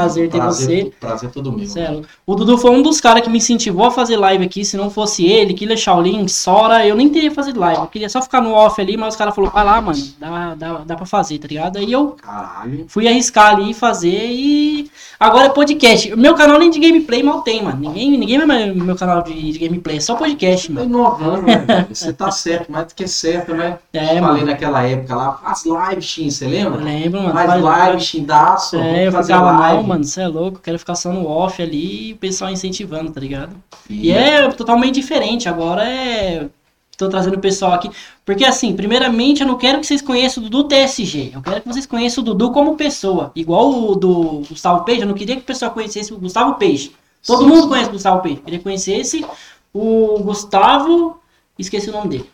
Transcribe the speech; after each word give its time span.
prazer 0.00 0.30
ter 0.30 0.38
prazer, 0.38 0.84
você. 0.84 0.92
Prazer 1.00 1.30
todo 1.30 1.52
meu. 1.52 1.66
Cê 1.66 1.80
é. 1.80 2.00
O 2.26 2.34
Dudu 2.34 2.58
foi 2.58 2.70
um 2.70 2.82
dos 2.82 3.00
caras 3.00 3.22
que 3.22 3.30
me 3.30 3.38
incentivou 3.38 3.86
a 3.86 3.90
fazer 3.90 4.16
live 4.16 4.44
aqui. 4.44 4.64
Se 4.64 4.76
não 4.76 4.90
fosse 4.90 5.24
ele, 5.26 5.54
Killer 5.54 5.76
Shaolin, 5.76 6.26
Sora, 6.28 6.86
eu 6.86 6.94
nem 6.96 7.08
teria 7.08 7.30
fazer 7.30 7.56
live. 7.56 7.80
Eu 7.80 7.86
queria 7.86 8.08
só 8.08 8.20
ficar 8.22 8.40
no 8.40 8.52
off 8.52 8.80
ali, 8.80 8.96
mas 8.96 9.14
os 9.14 9.16
caras 9.16 9.34
falaram, 9.34 9.52
vai 9.54 9.64
lá, 9.64 9.80
mano, 9.80 9.98
dá, 10.18 10.54
dá, 10.54 10.72
dá 10.86 10.96
pra 10.96 11.06
fazer, 11.06 11.38
tá 11.38 11.48
ligado? 11.48 11.78
Aí 11.78 11.90
eu 11.92 12.16
Caralho. 12.22 12.84
fui 12.88 13.06
arriscar 13.08 13.54
ali 13.54 13.70
e 13.70 13.74
fazer 13.74 14.26
e 14.30 14.90
agora 15.18 15.46
é 15.46 15.48
podcast. 15.50 16.14
Meu 16.16 16.34
canal 16.34 16.58
nem 16.58 16.70
de 16.70 16.78
gameplay 16.78 17.22
mal 17.22 17.42
tem, 17.42 17.62
mano. 17.62 17.78
Ninguém, 17.78 18.16
ninguém 18.18 18.38
no 18.38 18.84
meu 18.84 18.96
canal 18.96 19.22
de, 19.22 19.52
de 19.52 19.58
gameplay, 19.58 19.96
é 19.96 20.00
só 20.00 20.14
podcast, 20.16 20.70
mano. 20.72 20.86
inovando, 20.86 21.42
né? 21.42 21.86
Você 21.92 22.12
tá 22.12 22.30
certo, 22.30 22.70
mais 22.70 22.86
do 22.88 22.94
que 22.94 23.06
certo, 23.06 23.54
né? 23.54 23.78
É, 23.92 24.06
Falei 24.06 24.20
mano. 24.20 24.46
naquela 24.46 24.82
época 24.82 25.14
lá, 25.14 25.32
faz 25.34 25.64
live, 25.64 26.02
Shin, 26.02 26.30
você 26.30 26.44
Eu 26.46 26.50
lembra? 26.50 26.82
lembro, 26.82 27.22
mano. 27.22 27.32
Faz 27.34 27.62
live, 27.62 28.00
Shindaço, 28.00 28.76
É, 28.76 29.06
eu 29.08 29.12
ficava, 29.12 29.52
live. 29.52 29.85
Mano, 29.86 30.04
você 30.04 30.22
é 30.22 30.28
louco, 30.28 30.60
quero 30.60 30.78
ficar 30.78 30.94
só 30.94 31.12
no 31.12 31.26
off 31.26 31.62
ali 31.62 32.10
e 32.10 32.12
o 32.12 32.16
pessoal 32.16 32.50
incentivando, 32.50 33.10
tá 33.12 33.20
ligado? 33.20 33.56
E 33.88 34.06
E 34.06 34.10
é 34.10 34.48
totalmente 34.50 34.94
diferente, 34.94 35.48
agora 35.48 35.88
é. 35.88 36.48
Tô 36.96 37.08
trazendo 37.10 37.36
o 37.36 37.40
pessoal 37.40 37.72
aqui. 37.72 37.90
Porque 38.24 38.44
assim, 38.44 38.74
primeiramente 38.74 39.42
eu 39.42 39.46
não 39.46 39.58
quero 39.58 39.78
que 39.80 39.86
vocês 39.86 40.00
conheçam 40.00 40.42
o 40.42 40.48
Dudu 40.48 40.68
TSG. 40.68 41.32
Eu 41.34 41.42
quero 41.42 41.60
que 41.60 41.68
vocês 41.68 41.84
conheçam 41.86 42.22
o 42.22 42.24
Dudu 42.24 42.52
como 42.52 42.74
pessoa. 42.74 43.30
Igual 43.36 43.70
o 43.70 43.94
do 43.94 44.42
Gustavo 44.48 44.82
Peixe, 44.82 45.02
eu 45.02 45.06
não 45.06 45.14
queria 45.14 45.36
que 45.36 45.42
o 45.42 45.44
pessoal 45.44 45.72
conhecesse 45.72 46.12
o 46.14 46.18
Gustavo 46.18 46.54
Peixe. 46.54 46.92
Todo 47.26 47.42
Sim, 47.42 47.48
mundo 47.48 47.62
sim. 47.62 47.68
conhece 47.68 47.88
o 47.90 47.92
Gustavo 47.92 48.22
Peixe. 48.22 48.38
Eu 48.38 48.44
queria 48.44 48.58
que 48.58 48.64
conhecesse 48.64 49.26
o 49.74 50.18
Gustavo. 50.20 51.20
Esqueci 51.58 51.90
o 51.90 51.92
nome 51.92 52.08
dele. 52.08 52.30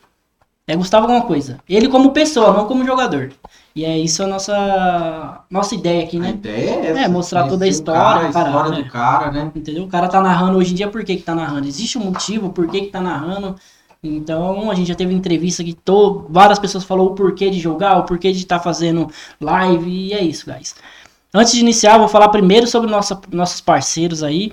É 0.67 0.77
Gustavo 0.77 1.07
alguma 1.07 1.27
coisa. 1.27 1.59
Ele 1.69 1.89
como 1.89 2.13
pessoa, 2.13 2.53
não 2.53 2.67
como 2.67 2.85
jogador. 2.87 3.33
E 3.75 3.85
é 3.85 3.99
isso 3.99 4.23
a 4.23 4.27
nossa, 4.27 5.45
nossa 5.51 5.75
ideia 5.75 6.05
aqui, 6.05 6.19
A 6.19 6.21
né? 6.21 6.31
ideia 6.31 6.71
é 6.71 6.87
essa. 6.89 7.01
É, 7.01 7.09
mostrar 7.09 7.49
toda 7.49 7.65
a 7.65 7.69
história, 7.69 8.01
cara, 8.01 8.29
a 8.29 8.33
cara, 8.33 8.49
história 8.49 8.71
né? 8.71 8.83
do 8.83 8.91
cara, 8.91 9.31
né? 9.31 9.53
Entendeu? 9.55 9.85
O 9.85 9.89
cara 9.89 10.09
tá 10.09 10.21
narrando 10.21 10.59
hoje 10.59 10.73
em 10.73 10.75
dia, 10.75 10.89
por 10.89 11.03
que 11.05 11.17
que 11.17 11.23
tá 11.23 11.35
narrando? 11.35 11.67
Existe 11.67 11.97
um 11.97 12.05
motivo 12.05 12.51
por 12.51 12.69
que 12.69 12.83
que 12.83 12.89
tá 12.89 13.01
narrando. 13.01 13.57
Então, 14.03 14.71
a 14.71 14.75
gente 14.75 14.89
já 14.89 14.95
teve 14.95 15.15
entrevista 15.15 15.63
que 15.63 15.73
to... 15.73 16.27
várias 16.29 16.59
pessoas 16.59 16.85
falaram 16.85 17.09
o 17.09 17.15
porquê 17.15 17.49
de 17.49 17.61
jogar, 17.61 17.99
o 17.99 18.03
porquê 18.03 18.33
de 18.33 18.39
estar 18.39 18.59
fazendo 18.59 19.09
live, 19.41 19.89
e 19.89 20.13
é 20.13 20.23
isso, 20.23 20.45
guys. 20.45 20.75
Antes 21.33 21.53
de 21.53 21.61
iniciar, 21.61 21.99
vou 21.99 22.09
falar 22.09 22.29
primeiro 22.29 22.67
sobre 22.67 22.91
nossa, 22.91 23.19
nossos 23.31 23.61
parceiros 23.61 24.23
aí, 24.23 24.53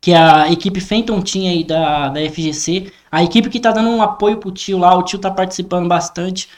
que 0.00 0.12
é 0.12 0.16
a 0.16 0.52
equipe 0.52 0.78
Fenton 0.78 1.20
Team 1.20 1.48
aí 1.48 1.64
da, 1.64 2.10
da 2.10 2.20
FGC, 2.20 2.92
a 3.10 3.24
equipe 3.24 3.50
que 3.50 3.58
tá 3.58 3.72
dando 3.72 3.88
um 3.88 4.02
apoio 4.02 4.36
pro 4.36 4.52
tio 4.52 4.78
lá, 4.78 4.96
o 4.96 5.02
tio 5.02 5.18
tá 5.18 5.30
participando 5.30 5.88
bastante. 5.88 6.48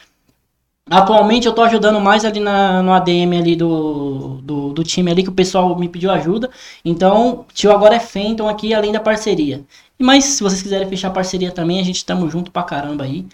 Atualmente 0.90 1.46
eu 1.46 1.54
tô 1.54 1.62
ajudando 1.62 2.00
mais 2.00 2.24
ali 2.24 2.40
na, 2.40 2.82
no 2.82 2.92
ADM 2.92 3.38
ali 3.38 3.54
do, 3.54 4.40
do, 4.42 4.72
do 4.72 4.84
time 4.84 5.10
ali, 5.10 5.22
que 5.22 5.28
o 5.28 5.32
pessoal 5.32 5.78
me 5.78 5.88
pediu 5.88 6.10
ajuda. 6.10 6.50
Então, 6.84 7.46
tio 7.54 7.70
agora 7.70 7.94
é 7.94 8.00
Fenton 8.00 8.48
aqui, 8.48 8.74
além 8.74 8.92
da 8.92 9.00
parceria. 9.00 9.62
Mas 9.98 10.24
se 10.24 10.42
vocês 10.42 10.60
quiserem 10.60 10.88
fechar 10.88 11.10
parceria 11.10 11.52
também, 11.52 11.80
a 11.80 11.84
gente 11.84 12.04
tamo 12.04 12.28
junto 12.28 12.50
pra 12.50 12.64
caramba 12.64 13.04
aí. 13.04 13.24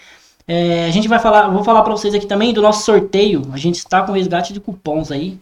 É, 0.47 0.87
a 0.87 0.91
gente 0.91 1.09
vai 1.09 1.19
falar, 1.19 1.49
vou 1.49 1.65
falar 1.65 1.83
pra 1.83 1.93
vocês 1.93 2.15
aqui 2.15 2.27
também 2.27 2.53
do 2.53 2.63
nosso 2.63 2.85
sorteio. 2.85 3.43
A 3.53 3.57
gente 3.57 3.77
está 3.77 4.03
com 4.03 4.13
resgate 4.13 4.53
de 4.53 4.61
cupons 4.61 5.11
aí, 5.11 5.39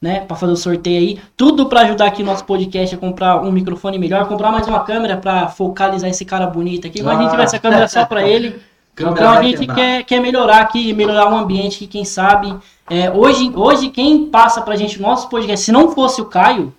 né, 0.00 0.20
Pra 0.20 0.36
fazer 0.36 0.52
o 0.52 0.56
sorteio 0.56 0.98
aí. 0.98 1.20
Tudo 1.36 1.66
pra 1.66 1.82
ajudar 1.82 2.06
aqui 2.06 2.22
o 2.22 2.26
nosso 2.26 2.44
podcast 2.44 2.94
a 2.94 2.98
comprar 2.98 3.42
um 3.42 3.52
microfone 3.52 3.98
melhor, 3.98 4.26
comprar 4.26 4.50
mais 4.50 4.66
uma 4.66 4.80
câmera 4.80 5.16
pra 5.18 5.48
focalizar 5.48 6.08
esse 6.08 6.24
cara 6.24 6.46
bonito 6.46 6.86
aqui. 6.86 7.02
Mas 7.02 7.18
a 7.18 7.22
gente 7.22 7.36
vai 7.36 7.44
essa 7.44 7.58
câmera 7.58 7.86
só 7.86 8.06
pra 8.06 8.26
ele. 8.26 8.58
Então 9.08 9.30
a 9.30 9.42
gente 9.42 9.66
quer, 9.66 10.04
quer 10.04 10.20
melhorar 10.20 10.60
aqui, 10.60 10.92
melhorar 10.92 11.32
o 11.32 11.36
ambiente 11.36 11.78
que 11.78 11.86
quem 11.86 12.04
sabe. 12.04 12.54
é, 12.88 13.10
hoje, 13.10 13.50
hoje, 13.54 13.90
quem 13.90 14.26
passa 14.26 14.60
pra 14.60 14.76
gente 14.76 14.98
o 14.98 15.02
nosso 15.02 15.28
podcast, 15.28 15.64
se 15.64 15.72
não 15.72 15.92
fosse 15.92 16.20
o 16.20 16.26
Caio, 16.26 16.72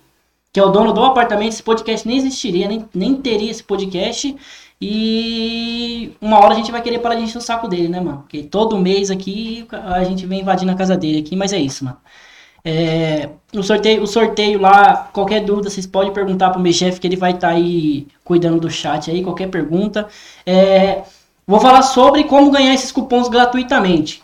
que 0.52 0.60
é 0.60 0.62
o 0.62 0.70
dono 0.70 0.92
do 0.92 1.02
apartamento, 1.02 1.52
esse 1.52 1.62
podcast 1.62 2.06
nem 2.06 2.18
existiria, 2.18 2.68
nem, 2.68 2.84
nem 2.94 3.14
teria 3.14 3.50
esse 3.50 3.62
podcast. 3.62 4.36
E 4.80 6.12
uma 6.20 6.38
hora 6.38 6.54
a 6.54 6.56
gente 6.56 6.72
vai 6.72 6.82
querer 6.82 6.98
parar 6.98 7.14
de 7.14 7.22
encher 7.22 7.38
o 7.38 7.40
saco 7.40 7.68
dele, 7.68 7.88
né, 7.88 8.00
mano? 8.00 8.18
Porque 8.18 8.42
todo 8.42 8.76
mês 8.76 9.10
aqui 9.10 9.66
a 9.70 10.02
gente 10.04 10.26
vem 10.26 10.40
invadindo 10.40 10.72
a 10.72 10.74
casa 10.74 10.96
dele 10.96 11.20
aqui, 11.20 11.36
mas 11.36 11.52
é 11.52 11.58
isso, 11.58 11.84
mano. 11.84 11.96
É, 12.64 13.28
o, 13.54 13.62
sorteio, 13.62 14.02
o 14.02 14.06
sorteio 14.06 14.60
lá, 14.60 15.08
qualquer 15.12 15.40
dúvida, 15.40 15.70
vocês 15.70 15.86
podem 15.86 16.12
perguntar 16.12 16.50
pro 16.50 16.60
meu 16.60 16.72
chefe 16.72 17.00
que 17.00 17.06
ele 17.06 17.16
vai 17.16 17.32
estar 17.32 17.48
aí 17.48 18.06
cuidando 18.24 18.60
do 18.60 18.70
chat 18.70 19.10
aí, 19.10 19.22
qualquer 19.22 19.48
pergunta. 19.48 20.08
É, 20.44 21.02
vou 21.52 21.60
falar 21.60 21.82
sobre 21.82 22.24
como 22.24 22.50
ganhar 22.50 22.72
esses 22.72 22.90
cupons 22.90 23.28
gratuitamente. 23.28 24.22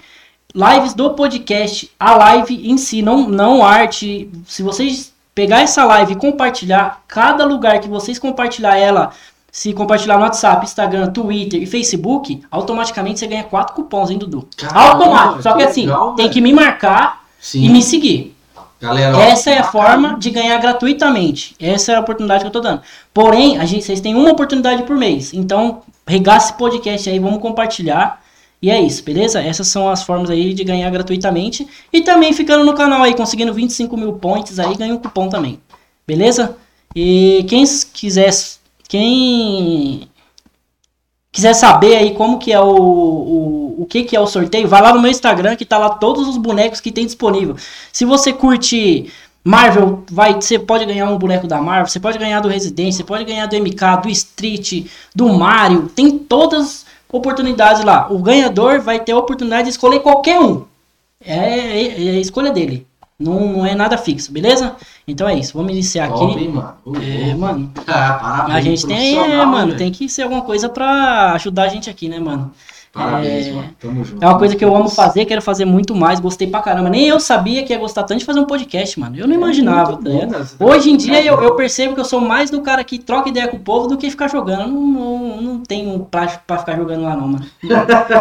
Lives 0.54 0.94
do 0.94 1.10
podcast, 1.10 1.90
a 2.00 2.16
live 2.16 2.70
em 2.70 2.78
si, 2.78 3.02
não, 3.02 3.28
não 3.28 3.62
arte. 3.64 4.30
Se 4.46 4.62
vocês 4.62 5.12
pegar 5.34 5.60
essa 5.60 5.84
live 5.84 6.14
e 6.14 6.16
compartilhar, 6.16 7.02
cada 7.06 7.44
lugar 7.44 7.80
que 7.80 7.88
vocês 7.88 8.18
compartilhar 8.18 8.76
ela, 8.76 9.12
se 9.52 9.74
compartilhar 9.74 10.16
no 10.16 10.22
WhatsApp, 10.22 10.64
Instagram, 10.64 11.10
Twitter 11.10 11.62
e 11.62 11.66
Facebook, 11.66 12.42
automaticamente 12.50 13.20
você 13.20 13.26
ganha 13.26 13.44
quatro 13.44 13.74
cupons, 13.74 14.10
hein, 14.10 14.16
Dudu? 14.18 14.48
Caramba, 14.56 15.04
Automático. 15.04 15.42
Só 15.42 15.52
que, 15.52 15.62
assim, 15.62 15.82
legal, 15.82 16.14
tem 16.14 16.30
que 16.30 16.40
me 16.40 16.52
marcar 16.52 17.24
Sim. 17.38 17.64
e 17.64 17.68
me 17.68 17.82
seguir. 17.82 18.34
Galera, 18.80 19.16
ó, 19.16 19.20
Essa 19.20 19.50
é 19.50 19.58
a 19.58 19.64
forma 19.64 20.16
de 20.18 20.30
ganhar 20.30 20.56
gratuitamente. 20.58 21.54
Essa 21.60 21.92
é 21.92 21.94
a 21.96 22.00
oportunidade 22.00 22.40
que 22.40 22.46
eu 22.46 22.52
tô 22.52 22.60
dando. 22.60 22.80
Porém, 23.12 23.58
a 23.58 23.64
gente, 23.64 23.84
vocês 23.84 24.00
têm 24.00 24.14
uma 24.14 24.30
oportunidade 24.30 24.84
por 24.84 24.96
mês. 24.96 25.34
Então, 25.34 25.82
regaça 26.08 26.48
esse 26.48 26.58
podcast 26.58 27.08
aí, 27.08 27.18
vamos 27.18 27.40
compartilhar. 27.40 28.22
E 28.60 28.70
é 28.70 28.80
isso, 28.80 29.04
beleza? 29.04 29.40
Essas 29.40 29.68
são 29.68 29.88
as 29.88 30.02
formas 30.02 30.30
aí 30.30 30.52
de 30.52 30.64
ganhar 30.64 30.90
gratuitamente. 30.90 31.68
E 31.92 32.00
também 32.00 32.32
ficando 32.32 32.64
no 32.64 32.74
canal 32.74 33.02
aí, 33.02 33.14
conseguindo 33.14 33.54
25 33.54 33.96
mil 33.96 34.14
points 34.14 34.58
aí, 34.58 34.74
ganha 34.74 34.94
um 34.94 34.98
cupom 34.98 35.28
também. 35.28 35.60
Beleza? 36.06 36.56
E 36.96 37.44
quem 37.48 37.64
quiser. 37.92 38.30
Quem 38.88 40.08
quiser 41.30 41.52
saber 41.54 41.94
aí 41.96 42.14
como 42.14 42.38
que 42.38 42.52
é 42.52 42.58
o, 42.58 42.74
o, 42.74 43.82
o 43.82 43.86
que 43.86 44.02
que 44.02 44.16
é 44.16 44.20
o 44.20 44.26
sorteio, 44.26 44.66
vai 44.66 44.80
lá 44.80 44.92
no 44.94 45.00
meu 45.00 45.10
Instagram 45.10 45.54
que 45.54 45.64
tá 45.64 45.78
lá 45.78 45.90
todos 45.90 46.26
os 46.26 46.36
bonecos 46.36 46.80
que 46.80 46.90
tem 46.90 47.04
disponível. 47.04 47.54
Se 47.92 48.04
você 48.04 48.32
curte 48.32 49.12
Marvel, 49.44 50.04
vai, 50.10 50.34
você 50.34 50.58
pode 50.58 50.84
ganhar 50.84 51.06
um 51.10 51.16
boneco 51.16 51.46
da 51.46 51.60
Marvel, 51.60 51.86
você 51.86 52.00
pode 52.00 52.18
ganhar 52.18 52.40
do 52.40 52.48
Resident, 52.48 52.92
você 52.94 53.04
pode 53.04 53.24
ganhar 53.24 53.46
do 53.46 53.56
MK, 53.56 54.02
do 54.02 54.10
Street, 54.10 54.86
do 55.14 55.28
Mario, 55.28 55.88
tem 55.94 56.18
todas 56.18 56.60
as 56.60 56.86
oportunidades 57.10 57.82
lá. 57.84 58.08
O 58.10 58.18
ganhador 58.18 58.80
vai 58.80 59.00
ter 59.00 59.12
a 59.12 59.18
oportunidade 59.18 59.64
de 59.64 59.70
escolher 59.70 60.00
qualquer 60.00 60.38
um. 60.40 60.64
É, 61.24 61.36
é- 61.36 62.06
é 62.06 62.10
a 62.10 62.20
escolha 62.20 62.50
dele. 62.52 62.86
Não, 63.18 63.52
não 63.52 63.66
é 63.66 63.74
nada 63.74 63.98
fixo, 63.98 64.30
beleza? 64.30 64.76
Então 65.06 65.28
é 65.28 65.34
isso, 65.34 65.52
vamos 65.54 65.72
iniciar 65.72 66.08
Top, 66.08 66.30
aqui. 66.32 66.44
hein, 66.44 66.50
mano? 66.50 66.74
É, 67.02 67.34
mano, 67.34 67.72
Ah, 67.88 68.46
a 68.54 68.60
gente 68.60 68.86
tem, 68.86 69.18
é, 69.18 69.44
mano, 69.44 69.76
tem 69.76 69.90
que 69.90 70.08
ser 70.08 70.22
alguma 70.22 70.42
coisa 70.42 70.68
pra 70.68 71.32
ajudar 71.32 71.64
a 71.64 71.68
gente 71.68 71.90
aqui, 71.90 72.08
né, 72.08 72.20
mano? 72.20 72.52
Parabéns, 72.98 73.46
é- 73.46 73.52
mano. 73.52 73.68
Tamo 73.80 74.04
junto. 74.04 74.24
É 74.24 74.26
uma 74.28 74.38
coisa 74.38 74.56
que 74.56 74.64
eu 74.64 74.74
amo 74.74 74.88
fazer, 74.88 75.24
quero 75.24 75.40
fazer 75.42 75.64
muito 75.64 75.94
mais, 75.94 76.18
gostei 76.20 76.48
pra 76.48 76.60
caramba. 76.60 76.88
Nem 76.90 77.06
eu 77.08 77.20
sabia 77.20 77.62
que 77.62 77.72
ia 77.72 77.78
gostar 77.78 78.02
tanto 78.02 78.18
de 78.20 78.24
fazer 78.24 78.40
um 78.40 78.44
podcast, 78.44 78.98
mano. 78.98 79.16
Eu 79.16 79.26
não 79.28 79.34
imaginava, 79.34 79.92
É 79.92 79.94
muito 79.94 80.04
tá 80.04 80.10
bom, 80.10 80.16
ligado? 80.26 80.30
cara. 80.58 80.72
Hoje 80.72 80.90
em 80.90 80.96
dia 80.96 81.24
eu, 81.24 81.40
eu 81.42 81.54
percebo 81.54 81.94
que 81.94 82.00
eu 82.00 82.04
sou 82.04 82.20
mais 82.20 82.50
do 82.50 82.60
cara 82.60 82.82
que 82.82 82.98
troca 82.98 83.28
ideia 83.28 83.48
com 83.48 83.56
o 83.56 83.60
povo 83.60 83.86
do 83.86 83.96
que 83.96 84.10
ficar 84.10 84.28
jogando. 84.28 84.62
Eu 84.62 84.68
não, 84.68 84.80
não, 84.86 85.40
não 85.42 85.58
tenho 85.60 85.98
prática 86.10 86.42
pra 86.46 86.58
ficar 86.58 86.76
jogando 86.76 87.02
lá, 87.02 87.14
não, 87.16 87.28
mano. 87.28 87.44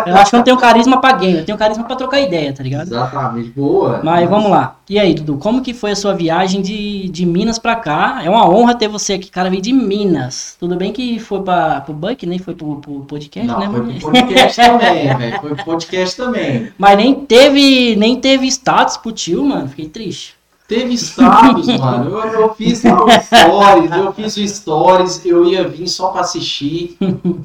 Eu 0.05 0.15
acho 0.15 0.29
que 0.29 0.35
eu 0.35 0.37
não 0.39 0.43
tenho 0.45 0.57
carisma 0.57 0.99
pra 1.01 1.13
game, 1.13 1.39
eu 1.39 1.45
tenho 1.45 1.57
carisma 1.57 1.83
pra 1.83 1.95
trocar 1.95 2.19
ideia, 2.21 2.53
tá 2.53 2.63
ligado? 2.63 2.87
Exatamente, 2.87 3.49
boa. 3.49 4.01
Mas 4.03 4.29
vamos 4.29 4.49
lá. 4.51 4.75
E 4.89 4.97
aí, 4.99 5.13
Dudu, 5.13 5.37
como 5.37 5.61
que 5.61 5.73
foi 5.73 5.91
a 5.91 5.95
sua 5.95 6.13
viagem 6.13 6.61
de, 6.61 7.09
de 7.09 7.25
Minas 7.25 7.59
pra 7.59 7.75
cá? 7.75 8.21
É 8.23 8.29
uma 8.29 8.47
honra 8.49 8.73
ter 8.73 8.87
você 8.87 9.13
aqui, 9.13 9.29
cara, 9.29 9.49
veio 9.49 9.61
de 9.61 9.73
Minas. 9.73 10.55
Tudo 10.59 10.75
bem 10.77 10.93
que 10.93 11.19
foi 11.19 11.41
pra, 11.41 11.81
pro 11.81 11.93
Buck, 11.93 12.25
nem 12.25 12.39
foi 12.39 12.53
pro, 12.55 12.77
pro 12.77 13.01
podcast, 13.01 13.47
Não, 13.47 13.59
né? 13.59 13.65
foi 13.69 13.79
mano? 13.81 13.99
pro 13.99 14.11
podcast 14.11 14.61
também, 14.71 15.17
velho. 15.17 15.41
Foi 15.41 15.55
podcast 15.55 16.17
também. 16.17 16.71
Mas 16.77 16.97
nem 16.97 17.13
teve, 17.15 17.95
nem 17.95 18.19
teve 18.19 18.47
status 18.47 18.97
pro 18.97 19.11
tio, 19.11 19.43
mano. 19.45 19.67
Fiquei 19.69 19.87
triste. 19.89 20.35
Teve 20.67 20.93
status, 20.97 21.67
mano. 21.79 22.09
Eu, 22.19 22.41
eu 22.41 22.53
fiz 22.55 22.83
lá 22.83 23.03
o 23.05 23.09
stories, 23.09 23.91
eu 23.91 24.11
fiz 24.13 24.35
o 24.37 24.47
stories, 24.47 25.25
eu 25.25 25.45
ia 25.45 25.65
vir 25.67 25.87
só 25.87 26.09
pra 26.09 26.21
assistir. 26.21 26.97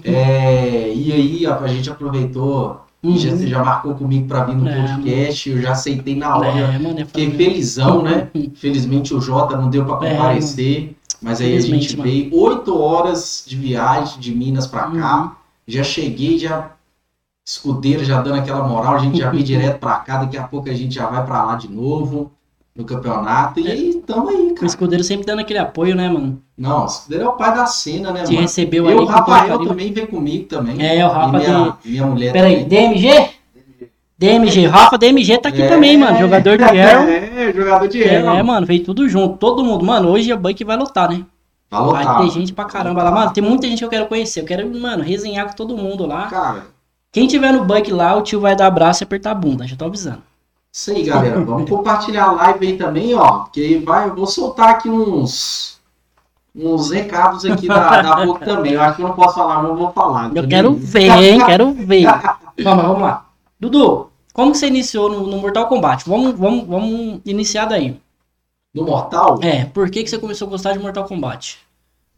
É, 0.05 0.93
e 0.95 1.13
aí 1.13 1.47
a, 1.47 1.57
a 1.59 1.69
gente 1.69 1.89
aproveitou 1.91 2.81
e 3.03 3.17
já, 3.19 3.31
Uhum. 3.31 3.37
você 3.37 3.47
já 3.49 3.65
marcou 3.65 3.95
comigo 3.95 4.27
pra 4.29 4.45
vir 4.45 4.57
no 4.57 4.69
É, 4.69 4.75
podcast, 4.87 5.51
eu 5.51 5.61
já 5.61 5.73
aceitei 5.73 6.17
na 6.17 6.37
hora. 6.37 6.49
É, 6.49 6.79
mano, 6.79 6.99
é 7.01 7.05
Fiquei 7.05 7.31
felizão, 7.31 8.03
né? 8.03 8.29
Infelizmente 8.35 9.15
o 9.15 9.21
Jota 9.21 9.57
não 9.57 9.69
deu 9.71 9.85
pra 9.85 10.07
É, 10.07 10.15
comparecer. 10.17 10.95
mas 11.21 11.41
aí 11.41 11.47
a 11.47 11.51
Felizmente, 11.51 11.83
gente 11.91 11.97
mano. 11.99 12.11
veio 12.11 12.35
oito 12.37 12.77
horas 12.79 13.45
de 13.47 13.57
viagem 13.57 14.19
de 14.21 14.35
Minas 14.35 14.67
pra 14.67 14.83
cá. 14.91 15.23
Uhum. 15.23 15.31
Já 15.67 15.83
cheguei, 15.85 16.39
já 16.39 16.71
escudeiro 17.57 18.05
já 18.05 18.21
dando 18.21 18.37
aquela 18.39 18.67
moral, 18.67 18.95
a 18.95 18.99
gente 18.99 19.19
já 19.19 19.31
veio 19.31 19.43
direto 19.43 19.79
pra 19.79 19.97
cá, 19.97 20.19
daqui 20.19 20.37
a 20.37 20.43
pouco 20.45 20.69
a 20.69 20.73
gente 20.75 20.95
já 20.95 21.07
vai 21.07 21.25
pra 21.25 21.45
lá 21.45 21.55
de 21.57 21.69
novo 21.71 22.33
no 22.75 22.85
campeonato. 22.85 23.61
E 23.61 23.71
aí, 23.71 24.03
tamo 24.07 24.29
aí, 24.31 24.53
O 24.53 24.55
cara. 24.55 24.67
escudeiro 24.67 25.05
sempre 25.05 25.27
dando 25.27 25.41
aquele 25.41 25.59
apoio, 25.59 25.95
né, 25.95 26.09
mano? 26.09 26.41
Não, 26.57 26.85
o 26.85 26.87
escudeiro 26.87 27.25
é 27.25 27.29
o 27.29 27.33
pai 27.33 27.55
da 27.55 27.67
cena, 27.67 28.11
né, 28.13 28.23
Te 28.23 28.31
mano? 28.33 28.43
recebeu 28.43 28.85
E 28.87 28.89
ali 28.93 28.97
o 29.01 29.05
Rafael 29.05 29.59
também 29.67 29.93
veio 29.93 30.07
comigo 30.09 30.45
também. 30.47 30.77
É, 30.85 31.07
o 31.07 31.11
Rafa 31.11 31.37
e 31.37 31.41
minha, 31.41 31.77
minha 31.85 32.07
mulher 32.07 32.33
Pera 32.33 32.47
aí, 32.47 32.63
também. 32.65 32.93
DMG? 32.95 33.31
DMG, 34.19 34.67
Rafa 34.67 34.97
DMG 34.97 35.39
tá 35.39 35.49
aqui 35.49 35.63
É. 35.63 35.69
também, 35.69 35.97
mano. 35.99 36.17
Jogador 36.19 36.57
de 36.57 36.63
Arrow. 36.65 37.09
É, 37.09 37.53
jogador 37.53 37.89
de 37.89 38.03
É, 38.05 38.19
Arrow. 38.27 38.45
mano, 38.45 38.67
veio 38.67 38.85
tudo 38.85 39.09
junto. 39.09 39.37
Todo 39.37 39.65
mundo. 39.65 39.85
Mano, 39.85 40.09
hoje 40.11 40.31
a 40.31 40.37
Buck 40.37 40.63
vai 40.65 40.77
lotar, 40.77 41.11
né? 41.11 41.25
Vai 41.71 41.81
Vai 41.81 42.05
lotar. 42.05 42.21
ter 42.23 42.31
gente 42.31 42.53
pra 42.53 42.65
caramba 42.67 43.03
lá. 43.03 43.11
Mano, 43.11 43.33
tem 43.33 43.43
muita 43.43 43.67
gente 43.67 43.79
que 43.81 43.85
eu 43.85 43.89
quero 43.89 44.07
conhecer. 44.07 44.41
Eu 44.41 44.45
quero, 44.45 44.69
mano, 44.79 45.03
resenhar 45.03 45.47
com 45.49 45.55
todo 45.57 45.77
mundo 45.77 46.07
lá. 46.07 46.27
Cara, 46.29 46.67
Quem 47.13 47.27
tiver 47.27 47.53
no 47.53 47.67
Buck 47.67 47.93
lá, 47.93 48.17
o 48.17 48.23
tio 48.23 48.41
vai 48.41 48.57
dar 48.57 48.67
abraço 48.67 49.03
e 49.03 49.05
apertar 49.05 49.33
a 49.33 49.35
bunda. 49.35 49.67
Já 49.67 49.77
tô 49.77 49.85
avisando. 49.85 50.23
isso 50.73 50.91
aí, 50.91 51.05
galera. 51.05 51.39
Vamos 51.45 51.69
compartilhar 51.69 52.25
a 52.25 52.33
live 52.33 52.67
aí 52.67 52.77
também, 52.79 53.15
ó. 53.15 53.41
Porque 53.41 53.61
aí 53.61 53.79
vai, 53.79 54.09
eu 54.09 54.15
vou 54.15 54.27
soltar 54.27 54.71
aqui 54.71 54.89
uns. 54.89 55.79
Uns 56.55 56.91
recados 56.91 57.45
aqui 57.45 57.69
da, 57.69 58.03
da 58.03 58.27
boca 58.27 58.45
também. 58.45 58.73
Eu 58.73 58.83
acho 58.83 58.97
que 58.97 59.03
eu 59.03 59.09
não 59.09 59.15
posso 59.15 59.35
falar, 59.35 59.63
mas 59.63 59.71
eu 59.71 59.77
vou 59.77 59.93
falar. 59.93 60.35
Eu 60.35 60.49
quero 60.49 60.75
ver, 60.75 61.11
hein? 61.11 61.45
Quero 61.45 61.73
ver. 61.73 62.07
Vamos, 62.63 62.85
vamos 62.85 63.01
lá. 63.01 63.27
Dudu, 63.59 64.11
como 64.35 64.53
que 64.53 64.59
você 64.59 64.67
iniciou 64.67 65.09
no, 65.09 65.27
no 65.27 65.39
Mortal 65.39 65.67
Kombat? 65.67 66.07
Vamos, 66.07 66.39
vamos, 66.39 66.67
vamos 66.67 67.21
iniciar 67.25 67.65
daí. 67.65 67.99
No 68.75 68.85
Mortal? 68.85 69.39
É, 69.43 69.65
por 69.65 69.91
que, 69.91 70.05
que 70.05 70.11
você 70.11 70.19
começou 70.19 70.47
a 70.47 70.51
gostar 70.51 70.73
de 70.73 70.79
Mortal 70.79 71.05
Kombat? 71.05 71.59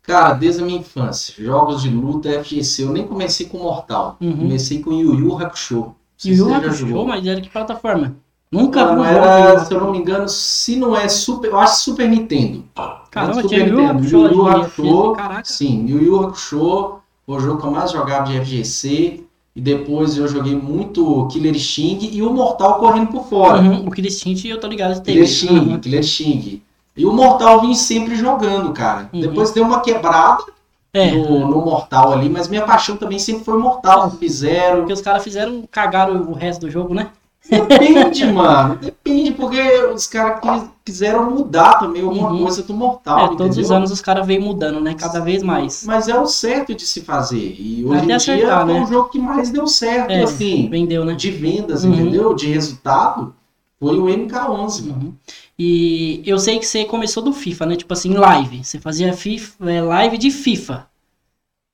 Cara, 0.04 0.34
desde 0.34 0.62
a 0.62 0.66
minha 0.66 0.78
infância. 0.78 1.34
Jogos 1.42 1.82
de 1.82 1.88
luta, 1.88 2.28
FGC. 2.44 2.82
Eu 2.82 2.92
nem 2.92 3.06
comecei 3.06 3.46
com 3.46 3.58
Mortal. 3.58 4.16
Uhum. 4.20 4.36
Comecei 4.36 4.80
com 4.80 4.92
Yu 4.92 5.14
Yu 5.18 5.38
Hakusho. 5.38 5.94
Você 6.16 6.34
já 6.34 6.56
Hakusho, 6.58 7.06
mas 7.06 7.26
era 7.26 7.40
que 7.40 7.48
plataforma? 7.48 8.14
Nunca 8.52 8.86
vi 8.86 8.94
Não, 8.94 9.04
era, 9.04 9.64
se 9.64 9.74
eu 9.74 9.80
não 9.80 9.90
me 9.90 9.98
engano, 9.98 10.28
se 10.28 10.76
não 10.76 10.94
é 10.96 11.08
Super. 11.08 11.50
Eu 11.50 11.58
acho 11.58 11.80
Super 11.82 12.08
Nintendo. 12.08 12.64
Caramba, 13.10 13.40
Yu 13.40 13.50
Yu 13.52 13.92
Nintendo. 13.92 14.04
Yu 14.06 14.28
Yu 14.32 14.48
Hakusho. 14.48 15.16
Sim, 15.42 15.86
Yu 15.88 16.02
Yu 16.02 16.20
Hakusho 16.20 16.98
foi 17.26 17.36
o 17.36 17.40
jogo 17.40 17.60
que 17.60 17.66
eu 17.66 17.70
mais 17.70 17.90
jogava 17.90 18.30
de 18.30 18.38
FGC. 18.40 19.24
E 19.56 19.60
depois 19.60 20.16
eu 20.16 20.26
joguei 20.26 20.56
muito 20.56 21.28
Killer 21.28 21.54
Sting 21.56 22.10
e 22.12 22.20
o 22.22 22.32
Mortal 22.32 22.74
correndo 22.80 23.06
por 23.06 23.24
fora. 23.24 23.62
Uhum, 23.62 23.86
o 23.86 23.90
Killer 23.90 24.10
Instinct 24.10 24.48
eu 24.48 24.58
tô 24.58 24.66
ligado. 24.66 25.00
Killer 25.00 25.28
Sting, 25.28 25.58
Uhum. 25.58 25.78
Killer 25.78 26.02
Sting. 26.02 26.60
E 26.96 27.05
o 27.05 27.12
Mortal 27.12 27.61
vim 27.61 27.75
sempre 27.75 28.14
jogando, 28.17 28.73
cara. 28.73 29.08
Uhum. 29.12 29.20
Depois 29.20 29.50
deu 29.50 29.64
uma 29.64 29.81
quebrada 29.81 30.44
É, 30.93 31.11
no, 31.11 31.41
no 31.49 31.61
Mortal 31.64 32.12
ali, 32.12 32.29
mas 32.29 32.46
minha 32.49 32.62
paixão 32.62 32.96
também 32.96 33.19
sempre 33.19 33.44
foi 33.44 33.58
Mortal. 33.58 34.11
Fizeram. 34.12 34.79
porque 34.79 34.93
os 34.93 35.00
caras 35.00 35.25
fizeram, 35.25 35.64
cagaram 35.70 36.23
o 36.31 36.32
resto 36.35 36.61
do 36.62 36.70
jogo, 36.70 36.94
né? 36.94 37.08
Depende, 37.50 38.25
mano. 38.32 38.76
Depende, 38.76 39.32
porque 39.32 39.61
os 39.93 40.06
caras 40.06 40.41
quis- 40.41 40.70
quiseram 40.85 41.31
mudar 41.31 41.75
também 41.81 42.02
alguma 42.02 42.31
Uhum. 42.31 42.43
coisa 42.44 42.62
do 42.62 42.73
Mortal. 42.73 43.19
é, 43.19 43.29
todos 43.37 43.49
os 43.50 43.58
entendeu? 43.58 43.76
anos 43.76 43.91
os 43.91 44.00
caras 44.00 44.26
vêm 44.26 44.38
mudando, 44.38 44.81
né? 44.81 44.94
Cada 44.94 45.20
vez 45.20 45.43
mais. 45.43 45.85
Mas 45.85 46.08
é 46.08 46.19
o 46.19 46.26
certo 46.26 46.75
de 46.75 46.87
se 46.87 47.02
fazer. 47.02 47.56
E 47.58 47.85
hoje 47.85 47.94
Até 47.96 48.05
em 48.05 48.06
dia 48.06 48.17
acertar, 48.17 48.64
foi 48.64 48.75
né? 48.75 48.82
o 48.82 48.87
jogo 48.87 49.08
que 49.11 49.19
mais 49.19 49.50
deu 49.50 49.67
certo, 49.67 50.11
É, 50.11 50.23
assim, 50.23 50.69
Vendeu, 50.70 51.05
né? 51.05 51.12
de 51.14 51.31
vendas, 51.31 51.85
Uhum. 51.85 51.93
entendeu? 51.93 52.35
De 52.35 52.46
resultado, 52.46 53.35
foi 53.79 53.99
o 53.99 54.05
MK11, 54.08 54.87
mano. 54.87 55.14
E 55.58 56.22
eu 56.26 56.38
sei 56.38 56.58
que 56.58 56.66
você 56.66 56.84
começou 56.84 57.22
do 57.22 57.32
FIFA, 57.32 57.66
né? 57.66 57.76
Tipo 57.76 57.92
assim, 57.92 58.12
live. 58.14 58.64
Você 58.64 58.78
fazia 58.80 59.12
FIFA, 59.12 59.70
é, 59.70 59.80
live 59.80 60.18
de 60.18 60.30
FIFA, 60.30 60.86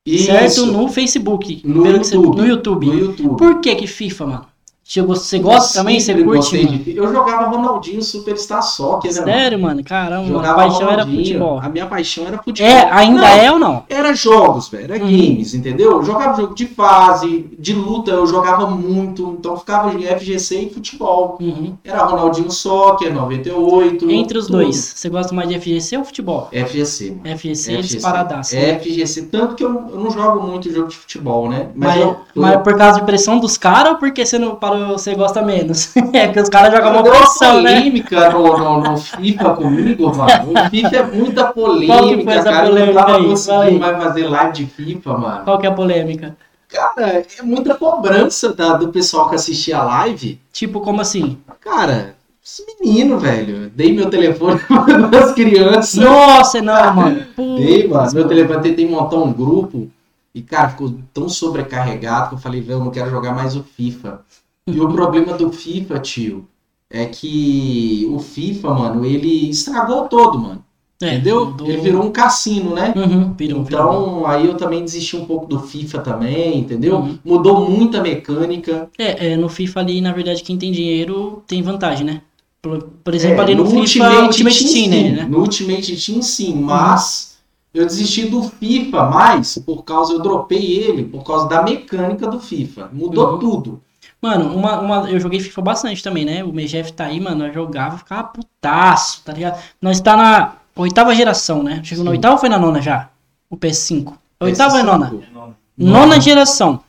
certo? 0.06 0.46
Isso, 0.46 0.66
No 0.72 0.88
Facebook. 0.88 1.62
No 1.64 1.82
que 1.84 2.04
você- 2.04 2.14
YouTube. 2.16 2.36
no 2.36 2.46
YouTube. 2.46 2.86
no 2.86 2.98
YouTube. 2.98 3.36
Por 3.38 3.60
que 3.60 3.74
que 3.76 3.86
FIFA, 3.86 4.26
mano? 4.26 4.46
Você 4.90 5.00
gosta, 5.02 5.24
você 5.24 5.38
gosta 5.38 5.78
também? 5.78 6.00
Você 6.00 6.24
curte, 6.24 6.66
de- 6.66 6.96
Eu 6.96 7.12
jogava 7.12 7.46
Ronaldinho 7.46 8.02
Superstar 8.02 8.60
Soccer, 8.60 9.14
né? 9.14 9.22
Sério, 9.22 9.56
mano? 9.56 9.84
Caramba, 9.84 10.22
mano, 10.22 10.32
a 10.40 10.42
Jogava 10.42 10.56
paixão 10.56 10.82
era 10.90 11.02
Ronaldinho. 11.02 11.24
futebol. 11.24 11.60
A 11.62 11.68
minha 11.68 11.86
paixão 11.86 12.26
era 12.26 12.42
futebol. 12.42 12.68
É, 12.72 12.90
ainda 12.90 13.20
Não, 13.20 13.28
é 13.28 13.52
ou 13.52 13.58
não? 13.60 13.84
Era 13.88 14.12
jogos, 14.14 14.68
velho. 14.68 14.92
Era 14.92 15.04
Uhum. 15.04 15.08
games, 15.08 15.54
entendeu? 15.54 15.92
Eu 15.92 16.02
jogava 16.02 16.40
jogo 16.40 16.56
de 16.56 16.66
fase, 16.66 17.46
de 17.56 17.72
luta 17.72 18.10
eu 18.10 18.26
jogava 18.26 18.66
muito. 18.68 19.36
Então 19.38 19.56
ficava 19.56 19.94
em 19.94 20.02
FGC 20.04 20.56
e 20.62 20.70
futebol. 20.74 21.38
Uhum. 21.40 21.74
Era 21.84 22.02
Ronaldinho 22.02 22.50
Soccer, 22.50 23.14
98. 23.14 24.10
Entre 24.10 24.38
os 24.38 24.46
tudo. 24.46 24.56
dois, 24.58 24.76
você 24.96 25.08
gosta 25.08 25.32
mais 25.32 25.48
de 25.48 25.54
FGC 25.60 25.98
ou 25.98 26.04
futebol? 26.04 26.48
FGC, 26.50 27.10
mano. 27.12 27.38
FGC, 27.38 27.72
FGC. 27.76 27.94
disparadaço. 27.94 28.56
É 28.56 28.74
FGC. 28.80 29.22
Tanto 29.30 29.54
que 29.54 29.64
eu, 29.64 29.70
eu 29.92 30.00
não 30.00 30.10
jogo 30.10 30.44
muito 30.44 30.68
jogo 30.72 30.88
de 30.88 30.96
futebol, 30.96 31.48
né? 31.48 31.68
Mas, 31.76 32.00
eu, 32.00 32.16
mas 32.34 32.54
é 32.54 32.58
por 32.58 32.76
causa 32.76 32.98
de 32.98 33.06
pressão 33.06 33.38
dos 33.38 33.56
caras 33.56 33.92
ou 33.92 33.98
porque 33.98 34.26
você 34.26 34.36
não 34.36 34.56
parou, 34.56 34.79
você 34.88 35.14
gosta 35.14 35.42
menos? 35.42 35.94
é 36.12 36.26
porque 36.26 36.40
os 36.40 36.48
caras 36.48 36.72
jogam 36.72 36.92
uma 36.92 37.02
pressão, 37.02 37.62
né? 37.62 37.76
polêmica 37.76 38.30
no, 38.30 38.58
no, 38.58 38.80
no 38.80 38.96
FIFA 38.96 39.50
comigo, 39.50 40.16
mano. 40.16 40.52
O 40.52 40.70
FIFA 40.70 40.96
é 40.96 41.02
muita 41.02 41.44
Qual 41.44 41.54
que 41.54 41.60
polêmica, 41.60 42.24
foi 42.24 42.32
essa 42.34 42.50
cara. 42.50 42.66
Eu 42.66 42.70
polêmica 42.70 43.00
não 43.00 43.06
tava 43.06 43.24
conseguindo 43.24 43.80
mais 43.80 44.02
fazer 44.02 44.28
live 44.28 44.52
de 44.52 44.66
FIFA, 44.66 45.18
mano. 45.18 45.44
Qual 45.44 45.58
que 45.58 45.66
é 45.66 45.70
a 45.70 45.74
polêmica? 45.74 46.36
Cara, 46.68 47.24
é 47.38 47.42
muita 47.42 47.74
cobrança 47.74 48.52
da, 48.52 48.74
do 48.74 48.88
pessoal 48.88 49.28
que 49.28 49.34
assistia 49.34 49.78
a 49.78 49.82
live. 49.82 50.40
Tipo, 50.52 50.80
como 50.80 51.00
assim? 51.00 51.38
Cara, 51.60 52.14
esse 52.44 52.64
menino, 52.80 53.18
velho. 53.18 53.70
Dei 53.70 53.92
meu 53.92 54.08
telefone 54.08 54.60
das 55.10 55.32
crianças. 55.32 55.94
Nossa, 55.94 56.62
não, 56.62 56.94
mano. 56.94 57.26
Dei, 57.36 57.86
mano. 57.86 58.12
Meu 58.12 58.28
telefone 58.28 58.62
tentei 58.62 58.88
montar 58.88 59.16
um 59.16 59.32
grupo. 59.32 59.90
E, 60.34 60.42
cara, 60.42 60.68
ficou 60.68 60.94
tão 61.12 61.28
sobrecarregado 61.28 62.28
que 62.28 62.34
eu 62.36 62.38
falei, 62.38 62.60
velho, 62.60 62.78
eu 62.78 62.84
não 62.84 62.90
quero 62.90 63.10
jogar 63.10 63.34
mais 63.34 63.56
o 63.56 63.64
FIFA. 63.64 64.20
E 64.66 64.80
o 64.80 64.92
problema 64.92 65.32
do 65.36 65.50
FIFA, 65.50 65.98
tio, 66.00 66.46
é 66.88 67.06
que 67.06 68.06
o 68.10 68.18
FIFA, 68.18 68.74
mano, 68.74 69.04
ele 69.04 69.50
estragou 69.50 70.08
todo, 70.08 70.38
mano. 70.38 70.64
É, 71.02 71.14
entendeu? 71.14 71.46
do- 71.46 71.64
Ele 71.66 71.78
virou 71.80 72.02
um 72.04 72.10
cassino, 72.10 72.74
né? 72.74 72.92
Uhum, 72.94 73.32
virou, 73.32 73.64
virou. 73.64 73.92
Então, 73.92 74.26
aí 74.26 74.46
eu 74.46 74.54
também 74.56 74.84
desisti 74.84 75.16
um 75.16 75.24
pouco 75.24 75.46
do 75.46 75.60
FIFA 75.60 76.00
também, 76.00 76.58
entendeu? 76.58 76.96
Uhum. 76.98 77.18
Mudou 77.24 77.68
muita 77.70 78.02
mecânica. 78.02 78.90
É, 78.98 79.32
é, 79.32 79.36
no 79.36 79.48
FIFA 79.48 79.80
ali, 79.80 80.00
na 80.02 80.12
verdade, 80.12 80.42
quem 80.42 80.58
tem 80.58 80.70
dinheiro 80.70 81.42
tem 81.46 81.62
vantagem, 81.62 82.04
né? 82.04 82.20
Por, 82.60 82.82
por 83.02 83.14
exemplo, 83.14 83.38
É, 83.40 83.42
ali 83.44 83.54
no, 83.54 83.64
FIFA, 83.64 84.24
Ultimate, 84.24 84.58
Team, 84.58 84.68
sim, 84.68 84.88
né? 84.90 85.24
No 85.24 85.38
Ultimate 85.40 85.96
Team, 85.96 86.20
sim, 86.20 86.54
mas 86.54 87.38
eu 87.72 87.86
desisti 87.86 88.26
do 88.26 88.42
FIFA 88.42 89.04
mais 89.08 89.56
por 89.64 89.82
causa, 89.84 90.12
eu 90.12 90.18
dropei 90.20 90.76
ele 90.82 91.04
por 91.04 91.24
causa 91.24 91.48
da 91.48 91.62
mecânica 91.62 92.28
do 92.28 92.38
FIFA. 92.38 92.90
Mudou 92.92 93.32
Uhum. 93.32 93.38
tudo. 93.38 93.80
Mano, 94.22 94.54
uma, 94.54 94.78
uma, 94.80 95.10
eu 95.10 95.18
joguei 95.18 95.40
FIFA 95.40 95.62
bastante 95.62 96.02
também, 96.02 96.24
né? 96.24 96.44
O 96.44 96.48
MGF 96.52 96.92
tá 96.92 97.04
aí, 97.06 97.18
mano. 97.18 97.46
Eu 97.46 97.52
jogava, 97.54 97.96
ficava 97.98 98.24
putaço, 98.24 99.22
tá 99.24 99.32
ligado? 99.32 99.58
Nós 99.80 100.00
tá 100.00 100.16
na 100.16 100.52
oitava 100.76 101.14
geração, 101.14 101.62
né? 101.62 101.80
Chegou 101.82 102.04
na 102.04 102.10
Sim. 102.10 102.16
oitava 102.16 102.34
ou 102.34 102.40
foi 102.40 102.48
na 102.48 102.58
nona 102.58 102.82
já? 102.82 103.08
O 103.48 103.56
PS5. 103.56 104.12
Oitava 104.40 104.74
ou 104.74 104.80
é 104.80 104.82
nona? 104.82 105.10
PS5. 105.10 105.52
Nona 105.78 106.20
geração. 106.20 106.80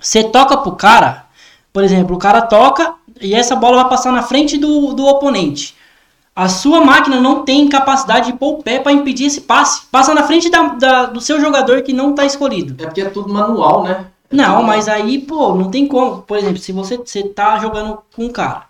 Você 0.00 0.24
toca 0.24 0.56
pro 0.56 0.72
cara, 0.72 1.26
por 1.72 1.84
exemplo, 1.84 2.16
o 2.16 2.18
cara 2.18 2.42
toca 2.42 2.94
e 3.20 3.34
essa 3.34 3.54
bola 3.56 3.82
vai 3.82 3.88
passar 3.90 4.12
na 4.12 4.22
frente 4.22 4.56
do, 4.58 4.92
do 4.94 5.06
oponente. 5.06 5.76
A 6.34 6.48
sua 6.48 6.84
máquina 6.84 7.20
não 7.20 7.44
tem 7.44 7.68
capacidade 7.68 8.30
de 8.30 8.38
pôr 8.38 8.54
o 8.54 8.62
pé 8.62 8.78
pra 8.78 8.92
impedir 8.92 9.26
esse 9.26 9.40
passe. 9.40 9.82
Passa 9.90 10.14
na 10.14 10.22
frente 10.22 10.48
da, 10.48 10.62
da- 10.68 11.06
do 11.06 11.20
seu 11.20 11.40
jogador 11.40 11.82
que 11.82 11.92
não 11.92 12.14
tá 12.14 12.24
escolhido. 12.24 12.80
É 12.80 12.86
porque 12.86 13.00
é 13.00 13.10
tudo 13.10 13.32
manual, 13.32 13.82
né? 13.82 14.06
Não, 14.30 14.56
tudo- 14.56 14.66
mas 14.66 14.88
aí, 14.88 15.18
pô, 15.20 15.54
não 15.54 15.70
tem 15.70 15.86
como. 15.86 16.22
Por 16.22 16.36
exemplo, 16.36 16.58
se 16.58 16.72
você, 16.72 16.96
você 16.98 17.22
tá 17.22 17.58
jogando 17.58 17.98
com 18.14 18.24
um 18.26 18.30
cara, 18.30 18.64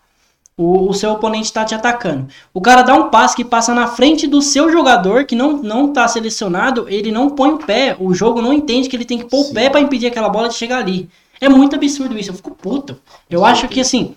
o, 0.57 0.89
o 0.89 0.95
seu 0.95 1.13
oponente 1.13 1.53
tá 1.53 1.65
te 1.65 1.75
atacando. 1.75 2.29
O 2.55 2.61
cara 2.61 2.83
dá 2.83 2.95
um 2.95 3.11
passe 3.11 3.35
que 3.37 3.45
passa 3.45 3.75
na 3.75 3.87
frente 3.89 4.27
do 4.27 4.41
seu 4.43 4.71
jogador, 4.71 5.25
que 5.25 5.35
não, 5.37 5.55
não 5.59 5.93
tá 5.93 6.07
selecionado, 6.09 6.87
ele 6.89 7.11
não 7.13 7.31
põe 7.31 7.51
o 7.51 7.59
pé. 7.59 7.97
O 7.99 8.15
jogo 8.15 8.41
não 8.43 8.53
entende 8.53 8.89
que 8.89 8.97
ele 8.97 9.05
tem 9.05 9.19
que 9.19 9.25
pôr 9.27 9.43
Sim. 9.45 9.51
o 9.51 9.55
pé 9.55 9.71
pra 9.71 9.81
impedir 9.81 10.07
aquela 10.07 10.29
bola 10.29 10.49
de 10.49 10.55
chegar 10.55 10.79
ali. 10.79 11.09
É 11.41 11.49
muito 11.49 11.77
absurdo 11.77 12.19
isso, 12.19 12.31
eu 12.31 12.35
fico 12.35 12.51
puto. 12.53 12.97
Eu 13.31 13.41
Com 13.41 13.47
acho 13.47 13.69
que 13.69 13.81
assim, 13.81 14.15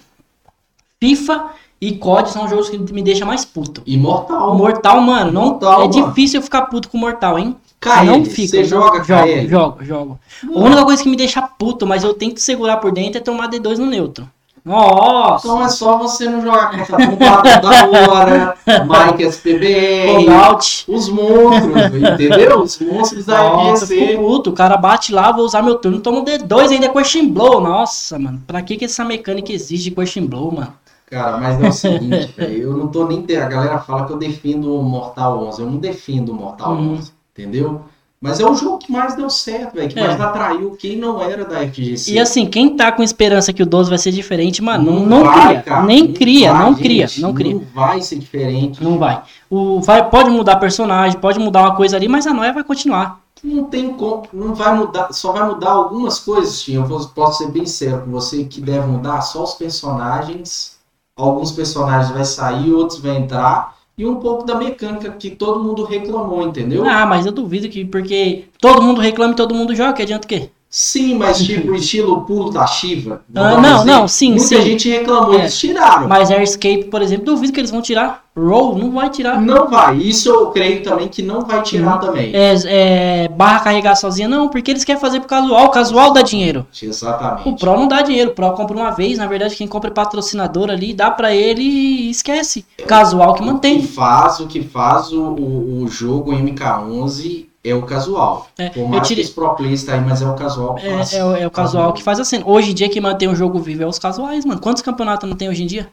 FIFA 0.99 1.49
e 1.79 1.93
COD 1.97 2.29
são 2.31 2.47
jogos 2.47 2.69
que 2.69 2.77
me 2.77 3.01
deixam 3.01 3.27
mais 3.27 3.43
puto. 3.43 3.81
Imortal. 3.85 4.55
Mortal, 4.55 5.01
mano, 5.01 5.31
não, 5.31 5.45
Mortal, 5.51 5.83
é 5.83 5.87
mano. 5.87 6.07
difícil 6.09 6.39
eu 6.39 6.43
ficar 6.43 6.63
puto 6.63 6.89
com 6.89 6.97
Mortal, 6.97 7.39
hein? 7.39 7.55
KL, 7.81 8.05
não 8.05 8.23
fica. 8.25 8.49
você 8.49 8.63
joga 8.63 9.03
jogo, 9.03 9.23
KL? 9.23 9.47
jogo, 9.49 9.83
jogo. 9.83 10.19
A 10.55 10.59
única 10.59 10.85
coisa 10.85 11.01
que 11.03 11.09
me 11.09 11.17
deixa 11.17 11.41
puto, 11.41 11.87
mas 11.87 12.03
eu 12.03 12.13
tento 12.13 12.39
segurar 12.39 12.77
por 12.77 12.91
dentro, 12.91 13.17
é 13.17 13.21
tomar 13.21 13.49
D2 13.49 13.77
no 13.77 13.87
neutro. 13.87 14.29
Nossa! 14.63 15.47
Então 15.47 15.63
é 15.65 15.69
só 15.69 15.97
você 15.97 16.29
não 16.29 16.39
jogar 16.43 16.69
contra 16.69 17.07
Computador 17.07 17.61
da 17.61 17.87
Hora, 17.87 18.57
Mike 18.67 19.23
SPBR, 19.23 20.25
Logout. 20.27 20.85
os 20.87 21.09
monstros, 21.09 21.95
entendeu? 21.95 22.61
Os 22.61 22.79
monstros 22.79 23.25
da 23.25 23.41
Nossa, 23.41 23.87
puto. 24.15 24.51
O 24.51 24.53
cara 24.53 24.77
bate 24.77 25.11
lá, 25.11 25.31
vou 25.31 25.45
usar 25.45 25.63
meu 25.63 25.75
turno, 25.79 25.99
tomo 25.99 26.23
D2 26.23 26.69
ainda 26.69 26.85
é 26.85 26.89
question 26.89 27.27
blow. 27.29 27.59
Nossa, 27.59 28.19
mano. 28.19 28.39
Pra 28.45 28.61
que 28.61 28.77
que 28.77 28.85
essa 28.85 29.03
mecânica 29.03 29.51
existe 29.51 29.85
de 29.89 29.91
question 29.95 30.27
blow, 30.27 30.51
mano? 30.51 30.73
Cara, 31.09 31.37
mas 31.39 31.61
é 31.61 31.67
o 31.67 31.71
seguinte, 31.73 32.31
velho, 32.37 32.61
eu 32.61 32.77
não 32.77 32.87
tô 32.87 33.05
nem. 33.07 33.25
A 33.35 33.45
galera 33.49 33.79
fala 33.79 34.05
que 34.05 34.13
eu 34.13 34.17
defendo 34.17 34.73
o 34.79 34.83
Mortal 34.83 35.43
11. 35.47 35.59
Eu 35.61 35.69
não 35.71 35.77
defendo 35.77 36.29
o 36.29 36.35
Mortal 36.35 36.73
Uhum. 36.73 36.93
11, 36.93 37.11
entendeu? 37.41 37.81
Mas 38.23 38.39
é 38.39 38.45
o 38.45 38.53
jogo 38.53 38.77
que 38.77 38.91
mais 38.91 39.15
deu 39.15 39.31
certo, 39.31 39.73
velho, 39.73 39.89
que 39.89 39.99
É. 39.99 40.05
mais 40.07 40.21
atraiu 40.21 40.77
quem 40.79 40.95
não 40.95 41.19
era 41.19 41.43
da 41.43 41.61
FGC. 41.65 42.13
E 42.13 42.19
assim, 42.19 42.45
quem 42.45 42.75
tá 42.75 42.91
com 42.91 43.01
esperança 43.01 43.51
que 43.51 43.63
o 43.63 43.65
12 43.65 43.89
vai 43.89 43.97
ser 43.97 44.11
diferente, 44.11 44.61
mano, 44.61 44.91
não, 44.91 44.99
Não 44.99 45.05
não 45.07 45.23
vai, 45.25 45.47
cria. 45.47 45.61
cara, 45.63 45.83
nem 45.87 46.13
cria, 46.13 46.53
vai, 46.53 46.61
não 46.61 46.75
cria, 46.75 47.07
gente, 47.07 47.19
não 47.21 47.33
cria. 47.33 47.55
Não 47.55 47.63
vai 47.73 47.99
ser 47.99 48.17
diferente. 48.19 48.83
Não 48.83 48.99
vai. 48.99 49.23
O, 49.49 49.81
vai. 49.81 50.07
Pode 50.07 50.29
mudar 50.29 50.57
personagem, 50.57 51.19
pode 51.19 51.39
mudar 51.39 51.61
uma 51.61 51.75
coisa 51.75 51.95
ali, 51.97 52.07
mas 52.07 52.27
a 52.27 52.33
noia 52.33 52.53
vai 52.53 52.63
continuar. 52.63 53.19
não 53.43 53.63
tem 53.63 53.91
como, 53.93 54.21
não 54.31 54.53
vai 54.53 54.75
mudar, 54.75 55.11
só 55.13 55.31
vai 55.31 55.43
mudar 55.47 55.71
algumas 55.71 56.19
coisas, 56.19 56.61
Tim. 56.61 56.75
Eu 56.75 56.83
posso 57.15 57.39
ser 57.39 57.49
bem 57.49 57.65
sério 57.65 58.01
com 58.03 58.11
você 58.11 58.43
que 58.43 58.61
deve 58.61 58.85
mudar 58.85 59.19
só 59.21 59.41
os 59.43 59.55
personagens. 59.55 60.77
Alguns 61.17 61.51
personagens 61.51 62.11
vai 62.13 62.23
sair, 62.23 62.71
outros 62.71 62.99
vai 62.99 63.17
entrar. 63.17 63.75
E 64.01 64.05
um 64.07 64.15
pouco 64.15 64.43
da 64.43 64.55
mecânica 64.55 65.11
que 65.11 65.29
todo 65.29 65.63
mundo 65.63 65.83
reclamou, 65.83 66.47
entendeu? 66.47 66.83
Ah, 66.83 67.05
mas 67.05 67.27
eu 67.27 67.31
duvido 67.31 67.69
que, 67.69 67.85
porque 67.85 68.45
todo 68.59 68.81
mundo 68.81 68.99
reclama 68.99 69.33
e 69.33 69.35
todo 69.35 69.53
mundo 69.53 69.75
joga, 69.75 69.93
que 69.93 70.01
adianta 70.01 70.25
o 70.25 70.27
quê? 70.27 70.49
Sim, 70.73 71.15
mas 71.15 71.37
tipo, 71.43 71.75
estilo 71.75 72.21
pulo 72.21 72.49
da 72.49 72.65
Shiva. 72.65 73.21
Ah, 73.35 73.57
não, 73.57 73.75
exemplo. 73.75 73.85
não, 73.85 74.07
sim, 74.07 74.29
Muita 74.29 74.45
sim. 74.45 74.61
gente 74.61 74.89
reclamou, 74.89 75.33
É. 75.33 75.39
eles 75.41 75.59
tiraram. 75.59 76.07
Mas 76.07 76.31
Airscape, 76.31 76.85
por 76.85 77.01
exemplo, 77.01 77.25
duvido 77.25 77.51
que 77.51 77.59
eles 77.59 77.69
vão 77.71 77.81
tirar. 77.81 78.21
Roll, 78.37 78.77
não 78.77 78.91
vai 78.91 79.09
tirar. 79.09 79.41
Não 79.41 79.67
vai. 79.69 79.97
Isso 79.97 80.29
eu 80.29 80.47
creio 80.51 80.81
também 80.81 81.09
que 81.09 81.21
não 81.21 81.41
vai 81.41 81.61
tirar 81.61 81.97
também. 81.97 82.33
É, 82.33 82.55
é, 82.65 83.27
barra 83.27 83.59
carregar 83.59 83.95
sozinha, 83.95 84.29
não, 84.29 84.47
porque 84.47 84.71
eles 84.71 84.85
querem 84.85 85.01
fazer 85.01 85.19
pro 85.19 85.27
casual. 85.27 85.65
O 85.65 85.69
casual 85.69 86.13
dá 86.13 86.21
dinheiro. 86.21 86.65
Exatamente. 86.81 87.49
O 87.49 87.57
Pro 87.57 87.75
não 87.77 87.89
dá 87.89 88.01
dinheiro, 88.01 88.31
o 88.31 88.33
Pro 88.33 88.53
compra 88.53 88.77
uma 88.77 88.91
vez, 88.91 89.17
na 89.17 89.27
verdade 89.27 89.57
quem 89.57 89.67
compra 89.67 89.89
é 89.89 89.93
patrocinador 89.93 90.69
ali, 90.69 90.93
dá 90.93 91.11
pra 91.11 91.35
ele 91.35 91.61
e 91.61 92.09
esquece. 92.09 92.65
Casual 92.87 93.33
que 93.33 93.41
O 93.41 93.43
que 93.45 93.51
mantém. 93.51 93.83
faz, 93.83 94.39
o 94.39 94.47
que 94.47 94.61
faz 94.61 95.11
o, 95.11 95.21
o, 95.21 95.83
o 95.83 95.87
jogo 95.89 96.31
MK11 96.31 97.47
é 97.63 97.73
o 97.75 97.83
casual. 97.83 98.47
É, 98.57 98.69
Por 98.69 98.81
eu 98.81 98.87
mais 98.87 99.07
tirei- 99.07 99.23
que 99.23 99.29
os 99.29 99.35
pro 99.35 99.55
players 99.55 99.83
tá 99.83 99.93
aí, 99.93 100.01
mas 100.01 100.21
é 100.21 100.27
o 100.27 100.35
casual 100.35 100.75
que 100.75 100.85
faz. 100.89 101.13
É, 101.13 101.17
é 101.17 101.25
o- 101.25 101.35
é 101.35 101.47
o 101.47 101.51
casual 101.51 101.93
que 101.93 102.03
faz 102.03 102.19
assim. 102.19 102.41
Hoje 102.45 102.71
em 102.71 102.73
dia 102.73 102.89
quem 102.89 103.01
mantém 103.01 103.27
o 103.27 103.35
jogo 103.35 103.59
vivo 103.59 103.83
é 103.83 103.87
os 103.87 103.99
casuais, 103.99 104.45
mano. 104.45 104.59
Quantos 104.61 104.81
campeonatos 104.81 105.29
não 105.29 105.35
tem 105.37 105.49
hoje 105.49 105.63
em 105.63 105.67
dia? 105.67 105.89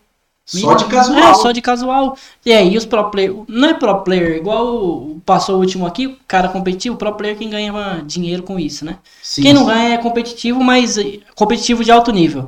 Só 0.46 0.72
de 0.72 0.87
casual. 0.87 1.18
É, 1.18 1.34
só 1.34 1.52
de 1.52 1.60
casual. 1.60 2.16
E 2.46 2.50
aí 2.52 2.75
os 2.75 2.87
pro 2.87 3.10
player, 3.10 3.34
não 3.46 3.68
é 3.68 3.75
pro 3.75 4.00
player, 4.02 4.37
igual 4.38 4.66
o- 4.66 5.20
passou 5.26 5.56
o 5.56 5.58
último 5.58 5.87
aqui, 5.87 6.06
o 6.06 6.16
cara 6.26 6.48
competitivo, 6.48 6.96
pro 6.96 7.12
player 7.12 7.37
quem 7.37 7.50
ganha 7.50 8.02
dinheiro 8.06 8.42
com 8.42 8.58
isso, 8.58 8.82
né? 8.82 8.96
Sim, 9.22 9.42
Quem 9.42 9.52
não 9.52 9.60
sim. 9.62 9.66
ganha 9.68 9.94
é 9.94 9.98
competitivo, 9.98 10.64
mas 10.64 10.96
eh, 10.96 11.18
competitivo 11.34 11.84
de 11.84 11.90
alto 11.92 12.10
nível. 12.10 12.46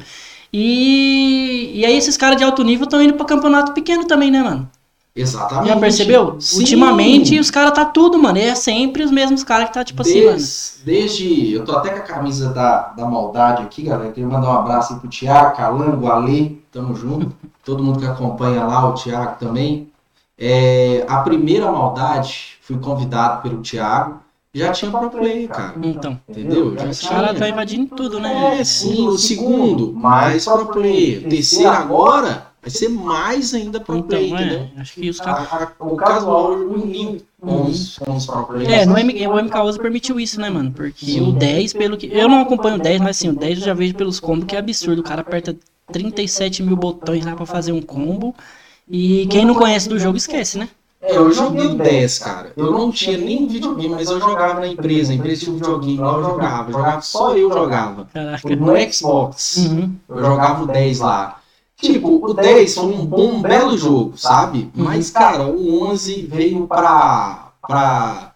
E, 0.52 1.72
e 1.74 1.84
aí 1.86 1.96
esses 1.96 2.16
caras 2.16 2.36
de 2.38 2.44
alto 2.44 2.64
nível 2.64 2.84
estão 2.84 3.02
indo 3.02 3.14
pra 3.14 3.26
campeonato 3.26 3.72
pequeno 3.72 4.04
também, 4.06 4.30
né, 4.30 4.42
mano? 4.42 4.68
Exatamente. 5.14 5.68
Já 5.68 5.76
percebeu? 5.76 6.36
Sim. 6.40 6.58
Ultimamente 6.60 7.38
os 7.38 7.50
caras 7.50 7.72
tá 7.72 7.84
tudo, 7.84 8.18
mano. 8.18 8.38
E 8.38 8.42
é 8.42 8.54
sempre 8.54 9.02
os 9.02 9.10
mesmos 9.10 9.42
caras 9.42 9.68
que 9.68 9.74
tá 9.74 9.84
tipo 9.84 10.02
assim, 10.02 10.24
mano. 10.24 10.36
Desde, 10.36 10.84
desde. 10.84 11.52
Eu 11.52 11.64
tô 11.64 11.72
até 11.72 11.90
com 11.90 11.98
a 11.98 12.02
camisa 12.02 12.50
da, 12.50 12.88
da 12.90 13.04
maldade 13.06 13.62
aqui, 13.62 13.82
galera. 13.82 14.12
Queria 14.12 14.28
mandar 14.28 14.48
um 14.48 14.58
abraço 14.58 14.94
aí 14.94 15.00
pro 15.00 15.08
Thiago, 15.08 15.56
Calango, 15.56 16.06
Ale. 16.06 16.64
Tamo 16.70 16.94
junto. 16.94 17.34
Todo 17.64 17.82
mundo 17.82 17.98
que 17.98 18.06
acompanha 18.06 18.64
lá, 18.64 18.88
o 18.88 18.94
Thiago 18.94 19.36
também. 19.38 19.90
É, 20.38 21.04
a 21.08 21.18
primeira 21.18 21.70
maldade, 21.70 22.56
fui 22.62 22.78
convidado 22.78 23.42
pelo 23.42 23.60
Thiago. 23.60 24.20
Já 24.52 24.72
tinha 24.72 24.90
pro 24.90 25.10
play, 25.10 25.46
cara. 25.46 25.74
Então, 25.80 26.18
Entendeu? 26.28 26.76
Já 26.76 26.88
os 26.88 27.00
caras 27.00 27.38
tá 27.38 27.48
invadindo 27.48 27.94
tudo, 27.94 28.18
né? 28.18 28.58
É, 28.58 28.64
sim, 28.64 29.06
o 29.06 29.16
segundo, 29.16 29.92
mais 29.92 30.44
pro 30.44 30.66
play. 30.66 31.18
O 31.18 31.28
terceiro 31.28 31.70
agora 31.70 32.49
vai 32.62 32.70
ser 32.70 32.88
mais 32.88 33.54
ainda 33.54 33.80
pro 33.80 34.02
play, 34.02 34.26
Então, 34.28 34.38
entendeu? 34.40 34.68
é. 34.76 34.80
Acho 34.80 34.92
que 34.94 35.08
os 35.10 35.18
caras. 35.20 35.48
A- 35.52 35.56
a- 35.78 35.84
o 35.84 35.96
casual 35.96 36.52
uniu 36.52 37.22
com 37.40 37.62
os, 37.66 37.98
com 37.98 38.16
os 38.16 38.26
pro 38.26 38.44
players. 38.44 38.72
É, 38.72 38.86
no 38.86 38.98
M, 38.98 39.26
o 39.28 39.38
MK11 39.38 39.78
permitiu 39.78 40.20
isso, 40.20 40.40
né, 40.40 40.50
mano? 40.50 40.70
Porque 40.72 41.06
Sim. 41.06 41.28
o 41.28 41.32
10, 41.32 41.72
pelo 41.72 41.96
que. 41.96 42.06
Eu 42.12 42.28
não 42.28 42.40
acompanho 42.42 42.76
o 42.76 42.78
10, 42.80 43.00
mas 43.00 43.16
assim, 43.16 43.28
o 43.28 43.34
10 43.34 43.58
eu 43.58 43.64
já 43.64 43.74
vejo 43.74 43.94
pelos 43.94 44.20
combos 44.20 44.44
que 44.46 44.54
é 44.56 44.58
absurdo. 44.58 45.00
O 45.00 45.04
cara 45.04 45.22
aperta 45.22 45.56
37 45.92 46.62
mil 46.62 46.76
botões 46.76 47.24
lá 47.24 47.34
pra 47.34 47.46
fazer 47.46 47.72
um 47.72 47.82
combo. 47.82 48.34
E 48.88 49.26
quem 49.30 49.44
não 49.44 49.54
conhece 49.54 49.88
do 49.88 49.98
jogo 49.98 50.16
esquece, 50.16 50.58
né? 50.58 50.68
É, 51.02 51.16
eu 51.16 51.32
joguei 51.32 51.64
o 51.66 51.74
10, 51.76 52.18
cara. 52.18 52.52
Eu 52.54 52.72
não 52.72 52.92
tinha 52.92 53.16
nem 53.16 53.46
videogame, 53.48 53.94
mas 53.94 54.10
eu 54.10 54.20
jogava 54.20 54.60
na 54.60 54.66
empresa. 54.66 55.12
A 55.12 55.14
empresa 55.16 55.40
tinha 55.42 55.52
um 55.52 55.56
videogame 55.56 55.96
lá, 55.98 56.12
eu 56.18 56.22
jogava. 56.24 56.68
Eu 56.68 56.72
jogava 56.74 57.00
só 57.00 57.34
eu 57.36 57.50
jogava. 57.50 58.08
Caraca. 58.12 58.56
No 58.56 58.92
Xbox. 58.92 59.56
Uhum. 59.56 59.94
Eu 60.08 60.24
jogava 60.24 60.62
o 60.64 60.66
10 60.66 61.00
lá. 61.00 61.40
Tipo, 61.80 62.24
o 62.24 62.34
10 62.34 62.74
foi 62.74 62.84
um 62.84 63.06
bom, 63.06 63.34
um 63.34 63.42
belo 63.42 63.76
jogo, 63.76 64.12
sabe? 64.16 64.70
Mas, 64.74 65.10
cara, 65.10 65.44
o 65.44 65.82
11 65.82 66.22
veio 66.26 66.66
pra, 66.66 67.52
pra 67.66 68.29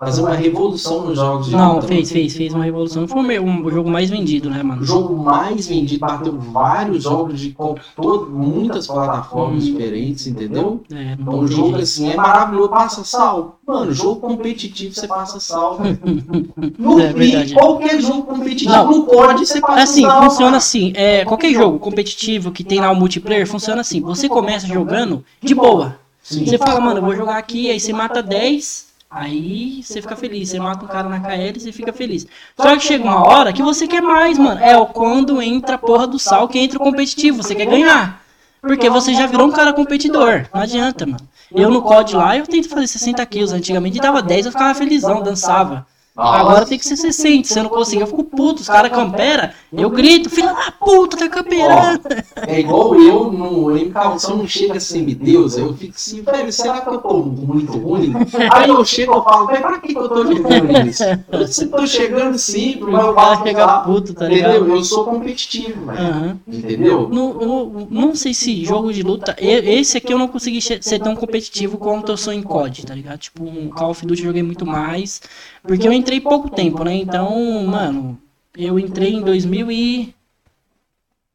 fazer 0.00 0.22
uma 0.22 0.30
revolução 0.34 1.04
nos 1.04 1.16
jogos 1.18 1.46
de 1.48 1.52
Não, 1.52 1.74
luta. 1.74 1.86
fez, 1.86 2.10
fez, 2.10 2.34
fez 2.34 2.54
uma 2.54 2.64
revolução. 2.64 3.06
Foi 3.06 3.20
o 3.20 3.22
meu- 3.22 3.44
um- 3.44 3.62
o 3.66 3.70
jogo 3.70 3.90
mais 3.90 4.08
vendido, 4.08 4.48
né, 4.48 4.62
mano? 4.62 4.80
O 4.80 4.84
jogo 4.84 5.14
mais 5.14 5.66
vendido, 5.66 6.00
bateu 6.00 6.38
vários 6.38 7.02
jogos 7.02 7.38
de 7.38 7.50
com 7.52 7.74
todo, 7.94 8.30
muitas 8.30 8.86
plataformas 8.86 9.62
diferentes, 9.62 10.26
entendeu? 10.26 10.80
É, 10.90 11.18
Então 11.20 11.38
o 11.40 11.46
jogo 11.46 11.72
tem 11.74 11.82
assim 11.82 12.08
é 12.10 12.16
maravilhoso, 12.16 12.70
passa 12.70 13.04
sal. 13.04 13.58
Mano, 13.66 13.92
jogo 13.92 14.20
competitivo 14.22 14.94
você 14.94 15.06
passa 15.06 15.38
sal. 15.38 15.78
No 16.78 16.98
É 16.98 17.12
verdade. 17.12 17.52
e 17.52 17.54
qualquer 17.54 18.00
jogo 18.00 18.22
competitivo 18.22 18.70
Não. 18.72 18.90
não 18.90 19.02
pode 19.02 19.44
você 19.46 19.60
passa 19.60 19.82
Assim, 19.82 20.02
sal. 20.02 20.22
funciona 20.22 20.46
cara. 20.46 20.56
assim. 20.56 20.92
É, 20.96 21.24
qualquer 21.26 21.52
jogo 21.52 21.78
competitivo 21.78 22.50
que 22.50 22.64
tem 22.64 22.80
lá 22.80 22.90
o 22.90 22.96
multiplayer 22.96 23.46
funciona 23.46 23.82
assim. 23.82 24.00
Você 24.00 24.30
começa 24.30 24.66
jogando 24.66 25.22
de 25.42 25.54
boa. 25.54 25.96
Sim. 26.22 26.46
Você 26.46 26.56
fala, 26.58 26.80
mano, 26.80 26.98
eu 27.00 27.04
vou 27.04 27.14
jogar 27.14 27.36
aqui, 27.36 27.70
aí 27.70 27.78
você 27.78 27.92
mata 27.92 28.22
10, 28.22 28.86
aí 29.10 29.82
você 29.82 30.00
fica 30.00 30.14
feliz. 30.14 30.48
Você 30.48 30.60
mata 30.60 30.84
um 30.84 30.88
cara 30.88 31.08
na 31.08 31.20
KL 31.20 31.56
e 31.56 31.60
você 31.60 31.72
fica 31.72 31.92
feliz. 31.92 32.26
Só 32.56 32.76
que 32.76 32.82
chega 32.82 33.04
uma 33.04 33.26
hora 33.26 33.52
que 33.52 33.62
você 33.62 33.86
quer 33.88 34.00
mais, 34.00 34.38
mano. 34.38 34.60
É 34.60 34.74
quando 34.86 35.42
entra 35.42 35.74
a 35.74 35.78
porra 35.78 36.06
do 36.06 36.18
sal 36.18 36.48
que 36.48 36.58
entra 36.58 36.78
o 36.78 36.82
competitivo. 36.82 37.42
Você 37.42 37.54
quer 37.54 37.66
ganhar. 37.66 38.22
Porque 38.60 38.88
você 38.90 39.14
já 39.14 39.26
virou 39.26 39.48
um 39.48 39.52
cara 39.52 39.72
competidor. 39.72 40.46
Não 40.54 40.60
adianta, 40.60 41.06
mano. 41.06 41.28
Eu 41.52 41.70
no 41.70 41.82
COD 41.82 42.14
lá, 42.14 42.36
eu 42.36 42.46
tento 42.46 42.68
fazer 42.68 42.86
60 42.86 43.24
kills. 43.26 43.54
Antigamente 43.54 43.98
dava 43.98 44.22
10, 44.22 44.46
eu 44.46 44.52
ficava 44.52 44.74
felizão, 44.74 45.22
dançava. 45.22 45.86
Agora 46.20 46.66
tem 46.66 46.78
que 46.78 46.86
ser 46.86 46.96
60. 46.96 47.48
Se 47.48 47.58
eu 47.58 47.62
não 47.64 47.70
conseguir, 47.70 48.02
eu 48.02 48.06
fico 48.06 48.24
puto. 48.24 48.60
Os 48.62 48.68
caras 48.68 48.90
camperam, 48.90 49.50
eu 49.72 49.88
grito, 49.90 50.28
filha 50.30 50.52
da 50.52 50.70
puta, 50.72 51.16
tá 51.16 51.28
camperando. 51.28 52.00
É 52.46 52.60
igual 52.60 52.94
eu 53.00 53.30
no 53.32 53.70
MK, 53.74 54.18
se 54.18 54.30
eu 54.30 54.36
não 54.36 54.46
chega 54.46 54.78
semideus, 54.80 55.56
eu 55.56 55.74
fico 55.74 55.94
assim, 55.96 56.22
velho, 56.22 56.52
será 56.52 56.80
que 56.80 56.88
eu 56.88 56.98
tô 56.98 57.18
muito 57.22 57.78
ruim? 57.78 58.12
Aí 58.52 58.68
eu 58.68 58.84
chego 58.84 59.18
e 59.18 59.24
falo, 59.24 59.46
velho, 59.46 59.62
pra 59.62 59.78
que, 59.78 59.88
que 59.94 59.98
eu 59.98 60.08
tô 60.08 60.24
jogando 60.26 60.86
isso? 60.88 61.02
Eu 61.30 61.46
se 61.46 61.66
tô 61.68 61.86
chegando 61.86 62.38
sempre, 62.38 62.84
mas 62.90 63.04
eu 63.04 63.10
O 63.10 63.14
cara 63.14 63.28
faço 63.30 63.42
chega 63.46 63.66
lá, 63.66 63.80
puto, 63.80 64.14
tá 64.14 64.26
ligado? 64.28 64.56
Entendeu? 64.56 64.76
Eu 64.76 64.84
sou 64.84 65.04
competitivo, 65.04 65.86
velho. 65.86 65.98
Aham. 66.00 66.38
Entendeu? 66.46 67.08
No, 67.08 67.34
no- 67.34 67.88
não 67.90 68.14
sei 68.14 68.34
se 68.34 68.64
jogo 68.64 68.92
de 68.92 69.02
luta. 69.02 69.34
Esse 69.38 69.96
aqui 69.98 70.12
eu 70.12 70.18
não 70.18 70.28
consegui 70.28 70.60
ser 70.60 70.98
tão 70.98 71.14
competitivo 71.16 71.78
quanto 71.78 72.12
eu 72.12 72.16
sou 72.16 72.32
em 72.32 72.42
COD, 72.42 72.84
tá 72.86 72.94
ligado? 72.94 73.18
Tipo, 73.18 73.44
um 73.44 73.68
Call 73.70 73.90
of 73.90 74.04
Duty 74.06 74.20
eu 74.22 74.26
joguei 74.28 74.42
muito 74.42 74.66
mais. 74.66 75.20
Porque 75.62 75.86
eu 75.86 75.92
entrei 75.92 76.20
pouco 76.20 76.48
tempo, 76.48 76.82
né? 76.84 76.94
Então, 76.94 77.64
mano, 77.66 78.18
eu 78.56 78.78
entrei 78.78 79.14
em 79.14 79.22
2000 79.22 79.70
e. 79.70 80.14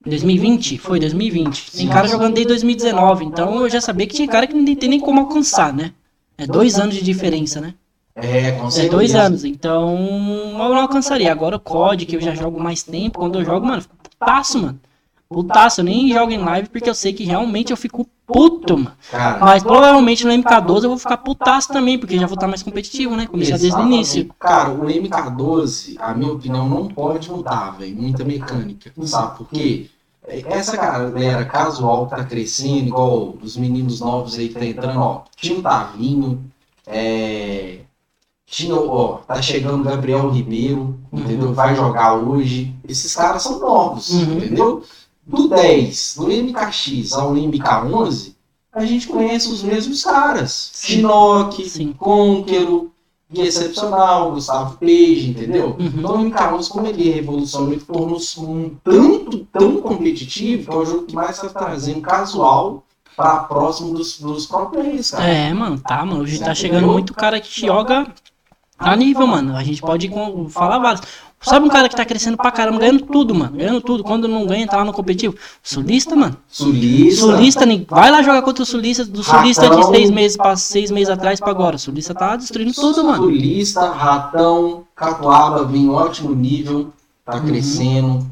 2020? 0.06 0.78
Foi 0.78 1.00
2020. 1.00 1.72
Tem 1.72 1.88
cara 1.88 2.08
jogando 2.08 2.34
desde 2.34 2.50
2019. 2.50 3.26
Então 3.26 3.62
eu 3.62 3.70
já 3.70 3.82
sabia 3.82 4.06
que 4.06 4.16
tinha 4.16 4.28
cara 4.28 4.46
que 4.46 4.54
não 4.54 4.76
tem 4.76 4.90
nem 4.90 5.00
como 5.00 5.22
alcançar, 5.22 5.74
né? 5.74 5.94
É 6.38 6.46
dois 6.46 6.78
anos 6.78 6.96
de 6.96 7.02
diferença, 7.04 7.60
né? 7.62 7.74
É, 8.16 8.52
com 8.52 8.68
É 8.68 8.72
certeza. 8.72 8.92
dois 8.96 9.16
anos, 9.16 9.44
então 9.44 9.98
eu 9.98 10.58
não 10.58 10.80
alcançaria. 10.80 11.32
Agora 11.32 11.58
o 11.58 11.60
COD, 11.60 12.06
que 12.06 12.16
eu 12.16 12.22
já 12.22 12.34
jogo 12.34 12.60
mais 12.60 12.82
tempo, 12.82 13.20
quando 13.20 13.40
eu 13.40 13.46
jogo, 13.46 13.66
mano, 13.66 13.80
eu 13.80 13.82
fico 13.82 13.96
putaço, 13.98 14.60
mano. 14.62 14.80
Putaço, 15.28 15.82
eu 15.82 15.86
nem 15.86 16.14
jogo 16.14 16.32
em 16.32 16.38
live 16.38 16.70
porque 16.70 16.90
eu 16.90 16.96
sei 16.96 17.12
que 17.12 17.24
realmente 17.24 17.72
eu 17.72 17.78
fico 17.78 18.08
puto, 18.26 18.78
mano. 18.78 18.92
Cara, 19.12 19.40
Mas 19.40 19.64
provavelmente 19.64 20.26
no 20.26 20.32
MK12 20.32 20.84
eu 20.84 20.90
vou 20.90 20.98
ficar 20.98 21.18
putaço 21.18 21.70
também, 21.70 21.98
porque 22.00 22.18
já 22.18 22.26
vou 22.28 22.36
estar 22.36 22.48
mais 22.48 22.64
competitivo, 22.64 23.16
né? 23.16 23.28
Começar 23.28 23.58
desde 23.58 23.80
o 23.80 23.84
início. 23.84 24.30
Cara, 24.40 24.72
o 24.72 24.86
MK12, 24.86 25.96
a 26.00 26.14
minha 26.14 26.34
opinião, 26.34 26.68
não 26.68 26.88
pode 26.88 27.30
mudar, 27.32 27.78
velho. 27.78 27.96
Muita 27.96 28.24
mecânica. 28.24 28.92
Sabe 29.04 29.38
por 29.38 29.48
quê? 29.50 29.90
Essa 30.28 30.76
galera 30.76 31.46
casual 31.46 32.08
que 32.08 32.16
tá 32.16 32.24
crescendo, 32.24 32.88
igual 32.88 33.36
os 33.42 33.56
meninos 33.58 34.00
novos 34.00 34.38
aí 34.40 34.50
que 34.50 34.56
tá 34.56 34.66
entrando, 34.66 35.00
ó. 35.00 35.22
Tinha 35.36 35.60
o 35.60 35.62
Tavinho, 35.62 36.44
é. 36.88 37.80
Tinha, 38.48 38.76
ó, 38.76 39.18
tá 39.28 39.42
chegando 39.42 39.82
o 39.82 39.84
Gabriel 39.84 40.30
Ribeiro, 40.30 41.00
entendeu? 41.12 41.52
Vai 41.54 41.76
jogar 41.76 42.14
hoje. 42.14 42.74
Esses 42.88 43.16
caras 43.16 43.42
são 43.42 43.60
novos, 43.60 44.10
Uhum. 44.12 44.38
entendeu? 44.38 44.84
Do 45.26 45.48
10, 45.48 46.16
do 46.18 46.28
MKX 46.28 47.14
ao 47.14 47.34
MK11, 47.34 48.36
a 48.72 48.86
gente 48.86 49.08
conhece 49.08 49.50
os 49.50 49.64
mesmos 49.64 50.04
caras. 50.04 50.72
Shinnok. 50.76 51.94
Conquero, 51.98 52.92
Gui 53.32 53.42
Excepcional, 53.42 54.32
Gustavo 54.32 54.78
Page, 54.78 55.30
entendeu? 55.30 55.76
Uhum. 55.80 55.94
Então 55.98 56.16
o 56.16 56.30
MK11, 56.30 56.70
como 56.70 56.88
ele 56.88 57.10
revolucionou, 57.10 57.72
ele 57.72 57.82
tornou-se 57.82 58.40
um 58.40 58.76
tanto, 58.84 59.40
tão 59.52 59.78
competitivo, 59.78 60.70
que 60.70 60.76
é 60.76 60.80
o 60.80 60.86
jogo 60.86 61.06
que 61.06 61.16
mais 61.16 61.38
está 61.42 61.50
trazendo 61.50 62.02
casual 62.02 62.84
para 63.16 63.40
próximo 63.40 63.94
dos, 63.94 64.20
dos 64.20 64.46
players, 64.46 65.12
cara. 65.12 65.28
É, 65.28 65.54
mano, 65.54 65.80
tá, 65.80 66.06
mano. 66.06 66.22
Hoje 66.22 66.40
tá 66.40 66.54
chegando 66.54 66.88
muito 66.88 67.14
cara 67.14 67.40
que 67.40 67.62
joga 67.62 68.08
a 68.78 68.96
nível, 68.96 69.26
mano. 69.26 69.56
A 69.56 69.64
gente 69.64 69.82
pode 69.82 70.12
falar 70.50 70.80
vários. 70.80 71.02
Sabe 71.46 71.66
um 71.66 71.70
cara 71.70 71.88
que 71.88 71.96
tá 71.96 72.04
crescendo 72.04 72.36
pra 72.38 72.52
caramba, 72.52 72.80
ganhando 72.80 73.06
tudo, 73.06 73.36
mano. 73.36 73.56
Ganhando 73.56 73.80
tudo. 73.82 74.04
Quando 74.04 74.28
não 74.28 74.46
ganha, 74.46 74.68
tá 74.68 74.78
lá 74.78 74.84
no 74.86 74.92
competitivo. 74.92 75.36
Sulista, 75.62 76.16
mano. 76.16 76.36
Sulista. 76.48 77.22
Sulista, 77.22 77.66
vai 77.88 78.10
lá 78.12 78.22
jogar 78.24 78.42
contra 78.42 78.64
o 78.64 78.66
Sulista. 78.66 79.06
Do 79.06 79.24
Sulista 79.24 79.70
de 79.70 79.76
Ratão. 79.76 79.92
seis 79.94 80.10
meses, 80.10 80.36
pra 80.38 80.56
seis 80.56 80.90
meses 80.92 81.10
atrás 81.10 81.40
pra 81.40 81.52
agora. 81.52 81.76
O 81.76 81.80
Sulista 81.80 82.14
tá 82.14 82.36
destruindo 82.36 82.74
tudo, 82.74 83.04
mano. 83.04 83.24
Sulista, 83.24 83.90
ratão, 83.92 84.84
catuaba, 84.96 85.64
vem 85.66 85.84
em 85.84 85.90
ótimo 85.90 86.34
nível, 86.34 86.92
tá 87.24 87.36
Uhum. 87.38 87.46
crescendo. 87.46 88.28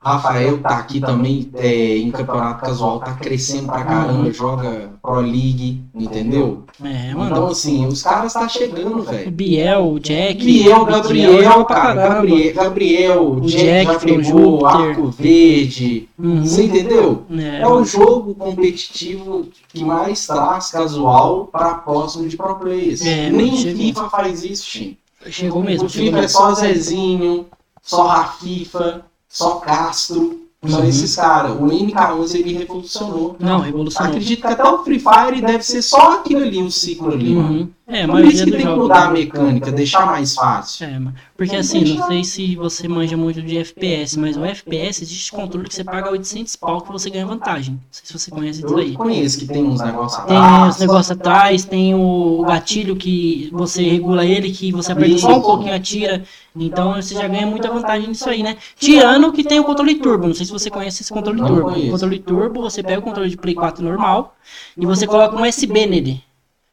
Rafael 0.00 0.58
tá 0.60 0.78
aqui 0.78 1.00
também 1.00 1.50
é, 1.54 1.96
em 1.98 2.10
campeonato 2.12 2.60
casual, 2.64 3.00
tá 3.00 3.14
crescendo 3.14 3.66
pra 3.66 3.84
caramba, 3.84 4.32
joga 4.32 4.90
Pro 5.02 5.16
League, 5.20 5.82
entendeu? 5.92 6.62
É, 6.82 7.10
Então, 7.10 7.18
mano. 7.18 7.46
assim, 7.48 7.84
os 7.84 8.00
caras 8.00 8.32
tá 8.32 8.48
chegando, 8.48 9.00
O 9.00 9.02
velho. 9.02 9.28
Biel, 9.30 9.98
Jack. 9.98 10.44
Biel, 10.44 10.84
Gabriel, 10.84 11.64
pra 11.64 11.76
cara. 11.76 12.08
Gabriel, 12.08 12.54
Gabriel, 12.54 13.30
O 13.32 13.40
Jack, 13.40 14.06
Jack. 14.06 14.32
Arco 14.64 15.06
Verde, 15.08 16.08
Uhum. 16.16 16.44
você 16.46 16.62
entendeu? 16.64 17.24
É, 17.32 17.62
É 17.62 17.66
o 17.68 17.84
jogo 17.84 18.34
competitivo 18.36 19.48
que 19.68 19.84
mais 19.84 20.24
traz 20.26 20.70
casual 20.70 21.46
para 21.46 21.74
próximo 21.74 22.28
de 22.28 22.36
pro 22.36 22.54
players. 22.54 23.04
É, 23.04 23.30
Nem. 23.30 23.50
FIFA 23.56 24.08
faz 24.08 24.44
isso, 24.44 24.64
Tim. 24.70 24.96
chegou 25.28 25.62
mesmo. 25.62 25.86
O 25.86 25.90
FIFA 25.90 26.18
é 26.20 26.28
só 26.28 26.54
Zezinho, 26.54 27.46
só 27.82 28.06
Rafifa, 28.06 29.04
só 29.38 29.54
Castro, 29.60 30.40
só 30.66 30.78
Uhum. 30.80 30.88
esses 30.88 31.14
caras. 31.14 31.52
O 31.52 31.66
MK11 31.66 32.34
ele 32.40 32.52
revolucionou. 32.52 33.36
Não, 33.38 33.60
revolucionou. 33.60 34.10
Acredito 34.10 34.40
que 34.40 34.46
até 34.48 34.64
o 34.64 34.82
Free 34.82 34.98
Fire 34.98 35.40
deve 35.40 35.62
ser 35.62 35.82
só 35.82 36.14
aquilo 36.14 36.42
ali, 36.42 36.60
o 36.60 36.70
ciclo 36.70 37.12
ali, 37.12 37.34
mano. 37.34 37.70
É, 37.90 38.06
Por 38.06 38.22
isso 38.22 38.44
que 38.44 38.50
dos 38.50 38.60
tem 38.60 38.66
que 38.66 38.74
mudar 38.78 39.08
a 39.08 39.10
mecânica, 39.10 39.72
deixar 39.72 40.04
mais 40.04 40.34
fácil. 40.34 40.86
É. 40.86 41.00
Porque 41.34 41.56
assim, 41.56 41.96
não 41.96 42.06
sei 42.06 42.22
se 42.22 42.54
você 42.54 42.86
manja 42.86 43.16
muito 43.16 43.40
de 43.40 43.56
FPS, 43.56 44.18
mas 44.18 44.36
o 44.36 44.44
FPS 44.44 45.02
existe 45.02 45.32
controle 45.32 45.66
que 45.66 45.74
você 45.74 45.82
paga 45.82 46.10
800 46.10 46.54
pau 46.56 46.82
que 46.82 46.92
você 46.92 47.08
ganha 47.08 47.24
vantagem. 47.24 47.74
Não 47.76 47.80
sei 47.90 48.04
se 48.04 48.12
você 48.12 48.30
conhece 48.30 48.58
isso 48.62 48.68
Eu 48.74 48.76
aí. 48.76 48.92
conheço 48.92 49.38
que 49.38 49.46
tem 49.46 49.64
uns 49.64 49.80
negócios 49.80 50.22
Tem 50.26 50.36
atrás. 50.36 50.74
os 50.74 50.80
negócios 50.80 51.10
atrás, 51.12 51.64
tem 51.64 51.94
o 51.94 52.44
gatilho 52.46 52.94
que 52.94 53.48
você 53.54 53.82
regula 53.82 54.22
ele, 54.22 54.50
que 54.50 54.70
você 54.70 54.92
aperta 54.92 55.16
só 55.16 55.38
um 55.38 55.40
pouquinho 55.40 55.74
atira. 55.74 56.24
Então 56.54 56.94
você 56.94 57.14
já 57.14 57.26
ganha 57.26 57.46
muita 57.46 57.70
vantagem 57.70 58.08
nisso 58.08 58.28
aí, 58.28 58.42
né? 58.42 58.58
Tirando 58.78 59.32
que 59.32 59.42
tem 59.42 59.60
o 59.60 59.64
controle 59.64 59.94
turbo. 59.94 60.26
Não 60.26 60.34
sei 60.34 60.44
se 60.44 60.52
você 60.52 60.68
conhece 60.68 61.02
esse 61.02 61.10
controle 61.12 61.40
Não 61.40 61.48
turbo. 61.48 61.70
conheço. 61.70 61.88
O 61.88 61.90
controle 61.92 62.18
turbo, 62.18 62.60
você 62.60 62.82
pega 62.82 62.98
o 62.98 63.02
controle 63.02 63.30
de 63.30 63.36
Play 63.38 63.54
4 63.54 63.82
normal 63.82 64.34
e 64.76 64.84
você 64.84 65.06
coloca 65.06 65.34
um 65.34 65.48
USB 65.48 65.86
nele. 65.86 66.27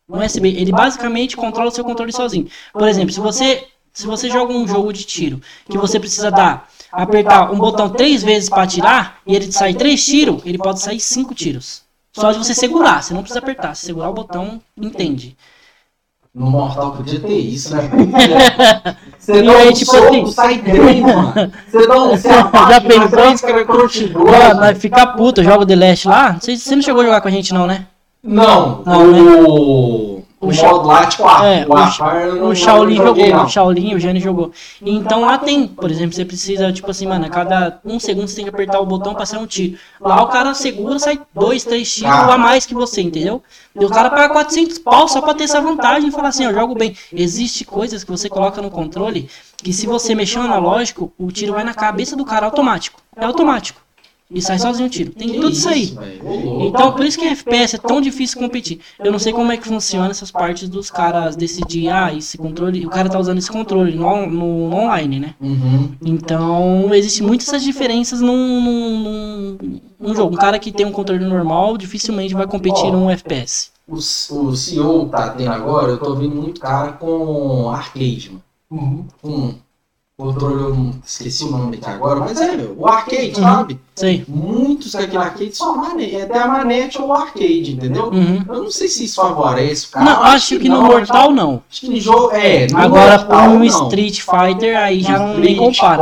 Um 0.08 0.20
USB. 0.24 0.50
Ele 0.50 0.72
basicamente 0.72 1.36
controla 1.36 1.70
o 1.70 1.74
seu 1.74 1.84
controle 1.84 2.12
sozinho. 2.14 2.48
Por 2.72 2.88
exemplo, 2.88 3.12
se 3.12 3.20
você, 3.20 3.66
se 3.92 4.06
você 4.06 4.30
joga 4.30 4.54
um 4.54 4.68
jogo 4.68 4.94
de 4.94 5.04
tiro 5.04 5.42
que 5.70 5.78
você 5.78 6.00
precisa 6.00 6.30
dar, 6.30 6.70
apertar 6.92 7.52
um 7.52 7.58
botão 7.58 7.90
três 7.90 8.24
vezes 8.24 8.50
para 8.50 8.64
atirar 8.64 9.18
e 9.26 9.36
ele 9.36 9.52
sai 9.52 9.74
três 9.74 10.06
tiros, 10.06 10.42
ele 10.46 10.58
pode 10.58 10.80
sair 10.80 11.00
cinco 11.00 11.34
tiros. 11.34 11.84
Só 12.14 12.32
de 12.32 12.38
você 12.38 12.54
segurar, 12.54 13.04
você 13.04 13.14
não 13.14 13.22
precisa 13.22 13.40
apertar. 13.40 13.76
Se 13.76 13.88
segurar 13.88 14.10
o 14.10 14.14
botão, 14.14 14.62
entende. 14.78 15.36
No 16.34 16.50
Mortal 16.52 16.98
podia 16.98 17.20
ter 17.20 17.38
isso, 17.38 17.74
né? 17.76 17.90
Você 19.18 19.42
dá 19.42 19.58
um 19.58 19.72
tipo 19.72 19.90
soco, 19.92 20.08
assim- 20.08 20.32
sai 20.34 20.58
três, 20.62 21.02
mano. 21.02 21.54
Você 21.66 21.88
dá 21.88 22.04
um 22.04 22.14
abate, 22.14 22.28
Já 22.74 22.82
pensou? 22.82 23.10
três 23.10 23.42
caras 23.42 23.66
crochingosos. 23.66 24.34
Agora 24.34 24.54
vai 24.56 24.76
ficar 24.76 25.08
puto, 25.14 25.40
eu 25.40 25.46
jogo 25.46 25.66
The 25.66 25.76
Last 25.78 26.08
lá. 26.10 26.34
Você 26.40 26.76
não 26.76 26.82
chegou 26.82 27.02
a 27.02 27.06
jogar 27.06 27.22
com 27.22 27.30
a 27.30 27.32
gente, 27.32 27.54
não, 27.54 27.66
né? 27.66 27.88
Não, 28.26 28.84
Não, 28.86 29.08
né? 29.12 29.22
o... 29.48 30.16
O, 30.38 30.50
O 30.50 30.54
Sha- 30.54 30.68
modo 30.70 30.88
lá, 30.90 31.06
tipo, 31.08 31.26
ah, 31.26 31.44
É, 31.48 31.66
o 31.66 31.70
o 31.72 31.78
Afar 31.78 32.28
O 32.28 32.54
Shaolin 32.54 32.98
jogou, 32.98 33.28
não. 33.30 33.46
o 33.46 33.50
Shaolin, 33.50 33.96
o 33.96 34.00
Jane 34.00 34.20
jogou. 34.20 34.52
Então 34.82 35.22
lá 35.22 35.38
tem, 35.40 35.66
por 35.66 35.90
exemplo, 35.90 36.14
você 36.16 36.26
precisa, 36.26 36.72
tipo 36.72 36.92
assim, 36.92 37.08
mano, 37.08 37.26
a 37.26 37.30
cada 37.30 37.80
um 37.84 38.00
segundo 38.00 38.28
você 38.28 38.36
tem 38.36 38.44
que 38.46 38.50
apertar 38.50 38.80
o 38.80 38.86
botão 38.86 39.16
pra 39.16 39.26
sair 39.26 39.40
um 39.40 39.48
tiro. 39.48 39.80
Lá 40.00 40.22
o 40.22 40.28
cara 40.28 40.54
segura, 40.54 41.00
sai 41.00 41.20
dois, 41.34 41.64
três 41.64 41.92
tiros 41.92 42.12
Cara. 42.12 42.34
a 42.34 42.38
mais 42.38 42.66
que 42.66 42.76
você, 42.76 43.02
entendeu? 43.02 43.42
E 43.80 43.84
o 43.84 43.90
cara 43.90 44.10
paga 44.10 44.30
400 44.34 44.78
pau 44.78 45.08
só 45.08 45.20
pra 45.22 45.34
ter 45.34 45.46
essa 45.46 45.62
vantagem 45.62 46.10
e 46.10 46.12
falar 46.12 46.28
assim, 46.28 46.44
eu 46.44 46.54
jogo 46.54 46.76
bem. 46.76 46.96
Existe 47.12 47.66
coisas 47.66 48.04
que 48.04 48.12
você 48.12 48.30
coloca 48.30 48.62
no 48.62 48.70
controle 48.70 49.28
que 49.64 49.74
se 49.74 49.88
você 49.88 50.14
mexer 50.14 50.38
no 50.40 50.46
analógico, 50.46 51.12
o 51.18 51.32
tiro 51.32 51.54
vai 51.54 51.64
na 51.64 51.74
cabeça 51.74 52.16
do 52.16 52.26
cara 52.26 52.46
automático. 52.46 53.00
É 53.16 53.26
automático. 53.26 53.82
E 54.30 54.42
sai 54.42 54.58
sozinho 54.58 54.88
o 54.88 54.90
tiro. 54.90 55.12
Tem 55.12 55.28
Que 55.30 55.40
tudo 55.40 55.52
isso 55.52 55.70
aí. 55.70 55.96
Então, 56.68 56.92
por 56.94 57.06
isso 57.06 57.18
que 57.18 57.26
FPS 57.26 57.76
é 57.76 57.80
tão 57.80 58.02
difícil 58.02 58.40
competir. 58.40 58.80
Eu 59.00 59.12
não 59.12 59.20
sei 59.20 59.32
como 59.32 59.52
é 59.52 59.58
que 59.58 59.68
funciona 59.68 60.10
essas 60.10 60.32
partes 60.32 60.68
dos 60.68 60.90
caras 60.90 61.36
decidir, 61.36 61.90
ah, 61.90 62.12
esse 62.14 62.38
controle, 62.38 62.86
o 62.86 62.90
cara 62.90 63.08
tá 63.08 63.20
usando 63.20 63.38
esse 63.38 63.52
controle 63.52 63.94
no, 63.96 64.26
no- 64.26 64.70
no 64.70 64.76
online, 64.76 65.20
né? 65.20 65.36
Uhum. 65.40 65.92
Então, 66.04 66.94
existem 66.94 67.26
muitas 67.26 67.48
essas 67.48 67.64
diferenças 67.64 68.20
num, 68.20 68.62
num, 68.62 69.58
num- 70.00 70.16
jogo. 70.16 70.34
Um 70.36 70.38
cara 70.40 70.58
que 70.58 70.72
tem 70.72 70.86
um 70.86 70.92
controle 70.92 71.24
normal 71.24 71.78
dificilmente 71.78 72.34
vai 72.34 72.48
competir 72.48 72.92
num 72.92 73.10
FPS. 73.10 73.70
O, 73.88 73.96
o 73.98 74.56
CEO 74.56 75.06
que 75.06 75.12
tá 75.12 75.30
tendo 75.30 75.52
agora, 75.52 75.92
eu 75.92 75.98
tô 76.00 76.16
vendo 76.16 76.36
muito 76.36 76.60
cara 76.60 76.94
com 76.94 77.70
arcade, 77.70 78.32
mano. 78.32 79.08
Com 79.22 79.56
controle, 80.18 80.64
eu 80.64 80.92
esqueci 81.06 81.44
o 81.44 81.52
nome 81.52 81.76
aqui 81.76 81.90
agora, 81.90 82.22
mas 82.22 82.40
é, 82.40 82.56
o 82.78 82.88
arcade, 82.88 83.34
Uhum. 83.36 83.44
sabe? 83.44 83.80
Sei. 83.94 84.24
Muitos 84.28 84.92
com 84.94 84.98
aquele 84.98 85.18
arcade 85.18 85.56
só 85.56 85.76
manete, 85.76 86.16
até 86.22 86.40
a 86.40 86.48
manete 86.48 87.02
ou 87.02 87.10
o 87.10 87.14
arcade, 87.14 87.74
entendeu? 87.74 88.06
Uhum. 88.08 88.44
Eu 88.48 88.64
não 88.64 88.72
sei 88.72 88.88
se 88.88 89.04
isso 89.06 89.22
favorece 89.22 89.88
o 89.88 89.90
cara. 89.90 90.06
Não, 90.06 90.24
acho 90.24 90.58
que 90.60 90.70
no 90.70 90.78
não, 90.82 90.86
Mortal 90.88 91.32
não. 91.32 91.62
Acho 91.70 91.82
que 91.82 91.90
no 91.90 92.00
jogo. 92.00 92.32
É, 92.32 92.68
no 92.72 92.78
Agora, 92.78 93.20
com 93.26 93.34
o 93.36 93.60
não. 93.60 93.64
Street 93.66 94.22
Fighter, 94.22 94.78
aí 94.78 95.02
já 95.02 95.20
não 95.20 95.38
nem 95.38 95.58
compara. 95.58 96.02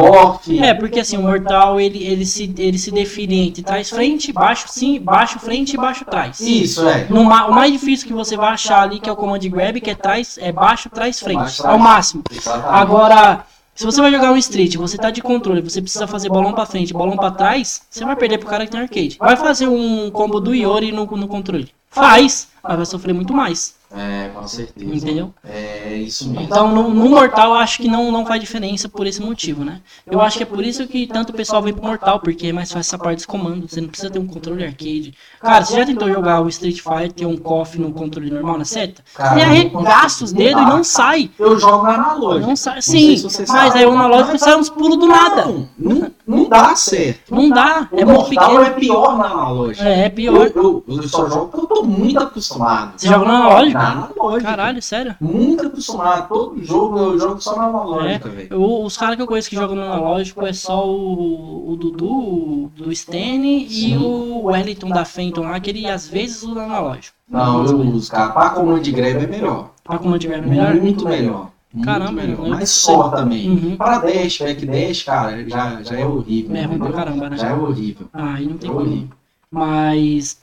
É, 0.62 0.74
porque 0.76 1.00
assim, 1.00 1.18
o 1.18 1.22
Mortal 1.24 1.80
ele, 1.80 2.04
ele, 2.04 2.26
se, 2.26 2.54
ele 2.58 2.78
se 2.78 2.92
define 2.92 3.48
entre 3.48 3.64
trás 3.64 3.90
frente, 3.90 4.32
baixo 4.32 4.66
sim, 4.70 5.00
baixo 5.00 5.40
frente 5.40 5.74
e 5.74 5.78
baixo 5.78 6.06
trás. 6.06 6.40
Isso, 6.40 6.88
é. 6.88 7.08
No 7.10 7.22
o 7.22 7.26
mais 7.54 7.72
difícil 7.72 8.08
que 8.08 8.14
você 8.14 8.38
vai 8.38 8.54
achar 8.54 8.82
ali, 8.84 9.00
que 9.00 9.10
é 9.10 9.14
o 9.14 9.16
command 9.16 9.40
grab, 9.40 9.80
que 9.82 9.90
é 9.90 9.96
trás, 9.96 10.38
é 10.40 10.52
baixo, 10.52 10.88
trás, 10.90 11.20
frente. 11.20 11.38
Baixo, 11.38 11.62
É 11.64 11.66
o 11.66 11.70
trás. 11.70 11.82
máximo. 11.82 12.24
Exatamente. 12.32 12.76
Agora, 12.76 13.46
se 13.76 13.86
você 13.86 14.02
vai 14.02 14.12
jogar 14.12 14.32
um 14.32 14.38
street, 14.38 14.76
você 14.76 14.98
tá 14.98 15.10
de 15.10 15.22
controle, 15.22 15.62
você 15.62 15.82
precisa 15.82 16.06
fazer 16.06 16.30
bolão 16.30 16.54
pra 16.54 16.66
frente, 16.66 16.94
bolão 16.94 17.18
pra 17.18 17.32
trás, 17.32 17.82
você 17.90 18.06
vai 18.06 18.16
perder 18.16 18.38
pro 18.38 18.48
cara 18.48 18.66
que 18.66 18.72
tem 18.72 18.82
arcade. 18.82 19.18
Vai 19.20 19.36
fazer 19.36 19.68
um 19.68 20.12
combo 20.12 20.40
do 20.40 20.54
Iori 20.54 20.92
no, 20.92 21.06
no 21.06 21.28
controle. 21.28 21.70
Faz, 21.90 22.50
mas 22.64 22.76
vai 22.76 22.86
sofrer 22.86 23.14
muito 23.14 23.34
mais. 23.34 23.76
É, 23.96 24.30
com 24.30 24.48
certeza. 24.48 24.96
Entendeu? 24.96 25.32
É 25.44 25.94
isso 25.96 26.28
mesmo. 26.28 26.42
Então, 26.46 26.74
no, 26.74 26.90
no 26.90 27.10
Mortal, 27.10 27.50
eu 27.52 27.54
acho 27.58 27.78
que 27.80 27.88
não, 27.88 28.12
não 28.12 28.26
faz 28.26 28.42
diferença 28.42 28.90
por 28.90 29.06
esse 29.06 29.22
motivo, 29.22 29.64
né? 29.64 29.82
Eu 30.08 30.20
acho 30.20 30.38
que 30.38 30.44
é 30.44 30.46
por 30.48 30.64
isso 30.66 30.88
que 30.88 31.06
tanto 31.06 31.30
o 31.30 31.34
pessoal 31.34 31.62
vem 31.62 31.74
pro 31.74 31.86
Mortal, 31.86 32.20
porque 32.20 32.48
é 32.48 32.52
mais 32.54 32.72
fácil 32.72 32.90
essa 32.90 32.98
parte 32.98 33.18
dos 33.18 33.26
comandos. 33.28 33.72
Você 33.72 33.82
não 33.82 33.88
precisa 33.88 34.10
ter 34.12 34.18
um 34.18 34.26
controle 34.26 34.64
arcade. 34.64 35.14
Cara, 35.40 35.64
você 35.64 35.78
já 35.78 35.86
tentou 35.86 36.12
jogar 36.12 36.42
o 36.42 36.50
Street 36.50 36.80
Fighter, 36.82 37.28
um 37.28 37.38
KOF 37.38 37.80
no 37.80 37.92
controle 37.94 38.32
normal 38.32 38.58
na 38.58 38.66
seta? 38.66 39.04
Cara, 39.14 39.36
Você 39.36 39.46
não 39.46 39.52
arregaça 39.52 40.24
os 40.24 40.34
dedos 40.34 40.62
não 40.62 40.64
e 40.64 40.72
não 40.78 40.84
sai. 40.84 41.30
Eu 41.38 41.60
jogo 41.60 41.84
na 41.84 41.94
analógica. 41.94 42.48
Não 42.48 42.56
sai. 42.56 42.76
Não 42.76 42.82
Sim, 42.82 43.18
sei 43.18 43.30
se 43.30 43.40
mas 43.42 43.68
sabe. 43.68 43.80
aí 43.80 43.86
o 43.86 43.92
analógico 43.92 44.40
sai 44.40 44.56
uns 44.58 44.70
pulos 44.72 44.98
do 44.98 45.06
nada. 45.08 45.46
Não, 45.46 45.70
não, 45.78 46.12
não 46.26 46.48
dá 46.50 46.76
certo. 46.76 47.34
Não 47.36 47.50
dá. 47.50 47.88
É 47.92 48.04
o 48.04 48.08
muito 48.08 48.14
Mortal 48.20 48.30
pequeno. 48.50 48.62
é 48.64 48.70
pior 48.72 49.18
na 49.18 49.26
analógica. 49.26 49.88
É, 49.90 50.06
é 50.06 50.10
pior. 50.10 50.48
Eu, 50.56 50.64
eu, 50.64 50.84
eu 50.88 51.04
só 51.04 51.30
jogo 51.30 51.48
porque 51.48 51.74
eu 51.74 51.78
tô 51.78 51.84
muito 51.84 52.20
acostumado. 52.20 52.94
Você 52.98 53.08
joga 53.08 53.26
no 53.26 53.32
analógico? 53.32 53.74
Na 53.74 53.92
analógica. 53.92 54.44
Caralho, 54.52 54.82
sério. 54.82 55.16
Muito 55.20 55.68
acostumado. 55.68 56.28
Todo 56.28 56.64
jogo 56.64 56.98
eu 56.98 57.20
jogo 57.20 57.42
só 57.42 57.56
na 57.56 57.66
analógica, 57.66 58.30
velho. 58.30 58.48
Eu- 58.52 58.84
os 58.84 58.98
caras 58.98 59.16
que 59.16 59.22
eu 59.22 59.28
conheço 59.28 59.50
que 59.50 59.56
jogam 59.56 59.76
no 59.76 59.82
analógico 59.84 60.46
é 60.46 60.54
só 60.54 60.88
o, 60.88 61.72
o 61.72 61.76
Dudu, 61.76 62.08
o 62.08 62.72
do 62.76 62.96
Stene 62.96 63.68
e 63.70 63.98
o 63.98 64.44
Wellington 64.46 64.90
da 64.90 65.06
Fenton 65.06 65.42
lá, 65.42 65.60
que 65.60 65.70
ele 65.70 65.88
às 65.88 66.08
vezes 66.08 66.44
usa 66.44 66.64
analógico. 66.64 67.16
Não, 67.30 67.66
eu 67.66 67.78
uso, 67.80 68.12
cara. 68.12 68.32
Pra 68.32 68.50
comando 68.52 68.82
de 68.82 68.92
greve 68.92 69.24
é 69.26 69.28
melhor. 69.28 69.70
Pra 69.84 69.98
como 69.98 70.18
tiver 70.20 70.42
melhor. 70.42 70.74
Muito 70.76 71.06
melhor. 71.06 71.50
Muito 71.74 71.86
Caramba, 71.88 72.12
melhor. 72.12 72.48
Mas 72.50 72.70
só 72.70 73.10
também. 73.10 73.50
Uhum. 73.50 73.76
Pra 73.78 73.98
dash, 73.98 74.38
back 74.38 74.66
dash, 74.66 75.04
cara, 75.04 75.50
já, 75.50 75.82
já 75.82 75.98
é 75.98 76.06
horrível. 76.06 76.56
É 76.56 76.64
ruim 76.66 76.78
pra 76.78 76.92
caramba, 76.92 77.30
né? 77.32 77.38
Já 77.38 77.50
é 77.50 77.54
horrível. 77.54 78.08
Ah, 78.14 78.36
aí 78.36 78.46
não 78.46 78.58
tem 78.58 78.70
É 78.70 78.74
como. 78.74 78.86
horrível. 78.86 79.10
Mas. 79.50 80.38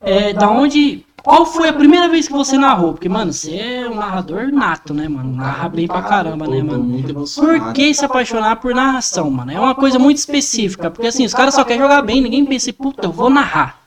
É, 0.00 0.32
da 0.32 0.50
onde. 0.50 1.04
Qual 1.22 1.44
foi 1.44 1.68
a 1.68 1.72
primeira 1.74 2.08
vez 2.08 2.26
que 2.26 2.32
você 2.32 2.56
narrou? 2.56 2.94
Porque, 2.94 3.06
mano, 3.10 3.30
você 3.30 3.54
é 3.54 3.86
um 3.90 3.94
narrador 3.96 4.50
nato, 4.50 4.94
né, 4.94 5.06
mano? 5.06 5.36
Narra 5.36 5.68
bem 5.68 5.86
pra 5.86 6.00
caramba, 6.00 6.46
né, 6.48 6.62
mano? 6.62 6.82
muito 6.82 7.10
emocionado. 7.10 7.62
Por 7.62 7.72
que 7.74 7.92
se 7.92 8.02
apaixonar 8.06 8.56
por 8.56 8.74
narração, 8.74 9.30
mano? 9.30 9.52
É 9.52 9.60
uma 9.60 9.74
coisa 9.74 9.98
muito 9.98 10.16
específica. 10.16 10.90
Porque 10.90 11.06
assim, 11.08 11.26
os 11.26 11.34
caras 11.34 11.54
só 11.54 11.62
querem 11.62 11.82
jogar 11.82 12.00
bem, 12.00 12.22
ninguém 12.22 12.46
pensa, 12.46 12.72
puta, 12.72 13.06
eu 13.06 13.12
vou 13.12 13.28
narrar. 13.28 13.78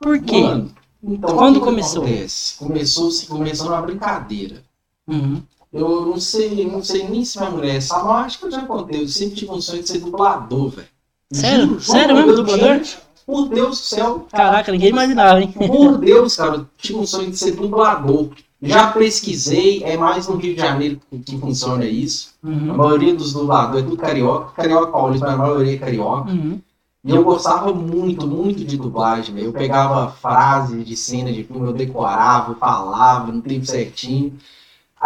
Por 0.00 0.20
quê? 0.20 0.42
Mano, 0.42 0.70
então, 1.02 1.36
Quando 1.36 1.60
começou? 1.60 2.04
acontece? 2.04 2.56
Começou, 2.56 3.10
se 3.10 3.26
começou 3.26 3.66
numa 3.66 3.82
brincadeira. 3.82 4.62
Uhum. 5.08 5.42
Eu 5.74 6.06
não 6.06 6.20
sei, 6.20 6.66
não 6.70 6.82
sei 6.84 7.08
nem 7.08 7.24
se 7.24 7.36
minha 7.38 7.50
mulher 7.50 7.82
sabe, 7.82 8.04
mas 8.06 8.26
acho 8.26 8.38
que 8.38 8.44
eu 8.46 8.50
já 8.52 8.62
contei. 8.62 9.02
Eu 9.02 9.08
sempre 9.08 9.34
tive 9.34 9.50
um 9.50 9.60
sonho 9.60 9.82
de 9.82 9.88
ser 9.88 9.98
dublador, 9.98 10.68
velho. 10.68 10.88
Sério? 11.32 11.66
Juro, 11.66 11.80
Sério 11.80 12.14
mesmo, 12.14 12.34
dublador? 12.36 12.80
Por 13.26 13.48
Deus 13.48 13.70
do 13.80 13.84
céu. 13.84 14.26
Caraca, 14.30 14.70
ninguém 14.70 14.90
imaginava, 14.90 15.40
hein? 15.40 15.52
Por 15.52 15.98
Deus, 15.98 16.36
cara, 16.36 16.56
eu 16.56 16.66
tinha 16.78 16.98
um 16.98 17.06
sonho 17.06 17.30
de 17.30 17.36
ser 17.36 17.52
dublador. 17.52 18.28
Já 18.62 18.92
pesquisei, 18.92 19.82
é 19.82 19.96
mais 19.96 20.28
no 20.28 20.36
Rio 20.36 20.54
de 20.54 20.60
Janeiro 20.60 21.00
que 21.24 21.38
funciona 21.38 21.84
isso. 21.84 22.34
A 22.42 22.48
Uhum. 22.48 22.76
maioria 22.76 23.14
dos 23.14 23.32
dubladores 23.32 23.84
é 23.84 23.88
tudo 23.88 23.96
carioca. 23.96 24.52
Carioca 24.52 24.86
paulista, 24.92 25.26
mas 25.26 25.34
a 25.34 25.38
maioria 25.38 25.74
é 25.74 25.78
carioca. 25.78 26.30
Uhum. 26.30 26.60
E 27.04 27.10
eu 27.10 27.22
gostava 27.24 27.72
muito, 27.74 28.26
muito 28.26 28.64
de 28.64 28.76
dublagem. 28.78 29.38
Eu 29.38 29.52
pegava 29.52 30.10
frases 30.10 30.86
de 30.86 30.96
cena 30.96 31.30
de 31.32 31.44
filme, 31.44 31.66
eu 31.66 31.72
decorava, 31.74 32.52
eu 32.52 32.56
falava 32.56 33.30
no 33.32 33.42
tempo 33.42 33.66
certinho. 33.66 34.32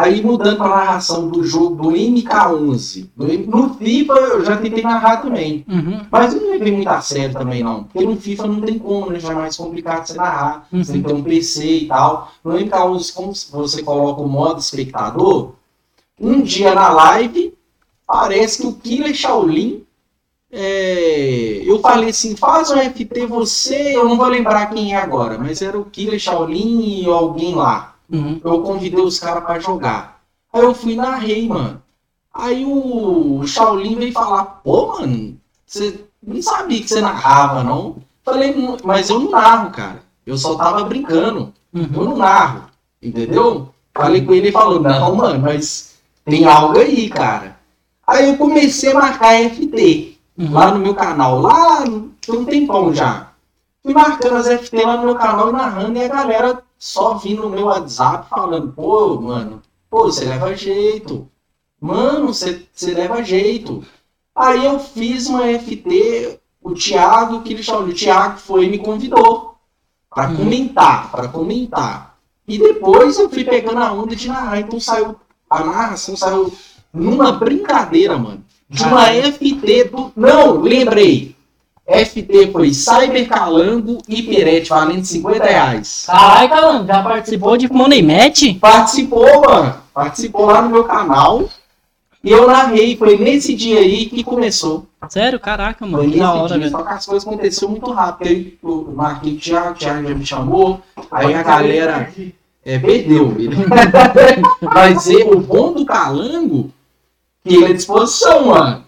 Aí 0.01 0.23
mudando 0.23 0.59
pra 0.59 0.69
narração 0.69 1.29
do 1.29 1.43
jogo 1.43 1.75
do 1.75 1.91
MK11. 1.91 3.09
Do 3.17 3.27
no 3.51 3.75
FIFA 3.75 4.13
eu 4.13 4.45
já 4.45 4.57
tentei 4.57 4.85
narrar 4.85 5.17
também. 5.17 5.65
Uhum. 5.69 6.07
Mas 6.09 6.35
eu 6.35 6.41
não 6.41 6.51
levei 6.53 6.71
muito 6.71 6.87
a 6.89 7.01
sério 7.01 7.35
também, 7.35 7.65
não. 7.65 7.83
Porque 7.83 8.07
no 8.07 8.15
FIFA 8.15 8.47
não 8.47 8.61
tem 8.61 8.79
como, 8.79 9.11
né? 9.11 9.19
Já 9.19 9.33
é 9.33 9.35
mais 9.35 9.57
complicado 9.57 10.07
você 10.07 10.15
narrar. 10.15 10.69
Você 10.73 10.93
tem 10.93 11.03
que 11.03 11.09
ter 11.09 11.15
um 11.15 11.23
PC 11.25 11.67
e 11.67 11.87
tal. 11.89 12.31
No 12.45 12.53
MK11, 12.53 13.13
como 13.13 13.35
você 13.35 13.83
coloca 13.83 14.23
o 14.23 14.29
modo 14.29 14.61
espectador, 14.61 15.55
um 16.21 16.43
dia 16.43 16.73
na 16.77 16.91
live, 16.91 17.53
parece 18.07 18.63
que 18.63 18.69
o 18.69 18.75
Killer 18.75 19.13
Shaolin. 19.13 19.83
é, 20.53 21.61
Eu 21.65 21.81
falei 21.81 22.11
assim, 22.11 22.37
faz 22.37 22.71
um 22.71 22.77
FT 22.79 23.27
você, 23.27 23.97
eu 23.97 24.05
não 24.09 24.17
vou 24.17 24.29
lembrar 24.29 24.67
quem 24.67 24.95
é 24.95 24.97
agora, 24.97 25.37
mas 25.39 25.61
era 25.61 25.77
o 25.77 25.85
Killer 25.87 26.21
Shaolin 26.21 27.03
e 27.03 27.07
alguém 27.07 27.57
lá. 27.57 27.97
Uhum. 28.11 28.41
Eu 28.43 28.63
convidei 28.63 29.03
os 29.03 29.19
caras 29.19 29.45
pra 29.45 29.59
jogar. 29.59 30.21
Aí 30.53 30.63
eu 30.63 30.75
fui 30.75 30.97
na 30.97 31.17
rei, 31.17 31.47
mano. 31.49 31.83
Aí 32.33 32.65
o 32.65 33.47
Shaolin 33.47 33.97
veio 33.97 34.13
falar, 34.13 34.45
pô, 34.63 34.99
mano, 34.99 35.37
você 35.67 36.05
não 36.23 36.41
sabia 36.41 36.81
que 36.81 36.89
você 36.89 37.01
narrava, 37.01 37.63
não? 37.65 37.97
Falei, 38.25 38.55
"Não, 38.55 38.77
mas 38.85 39.11
eu 39.11 39.19
não 39.21 39.31
narro, 39.31 39.71
cara. 39.71 40.03
Eu 40.27 40.37
só 40.39 40.55
tava 40.57 40.85
brincando. 40.85 41.53
Eu 41.75 41.83
Uhum. 41.83 42.05
não 42.05 42.17
narro. 42.17 42.65
Entendeu? 43.03 43.69
Falei 43.95 44.25
com 44.25 44.33
ele 44.33 44.49
e 44.49 44.53
falou, 44.53 44.81
não, 44.81 45.15
mano, 45.17 45.41
mas 45.41 45.95
tem 46.25 46.45
algo 46.45 46.79
aí, 46.79 47.09
cara. 47.09 47.57
Aí 48.07 48.29
eu 48.29 48.37
comecei 48.37 48.93
a 48.93 48.95
marcar 48.95 49.35
FT 49.35 50.19
Uhum. 50.39 50.53
lá 50.53 50.71
no 50.71 50.79
meu 50.79 50.95
canal. 50.95 51.41
Lá 51.41 51.85
tem 51.85 52.35
um 52.39 52.45
tempão 52.45 52.95
já. 52.95 53.29
Fui 53.83 53.93
marcando 53.93 54.37
as 54.37 54.47
FT 54.49 54.83
lá 54.85 54.97
no 54.99 55.05
meu 55.07 55.15
canal 55.17 55.49
e 55.49 55.53
narrando 55.53 55.99
e 55.99 56.05
a 56.05 56.09
galera 56.09 56.63
só 56.79 57.15
vindo 57.15 57.43
no 57.43 57.51
meu 57.51 57.67
WhatsApp 57.67 58.29
falando, 58.29 58.73
pô, 58.73 59.21
mano, 59.21 59.61
pô, 59.91 60.05
você 60.05 60.25
leva 60.25 60.55
jeito. 60.55 61.29
Mano, 61.81 62.33
você 62.33 62.67
leva 62.83 63.23
jeito. 63.23 63.85
Aí 64.35 64.65
eu 64.65 64.79
fiz 64.79 65.27
uma 65.27 65.43
FT, 65.59 66.39
o 66.63 66.73
Thiago, 66.75 67.43
que 67.43 67.53
ele 67.53 67.63
chamou, 67.63 67.89
o 67.89 67.93
Thiago 67.93 68.39
foi 68.39 68.67
e 68.67 68.71
me 68.71 68.79
convidou 68.79 69.57
para 70.09 70.31
Uhum. 70.31 70.37
comentar, 70.37 71.11
para 71.11 71.29
comentar. 71.29 72.17
E 72.47 72.59
depois 72.59 73.19
eu 73.19 73.29
fui 73.29 73.45
pegando 73.45 73.79
a 73.79 73.93
onda 73.93 74.17
de 74.17 74.29
narrar, 74.29 74.61
então 74.61 74.81
saiu, 74.81 75.17
a 75.51 75.65
narração 75.65 76.17
saiu 76.17 76.53
numa 76.93 77.33
brincadeira, 77.33 78.17
mano. 78.17 78.43
De 78.71 78.83
uma 78.85 79.05
Caralho. 79.05 79.33
FT 79.33 79.85
do. 79.85 80.13
Não, 80.17 80.61
lembrei. 80.61 81.35
FT 81.89 82.53
foi 82.53 82.75
Cyber 82.75 83.27
Calango 83.27 83.99
e 84.07 84.23
Pirete, 84.23 84.69
valendo 84.69 85.05
50 85.05 85.45
reais. 85.45 86.05
Caralho, 86.07 86.49
Calango, 86.51 86.87
já 86.87 87.03
participou 87.03 87.57
de 87.57 87.73
Money 87.73 88.03
Match? 88.03 88.59
Participou, 88.61 89.41
mano. 89.41 89.75
Participou 89.95 90.47
lá 90.47 90.61
no 90.61 90.69
meu 90.69 90.85
canal. 90.85 91.49
E 92.23 92.31
eu 92.31 92.47
narrei. 92.47 92.95
Foi 92.95 93.17
nesse 93.17 93.55
dia 93.55 93.81
aí 93.81 94.05
que 94.07 94.23
começou. 94.23 94.87
Sério? 95.09 95.41
Caraca, 95.41 95.87
Foi 95.87 95.89
mano. 95.89 96.05
Que 96.05 96.09
nesse 96.11 96.21
da 96.21 96.35
hora, 96.35 96.49
dia. 96.49 96.59
velho. 96.59 96.71
Só 96.71 96.83
que 96.83 96.93
as 96.93 97.07
coisas 97.07 97.27
aconteceram 97.27 97.71
muito 97.71 97.91
rápido. 97.91 98.29
Aí 98.29 98.59
o 98.63 99.37
Thiago, 99.39 99.71
o 99.71 99.75
Thiago 99.75 100.09
já 100.09 100.15
me 100.15 100.27
chamou. 100.27 100.83
Aí 101.11 101.33
a 101.33 101.43
galera 101.43 102.13
é, 102.67 102.79
perdeu. 102.79 103.35
Mas 104.61 105.07
o 105.07 105.41
bom 105.41 105.73
do 105.73 105.87
Calango, 105.87 106.71
que 107.43 107.55
ele 107.55 107.65
é 107.65 107.73
disposição, 107.73 108.49
mano. 108.49 108.85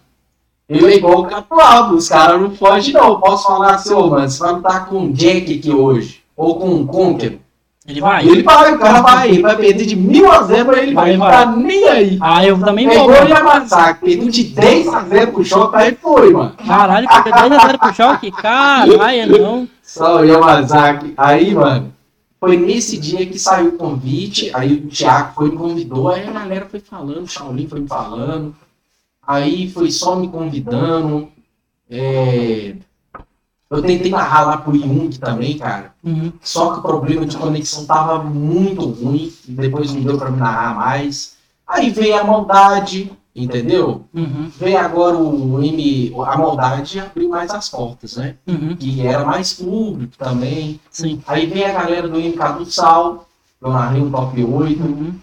Ele 0.70 0.86
é 0.86 0.96
igual 0.98 1.22
o 1.22 1.26
Capuabo, 1.26 1.96
os 1.96 2.08
caras 2.08 2.40
não 2.40 2.52
fogem 2.52 2.94
não. 2.94 3.08
Eu 3.08 3.18
posso 3.18 3.48
falar 3.48 3.74
assim, 3.74 3.92
ô, 3.92 4.06
mano, 4.06 4.30
você 4.30 4.38
vai 4.38 4.52
lutar 4.52 4.86
com 4.86 4.98
um 4.98 5.12
Jack 5.12 5.58
aqui 5.58 5.72
hoje, 5.72 6.22
ou 6.36 6.60
com 6.60 6.70
um 6.72 6.86
Conquer. 6.86 7.40
Ele 7.88 8.00
vai? 8.00 8.24
Ele 8.24 8.42
vai, 8.44 8.74
o 8.74 8.78
cara 8.78 9.00
vai, 9.00 9.30
ele 9.30 9.42
vai 9.42 9.56
perder 9.56 9.84
de 9.84 9.96
mil 9.96 10.30
a 10.30 10.44
zero, 10.44 10.68
mas 10.68 10.78
ele 10.78 10.94
vai, 10.94 11.12
não 11.16 11.26
vai. 11.26 11.32
tá 11.32 11.46
nem 11.46 11.88
aí. 11.88 12.18
Ah, 12.20 12.46
eu 12.46 12.56
também 12.60 12.86
vou, 12.86 12.94
Pegou 12.94 13.08
o 13.08 13.14
mano. 13.14 13.28
Yamazaki, 13.30 14.00
perdeu 14.04 14.28
de 14.28 14.44
10 14.44 14.88
a 14.88 15.00
0 15.00 15.32
pro 15.32 15.44
choque, 15.44 15.76
aí 15.76 15.98
foi, 16.00 16.32
mano. 16.32 16.52
Caralho, 16.64 17.08
fica 17.08 17.32
10 17.32 17.52
a 17.52 17.66
0 17.66 17.78
pro 17.78 17.94
choque? 17.94 18.30
Caralho, 18.30 19.38
não. 19.42 19.68
Só 19.82 20.20
o 20.20 20.24
Yamazaki. 20.24 21.14
Aí, 21.16 21.52
mano, 21.52 21.92
foi 22.38 22.56
nesse 22.56 22.96
dia 22.96 23.26
que 23.26 23.40
saiu 23.40 23.70
o 23.70 23.72
convite, 23.72 24.52
aí 24.54 24.74
o 24.74 24.86
Thiago 24.86 25.32
foi 25.34 25.48
e 25.48 25.50
me 25.50 25.56
convidou, 25.56 26.10
aí 26.10 26.28
a 26.28 26.32
galera 26.32 26.66
foi 26.70 26.78
falando, 26.78 27.24
o 27.24 27.28
Shaolin 27.28 27.66
foi 27.66 27.80
me 27.80 27.88
falando, 27.88 28.54
aí 29.34 29.70
foi 29.70 29.90
só 29.90 30.16
me 30.16 30.28
convidando. 30.28 31.28
é, 31.90 32.74
Eu 33.70 33.82
tentei 33.82 34.10
narrar 34.10 34.46
lá 34.46 34.56
pro 34.56 34.74
Jung 34.76 35.10
também, 35.18 35.56
cara. 35.58 35.94
Uhum. 36.02 36.32
Só 36.40 36.72
que 36.72 36.78
o 36.80 36.82
problema 36.82 37.24
de 37.24 37.36
conexão 37.36 37.84
tava 37.86 38.22
muito 38.24 38.84
ruim, 38.86 39.32
e 39.48 39.52
depois 39.52 39.92
não 39.94 40.02
deu 40.02 40.18
pra 40.18 40.30
me 40.30 40.38
narrar 40.38 40.74
mais. 40.74 41.36
Aí 41.66 41.88
veio 41.90 42.18
a 42.18 42.24
maldade, 42.24 43.12
entendeu? 43.34 44.04
Uhum. 44.12 44.50
Veio 44.58 44.76
agora 44.78 45.16
o 45.16 45.62
M. 45.62 46.12
A 46.26 46.36
maldade 46.36 46.98
abriu 46.98 47.28
mais 47.28 47.52
as 47.52 47.68
portas, 47.68 48.16
né? 48.16 48.34
Uhum. 48.46 48.74
Que 48.74 49.06
era 49.06 49.24
mais 49.24 49.52
público 49.52 50.18
também. 50.18 50.80
Sim. 50.90 51.22
Aí 51.26 51.46
veio 51.46 51.66
a 51.66 51.72
galera 51.72 52.08
do 52.08 52.18
MK 52.18 52.58
do 52.58 52.64
Sal, 52.66 53.28
eu 53.62 53.70
narrei 53.70 54.02
um 54.02 54.10
top 54.10 54.42
8, 54.44 54.82
Uhum. 54.82 55.14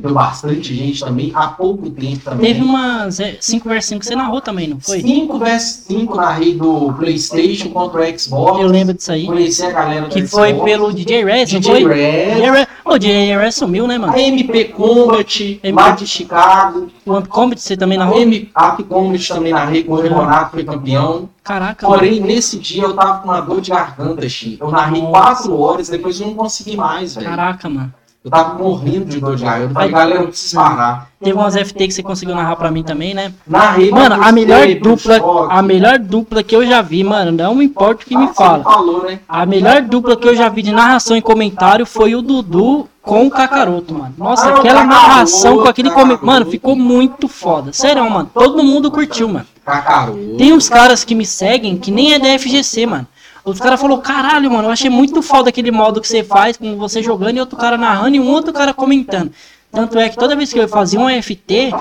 Deu 0.00 0.12
bastante 0.12 0.74
gente 0.74 1.00
também, 1.00 1.30
há 1.34 1.48
pouco 1.48 1.88
tempo 1.90 2.24
também. 2.24 2.52
Teve 2.52 2.64
umas 2.64 3.18
5 3.40 3.68
vs 3.68 3.84
5 3.84 4.00
que 4.00 4.06
você 4.06 4.16
narrou 4.16 4.40
também, 4.40 4.68
não 4.68 4.80
foi? 4.80 5.00
5 5.00 5.38
vs 5.38 5.62
5 5.86 6.14
narrei 6.16 6.54
do 6.54 6.92
Playstation 6.94 7.70
contra 7.70 8.00
o 8.02 8.18
Xbox. 8.18 8.60
Eu 8.60 8.68
lembro 8.68 8.94
disso 8.94 9.12
aí. 9.12 9.26
Conheci 9.26 9.64
a 9.64 9.70
galera 9.70 10.02
do 10.02 10.08
Que 10.08 10.26
foi 10.26 10.50
Xbox. 10.50 10.64
pelo 10.70 10.92
DJ 10.92 11.24
Rez, 11.24 11.52
não 11.52 11.60
DJ 11.60 11.72
foi? 11.72 11.94
DJ 11.94 12.50
Rez. 12.50 12.66
Ô, 12.84 12.98
DJ 12.98 13.36
Rez 13.36 13.54
sumiu, 13.54 13.86
né, 13.86 13.96
mano? 13.98 14.12
a 14.12 14.20
MP 14.20 14.64
Combat, 14.64 15.60
MP. 15.62 15.72
lá 15.72 15.90
de 15.92 16.06
Chicago. 16.06 16.88
O 17.06 17.14
Amp 17.14 17.26
Combat 17.28 17.60
você 17.60 17.76
também 17.76 17.96
A 17.98 18.04
narrou? 18.04 18.20
M 18.20 18.50
Up 18.56 18.82
Combat 18.84 19.28
também 19.28 19.52
narrei 19.52 19.84
com 19.84 19.92
o 19.92 20.00
Renato, 20.00 20.50
foi 20.52 20.64
campeão. 20.64 21.28
Caraca, 21.42 21.86
mano. 21.86 21.98
Porém, 22.00 22.20
nesse 22.20 22.58
dia 22.58 22.82
eu 22.82 22.94
tava 22.94 23.18
com 23.20 23.28
uma 23.28 23.40
dor 23.40 23.60
de 23.60 23.70
garganta, 23.70 24.28
Chi. 24.28 24.56
Eu 24.60 24.70
narrei 24.70 25.02
Nossa. 25.02 25.42
4 25.44 25.60
horas, 25.60 25.88
depois 25.88 26.20
eu 26.20 26.26
não 26.28 26.34
consegui 26.34 26.76
mais, 26.76 27.14
velho. 27.14 27.26
Caraca, 27.26 27.68
mano. 27.68 27.92
Eu 28.24 28.30
tava 28.30 28.54
morrendo 28.58 29.04
de 29.04 29.20
dor 29.20 29.36
de 29.36 29.44
garganta. 29.44 29.70
Eu 29.70 29.74
falei, 29.74 29.90
galera, 29.90 30.20
eu 30.22 30.28
preciso 30.28 30.56
parar. 30.56 31.08
Teve 31.22 31.36
umas 31.38 31.54
FT 31.54 31.86
que 31.88 31.92
você 31.92 32.02
conseguiu 32.02 32.34
narrar 32.34 32.56
pra 32.56 32.70
mim 32.70 32.82
também, 32.82 33.12
né? 33.12 33.30
Narrei 33.46 33.90
Mano, 33.90 34.14
a 34.22 34.32
melhor 34.32 34.66
dupla, 34.80 35.18
choque. 35.18 35.48
a 35.54 35.60
melhor 35.60 35.98
dupla 35.98 36.42
que 36.42 36.56
eu 36.56 36.66
já 36.66 36.80
vi, 36.80 37.04
mano, 37.04 37.32
não 37.32 37.60
importa 37.60 38.02
o 38.02 38.06
que 38.06 38.16
me 38.16 38.24
Ah, 38.24 38.32
fala. 38.34 38.64
falou, 38.64 39.04
né? 39.04 39.20
A 39.28 39.44
melhor 39.44 39.82
dupla 39.82 40.16
que 40.16 40.26
eu 40.26 40.34
já 40.34 40.48
vi 40.48 40.62
de 40.62 40.72
narração 40.72 41.14
e 41.18 41.20
comentário 41.20 41.84
foi 41.84 42.14
o 42.14 42.22
Dudu 42.22 42.88
com 43.02 43.26
o 43.26 43.30
Kakaroto, 43.30 43.92
mano. 43.92 44.14
Nossa, 44.16 44.48
Ah, 44.48 44.54
aquela 44.58 44.84
narração 44.84 45.58
com 45.58 45.68
aquele 45.68 45.90
comentário. 45.90 46.24
Mano, 46.26 46.46
ficou 46.46 46.74
muito 46.74 47.28
foda. 47.28 47.74
Sério, 47.74 48.10
mano. 48.10 48.30
Todo 48.32 48.62
mundo 48.64 48.90
curtiu, 48.90 49.28
mano. 49.28 49.44
Cacaroto. 49.66 50.36
Tem 50.38 50.50
uns 50.54 50.70
caras 50.70 51.04
que 51.04 51.14
me 51.14 51.26
seguem 51.26 51.76
que 51.76 51.90
nem 51.90 52.14
é 52.14 52.18
da 52.18 52.38
FGC, 52.38 52.86
mano. 52.86 53.06
Os 53.44 53.60
caras 53.60 53.80
falaram, 53.80 54.00
caralho, 54.00 54.50
mano, 54.50 54.68
eu 54.68 54.72
achei 54.72 54.88
muito 54.88 55.20
foda 55.20 55.50
aquele 55.50 55.70
modo 55.70 56.00
que 56.00 56.08
você 56.08 56.24
faz 56.24 56.56
com 56.56 56.76
você 56.76 57.02
jogando 57.02 57.36
e 57.36 57.40
outro 57.40 57.58
cara 57.58 57.76
narrando 57.76 58.16
e 58.16 58.20
um 58.20 58.28
outro 58.30 58.52
cara 58.52 58.72
comentando. 58.72 59.30
Tanto 59.70 59.98
é 59.98 60.08
que 60.08 60.16
toda 60.16 60.34
vez 60.36 60.52
que 60.52 60.58
eu 60.58 60.68
fazia 60.68 60.98
um 60.98 61.08
FT, 61.22 61.72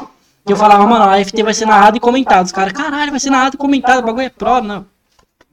que 0.46 0.52
eu 0.52 0.58
falava, 0.58 0.86
mano, 0.86 1.06
a 1.06 1.24
FT 1.24 1.42
vai 1.44 1.54
ser 1.54 1.66
narrado 1.66 1.96
e 1.96 2.00
comentado. 2.02 2.46
Os 2.46 2.52
caras, 2.52 2.74
caralho, 2.74 3.12
vai 3.12 3.20
ser 3.20 3.30
narrado 3.30 3.56
e 3.56 3.58
comentado, 3.58 4.00
o 4.00 4.06
bagulho 4.06 4.26
é 4.26 4.30
pro, 4.30 4.62
não. 4.62 4.86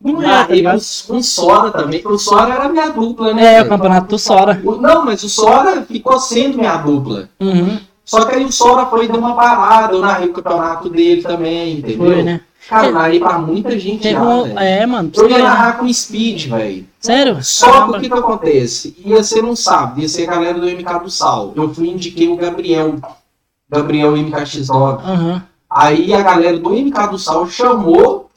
Não 0.03 0.23
é, 0.23 0.25
tá 0.25 0.29
Narrei 0.33 0.57
ligado? 0.57 0.81
com, 1.07 1.15
com 1.15 1.23
Sora 1.23 1.71
também. 1.71 2.03
O 2.07 2.19
Sora 2.19 2.55
era 2.55 2.69
minha 2.71 2.89
dupla, 2.89 3.35
né? 3.35 3.57
É, 3.57 3.63
o 3.63 3.69
campeonato 3.69 4.09
do 4.09 4.19
Sora. 4.19 4.61
O- 4.65 4.77
Não, 4.77 5.05
mas 5.05 5.23
o 5.23 5.29
Sora 5.29 5.83
ficou 5.83 6.19
sendo 6.19 6.57
minha 6.59 6.79
dupla. 6.79 7.29
Uhum, 7.39 7.79
Só 8.03 8.25
que 8.25 8.35
aí 8.35 8.45
o 8.45 8.51
Sora 8.51 8.87
foi 8.87 9.07
dar 9.07 9.19
uma 9.19 9.37
parada, 9.37 9.93
eu 9.93 10.01
narrei 10.01 10.29
o 10.29 10.33
campeonato 10.33 10.89
dele 10.89 11.23
também, 11.23 11.79
entendeu? 11.79 11.99
foi, 11.99 12.23
né? 12.23 12.41
Cara, 12.71 12.93
narrei 12.93 13.19
pra 13.19 13.37
muita 13.37 13.77
gente 13.77 14.03
Teve 14.03 14.15
já, 14.15 14.23
um, 14.23 14.57
é, 14.57 14.87
mano. 14.87 15.11
Eu 15.17 15.29
ia 15.29 15.39
narrar 15.39 15.73
com 15.79 15.93
Speed, 15.93 16.47
velho. 16.51 16.87
Sério? 17.01 17.43
Só 17.43 17.89
que 17.89 17.97
o 17.97 18.01
que 18.01 18.09
que 18.09 18.15
acontece? 18.17 18.97
Ia 19.05 19.25
ser 19.25 19.45
um 19.45 19.57
sábado, 19.57 20.01
ia 20.01 20.09
ser 20.09 20.29
a 20.29 20.31
galera 20.31 20.57
do 20.57 20.69
MK 20.69 21.01
do 21.03 21.11
Sal. 21.11 21.53
Eu 21.57 21.75
fui 21.75 21.89
indiquei 21.89 22.29
o 22.29 22.37
Gabriel. 22.37 22.95
Gabriel 23.69 24.13
MKX9. 24.13 25.01
Aham. 25.03 25.43
Aí 25.69 26.15
a 26.15 26.23
galera 26.23 26.57
do 26.61 26.71
MK 26.71 27.09
do 27.11 27.19
Sal 27.19 27.45
chamou. 27.49 28.31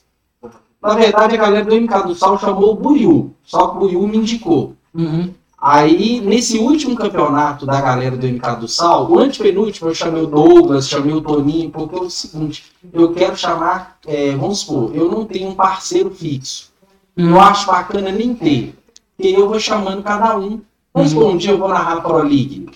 Na 0.82 0.96
verdade, 0.96 1.36
a 1.36 1.38
galera 1.38 1.66
do 1.66 1.76
MK 1.76 2.08
do 2.08 2.16
Sal 2.16 2.40
chamou 2.40 2.72
o 2.72 2.76
Buiu. 2.76 3.36
Só 3.44 3.68
que 3.68 3.78
o 3.78 3.80
Buiu 3.82 4.08
me 4.08 4.18
indicou. 4.18 4.74
Uhum. 4.96 5.32
Aí, 5.66 6.20
nesse 6.20 6.58
último 6.58 6.94
campeonato 6.94 7.66
da 7.66 7.80
galera 7.80 8.18
do 8.18 8.28
MK 8.28 8.56
do 8.60 8.68
Sal, 8.68 9.10
o 9.10 9.18
antepenúltimo 9.18 9.90
eu 9.90 9.96
chamei 9.96 10.22
o 10.22 10.28
Douglas, 10.28 10.90
chamei 10.90 11.14
o 11.14 11.22
Toninho, 11.22 11.70
porque 11.70 11.96
é 11.96 12.00
o 12.00 12.10
seguinte, 12.10 12.66
eu 12.92 13.14
quero 13.14 13.38
chamar, 13.38 13.98
é, 14.06 14.32
vamos 14.36 14.60
supor, 14.60 14.94
eu 14.94 15.10
não 15.10 15.24
tenho 15.24 15.48
um 15.52 15.56
parceiro 15.56 16.12
fixo. 16.12 16.70
Eu 17.16 17.28
Uhum. 17.28 17.40
acho 17.40 17.66
bacana 17.68 18.12
nem 18.12 18.36
ter. 18.36 18.76
Porque 19.16 19.30
eu 19.32 19.48
vou 19.48 19.58
chamando 19.58 20.04
cada 20.04 20.38
um. 20.38 20.60
Vamos 20.94 21.12
supor, 21.12 21.28
um 21.32 21.38
dia 21.38 21.52
eu 21.52 21.58
vou 21.58 21.70
narrar 21.70 22.02
Pro 22.02 22.18
League. 22.18 22.68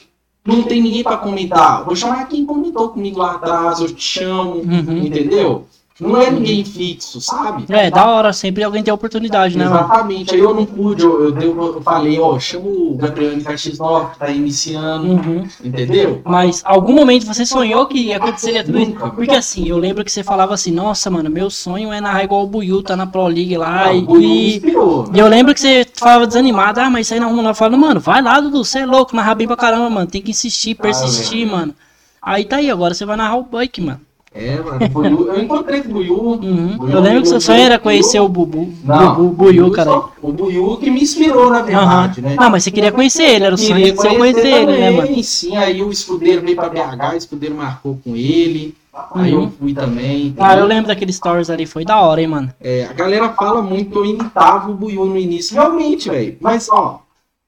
não 0.45 0.63
tem 0.63 0.81
ninguém 0.81 1.03
pra 1.03 1.17
comentar. 1.17 1.83
Vou 1.83 1.93
chamar 1.93 2.25
quem 2.29 2.45
comentou 2.45 2.87
comigo 2.87 3.19
lá 3.19 3.33
atrás, 3.33 3.81
eu 3.81 3.93
te 3.93 4.01
chamo, 4.01 4.61
Uhum. 4.61 4.97
entendeu? 5.05 5.65
Não 5.99 6.15
é 6.21 6.29
ninguém 6.29 6.63
fixo, 6.63 7.19
sabe? 7.19 7.65
É, 7.69 7.89
da 7.89 8.05
hora, 8.07 8.31
sempre 8.31 8.63
alguém 8.63 8.83
tem 8.83 8.91
a 8.91 8.95
oportunidade, 8.95 9.57
né, 9.57 9.65
mano? 9.65 9.79
Exatamente. 9.79 10.35
Aí 10.35 10.39
eu 10.39 10.53
não 10.53 10.63
pude, 10.63 11.01
eu, 11.03 11.35
eu, 11.39 11.73
eu 11.75 11.81
falei, 11.81 12.19
ó, 12.19 12.37
chama 12.39 12.67
o 12.67 12.95
Gabriel 12.95 13.35
MKX9, 13.37 14.11
que 14.11 14.19
tá 14.19 14.29
iniciando, 14.29 15.07
Uhum. 15.07 15.47
entendeu? 15.63 16.21
Mas 16.23 16.61
algum 16.63 16.93
momento 16.93 17.25
você 17.25 17.47
sonhou 17.47 17.87
que 17.87 18.13
aconteceria 18.13 18.63
tudo 18.63 18.77
isso? 18.79 18.91
Porque 19.15 19.31
assim, 19.35 19.67
eu 19.67 19.77
lembro 19.79 20.05
que 20.05 20.11
você 20.11 20.21
falava 20.23 20.53
assim, 20.53 20.71
nossa, 20.71 21.09
mano, 21.09 21.31
meu 21.31 21.49
sonho 21.49 21.91
é 21.91 21.99
narrar 21.99 22.23
igual 22.23 22.43
o 22.43 22.47
Buiu, 22.47 22.83
tá 22.83 22.95
na 22.95 23.07
Pro 23.07 23.25
League 23.25 23.57
lá. 23.57 23.85
Não, 23.91 24.19
e, 24.21 24.25
e- 24.25 24.55
inspirou. 24.57 25.09
e 25.11 25.17
eu 25.17 25.27
lembro 25.27 25.51
que 25.55 25.59
você 25.59 25.83
falava 25.95 26.27
desanimado, 26.27 26.79
ah, 26.79 26.89
mas 26.91 27.07
isso 27.07 27.15
aí 27.15 27.19
não. 27.19 27.43
Eu 27.43 27.55
falava, 27.55 27.75
mano, 27.77 27.99
vai 27.99 28.21
lá, 28.21 28.39
Dudu, 28.39 28.63
você 28.63 28.79
é 28.79 28.85
louco, 28.85 29.15
narrar 29.15 29.33
bem 29.33 29.47
pra 29.47 29.55
caramba, 29.57 29.89
mano. 29.89 30.05
Tem 30.07 30.21
que 30.21 30.29
insistir, 30.29 30.75
persistir, 30.75 31.47
mano. 31.49 31.73
Aí 32.21 32.45
tá 32.45 32.57
aí, 32.57 32.69
agora 32.69 32.93
você 32.93 33.03
vai 33.05 33.17
narrar 33.17 33.37
o 33.37 33.43
Buck, 33.43 33.81
mano. 33.81 34.01
É, 34.39 34.61
mano, 34.61 34.87
Buiu, 34.89 35.27
eu 35.33 35.41
encontrei 35.43 35.81
com 35.81 35.89
o 35.89 35.93
Buiu. 35.93 36.15
Uhum. 36.21 36.77
Buiu 36.77 36.91
Eu 36.95 37.01
lembro 37.01 37.21
que 37.23 37.27
seu 37.29 37.41
sonho 37.41 37.59
era 37.61 37.79
conhecer 37.79 38.19
o 38.19 38.27
Bubu. 38.29 38.71
Não, 38.83 39.15
Bubu, 39.15 39.45
Buiu, 39.45 39.71
cara. 39.71 39.89
só- 39.89 40.11
O 40.21 40.31
Buiu 40.31 40.77
que 40.77 40.91
me 40.91 41.01
inspirou, 41.01 41.49
na 41.49 41.61
verdade, 41.63 42.21
né? 42.21 42.35
Não, 42.39 42.49
mas 42.49 42.63
você 42.63 42.69
queria 42.71 42.91
conhecer 42.91 43.23
ele, 43.23 43.45
era 43.45 43.55
o 43.55 43.57
sonho 43.57 43.83
de 43.83 43.91
você 43.93 44.15
conhecer 44.15 44.47
ele, 44.47 44.77
né, 44.77 44.91
mano? 44.91 45.23
Sim, 45.23 45.57
aí 45.57 45.81
o 45.81 45.91
escudeiro 45.91 46.41
veio 46.43 46.55
pra 46.55 46.69
BH, 46.69 47.13
o 47.13 47.17
escudeiro 47.17 47.55
marcou 47.55 47.99
com 48.03 48.15
ele. 48.15 48.75
Aí 49.13 49.33
Uhum. 49.33 49.43
eu 49.43 49.51
fui 49.59 49.73
também. 49.73 50.33
Cara, 50.33 50.59
eu 50.61 50.65
lembro 50.65 50.87
daqueles 50.87 51.15
stories 51.15 51.49
ali, 51.49 51.65
foi 51.65 51.83
da 51.85 51.99
hora, 52.01 52.19
hein, 52.21 52.27
mano. 52.27 52.51
É, 52.59 52.85
a 52.85 52.93
galera 52.93 53.29
fala 53.29 53.61
muito 53.61 53.91
que 53.91 53.97
eu 53.97 54.05
imitava 54.05 54.69
o 54.71 54.73
Buiu 54.73 55.05
no 55.05 55.17
início. 55.17 55.53
Realmente, 55.55 56.09
velho. 56.09 56.35
Mas, 56.41 56.67
ó, 56.69 57.01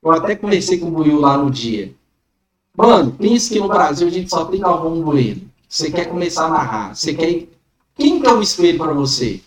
eu 0.03 0.11
até 0.11 0.35
conversei 0.35 0.77
com 0.79 0.87
o 0.87 0.91
Buiu 0.91 1.19
lá 1.19 1.37
no 1.37 1.49
dia. 1.49 1.91
Mano, 2.77 3.11
pensa 3.11 3.51
que 3.53 3.59
no 3.59 3.67
Brasil 3.67 4.07
a 4.07 4.11
gente 4.11 4.29
só 4.29 4.45
tem 4.45 4.59
Galvão 4.59 5.01
Bueno. 5.01 5.41
Você 5.69 5.91
quer 5.91 6.05
começar 6.05 6.47
a 6.47 6.49
narrar. 6.49 6.95
Você 6.95 7.13
quer. 7.13 7.47
Quem 7.95 8.19
que 8.19 8.27
é 8.27 8.33
o 8.33 8.41
espelho 8.41 8.79
pra 8.79 8.91
você? 8.91 9.39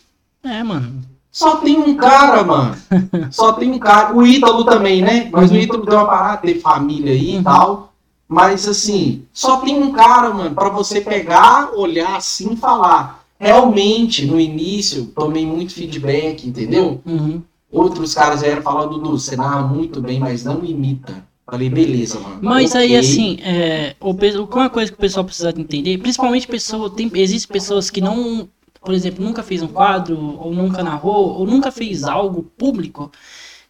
É, 0.45 0.63
mano. 0.63 1.03
Só 1.33 1.57
tem 1.57 1.77
um 1.79 1.97
cara, 1.97 2.45
mano. 2.45 2.77
Só 3.33 3.53
tem 3.55 3.73
um 3.73 3.79
cara. 3.79 4.15
O 4.15 4.25
Ítalo 4.25 4.65
também, 4.65 5.03
né? 5.03 5.29
Mas 5.33 5.51
o 5.51 5.57
Ítalo 5.57 5.85
deu 5.85 5.97
uma 5.99 6.07
parada, 6.07 6.43
teve 6.43 6.61
família 6.61 7.13
aí 7.13 7.33
e 7.33 7.37
Uhum. 7.39 7.43
tal. 7.43 7.93
Mas 8.29 8.67
assim, 8.69 9.25
só 9.31 9.59
tem 9.59 9.83
um 9.83 9.93
cara, 9.93 10.33
mano, 10.33 10.55
pra 10.55 10.71
você 10.71 11.03
pegar, 11.03 11.71
olhar 11.75 12.17
assim 12.17 12.53
e 12.53 12.57
falar. 12.57 13.23
Realmente, 13.39 14.25
no 14.25 14.41
início, 14.41 15.07
tomei 15.07 15.45
muito 15.45 15.75
feedback, 15.75 16.49
entendeu? 16.49 17.01
Uhum. 17.05 17.43
Outros 17.71 18.15
caras 18.15 18.41
vieram 18.41 18.63
falar, 18.63 18.87
Dudu, 18.87 19.19
você 19.19 19.37
narra 19.37 19.63
muito 19.63 20.01
bem, 20.01 20.19
mas 20.19 20.45
não 20.45 20.65
imita. 20.65 21.23
Falei, 21.47 21.69
beleza, 21.69 22.21
mano. 22.21 22.39
Mas 22.41 22.75
aí, 22.75 22.97
assim, 22.97 23.39
é, 23.43 23.97
o, 24.01 24.13
uma 24.55 24.71
coisa 24.71 24.91
que 24.91 24.97
o 24.97 25.01
pessoal 25.01 25.25
precisa 25.25 25.51
entender, 25.51 25.99
principalmente 25.99 26.47
pessoa, 26.47 26.89
tem, 26.89 27.11
existem 27.15 27.53
pessoas 27.53 27.91
que 27.91 28.01
não, 28.01 28.49
por 28.81 28.95
exemplo, 28.95 29.25
nunca 29.25 29.43
fez 29.43 29.61
um 29.61 29.69
quadro, 29.69 30.39
ou 30.41 30.55
nunca 30.55 30.83
narrou, 30.85 31.41
ou 31.41 31.47
nunca 31.47 31.73
fez 31.73 32.05
algo 32.05 32.45
público, 32.57 33.11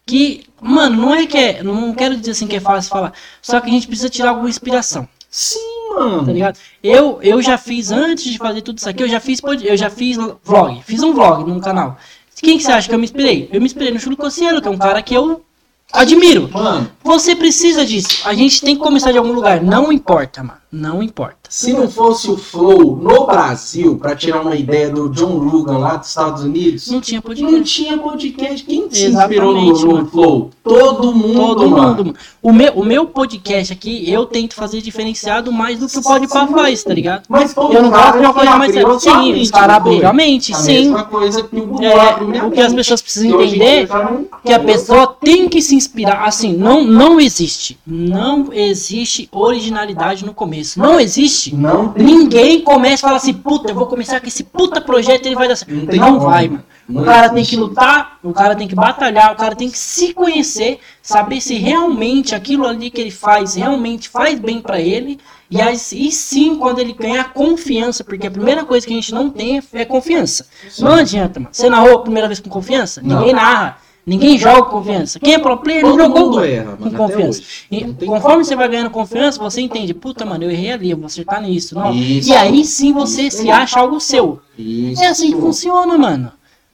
que, 0.05 0.45
mano, 0.61 1.01
não 1.01 1.15
é 1.15 1.25
que 1.25 1.37
é, 1.37 1.63
não 1.63 1.93
quero 1.93 2.15
dizer 2.15 2.31
assim 2.31 2.47
que 2.47 2.57
é 2.57 2.59
fácil 2.59 2.91
falar, 2.91 3.13
só 3.41 3.59
que 3.59 3.69
a 3.69 3.73
gente 3.73 3.87
precisa 3.87 4.09
tirar 4.09 4.29
alguma 4.29 4.49
inspiração, 4.49 5.07
Sim, 5.29 5.95
mano. 5.95 6.25
tá 6.25 6.31
ligado? 6.31 6.59
Eu, 6.83 7.19
eu 7.23 7.41
já 7.41 7.57
fiz, 7.57 7.91
antes 7.91 8.25
de 8.25 8.37
fazer 8.37 8.61
tudo 8.61 8.77
isso 8.77 8.87
aqui, 8.87 9.01
eu 9.01 9.09
já 9.09 9.19
fiz, 9.19 9.41
eu 9.63 9.75
já 9.75 9.89
fiz 9.89 10.17
vlog, 10.43 10.81
fiz 10.83 11.01
um 11.01 11.11
vlog 11.11 11.49
num 11.49 11.59
canal. 11.59 11.97
Quem 12.35 12.57
que 12.57 12.63
você 12.63 12.71
acha 12.71 12.87
que 12.87 12.93
eu 12.93 12.99
me 12.99 13.05
inspirei? 13.05 13.49
Eu 13.51 13.59
me 13.59 13.65
inspirei 13.65 13.91
no 13.91 13.99
Chulo 13.99 14.17
Cossielo, 14.17 14.61
que 14.61 14.67
é 14.67 14.71
um 14.71 14.77
cara 14.77 15.01
que 15.01 15.13
eu 15.13 15.43
admiro. 15.91 16.49
Mano, 16.51 16.89
Você 17.03 17.35
precisa 17.35 17.85
disso. 17.85 18.21
A 18.25 18.33
gente 18.33 18.61
tem 18.61 18.75
que 18.75 18.81
começar 18.81 19.11
de 19.11 19.17
algum 19.17 19.33
lugar. 19.33 19.61
Não 19.61 19.91
importa, 19.91 20.43
mano. 20.43 20.62
Não 20.75 21.03
importa. 21.03 21.37
se 21.49 21.71
não 21.71 21.87
fosse 21.87 22.31
o 22.31 22.35
Flow 22.35 22.95
no 22.97 23.27
Brasil, 23.27 23.95
pra 23.97 24.15
tirar 24.15 24.41
uma 24.41 24.55
ideia 24.55 24.89
do 24.89 25.07
John 25.09 25.37
Lugan 25.37 25.77
lá 25.77 25.97
dos 25.97 26.07
Estados 26.09 26.43
Unidos, 26.43 26.89
Não 26.89 26.99
tinha 26.99 27.17
Não 27.19 27.21
podcast. 27.21 27.63
tinha 27.63 27.97
podcast. 27.99 28.65
Quem 28.65 28.89
se 28.89 29.05
inspirou 29.05 29.53
no, 29.53 29.71
no. 30.01 30.05
Flow? 30.07 30.49
Todo 30.63 31.13
mundo, 31.13 31.35
Todo 31.55 31.69
mundo, 31.69 31.77
mano. 32.05 32.15
O 32.41 32.51
meu, 32.51 32.73
o 32.73 32.83
meu 32.83 33.05
podcast 33.05 33.71
aqui, 33.71 34.09
eu 34.11 34.25
tento 34.25 34.55
fazer 34.55 34.81
diferenciado 34.81 35.51
mais 35.51 35.77
do 35.79 35.87
que 35.87 35.99
o 35.99 36.01
Podpah 36.01 36.47
faz, 36.47 36.83
tá 36.83 36.93
ligado? 36.93 37.23
Mas 37.29 37.53
todo 37.53 37.71
Eu 37.71 37.83
não 37.83 37.89
gosto 37.91 38.13
de 38.13 38.19
uma 38.19 38.33
coisa 38.33 38.55
mais 38.57 38.73
séria. 38.73 38.99
Sim, 38.99 39.09
mente, 39.33 39.41
os 39.41 39.51
caras 39.51 39.75
não 39.75 39.83
foi? 39.83 39.91
abriram 39.93 40.09
a 40.09 40.13
mente, 40.13 40.53
A 40.53 40.55
sim. 40.55 40.91
o 40.91 41.83
É, 41.83 42.49
que 42.51 42.59
as 42.61 42.73
pessoas 42.73 43.01
precisam 43.01 43.39
entender 43.41 43.87
não- 43.89 44.25
que 44.43 44.51
a 44.53 44.59
pessoa 44.59 45.07
tem 45.21 45.47
que 45.47 45.61
se 45.61 45.75
inspirar. 45.75 46.23
Assim, 46.25 46.53
não, 46.53 46.83
não 46.83 47.19
existe. 47.19 47.77
Não 47.85 48.51
existe 48.51 49.29
originalidade 49.31 50.25
no 50.25 50.33
começo. 50.33 50.62
Não 50.75 50.99
existe. 50.99 51.55
Não 51.55 51.89
tem. 51.89 52.05
Ninguém 52.05 52.61
começa 52.61 52.95
e 52.95 52.97
fala 53.01 53.17
assim, 53.17 53.33
puta, 53.33 53.71
eu 53.71 53.75
vou 53.75 53.87
começar 53.87 54.19
com 54.19 54.27
esse 54.27 54.43
puta 54.43 54.81
projeto 54.81 55.25
e 55.25 55.29
ele 55.29 55.35
vai 55.35 55.47
dar 55.47 55.55
certo. 55.55 55.73
Não 55.73 56.11
Não 56.13 56.19
vai, 56.19 56.47
mano. 56.47 56.63
O 56.89 57.03
cara 57.03 57.29
tem 57.29 57.45
que 57.45 57.55
lutar, 57.55 58.17
o 58.21 58.33
cara 58.33 58.55
tem 58.55 58.67
que 58.67 58.75
batalhar, 58.75 59.31
o 59.31 59.37
cara 59.37 59.55
tem 59.55 59.69
que 59.69 59.77
se 59.77 60.13
conhecer, 60.13 60.79
saber 61.01 61.39
se 61.39 61.55
realmente 61.55 62.35
aquilo 62.35 62.67
ali 62.67 62.91
que 62.91 62.99
ele 62.99 63.11
faz 63.11 63.55
realmente 63.55 64.09
faz 64.09 64.37
bem 64.37 64.61
pra 64.61 64.81
ele. 64.81 65.17
E, 65.49 65.61
aí, 65.61 65.75
e 65.75 66.11
sim, 66.11 66.57
quando 66.57 66.79
ele 66.79 66.93
ganhar 66.93 67.31
confiança, 67.31 68.03
porque 68.03 68.27
a 68.27 68.31
primeira 68.31 68.65
coisa 68.65 68.85
que 68.85 68.91
a 68.91 68.95
gente 68.95 69.13
não 69.13 69.29
tem 69.29 69.61
é, 69.71 69.85
confiança. 69.85 70.47
Não 70.79 70.93
adianta, 70.93 71.39
mano. 71.39 71.53
Você 71.53 71.69
narrou 71.69 71.95
a 71.95 72.01
primeira 72.01 72.27
vez 72.27 72.39
com 72.39 72.49
confiança? 72.49 73.01
Ninguém 73.01 73.33
narra. 73.33 73.77
Ninguém 74.05 74.37
joga 74.37 74.63
confiança. 74.63 75.17
Quem 75.19 75.35
é 75.35 75.39
pro 75.39 75.55
player 75.57 75.81
não 75.83 75.91
Todo 75.91 76.01
jogou 76.03 76.19
mundo 76.25 76.37
com- 76.39 76.43
erra, 76.43 76.75
com 76.77 76.91
confiança. 76.91 77.41
E 77.71 77.85
Não 77.85 77.93
conforme 77.93 78.43
você 78.43 78.55
vai 78.55 78.67
ganhando 78.67 78.89
confiança, 78.89 79.39
você 79.39 79.61
entende, 79.61 79.93
puta, 79.93 80.25
mano, 80.25 80.43
eu 80.43 80.51
errei 80.51 80.71
ali, 80.73 80.91
eu 80.91 80.97
vou 80.97 81.05
acertar 81.05 81.41
nisso. 81.41 81.73
Não. 81.73 81.93
Isso. 81.93 82.29
E 82.29 82.33
aí 82.33 82.65
sim 82.65 82.91
você 82.91 83.23
Isso 83.23 83.37
se 83.37 83.49
acha 83.49 83.79
algo 83.79 83.99
seu. 84.01 84.41
Isso. 84.57 85.01
É 85.01 85.07
assim 85.07 85.31
que 85.31 85.39
funciona, 85.39 85.97
mano. 85.97 86.31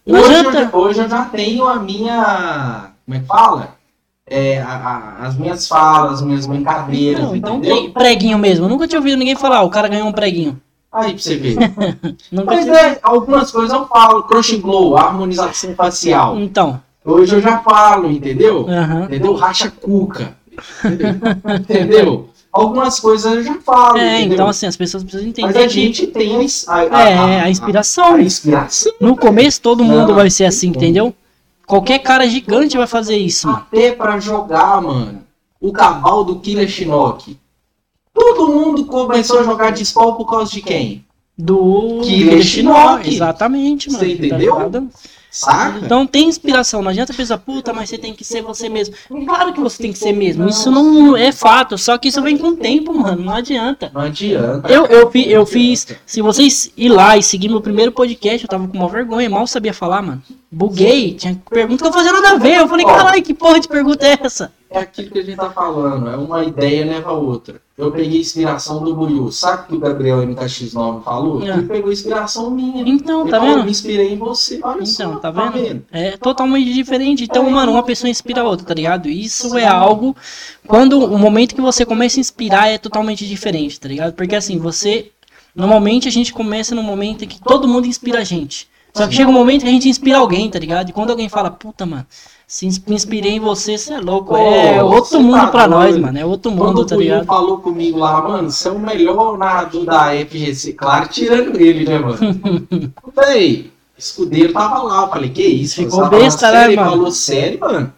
Não 0.07 0.19
Hoje, 0.19 0.35
adianta. 0.35 0.69
eu, 0.73 0.79
hoje 0.79 0.99
eu 1.01 1.09
já 1.09 1.25
tenho 1.25 1.67
a 1.67 1.75
minha. 1.79 2.91
Como 3.05 3.17
é 3.17 3.19
que 3.21 3.25
fala? 3.27 3.75
É, 4.25 4.59
a- 4.61 4.67
a- 5.21 5.27
as 5.27 5.35
minhas 5.37 5.67
falas, 5.67 6.13
as 6.13 6.21
minhas 6.23 6.45
brincadeiras, 6.47 7.23
Não, 7.25 7.35
então 7.35 7.59
tem 7.61 7.91
preguinho 7.91 8.37
mesmo. 8.39 8.65
Eu 8.65 8.69
nunca 8.69 8.87
tinha 8.87 8.99
ouvido 8.99 9.17
ninguém 9.17 9.35
falar, 9.35 9.57
"Ah, 9.57 9.63
o 9.63 9.69
cara 9.69 9.87
ganhou 9.87 10.07
um 10.07 10.11
preguinho. 10.11 10.59
Aí 10.91 11.13
pra 11.13 11.21
você 11.21 11.35
ver. 11.37 11.55
Mas 12.45 12.67
é, 12.67 12.99
algumas 13.03 13.51
coisas 13.51 13.71
eu 13.71 13.85
falo. 13.87 14.23
Crush 14.23 14.55
glow, 14.57 14.97
harmonização 14.97 15.75
facial. 15.75 16.39
Então, 16.39 16.81
Hoje 17.03 17.35
eu 17.35 17.41
já 17.41 17.59
falo, 17.59 18.11
entendeu? 18.11 18.67
aham. 18.69 19.05
Entendeu? 19.05 19.33
Racha 19.33 19.71
cuca. 19.71 20.35
Entendeu? 21.59 22.29
Algumas 22.51 22.99
coisas 22.99 23.31
eu 23.33 23.43
já 23.43 23.55
falo. 23.61 23.97
É, 23.97 24.17
entendeu? 24.19 24.33
então 24.33 24.47
assim, 24.47 24.65
as 24.65 24.75
pessoas 24.75 25.03
precisam 25.03 25.27
Mas 25.27 25.37
entender 25.39 25.59
a 25.59 25.67
que 25.67 25.73
gente 25.73 26.07
tem 26.07 26.35
a, 26.37 26.43
ins- 26.43 26.67
a, 26.67 26.83
é 26.83 27.41
a 27.41 27.49
inspiração. 27.49 28.15
A, 28.15 28.21
inspiração. 28.21 28.91
No 28.99 29.15
começo 29.15 29.61
todo 29.61 29.83
mundo 29.83 30.09
Não, 30.09 30.15
vai 30.15 30.29
ser 30.29 30.45
assim, 30.45 30.69
entendeu? 30.69 31.13
Qualquer 31.65 31.99
cara 31.99 32.27
gigante 32.27 32.75
vai 32.75 32.87
fazer 32.87 33.15
isso, 33.17 33.47
mano. 33.47 33.59
Até 33.71 33.91
pra 33.91 34.19
jogar, 34.19 34.81
mano. 34.81 35.21
O 35.61 35.71
cabal 35.71 36.23
do 36.23 36.39
Killer 36.39 36.67
Shinnok. 36.67 37.37
Todo 38.11 38.47
mundo 38.51 38.85
começou 38.85 39.39
a 39.39 39.43
jogar 39.43 39.69
de 39.71 39.85
spawn 39.85 40.15
por 40.15 40.25
causa 40.25 40.51
de 40.51 40.61
quem? 40.61 41.05
Do 41.37 42.01
Killer 42.03 42.41
Shinnok. 42.41 43.13
Exatamente, 43.13 43.91
mano. 43.91 43.99
Você 44.03 44.15
tá 44.15 44.25
entendeu? 44.25 44.55
ligado? 44.55 44.89
Saca? 45.31 45.79
Então 45.85 46.07
tem 46.07 46.27
inspiração, 46.27 46.81
não 46.81 46.89
adianta 46.89 47.13
pensar, 47.13 47.37
puta, 47.37 47.71
mas 47.71 47.87
você 47.89 47.97
tem 47.99 48.13
que 48.15 48.23
ser 48.23 48.41
você 48.41 48.67
mesmo. 48.67 48.95
Claro 49.27 49.53
que 49.53 49.59
você 49.59 49.83
tem 49.83 49.91
que 49.91 49.99
ser 49.99 50.11
mesmo, 50.11 50.49
isso 50.49 50.71
não 50.71 51.15
é 51.15 51.31
fato, 51.31 51.77
só 51.77 51.97
que 51.99 52.07
isso 52.07 52.21
vem 52.21 52.35
com 52.37 52.47
o 52.47 52.55
tempo, 52.55 52.93
mano, 52.93 53.23
não 53.23 53.33
adianta. 53.33 53.91
Não 53.93 54.01
adianta. 54.01 54.67
Eu, 54.67 54.85
eu, 54.87 55.11
fi- 55.11 55.29
eu 55.29 55.45
fiz, 55.45 55.85
se 56.05 56.21
vocês 56.21 56.71
ir 56.75 56.89
lá 56.89 57.15
e 57.15 57.21
seguir 57.21 57.47
meu 57.47 57.61
primeiro 57.61 57.91
podcast, 57.91 58.43
eu 58.43 58.49
tava 58.49 58.67
com 58.67 58.77
uma 58.77 58.89
vergonha, 58.89 59.29
mal 59.29 59.45
sabia 59.45 59.73
falar, 59.73 60.01
mano. 60.01 60.21
Buguei, 60.51 61.13
tinha 61.13 61.39
pergunta 61.49 61.83
que 61.83 61.87
eu 61.89 61.93
fazia 61.93 62.11
nada 62.11 62.31
a 62.31 62.35
ver, 62.35 62.55
eu 62.57 62.67
falei, 62.67 62.85
caralho, 62.85 63.21
que 63.21 63.33
porra 63.35 63.59
de 63.59 63.67
pergunta 63.67 64.05
é 64.07 64.17
essa? 64.21 64.51
É 64.69 64.79
aquilo 64.79 65.09
que 65.09 65.19
a 65.19 65.23
gente 65.23 65.35
tá 65.37 65.49
falando. 65.49 66.09
É 66.09 66.15
uma 66.15 66.43
ideia 66.43 66.85
leva 66.85 67.09
a 67.09 67.13
outra. 67.13 67.59
Eu 67.75 67.91
peguei 67.91 68.19
inspiração 68.19 68.83
do 68.83 68.93
Buiu. 68.93 69.31
Sabe 69.31 69.63
o 69.63 69.65
que 69.67 69.75
o 69.75 69.79
Gabriel 69.79 70.19
MKX9 70.19 71.01
falou? 71.01 71.41
É. 71.41 71.49
Ele 71.49 71.63
pegou 71.63 71.91
inspiração 71.91 72.51
minha. 72.51 72.83
Então, 72.87 73.25
tá 73.25 73.39
falou, 73.39 73.55
vendo? 73.55 73.65
me 73.65 73.71
inspirei 73.71 74.13
em 74.13 74.17
você. 74.17 74.59
Olha 74.61 74.85
só. 74.85 75.03
Então, 75.03 75.19
tá 75.19 75.31
vendo? 75.31 75.83
É 75.91 76.17
totalmente 76.17 76.71
diferente. 76.71 77.23
Então, 77.23 77.49
mano, 77.49 77.71
uma 77.71 77.83
pessoa 77.83 78.09
inspira 78.09 78.41
a 78.41 78.43
outra, 78.43 78.67
tá 78.67 78.73
ligado? 78.73 79.09
Isso 79.09 79.57
é 79.57 79.65
algo. 79.65 80.15
Quando 80.67 81.03
o 81.03 81.17
momento 81.17 81.55
que 81.55 81.61
você 81.61 81.83
começa 81.85 82.19
a 82.19 82.21
inspirar 82.21 82.67
é 82.67 82.77
totalmente 82.77 83.25
diferente, 83.25 83.79
tá 83.79 83.87
ligado? 83.87 84.13
Porque 84.13 84.35
assim, 84.35 84.59
você. 84.59 85.11
Normalmente 85.55 86.07
a 86.07 86.11
gente 86.11 86.31
começa 86.31 86.75
no 86.75 86.83
momento 86.83 87.23
em 87.23 87.27
que 87.27 87.41
todo 87.41 87.67
mundo 87.67 87.87
inspira 87.87 88.19
a 88.19 88.23
gente. 88.23 88.69
Só 88.93 89.07
que 89.07 89.15
chega 89.15 89.29
um 89.29 89.33
momento 89.33 89.61
que 89.61 89.67
a 89.67 89.71
gente 89.71 89.87
inspira 89.87 90.17
alguém, 90.17 90.49
tá 90.49 90.59
ligado? 90.59 90.89
E 90.89 90.93
quando 90.93 91.11
alguém 91.11 91.29
fala, 91.29 91.49
puta, 91.49 91.85
mano, 91.85 92.05
se 92.51 92.65
me 92.87 92.95
inspirei 92.95 93.33
em 93.33 93.39
você, 93.39 93.77
você 93.77 93.93
é 93.93 93.99
louco. 93.99 94.29
Pô, 94.33 94.37
é 94.37 94.83
outro 94.83 95.21
mundo 95.21 95.35
tá 95.39 95.47
pra 95.47 95.67
nós, 95.67 95.91
doido. 95.91 96.01
mano. 96.07 96.17
É 96.17 96.25
outro 96.25 96.51
Quando 96.51 96.67
mundo, 96.67 96.81
o 96.81 96.85
tá 96.85 96.95
ligado? 96.95 97.25
falou 97.25 97.59
comigo 97.59 97.99
lá, 97.99 98.21
mano, 98.27 98.49
você 98.49 98.67
é 98.67 98.71
o 98.71 98.79
melhor 98.79 99.37
narrador 99.37 99.85
da 99.85 100.07
FGC. 100.15 100.73
Claro, 100.73 101.07
tirando 101.09 101.55
ele, 101.61 101.85
né, 101.87 101.99
mano? 101.99 102.17
Véi, 103.15 103.71
escudeiro 103.95 104.51
tava 104.51 104.81
lá. 104.81 105.03
Eu 105.03 105.09
falei, 105.09 105.29
que 105.29 105.43
isso? 105.43 105.75
Ficou 105.75 106.09
besta, 106.09 106.47
né, 106.51 106.53
sério? 106.57 106.69
Ele 106.71 106.75
mano? 106.77 106.89
falou, 106.91 107.11
sério, 107.11 107.59
mano? 107.59 107.93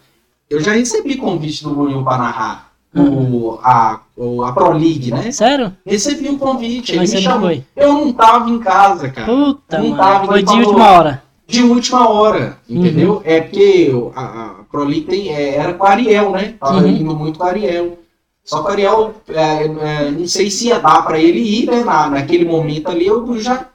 Eu 0.50 0.60
já 0.60 0.72
recebi 0.72 1.16
convite 1.16 1.64
do 1.64 1.70
Buiu 1.70 2.04
pra 2.04 2.18
narrar 2.18 2.72
o, 2.94 3.58
a 3.62 4.00
o- 4.14 4.42
a 4.44 4.52
Pro 4.52 4.72
League, 4.72 5.10
né? 5.10 5.32
Sério? 5.32 5.72
Recebi 5.86 6.28
um 6.28 6.36
convite, 6.36 6.92
ele 6.92 6.98
Mas 6.98 7.10
me 7.14 7.16
você 7.20 7.24
não 7.24 7.32
chamou. 7.32 7.48
foi? 7.48 7.64
Eu 7.74 7.92
não 7.94 8.12
tava 8.12 8.50
em 8.50 8.58
casa, 8.58 9.08
cara. 9.08 9.26
Puta, 9.32 9.78
Não 9.78 9.84
mano. 9.88 9.96
tava, 9.96 10.26
Foi 10.26 10.38
ele 10.40 10.46
de 10.46 10.52
última 10.60 10.90
hora. 10.90 11.22
De 11.46 11.62
última 11.62 12.08
hora, 12.08 12.56
entendeu? 12.68 13.14
Uhum. 13.16 13.22
É 13.24 13.40
porque 13.40 13.90
a, 14.14 14.22
a 14.22 15.06
tem, 15.08 15.34
é, 15.34 15.56
era 15.56 15.74
com 15.74 15.84
o 15.84 15.86
Ariel, 15.86 16.30
né? 16.30 16.54
Tava 16.58 16.78
Uhum. 16.78 16.88
indo 16.88 17.14
muito 17.14 17.38
com 17.38 17.44
o 17.44 17.48
Ariel. 17.48 17.98
Só 18.44 18.62
que 18.62 18.68
o 18.68 18.70
Ariel, 18.72 19.14
é, 19.28 19.64
é, 19.64 20.10
não 20.10 20.26
sei 20.26 20.50
se 20.50 20.68
ia 20.68 20.78
dar 20.78 21.02
pra 21.02 21.18
ele 21.18 21.40
ir, 21.40 21.66
né? 21.66 21.84
Na, 21.84 22.08
naquele 22.08 22.44
momento 22.44 22.90
ali, 22.90 23.06
eu 23.06 23.38
já 23.40 23.68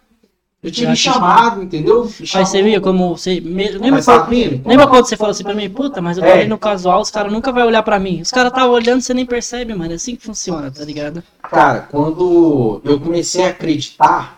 eu 0.63 0.71
tinha 0.71 0.89
me 0.89 0.95
chamado, 0.97 1.61
entendeu? 1.61 2.09
Mas 2.33 2.49
você 2.49 2.63
viu 2.63 2.81
como 2.81 3.15
você. 3.15 3.39
me- 3.39 3.69
Lembra, 3.69 3.91
Mas 3.91 4.05
quando, 4.05 4.29
lembra 4.65 4.87
quando 4.87 5.05
você 5.05 5.15
falou 5.15 5.31
assim 5.31 5.43
pra 5.43 5.53
mim, 5.53 5.69
puta, 5.69 6.01
mas 6.01 6.17
eu 6.17 6.23
tô 6.23 6.29
É. 6.29 6.39
ali 6.41 6.47
no 6.47 6.57
casual, 6.57 6.99
os 6.99 7.11
caras 7.11 7.31
nunca 7.31 7.51
vão 7.51 7.67
olhar 7.67 7.83
pra 7.83 7.99
mim. 7.99 8.21
Os 8.21 8.31
caras 8.31 8.51
tá 8.51 8.65
olhando, 8.65 9.01
você 9.01 9.13
nem 9.13 9.25
percebe, 9.25 9.73
mano. 9.75 9.91
É 9.91 9.95
assim 9.95 10.15
que 10.15 10.25
funciona, 10.25 10.71
tá 10.71 10.83
ligado? 10.83 11.23
Cara, 11.43 11.87
quando 11.91 12.81
eu 12.83 12.99
comecei 12.99 13.45
a 13.45 13.49
acreditar, 13.49 14.36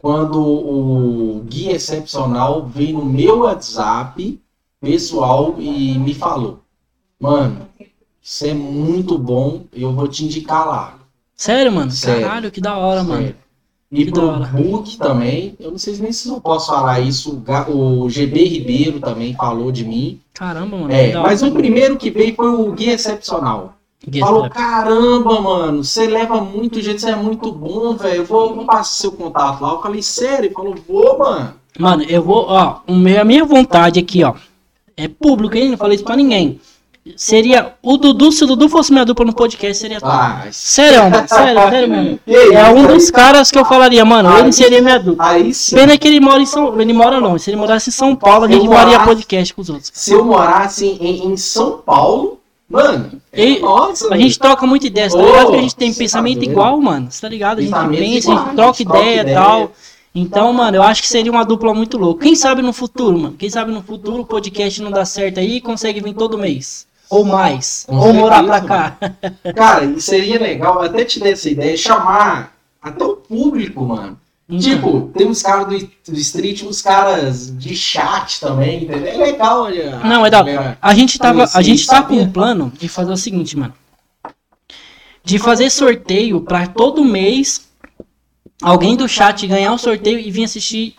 quando 0.00 0.40
o 0.40 1.42
Guia 1.44 1.72
Excepcional 1.72 2.66
veio 2.66 2.98
no 2.98 3.04
meu 3.04 3.40
WhatsApp 3.40 4.40
pessoal 4.80 5.56
e 5.58 5.98
me 5.98 6.14
falou: 6.14 6.60
Mano, 7.18 7.68
isso 8.22 8.46
é 8.46 8.54
muito 8.54 9.18
bom, 9.18 9.64
eu 9.72 9.92
vou 9.92 10.08
te 10.08 10.24
indicar 10.24 10.66
lá. 10.66 10.98
Sério, 11.36 11.72
mano? 11.72 11.90
Sério. 11.90 12.22
Caralho, 12.22 12.50
que 12.50 12.60
da 12.60 12.76
hora, 12.76 13.04
mano. 13.04 13.22
Sério. 13.22 13.36
E 13.92 14.04
Que 14.04 14.12
pro. 14.12 14.38
Book 14.46 14.96
também, 14.98 15.56
eu 15.58 15.72
não 15.72 15.78
sei 15.78 15.96
nem 15.96 16.12
se 16.12 16.28
eu 16.28 16.40
posso 16.40 16.68
falar 16.68 17.00
isso, 17.00 17.42
o 17.68 18.08
GB 18.08 18.44
Ribeiro 18.44 19.00
também 19.00 19.34
falou 19.34 19.72
de 19.72 19.84
mim. 19.84 20.20
Caramba, 20.32 20.76
mano. 20.76 20.92
É, 20.92 21.12
mas 21.12 21.42
o 21.42 21.50
primeiro 21.50 21.96
que 21.96 22.10
veio 22.10 22.34
foi 22.36 22.48
o 22.48 22.72
Guia 22.72 22.92
Excepcional. 22.92 23.74
Falou, 24.18 24.48
caramba, 24.48 25.40
mano, 25.40 25.84
você 25.84 26.06
leva 26.06 26.40
muito 26.40 26.80
jeito, 26.80 27.00
você 27.00 27.10
é 27.10 27.16
muito 27.16 27.52
bom, 27.52 27.94
velho. 27.94 28.22
Eu 28.22 28.24
vou, 28.24 28.54
vou 28.54 28.64
passar 28.64 28.84
seu 28.84 29.12
contato 29.12 29.60
lá. 29.62 29.72
Eu 29.72 29.82
falei, 29.82 30.02
sério? 30.02 30.46
Ele 30.46 30.54
falou, 30.54 30.74
vou, 30.88 31.18
mano. 31.18 31.54
Mano, 31.78 32.02
eu 32.04 32.22
vou, 32.22 32.46
ó, 32.48 32.80
a 32.86 33.24
minha 33.24 33.44
vontade 33.44 34.00
aqui, 34.00 34.24
ó, 34.24 34.34
é 34.96 35.06
público, 35.06 35.56
hein? 35.56 35.70
Não 35.70 35.76
falei 35.78 35.96
isso 35.96 36.04
pra 36.04 36.16
ninguém. 36.16 36.58
Seria 37.16 37.74
o 37.82 37.96
Dudu, 37.96 38.30
se 38.30 38.44
o 38.44 38.46
Dudu 38.46 38.68
fosse 38.68 38.92
minha 38.92 39.04
dupla 39.04 39.24
no 39.24 39.32
podcast, 39.34 39.80
seria. 39.80 39.98
Ah, 40.02 40.44
Sério, 40.50 41.10
mano, 41.10 41.28
sério, 41.28 41.70
sério 41.70 41.88
mesmo. 41.88 42.20
É 42.26 42.70
um 42.70 42.86
dos 42.86 43.10
caras 43.10 43.50
que 43.50 43.58
eu 43.58 43.64
falaria, 43.64 44.04
mano, 44.04 44.36
ele 44.38 44.52
seria 44.52 44.82
minha 44.82 44.98
dupla. 44.98 45.26
Aí 45.26 45.52
sim, 45.54 45.76
Pena 45.76 45.96
que 45.96 46.06
ele 46.06 46.20
mora 46.20 46.40
em 46.40 46.46
São 46.46 46.78
ele 46.80 46.92
mora 46.92 47.18
longe. 47.18 47.44
Se 47.44 47.50
ele 47.50 47.56
morasse 47.56 47.88
em 47.88 47.92
São 47.92 48.14
Paulo, 48.14 48.44
a 48.44 48.48
gente 48.48 48.68
faria 48.68 49.00
podcast 49.00 49.54
com 49.54 49.62
os 49.62 49.70
outros. 49.70 49.90
se 49.94 50.12
eu 50.12 50.24
morasse 50.24 50.86
em, 50.86 51.32
em 51.32 51.36
São 51.36 51.78
Paulo, 51.78 52.39
mano, 52.70 53.20
é 53.32 53.58
nossa. 53.58 54.14
A 54.14 54.16
gente 54.16 54.38
troca 54.38 54.66
muita 54.66 54.86
ideia, 54.86 55.10
tá 55.10 55.18
Ô, 55.18 55.26
ligado? 55.26 55.50
Que 55.50 55.56
a 55.56 55.62
gente 55.62 55.76
tem 55.76 55.92
pensamento 55.92 56.38
tá 56.38 56.44
igual, 56.44 56.80
mano. 56.80 57.10
Você 57.10 57.20
tá 57.20 57.28
ligado? 57.28 57.58
A 57.58 57.62
gente 57.62 57.72
pensa, 57.72 58.30
a 58.30 58.32
igual, 58.32 58.46
gente 58.46 58.56
troca 58.56 58.82
ideia 58.82 59.20
e 59.22 59.34
tal. 59.34 59.72
Então, 60.14 60.52
mano, 60.52 60.76
eu 60.76 60.82
acho 60.82 61.02
que 61.02 61.08
seria 61.08 61.30
uma 61.30 61.44
dupla 61.44 61.72
muito 61.72 61.96
louca. 61.96 62.24
Quem 62.24 62.34
sabe 62.34 62.62
no 62.62 62.72
futuro, 62.72 63.18
mano? 63.18 63.36
Quem 63.36 63.50
sabe 63.50 63.70
no 63.72 63.82
futuro 63.82 64.22
o 64.22 64.26
podcast 64.26 64.82
não 64.82 64.90
dá 64.90 65.04
certo 65.04 65.38
aí 65.38 65.56
e 65.56 65.60
consegue 65.60 66.00
vir 66.00 66.14
todo 66.14 66.38
mês. 66.38 66.86
Ou 67.08 67.24
mais. 67.24 67.84
Com 67.88 67.96
ou 67.96 68.12
morar 68.12 68.42
pra 68.44 68.60
cá. 68.60 68.96
Cara, 69.54 69.84
e 69.84 70.00
seria 70.00 70.38
legal, 70.38 70.80
até 70.80 71.04
te 71.04 71.20
dei 71.20 71.32
essa 71.32 71.50
ideia, 71.50 71.76
chamar 71.76 72.56
até 72.80 73.04
o 73.04 73.16
público, 73.16 73.84
mano. 73.84 74.18
Então, 74.50 74.58
Tipo, 74.58 75.10
tem 75.16 75.28
uns 75.28 75.42
caras 75.42 75.66
do, 75.68 75.90
do 76.12 76.18
street, 76.18 76.64
uns 76.64 76.82
caras 76.82 77.56
de 77.56 77.76
chat 77.76 78.40
também, 78.40 78.82
entendeu? 78.84 79.12
É 79.12 79.16
legal, 79.16 79.62
olha. 79.62 80.00
Não, 80.00 80.26
é 80.26 80.30
da 80.30 80.42
galera. 80.42 80.78
A 80.82 80.92
gente 80.92 81.18
tava, 81.18 81.44
a 81.44 81.48
Conheci, 81.48 81.70
gente 81.70 81.86
tá 81.86 82.02
com 82.02 82.14
um 82.14 82.30
plano 82.30 82.72
de 82.76 82.88
fazer 82.88 83.12
o 83.12 83.16
seguinte, 83.16 83.56
mano. 83.56 83.72
De 85.22 85.38
fazer 85.38 85.70
sorteio 85.70 86.40
pra 86.40 86.66
todo 86.66 87.04
mês 87.04 87.68
alguém 88.60 88.96
do 88.96 89.08
chat 89.08 89.46
ganhar 89.46 89.72
o 89.72 89.78
sorteio 89.78 90.18
e 90.18 90.30
vir 90.30 90.44
assistir 90.44 90.94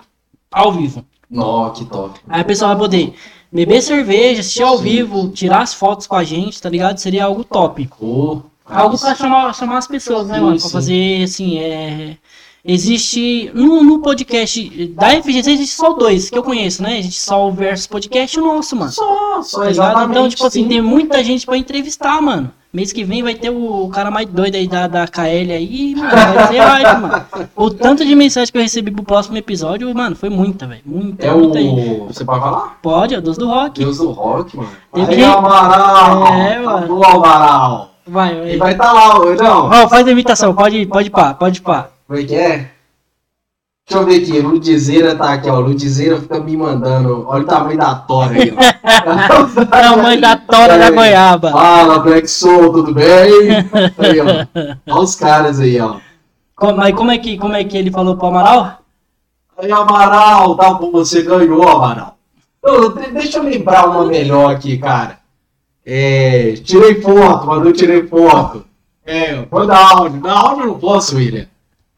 ao 0.49 0.71
vivo. 0.71 1.05
Nó, 1.29 1.69
que 1.71 1.85
top. 1.85 2.19
Aí 2.29 2.41
a 2.41 2.45
pessoa 2.45 2.69
vai 2.69 2.77
poder 2.77 3.13
beber 3.51 3.81
cerveja, 3.81 4.39
assistir 4.41 4.63
ao 4.63 4.77
Sim. 4.77 4.83
vivo, 4.83 5.29
tirar 5.29 5.61
as 5.61 5.73
fotos 5.73 6.07
com 6.07 6.15
a 6.15 6.23
gente, 6.23 6.61
tá 6.61 6.69
ligado? 6.69 6.97
Seria 6.99 7.25
algo 7.25 7.43
top. 7.43 7.89
Pô, 7.99 8.41
Algo 8.65 8.97
pra 8.97 9.15
chamar, 9.15 9.53
chamar 9.53 9.77
as 9.77 9.87
pessoas, 9.87 10.27
né, 10.27 10.35
Sim, 10.35 10.41
mano? 10.41 10.59
Pra 10.59 10.69
fazer, 10.69 11.23
assim, 11.23 11.59
é... 11.59 12.17
Existe, 12.63 13.51
no, 13.55 13.83
no 13.83 13.99
podcast 13.99 14.87
da 14.89 15.09
FGC 15.21 15.51
existe 15.51 15.75
só 15.75 15.93
dois 15.93 16.29
que 16.29 16.37
eu 16.37 16.43
conheço, 16.43 16.83
né? 16.83 16.99
Existe 16.99 17.19
só 17.21 17.47
o 17.47 17.51
Versus 17.51 17.87
Podcast 17.87 18.37
e 18.37 18.39
o 18.41 18.45
nosso, 18.45 18.75
mano. 18.75 18.91
Só, 18.91 19.41
só 19.41 19.59
Tá 19.63 19.69
exatamente. 19.71 20.11
Então, 20.11 20.29
tipo 20.29 20.45
assim, 20.45 20.63
sim. 20.63 20.69
tem 20.69 20.81
muita 20.81 21.23
gente 21.23 21.45
pra 21.45 21.57
entrevistar, 21.57 22.21
mano. 22.21 22.51
Mês 22.71 22.93
que 22.93 23.03
vem 23.03 23.21
vai 23.21 23.33
ter 23.35 23.49
o, 23.49 23.89
cara 23.89 24.09
mais 24.09 24.29
doido 24.29 24.55
aí 24.55 24.65
da, 24.67 24.87
da 24.87 25.05
KL 25.07 25.51
aí, 25.51 25.93
mano. 25.95 26.09
Vai 26.09 26.47
ser 26.47 26.59
hype, 26.63 27.01
mano. 27.01 27.25
O 27.55 27.69
tanto 27.69 28.05
de 28.05 28.15
mensagem 28.15 28.51
que 28.51 28.57
eu 28.57 28.61
recebi 28.61 28.91
pro 28.91 29.03
próximo 29.03 29.35
episódio, 29.37 29.93
mano, 29.93 30.15
foi 30.15 30.29
muita, 30.29 30.65
velho. 30.67 30.81
Muita, 30.85 31.25
É 31.27 31.33
muita 31.33 31.57
aí. 31.57 31.67
o. 31.67 32.05
Você 32.07 32.23
pode 32.23 32.39
falar? 32.39 32.77
Pode, 32.81 33.13
é 33.15 33.17
o 33.17 33.21
Deus 33.21 33.37
do 33.37 33.47
Rock. 33.47 33.79
Deus 33.79 33.97
do 33.97 34.11
rock, 34.11 34.55
mano. 34.55 34.69
Tem 34.93 35.03
Aí, 35.05 35.23
Amaral! 35.23 36.27
É, 36.27 36.53
tá 36.55 36.61
mano. 36.61 36.87
bom, 36.87 37.03
Amaral! 37.03 37.91
Vai, 38.07 38.31
Ele 38.37 38.57
vai. 38.57 38.57
vai 38.57 38.71
estar 38.73 38.93
lá 38.93 39.19
hoje, 39.19 39.43
não? 39.43 39.65
Ó, 39.69 39.87
faz 39.89 40.07
a 40.07 40.11
imitação, 40.11 40.53
pode, 40.53 40.85
pode 40.85 41.09
pá, 41.09 41.33
pode 41.33 41.61
pá. 41.61 41.89
Como 42.11 42.19
é 42.21 42.25
que 42.25 42.35
é? 42.35 42.69
Deixa 43.87 44.03
eu 44.03 44.05
ver 44.05 44.21
aqui, 44.21 44.41
Ludizeira 44.41 45.15
tá 45.15 45.31
aqui, 45.31 45.49
ó. 45.49 45.59
Ludizeira 45.61 46.19
fica 46.19 46.41
me 46.41 46.57
mandando. 46.57 47.23
Olha 47.25 47.43
o 47.43 47.47
tamanho 47.47 47.77
da 47.77 47.95
tora 47.95 48.33
aí, 48.33 48.53
ó. 48.53 49.63
Tamanho 49.65 50.19
da 50.19 50.35
tora 50.35 50.77
da 50.77 50.91
goiaba. 50.91 51.51
Fala, 51.53 51.99
Black 51.99 52.27
Soul, 52.27 52.73
tudo 52.73 52.93
bem? 52.93 53.05
Aí, 53.97 54.19
ó. 54.19 54.45
Olha 54.91 55.01
os 55.01 55.15
caras 55.15 55.61
aí, 55.61 55.79
ó. 55.79 55.99
Co- 56.53 56.73
Mas 56.75 56.93
como 56.93 57.11
é 57.11 57.17
que, 57.17 57.37
como 57.37 57.55
é 57.55 57.63
que 57.63 57.77
ele 57.77 57.89
falou 57.91 58.17
pro 58.17 58.27
Amaral? 58.27 58.79
Aí, 59.57 59.71
Amaral, 59.71 60.53
tá 60.57 60.73
bom, 60.73 60.91
você 60.91 61.21
ganhou, 61.21 61.65
Amaral. 61.65 62.17
De- 62.61 63.11
deixa 63.11 63.37
eu 63.37 63.43
lembrar 63.43 63.89
uma 63.89 64.03
melhor 64.05 64.53
aqui, 64.53 64.77
cara. 64.77 65.17
É, 65.85 66.55
tirei 66.61 67.01
foto, 67.01 67.47
mas 67.47 67.65
eu 67.65 67.71
tirei 67.71 68.05
foto. 68.05 68.65
É, 69.05 69.45
foi 69.49 69.65
da 69.65 69.77
áudio. 69.77 70.19
Da 70.19 70.33
áudio 70.33 70.63
eu 70.63 70.67
não 70.67 70.77
posso, 70.77 71.15
William. 71.15 71.47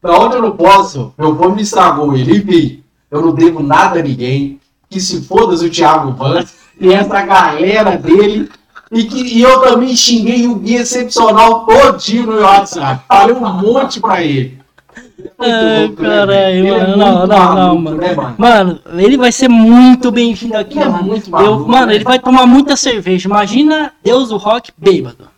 Da 0.04 0.12
áudio 0.14 0.36
eu 0.36 0.42
não 0.42 0.50
posso. 0.50 1.14
Fone 1.16 1.54
me 1.56 1.62
estragou 1.62 2.14
ele. 2.14 2.36
Enfim, 2.36 2.82
eu 3.10 3.22
não 3.22 3.32
devo 3.34 3.62
nada 3.62 4.00
a 4.00 4.02
ninguém. 4.02 4.60
Que 4.90 5.00
se 5.00 5.22
foda 5.22 5.54
o 5.54 5.70
Thiago 5.70 6.12
Vans 6.12 6.54
e 6.78 6.92
essa 6.92 7.22
galera 7.22 7.96
dele. 7.96 8.50
E, 8.92 9.04
que, 9.04 9.18
e 9.38 9.40
eu 9.40 9.60
também 9.62 9.96
xinguei 9.96 10.46
o 10.46 10.56
guia 10.56 10.82
excepcional 10.82 11.64
todinho 11.64 12.26
no 12.26 12.32
meu 12.34 12.42
WhatsApp. 12.42 13.02
Falei 13.08 13.34
um 13.34 13.40
monte 13.50 13.98
pra 13.98 14.22
ele. 14.22 14.58
Ai, 15.38 15.88
né, 15.88 15.94
caralho? 15.96 16.54
Ele 16.54 16.68
é 16.68 16.78
mano. 16.80 16.96
Não, 16.98 17.14
não, 17.14 17.26
não, 17.26 17.54
maluco, 17.54 17.82
mano. 17.82 17.96
né, 17.96 18.14
mano? 18.14 18.34
Mano, 18.36 18.80
ele 18.98 19.16
vai 19.16 19.32
ser 19.32 19.48
muito 19.48 20.10
bem-vindo 20.12 20.56
aqui, 20.56 20.78
Ele 20.78 20.84
é 20.84 20.88
mano. 20.90 21.04
muito 21.04 21.26
Eu- 21.28 21.30
maluco, 21.32 21.70
mano, 21.70 21.86
né? 21.86 21.94
ele 21.94 22.04
vai 22.04 22.18
tomar 22.18 22.46
muita 22.46 22.76
cerveja. 22.76 23.26
Imagina 23.26 23.90
Deus 24.04 24.28
do 24.28 24.36
Rock 24.36 24.70
bêbado. 24.76 25.28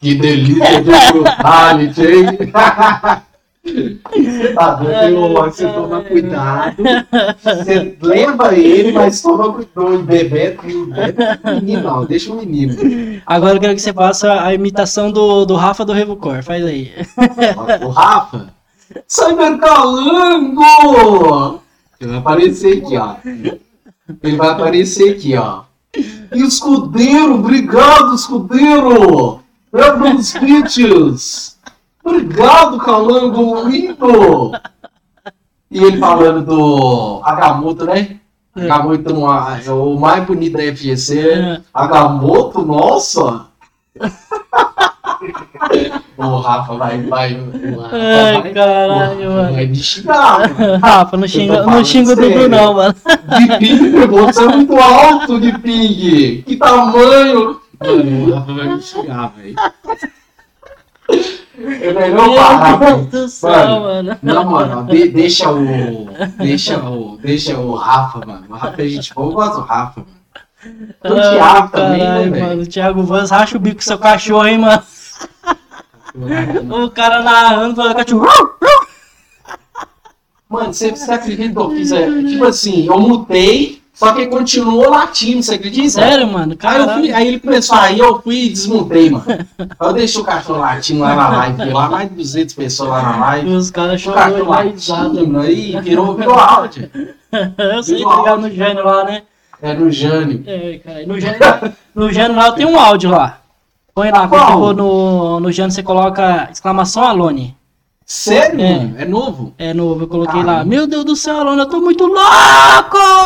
Que 0.00 0.14
delícia 0.14 0.80
de 0.80 1.12
brutality, 1.12 2.00
hein? 2.02 2.26
Tá 4.54 4.74
doido, 4.74 5.34
você 5.34 5.68
toma 5.68 6.02
cuidado. 6.02 6.82
Você 7.42 7.96
leva 8.02 8.54
ele, 8.56 8.90
mas 8.90 9.22
toma 9.22 9.52
cuidado. 9.52 10.02
Bebê, 10.02 10.58
menino, 11.44 11.82
não, 11.82 12.04
deixa 12.04 12.32
o 12.32 12.36
menino. 12.36 12.74
Agora 13.24 13.54
eu 13.54 13.60
quero 13.60 13.74
que 13.74 13.80
você 13.80 13.92
faça 13.92 14.42
a 14.42 14.52
imitação 14.52 15.12
do, 15.12 15.44
do 15.44 15.54
Rafa 15.54 15.84
do 15.84 15.92
Revucor. 15.92 16.42
Faz 16.42 16.64
aí. 16.64 16.90
O 17.84 17.88
Rafa, 17.90 18.52
Cybercalango! 19.06 20.60
Ele 22.00 22.10
vai 22.10 22.18
aparecer 22.18 22.78
aqui, 22.82 22.96
ó. 22.96 23.14
Ele 24.22 24.36
vai 24.36 24.48
aparecer 24.48 25.14
aqui, 25.14 25.36
ó. 25.36 25.62
Escudeiro, 26.32 27.34
obrigado, 27.34 28.14
escudeiro! 28.14 29.40
Lembra 29.72 30.14
dos 30.14 30.32
bitches! 30.32 31.51
Obrigado, 32.04 32.78
Calango, 32.78 33.68
lindo! 33.68 34.52
E 35.70 35.82
ele 35.84 35.98
falando 35.98 36.42
do 36.44 37.20
Agamotto, 37.24 37.84
né? 37.86 38.16
É. 38.56 38.64
Agamotto 38.68 39.14
uma- 39.14 39.58
é 39.64 39.70
o 39.70 39.96
mais 39.98 40.24
bonito 40.24 40.52
da 40.56 40.62
FGC. 40.64 41.20
É. 41.20 41.60
Agamotto, 41.72 42.62
nossa! 42.62 43.46
o 46.16 46.36
Rafa 46.38 46.74
vai, 46.74 47.00
vai, 47.02 47.34
o 47.34 47.80
Rafa 47.80 47.96
Ai, 47.96 48.42
vai, 48.42 48.52
caralho, 48.52 49.28
Rafa 49.28 49.42
mano. 49.42 49.52
vai 49.54 49.66
me 49.66 49.76
xingar, 49.76 50.58
mano. 50.58 50.78
Rafa, 50.82 51.16
não 51.16 51.28
xinga, 51.28 51.62
não 51.66 51.84
xinga 51.84 52.12
o 52.12 52.16
Dudu, 52.16 52.48
não, 52.48 52.74
mano. 52.74 52.94
De 53.38 53.58
ping, 53.58 54.06
você 54.06 54.42
é 54.44 54.48
muito 54.48 54.76
alto 54.76 55.40
de 55.40 55.58
ping. 55.58 56.42
Que 56.42 56.56
tamanho. 56.56 57.60
Mano, 57.80 58.26
o 58.30 58.34
Rafa 58.34 58.52
vai 58.52 58.68
me 58.74 58.82
xingar, 58.82 59.32
velho. 59.36 59.54
É. 61.12 61.92
Meu 61.92 61.94
velho. 61.94 62.78
Deus 62.78 63.06
do 63.06 63.28
céu, 63.28 63.80
mano. 63.80 64.16
Não, 64.22 64.44
mano, 64.50 64.86
de- 64.86 65.08
deixa 65.08 65.50
o. 65.50 66.08
Deixa 66.38 66.78
o. 66.78 67.18
Deixa 67.18 67.58
o 67.58 67.74
Rafa, 67.74 68.24
mano. 68.26 68.46
O 68.48 68.54
Rafa 68.54 68.82
é 68.82 68.88
gente 68.88 69.14
boa, 69.14 69.28
eu 69.28 69.32
gosto 69.34 69.54
do 69.56 69.60
Rafa, 69.60 70.00
mano. 70.00 70.22
O 71.04 71.18
Ai, 71.20 71.34
Thiago 71.36 71.68
também, 71.72 71.98
né, 71.98 72.06
caralho, 72.06 72.32
velho? 72.32 72.46
mano. 72.48 72.62
O 72.62 72.66
Thiago 72.66 73.02
Vans 73.02 73.30
racha 73.30 73.56
o 73.56 73.60
bico 73.60 73.76
com 73.76 73.82
seu 73.82 73.98
cachorro, 73.98 74.46
hein, 74.46 74.58
mano. 74.58 74.82
O 76.84 76.90
cara 76.90 77.22
narrando, 77.22 77.74
falando 77.76 77.96
cachorro. 77.96 78.26
Mano, 80.48 80.72
você, 80.72 80.90
você 80.90 81.10
acredita 81.10 81.52
que 81.52 81.58
eu 81.58 81.70
fiz? 81.70 81.92
é, 81.92 82.22
tipo 82.24 82.44
assim, 82.44 82.86
eu 82.86 82.98
mutei, 83.00 83.81
só 84.06 84.12
que 84.12 84.26
continuou 84.26 84.90
latindo, 84.90 85.42
você 85.42 85.54
acredita? 85.54 85.88
Sério, 85.90 86.26
mano? 86.26 86.56
Aí, 86.62 86.78
eu 86.80 86.88
fui- 86.94 87.12
aí 87.12 87.28
ele 87.28 87.40
começou 87.40 87.76
aí 87.78 87.98
eu 87.98 88.20
fui 88.22 88.46
e 88.46 88.48
desmontei, 88.50 89.10
mano. 89.10 89.24
Aí 89.28 89.66
eu 89.80 89.92
deixei 89.92 90.20
o 90.20 90.24
cachorro 90.24 90.58
latindo 90.60 91.00
lá 91.00 91.14
na 91.14 91.28
live, 91.28 91.64
lá 91.72 91.88
mais 91.88 92.08
de 92.08 92.14
200 92.16 92.54
pessoas 92.54 92.90
lá 92.90 93.02
na 93.02 93.16
live. 93.26 93.48
Os 93.54 93.70
caras 93.70 94.04
O 94.04 94.12
cachorro 94.12 94.36
choraram 94.38 94.50
da 94.50 94.70
risada. 94.70 95.08
latindo 95.08 95.38
aí, 95.38 95.80
virou, 95.80 96.14
virou 96.16 96.34
áudio. 96.34 96.90
Eu 97.58 97.82
sei 97.82 98.04
pegar 98.04 98.36
no 98.36 98.50
Gênio 98.50 98.84
lá, 98.84 99.04
né? 99.04 99.22
É 99.62 99.72
no 99.74 99.90
Jânio. 99.90 100.42
É, 100.46 100.80
cara. 100.84 101.06
No 101.06 101.18
Gênio, 101.20 101.38
no 102.34 102.40
lá 102.40 102.52
tem 102.52 102.66
um 102.66 102.78
áudio 102.78 103.10
lá. 103.10 103.38
Põe 103.94 104.10
lá, 104.10 104.26
quando 104.26 104.52
for 104.52 104.74
no, 104.74 105.38
no 105.40 105.52
Gênio 105.52 105.70
você 105.70 105.82
coloca 105.82 106.48
exclamação 106.50 107.04
Alone. 107.04 107.56
Sério, 108.14 108.60
É. 108.60 108.76
mano? 108.78 108.94
É 108.98 109.04
novo? 109.06 109.54
É 109.56 109.72
novo, 109.72 110.02
eu 110.04 110.06
coloquei 110.06 110.40
lá. 110.40 110.52
Caramba. 110.56 110.64
Meu 110.66 110.86
Deus 110.86 111.02
do 111.02 111.16
céu, 111.16 111.38
Alone, 111.40 111.60
eu 111.60 111.66
tô 111.66 111.80
muito 111.80 112.04
louco! 112.04 112.20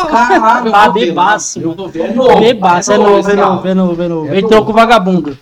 Caralho, 0.07 0.71
Tá 0.71 0.89
bebaço. 0.89 1.59
Eu 1.59 1.73
vou 1.73 1.89
ver. 1.89 2.11
É 2.11 2.13
novo. 2.13 2.39
Bebaço, 2.39 2.93
é 2.93 2.97
novo, 2.97 3.17
é 3.17 3.19
esse 3.19 3.33
novo, 3.35 3.67
é 3.67 3.73
novo, 3.73 4.01
é 4.01 4.07
novo. 4.07 4.27
É 4.27 4.31
Ele 4.31 4.41
novo. 4.43 4.47
trocou 4.47 4.65
com 4.67 4.71
o 4.71 4.75
vagabundo. 4.75 5.37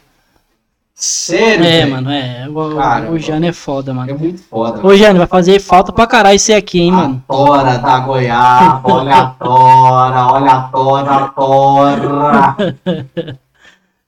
Sério, 0.95 1.63
É, 1.63 1.81
velho? 1.81 1.91
mano, 1.91 2.09
é. 2.09 2.47
O, 2.49 2.75
Caramba. 2.75 3.11
o 3.11 3.19
Jânio 3.19 3.49
é 3.49 3.53
foda, 3.53 3.91
É 3.91 3.93
mano. 3.93 4.17
muito 4.17 4.41
foda. 4.49 4.79
Ô, 4.83 4.95
Jânio, 4.95 5.17
vai 5.19 5.27
fazer 5.27 5.59
falta 5.59 5.91
pra 5.91 6.07
caralho 6.07 6.37
esse 6.37 6.51
aqui, 6.51 6.79
hein, 6.79 6.91
mano. 6.91 7.21
A 7.29 7.33
tora 7.33 7.77
da 7.77 7.99
goiaba, 7.99 8.81
olha 8.93 9.15
a 9.15 9.25
tora, 9.27 10.27
olha 10.33 10.51
a 10.51 10.61
tora, 10.69 11.11
a 11.11 11.27
tora. 11.27 12.55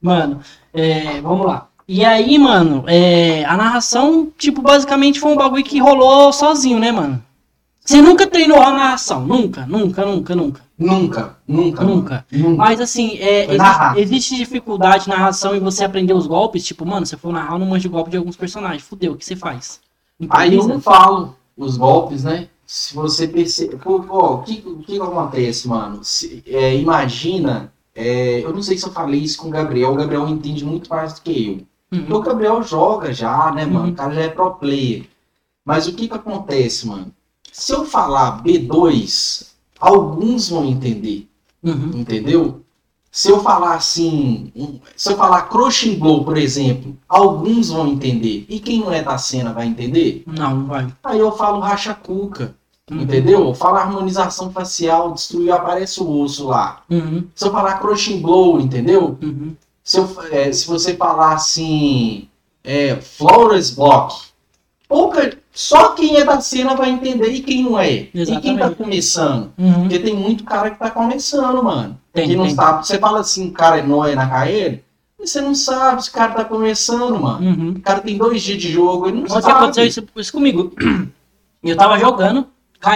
Mano, 0.01 0.39
é, 0.73 1.19
vamos 1.21 1.45
lá. 1.45 1.67
E 1.88 2.03
aí, 2.03 2.38
mano, 2.38 2.83
é, 2.88 3.45
a 3.45 3.55
narração, 3.55 4.29
tipo, 4.38 4.61
basicamente 4.61 5.19
foi 5.19 5.31
um 5.31 5.38
bagulho 5.38 5.63
que 5.63 5.79
rolou 5.79 6.33
sozinho, 6.33 6.79
né, 6.79 6.91
mano? 6.91 7.23
Você 7.83 8.01
nunca 8.01 8.27
treinou 8.27 8.61
a 8.61 8.71
narração? 8.71 9.25
Nunca, 9.25 9.65
nunca, 9.65 10.05
nunca, 10.05 10.35
nunca. 10.35 10.61
Nunca, 10.77 11.38
nunca. 11.47 11.83
Nunca. 11.85 12.25
Nunca. 12.29 12.55
Mas 12.57 12.81
assim, 12.81 13.17
é, 13.19 13.45
Foi 13.45 13.55
exi- 13.55 13.57
narrar. 13.57 13.97
existe 13.97 14.35
dificuldade 14.35 15.07
na 15.07 15.15
narração 15.15 15.55
em 15.55 15.59
você 15.61 15.85
aprender 15.85 16.13
os 16.13 16.27
golpes? 16.27 16.65
Tipo, 16.65 16.85
mano, 16.85 17.05
você 17.05 17.15
for 17.15 17.31
narrar, 17.31 17.53
eu 17.53 17.59
não 17.59 17.65
manjo 17.67 17.89
golpe 17.89 18.11
de 18.11 18.17
alguns 18.17 18.35
personagens. 18.35 18.83
Fudeu, 18.83 19.13
o 19.13 19.15
que 19.15 19.23
você 19.25 19.35
faz? 19.38 19.79
Aí 20.29 20.49
eu 20.49 20.55
Improvisa? 20.59 20.73
não 20.73 20.81
falo 20.81 21.35
os 21.57 21.77
golpes, 21.77 22.25
né? 22.25 22.49
Se 22.65 22.93
você 22.93 23.27
percebe. 23.27 23.77
O 23.85 24.39
que 24.39 24.57
que 24.85 24.99
acontece, 25.01 25.67
mano? 25.69 25.99
Se- 26.03 26.43
é, 26.45 26.75
imagina. 26.75 27.71
é, 27.95 28.41
eu 28.43 28.53
não 28.53 28.61
sei 28.61 28.77
se 28.77 28.85
eu 28.85 28.91
falei 28.91 29.21
isso 29.21 29.38
com 29.39 29.47
o 29.47 29.51
Gabriel. 29.51 29.93
O 29.93 29.95
Gabriel 29.95 30.27
entende 30.27 30.63
muito 30.65 30.89
mais 30.89 31.13
do 31.13 31.21
que 31.21 31.47
eu. 31.61 31.65
Porque 31.89 32.11
Uhum. 32.11 32.19
o 32.19 32.21
Gabriel 32.21 32.63
joga 32.63 33.13
já, 33.13 33.51
né, 33.51 33.65
mano? 33.65 33.85
Uhum. 33.85 33.91
O 33.91 33.95
cara 33.95 34.13
já 34.13 34.21
é 34.21 34.29
pro 34.29 34.51
player. 34.55 35.05
Mas 35.63 35.88
o 35.88 35.93
que 35.93 36.07
que 36.07 36.13
acontece, 36.13 36.88
mano? 36.88 37.07
Se 37.51 37.73
eu 37.73 37.85
falar 37.85 38.43
B2, 38.43 39.47
alguns 39.79 40.49
vão 40.49 40.65
entender. 40.65 41.27
Uhum. 41.63 41.91
Entendeu? 41.95 42.61
Se 43.11 43.29
eu 43.31 43.39
falar 43.39 43.73
assim, 43.75 44.51
se 44.95 45.11
eu 45.11 45.17
falar 45.17 45.43
crushing 45.43 45.97
blow, 45.97 46.23
por 46.23 46.38
exemplo, 46.38 46.95
alguns 47.09 47.69
vão 47.69 47.88
entender. 47.88 48.45
E 48.47 48.59
quem 48.59 48.81
não 48.81 48.91
é 48.91 49.01
da 49.01 49.17
cena 49.17 49.53
vai 49.53 49.65
entender? 49.65 50.23
Não, 50.27 50.57
não 50.57 50.65
vai. 50.67 50.88
Aí 51.03 51.17
eu 51.17 51.31
falo 51.31 51.59
racha 51.59 51.93
cuca, 51.95 52.53
Uhum. 52.91 53.01
entendeu? 53.01 53.47
Eu 53.47 53.53
falo 53.55 53.77
harmonização 53.77 54.51
facial, 54.51 55.13
destruiu, 55.13 55.53
aparece 55.53 56.01
o 56.01 56.09
osso 56.21 56.47
lá. 56.47 56.81
Uhum. 56.89 57.23
Se 57.33 57.45
eu 57.45 57.51
falar 57.51 57.79
crushing 57.79 58.21
blow, 58.21 58.59
entendeu? 58.59 59.17
Uhum. 59.21 59.55
Se, 59.88 59.99
eu, 59.99 60.17
é, 60.33 60.51
se 60.51 60.67
você 60.67 60.97
falar 60.97 61.31
assim, 61.31 62.27
é, 62.61 62.97
flawless 62.97 63.73
block, 63.73 64.21
pouca, 64.85 65.38
só 65.53 65.93
quem 65.93 66.17
é 66.17 66.25
da 66.25 66.41
cena 66.41 66.75
vai 66.75 66.89
entender 66.89 67.29
e 67.29 67.41
quem 67.41 67.63
não 67.63 67.79
é. 67.79 67.93
E 67.93 68.07
quem 68.11 68.25
tá 68.25 68.41
Exatamente. 68.41 68.75
começando? 68.75 69.53
Uhum. 69.57 69.81
Porque 69.83 69.99
tem 69.99 70.13
muito 70.13 70.43
cara 70.43 70.71
que 70.71 70.77
tá 70.77 70.91
começando, 70.91 71.63
mano. 71.63 71.97
Tem, 72.11 72.27
que 72.27 72.35
não 72.35 72.43
tem. 72.43 72.55
sabe. 72.55 72.85
Você 72.85 72.99
fala 72.99 73.21
assim, 73.21 73.47
o 73.47 73.53
cara 73.53 73.77
é 73.77 73.81
nóia 73.81 74.13
na 74.13 74.27
KL, 74.27 74.83
você 75.17 75.39
não 75.39 75.55
sabe 75.55 76.03
se 76.03 76.09
o 76.09 76.13
cara 76.13 76.33
tá 76.33 76.43
começando, 76.43 77.17
mano. 77.17 77.47
Uhum. 77.47 77.69
O 77.77 77.79
cara 77.79 78.01
tem 78.01 78.17
dois 78.17 78.43
dias 78.43 78.61
de 78.61 78.69
jogo, 78.69 79.07
ele 79.07 79.19
não 79.19 79.23
Ontem 79.23 79.41
sabe. 79.41 79.53
aconteceu 79.53 79.85
isso, 79.85 80.03
isso 80.17 80.33
comigo. 80.33 80.73
Eu 81.63 81.77
tava 81.77 81.97
jogando, 81.97 82.45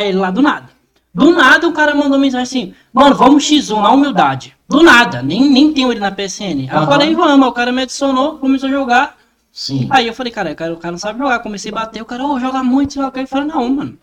ele 0.01 0.17
lá 0.17 0.29
do 0.29 0.41
nada. 0.41 0.70
Do 1.13 1.31
nada 1.35 1.67
o 1.67 1.73
cara 1.73 1.93
mandou 1.93 2.17
mensagem 2.17 2.43
assim, 2.43 2.73
mano, 2.93 3.15
vamos 3.15 3.43
X1 3.43 3.81
na 3.81 3.91
humildade. 3.91 4.55
Do 4.67 4.81
nada, 4.81 5.21
nem, 5.21 5.49
nem 5.49 5.73
tenho 5.73 5.91
ele 5.91 5.99
na 5.99 6.11
PSN. 6.11 6.43
Aí 6.43 6.69
eu 6.71 6.77
Aham. 6.77 6.87
falei, 6.87 7.13
vamos, 7.13 7.47
o 7.47 7.51
cara 7.51 7.71
me 7.71 7.81
adicionou, 7.81 8.37
começou 8.37 8.69
a 8.69 8.71
jogar. 8.71 9.17
Sim. 9.51 9.87
Aí 9.89 10.07
eu 10.07 10.13
falei, 10.13 10.31
cara, 10.31 10.51
o 10.51 10.55
cara, 10.55 10.73
o 10.73 10.77
cara 10.77 10.93
não 10.93 10.99
sabe 10.99 11.19
jogar. 11.19 11.39
Comecei 11.39 11.69
a 11.71 11.75
bater, 11.75 12.01
o 12.01 12.05
cara, 12.05 12.25
ô, 12.25 12.39
joga 12.39 12.63
muito, 12.63 12.93
sei 12.93 13.01
lá 13.01 13.09
o 13.09 13.11
que. 13.11 13.19
Eu 13.19 13.27
falei, 13.27 13.47
não, 13.47 13.67
mano. 13.69 13.97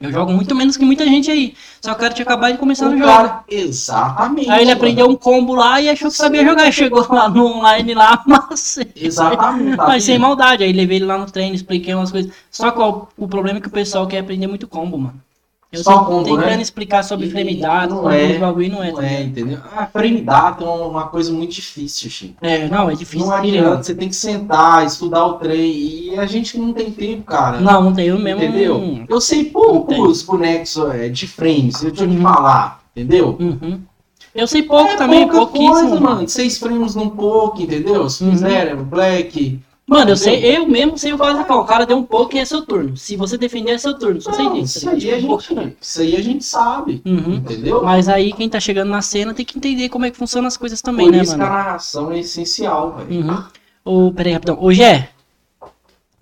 Eu 0.00 0.10
jogo 0.10 0.32
muito 0.32 0.54
menos 0.54 0.78
que 0.78 0.84
muita 0.86 1.04
gente 1.04 1.30
aí. 1.30 1.54
Só 1.82 1.90
que 1.90 1.96
o 1.98 2.00
cara 2.00 2.14
tinha 2.14 2.24
acabado 2.24 2.52
de 2.52 2.58
começar 2.58 2.86
O 2.88 2.92
jogo. 2.92 3.04
cara, 3.04 3.44
exatamente. 3.46 4.48
Aí 4.50 4.60
ele 4.62 4.64
mano. 4.70 4.76
aprendeu 4.78 5.06
um 5.10 5.14
combo 5.16 5.54
lá 5.54 5.78
e 5.78 5.90
achou 5.90 6.10
que 6.10 6.16
sabia 6.16 6.42
jogar. 6.42 6.72
Chegou 6.72 7.06
lá 7.12 7.28
no 7.28 7.44
online 7.58 7.92
lá, 7.92 8.22
mas. 8.26 8.78
Exatamente. 8.96 9.76
tá 9.76 9.86
Mas 9.86 10.04
sem 10.04 10.18
maldade, 10.18 10.64
aí 10.64 10.72
levei 10.72 10.96
ele 10.96 11.04
lá 11.04 11.18
no 11.18 11.26
treino, 11.30 11.54
expliquei 11.54 11.92
umas 11.94 12.10
coisas. 12.10 12.32
Só 12.50 12.70
que 12.70 12.80
ó, 12.80 13.02
o 13.18 13.28
problema 13.28 13.58
é 13.58 13.60
que 13.60 13.68
o 13.68 13.70
pessoal 13.70 14.06
quer 14.06 14.20
aprender 14.20 14.46
muito 14.46 14.66
combo, 14.66 14.96
mano. 14.96 15.20
Eu 15.72 15.84
Só 15.84 16.02
combo, 16.04 16.24
tentando 16.24 16.46
né? 16.46 16.60
explicar 16.60 17.04
sobre 17.04 17.26
E- 17.26 17.30
frame 17.30 17.54
data, 17.54 17.94
não 17.94 18.10
é, 18.10 18.36
bagulho 18.38 18.72
não 18.72 18.82
é. 18.82 18.88
Não 18.88 18.96
tá 18.96 19.06
é, 19.06 19.22
entendeu? 19.22 19.58
A 19.76 19.86
frame 19.86 20.20
data 20.20 20.64
é 20.64 20.66
uma 20.66 21.06
coisa 21.06 21.32
muito 21.32 21.52
difícil, 21.52 22.10
Chico. 22.10 22.34
É, 22.40 22.66
não, 22.68 22.90
é 22.90 22.94
difícil. 22.96 23.24
Não 23.28 23.32
adianta, 23.32 23.82
você 23.84 23.94
tem 23.94 24.08
que 24.08 24.16
sentar, 24.16 24.84
estudar 24.84 25.24
o 25.26 25.34
trem. 25.34 25.70
E 25.70 26.18
a 26.18 26.26
gente 26.26 26.58
não 26.58 26.72
tem 26.72 26.90
tempo, 26.90 27.22
cara. 27.22 27.60
Não, 27.60 27.84
não 27.84 27.92
tem, 27.94 28.06
eu 28.08 28.18
mesmo. 28.18 28.42
Entendeu? 28.42 29.04
Eu 29.08 29.20
sei 29.20 29.44
poucos 29.44 30.22
bonecos 30.22 30.76
é, 30.92 31.08
de 31.08 31.28
frames, 31.28 31.80
eu 31.84 31.92
tinha 31.92 32.08
que 32.08 32.16
falar, 32.20 32.80
entendeu? 32.96 33.36
Uhum. 33.38 33.80
Eu 34.34 34.46
sei 34.48 34.64
pouco 34.64 34.90
é 34.90 34.96
também, 34.96 35.20
pouca 35.28 35.38
pouquíssimo. 35.38 35.72
coisa, 35.72 35.88
mano. 36.00 36.00
mano. 36.16 36.28
Seis 36.28 36.58
frames 36.58 36.96
num 36.96 37.10
pouco, 37.10 37.62
entendeu? 37.62 38.08
Se 38.10 38.24
Uhum. 38.24 38.32
fizer, 38.32 38.74
black. 38.76 39.60
Mano, 39.90 40.12
eu 40.12 40.16
sei, 40.16 40.56
eu 40.56 40.68
mesmo 40.68 40.96
sei 40.96 41.12
o 41.12 41.16
básico. 41.16 41.52
O 41.52 41.64
cara 41.64 41.84
deu 41.84 41.96
um 41.96 42.04
pouco 42.04 42.36
e 42.36 42.38
é 42.38 42.44
seu 42.44 42.64
turno. 42.64 42.96
Se 42.96 43.16
você 43.16 43.36
defender, 43.36 43.72
é 43.72 43.78
seu 43.78 43.98
turno. 43.98 44.20
Só 44.20 44.32
sei 44.32 44.48
disso. 44.50 44.78
isso, 44.78 44.88
aí 44.88 45.10
a 45.12 45.18
gente, 45.20 45.76
isso 45.80 46.00
aí 46.00 46.14
a 46.16 46.22
gente 46.22 46.44
sabe, 46.44 47.02
Uhum. 47.04 47.34
entendeu? 47.34 47.82
Mas 47.82 48.08
aí 48.08 48.32
quem 48.32 48.48
tá 48.48 48.60
chegando 48.60 48.88
na 48.88 49.02
cena 49.02 49.34
tem 49.34 49.44
que 49.44 49.58
entender 49.58 49.88
como 49.88 50.06
é 50.06 50.10
que 50.12 50.16
funcionam 50.16 50.46
as 50.46 50.56
coisas 50.56 50.80
também, 50.80 51.06
Por 51.06 51.16
né, 51.16 51.22
isso 51.24 51.34
que 51.34 51.42
a 51.42 51.44
mano? 51.44 51.56
narração 51.56 52.12
é 52.12 52.20
essencial, 52.20 52.92
velho. 52.98 53.20
Uhum. 53.20 53.44
Ô, 53.84 54.12
peraí, 54.12 54.32
rapidão. 54.32 54.56
Ô, 54.62 54.72
Gé. 54.72 55.10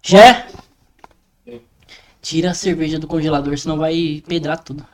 Gé. 0.03 0.47
Tira 2.23 2.51
a 2.51 2.55
cerveja 2.55 2.99
do 2.99 3.07
congelador, 3.07 3.57
senão 3.59 3.77
vai 3.77 4.23
pedrar 4.27 4.59
tudo. 4.64 4.85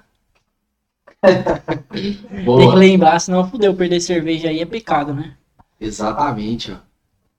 Tem 1.93 2.71
que 2.71 2.77
lembrar, 2.77 3.19
senão 3.21 3.49
fudeu. 3.49 3.75
Perder 3.75 4.01
cerveja 4.01 4.49
aí 4.49 4.61
é 4.61 4.67
pecado, 4.67 5.15
né? 5.15 5.37
Exatamente, 5.81 6.73
ó. 6.73 6.77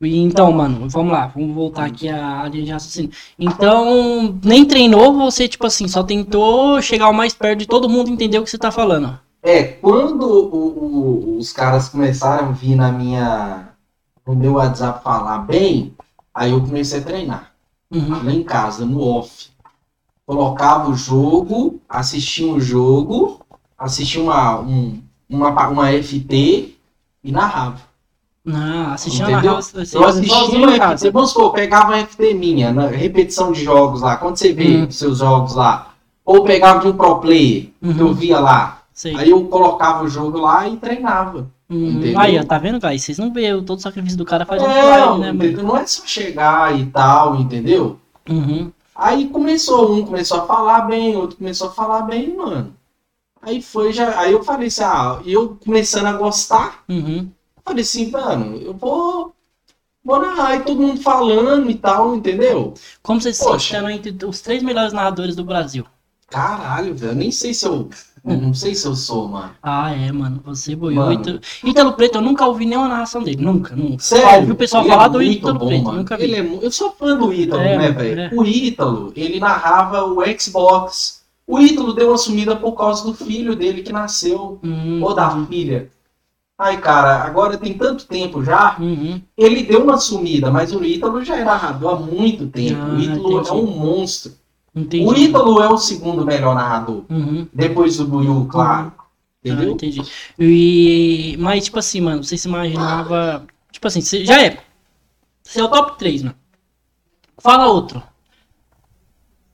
E 0.01 0.17
Então, 0.17 0.51
mano, 0.51 0.89
vamos 0.89 1.11
lá, 1.11 1.27
vamos 1.27 1.55
voltar 1.55 1.85
aqui 1.85 2.09
à 2.09 2.47
linha 2.49 2.65
de 2.65 2.71
raciocínio. 2.71 3.11
Então, 3.39 4.37
nem 4.43 4.65
treinou, 4.65 5.13
você, 5.13 5.47
tipo 5.47 5.65
assim, 5.65 5.87
só 5.87 6.03
tentou 6.03 6.81
chegar 6.81 7.09
o 7.09 7.13
mais 7.13 7.33
perto 7.33 7.59
de 7.59 7.65
todo 7.65 7.89
mundo 7.89 8.09
entender 8.09 8.37
o 8.37 8.43
que 8.43 8.49
você 8.49 8.57
tá 8.57 8.71
falando. 8.71 9.17
É, 9.41 9.63
quando 9.63 10.23
o- 10.27 11.35
o- 11.35 11.37
os 11.37 11.53
caras 11.53 11.87
começaram 11.89 12.49
a 12.49 12.51
vir 12.51 12.75
na 12.75 12.91
minha, 12.91 13.69
no 14.27 14.35
meu 14.35 14.53
WhatsApp 14.53 15.03
falar 15.03 15.39
bem, 15.39 15.93
aí 16.33 16.51
eu 16.51 16.61
comecei 16.61 16.99
a 16.99 17.03
treinar. 17.03 17.51
Uhum. 17.91 18.23
lá 18.25 18.31
em 18.33 18.43
casa, 18.43 18.83
no 18.83 18.99
off. 18.99 19.49
Colocava 20.25 20.89
o 20.89 20.95
jogo, 20.95 21.79
assistia 21.87 22.47
um 22.47 22.59
jogo, 22.59 23.39
assistia 23.77 24.21
uma, 24.23 24.59
um, 24.59 25.01
uma, 25.29 25.67
uma 25.69 25.91
FT 25.91 26.75
e 27.23 27.31
narrava. 27.31 27.79
Não, 28.45 28.91
assistia 28.93 29.27
na 29.27 29.41
você 29.41 29.97
Eu 29.97 30.05
assistia 30.05 30.55
em 30.55 30.63
uma 30.63 30.77
casa. 30.77 31.05
FT, 31.07 31.11
vamos 31.11 31.31
supor, 31.31 31.51
pegava 31.53 31.87
uma 31.87 31.97
FT 32.05 32.33
minha, 32.35 32.71
na 32.71 32.87
repetição 32.87 33.51
de 33.51 33.63
jogos 33.63 34.01
lá, 34.01 34.17
quando 34.17 34.37
você 34.37 34.53
vê 34.53 34.77
Hum. 34.83 34.91
seus 34.91 35.17
jogos 35.17 35.55
lá, 35.55 35.93
ou 36.23 36.43
pegava 36.43 36.79
de 36.79 36.87
um 36.87 36.93
pro 36.95 37.19
player, 37.19 37.69
que 37.81 37.99
eu 37.99 38.07
Uhum. 38.07 38.13
via 38.13 38.39
lá, 38.39 38.81
Sei. 38.93 39.15
aí 39.15 39.29
eu 39.31 39.43
colocava 39.45 40.03
o 40.03 40.07
jogo 40.07 40.37
lá 40.39 40.67
e 40.67 40.77
treinava. 40.77 41.47
Uhum. 41.67 41.93
entendeu? 41.97 42.19
Aí, 42.19 42.45
tá 42.45 42.59
vendo, 42.59 42.79
guys? 42.79 43.03
Vocês 43.03 43.17
não 43.17 43.31
o- 43.55 43.63
todo 43.63 43.79
o 43.79 43.81
sacrifício 43.81 44.15
do 44.19 44.23
cara 44.25 44.45
faz 44.45 44.61
um 44.61 44.67
É, 44.67 44.79
slide, 44.99 45.19
né, 45.19 45.31
mano? 45.31 45.63
não 45.63 45.75
é 45.77 45.85
só 45.87 46.03
chegar 46.05 46.79
e 46.79 46.85
tal, 46.85 47.35
entendeu? 47.37 47.97
Uhum. 48.29 48.71
Aí 48.95 49.27
começou, 49.29 49.91
um 49.95 50.05
começou 50.05 50.41
a 50.41 50.45
falar 50.45 50.81
bem, 50.81 51.15
outro 51.15 51.37
começou 51.37 51.69
a 51.69 51.71
falar 51.71 52.03
bem, 52.03 52.35
mano. 52.37 52.71
Aí 53.41 53.61
foi 53.61 53.91
já. 53.91 54.19
Aí 54.19 54.31
eu 54.31 54.43
falei 54.43 54.67
assim, 54.67 54.83
ah, 54.83 55.19
eu 55.25 55.57
começando 55.65 56.05
a 56.05 56.13
gostar, 56.13 56.83
Uhum. 56.87 57.27
Falei 57.65 57.81
assim, 57.81 58.09
mano, 58.11 58.57
eu 58.57 58.73
vou. 58.73 59.33
Vou 60.03 60.19
narrar, 60.19 60.57
e 60.57 60.59
todo 60.59 60.79
mundo 60.79 61.01
falando 61.01 61.67
e 61.69 61.73
tal, 61.75 62.15
entendeu? 62.15 62.75
Como 63.01 63.19
você 63.19 63.33
se 63.33 63.43
Poxa. 63.43 63.79
sente 63.81 64.07
entre 64.09 64.25
os 64.27 64.39
três 64.39 64.61
melhores 64.61 64.93
narradores 64.93 65.35
do 65.35 65.43
Brasil? 65.43 65.83
Caralho, 66.29 66.93
velho, 66.93 67.15
nem 67.15 67.31
sei 67.31 67.53
se 67.55 67.65
eu. 67.65 67.89
Não 68.23 68.53
sei 68.55 68.73
se 68.75 68.87
eu 68.87 68.95
sou, 68.95 69.27
mano. 69.27 69.51
Ah, 69.61 69.91
é, 69.91 70.11
mano. 70.11 70.41
Você 70.45 70.75
boiou. 70.75 71.11
Ítalo... 71.11 71.39
Ítalo 71.63 71.93
Preto, 71.93 72.15
eu 72.15 72.21
nunca 72.21 72.45
ouvi 72.47 72.65
nenhuma 72.65 72.87
narração 72.87 73.21
dele. 73.23 73.43
Nunca, 73.43 73.75
nunca. 73.75 74.03
Sério? 74.03 74.39
ouvi 74.41 74.51
o 74.51 74.55
pessoal 74.55 74.83
Ele 74.83 74.91
falar 74.91 75.05
é 75.05 75.09
do 75.09 75.21
Ítalo 75.23 75.59
bom, 75.59 75.67
Preto. 75.67 75.83
mano. 75.83 75.97
Nunca 75.99 76.17
vi. 76.17 76.23
Ele 76.23 76.35
é 76.35 76.59
Eu 76.65 76.71
sou 76.71 76.91
fã 76.91 77.15
do 77.15 77.31
Ítalo, 77.31 77.61
É, 77.61 77.77
né, 77.77 77.91
velho? 77.91 78.19
é. 78.21 78.29
O 78.33 78.43
Ítalo, 78.43 79.13
ele 79.15 79.39
narrava 79.39 80.03
o 80.05 80.17
Xbox. 80.39 81.21
O 81.47 81.59
Ítalo 81.59 81.93
deu 81.93 82.09
uma 82.09 82.17
sumida 82.17 82.55
por 82.55 82.73
causa 82.73 83.03
do 83.03 83.13
filho 83.13 83.55
dele 83.55 83.83
que 83.83 83.93
nasceu. 83.93 84.59
Hum, 84.63 85.01
Ou 85.03 85.13
da 85.13 85.29
filha. 85.45 85.89
Ai, 86.57 86.79
cara, 86.79 87.23
agora 87.23 87.57
tem 87.57 87.73
tanto 87.73 88.05
tempo 88.07 88.43
já. 88.43 88.77
uhum. 88.79 89.21
Ele 89.37 89.63
deu 89.63 89.83
uma 89.83 89.97
sumida, 89.97 90.49
mas 90.49 90.73
o 90.73 90.83
Ítalo 90.83 91.23
já 91.23 91.35
é 91.37 91.43
narrador 91.43 91.93
há 91.95 91.99
muito 91.99 92.47
tempo. 92.47 92.81
Ah, 92.81 92.93
o 92.95 92.99
Ítalo 92.99 93.39
entendi. 93.41 93.49
é 93.49 93.53
um 93.53 93.65
monstro. 93.65 94.31
Entendi. 94.73 95.05
O 95.05 95.13
Ítalo 95.13 95.61
é 95.61 95.67
o 95.69 95.77
segundo 95.77 96.25
melhor 96.25 96.55
narrador. 96.55 97.03
Uhum. 97.09 97.45
Depois 97.53 97.97
do 97.97 98.05
Buiu, 98.07 98.47
claro. 98.49 98.93
Ah, 98.97 99.03
Entendeu? 99.43 99.71
entendi. 99.71 100.01
E... 100.39 101.35
Mas, 101.39 101.65
tipo 101.65 101.77
assim, 101.77 102.01
mano, 102.01 102.23
você 102.23 102.37
se 102.37 102.47
imaginava. 102.47 103.45
Tipo 103.71 103.87
assim, 103.87 104.01
você 104.01 104.23
já 104.25 104.41
é. 104.41 104.57
Você 105.43 105.59
é 105.59 105.63
o 105.63 105.67
top 105.67 105.97
3, 105.99 106.23
mano. 106.23 106.35
Fala 107.37 107.67
outro. 107.67 108.01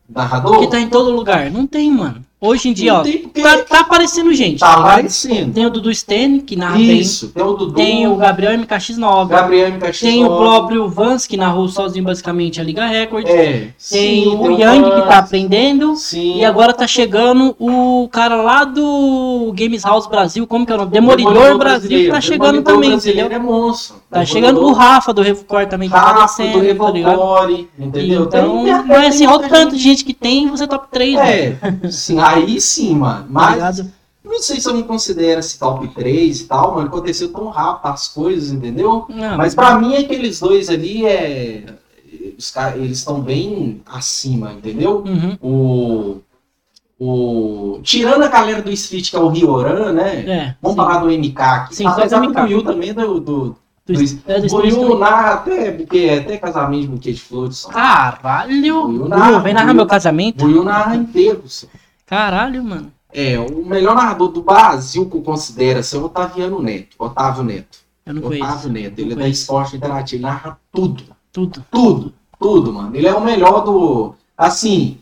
Narrador? 0.07 0.59
Que 0.59 0.67
tá 0.69 0.79
em 0.79 0.89
todo 0.89 1.11
lugar. 1.11 1.49
Não 1.49 1.65
tem, 1.65 1.91
mano. 1.91 2.23
Hoje 2.43 2.69
em 2.69 2.73
dia, 2.73 2.95
ó. 2.95 3.03
porque 3.03 3.39
Tá, 3.39 3.57
tá 3.59 3.79
aparecendo 3.81 4.33
gente. 4.33 4.61
tá 4.61 4.73
aparecendo. 4.73 5.53
Tem 5.53 5.63
o 5.63 5.69
Dudu 5.69 5.93
Stene, 5.93 6.41
que 6.41 6.55
narra 6.55 6.79
Isso, 6.81 7.27
tem 7.29 7.43
o 7.43 7.53
Dudu, 7.53 7.73
bem. 7.73 7.85
Tem 7.85 8.07
o 8.07 8.15
Gabriel 8.15 8.53
MKX9. 8.57 9.27
Gabriel 9.27 9.69
MKX. 9.73 9.99
Tem 9.99 10.25
o 10.25 10.27
próprio 10.37 10.89
Vance, 10.89 11.29
que 11.29 11.37
narrou 11.37 11.67
sozinho 11.67 12.03
basicamente 12.03 12.59
a 12.59 12.63
Liga 12.63 12.87
Record. 12.87 13.27
É, 13.27 13.51
Tem 13.51 13.73
sim, 13.77 14.27
o 14.27 14.39
tem 14.47 14.59
Yang, 14.61 14.83
que 14.89 15.01
tá 15.07 15.19
aprendendo. 15.19 15.95
Sim. 15.95 16.37
E 16.39 16.43
agora 16.43 16.73
tá 16.73 16.87
chegando 16.87 17.55
o 17.59 18.09
cara 18.11 18.35
lá 18.41 18.63
do 18.63 19.53
Games 19.55 19.83
House 19.83 20.07
Brasil, 20.07 20.47
como 20.47 20.65
que 20.65 20.71
é 20.71 20.75
o 20.75 20.79
nome? 20.79 20.89
Demolidor, 20.91 21.33
Demolidor 21.33 21.57
Brasil, 21.59 21.89
que 22.05 22.09
tá 22.09 22.19
chegando 22.21 22.63
Demolidor 22.63 22.73
também, 22.73 22.93
entendeu? 22.93 23.27
é 23.31 23.37
monstro. 23.37 23.97
Tá 24.09 24.23
Demolidor- 24.23 24.33
chegando 24.33 24.65
o 24.65 24.73
Rafa 24.73 25.13
do 25.13 25.21
Revucor 25.21 25.67
também, 25.67 25.87
que 25.89 25.93
tá 25.95 26.01
Rafa 26.01 26.13
do 26.15 26.21
descendo, 26.61 26.75
tá 26.83 26.91
ligado? 26.91 27.11
Revolcore, 27.11 27.69
entendeu? 27.77 28.23
Então, 28.23 28.63
Tem- 28.63 28.95
é 28.95 29.07
assim, 29.07 29.27
olha 29.27 29.45
o 29.45 29.49
tanto 29.49 29.75
de 29.75 29.81
gente 29.83 30.03
que 30.03 30.13
tem, 30.13 30.47
você 30.47 30.63
é 30.63 30.67
top 30.67 30.87
3, 30.91 31.17
É, 31.19 31.55
sim, 31.89 32.17
aí 32.35 32.59
sim, 32.61 32.95
mano. 32.95 33.25
Mas 33.29 33.53
ligado? 33.55 33.91
não 34.23 34.39
sei 34.39 34.59
se 34.61 34.67
eu 34.69 34.73
me 34.75 34.83
considero 34.83 35.39
esse 35.39 35.57
top 35.59 35.87
3 35.89 36.41
e 36.41 36.43
tal, 36.45 36.75
mano. 36.75 36.87
Aconteceu 36.87 37.31
tão 37.31 37.47
rápido 37.49 37.91
as 37.91 38.07
coisas, 38.07 38.51
entendeu? 38.51 39.05
Não, 39.09 39.37
Mas 39.37 39.53
pra 39.55 39.77
mim, 39.77 39.95
aqueles 39.95 40.39
dois 40.39 40.69
ali 40.69 41.05
é. 41.05 41.63
Os 42.37 42.49
caras, 42.51 42.79
eles 42.81 42.97
estão 42.99 43.21
bem 43.21 43.81
acima, 43.85 44.51
entendeu? 44.53 45.03
Uhum, 45.05 45.37
O. 45.41 46.17
O. 46.99 47.79
Tirando 47.81 48.23
a 48.23 48.27
galera 48.27 48.61
do 48.61 48.71
Street, 48.71 49.09
que 49.09 49.15
é 49.15 49.19
o 49.19 49.27
Rioran, 49.27 49.91
né? 49.91 50.19
é. 50.27 50.55
Vamos 50.61 50.75
sim. 50.77 50.87
falar 50.87 50.99
do 50.99 51.07
MK 51.09 51.41
aqui. 51.41 51.75
Sim, 51.75 51.83
só 51.85 51.89
Apesar 51.91 52.19
do 52.19 52.27
do 52.27 52.29
MK. 52.31 52.41
Buiu 52.41 52.63
também 52.63 52.93
do. 52.93 53.19
do 53.19 53.55
Do, 53.87 53.93
do- 53.93 54.21
é, 54.27 54.39
do 54.39 54.97
narra 54.99 55.33
até, 55.33 55.71
porque, 55.71 56.21
até 56.23 56.37
casamento 56.37 56.81
de 56.83 56.87
buquê 56.89 57.11
de 57.13 57.19
flores. 57.21 57.65
Caralho! 57.65 58.87
Buiu 58.87 58.87
Buiu, 58.99 59.07
narra, 59.09 59.39
vem 59.39 59.53
narrar 59.53 59.65
Buiu. 59.67 59.75
meu 59.77 59.87
casamento. 59.87 60.45
Buiu 60.45 60.63
narra 60.63 60.95
inteiro. 60.95 61.41
só. 61.47 61.65
Caralho, 62.11 62.61
mano. 62.61 62.91
É, 63.13 63.39
o 63.39 63.65
melhor 63.65 63.95
narrador 63.95 64.27
do 64.27 64.41
Brasil 64.41 65.09
que 65.09 65.15
eu 65.15 65.21
considero 65.21 65.81
ser 65.81 65.95
o 65.95 66.05
Otaviano 66.07 66.61
Neto. 66.61 66.97
Otávio 66.99 67.41
Neto. 67.41 67.77
Eu 68.05 68.15
não 68.15 68.21
Otávio 68.21 68.43
conheço. 68.43 68.69
Neto. 68.69 68.99
Ele 68.99 69.13
é 69.13 69.15
da. 69.15 69.29
Esporte 69.29 69.77
Interativo. 69.77 70.17
Ele 70.17 70.23
narra 70.23 70.59
tudo. 70.73 71.05
Tudo. 71.31 71.63
Tudo. 71.71 72.13
Tudo, 72.37 72.73
mano. 72.73 72.93
Ele 72.93 73.07
é 73.07 73.13
o 73.13 73.23
melhor 73.23 73.63
do. 73.63 74.13
Assim, 74.37 74.97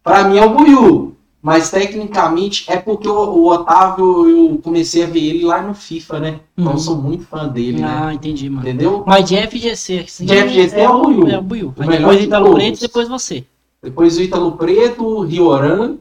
pra 0.00 0.28
mim 0.28 0.36
é 0.38 0.46
o 0.46 0.54
Buiu. 0.54 1.16
Mas 1.42 1.70
tecnicamente 1.70 2.64
é 2.70 2.76
porque 2.78 3.08
o, 3.08 3.12
o 3.14 3.48
Otávio 3.48 4.28
eu 4.28 4.58
comecei 4.62 5.02
a 5.02 5.06
ver 5.08 5.24
ele 5.24 5.44
lá 5.44 5.60
no 5.60 5.74
FIFA, 5.74 6.20
né? 6.20 6.40
Então 6.56 6.70
Uhum. 6.70 6.78
eu 6.78 6.78
sou 6.78 6.96
muito 6.96 7.24
fã 7.26 7.48
dele, 7.48 7.80
né? 7.82 7.86
Ah, 7.86 8.14
entendi, 8.14 8.48
mano. 8.48 8.62
Entendeu? 8.66 9.02
Mas 9.04 9.28
de 9.28 9.36
FGC, 9.36 10.04
assim, 10.06 10.24
De 10.24 10.34
FGC 10.36 10.80
é 10.80 10.88
o 10.88 11.02
Buiu. 11.02 11.28
É 11.28 11.36
o 11.38 11.42
Buiu. 11.42 11.74
O 11.76 11.82
Aí 11.82 11.88
depois 11.98 12.18
de 12.18 12.24
Italo. 12.26 12.54
Preto, 12.54 12.80
depois 12.80 13.08
você. 13.08 13.44
Depois 13.82 14.16
o 14.16 14.22
Ítalo 14.22 14.52
Preto, 14.52 15.04
o 15.04 15.20
Rioran. 15.22 15.96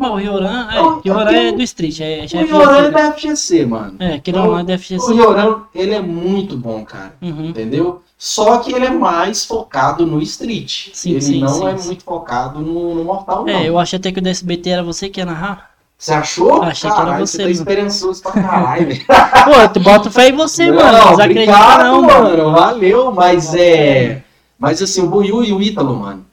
Mas 0.00 0.10
o 0.12 0.14
Rioran, 0.14 0.68
é, 0.70 0.76
Não, 0.76 1.00
Rioran 1.00 1.30
é 1.30 1.48
é 1.48 1.52
do 1.52 1.60
Street, 1.60 2.00
é, 2.00 2.26
já 2.26 2.38
O 2.38 2.40
é 2.40 2.44
Rioran 2.44 2.84
é 2.86 2.90
da 2.90 3.12
FGC, 3.12 3.66
mano. 3.66 3.96
É, 3.98 4.18
que 4.18 4.32
não 4.32 4.58
é 4.58 4.62
O 4.62 4.78
FGC. 4.78 5.12
Rioran, 5.12 5.58
ele 5.74 5.94
é 5.94 6.00
muito 6.00 6.56
bom, 6.56 6.82
cara. 6.86 7.12
Uhum. 7.20 7.50
Entendeu? 7.50 8.00
Só 8.16 8.56
que 8.60 8.72
ele 8.72 8.86
é 8.86 8.90
mais 8.90 9.44
focado 9.44 10.06
no 10.06 10.22
Street. 10.22 10.88
Sim, 10.94 11.10
ele 11.10 11.20
sim, 11.20 11.40
não 11.40 11.48
sim, 11.48 11.66
é 11.66 11.76
sim. 11.76 11.86
muito 11.88 12.02
focado 12.02 12.60
no, 12.60 12.94
no 12.94 13.04
Mortal, 13.04 13.44
não. 13.44 13.52
É, 13.52 13.68
eu 13.68 13.78
achei 13.78 13.98
até 13.98 14.10
que 14.10 14.20
o 14.20 14.22
do 14.22 14.28
SBT 14.30 14.70
era 14.70 14.82
você 14.82 15.10
que 15.10 15.20
ia 15.20 15.26
narrar. 15.26 15.68
Você 15.98 16.14
achou? 16.14 16.62
Achei 16.62 16.88
que 16.88 16.96
era 16.96 17.04
Caralho, 17.04 17.26
você, 17.26 17.36
tá 17.36 17.42
mano. 17.42 17.54
esperançoso 17.54 18.22
pra 18.22 18.32
caralho, 18.32 18.86
velho. 18.86 19.04
Pô, 19.06 19.68
tu 19.70 19.80
bota 19.80 20.10
fé 20.10 20.30
em 20.30 20.32
você, 20.32 20.72
mano. 20.72 20.96
Não 20.96 21.12
obrigado, 21.12 21.84
não, 21.84 22.02
mano. 22.02 22.52
Valeu, 22.52 23.12
mas 23.12 23.54
é... 23.54 24.22
Mas 24.58 24.80
assim, 24.80 25.02
o 25.02 25.08
Buiu 25.08 25.44
e 25.44 25.52
o 25.52 25.60
Ítalo, 25.60 25.94
mano. 25.94 26.24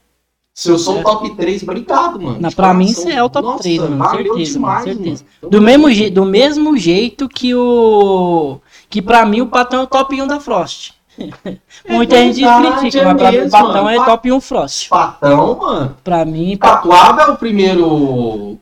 Se 0.59 0.71
eu 0.71 0.79
sou 0.79 0.97
É. 0.97 1.01
o 1.01 1.03
top 1.03 1.35
3, 1.35 1.61
obrigado, 1.61 2.19
mano. 2.19 2.37
Não, 2.39 2.49
De 2.49 2.55
pra 2.55 2.73
mim 2.73 2.91
você 2.91 3.11
é 3.11 3.21
o 3.23 3.29
top 3.29 3.45
Nossa, 3.47 3.61
3, 3.61 3.79
mano. 3.79 4.09
Certeza, 4.09 4.53
demais, 4.53 4.85
mano. 4.87 4.97
Certeza. 4.97 5.25
mano. 5.43 5.51
Do 5.51 5.61
mesmo, 5.61 5.91
je- 5.91 6.09
do 6.09 6.25
mesmo 6.25 6.75
jeito 6.75 7.29
que 7.29 7.53
o. 7.53 8.57
Que 8.89 8.99
pra 8.99 9.23
mim 9.23 9.41
o 9.41 9.45
Patão 9.47 9.81
é 9.81 9.83
o 9.83 9.87
top 9.87 10.19
1 10.19 10.25
da 10.25 10.39
Frost. 10.39 10.93
Muita 11.87 12.15
gente 12.17 12.41
critica, 12.79 13.03
é 13.03 13.05
mas 13.05 13.17
pra 13.17 13.31
mim 13.31 13.37
o 13.37 13.49
Patão 13.51 13.83
mano. 13.83 13.89
é 14.01 14.05
top 14.05 14.31
1 14.31 14.41
Frost. 14.41 14.89
Patão, 14.89 15.57
mano. 15.59 15.95
Pra 16.03 16.25
mim, 16.25 16.57
pra... 16.57 16.77
Tatuaba 16.77 17.21
é 17.21 17.27
o 17.27 17.37
primeiro... 17.37 17.87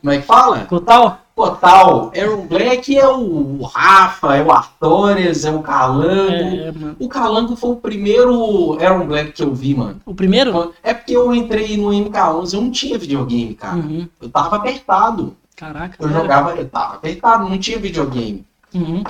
Como 0.02 0.12
é 0.12 0.18
que 0.18 0.24
fala? 0.26 0.60
Cotal? 0.68 1.20
Total. 1.36 2.14
Aaron 2.16 2.48
Black 2.48 2.98
é 2.98 3.08
o 3.08 3.64
Rafa, 3.64 4.38
é 4.38 4.44
o 4.44 4.52
Artores, 4.52 5.44
é 5.44 5.52
o 5.52 5.62
Calango. 5.62 6.32
É, 6.32 6.72
mano. 6.72 6.96
O 6.98 7.10
Calango 7.10 7.58
foi 7.58 7.72
o 7.72 7.76
primeiro 7.76 8.78
Aaron 8.82 9.06
Black 9.06 9.34
que 9.34 9.44
eu 9.44 9.54
vi, 9.54 9.76
mano. 9.76 10.00
O 10.06 10.16
primeiro? 10.16 10.74
É 10.82 10.94
porque 10.94 11.16
eu 11.16 11.36
entrei 11.36 11.76
no 11.76 11.90
MK11, 11.90 12.54
eu 12.54 12.62
não 12.62 12.72
tinha 12.72 12.98
videogame, 12.98 13.54
cara. 13.54 13.76
Uhum. 13.76 14.08
Eu 14.22 14.30
tava 14.30 14.56
apertado. 14.56 15.36
Caraca. 15.58 15.98
Eu 16.00 16.08
sério? 16.08 16.22
jogava, 16.22 16.56
eu 16.56 16.70
tava 16.70 16.94
apertado, 16.96 17.50
não 17.50 17.58
tinha 17.58 17.80
videogame. 17.80 18.46
Uhum. 18.74 19.04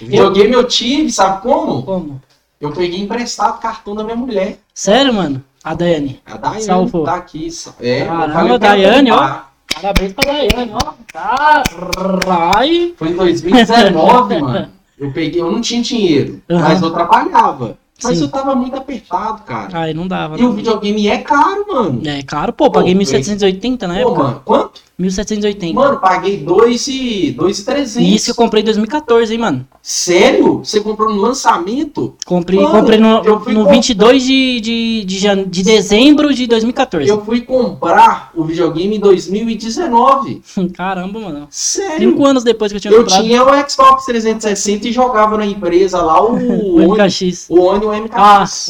Videogame 0.00 0.52
eu 0.52 0.64
tive, 0.64 1.10
sabe 1.10 1.40
como? 1.40 1.82
Como? 1.82 2.20
Eu 2.60 2.72
peguei 2.72 3.00
emprestado 3.00 3.56
o 3.56 3.60
cartão 3.60 3.94
da 3.94 4.04
minha 4.04 4.16
mulher. 4.16 4.58
Sério, 4.74 5.14
mano? 5.14 5.42
A 5.64 5.74
Daiane. 5.74 6.20
A 6.26 6.36
Daiane 6.36 6.62
Salvou. 6.62 7.04
tá 7.04 7.14
aqui. 7.14 7.48
É, 7.80 8.02
eu 8.02 8.06
Caramba, 8.06 8.32
falei, 8.32 8.52
eu 8.52 8.60
quero 8.60 8.82
Daiane, 8.82 9.10
ó. 9.12 9.49
Parabéns 9.74 10.12
pra 10.12 10.32
Daiane, 10.32 10.72
ó. 10.74 10.92
Caralho. 11.12 12.94
Foi 12.96 13.08
em 13.08 13.16
2019, 13.16 14.38
mano. 14.40 14.68
Eu 14.98 15.10
peguei, 15.12 15.40
eu 15.40 15.50
não 15.50 15.60
tinha 15.60 15.80
dinheiro, 15.82 16.42
Uhum. 16.48 16.58
mas 16.60 16.82
eu 16.82 16.90
trabalhava. 16.90 17.78
Mas 18.02 18.16
Sim. 18.18 18.24
eu 18.24 18.30
tava 18.30 18.54
muito 18.54 18.76
apertado, 18.76 19.42
cara. 19.42 19.68
Aí 19.80 19.92
não 19.94 20.08
dava. 20.08 20.38
E 20.38 20.40
o 20.42 20.48
não. 20.48 20.52
videogame 20.54 21.06
é 21.08 21.18
caro, 21.18 21.66
mano. 21.68 22.00
É 22.06 22.22
claro, 22.22 22.52
pô, 22.52 22.70
paguei 22.70 22.94
Pô, 22.94 22.98
1780 22.98 23.86
na 23.86 23.94
Pô, 23.94 24.00
época. 24.00 24.22
mano, 24.22 24.42
quanto? 24.44 24.80
1780. 25.00 25.74
Mano, 25.74 25.98
paguei 25.98 26.36
2 26.38 26.86
e 26.88 27.30
2,300. 27.32 27.96
E 27.96 28.14
isso 28.14 28.26
que 28.26 28.30
eu 28.32 28.34
comprei 28.34 28.62
em 28.62 28.64
2014, 28.66 29.32
hein, 29.32 29.38
mano. 29.38 29.66
Sério? 29.82 30.58
Você 30.58 30.80
comprou 30.80 31.08
no 31.14 31.20
lançamento? 31.20 32.14
Comprei, 32.26 32.58
Mano, 32.60 32.70
comprei 32.70 32.98
no, 32.98 33.24
eu 33.24 33.38
no 33.40 33.64
com- 33.64 33.70
22 33.70 34.22
de, 34.22 34.60
de, 34.60 35.04
de, 35.06 35.44
de 35.46 35.62
dezembro 35.62 36.34
de 36.34 36.46
2014. 36.46 37.08
Eu 37.08 37.24
fui 37.24 37.40
comprar 37.40 38.30
o 38.34 38.44
videogame 38.44 38.96
em 38.96 39.00
2019. 39.00 40.42
Caramba, 40.74 41.18
mano. 41.20 41.46
Sério? 41.50 42.10
Cinco 42.10 42.26
anos 42.26 42.44
depois 42.44 42.70
que 42.70 42.76
eu 42.76 42.80
tinha 42.80 42.92
Eu 42.92 42.98
comprado 43.04 43.24
tinha 43.24 43.42
o 43.44 43.70
Xbox 43.70 44.04
360 44.04 44.88
e 44.88 44.92
jogava 44.92 45.36
na 45.38 45.46
empresa 45.46 46.02
lá 46.02 46.22
o 46.22 46.34
o 46.76 46.94
MKX. 46.94 47.46
o 47.48 47.60
Oni 47.60 47.84
e 47.84 47.88
o 47.88 47.92
MKX. 48.04 48.10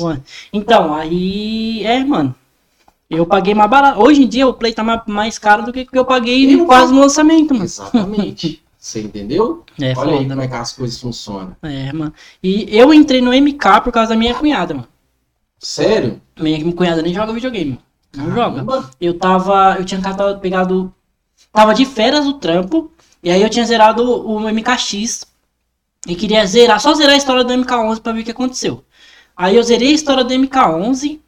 Ah, 0.01 0.05
ué. 0.05 0.21
então, 0.53 0.95
aí. 0.95 1.83
É, 1.85 2.05
mano. 2.05 2.35
Eu 3.11 3.27
paguei 3.27 3.55
mais 3.55 3.69
barato. 3.69 4.01
Hoje 4.01 4.23
em 4.23 4.29
dia 4.29 4.47
o 4.47 4.55
Play 4.55 4.73
tá 4.73 4.85
ma- 4.85 5.03
mais 5.07 5.37
caro 5.39 5.65
do 5.65 5.73
que 5.73 5.85
que 5.85 5.99
eu 5.99 6.05
paguei 6.05 6.55
Eu- 6.55 6.65
quase 6.65 6.93
no 6.95 7.01
lançamento, 7.01 7.53
mano. 7.53 7.65
Exatamente. 7.65 8.63
Você 8.79 9.03
entendeu? 9.03 9.65
É, 9.79 9.93
Olha 9.99 10.13
aí 10.13 10.17
foda, 10.17 10.29
como 10.29 10.35
né? 10.37 10.45
é 10.45 10.49
que 10.49 10.55
as 10.55 10.73
coisas 10.73 10.99
funcionam. 10.99 11.55
É, 11.63 11.93
mano. 11.93 12.15
E 12.43 12.67
eu 12.75 12.95
entrei 12.95 13.21
no 13.21 13.31
MK 13.35 13.81
por 13.83 13.93
causa 13.93 14.11
da 14.11 14.17
minha 14.17 14.33
cunhada, 14.35 14.73
mano. 14.73 14.89
Sério? 15.59 16.19
Minha 16.39 16.73
cunhada 16.73 17.03
nem 17.03 17.13
joga 17.13 17.33
videogame. 17.35 17.79
Não 18.17 18.27
joga. 18.31 18.65
Caramba. 18.65 18.91
Eu 18.99 19.19
tava. 19.19 19.77
Eu 19.79 19.85
tinha 19.85 20.01
pegado. 20.41 20.95
Tava 21.53 21.75
de 21.75 21.85
férias 21.85 22.25
do 22.25 22.35
trampo. 22.35 22.91
E 23.23 23.31
aí 23.31 23.43
eu 23.43 23.51
tinha 23.51 23.67
zerado 23.67 24.03
o 24.03 24.41
MKX. 24.51 25.27
E 26.07 26.15
queria 26.15 26.47
zerar, 26.47 26.81
só 26.81 26.95
zerar 26.95 27.13
a 27.15 27.19
história 27.19 27.45
do 27.45 27.53
MK11 27.53 28.01
pra 28.01 28.13
ver 28.13 28.23
o 28.23 28.25
que 28.25 28.31
aconteceu. 28.31 28.83
Aí 29.37 29.57
eu 29.57 29.63
zerei 29.63 29.89
a 29.89 29.95
história 29.95 30.25
do 30.25 30.33
MK11. 30.33 31.21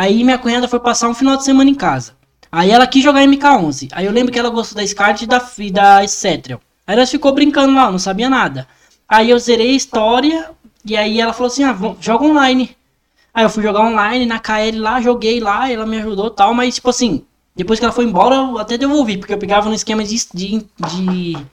Aí 0.00 0.22
minha 0.24 0.38
cunhada 0.38 0.68
foi 0.68 0.80
passar 0.80 1.08
um 1.08 1.14
final 1.14 1.36
de 1.36 1.44
semana 1.44 1.70
em 1.70 1.74
casa. 1.74 2.12
Aí 2.50 2.70
ela 2.70 2.86
quis 2.86 3.02
jogar 3.02 3.22
MK11. 3.22 3.88
Aí 3.92 4.06
eu 4.06 4.12
lembro 4.12 4.32
que 4.32 4.38
ela 4.38 4.50
gostou 4.50 4.76
da 4.76 4.86
Scarlet 4.86 5.22
e 5.24 5.26
da, 5.26 5.40
e 5.58 5.70
da 5.70 6.06
Cetriel. 6.08 6.60
Aí 6.86 6.94
ela 6.96 7.06
ficou 7.06 7.32
brincando 7.32 7.74
lá, 7.74 7.90
não 7.90 7.98
sabia 7.98 8.28
nada. 8.30 8.66
Aí 9.08 9.30
eu 9.30 9.38
zerei 9.38 9.70
a 9.70 9.76
história. 9.76 10.50
E 10.84 10.96
aí 10.96 11.20
ela 11.20 11.32
falou 11.32 11.48
assim: 11.48 11.64
ah, 11.64 11.72
vamos- 11.72 11.98
joga 12.00 12.24
online. 12.24 12.76
Aí 13.34 13.44
eu 13.44 13.50
fui 13.50 13.62
jogar 13.62 13.80
online 13.80 14.26
na 14.26 14.38
KL 14.38 14.78
lá, 14.80 15.00
joguei 15.00 15.40
lá, 15.40 15.70
ela 15.70 15.86
me 15.86 15.98
ajudou 15.98 16.28
e 16.28 16.34
tal, 16.34 16.54
mas 16.54 16.74
tipo 16.76 16.90
assim, 16.90 17.24
Depois 17.54 17.78
que 17.78 17.84
ela 17.86 17.92
foi 17.94 18.04
embora, 18.04 18.34
eu 18.36 18.58
até 18.58 18.76
devolvi, 18.78 19.16
porque 19.18 19.32
eu 19.34 19.38
pegava 19.38 19.68
no 19.68 19.74
esquema 19.74 20.04
de, 20.04 20.16
de, 20.34 20.66
de 20.78 21.46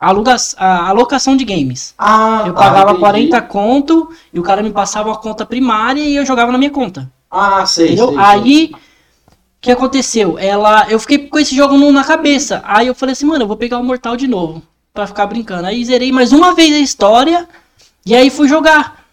aluga, 0.00 0.36
a, 0.56 0.88
alocação 0.88 1.36
de 1.36 1.44
games. 1.44 1.94
Ah, 1.98 2.44
Eu 2.46 2.54
tá, 2.54 2.60
pagava 2.64 2.94
entendi. 2.94 3.00
40 3.00 3.42
conto 3.42 4.10
e 4.32 4.40
o 4.40 4.42
cara 4.42 4.62
me 4.62 4.72
passava 4.72 5.08
uma 5.10 5.18
conta 5.18 5.44
primária 5.46 6.00
e 6.02 6.16
eu 6.16 6.24
jogava 6.26 6.52
na 6.52 6.58
minha 6.58 6.70
conta. 6.70 7.10
Ah, 7.30 7.64
sei, 7.64 7.86
Entendeu? 7.92 8.08
sei, 8.08 8.16
sei. 8.16 8.24
Aí, 8.24 8.72
o 8.74 8.78
que 9.60 9.70
aconteceu? 9.70 10.38
Ela, 10.38 10.90
eu 10.90 10.98
fiquei 10.98 11.18
com 11.28 11.38
esse 11.38 11.54
jogo 11.54 11.76
na 11.92 12.04
cabeça. 12.04 12.62
Aí 12.64 12.86
eu 12.86 12.94
falei 12.94 13.12
assim, 13.12 13.26
mano, 13.26 13.44
eu 13.44 13.48
vou 13.48 13.56
pegar 13.56 13.78
o 13.78 13.84
Mortal 13.84 14.16
de 14.16 14.26
novo. 14.26 14.62
Pra 14.92 15.06
ficar 15.06 15.26
brincando. 15.26 15.66
Aí 15.68 15.84
zerei 15.84 16.10
mais 16.10 16.32
uma 16.32 16.54
vez 16.54 16.74
a 16.74 16.78
história. 16.78 17.48
E 18.04 18.14
aí 18.14 18.28
fui 18.30 18.48
jogar. 18.48 19.04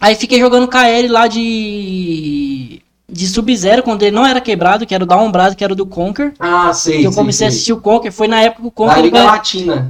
Aí 0.00 0.14
fiquei 0.14 0.38
jogando 0.38 0.68
KL 0.68 1.08
lá 1.08 1.26
de. 1.26 2.82
De 3.12 3.26
Sub-Zero, 3.26 3.82
quando 3.82 4.02
ele 4.02 4.14
não 4.14 4.24
era 4.24 4.40
quebrado, 4.40 4.86
que 4.86 4.94
era 4.94 5.02
o 5.04 5.06
da 5.06 5.16
Ombrado, 5.16 5.56
que 5.56 5.64
era 5.64 5.72
o 5.72 5.76
do 5.76 5.84
Conker. 5.84 6.32
Ah, 6.38 6.72
sei, 6.72 6.98
Que 7.00 7.04
eu 7.06 7.12
sei, 7.12 7.20
comecei 7.20 7.46
a 7.46 7.50
sei. 7.50 7.56
assistir 7.56 7.72
o 7.72 7.80
Conker. 7.80 8.12
Foi 8.12 8.28
na 8.28 8.40
época 8.40 8.62
que 8.62 8.68
o 8.68 8.70
Conker, 8.70 8.94
ganha- 9.10 9.26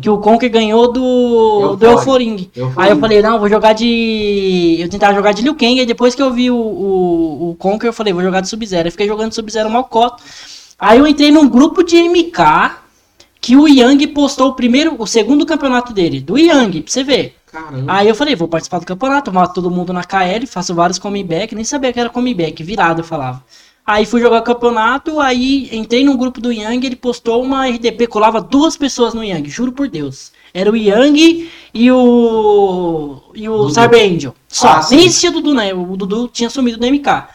que 0.01 0.11
o 0.11 0.19
Conker 0.19 0.51
ganhou 0.51 0.93
do, 0.93 1.77
do. 1.77 1.87
Euforing. 1.87 2.51
Aí 2.77 2.91
eu 2.91 2.99
falei, 2.99 3.21
não, 3.23 3.39
vou 3.39 3.49
jogar 3.49 3.73
de. 3.75 4.77
Eu 4.81 4.89
tentava 4.89 5.15
jogar 5.15 5.33
de 5.33 5.43
Liu 5.43 5.55
Kang, 5.55 5.79
aí 5.81 5.87
depois 5.87 6.15
que 6.15 6.23
eu 6.23 6.33
vi 6.33 6.51
o, 6.51 6.57
o, 6.57 7.51
o 7.51 7.55
Conker, 7.57 7.89
eu 7.89 7.93
falei, 7.93 8.13
vou 8.13 8.23
jogar 8.23 8.41
de 8.41 8.49
Sub-Zero. 8.49 8.89
Eu 8.89 8.93
fiquei 8.93 9.07
jogando 9.07 9.33
Sub-Zero 9.35 9.71
mal 9.71 9.85
cota. 9.85 10.23
Aí 10.79 10.99
eu 10.99 11.07
entrei 11.07 11.31
num 11.31 11.49
grupo 11.49 11.83
de 11.83 11.97
MK 12.09 12.77
que 13.41 13.57
o 13.57 13.67
Yang 13.67 14.07
postou 14.09 14.49
o 14.49 14.53
primeiro, 14.55 14.95
o 14.99 15.07
segundo 15.07 15.47
campeonato 15.47 15.93
dele, 15.95 16.21
do 16.21 16.37
Yang, 16.39 16.83
pra 16.83 16.93
você 16.93 17.03
ver. 17.03 17.35
Caramba. 17.51 17.93
Aí 17.93 18.09
eu 18.09 18.15
falei, 18.15 18.37
vou 18.37 18.47
participar 18.49 18.79
do 18.79 18.87
campeonato, 18.87 19.33
mato 19.33 19.55
todo 19.55 19.71
mundo 19.71 19.93
na 19.93 20.05
KL, 20.05 20.47
faço 20.47 20.75
vários 20.75 20.99
comeback, 20.99 21.55
nem 21.55 21.65
sabia 21.65 21.93
que 21.93 21.99
era 21.99 22.09
comeback, 22.09 22.63
virado 22.63 23.01
eu 23.01 23.05
falava. 23.05 23.43
Aí 23.85 24.07
fui 24.07 24.21
jogar 24.21 24.43
campeonato, 24.43 25.19
aí 25.19 25.69
entrei 25.73 26.05
num 26.05 26.17
grupo 26.17 26.41
do 26.41 26.53
Yang, 26.53 26.87
ele 26.87 26.97
postou 26.97 27.43
uma 27.43 27.67
RDP, 27.67 28.07
colava 28.07 28.41
duas 28.41 28.77
pessoas 28.77 29.15
no 29.15 29.25
Yang, 29.25 29.51
juro 29.51 29.73
por 29.73 29.89
Deus. 29.89 30.31
Era 30.55 30.71
o 30.71 30.77
Yang 30.77 31.51
e 31.75 31.91
o. 31.91 33.21
e 33.35 33.49
o 33.49 33.57
Dudu. 33.59 33.75
Cyber 33.75 34.05
Angel. 34.05 34.35
Só, 34.49 34.69
Ah, 34.69 34.87
nem 34.91 35.07
existia 35.07 35.31
Dudu, 35.33 35.55
né? 35.55 35.75
O 35.75 35.97
Dudu 35.97 36.29
tinha 36.29 36.51
sumido 36.51 36.79
do 36.79 36.87
MK. 36.87 37.29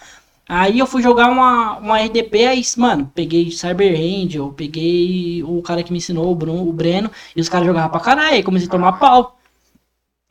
Aí 0.48 0.80
eu 0.80 0.86
fui 0.86 1.02
jogar 1.02 1.30
uma, 1.30 1.78
uma 1.78 1.98
RDP, 2.00 2.46
aí, 2.46 2.62
mano, 2.78 3.12
peguei 3.16 3.52
Cyber 3.52 3.94
Angel, 4.00 4.54
peguei 4.56 5.44
o 5.44 5.62
cara 5.62 5.82
que 5.82 5.92
me 5.92 5.98
ensinou, 5.98 6.32
o, 6.32 6.36
Bruno, 6.36 6.70
o 6.70 6.72
Breno, 6.72 7.10
e 7.36 7.42
os 7.42 7.50
caras 7.50 7.66
jogavam 7.66 7.90
pra 7.90 8.00
caralho, 8.00 8.36
aí 8.36 8.44
comecei 8.44 8.68
a 8.68 8.72
tomar 8.72 8.94
pau. 8.94 9.36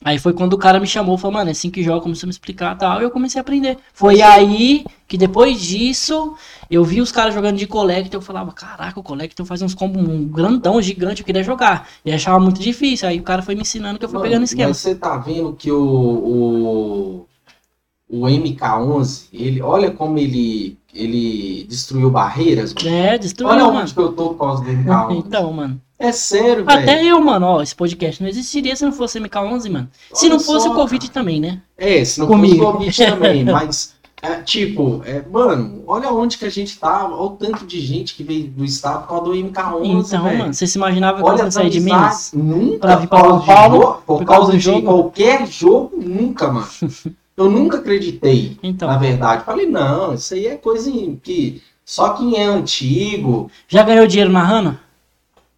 Aí 0.05 0.19
foi 0.19 0.35
quando 0.35 0.53
o 0.53 0.59
cara 0.59 0.79
me 0.79 0.87
chamou, 0.87 1.17
falou, 1.17 1.39
mano, 1.39 1.49
é 1.49 1.53
assim 1.53 1.71
que 1.71 1.83
joga, 1.83 2.03
começou 2.03 2.27
a 2.27 2.29
me 2.29 2.33
explicar 2.33 2.77
e 2.77 2.79
tal, 2.79 3.01
e 3.01 3.05
eu 3.05 3.11
comecei 3.11 3.39
a 3.39 3.43
aprender. 3.43 3.79
Foi 3.95 4.21
aí 4.21 4.85
que 5.09 5.17
depois 5.17 5.59
disso, 5.59 6.35
eu 6.71 6.85
vi 6.85 7.01
os 7.01 7.11
caras 7.11 7.33
jogando 7.33 7.57
de 7.57 7.67
Collector, 7.67 8.19
eu 8.19 8.21
falava, 8.21 8.53
caraca, 8.53 9.01
o 9.01 9.03
Collector 9.03 9.47
faz 9.47 9.63
uns 9.63 9.75
combos 9.75 10.07
um 10.07 10.29
grandão, 10.29 10.83
gigante, 10.83 11.23
eu 11.23 11.27
queria 11.27 11.43
jogar. 11.43 11.89
E 12.05 12.13
achava 12.13 12.39
muito 12.39 12.61
difícil, 12.61 13.09
aí 13.09 13.19
o 13.19 13.23
cara 13.23 13.41
foi 13.41 13.55
me 13.55 13.63
ensinando 13.63 13.99
que 13.99 14.05
eu 14.05 14.09
fui 14.11 14.19
Mano, 14.19 14.29
pegando 14.29 14.45
esquema. 14.45 14.69
Mas 14.69 14.77
você 14.77 14.95
tá 14.95 15.17
vendo 15.17 15.55
que 15.55 15.73
o, 15.73 15.81
o, 15.83 17.27
o 18.11 18.27
MK11, 18.27 19.29
ele, 19.33 19.63
olha 19.63 19.91
como 19.91 20.19
ele, 20.19 20.77
ele 20.93 21.65
destruiu 21.65 22.11
barreiras, 22.11 22.75
mano. 22.75 22.89
É, 22.89 23.17
destruiu, 23.17 23.51
Olha 23.51 23.65
mano. 23.65 23.79
onde 23.79 23.95
que 23.95 24.01
eu 24.01 24.13
tô 24.13 24.35
por 24.35 24.39
causa 24.39 24.63
do 24.63 24.71
MK11. 24.71 25.25
Então, 25.27 25.51
mano. 25.51 25.81
É 25.99 26.11
sério, 26.13 26.65
velho. 26.65 26.79
Até 26.81 27.05
eu, 27.05 27.21
mano, 27.21 27.47
ó, 27.47 27.63
esse 27.63 27.75
podcast 27.75 28.21
não 28.23 28.29
existiria 28.29 28.75
se 28.75 28.85
não 28.85 28.93
fosse 28.93 29.19
MK11, 29.21 29.71
mano. 29.71 29.89
Se 30.13 30.27
Olha 30.27 30.35
não 30.35 30.41
fosse 30.41 30.67
só, 30.67 30.73
o 30.73 30.75
Covid 30.75 31.11
também, 31.11 31.41
né? 31.41 31.61
É, 31.79 32.05
se 32.05 32.19
não 32.21 32.27
Comigo. 32.27 32.57
fosse 32.65 32.73
Covid 32.79 32.97
também, 33.07 33.45
mas, 33.45 33.95
é, 34.21 34.35
tipo, 34.43 35.03
é, 35.05 35.23
mano, 35.31 35.85
olha 35.87 36.11
onde 36.11 36.37
que 36.37 36.45
a 36.45 36.51
gente 36.51 36.79
tá, 36.79 37.05
olha 37.07 37.15
o 37.15 37.31
tanto 37.31 37.65
de 37.65 37.81
gente 37.81 38.15
que 38.15 38.25
veio 38.25 38.49
do 38.49 38.65
estado 38.65 39.03
por 39.03 39.09
causa 39.09 39.25
do 39.25 39.33
MK11, 39.33 39.85
Então, 40.07 40.25
velho. 40.25 40.39
mano, 40.39 40.55
você 40.55 40.67
se 40.67 40.77
imaginava 40.79 41.19
que 41.19 41.23
eu 41.23 41.27
Olha 41.27 41.43
ia 41.43 41.45
as 41.47 41.55
sair 41.55 41.71
de 41.71 41.81
Minas? 41.81 42.33
Nunca, 42.35 42.79
pra 42.79 42.97
vir 42.97 43.09
por 43.09 43.19
pra 43.19 43.21
causa 43.21 43.37
São 43.39 43.47
Paulo, 43.55 43.73
de 43.75 43.81
jogo, 43.81 44.03
por, 44.05 44.19
por 44.19 44.25
causa 44.25 44.41
causa 44.43 44.53
de 44.53 44.59
jogo? 44.61 44.83
qualquer 44.87 45.47
jogo, 45.47 45.93
nunca, 45.97 46.53
mano. 46.53 46.67
Eu 47.37 47.51
nunca 47.51 47.79
acreditei, 47.79 48.57
Então, 48.63 48.87
na 48.89 48.97
verdade. 48.97 49.45
Falei, 49.45 49.67
não, 49.67 50.15
isso 50.15 50.35
aí 50.35 50.47
é 50.47 50.55
coisa 50.57 50.89
que 51.23 51.61
só 51.85 52.11
quem 52.11 52.37
é 52.37 52.45
antigo 52.45 53.51
já 53.67 53.83
ganhou 53.83 54.07
dinheiro 54.07 54.31
narrando? 54.33 54.79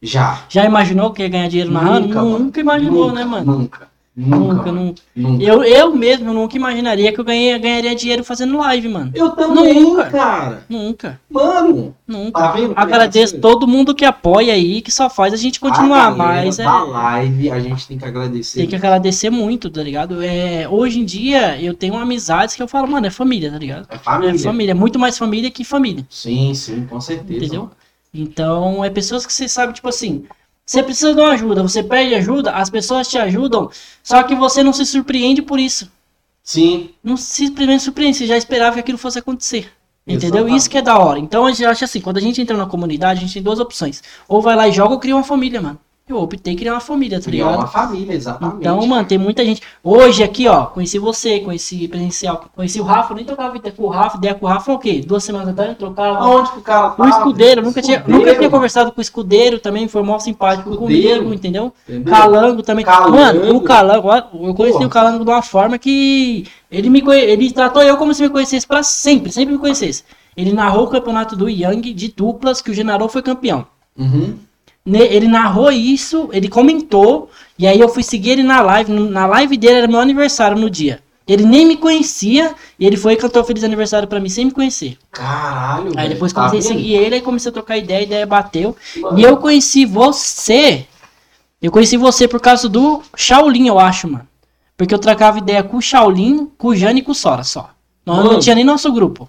Já. 0.02 0.40
Já 0.48 0.64
imaginou 0.64 1.12
que 1.12 1.22
ia 1.22 1.28
ganhar 1.28 1.48
dinheiro 1.48 1.70
narrando? 1.72 2.08
Nunca, 2.08 2.22
Nunca, 2.22 2.60
imaginou, 2.60 3.08
Nunca, 3.08 3.14
né, 3.14 3.24
mano? 3.24 3.52
Nunca, 3.58 3.88
nunca, 4.16 4.36
Nunca, 4.38 4.72
nunca. 4.72 5.02
nunca. 5.14 5.44
Eu, 5.44 5.62
eu 5.62 5.94
mesmo 5.94 6.32
nunca 6.32 6.56
imaginaria 6.56 7.12
que 7.12 7.20
eu 7.20 7.24
ganhei, 7.24 7.58
ganharia 7.58 7.94
dinheiro 7.94 8.24
fazendo 8.24 8.56
live, 8.56 8.88
mano. 8.88 9.10
Eu 9.14 9.30
também, 9.30 9.82
Nunca. 9.82 10.04
cara. 10.10 10.64
Nunca, 10.70 11.20
Mano, 11.30 11.94
nunca. 12.08 12.40
tá 12.40 12.52
vendo? 12.52 12.72
Agradeço 12.76 13.38
todo 13.40 13.66
mundo 13.68 13.94
que 13.94 14.06
apoia 14.06 14.54
aí, 14.54 14.80
que 14.80 14.90
só 14.90 15.10
faz 15.10 15.34
a 15.34 15.36
gente 15.36 15.60
continuar, 15.60 16.06
a 16.06 16.10
galera 16.12 16.46
mas 16.46 16.58
é. 16.58 16.64
da 16.64 16.82
live, 16.82 17.50
a 17.50 17.60
gente 17.60 17.86
tem 17.86 17.98
que 17.98 18.04
agradecer. 18.06 18.58
Tem 18.60 18.66
que 18.68 18.76
agradecer 18.76 19.28
muito, 19.28 19.68
tá 19.68 19.82
ligado? 19.82 20.22
É, 20.22 20.66
hoje 20.66 20.98
em 21.00 21.04
dia 21.04 21.60
eu 21.60 21.74
tenho 21.74 21.94
amizades 21.98 22.54
que 22.54 22.62
eu 22.62 22.68
falo, 22.68 22.88
mano, 22.88 23.06
é 23.06 23.10
família, 23.10 23.50
tá 23.52 23.58
ligado? 23.58 23.86
É 23.90 23.98
família. 23.98 24.34
É 24.34 24.38
família, 24.38 24.70
é 24.70 24.74
muito 24.74 24.98
mais 24.98 25.18
família 25.18 25.50
que 25.50 25.62
família. 25.62 26.06
Sim, 26.08 26.54
sim, 26.54 26.86
com 26.86 27.00
certeza. 27.02 27.38
Entendeu? 27.44 27.62
mano. 27.64 27.75
Então, 28.22 28.84
é 28.84 28.90
pessoas 28.90 29.26
que 29.26 29.32
você 29.32 29.48
sabe, 29.48 29.72
tipo 29.72 29.88
assim, 29.88 30.24
você 30.64 30.82
precisa 30.82 31.14
de 31.14 31.20
uma 31.20 31.30
ajuda, 31.30 31.62
você 31.62 31.82
pede 31.82 32.14
ajuda, 32.14 32.50
as 32.50 32.68
pessoas 32.68 33.08
te 33.08 33.16
ajudam, 33.18 33.70
só 34.02 34.22
que 34.22 34.34
você 34.34 34.62
não 34.62 34.72
se 34.72 34.84
surpreende 34.84 35.42
por 35.42 35.60
isso. 35.60 35.90
Sim, 36.42 36.90
Não 37.02 37.16
se 37.16 37.46
simplesmente 37.46 37.82
surpreende, 37.82 38.16
você 38.18 38.26
já 38.26 38.36
esperava 38.36 38.74
que 38.74 38.80
aquilo 38.80 38.98
fosse 38.98 39.18
acontecer. 39.18 39.72
Entendeu? 40.06 40.28
Exatamente. 40.28 40.56
Isso 40.56 40.70
que 40.70 40.78
é 40.78 40.82
da 40.82 40.98
hora. 40.98 41.18
Então 41.18 41.44
a 41.44 41.50
gente 41.50 41.64
acha 41.64 41.84
assim, 41.84 42.00
quando 42.00 42.18
a 42.18 42.20
gente 42.20 42.40
entra 42.40 42.56
na 42.56 42.66
comunidade, 42.66 43.18
a 43.18 43.22
gente 43.22 43.34
tem 43.34 43.42
duas 43.42 43.58
opções. 43.58 44.02
Ou 44.28 44.40
vai 44.40 44.54
lá 44.54 44.68
e 44.68 44.72
joga 44.72 44.94
ou 44.94 45.00
cria 45.00 45.16
uma 45.16 45.24
família, 45.24 45.60
mano. 45.60 45.80
Eu 46.08 46.18
optei 46.18 46.54
criar 46.54 46.74
uma 46.74 46.80
família, 46.80 47.18
tá 47.18 47.24
criar 47.24 47.46
ligado? 47.46 47.58
uma 47.58 47.66
família, 47.66 48.14
exatamente. 48.14 48.58
Então, 48.60 48.86
mano, 48.86 49.08
tem 49.08 49.18
muita 49.18 49.44
gente. 49.44 49.60
Hoje 49.82 50.22
aqui, 50.22 50.46
ó, 50.46 50.66
conheci 50.66 51.00
você, 51.00 51.40
conheci 51.40 51.88
presencial, 51.88 52.44
conheci 52.54 52.80
o 52.80 52.84
Rafa, 52.84 53.12
nem 53.12 53.24
trocava 53.24 53.56
ideia 53.56 53.74
com 53.74 53.82
o 53.82 53.88
Rafa, 53.88 54.16
ideia 54.16 54.32
com 54.32 54.46
o 54.46 54.48
Rafa, 54.48 54.66
foi 54.66 54.74
o 54.76 54.78
quê? 54.78 55.02
Duas 55.04 55.24
semanas 55.24 55.48
atrás 55.48 55.70
eu 55.70 55.74
trocava. 55.74 56.18
Aonde 56.18 56.52
que 56.52 56.58
o 56.60 56.62
cara? 56.62 56.94
O 56.96 57.08
escudeiro, 57.08 57.60
nunca 57.60 57.82
tinha, 57.82 57.96
Escudeiro, 57.96 58.24
nunca 58.24 58.38
tinha 58.38 58.48
conversado 58.48 58.92
com 58.92 59.00
o 59.00 59.02
escudeiro 59.02 59.58
também, 59.58 59.88
foi 59.88 60.00
mó 60.04 60.16
simpático 60.20 60.70
Escudeiro. 60.70 61.16
comigo, 61.16 61.34
entendeu? 61.34 61.72
Entendeu? 61.88 62.14
Calango 62.14 62.62
também. 62.62 62.84
Calango. 62.84 63.16
Mano, 63.16 63.56
o 63.56 63.60
Calango, 63.62 64.08
eu 64.46 64.54
conheci 64.54 64.84
o 64.84 64.88
Calango 64.88 65.24
de 65.24 65.30
uma 65.32 65.42
forma 65.42 65.76
que 65.76 66.46
ele 66.70 66.88
me 66.88 67.02
conhe... 67.02 67.20
ele 67.20 67.50
tratou 67.50 67.82
eu 67.82 67.96
como 67.96 68.14
se 68.14 68.22
me 68.22 68.30
conhecesse 68.30 68.64
pra 68.64 68.84
sempre, 68.84 69.32
sempre 69.32 69.54
me 69.54 69.58
conhecesse. 69.58 70.04
Ele 70.36 70.52
narrou 70.52 70.84
o 70.84 70.88
campeonato 70.88 71.34
do 71.34 71.48
Yang 71.48 71.92
de 71.92 72.12
duplas, 72.12 72.62
que 72.62 72.70
o 72.70 72.74
General 72.74 73.08
foi 73.08 73.22
campeão. 73.22 73.66
Uhum. 73.98 74.36
Ne- 74.86 75.04
Ele 75.06 75.26
narrou 75.28 75.70
isso, 75.72 76.30
ele 76.32 76.48
comentou, 76.48 77.28
e 77.58 77.66
aí 77.66 77.78
eu 77.80 77.88
fui 77.88 78.02
seguir 78.04 78.30
ele 78.30 78.42
na 78.44 78.60
live. 78.62 78.92
Na 78.92 79.26
live 79.26 79.56
dele 79.56 79.78
era 79.78 79.88
meu 79.88 79.98
aniversário 80.00 80.56
no 80.56 80.70
dia. 80.70 81.00
Ele 81.26 81.44
nem 81.44 81.66
me 81.66 81.76
conhecia, 81.76 82.54
e 82.78 82.86
ele 82.86 82.96
foi 82.96 83.14
e 83.14 83.16
cantou 83.16 83.42
feliz 83.42 83.64
aniversário 83.64 84.06
pra 84.06 84.20
mim 84.20 84.28
sem 84.28 84.44
me 84.44 84.52
conhecer. 84.52 84.96
Caralho, 85.10 85.92
Aí 85.96 86.08
depois 86.08 86.32
tá 86.32 86.48
comecei 86.48 86.70
a 86.70 86.74
vendo? 86.74 86.80
seguir 86.82 86.94
ele, 86.94 87.14
aí 87.16 87.20
comecei 87.20 87.50
a 87.50 87.52
trocar 87.52 87.76
ideia, 87.76 87.98
a 87.98 88.02
ideia 88.04 88.26
bateu. 88.26 88.76
Mano, 88.98 89.18
E 89.18 89.22
eu 89.24 89.36
conheci 89.38 89.84
você. 89.84 90.86
Eu 91.60 91.72
conheci 91.72 91.96
você 91.96 92.28
por 92.28 92.40
causa 92.40 92.68
do 92.68 93.02
Shaolin, 93.16 93.66
eu 93.66 93.78
acho, 93.80 94.06
mano. 94.08 94.26
Porque 94.76 94.94
eu 94.94 94.98
trocava 95.00 95.38
ideia 95.38 95.64
com 95.64 95.78
o 95.78 95.82
Shaolin, 95.82 96.48
com 96.56 96.68
o 96.68 96.76
Jane 96.76 97.00
e 97.00 97.02
com 97.02 97.10
o 97.10 97.14
Sora 97.14 97.42
só. 97.42 97.70
Nós 98.04 98.18
não 98.24 98.38
tinha 98.38 98.54
nem 98.54 98.64
nosso 98.64 98.92
grupo. 98.92 99.28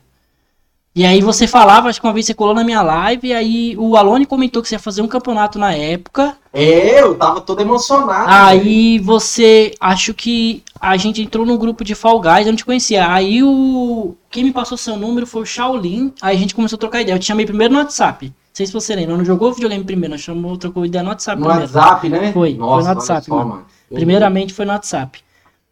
E 0.98 1.06
aí 1.06 1.22
você 1.22 1.45
falava, 1.45 1.89
acho 1.89 2.02
que 2.02 2.08
uma 2.08 2.12
vez 2.12 2.26
você 2.26 2.34
colou 2.34 2.56
na 2.56 2.64
minha 2.64 2.82
live, 2.82 3.28
e 3.28 3.32
aí 3.32 3.78
o 3.78 3.95
Alone 3.95 4.26
comentou 4.26 4.64
que 4.64 4.68
você 4.68 4.74
ia 4.74 4.80
fazer 4.80 5.04
um 5.04 5.08
campeonato 5.08 5.60
na 5.60 5.72
época. 5.72 6.36
É, 6.52 7.04
eu 7.04 7.14
tava 7.14 7.39
todo 7.39 7.62
emocionado. 7.62 8.26
velho. 8.28 8.64
Aí 8.64 8.98
você, 8.98 9.76
acho 9.80 10.12
que 10.16 10.64
a 10.82 10.98
gente 10.98 11.22
entrou 11.22 11.45
no 11.45 11.56
grupo 11.56 11.84
de 11.84 11.93
Fall 11.93 12.20
Guys, 12.20 12.48
eu 12.48 12.52
não 12.52 12.56
te 12.56 12.66
conhecia. 12.66 13.08
Aí 13.14 13.43
o. 13.43 14.16
Quem 14.32 14.43
me 14.43 14.52
passou 14.52 14.76
seu 14.76 14.98
número 14.98 15.28
foi 15.28 15.43
o 15.43 15.45
Shaolin. 15.45 16.12
Aí 16.20 16.36
a 16.36 16.39
gente 16.39 16.56
começou 16.56 16.78
a 16.78 16.80
trocar 16.80 17.02
ideia. 17.02 17.14
Eu 17.14 17.20
te 17.20 17.26
chamei 17.26 17.45
primeiro 17.45 17.76
no 17.76 17.80
WhatsApp. 17.80 18.26
Não 18.26 18.34
sei 18.52 18.66
se 18.66 18.74
você 18.74 18.95
lembra. 18.95 19.16
Não 19.16 19.24
jogou 19.24 19.54
videogame 19.54 19.84
primeiro, 19.84 20.16
nós 20.16 20.22
chamou, 20.22 20.58
trocou 20.58 20.84
ideia 20.84 21.04
no 21.04 21.12
WhatsApp 21.12 21.39
No 21.39 21.48
primeiro. 21.48 21.74
WhatsApp, 21.76 22.10
né? 22.10 22.20
Foi, 22.20 22.32
foi 22.34 22.54
no 22.54 22.66
Nossa, 22.66 22.89
WhatsApp, 22.89 23.28
só, 23.28 23.45
mano. 23.45 23.66
Primeiramente 23.93 24.52
foi 24.52 24.66
no 24.66 24.72
WhatsApp. 24.72 25.20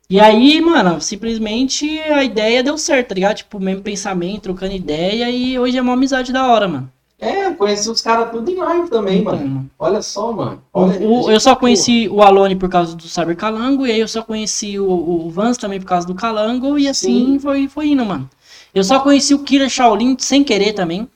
E 0.09 0.19
aí, 0.19 0.61
mano, 0.61 1.01
simplesmente 1.01 1.99
a 2.01 2.23
ideia 2.23 2.61
deu 2.63 2.77
certo, 2.77 3.09
tá 3.09 3.15
ligado? 3.15 3.37
Tipo, 3.37 3.59
mesmo 3.59 3.81
pensamento, 3.81 4.43
trocando 4.43 4.73
ideia, 4.73 5.29
e 5.29 5.57
hoje 5.57 5.77
é 5.77 5.81
uma 5.81 5.93
amizade 5.93 6.31
da 6.31 6.45
hora, 6.47 6.67
mano. 6.67 6.91
É, 7.19 7.45
eu 7.47 7.55
conheci 7.55 7.89
os 7.89 8.01
caras 8.01 8.29
tudo 8.29 8.51
em 8.51 8.55
live 8.57 8.89
também, 8.89 9.21
Então, 9.21 9.33
mano. 9.37 9.47
mano. 9.49 9.69
Olha 9.79 10.01
só, 10.01 10.31
mano. 10.31 10.61
Olha, 10.73 10.99
o- 10.99 11.31
eu 11.31 11.39
só 11.39 11.55
conheci 11.55 12.07
o 12.09 12.21
Alone 12.21 12.55
por 12.55 12.69
causa 12.69 12.95
do 12.95 13.03
Cyber 13.07 13.35
Calango, 13.37 13.87
e 13.87 13.91
aí 13.91 13.99
eu 13.99 14.07
só 14.07 14.21
conheci 14.21 14.77
o, 14.77 14.85
o 15.25 15.29
Vans 15.31 15.57
também 15.57 15.79
por 15.79 15.87
causa 15.87 16.05
do 16.05 16.13
Calango, 16.13 16.77
e 16.77 16.87
assim 16.87 17.33
Sim. 17.33 17.39
foi, 17.39 17.67
foi 17.67 17.87
indo, 17.87 18.05
mano. 18.05 18.29
Eu 18.75 18.83
só 18.83 18.99
conheci 18.99 19.33
o 19.33 19.39
Killer 19.39 19.69
Shaolin 19.69 20.17
sem 20.19 20.43
querer 20.43 20.73
também. 20.73 21.07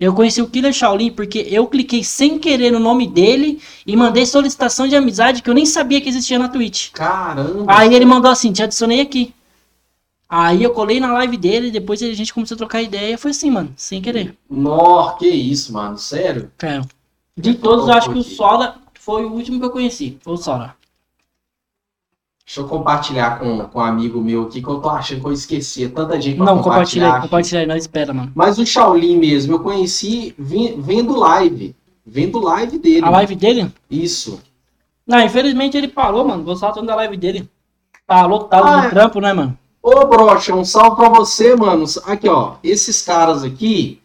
Eu 0.00 0.14
conheci 0.14 0.40
o 0.40 0.48
Killer 0.48 0.72
Shaolin 0.72 1.12
porque 1.12 1.46
eu 1.50 1.66
cliquei 1.66 2.02
sem 2.02 2.38
querer 2.38 2.70
no 2.70 2.78
nome 2.78 3.06
dele 3.06 3.60
e 3.86 3.94
mandei 3.94 4.24
solicitação 4.24 4.88
de 4.88 4.96
amizade 4.96 5.42
que 5.42 5.50
eu 5.50 5.52
nem 5.52 5.66
sabia 5.66 6.00
que 6.00 6.08
existia 6.08 6.38
na 6.38 6.48
Twitch. 6.48 6.90
Caramba. 6.92 7.66
Aí 7.68 7.94
ele 7.94 8.06
mandou 8.06 8.30
assim, 8.30 8.50
te 8.50 8.62
adicionei 8.62 9.02
aqui. 9.02 9.34
Aí 10.26 10.62
eu 10.62 10.70
colei 10.70 11.00
na 11.00 11.12
live 11.12 11.36
dele, 11.36 11.70
depois 11.70 12.02
a 12.02 12.14
gente 12.14 12.32
começou 12.32 12.54
a 12.54 12.58
trocar 12.58 12.80
ideia. 12.80 13.18
Foi 13.18 13.32
assim, 13.32 13.50
mano, 13.50 13.74
sem 13.76 14.00
querer. 14.00 14.34
Nó, 14.48 15.10
que 15.16 15.28
isso, 15.28 15.70
mano. 15.74 15.98
Sério? 15.98 16.50
É. 16.62 16.80
De 17.36 17.54
todos, 17.54 17.86
eu 17.86 17.92
acho 17.92 18.10
que 18.10 18.18
o 18.18 18.22
Sola 18.22 18.76
foi 18.94 19.26
o 19.26 19.32
último 19.32 19.58
que 19.60 19.66
eu 19.66 19.70
conheci. 19.70 20.16
Foi 20.22 20.32
o 20.32 20.38
Sola. 20.38 20.76
Deixa 22.50 22.62
eu 22.62 22.66
compartilhar 22.66 23.38
com, 23.38 23.60
com 23.60 23.78
um 23.78 23.82
amigo 23.82 24.20
meu 24.20 24.42
aqui 24.42 24.60
que 24.60 24.66
eu 24.66 24.80
tô 24.80 24.88
achando 24.90 25.20
que 25.20 25.26
eu 25.28 25.32
esqueci. 25.32 25.88
Tanta 25.88 26.20
gente 26.20 26.34
pra 26.36 26.46
Não, 26.46 26.60
compartilha 26.60 27.20
compartilha 27.20 27.60
aí, 27.60 27.66
nós 27.66 27.84
espera, 27.84 28.12
mano. 28.12 28.32
Mas 28.34 28.58
o 28.58 28.66
Shaolin 28.66 29.18
mesmo, 29.18 29.54
eu 29.54 29.60
conheci 29.60 30.34
vendo 30.36 31.16
live. 31.16 31.76
Vendo 32.04 32.40
live 32.40 32.76
dele. 32.76 33.06
A 33.06 33.10
live 33.10 33.36
dele? 33.36 33.72
Isso. 33.88 34.40
Não, 35.06 35.20
infelizmente 35.20 35.76
ele 35.76 35.86
parou, 35.86 36.26
mano. 36.26 36.42
Gostava 36.42 36.74
tanto 36.74 36.86
da 36.86 36.96
live 36.96 37.16
dele. 37.16 37.48
Tá 38.04 38.26
lotado 38.26 38.66
Ah, 38.66 38.80
de 38.80 38.86
é. 38.88 38.90
trampo, 38.90 39.20
né, 39.20 39.32
mano? 39.32 39.56
Ô, 39.80 40.04
Brocha, 40.06 40.52
um 40.52 40.64
salve 40.64 40.96
pra 40.96 41.08
você, 41.08 41.54
mano. 41.54 41.84
Aqui, 42.04 42.28
ó. 42.28 42.54
Esses 42.64 43.00
caras 43.00 43.44
aqui, 43.44 43.99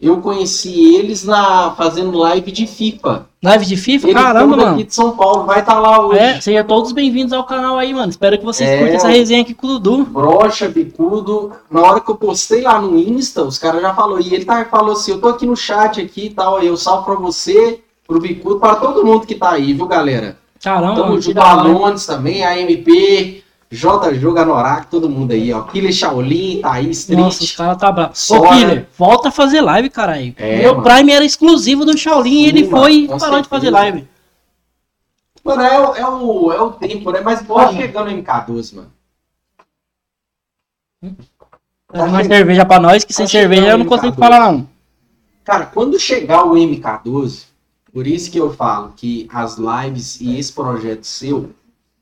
eu 0.00 0.18
conheci 0.20 0.94
eles 0.96 1.24
na 1.24 1.72
fazendo 1.72 2.16
live 2.16 2.50
de 2.50 2.66
FIFA. 2.66 3.26
Live 3.42 3.66
de 3.66 3.76
FIFA? 3.76 4.08
Eles 4.08 4.22
Caramba, 4.22 4.56
mano. 4.56 4.70
daqui 4.70 4.84
de 4.84 4.94
São 4.94 5.10
Paulo, 5.16 5.44
vai 5.44 5.60
estar 5.60 5.78
lá 5.78 6.06
hoje. 6.06 6.18
É, 6.18 6.40
sejam 6.40 6.64
todos 6.64 6.92
bem-vindos 6.92 7.32
ao 7.32 7.44
canal 7.44 7.76
aí, 7.76 7.92
mano. 7.92 8.08
Espero 8.10 8.38
que 8.38 8.44
vocês 8.44 8.68
É, 8.68 8.78
curtam 8.78 8.96
essa 8.96 9.08
resenha 9.08 9.42
aqui 9.42 9.52
com 9.52 9.66
o 9.66 9.78
Dudu. 9.78 10.04
Brocha, 10.04 10.68
bicudo. 10.68 11.52
Na 11.70 11.82
hora 11.82 12.00
que 12.00 12.10
eu 12.10 12.16
postei 12.16 12.62
lá 12.62 12.80
no 12.80 12.96
Insta, 12.98 13.42
os 13.44 13.58
caras 13.58 13.82
já 13.82 13.94
falaram. 13.94 14.20
E 14.22 14.34
ele 14.34 14.44
tá, 14.44 14.64
falou 14.64 14.92
assim: 14.92 15.12
eu 15.12 15.20
tô 15.20 15.28
aqui 15.28 15.46
no 15.46 15.56
chat 15.56 16.00
aqui 16.00 16.26
e 16.26 16.30
tal. 16.30 16.58
aí 16.58 16.66
Eu 16.66 16.76
salvo 16.76 17.04
pra 17.04 17.14
você, 17.14 17.80
pro 18.06 18.20
bicudo, 18.20 18.58
para 18.58 18.76
todo 18.76 19.04
mundo 19.04 19.26
que 19.26 19.34
tá 19.34 19.50
aí, 19.52 19.72
viu, 19.74 19.86
galera? 19.86 20.36
Caramba, 20.62 20.94
Tamo 21.02 21.20
junto, 21.20 21.34
da 21.34 21.44
hora. 21.56 21.60
Alones 21.68 22.04
também, 22.06 22.44
a 22.44 22.58
MP, 22.58 23.42
J. 23.72 24.14
Joga 24.14 24.44
Norak, 24.44 24.88
todo 24.88 25.08
mundo 25.08 25.30
aí, 25.32 25.52
ó. 25.52 25.62
Killer 25.62 25.92
Shaolin, 25.92 26.60
Thaís, 26.60 26.98
Street. 26.98 27.20
Nossa, 27.20 27.44
os 27.44 27.52
caras 27.54 27.78
tá 27.78 27.92
bravo. 27.92 28.12
Ô. 28.30 28.48
Killer, 28.48 28.88
volta 28.98 29.28
a 29.28 29.32
fazer 29.32 29.60
live, 29.60 29.88
caralho. 29.88 30.34
É, 30.36 30.58
Meu 30.62 30.72
mano. 30.76 30.82
Prime 30.82 31.12
era 31.12 31.24
exclusivo 31.24 31.84
do 31.84 31.96
Shaolin 31.96 32.42
e 32.42 32.46
ele 32.48 32.64
mano, 32.64 32.76
foi 32.76 32.92
e 33.04 33.08
parou 33.08 33.40
de 33.40 33.48
fazer 33.48 33.66
certeza. 33.66 33.70
live. 33.70 34.08
Mano, 35.44 35.62
é, 35.62 35.80
o- 35.80 35.94
é, 35.96 36.08
o, 36.08 36.52
é 36.52 36.60
o 36.62 36.70
tempo, 36.72 37.12
né? 37.12 37.20
Mas 37.20 37.42
bora 37.42 37.72
chegando 37.72 38.10
no 38.10 38.16
MK12, 38.22 38.74
mano. 38.74 38.92
Dá 41.92 42.06
mais 42.06 42.26
cerveja 42.26 42.64
pra 42.64 42.78
nós, 42.80 43.04
que 43.04 43.12
sem 43.12 43.24
Tá 43.26 43.30
cerveja 43.30 43.68
eu 43.70 43.78
não 43.78 43.86
consigo 43.86 44.16
falar, 44.16 44.40
não. 44.40 44.68
Cara, 45.44 45.66
quando 45.66 45.98
chegar 45.98 46.44
o 46.44 46.54
MK12, 46.54 47.44
por 47.92 48.06
isso 48.06 48.30
que 48.30 48.38
eu 48.38 48.52
falo 48.52 48.92
que 48.96 49.28
as 49.32 49.56
lives 49.56 50.20
e 50.20 50.38
esse 50.38 50.52
projeto 50.52 51.04
seu 51.04 51.50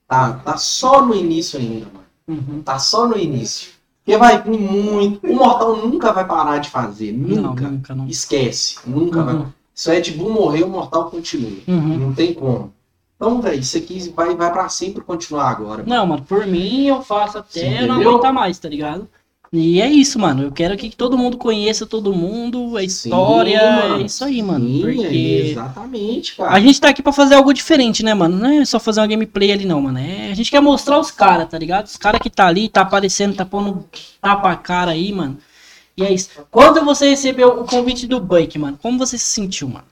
tá, 0.08 0.32
tá 0.32 0.56
só 0.56 1.04
no 1.04 1.14
início 1.14 1.58
ainda, 1.58 1.86
mano. 2.26 2.62
Tá 2.62 2.78
só 2.78 3.06
no 3.06 3.16
início. 3.16 3.70
Porque 4.04 4.18
vai 4.18 4.42
vir 4.42 4.58
muito. 4.58 5.26
O 5.26 5.34
Mortal 5.34 5.76
nunca 5.76 6.12
vai 6.12 6.26
parar 6.26 6.58
de 6.58 6.70
fazer. 6.70 7.12
Não, 7.12 7.42
Nunca. 7.50 7.68
nunca, 7.68 7.94
não. 7.94 8.06
Esquece. 8.08 8.78
Nunca 8.86 9.22
vai. 9.22 9.34
Uhum. 9.34 9.46
Se 9.74 9.90
o 9.90 9.92
Ed 9.92 10.10
Boon 10.12 10.32
morrer, 10.32 10.62
o 10.64 10.68
Mortal 10.68 11.10
continua. 11.10 11.58
Uhum. 11.68 11.98
Não 11.98 12.14
tem 12.14 12.32
como. 12.32 12.72
Então, 13.16 13.40
velho, 13.42 13.60
isso 13.60 13.76
aqui 13.76 14.12
vai, 14.16 14.34
vai 14.34 14.50
pra 14.50 14.68
sempre 14.68 15.02
continuar 15.02 15.50
agora. 15.50 15.84
Não, 15.86 16.06
mano, 16.06 16.22
por 16.22 16.46
mim 16.46 16.86
eu 16.86 17.02
faço 17.02 17.36
até 17.38 17.80
Sim, 17.80 17.86
não 17.86 18.00
aguentar 18.00 18.32
mais, 18.32 18.58
tá 18.58 18.68
ligado? 18.68 19.08
E 19.50 19.80
é 19.80 19.88
isso, 19.88 20.18
mano. 20.18 20.42
Eu 20.42 20.52
quero 20.52 20.76
que 20.76 20.94
todo 20.94 21.16
mundo 21.16 21.38
conheça 21.38 21.86
todo 21.86 22.12
mundo, 22.12 22.76
a 22.76 22.82
história. 22.82 23.58
Sim, 23.58 24.02
é 24.02 24.04
isso 24.04 24.24
aí, 24.24 24.42
mano. 24.42 24.66
Sim, 24.66 24.82
porque 24.82 25.48
Exatamente, 25.52 26.36
cara. 26.36 26.50
a 26.52 26.60
gente 26.60 26.78
tá 26.80 26.88
aqui 26.90 27.02
pra 27.02 27.12
fazer 27.12 27.34
algo 27.34 27.54
diferente, 27.54 28.02
né, 28.02 28.12
mano? 28.12 28.36
Não 28.36 28.50
é 28.60 28.64
só 28.66 28.78
fazer 28.78 29.00
uma 29.00 29.06
gameplay 29.06 29.50
ali, 29.50 29.64
não, 29.64 29.80
mano. 29.80 29.98
É, 29.98 30.30
a 30.30 30.34
gente 30.34 30.50
quer 30.50 30.60
mostrar 30.60 30.98
os 31.00 31.10
caras, 31.10 31.48
tá 31.48 31.58
ligado? 31.58 31.86
Os 31.86 31.96
caras 31.96 32.20
que 32.20 32.28
tá 32.28 32.46
ali, 32.46 32.68
tá 32.68 32.82
aparecendo, 32.82 33.34
tá 33.36 33.44
pondo 33.46 33.86
tapa 34.20 34.50
a 34.50 34.56
cara 34.56 34.90
aí, 34.90 35.10
mano. 35.12 35.38
E 35.96 36.04
é 36.04 36.12
isso. 36.12 36.28
Quando 36.50 36.84
você 36.84 37.08
recebeu 37.08 37.60
o 37.60 37.64
convite 37.64 38.06
do 38.06 38.20
Buck, 38.20 38.58
mano, 38.58 38.78
como 38.82 38.98
você 38.98 39.16
se 39.16 39.24
sentiu, 39.24 39.66
mano? 39.68 39.86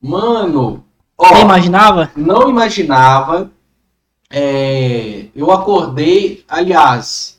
Mano, 0.00 0.84
ó, 1.18 1.26
Você 1.34 1.42
imaginava? 1.42 2.10
não 2.16 2.48
imaginava. 2.48 3.50
é, 4.30 5.26
eu 5.34 5.50
acordei, 5.50 6.44
aliás, 6.48 7.38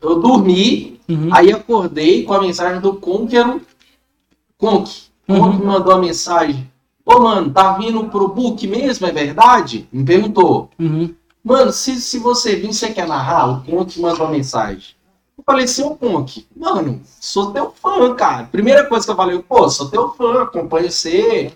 eu 0.00 0.20
dormi, 0.20 0.98
Uhum. 1.08 1.28
aí 1.32 1.52
acordei 1.52 2.24
com 2.24 2.34
a 2.34 2.40
mensagem 2.40 2.80
do 2.80 2.94
Conquero. 2.94 3.62
Conk, 4.58 4.90
Conk 5.26 5.40
Uhum. 5.40 5.58
me 5.58 5.64
mandou 5.66 5.92
a 5.92 5.98
mensagem. 5.98 6.70
Ô, 7.04 7.20
mano, 7.20 7.50
tá 7.50 7.72
vindo 7.78 8.04
pro 8.04 8.28
book 8.28 8.66
mesmo, 8.66 9.06
é 9.06 9.12
verdade? 9.12 9.88
Me 9.92 10.04
perguntou. 10.04 10.68
Uhum. 10.78 11.14
Mano, 11.42 11.72
se, 11.72 11.98
se 12.00 12.18
você 12.18 12.56
vir, 12.56 12.72
você 12.74 12.90
quer 12.90 13.06
narrar? 13.06 13.48
O 13.48 13.64
Conk 13.64 13.98
mandou 14.00 14.26
a 14.26 14.30
mensagem. 14.30 14.96
Eu 15.36 15.44
falei, 15.46 15.66
seu 15.66 15.90
Conk, 15.96 16.46
mano, 16.54 17.00
sou 17.20 17.52
teu 17.52 17.70
fã, 17.70 18.14
cara. 18.14 18.44
Primeira 18.50 18.84
coisa 18.86 19.06
que 19.06 19.12
eu 19.12 19.16
falei, 19.16 19.38
pô, 19.38 19.68
sou 19.70 19.88
teu 19.88 20.10
fã, 20.10 20.42
acompanho 20.42 20.90
você 20.90 21.52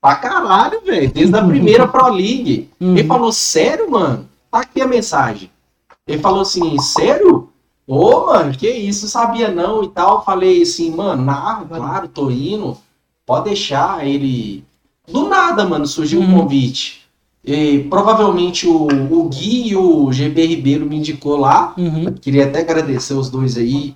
pra 0.00 0.14
caralho, 0.16 0.80
velho. 0.82 1.10
Desde 1.12 1.36
a 1.36 1.44
primeira 1.44 1.86
Pro 1.88 2.08
League. 2.08 2.70
Uhum. 2.80 2.96
Ele 2.96 3.06
falou, 3.08 3.32
sério, 3.32 3.90
mano? 3.90 4.28
Tá 4.50 4.60
aqui 4.60 4.80
a 4.80 4.86
mensagem. 4.86 5.50
Ele 6.06 6.22
falou 6.22 6.40
assim, 6.40 6.78
sério? 6.78 7.47
Ô, 7.90 8.26
mano, 8.26 8.52
que 8.54 8.68
isso, 8.68 9.08
sabia 9.08 9.50
não 9.50 9.82
e 9.82 9.88
tal. 9.88 10.22
Falei 10.22 10.60
assim, 10.60 10.94
mano, 10.94 11.24
narro, 11.24 11.66
claro, 11.66 12.06
tô 12.06 12.30
indo. 12.30 12.76
Pode 13.24 13.46
deixar 13.46 14.06
ele. 14.06 14.62
Do 15.10 15.26
nada, 15.26 15.64
mano, 15.66 15.86
surgiu 15.86 16.20
o 16.20 16.22
Uhum. 16.24 16.42
convite. 16.42 17.00
E, 17.42 17.78
provavelmente 17.84 18.66
o, 18.68 18.86
o 18.86 19.28
Gui 19.30 19.68
e 19.68 19.76
o 19.76 20.12
GB 20.12 20.44
Ribeiro 20.46 20.84
me 20.84 20.96
indicou 20.96 21.38
lá. 21.38 21.72
Uhum. 21.78 22.12
Queria 22.12 22.44
até 22.44 22.60
agradecer 22.60 23.14
os 23.14 23.30
dois 23.30 23.56
aí. 23.56 23.94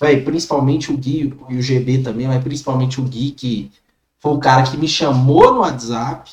Véi, 0.00 0.20
principalmente 0.20 0.92
o 0.92 0.96
Gui 0.96 1.34
e 1.48 1.56
o 1.56 1.62
GB 1.62 1.98
também, 1.98 2.28
mas 2.28 2.42
principalmente 2.44 3.00
o 3.00 3.04
Gui, 3.04 3.32
que 3.32 3.70
foi 4.20 4.32
o 4.32 4.38
cara 4.38 4.62
que 4.62 4.76
me 4.76 4.86
chamou 4.86 5.52
no 5.52 5.60
WhatsApp, 5.60 6.30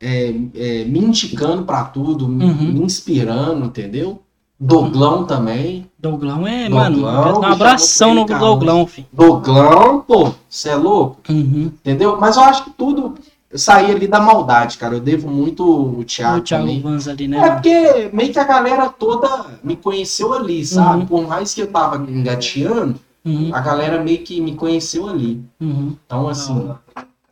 é, 0.00 0.28
é, 0.54 0.84
me 0.84 1.00
indicando 1.00 1.64
pra 1.64 1.84
tudo, 1.84 2.28
me- 2.28 2.44
Uhum. 2.44 2.72
me 2.72 2.80
inspirando, 2.84 3.66
entendeu? 3.66 4.22
Doglão 4.60 5.24
também. 5.24 5.90
Douglão 5.98 6.46
é, 6.46 6.68
Douglão, 6.68 6.90
mano. 6.90 7.40
me 7.40 7.46
Um 7.46 7.52
abração 7.52 8.14
no 8.14 8.26
Douglão, 8.26 8.86
filho. 8.86 9.06
Doglão, 9.10 10.00
pô, 10.06 10.34
você 10.48 10.68
é 10.68 10.76
louco? 10.76 11.16
Uhum. 11.30 11.72
Entendeu? 11.80 12.18
Mas 12.20 12.36
eu 12.36 12.42
acho 12.42 12.64
que 12.64 12.70
tudo 12.70 13.14
saía 13.54 13.94
ali 13.94 14.06
da 14.06 14.20
maldade, 14.20 14.76
cara. 14.76 14.94
Eu 14.94 15.00
devo 15.00 15.28
muito 15.28 15.64
o 15.64 16.04
Thiago, 16.04 16.38
o 16.38 16.40
Thiago 16.42 16.64
também. 16.66 16.82
Vanza 16.82 17.10
ali, 17.10 17.26
né? 17.26 17.38
É 17.38 17.50
porque 17.50 18.10
meio 18.12 18.32
que 18.32 18.38
a 18.38 18.44
galera 18.44 18.88
toda 18.90 19.46
me 19.64 19.76
conheceu 19.76 20.34
ali, 20.34 20.64
sabe? 20.66 21.00
Uhum. 21.00 21.06
Por 21.06 21.26
mais 21.26 21.54
que 21.54 21.62
eu 21.62 21.66
tava 21.66 21.96
engateando, 21.96 22.96
Uhum. 23.22 23.50
a 23.54 23.60
galera 23.60 24.02
meio 24.02 24.22
que 24.22 24.40
me 24.40 24.54
conheceu 24.54 25.06
ali. 25.06 25.42
Uhum. 25.60 25.94
Então, 26.06 26.26
assim, 26.28 26.70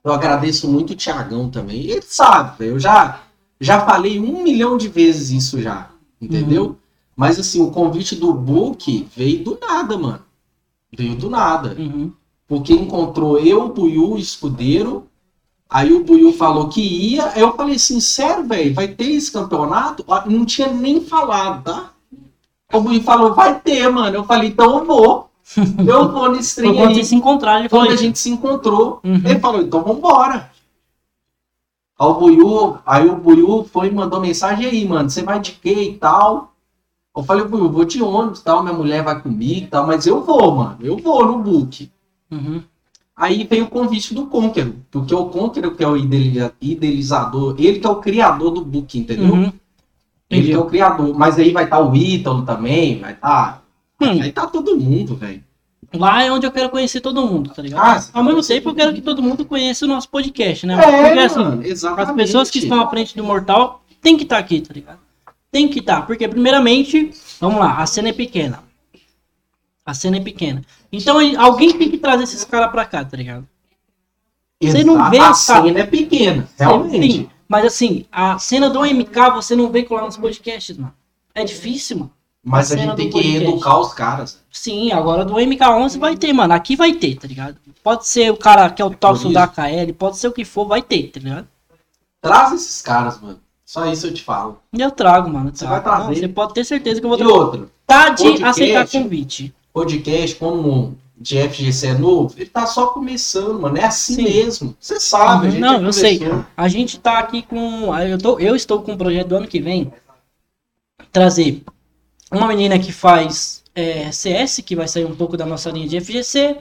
eu 0.05 0.13
agradeço 0.13 0.71
muito 0.71 0.93
o 0.93 0.97
Thiagão 0.97 1.49
também. 1.49 1.81
Ele 1.87 2.03
sabe, 2.03 2.67
eu 2.67 2.79
já, 2.79 3.21
já 3.59 3.81
falei 3.81 4.21
um 4.21 4.43
milhão 4.43 4.77
de 4.77 4.87
vezes 4.89 5.31
isso 5.31 5.61
já, 5.63 5.89
entendeu? 6.21 6.77
Mas, 7.19 7.37
assim, 7.37 7.61
o 7.61 7.73
convite 7.73 8.15
do 8.15 8.33
Book 8.33 9.09
veio 9.17 9.43
do 9.43 9.59
nada, 9.61 9.99
mano. 9.99 10.21
Veio 10.97 11.17
do 11.17 11.29
nada. 11.29 11.75
Uhum. 11.77 12.13
Porque 12.47 12.73
encontrou 12.73 13.41
eu, 13.41 13.65
o 13.65 13.69
Buiu, 13.71 14.13
o 14.13 14.19
escudeiro. 14.19 15.09
Aí 15.69 15.93
o 15.93 16.05
Buiu 16.05 16.33
falou 16.33 16.69
que 16.69 16.81
ia. 16.81 17.27
Aí 17.33 17.41
eu 17.41 17.53
falei 17.57 17.75
assim, 17.75 17.99
sério, 17.99 18.45
velho, 18.47 18.73
vai 18.73 18.87
ter 18.87 19.11
esse 19.11 19.33
campeonato? 19.33 20.05
Ah, 20.09 20.23
Não 20.29 20.47
tinha 20.47 20.69
nem 20.73 21.01
falado, 21.01 21.65
tá? 21.65 21.91
O 22.73 22.81
Buiu 22.81 23.03
falou, 23.03 23.35
vai 23.35 23.59
ter, 23.59 23.89
mano. 23.91 24.15
Eu 24.19 24.23
falei, 24.25 24.51
então 24.51 24.79
eu 24.79 24.85
vou. 24.85 25.29
Eu 25.85 26.13
vou 26.13 26.31
nesse 26.31 26.55
trem 26.57 26.73
quando 26.75 26.97
aí. 26.99 27.05
se 27.05 27.15
encontraram, 27.17 27.61
ele 27.61 27.69
Quando 27.71 27.91
a 27.91 27.97
gente 27.97 28.19
se 28.19 28.29
encontrou, 28.31 29.01
Uhum. 29.03 29.15
ele 29.25 29.41
falou, 29.41 29.63
então 29.63 29.83
vambora. 29.83 30.53
Aí 31.99 32.07
o 32.07 32.15
Buiu, 32.15 32.79
aí 32.87 33.09
o 33.09 33.17
Buiu 33.17 33.65
foi 33.65 33.89
e 33.89 33.91
mandou 33.91 34.21
mensagem 34.21 34.67
aí, 34.67 34.87
mano, 34.87 35.09
você 35.11 35.23
vai 35.23 35.41
de 35.41 35.53
quê 35.53 35.73
e 35.91 35.95
tal? 35.99 36.48
Eu 37.19 37.25
falei, 37.25 37.45
Buiu, 37.45 37.69
vou 37.69 37.85
de 37.85 38.01
ônibus 38.01 38.39
e 38.39 38.45
tal, 38.45 38.63
minha 38.63 38.75
mulher 38.75 39.03
vai 39.03 39.21
comigo 39.21 39.67
e 39.67 39.67
tal, 39.67 39.85
mas 39.87 40.07
eu 40.07 40.23
vou, 40.23 40.55
mano, 40.55 40.79
eu 40.81 40.97
vou 40.97 41.27
no 41.27 41.39
book. 41.41 41.91
Uhum. 42.31 42.63
Aí 43.17 43.43
veio 43.43 43.65
o 43.65 43.69
convite 43.69 44.15
do 44.15 44.27
Conquero, 44.27 44.77
porque 44.89 45.13
o 45.13 45.27
Conquero 45.27 45.75
que 45.75 45.83
é 45.83 45.89
o 45.89 45.97
idealizador, 45.97 47.57
ele 47.59 47.81
que 47.81 47.87
é 47.87 47.91
o 47.91 47.97
criador 47.97 48.53
do 48.53 48.65
book, 48.65 48.97
entendeu? 48.97 49.35
Uhum. 49.35 49.53
Ele 50.31 50.53
é 50.53 50.59
o 50.59 50.67
criador, 50.67 51.13
mas 51.19 51.39
aí 51.41 51.51
vai 51.51 51.65
estar 51.65 51.81
o 51.81 51.97
Ítalo 51.97 52.43
também, 52.43 53.01
vai 53.01 53.15
estar... 53.15 53.65
Hum. 54.01 54.23
Aí 54.23 54.31
tá 54.31 54.47
todo 54.47 54.79
mundo, 54.79 55.17
velho. 55.17 55.43
Lá 55.95 56.23
é 56.23 56.31
onde 56.31 56.47
eu 56.47 56.53
quero 56.53 56.71
conhecer 56.71 57.01
todo 57.01 57.27
mundo, 57.27 57.51
tá 57.51 57.63
ligado? 57.63 57.83
Ah, 57.83 58.05
Ao 58.13 58.23
mesmo 58.23 58.47
tempo, 58.47 58.69
eu 58.69 58.75
quero 58.75 58.95
que 58.95 59.01
todo 59.01 59.23
mundo 59.23 59.45
conheça 59.45 59.87
o 59.87 59.89
nosso 59.89 60.09
podcast, 60.09 60.67
né? 60.67 60.75
É, 60.75 61.25
assim, 61.25 61.39
mano, 61.39 61.65
exatamente. 61.65 62.11
as 62.11 62.15
pessoas 62.15 62.51
que 62.51 62.59
estão 62.59 62.81
à 62.81 62.89
frente 62.89 63.17
do 63.17 63.25
Mortal 63.25 63.83
tem 64.01 64.17
que 64.17 64.23
estar 64.23 64.39
aqui, 64.39 64.61
tá 64.61 64.73
ligado? 64.73 65.08
Tem 65.51 65.69
que 65.69 65.79
estar, 65.81 66.07
porque 66.07 66.29
primeiramente, 66.29 67.11
vamos 67.41 67.59
lá, 67.59 67.77
a 67.79 67.87
cena 67.87 68.11
é 68.11 68.13
pequena. 68.13 68.63
A 69.85 69.95
cena 69.95 70.19
é 70.19 70.21
pequena. 70.21 70.63
Então 70.93 71.19
alguém 71.39 71.73
tem 71.77 71.91
que 71.91 71.97
trazer 71.99 72.25
esses 72.25 72.45
caras 72.45 72.71
pra 72.71 72.85
cá, 72.85 73.05
tá 73.05 73.17
ligado? 73.17 73.49
Você 74.63 74.85
não 74.85 75.09
vê 75.11 75.19
a 75.19 75.31
essa- 75.31 75.63
cena 75.63 75.81
é 75.81 75.87
pequena, 75.87 76.49
realmente. 76.59 77.13
Sim, 77.13 77.31
mas 77.49 77.65
assim, 77.65 78.05
a 78.13 78.39
cena 78.39 78.69
do 78.69 78.85
MK 78.85 79.31
você 79.31 79.57
não 79.57 79.71
vê 79.71 79.85
colar 79.85 80.03
nos 80.05 80.17
podcasts, 80.17 80.77
mano. 80.77 80.93
É 81.35 81.45
difícil, 81.45 81.99
mano. 81.99 82.13
Mas 82.45 82.73
a, 82.73 82.77
cena 82.77 82.97
gente 82.97 82.97
tem 82.97 83.11
que 83.11 83.37
educar 83.37 83.79
os 83.79 83.93
caras. 83.95 84.43
Sim, 84.51 84.93
agora 84.93 85.25
do 85.25 85.35
MK11 85.35 85.99
vai 85.99 86.17
ter, 86.17 86.33
mano. 86.33 86.55
Aqui 86.55 86.77
vai 86.77 86.93
ter, 86.95 87.15
tá 87.17 87.27
ligado? 87.27 87.57
Pode 87.83 88.07
ser 88.07 88.31
o 88.31 88.37
cara 88.37 88.69
que 88.71 88.83
é 88.83 88.85
o 88.85 88.91
isso. 88.91 89.33
da 89.33 89.47
KL, 89.47 89.93
pode 89.93 90.19
ser 90.19 90.29
o 90.29 90.33
que 90.33 90.45
for, 90.45 90.67
vai 90.67 90.83
ter, 90.83 91.11
tá 91.11 91.21
ligado? 91.21 91.49
Traz 92.21 92.53
esses 92.53 92.83
caras, 92.83 93.21
mano. 93.21 93.41
Só 93.69 93.85
isso 93.85 94.07
eu 94.07 94.15
te 94.15 94.23
falo. 94.23 94.59
E 94.73 94.81
eu 94.81 94.91
trago, 94.91 95.29
mano. 95.29 95.51
Você 95.53 95.67
trago. 95.67 95.75
vai 95.75 95.83
trazer. 95.83 96.07
Não, 96.07 96.15
Você 96.15 96.29
pode 96.29 96.55
ter 96.55 96.65
certeza 96.65 97.01
que 97.01 97.05
eu 97.05 97.11
vou 97.11 97.19
E 97.19 97.21
trazer. 97.23 97.35
outro, 97.39 97.71
Tá 97.87 98.09
de 98.09 98.23
podcast. 98.23 98.45
aceitar 98.47 98.89
convite. 98.89 99.55
podcast 99.75 100.37
como 100.37 100.97
de 101.21 101.37
FGC 101.37 101.89
é 101.89 101.93
novo, 101.99 102.33
ele 102.39 102.49
tá 102.49 102.65
só 102.67 102.87
começando, 102.87 103.61
mano. 103.61 103.77
É 103.77 103.85
assim 103.85 104.15
Sim. 104.15 104.23
mesmo. 104.23 104.75
Você 104.81 104.99
sabe, 104.99 105.49
a 105.49 105.51
gente 105.51 105.61
Não, 105.61 105.83
eu 105.83 105.93
sei. 105.93 106.19
A 106.57 106.67
gente 106.67 106.99
tá 106.99 107.19
aqui 107.19 107.43
com. 107.43 107.95
Eu, 107.99 108.17
tô, 108.17 108.39
eu 108.39 108.57
estou 108.57 108.81
com 108.81 108.93
um 108.93 108.97
projeto 108.97 109.29
do 109.29 109.37
ano 109.37 109.47
que 109.47 109.61
vem 109.61 109.93
trazer 111.13 111.63
uma 112.33 112.47
menina 112.49 112.79
que 112.79 112.91
faz 112.91 113.63
é, 113.75 114.11
CS, 114.11 114.63
que 114.65 114.75
vai 114.77 114.89
sair 114.89 115.05
um 115.05 115.15
pouco 115.15 115.37
da 115.37 115.45
nossa 115.45 115.71
linha 115.71 115.87
de 115.87 116.01
FGC. 116.01 116.57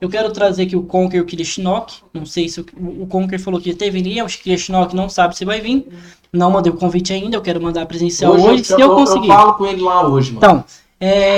Eu 0.00 0.08
quero 0.08 0.32
trazer 0.32 0.62
aqui 0.62 0.76
o 0.76 0.82
Conker 0.82 1.18
e 1.18 1.20
o 1.20 1.26
Kirishnock. 1.26 1.98
Não 2.14 2.24
sei 2.24 2.48
se 2.48 2.60
o, 2.60 2.66
o 3.02 3.06
Conker 3.06 3.38
falou 3.38 3.60
que 3.60 3.68
ia 3.68 3.76
ter 3.76 3.90
viria. 3.90 4.24
O 4.24 4.28
Kirishnock 4.28 4.96
não 4.96 5.08
sabe 5.08 5.36
se 5.36 5.44
vai 5.44 5.60
vir. 5.60 5.86
Não 6.32 6.50
mandei 6.50 6.72
o 6.72 6.76
convite 6.76 7.12
ainda. 7.12 7.36
Eu 7.36 7.42
quero 7.42 7.60
mandar 7.60 7.84
presencial 7.86 8.32
hoje, 8.32 8.64
se 8.64 8.80
eu 8.80 8.94
conseguir. 8.94 9.28
Eu 9.28 9.34
falo 9.34 9.54
com 9.54 9.66
ele 9.66 9.82
lá 9.82 10.06
hoje, 10.06 10.32
mano. 10.32 10.38
Então, 10.38 10.64
é, 11.00 11.36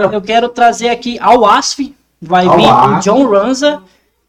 eu 0.12 0.20
quero 0.20 0.48
trazer 0.48 0.88
aqui 0.88 1.18
ao 1.20 1.46
ASF. 1.46 1.94
Vai 2.20 2.46
Ao 2.46 2.56
vir 2.56 2.66
o. 2.66 3.00
John 3.00 3.30
Ranza. 3.30 3.82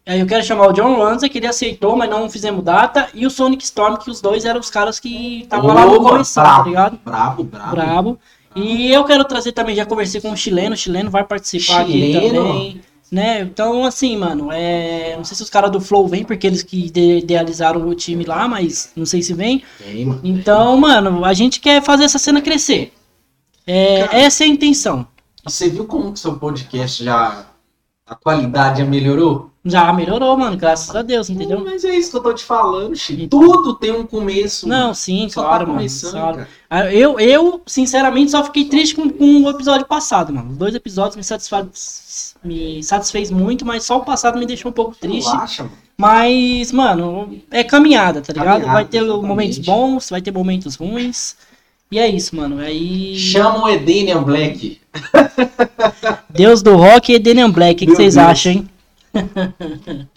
Aí 0.05 0.19
eu 0.19 0.25
quero 0.25 0.43
chamar 0.43 0.67
o 0.67 0.73
John 0.73 0.97
Ranza, 0.97 1.29
que 1.29 1.37
ele 1.37 1.47
aceitou, 1.47 1.95
mas 1.95 2.09
não 2.09 2.29
fizemos 2.29 2.63
data. 2.63 3.07
E 3.13 3.25
o 3.25 3.29
Sonic 3.29 3.63
Storm, 3.63 3.97
que 3.97 4.09
os 4.09 4.19
dois 4.21 4.45
eram 4.45 4.59
os 4.59 4.69
caras 4.69 4.99
que 4.99 5.41
estavam 5.41 5.73
lá 5.73 5.85
no 5.85 6.01
começo, 6.01 6.35
tá 6.35 6.63
ligado? 6.63 6.99
brabo, 7.03 7.43
brabo. 7.43 7.71
Brabo. 7.71 8.19
E 8.55 8.91
eu 8.91 9.03
quero 9.05 9.23
trazer 9.23 9.53
também, 9.53 9.75
já 9.75 9.85
conversei 9.85 10.19
com 10.19 10.31
o 10.31 10.35
chileno, 10.35 10.73
o 10.73 10.77
chileno 10.77 11.09
vai 11.09 11.23
participar 11.23 11.81
aqui 11.81 11.93
Chileno? 11.93 12.43
também. 12.43 12.81
Né? 13.11 13.41
Então, 13.41 13.83
assim, 13.83 14.15
mano, 14.15 14.49
é... 14.53 15.15
não 15.17 15.23
sei 15.25 15.35
se 15.35 15.43
os 15.43 15.49
caras 15.49 15.69
do 15.69 15.81
Flow 15.81 16.07
vêm, 16.07 16.23
porque 16.23 16.47
eles 16.47 16.63
que 16.63 16.85
ide- 16.85 17.17
idealizaram 17.19 17.85
o 17.87 17.93
time 17.93 18.23
lá, 18.23 18.47
mas 18.47 18.91
não 18.95 19.05
sei 19.05 19.21
se 19.21 19.33
vem. 19.33 19.63
Tem, 19.77 20.05
mano. 20.05 20.21
Então, 20.23 20.77
mano, 20.77 21.25
a 21.25 21.33
gente 21.33 21.59
quer 21.59 21.83
fazer 21.83 22.05
essa 22.05 22.17
cena 22.17 22.41
crescer. 22.41 22.93
É, 23.67 24.05
Cara. 24.05 24.17
essa 24.17 24.43
é 24.43 24.47
a 24.47 24.49
intenção. 24.49 25.05
Você 25.43 25.69
viu 25.69 25.85
como 25.85 26.13
que 26.13 26.19
seu 26.19 26.37
podcast 26.37 27.03
já. 27.03 27.45
A 28.05 28.15
qualidade 28.15 28.79
já 28.79 28.85
melhorou? 28.85 29.51
Já 29.63 29.93
melhorou, 29.93 30.35
mano, 30.37 30.57
graças 30.57 30.93
a 30.95 31.01
Deus, 31.01 31.29
entendeu? 31.29 31.63
Mas 31.63 31.85
é 31.85 31.95
isso 31.95 32.11
que 32.11 32.17
eu 32.17 32.23
tô 32.23 32.33
te 32.33 32.43
falando, 32.43 32.95
Chico. 32.95 33.27
Tudo 33.27 33.75
tem 33.75 33.91
um 33.91 34.05
começo. 34.05 34.67
Não, 34.67 34.93
sim, 34.93 35.29
Só 35.29 35.43
claro, 35.43 35.67
tá 35.67 35.73
mano. 35.73 35.87
claro. 36.11 36.47
Ah, 36.69 36.91
Eu, 36.93 37.19
eu, 37.19 37.61
sinceramente, 37.67 38.31
só 38.31 38.43
fiquei 38.43 38.65
triste 38.65 38.95
com, 38.95 39.07
com 39.09 39.43
o 39.43 39.49
episódio 39.49 39.85
passado, 39.85 40.33
mano. 40.33 40.49
Os 40.51 40.57
dois 40.57 40.73
episódios 40.73 41.15
me, 41.15 41.23
satisfaz, 41.23 42.30
me 42.43 42.83
satisfez 42.83 43.29
muito, 43.29 43.65
mas 43.65 43.85
só 43.85 43.97
o 43.97 44.05
passado 44.05 44.39
me 44.39 44.45
deixou 44.45 44.69
um 44.69 44.73
pouco 44.73 44.95
triste. 44.95 45.29
Relaxa, 45.29 45.63
mano. 45.63 45.77
Mas, 45.97 46.71
mano, 46.71 47.41
é 47.51 47.63
caminhada, 47.63 48.21
tá 48.21 48.33
ligado? 48.33 48.61
Caminhada, 48.61 48.73
vai 48.73 48.85
ter 48.85 48.97
exatamente. 48.97 49.27
momentos 49.27 49.57
bons, 49.59 50.09
vai 50.09 50.21
ter 50.21 50.31
momentos 50.31 50.75
ruins. 50.75 51.35
E 51.91 51.99
é 51.99 52.07
isso, 52.07 52.35
mano. 52.35 52.59
Aí. 52.59 53.15
Chama 53.17 53.65
o 53.65 53.69
Edenian 53.69 54.23
Black. 54.23 54.79
Deus 56.29 56.61
do 56.61 56.75
rock 56.75 57.13
e 57.13 57.19
Denian 57.19 57.51
Black. 57.51 57.83
O 57.83 57.87
que, 57.87 57.95
vocês 57.95 58.15
Deus. 58.15 58.27
acham, 58.27 58.51
hein? 58.53 58.69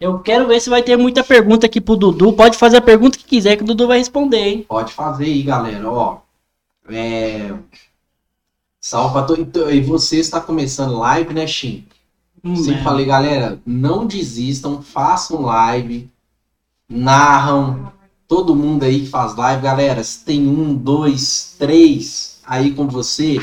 Eu 0.00 0.18
quero 0.20 0.48
ver 0.48 0.58
se 0.60 0.70
vai 0.70 0.82
ter 0.82 0.96
muita 0.96 1.22
pergunta 1.22 1.66
aqui 1.66 1.78
pro 1.78 1.94
Dudu. 1.94 2.32
Pode 2.32 2.56
fazer 2.56 2.78
a 2.78 2.82
pergunta 2.82 3.18
que 3.18 3.24
quiser 3.24 3.56
que 3.56 3.62
o 3.62 3.66
Dudu 3.66 3.86
vai 3.86 3.98
responder, 3.98 4.48
hein? 4.48 4.64
Pode 4.66 4.94
fazer 4.94 5.24
aí, 5.24 5.42
galera. 5.42 5.90
Ó, 5.90 6.16
é... 6.88 7.52
Salve 8.80 9.40
então, 9.40 9.70
E 9.70 9.80
você 9.80 10.18
está 10.18 10.40
começando 10.40 10.98
live, 10.98 11.34
né, 11.34 11.46
Shin? 11.46 11.86
Hum, 12.42 12.54
Sempre 12.56 12.80
é. 12.80 12.84
falei, 12.84 13.06
galera, 13.06 13.60
não 13.66 14.06
desistam, 14.06 14.82
façam 14.82 15.42
live, 15.42 16.10
narram. 16.88 17.92
Todo 18.28 18.54
mundo 18.54 18.84
aí 18.84 19.02
que 19.02 19.06
faz 19.08 19.36
live, 19.36 19.62
galera, 19.62 20.02
se 20.04 20.24
tem 20.24 20.48
um, 20.48 20.74
dois, 20.74 21.56
três 21.58 22.40
aí 22.46 22.72
com 22.74 22.88
você, 22.88 23.38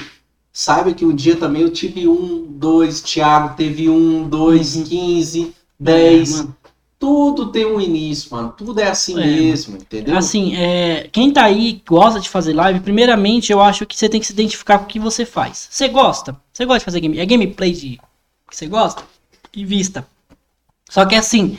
saiba 0.52 0.94
que 0.94 1.06
um 1.06 1.16
dia 1.16 1.36
também 1.36 1.62
eu 1.64 1.72
tive 1.72 2.08
um, 2.08 2.46
dois, 2.46 3.02
Thiago 3.02 3.56
teve 3.56 3.90
um, 3.90 4.28
dois, 4.30 4.76
Uhum. 4.76 4.84
quinze, 4.84 5.54
dez. 5.80 6.48
É. 6.98 7.00
Tudo 7.00 7.52
tem 7.52 7.66
um 7.66 7.80
início, 7.80 8.32
mano. 8.32 8.54
Tudo 8.58 8.80
é 8.80 8.90
assim 8.90 9.22
É, 9.22 9.26
mesmo, 9.26 9.78
entendeu? 9.78 10.18
Assim, 10.18 10.56
é, 10.56 11.08
quem 11.12 11.32
tá 11.32 11.44
aí, 11.46 11.82
gosta 11.88 12.20
de 12.20 12.28
fazer 12.28 12.54
live, 12.54 12.80
primeiramente 12.80 13.52
eu 13.52 13.62
acho 13.62 13.86
que 13.86 13.96
você 13.96 14.10
tem 14.10 14.20
que 14.20 14.26
se 14.26 14.34
identificar 14.34 14.80
com 14.80 14.86
o 14.86 14.88
que 14.88 15.00
você 15.00 15.26
faz. 15.26 15.68
Você 15.70 15.88
gosta? 15.88 16.36
Você 16.52 16.66
gosta 16.66 16.80
de 16.80 16.86
fazer 16.86 17.00
game? 17.00 17.20
É 17.20 17.26
gameplay 17.26 17.72
de 17.72 18.00
que 18.50 18.56
você 18.56 18.68
gosta? 18.68 19.04
Invista. 19.56 20.08
Só 20.90 21.06
que 21.06 21.16
assim, 21.16 21.58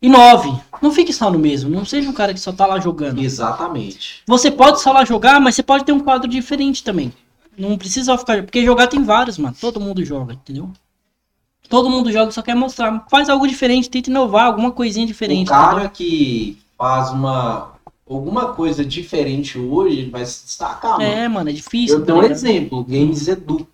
inove. 0.00 0.52
Não 0.80 0.92
fique 0.92 1.12
só 1.12 1.30
no 1.30 1.38
mesmo. 1.38 1.68
Não 1.70 1.84
seja 1.84 2.08
um 2.08 2.12
cara 2.12 2.32
que 2.32 2.40
só 2.40 2.52
tá 2.52 2.66
lá 2.66 2.80
jogando. 2.80 3.20
Exatamente. 3.20 4.22
Você 4.26 4.50
pode 4.50 4.80
só 4.80 4.92
lá 4.92 5.04
jogar, 5.04 5.40
mas 5.40 5.54
você 5.54 5.62
pode 5.62 5.84
ter 5.84 5.92
um 5.92 6.00
quadro 6.00 6.28
diferente 6.28 6.82
também. 6.82 7.12
Não 7.56 7.76
precisa 7.76 8.16
ficar. 8.16 8.42
Porque 8.42 8.64
jogar 8.64 8.86
tem 8.86 9.02
vários, 9.04 9.36
mano. 9.36 9.54
Todo 9.60 9.80
mundo 9.80 10.04
joga, 10.04 10.32
entendeu? 10.32 10.70
Todo 11.72 11.88
mundo 11.88 12.12
joga 12.12 12.30
e 12.30 12.34
só 12.34 12.42
quer 12.42 12.54
mostrar. 12.54 13.06
Faz 13.10 13.30
algo 13.30 13.48
diferente, 13.48 13.88
tenta 13.88 14.10
inovar, 14.10 14.44
alguma 14.44 14.70
coisinha 14.72 15.06
diferente. 15.06 15.46
o 15.46 15.50
cara 15.50 15.72
entendeu? 15.72 15.90
que 15.90 16.58
faz 16.76 17.10
uma 17.10 17.72
alguma 18.06 18.48
coisa 18.52 18.84
diferente 18.84 19.58
hoje, 19.58 20.00
ele 20.00 20.10
vai 20.10 20.22
se 20.26 20.44
destacar, 20.44 20.98
mano. 20.98 21.02
É, 21.02 21.26
mano, 21.28 21.48
é 21.48 21.52
difícil. 21.54 22.00
Eu 22.00 22.04
tenho 22.04 22.18
um 22.18 22.20
tá 22.20 22.26
exemplo, 22.28 22.80
o 22.80 22.84
Games 22.84 23.26
Edu. 23.26 23.66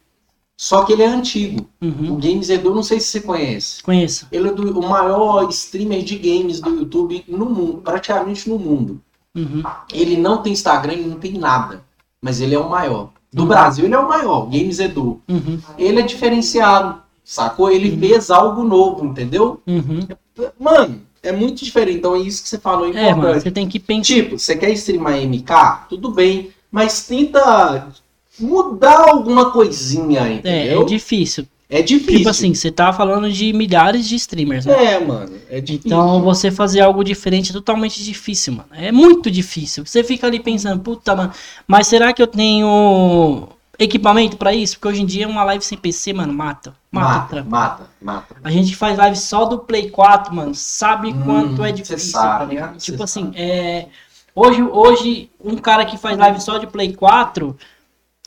Só 0.56 0.84
que 0.84 0.92
ele 0.92 1.02
é 1.02 1.08
antigo. 1.08 1.66
O 1.82 1.86
Uhum. 1.86 2.20
Games 2.20 2.48
Edu, 2.50 2.72
não 2.72 2.84
sei 2.84 3.00
se 3.00 3.08
você 3.08 3.20
conhece. 3.20 3.82
Conheço. 3.82 4.28
Ele 4.30 4.46
é 4.48 4.52
do- 4.52 4.78
o 4.78 4.88
maior 4.88 5.48
streamer 5.50 6.04
de 6.04 6.16
games 6.18 6.60
do 6.60 6.70
YouTube 6.70 7.24
no 7.26 7.46
mundo, 7.46 7.78
praticamente 7.78 8.48
no 8.48 8.60
mundo. 8.60 9.00
Uhum. 9.36 9.64
Ele 9.92 10.16
não 10.16 10.40
tem 10.40 10.52
Instagram, 10.52 10.92
ele 10.92 11.08
não 11.08 11.18
tem 11.18 11.32
nada. 11.32 11.82
Mas 12.22 12.40
ele 12.40 12.54
é 12.54 12.58
o 12.60 12.70
maior. 12.70 13.10
Do 13.32 13.42
Uhum. 13.42 13.48
Brasil, 13.48 13.84
ele 13.86 13.94
é 13.94 13.98
o 13.98 14.08
maior, 14.08 14.42
Games 14.46 14.78
Edu. 14.78 15.20
Uhum. 15.28 15.58
Ele 15.76 15.98
é 15.98 16.02
diferenciado, 16.02 17.02
sacou? 17.30 17.70
Ele 17.70 17.94
fez 17.98 18.30
algo 18.30 18.64
novo, 18.64 19.04
entendeu? 19.04 19.60
Uhum. 19.66 20.00
Mano, 20.58 21.02
é 21.22 21.30
muito 21.30 21.62
diferente. 21.64 21.98
Então 21.98 22.16
é 22.16 22.20
isso 22.20 22.42
que 22.42 22.48
você 22.48 22.58
falou, 22.58 22.86
é 22.86 22.90
É, 22.90 22.94
mano, 23.10 23.18
importante. 23.18 23.42
você 23.42 23.50
tem 23.50 23.68
que 23.68 23.78
pensar. 23.78 24.14
Tipo, 24.14 24.38
você 24.38 24.56
quer 24.56 24.70
streamar 24.72 25.14
MK? 25.20 25.86
Tudo 25.90 26.10
bem. 26.10 26.50
Mas 26.70 27.06
tenta 27.06 27.88
mudar 28.40 29.08
alguma 29.10 29.50
coisinha, 29.50 30.20
É, 30.20 30.32
entendeu? 30.34 30.82
é 30.82 30.84
difícil. 30.84 31.46
É 31.70 31.82
difícil. 31.82 32.16
Tipo 32.18 32.30
assim, 32.30 32.54
você 32.54 32.70
tá 32.70 32.90
falando 32.94 33.30
de 33.30 33.52
milhares 33.52 34.08
de 34.08 34.14
streamers, 34.16 34.64
né? 34.64 34.94
É, 34.94 34.98
mano. 35.04 35.30
É 35.50 35.60
difícil. 35.60 35.82
Então 35.86 36.22
você 36.22 36.50
fazer 36.50 36.80
algo 36.80 37.04
diferente 37.04 37.50
é 37.50 37.52
totalmente 37.52 38.02
difícil, 38.02 38.54
mano. 38.54 38.68
É 38.72 38.90
muito 38.90 39.30
difícil. 39.30 39.84
Você 39.84 40.02
fica 40.02 40.26
ali 40.26 40.40
pensando, 40.40 40.80
puta, 40.82 41.14
mano, 41.14 41.30
mas 41.66 41.86
será 41.86 42.12
que 42.14 42.22
eu 42.22 42.26
tenho 42.26 43.48
equipamento 43.78 44.36
pra 44.36 44.52
isso? 44.54 44.74
Porque 44.76 44.88
hoje 44.88 45.02
em 45.02 45.06
dia 45.06 45.28
uma 45.28 45.44
live 45.44 45.64
sem 45.64 45.78
PC, 45.78 46.12
mano, 46.12 46.32
mata. 46.32 46.74
Mata, 46.90 47.44
mata, 47.44 47.44
mata, 47.44 47.86
mata. 48.00 48.36
A 48.42 48.50
gente 48.50 48.74
faz 48.76 48.96
live 48.98 49.16
só 49.16 49.44
do 49.44 49.58
Play 49.60 49.90
4, 49.90 50.34
mano. 50.34 50.54
Sabe 50.54 51.08
Hum, 51.12 51.22
quanto 51.24 51.64
é 51.64 51.70
difícil, 51.72 52.10
sabe, 52.12 52.38
tá 52.38 52.44
ligado? 52.46 52.78
Tipo 52.78 53.02
assim, 53.02 53.24
sabe. 53.26 53.36
é. 53.40 53.88
Hoje, 54.34 54.62
hoje, 54.62 55.30
um 55.42 55.56
cara 55.56 55.84
que 55.84 55.96
faz 55.98 56.16
live 56.16 56.40
só 56.40 56.58
de 56.58 56.66
Play 56.66 56.92
4, 56.94 57.56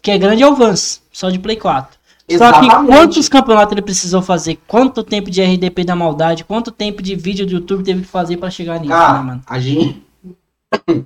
que 0.01 0.11
é 0.11 0.17
grande 0.17 0.43
é 0.43 0.47
o 0.47 0.55
Vance, 0.55 1.01
só 1.11 1.29
de 1.29 1.39
Play 1.39 1.55
4. 1.57 1.91
Só 1.91 1.97
que 2.27 2.33
Exatamente. 2.35 2.85
quantos 2.87 3.27
campeonatos 3.29 3.71
ele 3.73 3.81
precisou 3.81 4.21
fazer? 4.21 4.57
Quanto 4.67 5.03
tempo 5.03 5.29
de 5.29 5.41
RDP 5.43 5.83
da 5.83 5.95
maldade? 5.95 6.43
Quanto 6.45 6.71
tempo 6.71 7.01
de 7.01 7.13
vídeo 7.15 7.45
do 7.45 7.51
YouTube 7.53 7.83
teve 7.83 8.01
que 8.01 8.07
fazer 8.07 8.37
pra 8.37 8.49
chegar 8.49 8.79
nisso, 8.79 8.89
né, 8.93 8.95
Cara, 8.97 9.21
mano? 9.21 9.41
a 9.45 9.59
gente. 9.59 10.01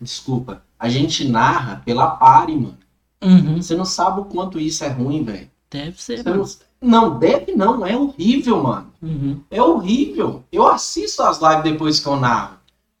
Desculpa. 0.00 0.62
A 0.78 0.88
gente 0.88 1.26
narra 1.28 1.82
pela 1.84 2.08
pare, 2.08 2.54
mano. 2.54 2.76
Uhum. 3.22 3.60
Você 3.60 3.74
não 3.74 3.84
sabe 3.84 4.20
o 4.20 4.24
quanto 4.24 4.58
isso 4.58 4.84
é 4.84 4.88
ruim, 4.88 5.24
velho. 5.24 5.50
Deve 5.70 6.00
ser, 6.00 6.24
mano. 6.24 6.44
Não... 6.80 7.10
não, 7.10 7.18
deve 7.18 7.54
não. 7.54 7.84
É 7.84 7.96
horrível, 7.96 8.62
mano. 8.62 8.86
Uhum. 9.02 9.40
É 9.50 9.60
horrível. 9.62 10.44
Eu 10.52 10.66
assisto 10.66 11.22
as 11.22 11.40
lives 11.40 11.62
depois 11.64 12.00
que 12.00 12.06
eu 12.06 12.16
narro. 12.16 12.56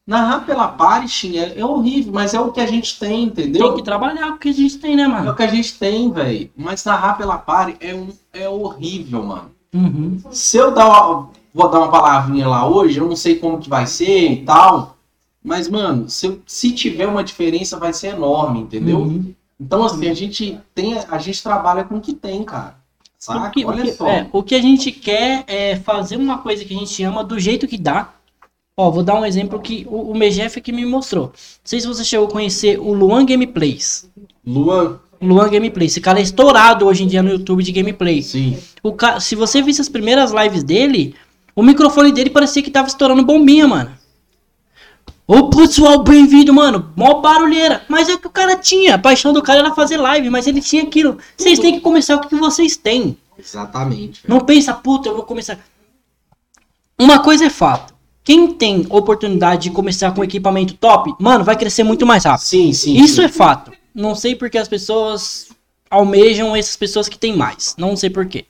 Narrar 0.06 0.46
pela 0.46 0.68
Parishin 0.68 1.36
é, 1.36 1.58
é 1.58 1.64
horrível, 1.64 2.12
mas 2.12 2.32
é 2.32 2.40
o 2.40 2.52
que 2.52 2.60
a 2.60 2.66
gente 2.66 2.96
tem, 2.98 3.24
entendeu? 3.24 3.68
Tem 3.68 3.76
que 3.78 3.82
trabalhar 3.82 4.28
com 4.28 4.36
o 4.36 4.38
que 4.38 4.48
a 4.48 4.52
gente 4.52 4.78
tem, 4.78 4.94
né, 4.94 5.02
É 5.02 5.08
o 5.08 5.10
mano? 5.10 5.34
que 5.34 5.42
a 5.42 5.48
gente 5.48 5.76
tem, 5.76 6.12
velho. 6.12 6.48
Mas 6.56 6.84
narrar 6.84 7.14
pela 7.14 7.36
Pari 7.36 7.76
é, 7.80 7.92
um, 7.92 8.08
é 8.32 8.48
horrível, 8.48 9.24
mano. 9.24 9.50
Uhum. 9.74 10.20
Se 10.30 10.58
eu 10.58 10.72
dar 10.72 10.88
uma, 10.88 11.30
vou 11.52 11.68
dar 11.68 11.78
uma 11.80 11.90
palavrinha 11.90 12.46
lá 12.46 12.68
hoje, 12.68 13.00
eu 13.00 13.08
não 13.08 13.16
sei 13.16 13.34
como 13.36 13.58
que 13.58 13.68
vai 13.68 13.84
ser 13.88 14.30
e 14.30 14.44
tal. 14.44 14.96
Mas, 15.42 15.68
mano, 15.68 16.08
se, 16.08 16.40
se 16.46 16.70
tiver 16.72 17.08
uma 17.08 17.24
diferença, 17.24 17.76
vai 17.76 17.92
ser 17.92 18.14
enorme, 18.14 18.60
entendeu? 18.60 18.98
Uhum. 18.98 19.34
Então, 19.58 19.84
assim, 19.84 20.08
a 20.08 20.14
gente 20.14 20.58
tem. 20.74 20.98
A 21.10 21.18
gente 21.18 21.42
trabalha 21.42 21.84
com 21.84 21.96
o 21.96 22.00
que 22.00 22.12
tem, 22.12 22.42
cara. 22.44 22.76
Saca? 23.18 23.48
O 23.48 23.50
que, 23.50 23.64
o 23.64 23.68
Olha 23.68 23.82
que- 23.82 23.92
só. 23.92 24.06
é, 24.06 24.28
o 24.32 24.42
que 24.42 24.54
a 24.54 24.60
gente 24.60 24.92
quer 24.92 25.44
é 25.46 25.76
fazer 25.76 26.16
uma 26.16 26.38
coisa 26.38 26.64
que 26.64 26.74
a 26.74 26.78
gente 26.78 27.02
ama 27.02 27.24
do 27.24 27.38
jeito 27.38 27.66
que 27.66 27.78
dá. 27.78 28.12
Ó, 28.78 28.90
vou 28.90 29.02
dar 29.02 29.14
um 29.18 29.24
exemplo 29.24 29.58
que 29.58 29.86
o, 29.88 30.10
o 30.10 30.14
Megef 30.14 30.60
que 30.60 30.70
me 30.70 30.84
mostrou. 30.84 31.28
Não 31.28 31.32
sei 31.64 31.80
se 31.80 31.86
você 31.86 32.04
chegou 32.04 32.28
a 32.28 32.30
conhecer 32.30 32.78
o 32.78 32.92
Luan 32.92 33.24
Gameplays. 33.24 34.06
Luan, 34.46 35.00
Luan 35.20 35.48
Gameplays. 35.48 35.92
Esse 35.92 36.00
cara 36.02 36.18
é 36.18 36.22
estourado 36.22 36.84
hoje 36.86 37.02
em 37.04 37.06
dia 37.06 37.22
no 37.22 37.30
YouTube 37.30 37.62
de 37.62 37.72
gameplay. 37.72 38.22
sim. 38.22 38.58
O 38.82 38.92
ca... 38.92 39.18
Se 39.18 39.34
você 39.34 39.62
visse 39.62 39.80
as 39.80 39.88
primeiras 39.88 40.30
lives 40.30 40.62
dele, 40.62 41.14
o 41.54 41.62
microfone 41.62 42.12
dele 42.12 42.28
parecia 42.28 42.62
que 42.62 42.70
tava 42.70 42.86
estourando 42.86 43.24
bombinha, 43.24 43.66
mano. 43.66 43.92
Ô 45.28 45.50
pessoal, 45.50 46.04
bem-vindo, 46.04 46.54
mano. 46.54 46.92
Mó 46.94 47.20
barulheira. 47.20 47.84
Mas 47.88 48.08
é 48.08 48.16
que 48.16 48.28
o 48.28 48.30
cara 48.30 48.56
tinha. 48.56 48.94
A 48.94 48.98
paixão 48.98 49.32
do 49.32 49.42
cara 49.42 49.58
era 49.58 49.74
fazer 49.74 49.96
live, 49.96 50.30
mas 50.30 50.46
ele 50.46 50.60
tinha 50.60 50.84
aquilo. 50.84 51.18
Vocês 51.36 51.58
têm 51.58 51.74
que 51.74 51.80
começar 51.80 52.18
com 52.18 52.26
o 52.26 52.28
que 52.28 52.36
vocês 52.36 52.76
têm. 52.76 53.18
Exatamente. 53.36 54.22
velho. 54.22 54.32
Não 54.32 54.40
pensa, 54.40 54.72
puta, 54.72 55.08
eu 55.08 55.14
vou 55.14 55.24
começar. 55.24 55.58
Uma 56.96 57.18
coisa 57.18 57.46
é 57.46 57.50
fato. 57.50 57.92
Quem 58.22 58.52
tem 58.52 58.86
oportunidade 58.88 59.64
de 59.64 59.70
começar 59.70 60.12
com 60.12 60.22
equipamento 60.22 60.74
top, 60.74 61.12
mano, 61.18 61.44
vai 61.44 61.56
crescer 61.56 61.82
muito 61.82 62.06
mais 62.06 62.24
rápido. 62.24 62.46
Sim, 62.46 62.72
sim. 62.72 62.94
Isso 62.96 63.16
sim. 63.16 63.24
é 63.24 63.28
fato. 63.28 63.72
Não 63.92 64.14
sei 64.14 64.36
porque 64.36 64.58
as 64.58 64.68
pessoas 64.68 65.48
almejam 65.90 66.54
essas 66.54 66.76
pessoas 66.76 67.08
que 67.08 67.18
têm 67.18 67.36
mais. 67.36 67.74
Não 67.76 67.96
sei 67.96 68.10
porquê. 68.10 68.44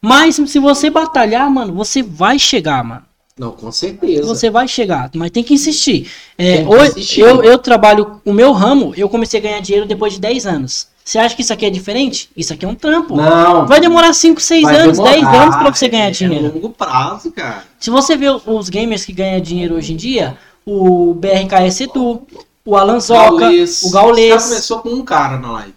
Mas 0.00 0.36
se 0.36 0.58
você 0.58 0.90
batalhar, 0.90 1.50
mano, 1.50 1.72
você 1.72 2.02
vai 2.02 2.38
chegar, 2.38 2.84
mano. 2.84 3.04
Não, 3.38 3.52
com 3.52 3.72
certeza. 3.72 4.26
Você 4.26 4.50
vai 4.50 4.68
chegar, 4.68 5.10
mas 5.14 5.30
tem 5.30 5.42
que 5.42 5.54
insistir. 5.54 6.10
É, 6.36 6.56
Tem 6.58 6.66
que 6.66 6.74
hoje. 6.74 7.20
Eu, 7.20 7.42
eu 7.42 7.58
trabalho, 7.58 8.20
o 8.24 8.32
meu 8.32 8.52
ramo, 8.52 8.92
eu 8.96 9.08
comecei 9.08 9.40
a 9.40 9.42
ganhar 9.42 9.60
dinheiro 9.60 9.86
depois 9.86 10.12
de 10.14 10.20
10 10.20 10.46
anos. 10.46 10.88
Você 11.04 11.18
acha 11.18 11.34
que 11.34 11.42
isso 11.42 11.52
aqui 11.52 11.66
é 11.66 11.70
diferente? 11.70 12.30
Isso 12.36 12.52
aqui 12.52 12.64
é 12.64 12.68
um 12.68 12.74
trampo. 12.74 13.16
Não. 13.16 13.66
Vai 13.66 13.80
demorar 13.80 14.12
5, 14.12 14.40
6 14.40 14.62
vai 14.62 14.76
anos, 14.76 14.98
10 14.98 15.16
demorar, 15.16 15.42
anos 15.42 15.56
pra 15.56 15.74
você 15.74 15.88
ganhar 15.88 16.06
é 16.06 16.10
dinheiro. 16.10 16.52
longo 16.54 16.70
prazo, 16.70 17.32
cara. 17.32 17.64
Se 17.80 17.90
você 17.90 18.16
vê 18.16 18.26
os 18.30 18.68
gamers 18.68 19.04
que 19.04 19.12
ganham 19.12 19.40
dinheiro 19.40 19.74
hoje 19.74 19.94
em 19.94 19.96
dia, 19.96 20.36
o 20.64 21.12
BRKS 21.14 21.80
Edu, 21.80 22.22
o 22.64 22.76
Alan 22.76 23.00
Zoca, 23.00 23.38
Gaules. 23.40 23.82
o 23.82 23.90
Gaules, 23.90 24.44
começou 24.44 24.78
com 24.78 24.90
um 24.90 25.02
cara 25.04 25.38
na 25.38 25.50
live. 25.52 25.74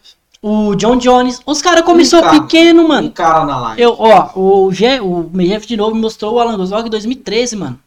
O 0.47 0.75
John 0.75 0.97
Jones, 0.97 1.41
os 1.43 1.59
caras 1.59 1.83
começou 1.83 2.21
cara. 2.21 2.39
pequeno, 2.39 2.83
Um 2.83 2.87
mano. 2.87 3.11
cara 3.11 3.43
na 3.45 3.59
live. 3.59 3.81
Eu, 3.81 3.95
ó, 3.97 4.29
o 4.35 4.71
G, 4.71 4.99
o 4.99 5.27
Megef 5.33 5.65
de 5.65 5.75
novo 5.75 5.95
me 5.95 6.01
mostrou 6.01 6.33
o 6.35 6.39
Alan 6.39 6.63
Zoca 6.63 6.85
em 6.85 6.91
2013, 6.91 7.55
mano. 7.55 7.79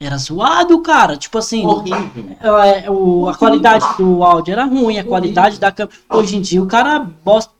Era 0.00 0.16
zoado, 0.18 0.80
cara. 0.80 1.16
Tipo 1.16 1.38
assim, 1.38 1.64
Horrível. 1.64 2.36
é, 2.64 2.90
o, 2.90 3.28
a 3.28 3.36
qualidade 3.36 3.84
do 3.96 4.24
áudio 4.24 4.50
era 4.50 4.64
ruim, 4.64 4.98
a 4.98 5.04
qualidade 5.04 5.60
da 5.60 5.70
câmera. 5.70 5.96
Hoje 6.10 6.36
em 6.36 6.40
dia 6.40 6.60
o 6.60 6.66
cara 6.66 7.06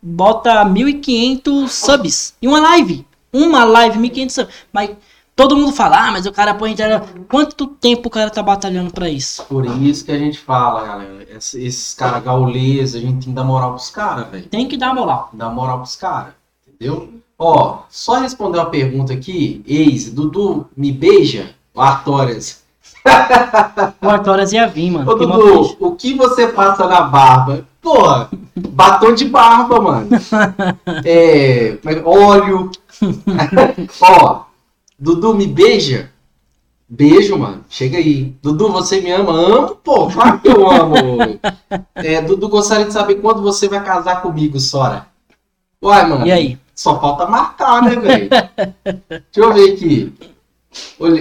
bota 0.02 0.64
1.500 0.64 1.68
subs 1.68 2.34
em 2.42 2.48
uma 2.48 2.58
live. 2.58 3.06
Uma 3.32 3.62
live, 3.64 3.96
1.500 3.96 4.30
subs. 4.30 4.54
Mas 4.72 4.90
todo 5.34 5.56
mundo 5.56 5.72
fala, 5.72 6.08
ah, 6.08 6.12
mas 6.12 6.26
o 6.26 6.32
cara 6.32 6.54
põe 6.54 6.72
internet. 6.72 7.06
Quanto 7.28 7.66
tempo 7.66 8.08
o 8.08 8.10
cara 8.10 8.30
tá 8.30 8.42
batalhando 8.42 8.90
pra 8.92 9.08
isso? 9.08 9.44
Por 9.46 9.64
isso 9.66 10.04
que 10.04 10.12
a 10.12 10.18
gente 10.18 10.38
fala, 10.38 10.86
galera. 10.86 11.26
Esses, 11.36 11.54
esses 11.54 11.94
caras 11.94 12.22
gauleses, 12.22 12.94
a 12.94 12.98
gente 13.00 13.12
tem 13.24 13.30
que 13.32 13.36
dar 13.36 13.44
moral 13.44 13.70
pros 13.72 13.90
caras, 13.90 14.28
velho. 14.28 14.46
Tem 14.46 14.68
que 14.68 14.76
dar 14.76 14.94
moral. 14.94 15.30
Dar 15.32 15.50
moral 15.50 15.78
pros 15.78 15.96
caras. 15.96 16.32
Entendeu? 16.68 17.08
Ó, 17.38 17.78
só 17.90 18.20
responder 18.20 18.58
uma 18.58 18.66
pergunta 18.70 19.12
aqui. 19.12 19.62
Ex, 19.66 20.10
Dudu, 20.10 20.66
me 20.76 20.92
beija? 20.92 21.50
O 21.74 21.80
Artórias. 21.80 22.62
O 24.00 24.08
Artorias 24.08 24.52
ia 24.52 24.66
vir, 24.68 24.90
mano. 24.92 25.10
Ô, 25.10 25.14
Dudu, 25.14 25.76
o 25.80 25.96
que 25.96 26.14
você 26.14 26.46
passa 26.48 26.86
na 26.86 27.00
barba? 27.00 27.66
Porra, 27.80 28.28
batom 28.56 29.12
de 29.12 29.24
barba, 29.24 29.80
mano. 29.80 30.08
É, 31.04 31.78
é 31.84 31.94
que- 31.94 32.02
óleo. 32.04 32.70
Ó, 34.00 34.42
Dudu, 35.02 35.34
me 35.34 35.48
beija? 35.48 36.12
Beijo, 36.88 37.36
mano. 37.36 37.64
Chega 37.68 37.98
aí. 37.98 38.36
Dudu, 38.40 38.70
você 38.70 39.00
me 39.00 39.10
ama? 39.10 39.32
Amo, 39.32 39.74
pô. 39.74 40.08
Claro 40.08 40.38
que 40.38 40.48
eu 40.48 40.70
amo. 40.70 40.96
É, 41.96 42.20
Dudu, 42.20 42.48
gostaria 42.48 42.86
de 42.86 42.92
saber 42.92 43.16
quando 43.16 43.42
você 43.42 43.68
vai 43.68 43.82
casar 43.82 44.22
comigo, 44.22 44.60
Sora. 44.60 45.06
Uai, 45.82 46.06
mano. 46.06 46.24
E 46.26 46.30
aí? 46.30 46.58
Só 46.74 47.00
falta 47.00 47.26
marcar, 47.26 47.82
né, 47.82 47.96
velho? 47.96 48.28
Deixa 49.08 49.24
eu 49.36 49.52
ver 49.52 49.72
aqui. 49.72 50.12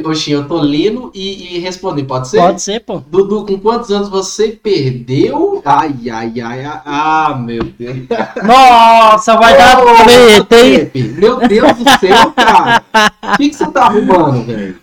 Oxinho, 0.06 0.40
eu 0.40 0.48
tô 0.48 0.60
lendo 0.62 1.12
e, 1.14 1.56
e 1.56 1.60
respondendo, 1.60 2.08
pode 2.08 2.28
ser? 2.30 2.38
Pode 2.38 2.62
ser, 2.62 2.80
pô. 2.82 3.02
Dudu, 3.06 3.46
com 3.46 3.60
quantos 3.60 3.92
anos 3.92 4.08
você 4.10 4.50
perdeu? 4.50 5.62
Ai, 5.66 5.94
ai, 6.10 6.34
ai, 6.42 6.64
ai, 6.66 6.82
ah, 6.86 7.36
meu 7.38 7.64
Deus. 7.64 7.98
Nossa, 8.44 9.36
vai 9.38 9.58
dar 9.58 9.80
Ô, 9.80 10.04
treta, 10.06 10.60
hein? 10.60 10.92
Meu 11.18 11.48
Deus 11.48 11.74
do 11.74 11.90
céu, 12.00 12.32
cara. 12.34 12.84
O 13.34 13.38
que, 13.38 13.50
que 13.50 13.56
você 13.56 13.68
tá 13.72 13.86
arrumando, 13.88 14.46
velho? 14.46 14.80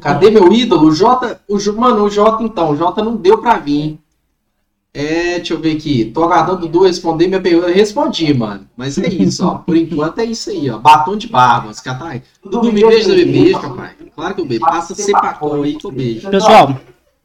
Cadê 0.00 0.30
meu 0.30 0.52
ídolo? 0.52 0.88
O 0.88 0.92
Jota, 0.92 1.40
o, 1.48 1.58
J- 1.58 1.72
mano, 1.78 2.04
o 2.04 2.10
Jota 2.10 2.42
então, 2.42 2.70
o 2.70 2.76
Jota 2.76 3.02
não 3.02 3.16
deu 3.16 3.38
pra 3.38 3.58
vir. 3.58 3.98
É, 4.96 5.38
deixa 5.38 5.54
eu 5.54 5.58
ver 5.58 5.76
aqui. 5.76 6.04
Tô 6.14 6.22
aguardando 6.22 6.58
o 6.58 6.60
Dudu 6.68 6.84
responder 6.84 7.26
minha 7.26 7.40
pergunta. 7.40 7.66
Eu 7.66 7.74
respondi, 7.74 8.32
mano. 8.32 8.64
Mas 8.76 8.96
é 8.96 9.08
isso, 9.08 9.44
ó. 9.44 9.56
Por 9.56 9.76
enquanto 9.76 10.20
é 10.20 10.24
isso 10.24 10.50
aí, 10.50 10.70
ó. 10.70 10.78
Batom 10.78 11.16
de 11.16 11.26
barba. 11.26 11.70
Os 11.70 11.80
caras 11.80 12.00
tá 12.00 12.08
aí. 12.10 12.22
Dudu, 12.44 12.72
me 12.72 12.80
beija, 12.80 13.08
me 13.12 13.24
beijo, 13.24 13.60
papai. 13.60 13.90
Claro 14.14 14.34
que 14.36 14.40
eu 14.40 14.46
beijo. 14.46 14.64
Passa 14.64 14.94
sepacol 14.94 15.64
aí 15.64 15.74
que 15.74 15.84
eu 15.84 15.90
beijo. 15.90 16.30
Pessoal, 16.30 16.78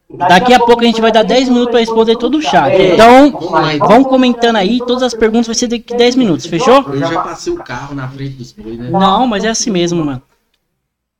daqui 0.10 0.52
a 0.52 0.58
pouco 0.58 0.82
a 0.82 0.86
gente 0.86 1.00
vai 1.00 1.12
dar 1.12 1.22
10 1.22 1.50
minutos 1.50 1.70
pra 1.70 1.80
responder 1.80 2.18
todo 2.18 2.40
o 2.40 2.42
chat. 2.42 2.72
É. 2.72 2.96
Então, 2.96 3.28
então. 3.28 3.88
vão 3.88 4.04
comentando 4.04 4.56
aí. 4.56 4.80
Todas 4.80 5.04
as 5.04 5.14
perguntas 5.14 5.46
vai 5.46 5.56
ser 5.56 5.68
daqui 5.68 5.96
10 5.96 6.16
minutos, 6.16 6.48
fechou? 6.48 6.82
Eu 6.92 6.98
já 6.98 7.22
passei 7.22 7.54
o 7.54 7.58
carro 7.58 7.94
na 7.94 8.08
frente 8.08 8.34
dos 8.34 8.52
bois, 8.52 8.80
né? 8.80 8.90
Não, 8.90 9.28
mas 9.28 9.44
é 9.44 9.50
assim 9.50 9.70
mesmo, 9.70 10.04
mano. 10.04 10.24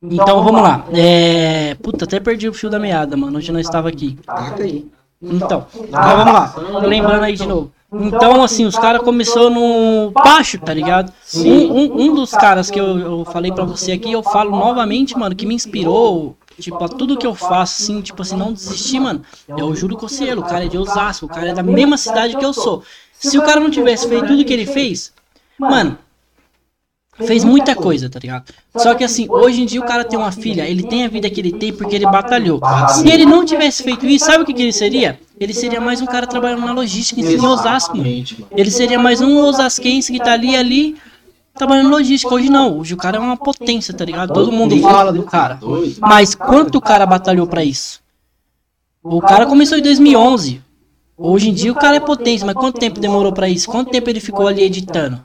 Então 0.02 0.42
vamos 0.42 0.62
lá. 0.62 0.84
É... 0.92 1.76
Puta, 1.76 2.06
até 2.06 2.18
perdi 2.18 2.48
o 2.48 2.52
fio 2.52 2.68
da 2.68 2.80
meada, 2.80 3.16
mano. 3.16 3.38
Hoje 3.38 3.52
não 3.52 3.60
estava 3.60 3.88
aqui. 3.88 4.18
Taca 4.26 4.64
aí. 4.64 4.84
Então, 5.22 5.66
então 5.74 6.16
vamos 6.16 6.32
lá. 6.32 6.54
Lembrando 6.80 7.24
aí 7.24 7.36
de 7.36 7.46
novo. 7.46 7.72
Então, 7.92 8.42
assim, 8.42 8.64
os 8.64 8.78
caras 8.78 9.02
começou 9.02 9.50
no 9.50 10.12
baixo, 10.12 10.58
tá 10.58 10.72
ligado? 10.72 11.12
Um, 11.34 11.72
um, 11.72 12.02
um 12.02 12.14
dos 12.14 12.30
caras 12.30 12.70
que 12.70 12.78
eu, 12.78 12.98
eu 12.98 13.24
falei 13.24 13.50
pra 13.50 13.64
você 13.64 13.92
aqui, 13.92 14.12
eu 14.12 14.22
falo 14.22 14.50
novamente, 14.50 15.18
mano, 15.18 15.34
que 15.34 15.44
me 15.44 15.54
inspirou, 15.54 16.36
tipo, 16.58 16.82
a 16.82 16.88
tudo 16.88 17.16
que 17.16 17.26
eu 17.26 17.34
faço, 17.34 17.82
assim, 17.82 18.00
tipo 18.00 18.22
assim, 18.22 18.36
não 18.36 18.52
desistir, 18.52 19.00
mano, 19.00 19.22
é 19.48 19.64
o 19.64 19.74
Júlio 19.74 19.96
Cossielo. 19.96 20.42
O 20.42 20.44
cara 20.44 20.66
é 20.66 20.68
de 20.68 20.78
Osasco, 20.78 21.26
o 21.26 21.28
cara 21.28 21.48
é 21.48 21.54
da 21.54 21.64
mesma 21.64 21.96
cidade 21.96 22.36
que 22.36 22.44
eu 22.44 22.52
sou. 22.52 22.84
Se 23.12 23.36
o 23.36 23.42
cara 23.42 23.58
não 23.58 23.70
tivesse 23.70 24.08
feito 24.08 24.28
tudo 24.28 24.44
que 24.44 24.52
ele 24.52 24.66
fez, 24.66 25.12
mano, 25.58 25.98
fez 27.26 27.44
muita 27.44 27.74
coisa, 27.74 28.08
tá 28.08 28.18
ligado? 28.18 28.44
Só 28.76 28.94
que 28.94 29.04
assim, 29.04 29.26
hoje 29.28 29.62
em 29.62 29.66
dia 29.66 29.80
o 29.80 29.86
cara 29.86 30.04
tem 30.04 30.18
uma 30.18 30.32
filha, 30.32 30.68
ele 30.68 30.82
tem 30.82 31.04
a 31.04 31.08
vida 31.08 31.28
que 31.28 31.40
ele 31.40 31.52
tem 31.52 31.72
porque 31.72 31.94
ele 31.94 32.06
batalhou. 32.06 32.60
Se 32.88 33.08
ele 33.08 33.24
não 33.24 33.44
tivesse 33.44 33.82
feito 33.82 34.06
isso, 34.06 34.26
sabe 34.26 34.42
o 34.42 34.46
que, 34.46 34.54
que 34.54 34.62
ele 34.62 34.72
seria? 34.72 35.18
Ele 35.38 35.52
seria 35.54 35.80
mais 35.80 36.00
um 36.00 36.06
cara 36.06 36.26
trabalhando 36.26 36.64
na 36.64 36.72
logística 36.72 37.20
em 37.20 37.40
Osasco. 37.40 37.96
Ele 38.50 38.70
seria 38.70 38.98
mais 38.98 39.20
um 39.20 39.38
osasquense 39.38 40.12
que 40.12 40.18
tá 40.18 40.32
ali 40.32 40.54
ali 40.54 40.96
trabalhando 41.54 41.88
em 41.88 41.92
logística. 41.92 42.34
Hoje 42.34 42.50
não, 42.50 42.78
hoje 42.78 42.94
o 42.94 42.96
cara 42.96 43.16
é 43.16 43.20
uma 43.20 43.36
potência, 43.36 43.92
tá 43.94 44.04
ligado? 44.04 44.32
Todo 44.32 44.52
mundo 44.52 44.78
fala 44.80 45.12
do 45.12 45.22
cara. 45.22 45.58
Mas 45.98 46.34
quanto 46.34 46.76
o 46.76 46.80
cara 46.80 47.06
batalhou 47.06 47.46
pra 47.46 47.64
isso? 47.64 48.00
O 49.02 49.20
cara 49.20 49.46
começou 49.46 49.78
em 49.78 49.82
2011. 49.82 50.62
Hoje 51.16 51.50
em 51.50 51.54
dia 51.54 51.70
o 51.72 51.74
cara 51.74 51.96
é 51.96 52.00
potência, 52.00 52.46
mas 52.46 52.54
quanto 52.54 52.78
tempo 52.78 52.98
demorou 52.98 53.32
pra 53.32 53.48
isso? 53.48 53.68
Quanto 53.68 53.90
tempo 53.90 54.08
ele 54.08 54.20
ficou 54.20 54.46
ali 54.46 54.62
editando? 54.62 55.22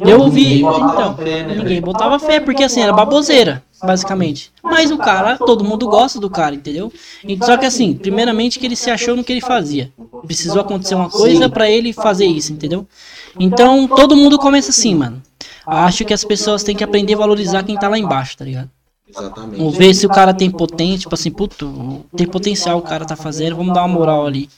Eu 0.00 0.20
ouvi, 0.20 0.60
então, 0.62 1.16
fé, 1.16 1.42
né, 1.42 1.54
ninguém 1.54 1.80
botava 1.80 2.18
fé, 2.18 2.40
porque 2.40 2.64
assim, 2.64 2.80
era 2.80 2.92
baboseira, 2.92 3.62
basicamente. 3.82 4.50
Mas 4.62 4.90
o 4.90 4.96
cara, 4.96 5.36
todo 5.36 5.64
mundo 5.64 5.86
gosta 5.88 6.18
do 6.18 6.30
cara, 6.30 6.54
entendeu? 6.54 6.92
Só 7.44 7.56
que 7.56 7.66
assim, 7.66 7.94
primeiramente 7.94 8.58
que 8.58 8.66
ele 8.66 8.76
se 8.76 8.90
achou 8.90 9.14
no 9.14 9.22
que 9.22 9.32
ele 9.32 9.40
fazia. 9.40 9.92
Precisou 10.26 10.60
acontecer 10.60 10.94
uma 10.94 11.10
coisa 11.10 11.48
pra 11.48 11.68
ele 11.68 11.92
fazer 11.92 12.26
isso, 12.26 12.52
entendeu? 12.52 12.86
Então, 13.38 13.86
todo 13.86 14.16
mundo 14.16 14.38
começa 14.38 14.70
assim, 14.70 14.94
mano. 14.94 15.22
Acho 15.66 16.04
que 16.04 16.14
as 16.14 16.24
pessoas 16.24 16.62
têm 16.62 16.74
que 16.74 16.82
aprender 16.82 17.14
a 17.14 17.18
valorizar 17.18 17.62
quem 17.62 17.76
tá 17.76 17.88
lá 17.88 17.98
embaixo, 17.98 18.36
tá 18.36 18.44
ligado? 18.44 18.70
Exatamente. 19.08 19.58
Vamos 19.58 19.76
ver 19.76 19.94
se 19.94 20.06
o 20.06 20.08
cara 20.08 20.32
tem 20.32 20.50
potência, 20.50 21.00
tipo 21.00 21.14
assim, 21.14 21.30
puto, 21.30 22.04
tem 22.16 22.26
potencial 22.26 22.78
o 22.78 22.82
cara 22.82 23.04
tá 23.04 23.16
fazendo, 23.16 23.56
vamos 23.56 23.74
dar 23.74 23.84
uma 23.84 23.94
moral 23.94 24.26
ali. 24.26 24.48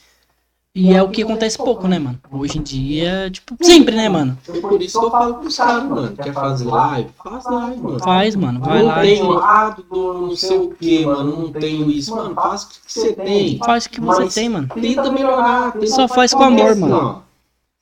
E 0.74 0.94
é 0.94 1.02
o 1.02 1.10
que 1.10 1.22
acontece 1.22 1.58
pouco, 1.58 1.86
né, 1.86 1.98
mano? 1.98 2.18
Hoje 2.30 2.58
em 2.58 2.62
dia, 2.62 3.30
tipo, 3.30 3.54
sempre, 3.62 3.94
né, 3.94 4.08
mano? 4.08 4.38
É 4.48 4.58
por 4.58 4.80
isso 4.80 4.98
que 4.98 5.04
eu 5.04 5.10
falo 5.10 5.34
pros 5.34 5.54
caras, 5.58 5.84
mano. 5.84 6.16
Quer 6.16 6.32
fazer 6.32 6.64
live? 6.64 7.10
Faz 7.22 7.44
live, 7.44 7.82
mano. 7.82 7.98
Faz, 8.00 8.36
mano, 8.36 8.60
vai 8.60 8.78
não 8.78 8.88
lá. 8.88 9.04
e 9.04 9.08
tenho 9.16 9.28
lado 9.32 9.82
do 9.90 10.12
não 10.14 10.34
sei 10.36 10.56
o 10.56 10.70
que, 10.70 11.04
mano. 11.04 11.36
Não 11.42 11.52
tenho 11.52 11.90
isso. 11.90 12.16
Mano, 12.16 12.34
faz 12.34 12.62
o 12.62 12.68
que 12.68 12.76
você 12.86 13.12
tem. 13.12 13.58
Faz 13.58 13.84
o 13.84 13.90
que 13.90 14.00
você 14.00 14.26
tem, 14.28 14.48
mano. 14.48 14.68
Tenta 14.68 15.12
melhorar. 15.12 15.72
Tenta 15.72 15.86
Só 15.88 16.08
faz 16.08 16.32
com 16.32 16.42
amor, 16.42 16.74
mano. 16.74 17.22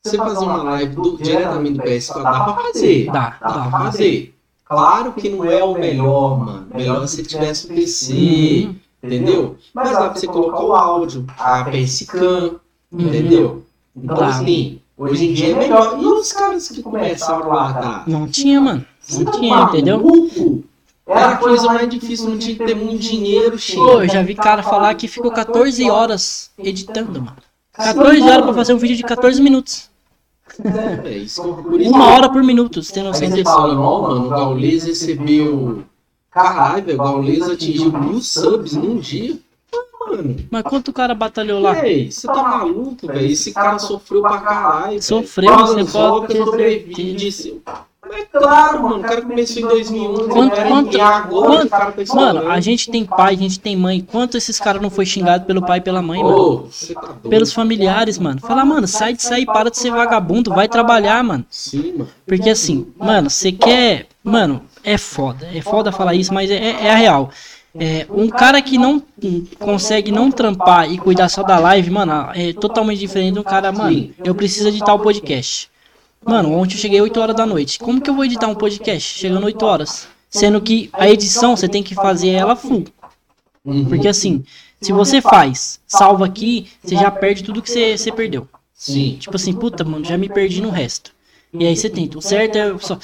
Você 0.04 0.16
fazer 0.16 0.44
uma 0.44 0.62
live 0.64 0.94
do- 0.96 1.16
diretamente 1.16 1.74
do 1.78 1.82
PS4, 1.84 2.22
dá 2.24 2.40
pra 2.44 2.54
fazer. 2.64 3.06
Dá, 3.06 3.12
Dá 3.12 3.36
pra 3.38 3.50
dá. 3.52 3.70
fazer. 3.70 4.34
Claro 4.64 5.12
que 5.12 5.28
não 5.28 5.44
é 5.44 5.62
o 5.62 5.74
melhor, 5.74 6.38
mano. 6.44 6.66
Melhor 6.74 7.06
se 7.06 7.22
tivesse 7.22 7.70
um 7.70 7.74
PC, 7.76 8.12
Uhum. 8.66 8.74
entendeu? 9.04 9.56
Mas 9.74 9.90
dá 9.92 10.08
pra 10.10 10.14
você 10.18 10.26
colocar 10.26 10.60
o 10.64 10.72
áudio, 10.74 11.24
a 11.38 11.64
PS 11.64 12.06
Cam, 12.06 12.54
entendeu? 12.92 13.64
Então, 13.96 14.16
Dá. 14.16 14.28
assim, 14.28 14.80
hoje 14.96 15.26
em 15.28 15.32
dia 15.34 15.52
é 15.54 15.58
melhor. 15.58 15.98
E 16.00 16.04
os 16.06 16.32
caras 16.32 16.68
que 16.68 16.82
começaram 16.82 17.48
lá, 17.48 17.72
tá? 17.74 18.04
Não 18.06 18.26
tinha, 18.28 18.60
mano. 18.60 18.80
Não 19.10 19.18
Você 19.18 19.24
tá 19.24 19.30
tinha, 19.32 19.62
entendeu? 19.62 19.98
maluco? 19.98 20.64
Era 21.06 21.30
a 21.30 21.36
coisa 21.38 21.66
mais 21.66 21.88
difícil, 21.88 22.30
não 22.30 22.38
tinha 22.38 22.54
que 22.56 22.64
ter 22.64 22.74
muito 22.76 23.00
dinheiro, 23.00 23.52
Pô, 23.52 23.58
Chico. 23.58 23.82
eu 23.82 24.08
já 24.08 24.22
vi 24.22 24.34
cara 24.34 24.62
falar 24.62 24.94
que 24.94 25.08
ficou 25.08 25.32
14 25.32 25.90
horas 25.90 26.50
editando, 26.56 27.20
mano. 27.20 27.36
14 27.72 28.22
horas 28.22 28.44
pra 28.44 28.54
fazer 28.54 28.74
um 28.74 28.78
vídeo 28.78 28.96
de 28.96 29.02
14 29.02 29.42
minutos. 29.42 29.90
É, 31.04 31.08
isso, 31.16 31.42
Uma 31.42 32.06
hora 32.12 32.28
por 32.28 32.42
minuto, 32.42 32.82
você 32.82 32.92
tem 32.92 33.02
noção 33.02 33.26
você 33.28 33.34
disso? 33.34 33.44
fala, 33.52 33.74
não, 33.74 34.02
mano, 34.02 34.26
o 34.26 34.28
Gaules 34.28 34.84
recebeu. 34.84 35.82
Caralho, 36.30 36.84
velho, 36.84 37.00
o 37.00 37.02
Gaules 37.04 37.42
atingiu 37.48 37.92
mil 37.92 38.20
subs 38.20 38.74
num 38.74 38.96
dia. 38.98 39.36
Mano, 40.08 40.36
Mas 40.50 40.62
quanto 40.62 40.88
o 40.88 40.92
cara 40.92 41.14
batalhou 41.14 41.60
lá? 41.60 41.72
véi, 41.72 42.10
você 42.10 42.26
tá 42.26 42.42
maluco, 42.42 43.06
velho? 43.06 43.26
Esse 43.30 43.52
cara 43.52 43.78
sofreu 43.78 44.22
pra 44.22 44.38
caralho. 44.38 45.02
Sofreu, 45.02 45.50
você 45.66 45.84
pode 45.84 46.34
ter 46.94 47.14
disse. 47.14 47.60
Mas 48.08 48.26
claro, 48.32 48.82
mano, 48.82 48.96
o 48.98 49.02
cara 49.02 49.22
começou 49.22 49.62
em 49.62 49.66
2011, 49.68 50.28
Quanto- 50.30 50.56
cara, 50.56 50.68
quanto- 50.68 50.96
e 50.96 51.00
agora 51.00 51.46
quanto- 51.68 51.68
tá. 51.70 52.14
Mano, 52.14 52.50
a 52.50 52.58
gente 52.60 52.90
tem 52.90 53.04
pai, 53.04 53.34
a 53.34 53.36
gente 53.36 53.60
tem 53.60 53.76
mãe. 53.76 54.00
Quanto 54.00 54.36
esses 54.36 54.58
caras 54.58 54.82
não 54.82 54.90
foi 54.90 55.06
xingado 55.06 55.44
pelo 55.44 55.64
pai 55.64 55.78
e 55.78 55.82
pela 55.82 56.02
mãe, 56.02 56.20
mano? 56.20 56.34
Tá 56.92 57.00
doido. 57.06 57.28
Pelos 57.28 57.52
familiares, 57.52 58.18
mano. 58.18 58.40
Fala, 58.40 58.64
mano, 58.64 58.88
sai 58.88 59.12
de 59.12 59.22
sair, 59.22 59.46
para 59.46 59.70
de 59.70 59.78
ser 59.78 59.90
vagabundo, 59.92 60.50
vai 60.50 60.66
trabalhar, 60.66 61.22
mano. 61.22 61.44
Sim, 61.48 61.92
mano. 61.92 62.08
Porque 62.26 62.50
assim, 62.50 62.86
mano, 62.98 63.30
você 63.30 63.52
quer. 63.52 64.08
Mano, 64.24 64.62
é 64.82 64.98
foda. 64.98 65.46
É 65.54 65.60
foda 65.62 65.92
falar 65.92 66.14
isso, 66.14 66.34
mas 66.34 66.50
é, 66.50 66.56
é 66.86 66.90
a 66.90 66.96
real. 66.96 67.30
É, 67.78 68.06
um 68.10 68.28
cara 68.28 68.60
que 68.60 68.76
não 68.76 69.00
consegue 69.58 70.10
não 70.10 70.30
trampar 70.30 70.90
e 70.90 70.98
cuidar 70.98 71.28
só 71.28 71.42
da 71.42 71.58
live, 71.58 71.90
mano, 71.90 72.30
é 72.34 72.52
totalmente 72.52 72.98
diferente 72.98 73.34
de 73.34 73.38
um 73.38 73.44
cara, 73.44 73.70
mano, 73.70 74.12
eu 74.24 74.34
preciso 74.34 74.68
editar 74.68 74.92
o 74.92 74.98
podcast. 74.98 75.70
Mano, 76.24 76.52
ontem 76.52 76.74
eu 76.74 76.78
cheguei 76.78 77.00
8 77.00 77.20
horas 77.20 77.36
da 77.36 77.46
noite. 77.46 77.78
Como 77.78 78.00
que 78.00 78.10
eu 78.10 78.14
vou 78.14 78.24
editar 78.24 78.48
um 78.48 78.54
podcast 78.54 79.18
chegando 79.18 79.44
8 79.44 79.64
horas? 79.64 80.08
Sendo 80.28 80.60
que 80.60 80.90
a 80.92 81.08
edição 81.08 81.56
você 81.56 81.68
tem 81.68 81.82
que 81.82 81.94
fazer 81.94 82.30
ela 82.30 82.54
full. 82.54 82.84
Porque 83.88 84.08
assim, 84.08 84.44
se 84.80 84.92
você 84.92 85.20
faz, 85.20 85.80
salva 85.86 86.26
aqui, 86.26 86.68
você 86.82 86.96
já 86.96 87.10
perde 87.10 87.44
tudo 87.44 87.62
que 87.62 87.70
você, 87.70 87.96
você 87.96 88.10
perdeu. 88.10 88.48
Sim. 88.74 89.16
Tipo 89.20 89.36
assim, 89.36 89.52
puta, 89.52 89.84
mano, 89.84 90.04
já 90.04 90.16
me 90.16 90.28
perdi 90.28 90.60
no 90.60 90.70
resto. 90.70 91.12
E 91.52 91.66
aí 91.66 91.76
você 91.76 91.90
tenta. 91.90 92.18
O 92.18 92.22
certo 92.22 92.56
é 92.56 92.78
só. 92.78 92.98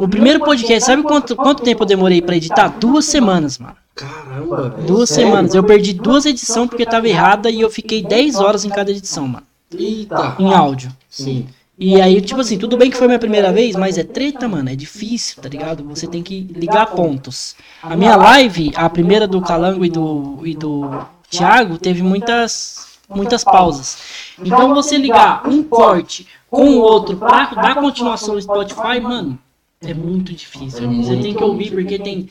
O 0.00 0.08
primeiro 0.08 0.40
podcast, 0.40 0.86
sabe 0.86 1.02
quanto, 1.02 1.34
quanto 1.34 1.62
tempo 1.62 1.82
eu 1.82 1.86
demorei 1.86 2.22
pra 2.22 2.36
editar? 2.36 2.68
Duas 2.68 3.04
semanas, 3.04 3.58
mano. 3.58 3.76
Caramba. 3.94 4.70
Duas 4.86 5.08
sério? 5.08 5.30
semanas. 5.30 5.54
Eu 5.54 5.64
perdi 5.64 5.92
duas 5.92 6.24
edições 6.24 6.68
porque 6.68 6.86
tava 6.86 7.08
errada 7.08 7.50
e 7.50 7.60
eu 7.60 7.68
fiquei 7.68 8.02
10 8.02 8.36
horas 8.36 8.64
em 8.64 8.70
cada 8.70 8.90
edição, 8.90 9.26
mano. 9.26 9.46
Eita. 9.76 10.36
Em 10.38 10.54
áudio. 10.54 10.90
Sim. 11.10 11.46
E 11.76 12.00
aí, 12.00 12.20
tipo 12.20 12.40
assim, 12.40 12.58
tudo 12.58 12.76
bem 12.76 12.90
que 12.90 12.96
foi 12.96 13.06
minha 13.06 13.18
primeira 13.18 13.52
vez, 13.52 13.76
mas 13.76 13.98
é 13.98 14.04
treta, 14.04 14.48
mano. 14.48 14.68
É 14.68 14.76
difícil, 14.76 15.42
tá 15.42 15.48
ligado? 15.48 15.84
Você 15.84 16.06
tem 16.06 16.22
que 16.22 16.40
ligar 16.40 16.86
pontos. 16.86 17.54
A 17.82 17.96
minha 17.96 18.16
live, 18.16 18.72
a 18.74 18.88
primeira 18.88 19.26
do 19.26 19.40
Calango 19.40 19.84
e 19.84 19.90
do, 19.90 20.40
e 20.44 20.54
do 20.54 20.90
Thiago, 21.30 21.78
teve 21.78 22.02
muitas, 22.02 22.98
muitas 23.08 23.44
pausas. 23.44 23.98
Então 24.40 24.74
você 24.74 24.96
ligar 24.96 25.46
um 25.46 25.62
corte 25.62 26.26
com 26.50 26.68
o 26.68 26.78
outro 26.78 27.16
pra 27.16 27.46
dar 27.46 27.74
continuação 27.76 28.34
no 28.34 28.42
Spotify, 28.42 29.00
mano, 29.00 29.38
é 29.80 29.94
muito 29.94 30.32
difícil. 30.32 30.84
É 30.84 30.86
Você 30.86 30.86
muito 30.86 31.22
tem 31.22 31.34
que 31.34 31.44
ouvir 31.44 31.70
porque 31.70 31.98
tem 31.98 32.28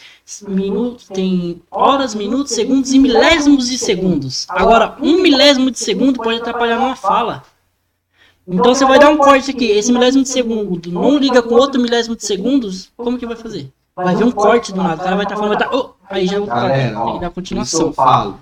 minutos, 0.48 1.08
tem 1.08 1.62
horas, 1.72 2.14
minutos, 2.14 2.54
segundos 2.54 2.92
e 2.94 3.00
milésimos 3.00 3.70
de 3.70 3.78
segundos. 3.78 4.46
Agora, 4.50 4.98
um 5.02 5.22
milésimo 5.22 5.72
de 5.72 5.80
segundo 5.80 6.22
pode 6.22 6.40
atrapalhar 6.42 6.78
numa 6.78 6.96
fala. 6.96 7.44
Então 8.48 8.74
você 8.74 8.86
vai 8.86 8.98
dar 9.00 9.10
um 9.10 9.18
corte 9.18 9.52
aqui, 9.52 9.66
esse 9.66 9.92
milésimo 9.92 10.24
de 10.24 10.30
segundo 10.30 10.90
não 10.90 11.18
liga 11.18 11.42
com 11.42 11.56
outro 11.56 11.82
milésimo 11.82 12.16
de 12.16 12.26
segundos, 12.26 12.90
como 12.96 13.18
que 13.18 13.26
vai 13.26 13.36
fazer? 13.36 13.70
Vai 13.94 14.16
ver 14.16 14.24
um 14.24 14.32
corte 14.32 14.72
do 14.72 14.82
nada, 14.82 15.02
o 15.02 15.04
cara 15.04 15.16
vai 15.16 15.26
estar 15.26 15.36
falando, 15.36 15.58
vai 15.58 15.68
tá, 15.68 15.76
oh, 15.76 15.90
aí 16.10 16.28
já 16.28 16.40
cara 16.46 16.68
Galera, 16.70 16.96
tem 17.04 17.14
que 17.14 17.20
dar 17.20 17.20
isso 17.20 17.26
eu 17.26 17.32
continuação. 17.32 17.94
falo. 17.94 18.40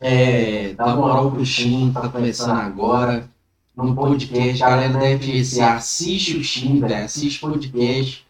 É, 0.00 0.74
dá 0.74 0.94
moral 0.94 1.30
pro 1.30 1.46
Shin, 1.46 1.90
tá 1.92 2.08
começando 2.08 2.58
agora. 2.58 3.26
No 3.76 3.94
podcast, 3.94 4.62
a 4.62 4.70
galera 4.70 4.92
da 4.92 5.18
FGC 5.18 5.60
assiste 5.60 6.36
o 6.36 6.44
Shin, 6.44 6.80
velho, 6.80 7.04
assiste 7.04 7.44
o 7.44 7.50
podcast. 7.50 8.24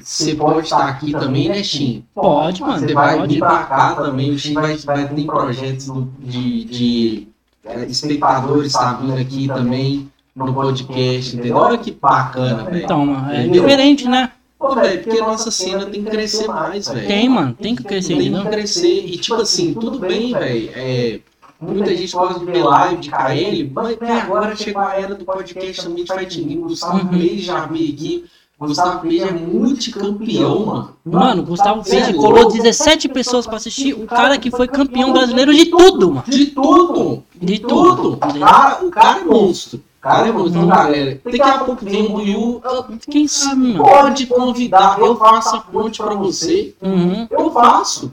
Você 0.00 0.34
pode 0.34 0.60
estar 0.66 0.88
aqui 0.88 1.12
também, 1.12 1.48
né, 1.48 1.62
Shin? 1.62 2.04
Pode, 2.14 2.60
mano, 2.60 2.78
Você 2.78 2.94
vai 2.94 3.18
pode. 3.18 3.34
vir 3.34 3.40
pra 3.40 3.64
cá 3.64 3.94
também, 3.94 4.30
o 4.30 4.38
Shin 4.38 4.54
vai, 4.54 4.76
vai 4.76 5.08
ter 5.08 5.24
projetos 5.24 5.90
de, 6.20 6.64
de 6.64 7.28
é, 7.64 7.84
espectadores, 7.86 8.72
tá 8.72 8.92
vindo 8.94 9.16
aqui 9.18 9.48
também 9.48 10.08
no 10.34 10.52
podcast, 10.52 11.36
entendeu? 11.36 11.56
Olha 11.56 11.78
que 11.78 11.90
bacana, 11.90 12.64
velho. 12.64 12.84
Então, 12.84 13.06
mano, 13.06 13.30
é 13.32 13.40
Entendeu? 13.42 13.62
diferente, 13.62 14.08
né? 14.08 14.30
Pô, 14.58 14.74
velho, 14.74 15.02
porque 15.02 15.18
a 15.18 15.26
nossa 15.26 15.50
cena 15.50 15.86
tem 15.86 16.04
que 16.04 16.10
crescer 16.10 16.46
mais, 16.46 16.88
velho. 16.88 17.06
Tem, 17.06 17.28
mano, 17.28 17.54
tem 17.54 17.74
que 17.76 17.84
crescer, 17.84 18.16
Tem 18.16 18.32
que 18.32 18.48
crescer. 18.48 19.06
E 19.06 19.16
tipo 19.18 19.40
assim, 19.40 19.74
tudo 19.74 19.98
bem, 19.98 20.32
velho. 20.32 20.70
É, 20.74 21.20
muita 21.64 21.96
gente 21.96 22.12
gosta 22.12 22.38
de 22.38 22.44
ver 22.46 22.62
live 22.64 22.96
de 23.00 23.10
KL, 23.10 23.70
mas 23.74 23.96
véi, 23.98 24.10
agora 24.20 24.54
chegou 24.56 24.82
a 24.82 24.94
era 24.94 25.14
do 25.14 25.24
podcast 25.24 25.82
também 25.82 26.04
de 26.04 26.12
Fighting 26.12 26.44
Game. 26.48 26.62
O 26.62 26.68
Gustavo 26.68 26.98
Uhum. 26.98 27.08
Page 27.08 27.38
já 27.40 27.66
veio 27.66 27.92
aqui. 27.92 28.24
O 28.58 28.66
Gustavo 28.66 29.00
Page 29.00 29.20
é 29.20 29.32
multicampeão, 29.32 30.66
mano. 30.66 30.96
Mano, 31.04 31.42
Gustavo 31.42 31.80
é 31.80 31.90
Page 31.90 32.12
louco. 32.12 32.28
colou 32.34 32.52
17 32.52 33.08
pessoas 33.08 33.46
pra 33.46 33.56
assistir, 33.56 33.92
o 33.94 34.06
cara 34.06 34.38
que 34.38 34.50
foi 34.50 34.68
campeão 34.68 35.12
brasileiro 35.12 35.52
de 35.54 35.66
tudo, 35.66 36.08
mano. 36.10 36.24
De 36.26 36.46
tudo! 36.46 37.22
De 37.40 37.58
Tudo! 37.58 38.16
tudo. 38.16 38.36
O 38.36 38.40
cara, 38.40 38.84
o 38.84 38.90
cara 38.90 39.20
é 39.20 39.24
monstro. 39.24 39.78
O 39.78 40.00
cara 40.00 40.28
é 40.28 40.32
monstro, 40.32 40.50
então, 40.62 40.66
galera. 40.68 41.20
Daqui 41.24 41.40
a 41.42 41.58
pouco 41.58 41.84
vem 41.84 42.06
o 42.06 42.10
Buiu. 42.10 42.62
Quem 43.10 43.26
sabe, 43.26 43.60
mano? 43.72 43.82
Pode 43.84 44.26
convidar, 44.26 44.98
eu 45.00 45.16
faço 45.16 45.56
a 45.56 45.60
ponte 45.60 45.98
pra 46.02 46.14
você. 46.14 46.74
Uhum. 46.80 47.26
Eu 47.30 47.50
faço. 47.50 48.12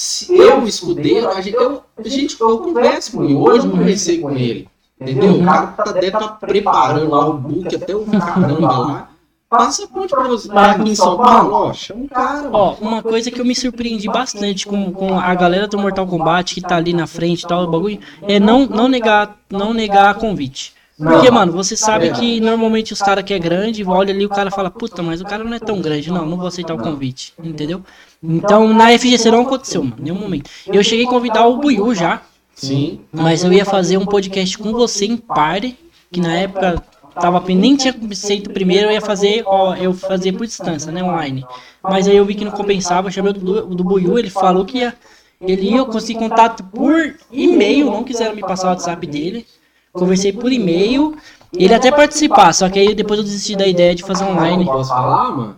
Se 0.00 0.32
eu, 0.32 0.64
escudeiro, 0.64 1.28
a 1.28 1.40
gente, 1.40 1.56
eu, 1.56 1.82
a 1.96 2.08
gente, 2.08 2.40
eu 2.40 2.58
converso 2.58 3.16
com 3.16 3.24
ele. 3.24 3.34
Hoje 3.34 3.66
eu 3.66 3.70
conversei 3.72 4.20
com 4.20 4.30
ele. 4.30 4.68
Entendeu? 5.00 5.40
O 5.40 5.44
cara 5.44 5.66
tá, 5.66 5.90
deve 5.90 6.06
estar 6.06 6.28
preparando 6.38 7.10
lá 7.10 7.28
o 7.28 7.32
book 7.32 7.74
até 7.74 7.96
o 7.96 8.04
caramba 8.04 8.78
lá. 8.78 9.10
Passa 9.50 9.86
a 9.86 9.88
ponte 9.88 10.10
pra 10.10 10.22
você. 10.28 10.48
Tá 10.50 10.70
aqui 10.70 10.90
em 10.90 10.94
São 10.94 11.16
Paulo, 11.16 11.52
ó, 11.52 11.72
chama 11.72 12.04
o 12.04 12.08
cara. 12.08 12.42
mano. 12.42 12.50
Ó, 12.52 12.74
uma 12.74 13.02
coisa 13.02 13.28
que 13.28 13.40
eu 13.40 13.44
me 13.44 13.56
surpreendi 13.56 14.06
bastante 14.06 14.68
com, 14.68 14.92
com 14.92 15.18
a 15.18 15.34
galera 15.34 15.66
do 15.66 15.76
Mortal 15.76 16.06
Kombat 16.06 16.54
que 16.54 16.60
tá 16.60 16.76
ali 16.76 16.92
na 16.92 17.08
frente 17.08 17.42
e 17.42 17.48
tal, 17.48 17.64
o 17.64 17.68
bagulho, 17.68 17.98
é 18.22 18.38
não, 18.38 18.66
não 18.66 18.86
negar 18.86 19.36
não 19.50 19.74
negar 19.74 20.14
convite. 20.14 20.77
Porque, 20.98 21.30
mano, 21.30 21.52
você 21.52 21.76
sabe 21.76 22.10
que 22.10 22.40
normalmente 22.40 22.92
os 22.92 23.00
caras 23.00 23.22
que 23.22 23.32
é 23.32 23.38
grande, 23.38 23.84
olha 23.84 24.12
ali 24.12 24.26
o 24.26 24.28
cara 24.28 24.50
fala, 24.50 24.68
puta, 24.68 25.00
mas 25.00 25.20
o 25.20 25.24
cara 25.24 25.44
não 25.44 25.54
é 25.54 25.60
tão 25.60 25.80
grande, 25.80 26.10
não, 26.10 26.26
não 26.26 26.36
vou 26.36 26.48
aceitar 26.48 26.74
o 26.74 26.78
convite, 26.78 27.32
entendeu? 27.42 27.82
Então 28.20 28.74
na 28.74 28.90
FGC 28.98 29.30
não 29.30 29.42
aconteceu, 29.42 29.84
mano, 29.84 29.96
nenhum 30.00 30.18
momento. 30.18 30.50
Eu 30.66 30.82
cheguei 30.82 31.06
a 31.06 31.08
convidar 31.08 31.46
o 31.46 31.58
Buiu 31.58 31.94
já, 31.94 32.20
Sim. 32.52 33.00
mas 33.12 33.44
eu 33.44 33.52
ia 33.52 33.64
fazer 33.64 33.96
um 33.96 34.04
podcast 34.04 34.58
com 34.58 34.72
você 34.72 35.06
em 35.06 35.16
party, 35.16 35.78
que 36.10 36.20
na 36.20 36.34
época 36.34 36.82
tava 37.14 37.40
nem 37.46 37.76
tinha 37.76 37.94
feito 38.16 38.50
primeiro, 38.50 38.88
eu 38.88 38.92
ia 38.92 39.00
fazer, 39.00 39.44
ó, 39.46 39.76
eu 39.76 39.94
fazia 39.94 40.32
por 40.32 40.46
distância, 40.46 40.90
né, 40.90 41.02
online. 41.02 41.46
Mas 41.80 42.08
aí 42.08 42.16
eu 42.16 42.24
vi 42.24 42.34
que 42.34 42.44
não 42.44 42.52
compensava, 42.52 43.06
eu 43.06 43.12
chamei 43.12 43.30
o 43.30 43.34
do, 43.34 43.66
do 43.66 43.84
Buiu, 43.84 44.18
ele 44.18 44.30
falou 44.30 44.64
que 44.64 44.78
ia, 44.78 44.92
ele 45.40 45.70
ia, 45.70 45.76
eu 45.76 45.86
consegui 45.86 46.18
contato 46.18 46.64
por 46.64 47.14
e-mail, 47.30 47.86
não 47.86 48.02
quiseram 48.02 48.34
me 48.34 48.42
passar 48.42 48.66
o 48.66 48.70
WhatsApp 48.70 49.06
dele. 49.06 49.46
Conversei 49.92 50.32
por 50.32 50.52
e-mail, 50.52 51.16
ele 51.52 51.74
até 51.74 51.90
participar, 51.90 52.52
só 52.52 52.68
que 52.68 52.78
aí 52.78 52.94
depois 52.94 53.18
eu 53.18 53.24
desisti 53.24 53.56
da 53.56 53.66
ideia 53.66 53.94
de 53.94 54.02
fazer 54.04 54.24
online. 54.24 54.64
Posso 54.64 54.90
falar, 54.90 55.30
mano? 55.30 55.56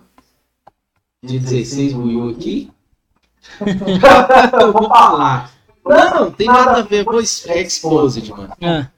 De 1.24 1.39
16 1.39 1.93
Buiu 1.93 2.31
aqui? 2.31 2.70
eu 4.61 4.72
vou 4.72 4.88
falar. 4.88 5.50
Não, 5.84 6.25
não 6.25 6.30
tem 6.30 6.46
nada 6.46 6.79
a 6.79 6.83
ver. 6.83 7.04
Vou 7.04 7.21
ex- 7.21 7.45
exposed, 7.46 8.30
mano. 8.30 8.53
Ah, 8.63 8.88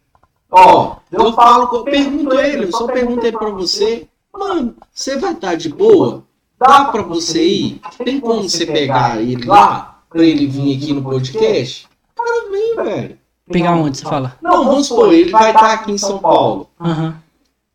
Ó, 0.50 0.96
eu 1.10 1.32
falo, 1.32 1.66
com- 1.68 1.76
eu 1.78 1.84
pergunto 1.84 2.38
ele, 2.38 2.64
eu 2.64 2.72
só 2.72 2.86
perguntei 2.86 3.32
pra 3.32 3.48
você, 3.48 4.06
mano, 4.32 4.74
você 4.92 5.16
vai 5.16 5.32
estar 5.32 5.54
de 5.54 5.70
boa? 5.70 6.24
Dá 6.58 6.84
pra 6.86 7.02
você 7.02 7.42
ir? 7.44 7.80
Tem 8.04 8.20
como 8.20 8.42
você 8.48 8.66
pegar 8.66 9.20
ele 9.20 9.44
lá, 9.46 10.02
pra 10.10 10.22
ele 10.22 10.46
vir 10.46 10.76
aqui 10.76 10.92
no 10.92 11.02
podcast? 11.02 11.88
Cara, 12.14 12.50
vem, 12.50 12.76
velho. 12.76 13.18
Pegar 13.50 13.72
onde 13.76 13.98
você 13.98 14.04
fala? 14.04 14.36
Não, 14.42 14.64
vamos 14.64 14.86
supor, 14.86 15.12
ele 15.12 15.30
vai 15.30 15.50
estar 15.52 15.72
aqui 15.74 15.92
em 15.92 15.98
São 15.98 16.18
Paulo, 16.18 16.68
Aham, 16.80 17.16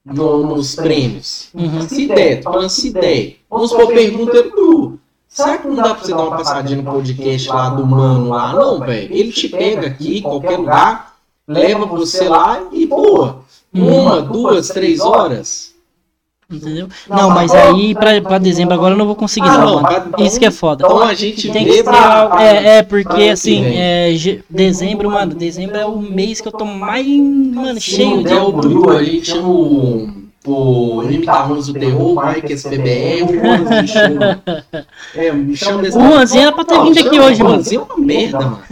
no- 0.05 0.55
nos 0.55 0.75
prêmios. 0.75 1.49
uhum. 1.53 1.81
Se 1.87 2.07
der, 2.07 2.41
tô 2.41 2.51
falando 2.51 2.69
se 2.69 2.91
der. 2.91 3.37
Vamos 3.49 3.69
supor, 3.71 3.87
pergunta 3.87 4.45
"Lu, 4.55 4.99
será 5.27 5.57
que 5.57 5.67
não 5.67 5.75
dá 5.75 5.93
pra 5.95 6.03
você 6.05 6.11
dar 6.13 6.23
uma 6.23 6.37
passadinha 6.37 6.81
no 6.81 6.91
podcast 6.91 7.49
lá 7.49 7.69
do 7.69 7.85
mano 7.85 8.29
lá? 8.29 8.53
Não, 8.53 8.79
velho. 8.79 9.13
Ele 9.13 9.31
te 9.31 9.49
pega 9.49 9.87
aqui, 9.87 10.19
em 10.19 10.21
qualquer 10.21 10.57
lugar, 10.57 11.15
leva 11.47 11.85
você 11.85 12.27
lá 12.27 12.61
e, 12.71 12.87
pô, 12.87 13.35
uma, 13.73 14.21
duas, 14.21 14.69
três 14.69 14.99
horas. 15.01 15.73
Entendeu? 16.49 16.87
Não, 17.09 17.29
mas 17.29 17.53
aí 17.53 17.93
pra, 17.93 18.21
pra 18.21 18.37
dezembro 18.37 18.73
agora 18.73 18.93
eu 18.93 18.97
não 18.97 19.05
vou 19.05 19.15
conseguir, 19.17 19.49
Ah, 19.49 19.57
não, 19.57 19.65
não, 19.75 19.81
mano. 19.81 20.09
pra- 20.11 20.23
Isso 20.23 20.39
que 20.39 20.45
é 20.45 20.51
foda. 20.51 20.85
Então 20.85 20.99
a 21.03 21.13
gente 21.13 21.51
Tem 21.51 21.65
que 21.65 21.73
ser. 21.83 21.89
É, 22.39 22.77
é, 22.77 22.83
porque 22.83 23.23
assim, 23.23 23.65
é, 23.75 24.13
dezembro, 24.49 25.11
mano, 25.11 25.35
dezembro 25.35 25.75
é 25.75 25.85
o 25.85 25.97
mês 25.97 26.39
que 26.39 26.47
eu 26.47 26.51
tô 26.53 26.63
mais, 26.63 27.05
mano, 27.05 27.81
cheio 27.81 28.17
não 28.17 28.23
de 28.23 28.33
o 28.33 28.43
outubro. 28.45 28.97
a 28.97 29.03
gente 29.03 29.25
chama 29.29 29.47
o, 29.49 30.09
o 30.45 31.03
Imitações 31.03 31.67
do 31.67 31.73
Terror, 31.73 32.25
Mike 32.25 32.53
SPBR, 32.53 33.23
o 33.23 33.33
Juanzinho 33.33 33.81
me 33.81 33.87
chama. 33.91 34.43
É, 35.15 35.31
me 35.33 35.57
chama 35.57 35.81
desse 35.81 35.97
O 35.97 36.01
Juanzinho 36.01 36.41
era 36.43 36.51
pra 36.53 36.63
ter 36.63 36.81
vindo 36.81 36.99
aqui 36.99 37.19
hoje, 37.19 37.41
O 37.41 37.45
mano. 37.45 37.55
Juanzinho 37.55 37.81
é 37.81 37.93
uma 37.93 38.05
merda, 38.05 38.39
mano. 38.39 38.63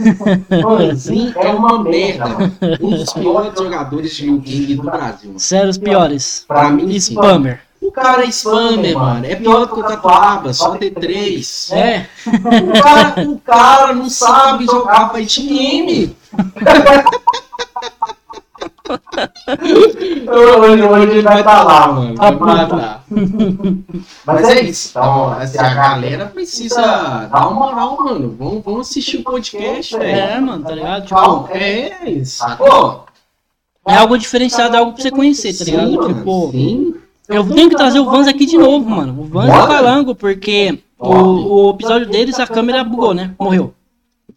O 0.50 0.56
Juanzinho 0.80 1.32
é 1.36 1.48
uma 1.50 1.82
merda, 1.84 2.26
mano. 2.26 2.52
Um 2.80 2.90
dos 2.96 3.12
piores 3.12 3.52
jogadores 3.58 4.16
de 4.16 4.24
Liu 4.24 4.40
Kang 4.42 4.74
do 4.76 4.82
Brasil. 4.84 5.34
Sério, 5.36 5.68
os 5.68 5.76
piores. 5.76 6.44
Pra 6.48 6.70
mim. 6.70 6.88
Spammer. 6.96 7.60
O 7.86 7.92
cara 7.92 8.24
é 8.24 8.28
spammer, 8.28 8.98
mano. 8.98 9.24
É 9.24 9.36
pior 9.36 9.60
do 9.60 9.74
que 9.74 9.80
o 9.80 9.82
Tatuaba, 9.82 10.52
só 10.52 10.76
ter 10.76 10.90
três. 10.90 11.70
É. 11.72 12.06
O 12.26 12.82
cara, 12.82 13.28
o 13.28 13.38
cara 13.38 13.94
não 13.94 14.10
sabe 14.10 14.66
jogar 14.66 15.12
fight 15.14 15.40
game. 15.40 16.16
hoje, 20.28 20.82
hoje 20.82 21.10
ele 21.12 21.22
vai 21.22 21.40
estar 21.40 21.62
lá, 21.62 21.92
mano. 21.92 22.14
Vai 22.16 22.32
matar. 22.32 23.04
Mas 24.24 24.48
é 24.48 24.62
isso. 24.62 24.90
Então, 24.90 25.32
assim, 25.32 25.58
a 25.58 25.74
galera 25.74 26.26
precisa 26.26 27.28
dar 27.30 27.48
uma 27.48 27.66
moral, 27.66 27.96
mano. 27.98 28.36
Vamos, 28.38 28.64
vamos 28.64 28.88
assistir 28.88 29.18
o 29.18 29.22
podcast, 29.22 29.96
velho. 29.96 30.18
É, 30.18 30.40
mano, 30.40 30.64
tá 30.64 30.74
ligado? 30.74 31.06
Tipo, 31.06 31.48
é 31.52 32.10
isso. 32.10 32.44
Pô, 32.56 33.06
é 33.86 33.94
algo 33.94 34.18
diferenciado, 34.18 34.74
é 34.74 34.78
algo 34.80 34.92
pra 34.92 35.02
você 35.02 35.10
conhecer, 35.10 35.56
tá 35.56 35.64
ligado? 35.64 35.88
sim, 35.88 35.96
mano, 35.96 36.14
Tipo, 36.14 36.50
sim. 36.50 36.94
Eu 37.28 37.48
tenho 37.48 37.68
que 37.68 37.76
trazer 37.76 37.98
o 38.00 38.04
Vans 38.04 38.28
aqui 38.28 38.46
de 38.46 38.56
novo, 38.56 38.88
mano. 38.88 39.20
O 39.20 39.24
Vans 39.24 39.46
e 39.46 39.50
o 39.50 39.52
Bora. 39.52 39.66
Calango, 39.66 40.14
porque 40.14 40.78
o, 40.98 41.66
o 41.66 41.70
episódio 41.70 42.08
deles, 42.08 42.38
a 42.38 42.46
câmera 42.46 42.84
bugou, 42.84 43.14
né? 43.14 43.34
Morreu. 43.38 43.74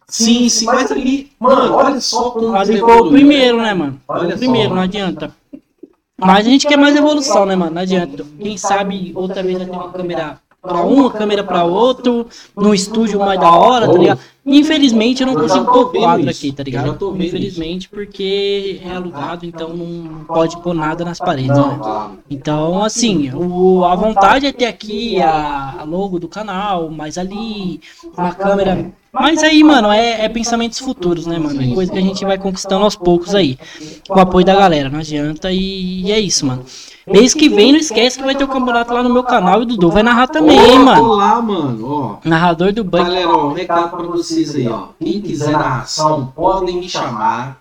Sim, 0.08 0.48
sim, 0.48 0.66
mas 0.66 0.90
ali, 0.90 1.30
mano, 1.38 1.72
olha 1.74 2.00
só 2.00 2.30
como 2.30 2.48
Mas 2.48 2.68
o 2.68 3.10
primeiro, 3.10 3.62
né, 3.62 3.72
mano? 3.72 4.00
Foi 4.04 4.18
Olha 4.18 4.34
o 4.34 4.38
primeiro, 4.38 4.70
só. 4.70 4.74
não 4.74 4.82
adianta. 4.82 5.32
Mas 6.18 6.46
a 6.46 6.50
gente 6.50 6.66
quer 6.66 6.76
mais 6.76 6.96
evolução, 6.96 7.46
né, 7.46 7.54
mano? 7.54 7.72
Não 7.72 7.82
adianta. 7.82 8.26
Quem 8.38 8.56
sabe 8.56 9.12
outra 9.14 9.42
vez 9.42 9.58
vai 9.58 9.66
ter 9.66 9.72
uma 9.72 9.90
câmera 9.90 10.38
pra 10.62 10.84
um, 10.84 11.00
uma 11.00 11.10
câmera 11.10 11.42
pra 11.42 11.64
outro, 11.64 12.26
no 12.56 12.74
estúdio 12.74 13.18
mais 13.18 13.40
da 13.40 13.50
hora, 13.50 13.86
tá 13.86 13.98
ligado? 13.98 14.20
Infelizmente 14.44 15.22
eu 15.22 15.26
não 15.26 15.34
consigo 15.34 15.64
pôr 15.66 15.92
quadro 15.92 16.28
aqui, 16.28 16.50
tá 16.50 16.62
ligado? 16.62 17.16
Infelizmente, 17.18 17.88
porque 17.88 18.80
é 18.84 18.90
alugado, 18.90 19.44
então 19.44 19.68
não 19.70 20.24
pode 20.24 20.56
pôr 20.62 20.74
nada 20.74 21.04
nas 21.04 21.18
paredes, 21.18 21.56
né? 21.56 21.78
tá. 21.82 22.10
Então, 22.28 22.82
assim, 22.82 23.30
o, 23.32 23.84
a 23.84 23.94
vontade 23.94 24.46
é 24.46 24.52
ter 24.52 24.66
aqui 24.66 25.20
a, 25.20 25.76
a 25.80 25.84
logo 25.84 26.18
do 26.18 26.26
canal, 26.26 26.90
mas 26.90 27.18
ali, 27.18 27.80
uma 28.16 28.34
câmera. 28.34 28.92
Mas 29.12 29.42
aí, 29.42 29.62
mano, 29.62 29.90
é, 29.90 30.24
é 30.24 30.28
pensamentos 30.28 30.78
futuros, 30.78 31.26
né, 31.26 31.38
mano? 31.38 31.60
É 31.60 31.74
coisa 31.74 31.92
que 31.92 31.98
a 31.98 32.02
gente 32.02 32.24
vai 32.24 32.38
conquistando 32.38 32.84
aos 32.84 32.96
poucos 32.96 33.34
aí. 33.34 33.58
Com 34.08 34.18
o 34.18 34.22
apoio 34.22 34.46
da 34.46 34.54
galera, 34.54 34.88
não 34.88 35.00
adianta. 35.00 35.52
E, 35.52 36.06
e 36.06 36.12
é 36.12 36.18
isso, 36.18 36.46
mano. 36.46 36.64
Mês 37.10 37.34
que 37.34 37.48
vem, 37.48 37.72
não 37.72 37.78
esquece 37.78 38.18
que 38.18 38.24
vai 38.24 38.34
ter 38.34 38.44
o 38.44 38.48
campeonato 38.48 38.92
lá 38.92 39.02
no 39.02 39.10
meu 39.12 39.24
canal 39.24 39.60
e 39.60 39.62
o 39.62 39.66
Dudu 39.66 39.90
vai 39.90 40.02
narrar 40.02 40.28
também, 40.28 40.58
hein, 40.58 40.78
mano. 40.78 41.12
lá, 41.14 41.40
mano, 41.42 41.86
ó. 41.92 42.16
Narrador 42.24 42.72
do 42.72 42.84
Bug. 42.84 43.02
Galera, 43.02 43.28
ó, 43.28 43.48
um 43.48 43.52
recado 43.52 43.90
pra 43.90 44.02
vocês 44.06 44.54
aí, 44.54 44.68
ó. 44.68 44.88
Quem 44.98 45.20
quiser 45.20 45.50
narração, 45.50 46.32
podem 46.34 46.76
me 46.78 46.88
chamar. 46.88 47.58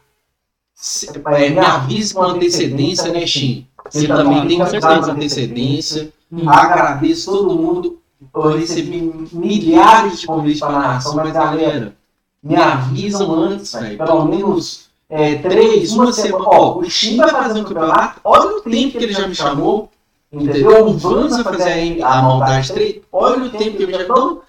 Se- 0.76 1.09
é, 1.26 1.49
me 1.49 1.59
avise 1.59 2.13
com 2.13 2.21
antecedência, 2.23 3.11
né, 3.11 3.26
Shin? 3.26 3.65
Você 3.89 4.07
também 4.07 4.47
tem 4.47 4.57
que 4.57 4.61
avisar 4.61 5.03
com 5.03 5.11
antecedência. 5.11 6.09
Hum. 6.31 6.47
Agradeço 6.49 7.31
todo 7.31 7.55
mundo. 7.55 7.97
Eu 8.35 8.57
recebi 8.57 9.11
milhares 9.34 10.19
de 10.21 10.27
convites 10.27 10.59
para 10.59 10.71
narração, 10.71 11.15
mas 11.15 11.31
galera, 11.34 11.95
me 12.43 12.55
avisam 12.55 13.34
antes, 13.34 13.73
velho. 13.73 13.97
Pelo 13.97 14.26
menos 14.26 14.88
é, 15.10 15.36
três, 15.36 15.91
uma 15.94 16.14
semana. 16.14 16.45
Ó, 16.45 16.77
o 16.77 16.90
Shin 16.90 17.18
vai 17.18 17.30
fazer 17.30 17.60
um 17.60 17.64
campeonato. 17.64 18.22
Olha 18.23 18.57
o 18.57 18.61
tempo 18.61 18.98
que 18.98 19.03
ele 19.03 19.14
já 19.14 19.27
me 19.27 19.34
chamou. 19.34 19.90
Entendeu? 20.31 20.88
O 20.88 20.94
Vans 20.94 21.36
vai 21.38 21.44
fazer 21.44 22.03
a, 22.03 22.19
a 22.19 22.22
montagem 22.22 22.76
3. 22.76 22.95
Olha 23.11 23.45
o 23.45 23.49
tempo 23.49 23.77
que 23.77 23.84
ele 23.84 23.94
já. 23.94 24.03
Então, 24.03 24.41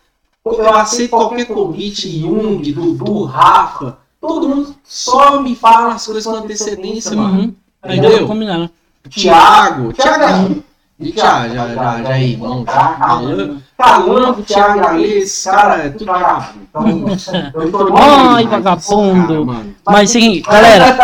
eu 0.44 0.74
aceito 0.74 1.10
qualquer 1.10 1.46
convite, 1.46 2.20
Jung, 2.20 2.72
Dudu, 2.72 3.24
Rafa. 3.24 3.98
Todo 4.20 4.48
mundo 4.48 4.74
só 4.84 5.40
me 5.40 5.56
fala 5.56 5.94
as 5.94 6.04
coisas 6.04 6.24
com 6.24 6.34
antecedência, 6.34 7.16
mano. 7.16 7.40
Uhum. 7.40 7.46
Deu 7.46 7.54
pra 7.80 7.96
Entendeu? 7.96 8.26
combinar, 8.26 8.58
né? 8.58 8.70
Thiago, 9.08 9.94
Thiago. 9.94 10.62
E 10.98 11.12
Thiago, 11.12 11.54
já, 11.54 11.74
já, 11.74 12.02
já 12.02 12.18
é 12.18 12.22
irmão, 12.24 12.62
já. 12.66 12.88
Calango, 12.96 13.62
Calango, 13.80 14.42
Thiago, 14.42 14.98
esse 14.98 15.48
cara 15.48 15.86
é 15.86 15.90
tudo 15.90 16.06
vagabundo. 16.06 17.12
Então, 17.12 17.96
Ai, 17.96 18.46
vagabundo. 18.46 19.46
mano. 19.46 19.74
Mas 19.86 20.10
seguinte, 20.10 20.42
galera, 20.48 20.96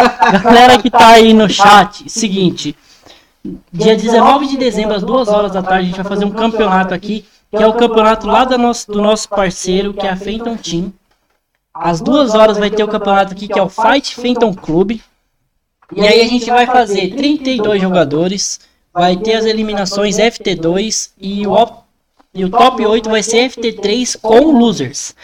galera 0.42 0.78
que 0.78 0.90
tá 0.90 1.08
aí 1.08 1.32
no 1.32 1.48
chat, 1.48 2.08
seguinte, 2.08 2.76
dia 3.72 3.96
19 3.96 4.46
de 4.46 4.56
dezembro, 4.56 4.94
às 4.94 5.02
2 5.02 5.28
horas 5.28 5.52
da 5.52 5.62
tarde, 5.62 5.84
a 5.84 5.86
gente 5.86 5.96
vai 5.96 6.04
fazer 6.04 6.24
um 6.24 6.30
campeonato 6.30 6.92
aqui, 6.94 7.24
que 7.50 7.62
é 7.62 7.66
o 7.66 7.74
campeonato 7.74 8.26
lá 8.26 8.44
da 8.44 8.58
nosso, 8.58 8.90
do 8.90 9.00
nosso 9.00 9.28
parceiro, 9.28 9.94
que 9.94 10.06
é 10.06 10.10
a 10.10 10.16
Fenton 10.16 10.56
Team. 10.56 10.92
Às 11.74 12.00
2 12.00 12.34
horas 12.34 12.58
vai 12.58 12.70
ter 12.70 12.84
o 12.84 12.88
campeonato 12.88 13.32
aqui, 13.32 13.48
que 13.48 13.58
é 13.58 13.62
o 13.62 13.68
Fight 13.68 14.14
Fenton 14.14 14.54
Club. 14.54 15.00
E 15.94 16.00
aí 16.06 16.20
a 16.20 16.26
gente 16.26 16.46
vai 16.50 16.66
fazer 16.66 17.14
32 17.14 17.80
jogadores, 17.80 18.60
vai 18.92 19.16
ter 19.16 19.34
as 19.34 19.44
eliminações 19.44 20.16
FT2 20.16 21.10
e 21.20 21.46
o, 21.46 21.68
e 22.36 22.44
o 22.44 22.50
top 22.50 22.84
8 22.84 23.08
vai 23.08 23.22
ser 23.22 23.50
FT3 23.50 24.18
com 24.20 24.58
losers. 24.58 25.14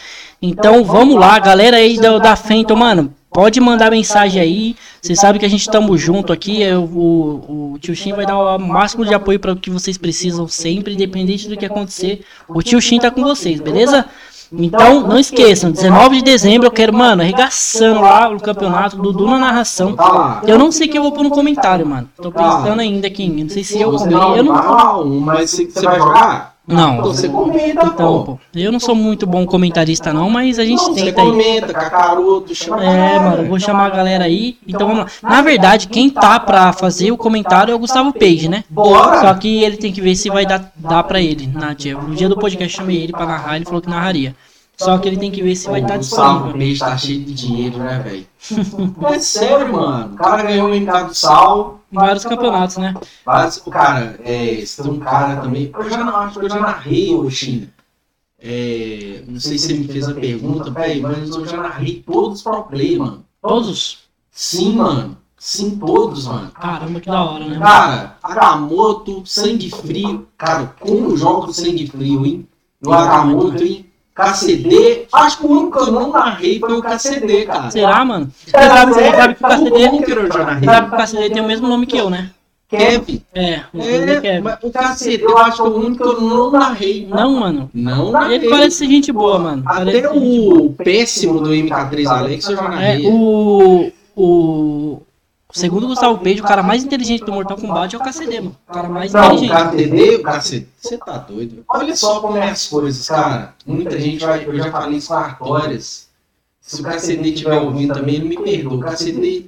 Então 0.41 0.83
vamos 0.83 1.15
lá, 1.15 1.39
galera 1.39 1.77
aí 1.77 1.97
da, 1.97 2.17
da 2.17 2.35
Fenton, 2.35 2.75
mano. 2.75 3.13
Pode 3.31 3.59
mandar 3.59 3.89
mensagem 3.89 4.41
aí. 4.41 4.75
Vocês 5.01 5.19
sabem 5.19 5.39
que 5.39 5.45
a 5.45 5.49
gente 5.49 5.69
tamo 5.69 5.97
junto 5.97 6.31
aqui. 6.31 6.61
Eu, 6.61 6.83
o, 6.83 7.73
o 7.73 7.79
tio 7.79 7.95
Shin 7.95 8.13
vai 8.13 8.25
dar 8.25 8.37
o 8.37 8.59
máximo 8.59 9.05
de 9.05 9.13
apoio 9.13 9.39
para 9.39 9.53
o 9.53 9.55
que 9.55 9.71
vocês 9.71 9.97
precisam 9.97 10.47
sempre, 10.47 10.93
independente 10.93 11.47
do 11.47 11.57
que 11.57 11.65
acontecer. 11.65 12.23
O 12.47 12.61
tio 12.61 12.79
Shin 12.79 12.99
tá 12.99 13.09
com 13.09 13.23
vocês, 13.23 13.59
beleza? 13.59 14.05
Então, 14.55 15.07
não 15.07 15.17
esqueçam, 15.17 15.71
19 15.71 16.17
de 16.17 16.21
dezembro 16.23 16.67
eu 16.67 16.71
quero, 16.71 16.93
mano, 16.93 17.23
arregaçando 17.23 18.01
lá 18.01 18.29
o 18.29 18.39
campeonato, 18.39 18.97
Dudu 18.97 19.25
na 19.25 19.39
narração. 19.39 19.95
Tá. 19.95 20.43
Eu 20.45 20.59
não 20.59 20.71
sei 20.71 20.87
o 20.87 20.91
que 20.91 20.97
eu 20.97 21.01
vou 21.01 21.11
pôr 21.11 21.23
no 21.23 21.31
comentário, 21.31 21.85
mano. 21.87 22.07
Tô 22.21 22.31
pensando 22.31 22.79
ainda 22.79 23.07
aqui. 23.07 23.27
Não 23.27 23.49
sei 23.49 23.63
se 23.63 23.81
eu 23.81 23.91
Você 23.91 24.09
não, 24.09 24.37
Eu 24.37 24.43
não. 24.43 24.53
não, 24.53 25.19
mas 25.21 25.49
você, 25.49 25.65
você 25.65 25.83
vai 25.83 25.97
jogar? 25.97 26.52
Não. 26.65 26.93
Então 26.93 27.05
você 27.13 27.27
comenta, 27.27 27.85
Então, 27.85 28.23
pô. 28.23 28.39
eu 28.55 28.71
não 28.71 28.79
sou 28.79 28.95
muito 28.95 29.27
bom 29.27 29.45
comentarista, 29.45 30.13
não, 30.13 30.29
mas 30.29 30.57
a 30.57 30.63
gente 30.63 30.81
Não, 30.81 30.93
você 30.93 31.05
tenta 31.05 31.21
aí. 31.21 31.29
comenta, 31.29 31.73
cacaroto, 31.73 32.55
chama 32.55 32.83
É, 32.83 33.19
mano, 33.19 33.45
vou 33.49 33.59
chamar 33.59 33.87
a 33.87 33.89
galera 33.89 34.23
aí. 34.23 34.57
Então 34.65 34.87
vamos 34.87 35.11
lá. 35.21 35.29
Na 35.29 35.41
verdade, 35.41 35.89
quem 35.89 36.09
tá 36.09 36.39
pra 36.39 36.71
fazer 36.71 37.11
o 37.11 37.17
comentário 37.17 37.73
é 37.73 37.75
o 37.75 37.79
Gustavo 37.79 38.13
Page, 38.13 38.47
né? 38.47 38.63
Bora! 38.69 39.19
Só 39.19 39.33
que 39.33 39.61
ele 39.61 39.75
tem 39.75 39.91
que 39.91 39.99
ver 39.99 40.15
se 40.15 40.29
vai 40.29 40.45
dar, 40.45 40.71
dar 40.75 41.03
pra 41.03 41.19
ele. 41.21 41.47
Na 41.53 41.73
dia, 41.73 41.97
no 41.97 42.15
dia 42.15 42.29
do 42.29 42.37
podcast, 42.37 42.77
eu 42.79 42.85
chamei 42.85 43.03
ele 43.03 43.11
pra 43.11 43.25
narrar, 43.25 43.57
ele 43.57 43.65
falou 43.65 43.81
que 43.81 43.89
narraria. 43.89 44.33
Só 44.77 44.97
que 44.97 45.07
ele 45.07 45.17
tem 45.17 45.29
que 45.31 45.43
ver 45.43 45.55
se 45.55 45.69
vai 45.69 45.81
estar 45.81 45.95
o 45.95 45.97
Gustavo 45.97 46.33
disponível. 46.45 46.57
Peixe 46.59 46.79
tá 46.79 46.97
cheio 46.97 47.19
de 47.23 47.33
dinheiro, 47.33 47.77
né, 47.77 48.01
velho? 48.03 48.25
é 49.13 49.19
sério, 49.19 49.71
mano. 49.71 50.13
O 50.13 50.17
cara 50.17 50.43
ganhou 50.43 50.69
o 50.69 50.73
MK 50.75 51.03
do 51.09 51.13
Sal. 51.13 51.79
Vários 51.93 52.25
campeonatos, 52.25 52.77
né? 52.77 52.93
Mas, 53.25 53.57
cara, 53.69 54.19
é, 54.23 54.45
esse 54.45 54.81
tem 54.81 54.91
um 54.91 54.99
cara 54.99 55.41
também. 55.41 55.71
Eu 55.73 55.89
já 55.89 56.03
não 56.03 56.15
acho 56.17 56.39
que 56.39 56.45
eu 56.45 56.49
já 56.49 56.59
narrei, 56.59 57.13
ô 57.13 57.29
China. 57.29 57.69
É, 58.39 59.23
não 59.27 59.39
sei 59.39 59.57
se 59.57 59.67
você 59.67 59.73
me 59.75 59.87
fez 59.87 60.09
a 60.09 60.13
pergunta, 60.13 60.71
velho, 60.71 61.01
mas 61.03 61.29
eu 61.29 61.45
já 61.45 61.57
narrei 61.57 62.03
todos 62.05 62.39
os 62.39 62.43
pro 62.43 62.63
play, 62.63 62.97
mano. 62.97 63.23
Todos? 63.41 63.99
Sim, 64.31 64.75
mano. 64.75 65.17
Sim, 65.37 65.77
todos, 65.77 66.25
mano. 66.25 66.51
Caramba, 66.51 66.99
que 66.99 67.09
da 67.09 67.23
hora, 67.23 67.45
né? 67.45 67.59
Cara, 67.59 68.17
Agamotto, 68.23 69.23
Sangue 69.25 69.69
Frio. 69.69 70.27
Cara, 70.37 70.73
como 70.79 71.15
jogo 71.15 71.53
Sangue 71.53 71.87
Frio, 71.87 72.25
hein? 72.25 72.47
O 72.85 72.91
Agamotto, 72.91 73.63
hein? 73.63 73.85
KCD. 74.15 75.07
Acho 75.11 75.37
que 75.39 75.45
o 75.45 75.49
único 75.49 75.71
que 75.71 75.89
eu 75.89 75.91
não 75.91 76.11
narrei 76.11 76.59
foi 76.59 76.73
o 76.73 76.81
KCD, 76.81 77.45
cara. 77.45 77.71
Será, 77.71 78.05
mano? 78.05 78.31
Você 78.45 78.51
sabe, 78.51 78.93
você 78.93 79.11
sabe 79.11 79.35
que 79.35 79.43
o 79.43 79.47
KCD, 79.47 79.85
Como 79.89 80.03
que 80.03 80.11
eu 80.11 80.31
já 80.31 80.43
narrei? 80.45 80.65
sabe 80.69 80.89
que 80.89 80.95
o 80.95 80.97
KCD 80.97 81.29
tem 81.31 81.41
o 81.41 81.47
mesmo 81.47 81.67
nome 81.67 81.85
que 81.87 81.97
eu, 81.97 82.09
né? 82.09 82.29
Kevin. 82.69 83.21
É, 83.35 83.61
o 83.71 83.81
é 83.81 84.27
É, 84.37 84.41
mas 84.41 84.57
o 84.63 84.71
KCD 84.71 85.23
eu 85.23 85.37
acho 85.37 85.57
que 85.57 85.61
é 85.61 85.65
o 85.71 85.75
único 85.77 85.97
que 86.03 86.09
eu 86.09 86.21
não 86.21 86.51
narrei. 86.51 87.07
Não, 87.07 87.39
mano. 87.39 87.69
Não 87.73 88.11
narrei. 88.11 88.37
Ele 88.37 88.49
parece 88.49 88.77
ser 88.77 88.87
gente 88.87 89.11
boa, 89.11 89.37
mano. 89.39 89.63
Até 89.65 90.09
o 90.09 90.71
péssimo 90.71 91.39
do 91.39 91.51
MK3 91.51 92.07
Alex 92.07 92.49
eu 92.49 92.55
já 92.55 92.63
É, 92.65 92.69
narrei. 92.69 93.07
o, 93.07 93.91
o. 94.15 95.01
Segundo 95.53 95.83
o 95.83 95.87
Gustavo 95.89 96.17
Page, 96.17 96.41
o 96.41 96.43
cara 96.43 96.63
mais 96.63 96.83
inteligente 96.83 97.23
do 97.23 97.31
Mortal 97.31 97.57
Kombat 97.57 97.95
é 97.95 97.99
o 97.99 98.01
KCD, 98.01 98.41
mano. 98.41 98.57
O 98.67 98.73
cara 98.73 98.89
mais 98.89 99.13
Não, 99.13 99.21
o 99.21 99.25
inteligente. 99.35 99.51
KCD, 99.53 100.15
o 100.15 100.23
KCD. 100.23 100.67
Você 100.81 100.97
tá 100.97 101.17
doido? 101.19 101.63
Olha 101.69 101.95
só 101.95 102.19
como 102.21 102.37
é 102.37 102.49
as 102.49 102.67
coisas, 102.67 103.07
cara. 103.07 103.53
Muita 103.63 103.99
gente 103.99 104.25
vai. 104.25 104.43
Eu 104.45 104.57
já 104.57 104.71
falei 104.71 104.97
isso 104.97 105.09
com 105.09 105.13
Artórias. 105.13 106.09
Se 106.59 106.81
o 106.81 106.83
KCD 106.83 107.29
estiver 107.29 107.61
ouvindo 107.61 107.93
também, 107.93 108.15
ele 108.15 108.29
me 108.29 108.37
perdoa. 108.37 108.77
O 108.77 108.79
KCD. 108.79 109.45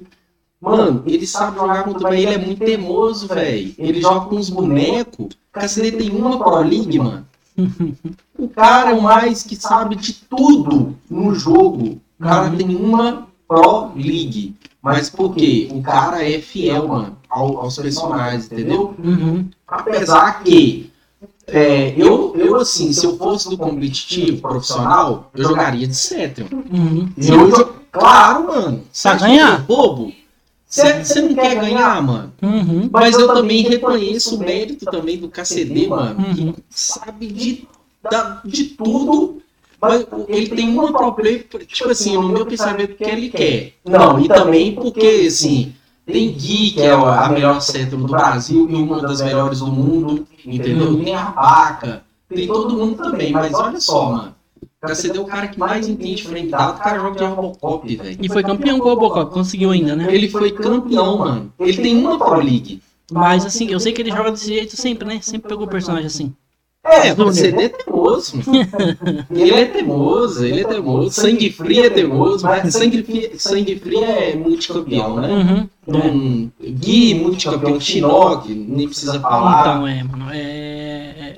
Mano, 0.60 1.02
ele 1.06 1.26
sabe 1.26 1.58
jogar 1.58 1.84
muito 1.84 2.08
bem, 2.08 2.22
ele 2.22 2.34
é 2.34 2.38
muito 2.38 2.64
teimoso, 2.64 3.26
velho. 3.26 3.74
Ele 3.76 4.00
joga 4.00 4.26
com 4.26 4.36
uns 4.36 4.48
bonecos. 4.48 5.26
O 5.26 5.60
KCD 5.60 5.92
tem 5.92 6.10
uma 6.10 6.38
Pro 6.38 6.62
League, 6.62 6.98
mano. 6.98 7.26
O 8.38 8.48
cara 8.48 8.90
é 8.90 8.94
o 8.94 9.02
mais 9.02 9.42
que 9.42 9.56
sabe 9.56 9.96
de 9.96 10.12
tudo 10.12 10.96
no 11.10 11.34
jogo. 11.34 12.00
O 12.20 12.22
cara 12.22 12.50
tem 12.50 12.76
uma 12.76 13.26
Pro 13.48 13.90
League. 13.96 14.54
Mas 14.94 15.10
por 15.10 15.34
quê? 15.34 15.68
O 15.72 15.82
cara 15.82 16.22
é 16.28 16.38
fiel, 16.40 16.88
mano. 16.88 17.16
ao- 17.28 17.58
aos 17.58 17.76
personagens, 17.76 18.46
entendeu? 18.46 18.94
Uhum. 19.02 19.48
Apesar 19.66 20.42
que 20.42 20.90
é, 21.46 21.92
eu, 21.96 22.34
eu, 22.36 22.56
assim, 22.56 22.92
se 22.92 23.04
eu 23.04 23.16
fosse 23.18 23.48
do 23.50 23.58
competitivo 23.58 24.40
profissional, 24.40 25.30
eu 25.34 25.44
jogaria 25.44 25.86
de 25.86 25.94
Cetrion. 25.94 26.46
Uhum. 26.72 27.08
Eu, 27.16 27.50
jo- 27.50 27.72
claro, 27.92 28.46
mano. 28.46 28.82
Pra 29.02 29.14
ganhar? 29.14 29.60
eu 29.60 29.64
bobo? 29.66 30.12
Você 30.68 31.04
você 31.04 31.20
não 31.20 31.34
quer 31.34 31.54
ganhar, 31.60 32.02
mano? 32.02 32.32
Uhum. 32.42 32.88
Mas 32.92 33.16
eu 33.18 33.26
também 33.32 33.62
reconheço 33.62 34.36
o 34.36 34.38
mérito 34.38 34.84
também 34.86 35.18
do 35.18 35.28
KCD, 35.28 35.86
mano. 35.88 36.18
Uhum. 36.26 36.52
Que 36.52 36.62
sabe 36.70 37.26
de, 37.28 37.68
da- 38.02 38.40
de 38.44 38.64
tudo. 38.64 39.42
Mas 39.88 40.06
ele 40.28 40.48
tem 40.48 40.68
uma 40.68 40.92
problema, 40.92 41.44
tipo 41.66 41.90
assim, 41.90 42.14
no 42.14 42.28
meu 42.28 42.46
pensamento 42.46 42.94
que 42.96 43.04
ele 43.04 43.30
quer. 43.30 43.74
Não, 43.84 44.18
e 44.20 44.28
também 44.28 44.74
porque, 44.74 45.24
assim, 45.26 45.74
tem 46.04 46.32
Gui, 46.32 46.70
que 46.70 46.82
é 46.82 46.92
a 46.92 47.28
melhor 47.28 47.60
cetro 47.60 47.96
do 47.96 48.06
Brasil 48.06 48.68
e 48.70 48.74
uma 48.74 49.00
das 49.00 49.20
melhores 49.20 49.58
do 49.60 49.66
mundo, 49.66 50.26
entendeu? 50.44 51.02
Tem 51.02 51.14
a 51.14 51.30
Vaca, 51.30 52.02
tem 52.28 52.46
todo 52.46 52.76
mundo 52.76 52.96
também, 52.96 53.32
mas 53.32 53.52
olha 53.54 53.80
só, 53.80 54.10
mano. 54.12 54.36
O 54.62 54.86
KCD 54.86 55.18
é 55.18 55.20
o 55.20 55.24
cara 55.24 55.48
que 55.48 55.58
mais 55.58 55.88
entende 55.88 56.22
frame 56.22 56.48
dado, 56.48 56.76
o 56.76 56.82
cara 56.82 57.00
joga 57.00 57.18
de 57.18 57.24
Robocop, 57.24 57.96
velho. 57.96 58.18
E 58.20 58.28
foi 58.28 58.42
campeão 58.42 58.78
com 58.78 58.86
o 58.86 58.90
Robocop, 58.90 59.32
conseguiu 59.32 59.70
ainda, 59.70 59.96
né? 59.96 60.06
Ele 60.14 60.28
foi 60.28 60.52
campeão, 60.52 61.18
mano. 61.18 61.52
Ele 61.58 61.82
tem 61.82 61.96
uma 61.96 62.18
Pro 62.18 62.36
League. 62.36 62.80
Mas 63.10 63.44
assim, 63.44 63.70
eu 63.70 63.80
sei 63.80 63.92
que 63.92 64.02
ele 64.02 64.10
joga 64.10 64.30
desse 64.30 64.46
jeito 64.46 64.76
sempre, 64.76 65.06
né? 65.06 65.18
Sempre 65.22 65.48
pegou 65.48 65.66
personagem 65.66 66.06
assim. 66.06 66.34
É, 66.88 67.12
o 67.12 67.32
CD 67.32 67.64
é 67.64 67.68
teimoso. 67.68 68.36
mano. 68.36 69.26
ele 69.30 69.50
é 69.52 69.64
teimoso, 69.64 70.44
ele 70.44 70.60
é 70.60 70.64
teimoso. 70.64 71.10
Sangue 71.10 71.50
frio 71.50 71.84
é 71.84 71.90
teimoso, 71.90 72.44
mas 72.44 72.72
sangue 72.72 73.02
frio, 73.02 73.30
sangue 73.38 73.76
frio 73.76 74.04
é 74.04 74.34
multicampeão, 74.36 75.16
né? 75.16 75.28
Uhum. 75.28 75.68
É. 75.88 76.06
Um, 76.06 76.50
Gui, 76.60 77.14
multicampeão, 77.14 77.80
Shinnok, 77.80 78.52
nem 78.54 78.88
precisa 78.88 79.20
falar. 79.20 79.60
Então, 79.60 79.86
é, 79.86 80.02
mano, 80.02 80.26
é. 80.32 81.36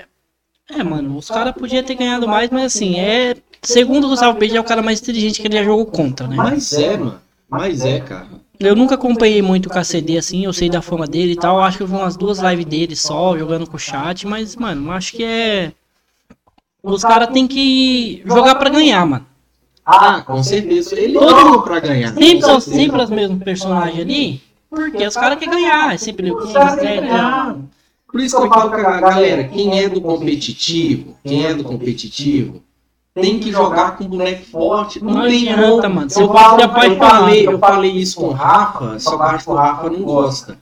É, 0.70 0.82
mano, 0.82 1.16
os 1.16 1.28
caras 1.28 1.54
podiam 1.54 1.82
ter 1.82 1.94
ganhado 1.94 2.28
mais, 2.28 2.50
mas 2.50 2.64
assim, 2.64 2.98
é. 2.98 3.34
Segundo 3.62 4.04
o 4.04 4.10
Gustavo 4.10 4.38
Page, 4.38 4.56
é 4.56 4.60
o 4.60 4.64
cara 4.64 4.82
mais 4.82 5.00
inteligente 5.00 5.40
que 5.40 5.48
ele 5.48 5.56
já 5.56 5.64
jogou 5.64 5.86
contra, 5.86 6.26
né? 6.28 6.36
Mas 6.36 6.72
é, 6.74 6.96
mano. 6.96 7.20
Mas 7.48 7.84
é, 7.84 7.98
cara. 8.00 8.28
Eu 8.60 8.74
nunca 8.74 8.96
acompanhei 8.96 9.40
muito 9.40 9.66
o 9.66 9.70
KCD 9.70 10.18
assim, 10.18 10.44
eu 10.44 10.52
sei 10.52 10.68
da 10.68 10.82
fama 10.82 11.06
dele 11.06 11.32
e 11.32 11.36
tal. 11.36 11.60
Acho 11.60 11.76
que 11.76 11.82
eu 11.84 11.86
vi 11.86 11.94
umas 11.94 12.16
duas 12.16 12.38
lives 12.38 12.64
dele 12.64 12.96
só, 12.96 13.38
jogando 13.38 13.68
com 13.68 13.76
o 13.76 13.80
chat, 13.80 14.26
mas, 14.26 14.56
mano, 14.56 14.90
acho 14.90 15.12
que 15.12 15.22
é. 15.22 15.72
Os 16.82 17.02
caras 17.02 17.28
têm 17.28 17.46
que 17.46 18.22
jogar 18.26 18.56
pra 18.56 18.68
ganhar, 18.68 19.04
mano. 19.06 19.26
Ah, 19.84 20.20
com 20.22 20.42
certeza. 20.42 20.98
Ele 20.98 21.14
Todo 21.14 21.30
joga 21.30 21.62
pra 21.62 21.80
ganhar. 21.80 22.12
Sempre, 22.14 22.42
são 22.42 22.60
sempre 22.60 23.02
os 23.02 23.10
mesmos 23.10 23.42
personagens 23.42 24.00
ali, 24.00 24.42
porque 24.68 25.06
os 25.06 25.14
caras 25.14 25.38
querem 25.38 25.54
ganhar. 25.54 25.94
É 25.94 25.98
sempre 25.98 26.30
o 26.30 26.36
querem 26.36 26.76
King, 26.76 27.08
ganhar. 27.08 27.56
Por 28.10 28.20
isso 28.20 28.36
que 28.36 28.42
eu 28.42 28.48
falo 28.48 28.70
com 28.70 28.76
a 28.76 29.00
galera, 29.00 29.44
quem 29.44 29.78
é 29.78 29.88
do 29.88 30.00
competitivo, 30.00 31.16
quem 31.24 31.46
é 31.46 31.54
do 31.54 31.62
competitivo, 31.62 32.62
tem 33.20 33.38
que 33.38 33.50
jogar 33.50 33.96
com 33.96 34.04
boneco 34.04 34.44
forte. 34.46 35.02
Não, 35.02 35.14
Não 35.14 35.22
tem 35.22 35.48
adianta, 35.50 35.88
mano. 35.88 36.08
Eu, 36.14 36.32
falo, 36.32 36.60
eu, 36.60 36.96
falei, 36.96 37.46
eu 37.46 37.58
falei 37.58 37.90
isso 37.92 38.16
com 38.20 38.28
o 38.28 38.32
Rafa, 38.32 38.98
só 38.98 39.20
acho 39.22 39.44
que 39.44 39.50
o 39.50 39.54
Rafa 39.54 39.90
não 39.90 40.02
gosta. 40.02 40.58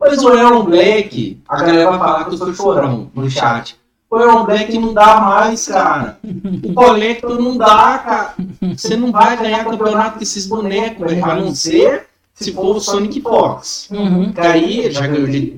Mas 0.00 0.22
o 0.22 0.32
Elon 0.32 0.64
Black, 0.64 1.40
a 1.48 1.56
galera 1.60 1.90
vai 1.90 1.98
falar 1.98 2.24
que 2.24 2.34
eu 2.34 2.38
sou 2.38 2.54
chorão 2.54 3.10
no 3.14 3.28
chat. 3.28 3.76
O 4.10 4.18
Elon 4.18 4.44
Black 4.44 4.78
não 4.78 4.94
dá 4.94 5.20
mais, 5.20 5.66
cara. 5.66 6.18
O 6.64 6.72
Collector 6.72 7.40
não 7.40 7.56
dá, 7.56 7.98
cara. 7.98 8.34
Você 8.76 8.96
não 8.96 9.12
vai 9.12 9.36
ganhar 9.36 9.64
campeonato 9.64 10.16
com 10.16 10.22
esses 10.22 10.46
bonecos, 10.46 11.10
velho. 11.10 11.24
A 11.24 11.34
não 11.34 11.54
ser 11.54 12.06
se 12.32 12.52
for 12.52 12.76
o 12.76 12.80
Sonic 12.80 13.20
Fox. 13.20 13.88
Uhum. 13.90 14.32
Que 14.32 14.40
aí 14.40 14.90
já 14.90 15.02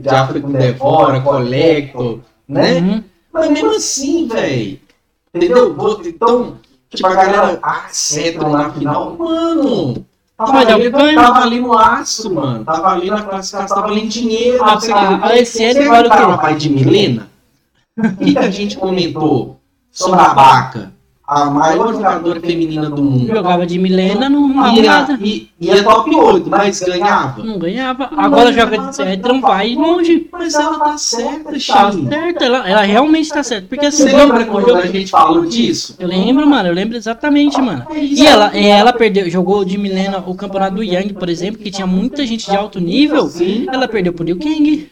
já 0.03 0.27
foi 0.27 0.41
com 0.41 0.51
Devora, 0.51 1.21
Collector, 1.21 2.21
né? 2.49 2.81
Uhum. 2.81 3.05
Mas 3.33 3.51
mesmo 3.51 3.71
assim, 3.77 4.27
velho. 4.27 4.81
Entendeu? 5.35 5.77
Então, 6.05 6.57
tipo, 6.89 7.07
a 7.07 7.15
galera, 7.15 7.59
ah, 7.63 7.87
Cetron 7.91 8.51
na 8.51 8.71
final, 8.71 9.17
mano. 9.17 10.05
Tava 10.37 10.59
ali, 10.59 10.91
ganho. 10.91 11.21
tava 11.21 11.41
ali 11.43 11.61
no 11.61 11.77
aço, 11.79 12.35
mano. 12.35 12.65
Tava 12.65 12.89
ali 12.89 13.11
na 13.11 13.23
classificação, 13.23 13.77
tava 13.77 13.89
ali 13.93 14.05
em 14.05 14.09
dinheiro. 14.09 14.63
A- 14.65 14.73
não 14.75 14.81
sei 14.81 14.95
o 14.95 14.97
quê. 14.99 15.05
a- 15.05 15.27
a 15.27 15.37
SL 15.37 15.73
Você 15.75 15.89
vale 15.89 16.09
o 16.35 16.39
pai 16.39 16.55
de 16.57 16.71
Milena? 16.71 17.29
O 17.99 18.17
que, 18.17 18.39
a 18.39 18.51
gente 18.51 18.77
comentou 18.79 19.61
sobre 19.93 20.21
a 20.21 20.33
Baca? 20.35 20.93
A 21.33 21.45
maior 21.49 21.93
jogadora 21.95 22.41
feminina 22.41 22.91
do 22.91 23.01
mundo. 23.05 23.25
Jogava 23.33 23.65
de 23.65 23.79
Milena, 23.79 24.29
não 24.29 24.51
E, 24.51 24.53
ganhava 24.81 24.81
a, 24.81 24.83
nada. 25.13 25.19
e, 25.23 25.49
e 25.61 25.71
é 25.71 25.81
top 25.81 26.13
8, 26.13 26.51
mas 26.51 26.81
ganhava. 26.81 27.41
Não 27.45 27.57
ganhava. 27.57 28.11
Agora 28.17 28.53
joga 28.53 28.77
de 28.79 28.97
Cetron, 28.97 29.41
vai 29.41 29.77
longe. 29.77 30.29
Mas 30.33 30.55
ela 30.55 30.77
tá 30.81 30.99
certa, 30.99 31.53
Tá 31.53 31.59
Chico. 31.61 32.09
certo, 32.09 32.43
ela, 32.43 32.69
ela 32.69 32.83
realmente 32.83 33.29
tá 33.31 33.45
certa. 33.45 33.69
Porque 33.69 33.87
assim, 33.87 34.09
Você 34.09 34.17
lembra 34.17 34.45
quando 34.45 34.75
a 34.75 34.87
gente 34.87 35.09
falou 35.13 35.47
disso? 35.47 35.95
eu 36.01 36.09
lembro, 36.09 36.45
mano, 36.49 36.69
eu 36.69 36.75
lembro 36.75 36.97
exatamente, 36.97 37.61
mano. 37.63 37.87
É. 37.93 38.05
E 38.05 38.27
ela, 38.27 38.51
e 38.57 38.67
ela 38.67 38.93
perdeu, 38.93 39.31
jogou 39.31 39.65
de 39.65 39.79
Milena 39.79 40.25
o 40.27 40.35
campeonato 40.35 40.75
do 40.75 40.83
Yang, 40.83 41.15
por 41.15 41.29
exemplo, 41.29 41.63
que 41.63 41.71
tinha 41.71 41.87
muita 41.87 42.27
gente 42.27 42.51
de 42.51 42.57
alto 42.57 42.81
nível. 42.81 43.29
Sim. 43.29 43.67
Ela 43.73 43.87
perdeu 43.87 44.13
pro 44.13 44.25
Liu 44.25 44.37
Kang. 44.37 44.89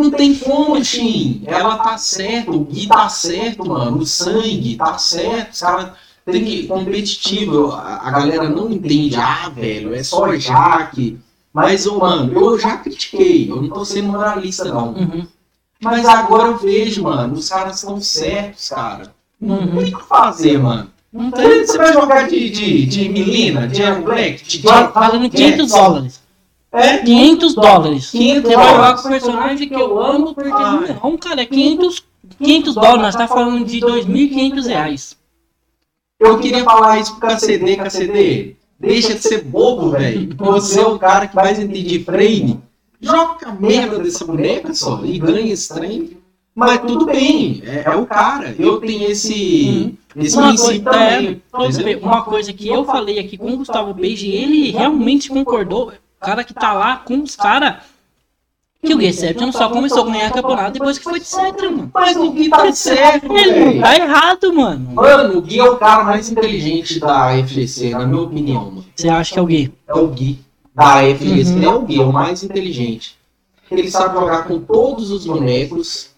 Não 0.00 0.10
tem 0.10 0.34
como, 0.34 0.82
Shin. 0.84 1.42
Ela 1.46 1.76
tá 1.76 1.98
certa, 1.98 2.50
o 2.52 2.60
Gui 2.64 2.86
tá 2.86 3.08
certo, 3.08 3.66
mano. 3.68 3.98
O 3.98 4.06
sangue 4.06 4.76
tá 4.76 4.96
certo. 4.98 5.52
Os 5.52 5.60
caras 5.60 5.90
tem 6.24 6.44
que. 6.44 6.66
Competitivo. 6.66 7.72
A, 7.72 8.08
a 8.08 8.10
galera 8.10 8.48
não 8.48 8.70
entende. 8.70 9.16
Ah, 9.16 9.48
velho, 9.48 9.94
é 9.94 10.02
só 10.02 10.34
Jaque. 10.36 11.18
Mas, 11.52 11.86
ô, 11.86 11.98
mano, 11.98 12.32
eu 12.32 12.58
já 12.58 12.76
critiquei. 12.76 13.50
Eu 13.50 13.62
não 13.62 13.68
tô 13.70 13.84
sendo 13.84 14.08
moralista, 14.08 14.64
não. 14.66 14.92
Uhum. 14.92 15.26
Mas 15.80 16.06
agora 16.06 16.48
eu 16.48 16.58
vejo, 16.58 17.02
mano. 17.02 17.34
Os 17.34 17.48
caras 17.48 17.76
estão 17.76 18.00
certos, 18.00 18.68
cara. 18.68 19.12
Não 19.40 19.58
Uhum. 19.58 19.76
tem 19.78 19.94
o 19.94 19.98
que 19.98 20.04
fazer, 20.04 20.58
mano. 20.58 20.90
Não 21.12 21.30
tem. 21.30 21.64
Você 21.66 21.76
vai 21.78 21.92
jogar 21.92 22.28
de, 22.28 22.50
de, 22.50 22.86
de 22.86 23.08
Milena, 23.08 23.66
de 23.66 23.82
Black, 24.02 24.44
de 24.44 24.62
Fazendo 24.92 25.30
500 25.30 25.70
dólares. 25.70 26.20
É? 26.72 26.98
500 26.98 27.54
dólares. 27.54 28.10
500 28.10 28.42
Você 28.42 28.56
vai 28.56 28.66
jogar 28.66 28.76
dólares. 28.76 29.00
com 29.00 29.08
o 29.08 29.10
personagem 29.10 29.68
que 29.68 29.74
eu 29.74 30.02
amo, 30.02 30.34
porque 30.34 30.50
Ai. 30.52 30.98
não, 31.02 31.16
cara, 31.16 31.42
é 31.42 31.46
500, 31.46 32.04
500 32.38 32.74
dólares. 32.74 33.02
Nós 33.02 33.16
tá 33.16 33.26
falando 33.28 33.64
de 33.64 33.80
2.500 33.80 34.66
reais. 34.66 35.16
Eu 36.20 36.38
queria 36.38 36.64
falar 36.64 36.98
isso 36.98 37.16
pro 37.16 37.28
KCD, 37.28 37.76
KCD. 37.76 38.56
Deixa 38.78 39.14
de 39.14 39.22
ser 39.22 39.44
bobo, 39.44 39.90
velho. 39.90 40.34
Você 40.36 40.80
é 40.80 40.86
o 40.86 40.98
cara 40.98 41.26
que 41.26 41.34
mais 41.34 41.58
entende 41.58 41.82
de 41.82 42.04
frame. 42.04 42.60
Joga 43.00 43.48
a 43.48 43.52
merda 43.52 43.98
dessa 43.98 44.24
boneca 44.24 44.74
só 44.74 45.00
e 45.04 45.18
ganha 45.18 45.52
esse 45.52 45.72
trem. 45.72 46.16
Mas 46.54 46.80
tudo 46.80 47.06
bem, 47.06 47.62
é, 47.64 47.84
é 47.86 47.96
o 47.96 48.04
cara. 48.04 48.52
Eu 48.58 48.80
tenho 48.80 49.08
esse, 49.08 49.96
esse 50.16 50.36
Uma 50.36 50.48
princípio 50.48 50.82
coisa, 50.82 50.98
é, 50.98 51.16
também. 51.16 51.42
Entendeu? 51.68 51.98
uma 52.00 52.22
coisa 52.24 52.52
que 52.52 52.66
eu 52.66 52.84
falei 52.84 53.20
aqui 53.20 53.38
com 53.38 53.52
o 53.52 53.58
Gustavo 53.58 53.94
Page, 53.94 54.28
ele 54.28 54.72
realmente 54.72 55.28
concordou. 55.28 55.92
O 56.20 56.24
cara 56.24 56.42
que 56.44 56.52
tá 56.52 56.72
lá 56.72 56.96
com 56.96 57.22
os 57.22 57.36
caras. 57.36 57.76
Que 58.84 58.94
o 58.94 58.98
Deception 58.98 59.50
só 59.50 59.68
começou 59.68 60.08
a 60.08 60.12
ganhar 60.12 60.32
campeonato 60.32 60.72
depois 60.74 60.98
que 60.98 61.04
foi 61.04 61.18
de 61.18 61.26
Cetra, 61.26 61.68
mano. 61.68 61.90
Mas 61.92 62.16
o 62.16 62.30
Gui 62.30 62.48
tá 62.48 62.72
certo, 62.72 63.36
Ele 63.36 63.80
tá 63.80 63.96
errado, 63.96 64.52
mano. 64.54 64.94
Mano, 64.94 65.38
o 65.38 65.42
Gui 65.42 65.58
é 65.58 65.64
o 65.68 65.76
cara 65.76 66.04
mais 66.04 66.30
inteligente 66.30 67.00
da 67.00 67.30
FGC, 67.44 67.90
na 67.90 68.06
minha 68.06 68.22
opinião, 68.22 68.66
mano. 68.66 68.84
Você 68.94 69.08
acha 69.08 69.32
que 69.32 69.38
é 69.38 69.42
o 69.42 69.46
Gui? 69.46 69.74
É 69.88 69.94
o 69.94 70.06
Gui. 70.08 70.38
Da 70.74 71.02
FGC 71.02 71.54
Uhum. 71.54 71.62
é 71.64 71.68
o 71.74 71.82
Gui, 71.82 72.00
é 72.00 72.04
o 72.04 72.12
mais 72.12 72.44
inteligente. 72.44 73.18
Ele 73.68 73.90
sabe 73.90 74.14
jogar 74.14 74.44
com 74.46 74.60
todos 74.60 75.10
os 75.10 75.26
bonecos. 75.26 76.10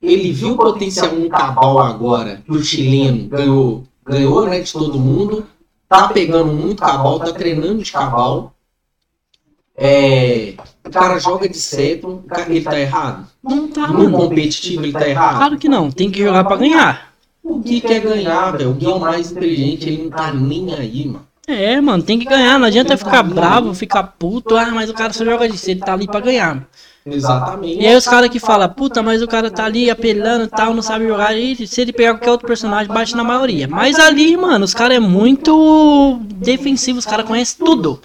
Ele 0.00 0.32
viu 0.32 0.52
o 0.52 0.56
potencial 0.56 1.12
no 1.12 1.28
Cabal 1.28 1.78
agora, 1.78 2.42
que 2.44 2.52
o 2.52 2.64
chileno 2.64 3.28
ganhou, 3.28 3.84
ganhou 4.04 4.46
né, 4.46 4.60
de 4.60 4.72
todo 4.72 4.98
mundo. 4.98 5.46
Tá 5.88 6.08
pegando 6.08 6.52
muito 6.52 6.80
Cabal, 6.80 7.20
tá 7.20 7.32
treinando 7.32 7.82
de 7.82 7.92
Cabal. 7.92 8.54
É, 9.76 10.54
o 10.86 10.90
cara 10.90 11.18
joga 11.18 11.48
de 11.48 11.56
seto, 11.56 12.08
o 12.08 12.22
cara- 12.28 12.50
ele 12.50 12.60
tá 12.62 12.78
errado. 12.78 13.26
Não 13.42 13.68
tá, 13.68 13.86
No 13.88 14.04
mano. 14.04 14.16
competitivo 14.18 14.84
ele 14.84 14.92
tá 14.92 15.08
errado. 15.08 15.36
Claro 15.36 15.58
que 15.58 15.68
não, 15.68 15.90
tem 15.90 16.10
que 16.10 16.22
jogar 16.22 16.44
pra 16.44 16.56
ganhar. 16.56 17.12
O 17.42 17.58
Gui 17.58 17.80
quer 17.80 18.00
ganhar, 18.00 18.52
velho. 18.52 18.70
O 18.70 18.74
Gui 18.74 18.86
é 18.86 18.90
o 18.90 19.00
mais 19.00 19.32
inteligente, 19.32 19.88
ele 19.88 20.02
não 20.04 20.10
tá 20.10 20.32
nem 20.32 20.72
aí, 20.74 21.06
mano. 21.06 21.26
É, 21.48 21.80
mano, 21.80 22.02
tem 22.02 22.18
que 22.18 22.24
ganhar. 22.24 22.56
Não 22.58 22.66
adianta 22.66 22.96
ficar 22.96 23.22
bravo, 23.24 23.74
ficar 23.74 24.02
puto. 24.04 24.56
Ah, 24.56 24.70
mas 24.72 24.88
o 24.88 24.94
cara 24.94 25.12
só 25.12 25.24
joga 25.24 25.48
de 25.48 25.58
cedo, 25.58 25.80
tá 25.84 25.92
ali 25.94 26.06
pra 26.06 26.20
ganhar. 26.20 26.64
Exatamente. 27.04 27.80
E 27.82 27.86
aí 27.86 27.96
os 27.96 28.04
caras 28.06 28.30
que 28.30 28.38
falam, 28.38 28.68
puta, 28.68 29.02
mas 29.02 29.22
o 29.22 29.26
cara 29.26 29.50
tá 29.50 29.64
ali 29.64 29.90
apelando 29.90 30.44
e 30.44 30.48
tal, 30.48 30.72
não 30.72 30.82
sabe 30.82 31.08
jogar. 31.08 31.36
E 31.36 31.66
se 31.66 31.80
ele 31.80 31.92
pegar 31.92 32.12
qualquer 32.14 32.30
outro 32.30 32.46
personagem, 32.46 32.92
bate 32.92 33.16
na 33.16 33.24
maioria. 33.24 33.66
Mas 33.66 33.98
ali, 33.98 34.36
mano, 34.36 34.64
os 34.64 34.72
caras 34.72 34.98
é 34.98 35.00
muito 35.00 36.20
defensivo, 36.36 37.00
os 37.00 37.06
caras 37.06 37.26
conhecem 37.26 37.56
tudo. 37.64 38.00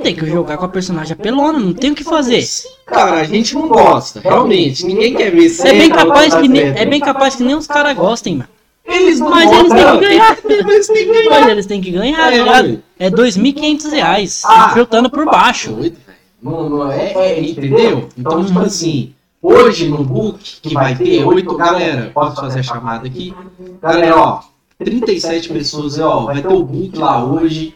Tem 0.00 0.14
que 0.14 0.24
jogar 0.26 0.56
com 0.56 0.64
a 0.64 0.68
personagem 0.68 1.12
apelona, 1.12 1.58
não 1.58 1.72
tem 1.72 1.90
o 1.90 1.94
que 1.94 2.04
fazer. 2.04 2.44
Cara, 2.86 3.20
a 3.20 3.24
gente 3.24 3.54
não 3.54 3.66
gosta, 3.66 4.20
realmente. 4.20 4.86
Ninguém 4.86 5.12
quer 5.14 5.30
ver 5.32 5.52
É 5.60 5.72
bem 5.72 5.90
capaz 5.90 6.32
tá 6.32 6.40
que 6.40 6.48
nem, 6.48 6.62
é 6.62 6.86
bem 6.86 7.00
capaz 7.00 7.34
que 7.34 7.42
nem 7.42 7.56
os 7.56 7.66
caras 7.66 7.96
gostem, 7.96 8.36
mano. 8.36 8.48
Eles 8.84 9.18
não 9.18 9.28
Mas 9.28 9.50
eles 9.50 9.72
têm 9.72 9.98
que 9.98 9.98
ganhar. 10.00 10.38
Eles 10.48 10.86
têm 10.86 10.96
que 10.96 11.12
ganhar. 11.12 11.30
Mas 11.30 11.46
eles 11.48 11.66
têm 11.66 11.80
que 11.82 11.90
ganhar, 11.90 12.18
É, 12.32 12.38
tá 12.38 12.44
ligado? 12.44 12.68
ué. 12.68 12.78
É 12.98 13.10
2.500 13.10 13.90
reais, 13.90 14.42
Ah. 14.46 14.70
filtrando 14.72 15.10
por 15.10 15.26
baixo. 15.26 15.72
Doido, 15.72 15.96
velho. 16.06 16.18
Não, 16.42 16.70
não 16.70 16.90
é, 16.90 17.12
é, 17.12 17.40
entendeu? 17.40 18.08
Então, 18.16 18.42
tipo 18.44 18.60
assim, 18.60 19.12
hoje 19.42 19.88
no 19.88 20.02
book 20.04 20.60
que 20.62 20.72
vai 20.72 20.94
ter, 20.96 21.22
oito, 21.24 21.54
galera, 21.56 22.10
posso 22.14 22.36
fazer 22.36 22.60
a 22.60 22.62
chamada 22.62 23.06
aqui? 23.06 23.34
Galera, 23.82 24.16
ó, 24.16 24.40
37 24.82 25.50
pessoas, 25.50 25.98
ó, 25.98 26.26
vai 26.26 26.40
ter 26.40 26.48
o 26.48 26.62
book 26.62 26.96
lá 26.96 27.22
hoje, 27.22 27.74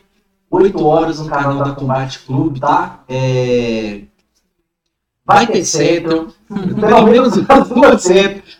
8 0.53 0.87
horas 0.87 1.19
no 1.19 1.29
canal 1.29 1.65
da 1.65 1.73
Combate 1.73 2.19
Clube, 2.20 2.61
tá? 2.61 3.01
É... 3.09 4.03
Vai 5.24 5.47
ter 5.47 5.65
Settle, 5.65 6.29
pelo 6.47 7.07
menos 7.07 7.37
umas 7.37 7.69
duas 7.70 8.09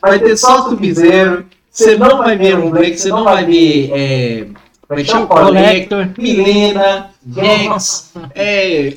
vai 0.01 0.19
ter 0.19 0.37
só 0.39 0.71
Sub-Zero, 0.71 1.45
você 1.71 1.99
não 1.99 2.19
vai 2.19 2.37
ver 2.39 2.57
um 2.57 2.71
Black, 2.71 2.97
você 2.97 3.11
não 3.11 3.25
vai 3.25 3.45
ver 3.45 3.91
é, 3.93 4.47
como 4.89 5.01
é? 5.01 5.27
Collector, 5.27 6.09
Milena, 6.17 7.11
Rex, 7.35 8.15
é, 8.35 8.95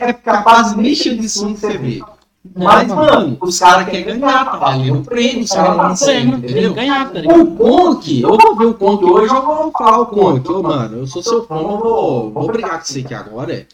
é 0.00 0.12
capaz 0.12 0.74
de 0.74 0.82
mexer 0.82 1.16
de 1.16 1.28
som 1.28 1.54
que 1.54 1.60
você 1.60 1.78
vê. 1.78 2.00
Mas, 2.56 2.88
mano, 2.88 3.38
os 3.40 3.58
caras 3.58 3.88
querem 3.88 4.04
ganhar, 4.20 4.44
tá 4.44 4.56
valendo 4.58 4.98
o 4.98 5.02
prêmio, 5.04 5.44
os 5.44 5.50
caras 5.50 5.76
não 5.76 6.06
Prêmio, 6.06 6.38
entendeu? 6.38 6.74
ganhar, 6.74 7.10
tá? 7.10 7.20
O 7.20 7.56
Conk, 7.56 8.20
eu 8.20 8.36
vou 8.36 8.56
ver 8.56 8.66
o 8.66 8.74
Conk 8.74 9.04
hoje, 9.04 9.34
eu 9.34 9.42
vou 9.42 9.72
falar 9.72 10.00
o 10.00 10.06
Conk. 10.06 10.52
Ô, 10.52 10.62
mano, 10.62 10.98
eu 10.98 11.06
sou 11.06 11.22
seu 11.22 11.44
fã, 11.46 11.56
eu 11.56 11.78
vou, 11.78 12.30
vou 12.30 12.46
brigar 12.48 12.78
com 12.78 12.84
você 12.84 13.00
aqui 13.00 13.14
agora. 13.14 13.54
é. 13.54 13.66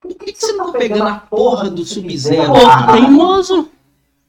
Por 0.00 0.14
que, 0.14 0.32
que 0.32 0.38
você 0.40 0.52
não 0.52 0.72
tá 0.72 0.78
pegando 0.78 1.08
a 1.08 1.14
porra 1.14 1.70
do 1.70 1.84
Sub-Zero, 1.84 2.52
Outro 2.52 2.92
teimoso, 2.92 3.68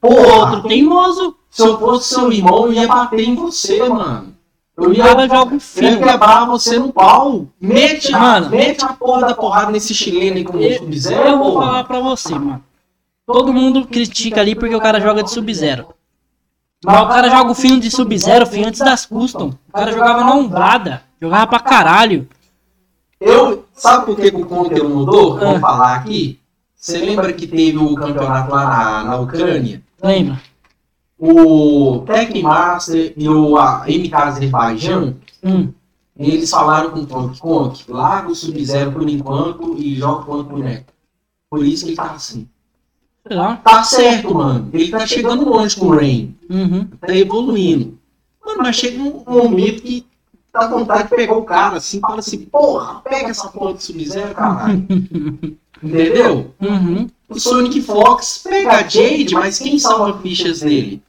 Porra, 0.01 0.35
outro 0.55 0.67
teimoso. 0.69 1.35
se 1.51 1.61
eu 1.61 1.77
fosse 1.77 2.13
seu 2.15 2.31
irmão, 2.31 2.67
eu 2.67 2.73
ia 2.73 2.87
bater 2.87 3.19
em 3.27 3.35
você, 3.35 3.87
mano. 3.89 4.33
Eu 4.77 4.89
O 4.89 4.93
ia, 4.93 5.03
um 5.15 5.19
eu 5.19 5.51
ia 5.53 5.59
filho. 5.59 5.97
quebrar 5.99 6.45
você 6.45 6.79
no 6.79 6.91
pau. 6.93 7.45
Mete, 7.59 8.13
Mano. 8.13 8.49
mete 8.49 8.83
a 8.85 8.93
porra 8.93 9.27
da 9.27 9.33
porrada 9.35 9.71
nesse 9.71 9.93
chileno 9.93 10.37
aí 10.37 10.43
com 10.45 10.57
o 10.57 10.73
Sub-Zero, 10.77 11.29
eu 11.29 11.37
vou 11.37 11.53
falar 11.61 11.83
pra 11.83 11.99
você, 11.99 12.33
mano. 12.33 12.63
Todo 13.31 13.53
mundo 13.53 13.85
critica 13.85 14.41
ali 14.41 14.55
porque 14.55 14.73
o 14.73 14.81
cara 14.81 14.99
joga 14.99 15.21
de 15.21 15.29
Sub-Zero. 15.29 15.93
Mas 16.83 16.99
o 16.99 17.07
cara 17.07 17.29
joga 17.29 17.51
o 17.51 17.53
fino 17.53 17.79
de 17.79 17.91
Sub-Zero, 17.91 18.47
fim 18.47 18.65
antes 18.65 18.79
das 18.79 19.05
custom. 19.05 19.53
O 19.67 19.71
cara 19.71 19.91
jogava 19.91 20.23
na 20.23 20.33
ombrada. 20.33 21.03
Jogava 21.21 21.45
pra 21.45 21.59
caralho. 21.59 22.27
Eu, 23.21 23.65
sabe 23.71 24.07
por 24.07 24.15
que 24.15 24.29
o 24.29 24.47
Conker 24.47 24.83
mudou? 24.83 25.37
Ah. 25.37 25.39
Vamos 25.41 25.61
falar 25.61 25.95
aqui. 25.97 26.39
Você 26.75 26.97
lembra 26.97 27.31
que 27.31 27.45
teve 27.45 27.77
o 27.77 27.93
campeonato 27.93 28.51
lá 28.51 28.63
na, 28.65 29.03
na 29.03 29.19
Ucrânia? 29.19 29.79
Lembra? 30.01 30.41
O 31.15 31.99
Tech 32.07 32.41
Master 32.41 33.13
e 33.15 33.29
o 33.29 33.57
a, 33.57 33.85
MK 33.85 34.15
Azerbaijão, 34.15 35.15
Hum. 35.43 35.71
eles 36.17 36.49
falaram 36.49 36.89
com 36.89 37.01
o 37.01 37.07
Conk, 37.07 37.39
Conk, 37.39 37.91
larga 37.91 38.29
o 38.31 38.35
Sub-Zero 38.35 38.91
por 38.91 39.07
enquanto 39.07 39.77
e 39.77 39.93
joga 39.93 40.25
quanto 40.25 40.49
boneco. 40.49 40.91
Por 41.47 41.63
isso 41.63 41.85
que 41.85 41.91
ele 41.91 41.97
tá 41.97 42.13
assim. 42.13 42.49
Lá. 43.29 43.57
Tá 43.57 43.83
certo, 43.83 44.33
mano. 44.33 44.69
Ele 44.73 44.89
tá 44.89 45.05
chegando 45.05 45.47
longe 45.47 45.75
com 45.75 45.87
o 45.87 45.95
Rain. 45.95 46.35
Uhum. 46.49 46.87
Tá 46.99 47.15
evoluindo. 47.15 47.97
Mano, 48.43 48.63
mas 48.63 48.75
chega 48.75 49.01
um 49.01 49.23
momento 49.27 49.83
que 49.83 50.05
dá 50.51 50.67
vontade 50.67 51.03
de 51.03 51.15
pegar 51.15 51.35
o 51.35 51.43
cara 51.43 51.77
assim, 51.77 51.99
fala 51.99 52.19
assim, 52.19 52.39
porra, 52.45 53.01
pega 53.01 53.29
essa 53.29 53.47
porra 53.49 53.73
do 53.73 53.81
Sub-Zero, 53.81 54.33
caralho. 54.33 54.87
Entendeu? 55.81 56.53
Uhum. 56.59 57.07
O 57.29 57.39
Sonic 57.39 57.81
Fox 57.81 58.41
pega 58.43 58.77
a 58.77 58.87
Jade, 58.87 59.33
mas 59.33 59.59
quem 59.59 59.77
salva 59.77 60.19
fichas 60.19 60.61
dele? 60.61 61.01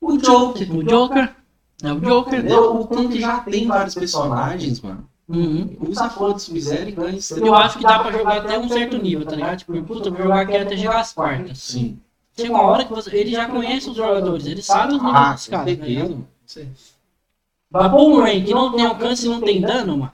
O 0.00 0.18
Joker. 0.18 0.74
O 0.74 0.82
Joker. 0.82 1.34
É 1.82 1.92
o 1.92 2.00
Joker. 2.00 2.38
Entendeu? 2.40 2.80
O 2.80 2.86
Kong 2.86 3.20
já 3.20 3.38
tem 3.38 3.66
vários 3.66 3.94
personagens, 3.94 4.80
mano. 4.80 5.04
Uhum. 5.28 5.76
Usa 5.88 6.04
a 6.04 6.08
porra 6.10 6.34
do 6.34 6.40
Sub-Zero 6.40 6.88
e 6.88 6.92
ganha 6.92 7.16
estrela. 7.16 7.46
Eu 7.46 7.54
acho 7.54 7.78
que 7.78 7.84
dá 7.84 7.98
pra 8.00 8.12
jogar 8.12 8.36
até 8.38 8.58
um 8.58 8.68
certo 8.68 8.98
nível, 8.98 9.24
tá 9.24 9.36
ligado? 9.36 9.58
Tipo, 9.58 9.82
puta, 9.82 10.10
vou 10.10 10.22
jogar 10.22 10.40
aqui 10.40 10.56
até 10.56 10.76
chegar 10.76 11.00
às 11.00 11.12
quartas. 11.12 11.58
Sim. 11.58 11.98
Chega 12.36 12.52
uma 12.52 12.62
hora 12.62 12.84
que 12.84 12.90
você, 12.92 13.14
ele 13.16 13.30
já 13.30 13.46
conhece 13.48 13.90
os 13.90 13.96
jogadores, 13.96 14.46
ele 14.46 14.62
sabe 14.62 14.94
os 14.94 15.02
níveis 15.02 15.16
Ah, 15.16 15.32
dos 15.34 15.46
caras. 15.48 15.78
tá 15.78 15.84
ligado? 15.84 16.26
Vai 17.70 17.90
pôr 17.90 18.08
um 18.10 18.20
Rain 18.20 18.44
que 18.44 18.52
não 18.54 18.72
tem 18.72 18.84
alcance 18.86 19.26
e 19.26 19.28
não 19.28 19.40
tem 19.40 19.60
dano, 19.60 19.96
mano. 19.98 20.12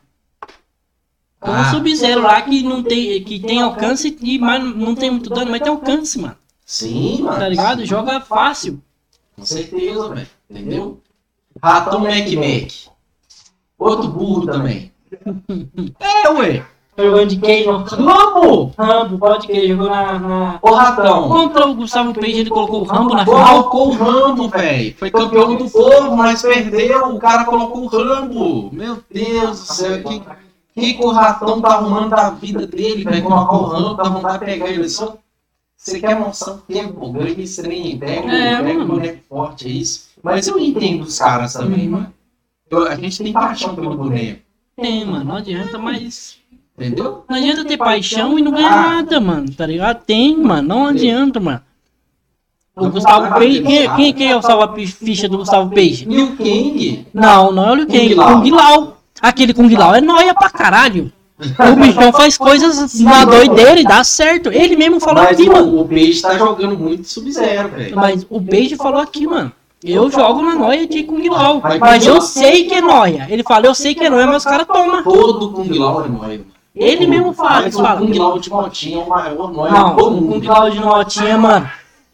Com 1.40 1.50
Ah. 1.52 1.60
um 1.60 1.64
Sub-Zero 1.70 2.22
lá 2.22 2.42
que, 2.42 2.62
não 2.62 2.82
tem, 2.82 3.22
que 3.24 3.38
tem 3.40 3.60
alcance 3.62 4.16
e 4.20 4.38
mas 4.38 4.62
não 4.76 4.94
tem 4.94 5.10
muito 5.10 5.30
dano, 5.30 5.50
mas 5.50 5.60
tem 5.60 5.70
alcance, 5.70 6.18
mano. 6.18 6.36
Sim, 6.64 7.22
mano. 7.22 7.38
Tá 7.38 7.48
ligado? 7.48 7.84
Joga 7.84 8.20
fácil. 8.20 8.82
Com 9.36 9.44
certeza, 9.44 10.08
velho. 10.08 10.28
Entendeu? 10.50 11.00
Ratão 11.62 12.00
Mac 12.00 12.26
Mac. 12.34 12.72
Outro 13.78 14.08
burro 14.08 14.46
também. 14.46 14.92
É, 16.00 16.28
ué. 16.30 16.64
Tá 16.96 17.04
jogando 17.04 17.28
de 17.28 17.36
Kano. 17.38 17.84
Vamos! 18.04 18.72
Rambo, 18.76 19.18
pode 19.18 19.46
que 19.46 19.68
jogou 19.68 19.88
na, 19.88 20.18
na- 20.18 20.58
Ô, 20.60 20.74
Ratão. 20.74 21.28
Contra 21.28 21.66
o 21.68 21.74
Gustavo 21.74 22.12
Page, 22.12 22.40
ele 22.40 22.50
colocou 22.50 22.80
o 22.80 22.84
Rambo 22.84 23.14
na 23.14 23.24
final. 23.24 23.44
Colocou 23.70 23.88
o 23.88 23.92
Rambo, 23.92 24.48
velho. 24.48 24.94
Foi 24.98 25.08
campeão 25.10 25.54
do 25.54 25.70
povo, 25.70 26.16
mas 26.16 26.42
perdeu. 26.42 27.14
O 27.14 27.18
cara 27.20 27.44
colocou 27.44 27.84
o 27.84 27.86
Rambo. 27.86 28.70
Meu 28.72 28.98
Deus 29.08 29.50
do 29.60 29.74
céu. 29.74 30.02
Que, 30.02 30.22
que, 30.74 30.94
que 30.94 31.04
o 31.04 31.10
ratão 31.12 31.60
tá 31.60 31.74
arrumando 31.74 32.10
da 32.10 32.30
vida 32.30 32.66
dele, 32.66 33.04
velho? 33.04 33.22
Colocar 33.22 33.52
o 33.56 33.64
Rambo, 33.66 33.94
dá 33.94 34.04
vontade 34.08 34.38
de 34.40 34.44
pegar 34.46 34.68
ele. 34.68 34.88
Só... 34.88 35.16
Você 35.76 36.00
quer 36.00 36.18
mostrar 36.18 36.54
o 36.54 36.58
tempo? 36.58 37.12
Ganha 37.12 37.36
trem, 37.56 37.96
pega, 37.96 38.28
É, 38.32 38.56
pega 38.56 38.70
o 38.72 38.74
mano. 38.78 38.86
boneco 38.94 39.18
forte, 39.28 39.68
é 39.68 39.70
isso. 39.70 40.08
Mas 40.20 40.48
eu 40.48 40.58
entendo 40.58 41.02
os 41.02 41.16
caras 41.16 41.52
também, 41.52 41.88
mano. 41.88 42.12
Eu- 42.68 42.88
a 42.88 42.96
gente 42.96 43.22
tem 43.22 43.32
paixão 43.32 43.76
pelo 43.76 43.96
boneco, 43.96 44.40
Tem, 44.80 45.04
mano, 45.04 45.24
não 45.24 45.36
adianta 45.36 45.78
mais. 45.78 46.36
entendeu? 46.78 47.24
Não 47.28 47.36
adianta 47.36 47.64
ter 47.64 47.76
paixão 47.76 48.38
e 48.38 48.42
não 48.42 48.52
ganhar 48.52 48.72
Ah. 48.72 48.88
nada, 48.96 49.20
mano. 49.20 49.50
Tá 49.52 49.66
ligado? 49.66 50.04
Tem, 50.04 50.36
mano. 50.36 50.68
Não 50.68 50.86
adianta, 50.86 51.40
mano. 51.40 51.60
O 52.76 52.88
Gustavo 52.90 53.28
bater 53.28 53.62
Quem, 53.64 53.94
quem, 53.96 54.12
quem 54.12 54.30
é 54.30 54.36
o 54.36 54.42
salva-ficha 54.42 55.28
do 55.28 55.38
Gustavo 55.38 55.68
Page? 55.70 56.04
Liu 56.04 56.36
Kang, 56.36 57.06
Não, 57.12 57.50
não 57.50 57.68
é 57.68 57.72
o 57.72 57.74
Liu 57.74 57.86
Kang. 57.88 58.08
Kung 58.08 58.14
Lao. 58.14 58.40
Kung 58.42 58.50
Lao. 58.52 58.96
Aquele 59.20 59.52
Kung 59.52 59.68
Lao 59.76 59.94
é 59.96 60.00
nóia 60.00 60.32
pra 60.32 60.48
caralho. 60.48 61.12
O 61.40 61.76
bichão 61.76 62.12
faz 62.12 62.36
coisas 62.38 62.98
na 63.00 63.24
doideira 63.24 63.80
e 63.80 63.84
dá 63.84 64.02
certo. 64.04 64.48
Ele 64.52 64.76
mesmo 64.76 65.00
falou 65.00 65.22
mas 65.24 65.38
aqui, 65.38 65.48
mano. 65.48 65.80
o, 65.80 65.88
Peixe 65.88 66.22
tá 66.22 66.36
jogando 66.38 66.76
muito 66.78 67.08
Sub-Zero, 67.08 67.68
velho. 67.70 67.96
Mas 67.96 68.26
o 68.28 68.40
Page 68.40 68.76
falou 68.76 69.00
aqui, 69.00 69.26
mano. 69.26 69.52
Eu 69.82 70.10
jogo 70.10 70.42
na 70.42 70.54
noia 70.56 70.86
de 70.86 71.04
Kung 71.04 71.28
Lao. 71.28 71.62
Mas 71.80 72.04
eu 72.06 72.20
sei 72.20 72.64
que 72.64 72.74
é 72.74 72.80
noia. 72.80 73.26
Ele 73.30 73.42
fala, 73.42 73.66
eu 73.66 73.74
sei 73.74 73.94
que 73.94 74.04
é 74.04 74.10
noia, 74.10 74.26
mas 74.26 74.38
os 74.38 74.44
caras 74.44 74.66
tomam. 74.66 75.02
Todo 75.04 75.52
Kung 75.52 75.78
Lao 75.78 76.04
é 76.04 76.08
nóia. 76.08 76.40
Ele 76.74 77.06
mesmo 77.06 77.32
fala, 77.32 77.62
ele 77.62 77.72
fala. 77.72 78.00
o 78.02 78.06
Kung 78.06 78.18
Lao 78.18 78.38
de 78.38 78.50
motinha 78.50 78.98
é 79.00 79.04
o 79.04 79.08
maior 79.08 79.52
nóia 79.52 79.72
Não, 79.72 79.96
do 79.96 80.10
mundo. 80.10 80.40
Kung 80.40 80.46
Lao 80.46 80.70
de 80.70 80.80
Motinha, 80.80 81.38
mano. 81.38 81.70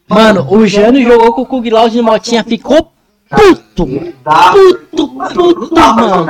Mano, 0.08 0.46
o 0.50 0.66
Jânio 0.66 1.02
jogou 1.06 1.32
com 1.32 1.42
o 1.42 1.46
Kung 1.46 1.68
Lao 1.70 1.88
de 1.88 2.02
Motinha, 2.02 2.44
ficou 2.44 2.92
puto. 3.30 3.86
Dá, 4.22 4.52
Puto, 4.52 5.08
puto, 5.08 5.74
dá 5.74 5.94
pra 5.94 6.06
mano. 6.06 6.26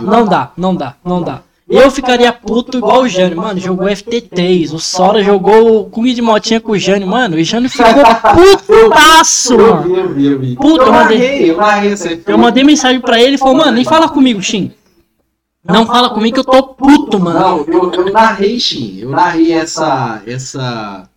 Não 0.00 0.24
dá, 0.24 0.50
não 0.56 0.74
dá, 0.76 0.94
não 1.04 1.22
dá. 1.22 1.40
Eu 1.72 1.90
ficaria 1.90 2.30
puto 2.32 2.76
igual 2.78 3.02
o 3.02 3.08
Jânio, 3.08 3.38
mano. 3.38 3.58
Jogou 3.58 3.86
FT3. 3.88 4.72
O 4.74 4.78
Sora 4.78 5.22
jogou 5.22 5.86
Kung 5.86 6.12
de 6.12 6.20
Motinha 6.20 6.60
com 6.60 6.72
o 6.72 6.78
Jânio, 6.78 7.08
mano. 7.08 7.38
E 7.38 7.42
o 7.42 7.44
Jânio 7.44 7.70
ficou 7.70 7.86
putaço, 8.66 9.56
mano. 9.56 9.96
eu 9.96 10.14
vi, 10.14 10.26
eu 10.26 10.38
vi. 10.38 10.54
Puta, 10.56 10.84
eu 10.84 10.92
mandei- 10.92 11.50
eu 12.26 12.38
mandei 12.38 12.62
mensagem 12.64 13.00
pra 13.00 13.20
ele 13.20 13.36
e 13.36 13.38
falou, 13.38 13.54
mano, 13.54 13.72
nem 13.72 13.84
fala 13.84 14.08
comigo, 14.08 14.42
Shin. 14.42 14.70
Não 15.64 15.86
fala 15.86 16.10
comigo 16.10 16.34
que 16.34 16.40
eu 16.40 16.44
tô 16.44 16.62
puto, 16.74 17.18
mano. 17.20 17.38
Não, 17.40 17.64
eu, 17.66 17.92
eu 17.92 18.12
narrei, 18.12 18.58
Shin. 18.60 18.98
Eu 19.00 19.10
narrei 19.10 19.52
essa, 19.52 20.20
essa, 20.26 21.08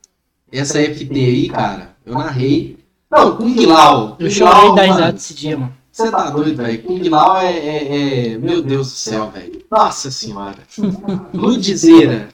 essa 0.52 0.80
FT 0.80 1.10
aí, 1.14 1.50
cara. 1.50 1.90
Eu 2.06 2.14
narrei. 2.14 2.78
Não, 3.12 3.36
Kung 3.36 3.66
Lao. 3.66 4.16
Eu 4.20 4.30
chorei 4.30 4.74
da 4.76 4.84
risada 4.84 5.16
esse 5.18 5.34
dia, 5.34 5.58
mano. 5.58 5.74
Você 5.96 6.12
tá 6.12 6.30
doido, 6.30 6.58
velho? 6.58 6.84
Kung 6.84 7.08
Lao 7.08 7.38
é, 7.38 7.54
é, 7.56 8.34
é- 8.34 8.38
Meu 8.38 8.62
Deus 8.62 8.88
do 8.92 8.98
céu, 8.98 9.32
velho. 9.32 9.64
Nossa 9.72 10.12
senhora. 10.12 10.58
Ludizeira. 11.34 12.28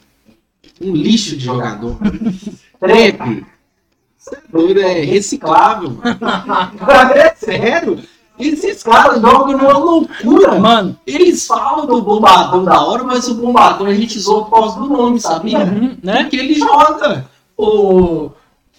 Um 0.82 0.94
lixo 0.94 1.38
de 1.38 1.46
jogador. 1.46 1.96
Trap. 2.82 3.46
Você 4.18 4.36
é 4.36 4.42
doido, 4.52 4.82
é 4.82 5.02
reciclável, 5.02 5.92
mano. 5.92 6.20
É 7.16 7.36
sério. 7.36 8.00
Esses 8.40 8.82
caras 8.82 9.22
jogam 9.22 9.56
numa 9.56 9.78
loucura. 9.78 10.60
Mano, 10.60 10.98
Eles 11.06 11.46
falam 11.46 11.86
do 11.86 12.02
bombadão 12.02 12.64
da 12.66 12.82
hora, 12.82 13.04
mas 13.04 13.28
o 13.28 13.36
bombadão 13.36 13.86
a 13.86 13.94
gente 13.94 14.18
zoa 14.20 14.46
por 14.46 14.56
causa 14.60 14.80
do 14.80 14.88
nome, 14.88 15.20
sabia? 15.22 15.60
uhum, 15.60 15.96
né? 16.02 16.24
Porque 16.24 16.38
ele 16.38 16.56
joga. 16.56 17.30
O. 17.56 18.32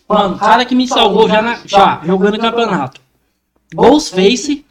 Mano, 0.09 0.35
o 0.35 0.39
cara 0.41 0.65
que 0.65 0.75
me 0.75 0.89
salvou 0.89 1.29
já, 1.29 1.41
na- 1.41 1.61
já 1.65 2.01
jogando 2.05 2.37
campeonato. 2.41 3.01
Ghostface. 3.73 4.65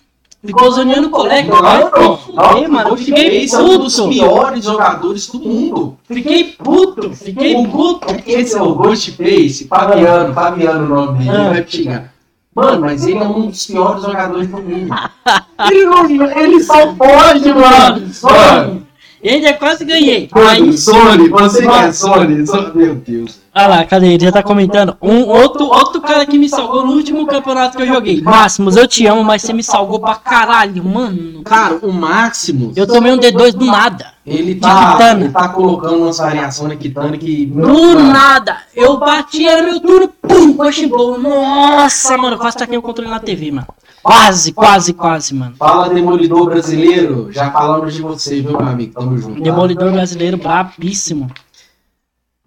Ficou 0.43 0.71
zoneando 0.71 1.07
o 1.07 1.11
colega. 1.11 1.53
Vai 1.53 1.83
fuder, 2.17 2.69
mano. 2.71 2.89
Eu 2.89 2.97
fiquei 2.97 3.45
é 3.45 3.57
um 3.59 3.77
dos 3.77 3.95
puto. 3.95 4.09
piores 4.09 4.63
jogadores 4.63 5.27
do 5.27 5.39
mundo. 5.39 5.97
Fiquei 6.07 6.43
puto. 6.45 7.11
Fiquei 7.13 7.67
puto. 7.67 8.07
Esse 8.25 8.57
é 8.57 8.61
o 8.61 8.73
Ghostface, 8.73 9.67
Fabiano, 9.67 10.33
Fabiano 10.33 10.85
o 10.85 10.89
nome 10.89 11.19
dele, 11.19 11.29
Ah. 11.37 11.49
vai 11.49 11.65
xingar. 11.67 12.11
Mano, 12.53 12.81
mas 12.81 13.05
ele 13.05 13.19
é 13.19 13.23
um 13.27 13.47
dos 13.47 13.65
piores 13.65 14.01
jogadores 14.03 14.47
do 14.47 14.57
mundo. 14.57 14.93
ele, 15.71 15.85
não, 15.85 16.31
ele 16.31 16.63
só 16.63 16.87
pode, 16.93 17.47
mano. 17.53 18.11
Mano, 18.23 18.87
Ele 19.23 19.53
quase 19.53 19.85
ganhei. 19.85 20.27
Mano, 20.33 20.47
Aí, 20.49 20.77
Sony, 20.77 21.29
você 21.29 21.61
que 21.61 21.67
é 21.67 21.91
Sony, 21.91 22.47
Sony, 22.47 22.71
meu 22.75 22.95
Deus. 22.95 23.39
olha 23.55 23.67
lá, 23.67 23.85
cadê? 23.85 24.13
Ele 24.13 24.25
já 24.25 24.31
tá 24.31 24.41
comentando. 24.41 24.97
Um 25.01 25.21
outro, 25.27 25.65
outro 25.65 25.90
cara 26.01 26.25
que 26.25 26.37
me 26.37 26.49
salvou 26.49 26.85
no 26.85 26.93
último 26.93 27.25
campeonato 27.25 27.77
que 27.77 27.83
eu 27.83 27.87
joguei. 27.87 28.21
Máximos, 28.21 28.75
eu 28.75 28.87
te 28.87 29.05
amo, 29.07 29.23
mas 29.23 29.41
você 29.41 29.53
me 29.53 29.63
salvou 29.63 29.99
pra 29.99 30.15
caralho, 30.15 30.83
mano. 30.83 31.41
Cara, 31.43 31.79
o 31.81 31.91
Máximo, 31.93 32.71
Eu 32.75 32.85
tomei 32.87 33.11
um 33.11 33.17
D2 33.17 33.53
do 33.53 33.65
nada. 33.65 34.13
ele 34.25 34.55
tá, 34.55 34.97
ele 35.15 35.29
tá 35.29 35.49
colocando 35.49 35.97
umas 36.03 36.17
variações 36.17 36.69
na 36.69 36.75
Kitana 36.75 37.17
que... 37.17 37.45
Do 37.45 37.95
nada. 37.99 38.57
Eu 38.75 38.97
bati, 38.97 39.47
era 39.47 39.63
meu 39.63 39.79
turno, 39.79 40.07
pum, 40.21 40.53
push 40.53 40.85
blow. 40.85 41.17
Nossa, 41.19 42.17
mano, 42.17 42.37
quase 42.37 42.57
taquei 42.57 42.77
o 42.77 42.81
controle 42.81 43.09
na 43.09 43.19
TV, 43.19 43.51
mano. 43.51 43.67
Quase, 44.03 44.51
quase, 44.51 44.93
quase, 44.93 45.33
mano. 45.35 45.55
Fala 45.57 45.89
Demolidor 45.89 46.45
brasileiro, 46.45 47.31
já 47.31 47.51
falamos 47.51 47.93
de 47.93 48.01
você, 48.01 48.41
viu, 48.41 48.51
meu 48.57 48.61
amigo? 48.61 48.93
Tamo 48.93 49.15
junto. 49.17 49.37
tá? 49.37 49.43
Demolidor 49.43 49.91
brasileiro 49.91 50.37
brabíssimo. 50.37 51.29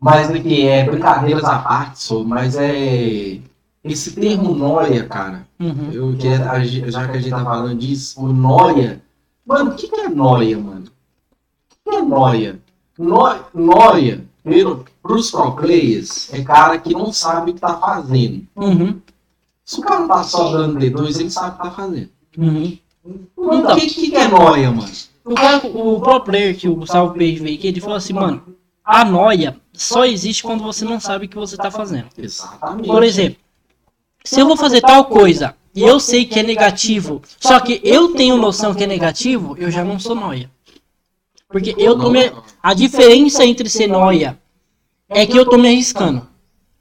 Mas 0.04 0.28
aqui 0.30 0.66
é 0.68 0.84
brincadeiras 0.84 1.44
à 1.44 1.58
parte, 1.60 2.02
sou, 2.02 2.24
mas 2.26 2.56
é. 2.56 3.38
Esse 3.82 4.12
termo 4.12 4.54
noia, 4.54 5.04
cara. 5.06 5.48
Uhum. 5.58 5.90
Eu, 5.90 6.14
que 6.18 6.28
é- 6.28 6.90
já 6.90 7.08
que 7.08 7.16
a 7.16 7.20
gente 7.20 7.30
tá 7.30 7.42
falando 7.42 7.74
disso, 7.74 8.20
o 8.20 8.30
noia. 8.30 9.00
Mano, 9.46 9.70
o 9.70 9.74
que, 9.74 9.88
que 9.88 9.98
é 10.00 10.08
noia, 10.10 10.58
mano? 10.58 10.84
O 11.86 11.90
que 11.90 11.96
é 11.96 12.02
noia? 12.02 12.60
No- 12.98 13.34
Noia, 13.54 14.22
pelo, 14.42 14.84
pros 15.02 15.30
pro 15.30 15.52
players, 15.52 16.28
é 16.34 16.42
cara 16.42 16.78
que 16.78 16.92
não 16.92 17.10
sabe 17.10 17.50
o 17.50 17.54
que 17.54 17.60
tá 17.60 17.74
fazendo. 17.78 18.46
Uhum. 18.56 19.00
Se 19.64 19.80
o 19.80 19.82
cara 19.82 20.00
não 20.00 20.08
tá 20.08 20.22
só 20.22 20.52
dando 20.52 20.78
D2, 20.78 21.18
ele 21.18 21.30
sabe 21.30 21.48
o 21.48 21.52
que 21.56 21.62
tá 21.62 21.70
fazendo. 21.70 22.10
Uhum. 22.36 22.78
Então, 23.06 23.72
o 23.72 23.76
que, 23.76 23.86
que, 23.86 24.10
que 24.10 24.16
é 24.16 24.28
noia, 24.28 24.70
mano? 24.70 24.92
O, 25.24 25.34
cara, 25.34 25.66
o 25.66 26.00
pro 26.00 26.20
player 26.20 26.54
que 26.56 26.68
o 26.68 26.76
Gustavo 26.76 27.14
Peixe 27.14 27.42
veio 27.42 27.56
aqui, 27.56 27.68
ele 27.68 27.80
falou 27.80 27.96
assim, 27.96 28.12
mano, 28.12 28.42
a 28.84 29.04
noia 29.04 29.56
só 29.72 30.04
existe 30.04 30.42
quando 30.42 30.62
você 30.62 30.84
não 30.84 31.00
sabe 31.00 31.26
o 31.26 31.28
que 31.28 31.36
você 31.36 31.56
tá 31.56 31.70
fazendo. 31.70 32.08
Exatamente. 32.18 32.86
Por 32.86 33.02
exemplo, 33.02 33.38
se 34.22 34.40
eu 34.40 34.46
vou 34.46 34.56
fazer 34.56 34.80
tal 34.80 35.06
coisa 35.06 35.54
e 35.74 35.82
eu 35.82 35.98
sei 35.98 36.24
que 36.24 36.38
é 36.38 36.42
negativo, 36.42 37.22
só 37.40 37.58
que 37.60 37.80
eu 37.82 38.14
tenho 38.14 38.36
noção 38.36 38.74
que 38.74 38.84
é 38.84 38.86
negativo, 38.86 39.56
eu 39.58 39.70
já 39.70 39.82
não 39.82 39.98
sou 39.98 40.14
noia. 40.14 40.50
Porque 41.48 41.74
eu 41.78 41.98
tô 41.98 42.10
me... 42.10 42.32
A 42.62 42.74
diferença 42.74 43.44
entre 43.44 43.68
ser 43.68 43.86
noia 43.86 44.38
é 45.08 45.26
que 45.26 45.36
eu 45.36 45.48
tô 45.48 45.56
me 45.56 45.68
arriscando. 45.68 46.26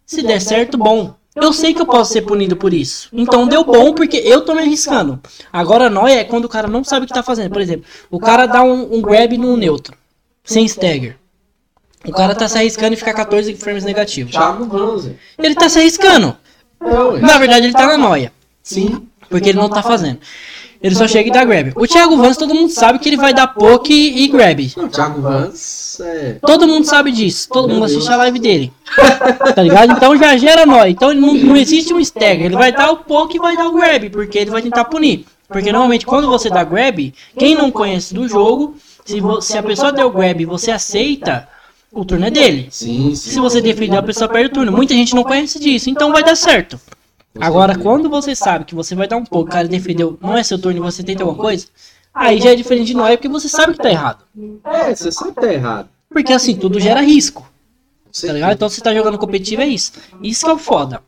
Se 0.06 0.22
der 0.22 0.42
certo, 0.42 0.78
bom. 0.78 1.16
Eu 1.36 1.52
sei 1.52 1.74
que 1.74 1.82
eu 1.82 1.86
posso 1.86 2.14
ser 2.14 2.22
punido 2.22 2.56
por 2.56 2.74
isso. 2.74 3.10
Então 3.12 3.48
deu 3.48 3.64
bom 3.64 3.94
porque 3.94 4.18
eu 4.18 4.42
tô 4.46 4.54
me 4.54 4.62
arriscando. 4.62 5.20
Agora, 5.52 5.90
noia 5.90 6.20
é 6.20 6.24
quando 6.24 6.46
o 6.46 6.50
cara 6.50 6.68
não 6.68 6.84
sabe 6.84 7.06
o 7.06 7.08
que 7.08 7.14
tá 7.14 7.24
fazendo. 7.24 7.52
Por 7.52 7.62
exemplo, 7.62 7.86
o 8.12 8.20
cara 8.20 8.46
dá 8.46 8.62
um, 8.62 8.96
um 8.96 9.02
grab 9.02 9.36
no 9.38 9.58
neutro, 9.58 9.98
sem 10.44 10.66
stagger. 10.66 11.18
O 12.06 12.12
cara 12.12 12.36
tá 12.36 12.48
se 12.48 12.58
arriscando 12.58 12.94
e 12.94 12.98
fica 12.98 13.14
14 13.14 13.56
frames 13.56 13.84
negativos. 13.84 14.32
Thiago 14.32 14.66
Vanza. 14.66 15.16
Ele 15.38 15.56
tá 15.56 15.70
se 15.70 15.80
arriscando. 15.80 16.36
Na 17.22 17.38
verdade, 17.38 17.68
ele 17.68 17.74
tá 17.74 17.88
na 17.88 17.98
noia. 17.98 18.32
Sim. 18.62 19.08
Porque 19.30 19.50
ele 19.50 19.58
não 19.58 19.70
tá 19.70 19.82
fazendo. 19.82 20.20
Ele 20.84 20.96
só 20.96 21.08
chega 21.08 21.30
e 21.30 21.32
dá 21.32 21.46
grab. 21.46 21.72
O 21.78 21.88
Thiago 21.88 22.18
Vance, 22.18 22.38
todo 22.38 22.54
mundo 22.54 22.70
sabe 22.70 23.00
que 23.00 23.08
ele 23.08 23.16
vai 23.16 23.34
dar 23.34 23.48
poke 23.48 23.94
e 23.94 24.28
grab. 24.28 24.70
O 24.76 24.90
Thiago 24.90 25.22
Vans 25.22 25.98
é. 26.02 26.38
Todo 26.46 26.68
mundo 26.68 26.86
sabe 26.86 27.10
disso. 27.10 27.48
Todo 27.50 27.70
mundo 27.70 27.86
assiste 27.86 28.12
a 28.12 28.18
live 28.18 28.38
dele. 28.38 28.74
Tá 29.56 29.62
ligado? 29.62 29.94
Então 29.94 30.18
já 30.18 30.36
gera 30.36 30.66
noia. 30.66 30.90
Então 30.90 31.14
não, 31.14 31.34
não 31.34 31.56
existe 31.56 31.94
um 31.94 32.00
stagger. 32.00 32.48
Ele 32.48 32.56
vai 32.56 32.72
dar 32.72 32.92
o 32.92 32.98
poke 32.98 33.38
e 33.38 33.40
vai 33.40 33.56
dar 33.56 33.68
o 33.68 33.74
grab. 33.74 34.10
Porque 34.10 34.38
ele 34.38 34.52
vai 34.52 34.62
tentar 34.62 34.84
punir. 34.86 35.26
Porque 35.48 35.72
normalmente 35.72 36.06
quando 36.06 36.28
você 36.28 36.50
dá 36.50 36.64
grab, 36.66 37.14
quem 37.38 37.56
não 37.56 37.72
conhece 37.72 38.14
do 38.14 38.28
jogo, 38.28 38.76
se, 39.06 39.22
se 39.42 39.58
a 39.58 39.64
pessoa 39.64 39.92
deu 39.92 40.12
grab 40.12 40.42
e 40.42 40.46
você 40.46 40.72
aceita, 40.72 41.48
o 41.94 42.04
turno 42.04 42.26
é 42.26 42.32
dele. 42.32 42.68
Sim, 42.72 43.16
sim. 43.16 43.32
Se 43.32 43.40
você 43.40 43.62
defender, 43.62 43.98
a 43.98 44.04
pessoa 44.04 44.28
perde 44.28 44.50
o 44.50 44.54
turno. 44.54 44.72
Muita 44.72 44.94
gente 44.94 45.14
não 45.16 45.24
conhece 45.24 45.60
disso. 45.60 45.90
Então 45.90 46.12
vai 46.12 46.24
dar 46.24 46.36
certo. 46.36 46.80
Agora, 47.40 47.78
quando 47.78 48.10
você 48.10 48.36
sabe 48.36 48.66
que 48.66 48.76
você 48.76 48.96
vai 48.96 49.08
dar 49.08 49.18
um 49.18 49.26
pouco, 49.26 49.50
o 49.50 49.52
cara 49.52 49.68
defendeu, 49.68 50.18
não 50.22 50.38
é 50.38 50.44
seu 50.44 50.60
turno 50.60 50.78
e 50.78 50.82
você 50.82 51.04
tenta 51.04 51.24
alguma 51.24 51.40
coisa, 51.40 51.68
aí 52.14 52.40
já 52.40 52.52
é 52.52 52.56
diferente 52.56 52.88
de 52.88 52.94
nós, 52.94 53.16
porque 53.16 53.28
você 53.28 53.50
sabe 53.50 53.74
que 53.74 53.80
tá 53.80 53.90
errado. 53.90 54.24
É, 54.64 54.94
você 54.94 55.12
sabe 55.12 55.34
que 55.34 55.42
tá 55.42 55.52
errado. 55.52 55.90
Porque 56.10 56.32
assim, 56.32 56.56
tudo 56.56 56.80
gera 56.80 57.02
risco, 57.02 57.48
tá 58.22 58.32
ligado? 58.32 58.54
Então 58.54 58.70
se 58.70 58.76
você 58.76 58.82
tá 58.82 58.94
jogando 58.94 59.18
competitivo 59.18 59.64
é 59.64 59.68
isso. 59.68 59.94
Isso 60.22 60.46
que 60.46 60.52
é 60.52 60.54
o 60.54 60.60
foda. 60.60 61.02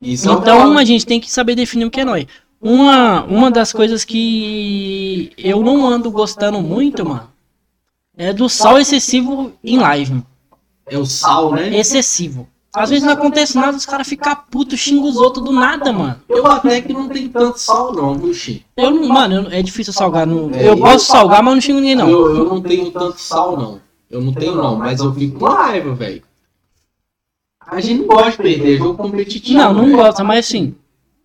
Isso 0.00 0.30
é 0.30 0.32
Então 0.32 0.78
a 0.78 0.84
gente 0.84 1.04
tem 1.04 1.20
que 1.20 1.30
saber 1.30 1.56
definir 1.56 1.86
o 1.86 1.90
que 1.90 2.00
é 2.00 2.04
nóia. 2.04 2.28
Uma, 2.60 3.24
uma 3.24 3.50
das 3.50 3.72
coisas 3.72 4.04
que 4.04 5.32
eu 5.36 5.60
não 5.60 5.88
ando 5.88 6.08
gostando 6.10 6.60
muito, 6.60 7.04
mano, 7.04 7.28
é 8.22 8.34
do 8.34 8.50
sal 8.50 8.78
excessivo 8.78 9.50
em 9.64 9.78
live. 9.78 10.22
É 10.86 10.98
o 10.98 11.06
sal, 11.06 11.52
né? 11.52 11.74
Excessivo. 11.74 12.46
Às 12.72 12.90
vezes 12.90 13.02
não 13.04 13.14
acontece 13.14 13.56
nada, 13.56 13.76
os 13.76 13.86
caras 13.86 14.06
ficam 14.06 14.36
putos, 14.50 14.78
xingam 14.78 15.08
os 15.08 15.16
outros 15.16 15.42
do 15.44 15.52
nada, 15.52 15.90
mano. 15.92 16.20
Eu 16.28 16.46
até 16.46 16.82
que 16.82 16.92
não 16.92 17.08
tem 17.08 17.28
tanto 17.28 17.58
sal, 17.58 17.94
não, 17.94 18.14
viu, 18.18 18.34
Chico? 18.34 18.64
Eu 18.76 18.90
não, 18.90 19.08
mano, 19.08 19.34
eu- 19.46 19.50
é 19.50 19.62
difícil 19.62 19.92
salgar. 19.92 20.26
No, 20.26 20.54
É, 20.54 20.68
eu 20.68 20.76
posso 20.76 21.06
salgar, 21.06 21.42
mas 21.42 21.54
não 21.54 21.60
xingo 21.62 21.80
ninguém, 21.80 21.94
não. 21.96 22.08
Eu, 22.10 22.36
eu 22.36 22.44
não 22.44 22.60
tenho 22.60 22.90
tanto 22.90 23.18
sal, 23.18 23.56
não. 23.56 23.80
Eu 24.10 24.20
não 24.20 24.32
tenho, 24.34 24.54
não, 24.54 24.76
mas 24.76 25.00
eu 25.00 25.12
fico 25.14 25.38
com 25.38 25.46
raiva, 25.46 25.94
velho. 25.94 26.22
A 27.66 27.80
gente 27.80 28.00
não 28.00 28.06
gosta 28.08 28.30
de 28.32 28.36
perder 28.36 28.78
jogo 28.78 28.96
competitivo. 29.02 29.58
Não, 29.58 29.72
não 29.72 29.84
velho. 29.86 29.96
gosta, 29.96 30.22
mas 30.22 30.46
assim, 30.46 30.74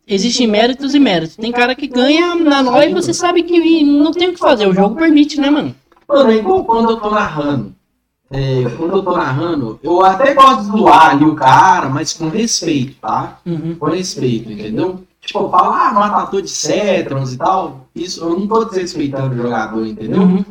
existem 0.08 0.48
méritos 0.48 0.96
e 0.96 1.00
méritos. 1.00 1.36
Tem 1.36 1.52
cara 1.52 1.76
que 1.76 1.88
ganha 1.88 2.36
na 2.36 2.64
nóia 2.64 2.90
e 2.90 2.94
você 2.94 3.14
sabe 3.14 3.44
que 3.44 3.84
não 3.84 4.12
tem 4.12 4.30
o 4.30 4.34
que 4.34 4.40
fazer. 4.40 4.68
O 4.68 4.74
jogo 4.74 4.96
permite, 4.96 5.40
né, 5.40 5.50
mano? 5.50 5.76
Mano, 6.08 6.32
é 6.32 6.36
igual 6.36 6.64
quando 6.66 6.92
eu 6.92 6.98
tô 6.98 7.10
narrando. 7.10 7.76
É, 8.30 8.64
quando 8.78 8.98
eu 8.98 9.04
tô 9.04 9.16
narrando, 9.16 9.80
eu 9.84 10.04
até 10.04 10.34
gosto 10.34 10.64
de 10.64 10.78
zoar 10.78 11.12
ali 11.12 11.26
o 11.26 11.36
cara, 11.36 11.90
mas 11.90 12.14
com 12.14 12.28
respeito, 12.30 12.96
tá? 13.00 13.40
Uhum. 13.46 13.76
Com 13.76 13.86
respeito, 13.86 14.52
entendeu? 14.52 15.04
Tipo, 15.22 15.50
falo, 15.50 15.74
ah, 15.74 15.94
matador 15.94 16.42
de 16.42 16.50
Cetrons 16.50 17.34
e 17.34 17.38
tal. 17.38 17.88
Isso, 17.96 18.24
eu 18.24 18.40
não 18.40 18.48
tô 18.48 18.66
desrespeitando 18.66 19.34
o 19.34 19.38
jogador, 19.38 19.86
entendeu? 19.86 20.22
Uhum. 20.22 20.46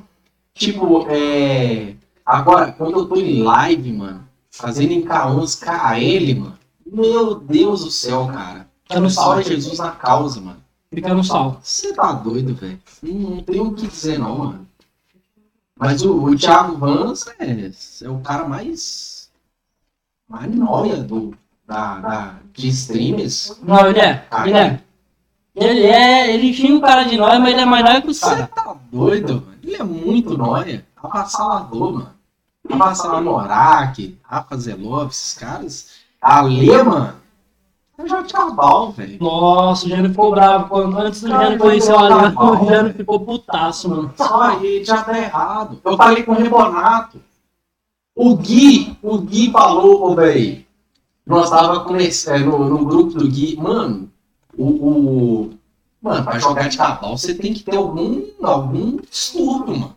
Tipo, 0.55 1.07
é. 1.09 1.95
Agora, 2.25 2.73
quando 2.73 3.01
eu 3.01 3.07
tô 3.07 3.17
em 3.17 3.43
live, 3.43 3.93
mano, 3.93 4.25
fazendo 4.51 4.93
em 4.93 5.03
K11 5.03 5.61
KL, 5.61 6.41
mano. 6.41 6.59
Meu 6.87 7.35
Deus 7.35 7.85
do 7.85 7.91
céu, 7.91 8.27
cara. 8.33 8.69
Tá 8.89 9.01
no 9.01 9.11
sal. 9.11 9.43
Jesus 9.43 9.79
na 9.79 9.91
causa, 9.91 10.41
mano. 10.41 10.59
Fica 10.93 11.13
no 11.13 11.25
sal. 11.25 11.59
Você 11.63 11.93
tá 11.93 12.13
doido, 12.13 12.55
velho. 12.55 12.79
Não, 13.03 13.31
não 13.31 13.43
tem 13.43 13.61
o 13.61 13.73
que 13.73 13.87
dizer, 13.87 14.19
não, 14.19 14.39
mano. 14.39 14.67
Mas 15.79 16.03
o, 16.03 16.25
o 16.25 16.37
Thiago 16.37 16.77
Vans 16.77 17.27
é, 17.39 17.71
é 18.05 18.09
o 18.09 18.21
cara 18.21 18.49
mais. 18.49 19.31
mais 20.29 20.55
nóia 20.55 20.97
do, 20.97 21.37
da, 21.67 21.99
da, 21.99 22.35
de 22.53 22.69
streamers. 22.69 23.59
Não, 23.63 23.87
ele 23.89 24.01
é. 24.01 24.27
Ele 24.45 24.57
é. 24.57 24.81
Ele 25.55 25.87
é. 25.87 26.35
Ele 26.35 26.55
xinga 26.55 26.77
o 26.77 26.81
cara 26.81 27.05
de 27.05 27.17
nóia, 27.17 27.39
mas 27.41 27.53
ele 27.53 27.61
é 27.61 27.65
mais 27.65 27.85
nóia 27.85 28.03
que 28.03 28.09
o 28.11 28.15
Você 28.15 28.25
cara. 28.25 28.47
tá 28.47 28.77
doido, 28.91 29.35
mano. 29.35 29.59
Ele 29.63 29.77
é 29.77 29.83
muito 29.83 30.39
nóia. 30.39 30.87
Avassalador, 30.97 31.93
mano. 31.93 32.15
Avassalador 32.71 33.23
Norak, 33.23 34.19
Rafa 34.23 34.57
Zelov, 34.57 35.11
esses 35.11 35.35
caras. 35.35 35.91
Ale, 36.21 36.69
mano. 37.99 38.07
É 38.07 38.09
Jorge 38.09 38.33
Cabal, 38.33 38.93
velho. 38.93 39.19
Nossa, 39.21 39.87
o 39.87 39.89
Jânio 39.89 40.11
ficou 40.11 40.31
bravo. 40.31 40.69
Quando, 40.69 40.99
antes 40.99 41.21
do 41.21 41.29
Jânio 41.29 41.59
conhecer 41.59 41.93
o 41.93 41.99
Alian, 41.99 42.35
o 42.39 42.67
Jânio 42.69 42.95
ficou 42.95 43.21
putaço, 43.21 43.89
mano. 43.89 44.13
Só 44.17 44.43
aí 44.43 44.85
já 44.85 45.03
tá 45.03 45.17
errado. 45.19 45.81
Eu 45.85 45.97
falei 45.97 46.23
com 46.23 46.33
o 46.33 46.35
Rebonato. 46.35 47.21
O 48.17 48.37
Gui, 48.37 48.97
o 49.03 49.19
Gui 49.19 49.51
falou, 49.51 50.11
ô 50.11 50.15
velho. 50.15 50.65
Nós 51.27 51.49
tava 51.51 51.81
começando 51.81 52.47
no, 52.47 52.69
no 52.69 52.85
grupo 52.85 53.15
do 53.19 53.29
Gui. 53.29 53.57
Mano, 53.57 54.09
o, 54.57 54.65
o- 54.67 55.55
Mano, 56.03 56.23
pra 56.23 56.39
jogar 56.39 56.69
de 56.69 56.77
cabal 56.77 57.17
você 57.17 57.35
tem 57.35 57.55
que 57.55 57.63
ter 57.63 57.77
algum, 57.77 58.23
algum 58.43 58.99
distúrbio, 59.11 59.75
mano. 59.79 59.97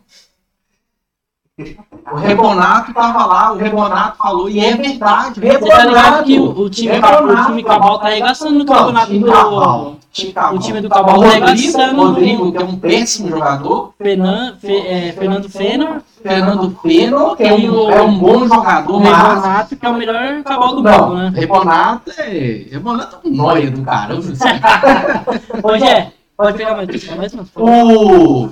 O 2.12 2.16
Rebonato 2.16 2.94
tava 2.94 3.26
lá, 3.26 3.52
o 3.52 3.56
Rebonato 3.56 4.16
falou, 4.16 4.48
e 4.48 4.60
é 4.60 4.76
verdade. 4.76 5.40
Você 5.40 5.58
tá 5.58 5.84
ligado 5.84 6.24
que 6.24 6.38
o, 6.38 6.42
Rebonato. 6.46 6.62
o 6.62 6.70
time, 6.70 6.92
Rebonato. 6.92 7.24
o 7.42 7.46
time 7.46 7.62
Cabal 7.64 7.98
tá 7.98 8.06
arregaçando 8.06 8.58
no 8.58 8.64
campeonato 8.64 9.06
time 9.08 9.18
do. 9.24 9.32
Cabal. 9.32 9.96
Time 10.12 10.32
Cabal. 10.32 10.54
O 10.54 10.58
time 10.58 10.80
do 10.80 10.88
Cabal 10.88 11.18
O 11.18 11.22
tá 11.22 11.28
arregaçando. 11.28 12.00
Rodrigo, 12.02 12.52
que 12.52 12.58
é 12.62 12.64
um 12.64 12.76
péssimo 12.76 13.28
jogador. 13.28 13.92
Fernan, 13.98 14.54
Fe- 14.60 14.86
é, 14.86 15.12
Fernando 15.12 15.48
Fenor, 15.50 15.96
Fernando 16.22 16.78
Feno, 16.80 17.36
que 17.36 17.42
é 17.42 17.52
o- 17.52 17.86
um, 17.86 17.90
é 17.90 18.02
um 18.02 18.18
bom 18.18 18.46
jogador, 18.46 18.96
o 18.96 19.00
mas. 19.00 19.42
Renato, 19.42 19.76
que 19.76 19.84
é 19.84 19.88
o 19.88 19.94
melhor 19.94 20.42
cabal 20.44 20.76
do 20.76 20.82
mundo, 20.82 21.14
né? 21.16 21.32
Rebonato 21.34 22.10
é. 22.18 22.66
Rebonato 22.70 23.16
é 23.24 23.28
um 23.28 23.32
nóia 23.36 23.70
do 23.70 23.82
caramba. 23.82 24.22
Hoje 25.62 25.84
é. 25.84 26.12
Pode 26.36 26.56
pegar 26.56 26.76
mais, 26.76 27.16
mais, 27.16 27.34
mano. 27.34 27.48
o. 27.56 28.48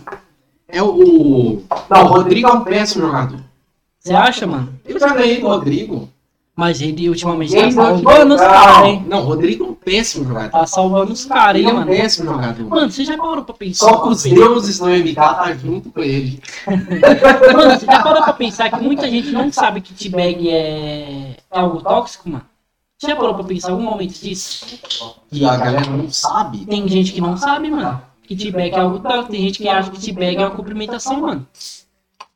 É 0.69 0.83
o. 0.83 1.63
Não, 1.89 2.05
o 2.05 2.07
Rodrigo 2.07 2.49
é 2.49 2.53
um 2.53 2.65
péssimo 2.65 3.07
jogador. 3.07 3.41
Você 4.01 4.13
acha, 4.13 4.47
mano? 4.47 4.73
Eu 4.85 4.99
já 4.99 5.09
ganhei 5.09 5.41
do 5.41 5.49
Rodrigo. 5.49 6.09
Mas 6.57 6.81
ele 6.81 7.07
ultimamente 7.11 7.55
tá 7.55 7.63
não 7.65 7.71
salvando 7.71 8.35
os 8.35 8.41
caras, 8.41 8.87
hein? 8.87 9.05
Não, 9.07 9.19
o 9.19 9.25
Rodrigo 9.25 9.65
é 9.65 9.69
um 9.69 9.75
péssimo 9.75 10.27
jogador. 10.27 10.51
Tá 10.51 10.67
salvando 10.67 11.13
os 11.13 11.27
caras, 11.27 11.61
hein, 11.61 11.69
é 11.69 11.71
um 11.71 11.77
mano? 11.77 11.91
péssimo 11.91 12.33
jogador. 12.33 12.67
Mano, 12.67 12.91
você 12.91 13.05
já 13.05 13.19
parou 13.19 13.45
pra 13.45 13.55
pensar? 13.55 13.87
Só 13.87 13.97
que 13.99 14.09
os 14.09 14.23
deuses 14.23 14.79
do 14.79 14.87
MK 14.87 15.15
tá 15.15 15.53
junto 15.53 15.91
com 15.91 16.01
ele. 16.01 16.41
Mano, 16.67 17.79
você 17.79 17.85
já 17.85 18.03
parou 18.03 18.23
pra 18.23 18.33
pensar 18.33 18.71
que 18.71 18.83
muita 18.83 19.07
gente 19.11 19.31
não 19.33 19.53
sabe 19.53 19.83
que 19.83 19.93
T-Bag 19.93 20.49
é... 20.49 21.37
é 21.51 21.59
algo 21.59 21.83
tóxico, 21.83 22.31
mano? 22.31 22.45
Você 22.97 23.09
já 23.09 23.17
parou 23.17 23.35
pra 23.35 23.45
pensar 23.45 23.69
em 23.69 23.73
algum 23.73 23.85
momento 23.85 24.19
disso? 24.19 24.65
E 25.31 25.45
a 25.45 25.57
galera 25.59 25.91
não 25.91 26.11
sabe. 26.11 26.65
Tem 26.65 26.89
gente 26.89 27.13
que 27.13 27.21
não 27.21 27.37
sabe, 27.37 27.71
mano. 27.71 28.01
Que 28.27 28.37
T-Bag 28.37 28.75
é 28.75 28.79
algo 28.79 28.99
tóxico. 28.99 29.31
Tem 29.31 29.43
gente 29.43 29.59
que 29.59 29.69
acha 29.69 29.91
que 29.91 30.01
T-Bag 30.01 30.37
é 30.37 30.41
uma 30.41 30.51
cumprimentação, 30.51 31.21
mano. 31.21 31.47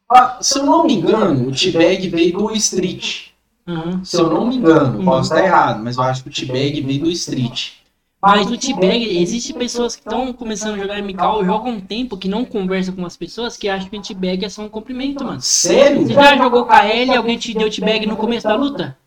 Ah, 0.09 0.39
se 0.41 0.59
eu 0.59 0.65
não 0.65 0.85
me 0.85 0.95
engano, 0.95 1.49
o 1.49 1.53
T-Bag 1.53 2.09
veio 2.09 2.39
do 2.39 2.53
Street. 2.53 3.29
Uhum. 3.67 4.05
Se 4.05 4.17
eu 4.17 4.29
não 4.29 4.49
me 4.49 4.57
engano, 4.57 5.05
posso 5.05 5.33
estar 5.33 5.45
errado, 5.45 5.83
mas 5.83 5.97
eu 5.97 6.03
acho 6.03 6.25
que 6.25 6.29
o 6.29 6.33
T-Bag 6.33 6.81
veio 6.81 7.01
do 7.05 7.11
Street. 7.11 7.73
Mas 8.21 8.51
o 8.51 8.59
T-Bag, 8.59 9.19
existe 9.19 9.55
pessoas 9.55 9.97
que 9.97 10.03
estão 10.03 10.31
começando 10.33 10.75
a 10.75 10.79
jogar 10.79 11.01
MK 11.01 11.23
ou 11.23 11.45
jogam 11.45 11.73
um 11.73 11.81
tempo 11.81 12.19
que 12.19 12.29
não 12.29 12.45
conversam 12.45 12.95
com 12.95 13.07
as 13.07 13.17
pessoas 13.17 13.57
que 13.57 13.69
acham 13.69 13.89
que 13.89 13.97
o 13.97 14.03
T-Bag 14.03 14.45
é 14.45 14.49
só 14.49 14.63
um 14.63 14.69
cumprimento, 14.69 15.25
mano. 15.25 15.41
Sério? 15.41 16.03
Você 16.03 16.13
já 16.13 16.37
jogou 16.37 16.67
KL 16.67 17.13
e 17.13 17.17
alguém 17.17 17.39
te 17.39 17.55
deu 17.55 17.71
T-Bag 17.71 18.07
no 18.07 18.17
começo 18.17 18.47
da 18.47 18.57
luta? 18.57 18.99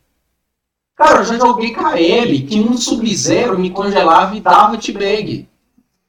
Cara, 0.95 1.19
eu 1.19 1.26
já 1.26 1.38
joguei 1.38 1.73
KL, 1.73 2.41
que 2.47 2.60
um 2.60 2.76
Sub-Zero 2.76 3.60
me 3.60 3.69
congelava 3.69 4.35
e 4.35 4.41
dava 4.41 4.77
T-Bag. 4.77 5.47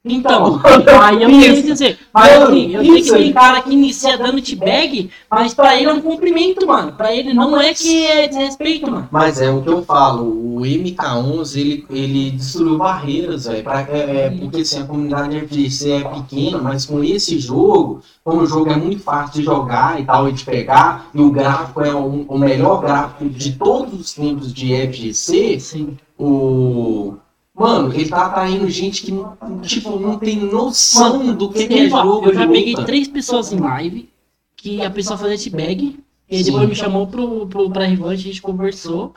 Então, 0.05 0.61
aí 1.01 1.23
eu 1.23 1.29
queria 1.29 1.63
dizer, 1.63 1.97
mas 2.13 2.39
Mano, 2.39 2.45
assim, 2.45 2.75
eu 2.75 2.83
sei 2.83 3.01
que 3.01 3.13
aí. 3.15 3.33
cara 3.33 3.61
que 3.61 3.73
inicia 3.73 4.15
dando 4.15 4.39
T-Bag, 4.39 5.09
mas 5.29 5.53
pra 5.55 5.75
ele 5.75 5.89
é 5.89 5.93
um 5.93 6.01
cumprimento, 6.01 6.67
mano. 6.67 6.91
Pra 6.91 7.13
ele 7.13 7.33
não 7.33 7.59
é 7.59 7.73
que 7.73 8.05
é 8.05 8.27
desrespeito, 8.27 8.89
mano. 8.89 9.09
Mas 9.11 9.41
é 9.41 9.49
o 9.49 9.63
que 9.63 9.69
eu 9.69 9.83
falo, 9.83 10.25
o 10.25 10.61
MK11 10.61 11.59
ele, 11.59 11.85
ele 11.89 12.31
destruiu 12.31 12.77
barreiras, 12.77 13.45
velho. 13.45 13.67
É, 13.67 14.25
é, 14.25 14.29
porque 14.29 14.61
assim, 14.61 14.81
a 14.81 14.85
comunidade 14.85 15.39
FGC 15.47 15.91
é 15.91 16.03
pequena, 16.03 16.59
mas 16.59 16.85
com 16.85 17.03
esse 17.03 17.39
jogo, 17.39 18.01
como 18.23 18.41
o 18.41 18.45
jogo 18.45 18.71
é 18.71 18.75
muito 18.75 19.01
fácil 19.01 19.39
de 19.39 19.43
jogar 19.43 19.99
e 19.99 20.05
tal, 20.05 20.29
e 20.29 20.33
de 20.33 20.43
pegar, 20.45 21.09
e 21.15 21.19
o 21.19 21.31
gráfico 21.31 21.81
é 21.81 21.93
o, 21.93 22.25
o 22.27 22.37
melhor 22.37 22.79
gráfico 22.79 23.27
de 23.27 23.53
todos 23.53 23.99
os 23.99 24.13
tempos 24.13 24.53
de 24.53 24.75
FGC, 24.87 25.59
Sim. 25.59 25.97
o. 26.15 27.15
Mano, 27.57 27.93
ele 27.93 28.09
tá 28.09 28.25
atraindo 28.25 28.69
gente 28.69 29.03
que 29.03 29.13
tipo, 29.61 29.97
não 29.97 30.19
tem 30.19 30.35
noção 30.35 31.33
do 31.33 31.49
que, 31.49 31.67
que 31.67 31.79
é 31.79 31.89
jogo. 31.89 32.27
eu 32.27 32.33
já 32.33 32.45
peguei 32.45 32.75
três 32.75 33.07
pessoas 33.07 33.53
em 33.53 33.59
live, 33.59 34.09
que 34.57 34.83
a 34.83 34.89
pessoa 34.89 35.17
fazia 35.17 35.37
T-Bag, 35.37 35.97
e 36.29 36.35
aí 36.35 36.43
Sim. 36.43 36.51
depois 36.51 36.67
me 36.67 36.75
chamou 36.75 37.07
pro, 37.07 37.47
pro, 37.47 37.69
pra 37.69 37.85
revanche, 37.85 38.23
a 38.23 38.27
gente 38.27 38.41
conversou. 38.41 39.13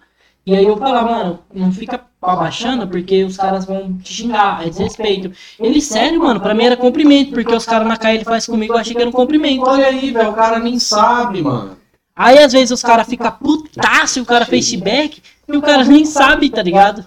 E 0.47 0.55
aí 0.55 0.65
eu 0.65 0.77
falava, 0.77 1.10
mano, 1.10 1.39
não 1.52 1.73
fica 1.73 2.01
abaixando 2.23 2.86
porque 2.86 3.24
os 3.24 3.36
caras 3.36 3.65
vão 3.65 3.98
te 3.98 4.12
xingar, 4.12 4.65
é 4.65 4.70
desrespeito. 4.70 5.32
Ele, 5.59 5.81
sério, 5.81 6.20
mano, 6.20 6.40
pra 6.40 6.55
mim 6.55 6.65
era 6.65 6.77
cumprimento, 6.77 7.32
porque 7.32 7.55
os 7.55 7.66
caras 7.66 7.89
na 7.89 7.97
KL 7.97 8.24
faz 8.24 8.47
comigo, 8.47 8.73
eu 8.73 8.78
achei 8.78 8.94
que 8.94 9.01
era 9.01 9.10
um 9.10 9.12
cumprimento. 9.12 9.66
Olha 9.66 9.86
aí, 9.86 10.12
velho, 10.12 10.31
o 10.31 10.35
cara 10.35 10.60
nem 10.60 10.78
sabe, 10.78 11.43
mano. 11.43 11.77
Aí 12.15 12.39
às 12.39 12.52
vezes 12.52 12.70
os 12.70 12.82
caras 12.82 13.09
ficam 13.09 13.31
putaço 13.32 14.20
e 14.20 14.23
o 14.23 14.24
cara 14.24 14.47
fez 14.47 14.70
T-Bag, 14.70 15.20
e 15.48 15.56
o 15.56 15.60
cara 15.60 15.85
nem 15.85 16.05
sabe, 16.05 16.48
tá 16.51 16.62
ligado? 16.62 17.05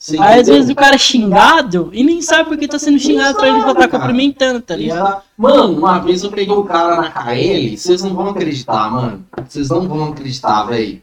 Você 0.00 0.18
Aí 0.18 0.40
às 0.40 0.46
vezes 0.46 0.70
o 0.70 0.74
cara 0.74 0.94
é 0.94 0.98
xingado 0.98 1.90
e 1.92 2.02
nem 2.02 2.22
sabe 2.22 2.48
porque 2.48 2.66
tá 2.66 2.78
sendo 2.78 2.98
xingado 2.98 3.36
pra 3.36 3.48
ele 3.48 3.60
só 3.60 3.74
tá 3.74 3.86
cumprimentando, 3.86 4.58
tá 4.62 4.74
ligado? 4.74 5.20
Mano, 5.36 5.76
uma 5.76 5.98
vez 5.98 6.24
eu 6.24 6.30
peguei 6.30 6.54
o 6.54 6.64
cara 6.64 6.96
na 6.96 7.10
KL, 7.10 7.76
vocês 7.76 8.02
não 8.02 8.14
vão 8.14 8.30
acreditar, 8.30 8.90
mano. 8.90 9.22
Vocês 9.46 9.68
não 9.68 9.86
vão 9.86 10.04
acreditar, 10.04 10.64
velho. 10.64 11.02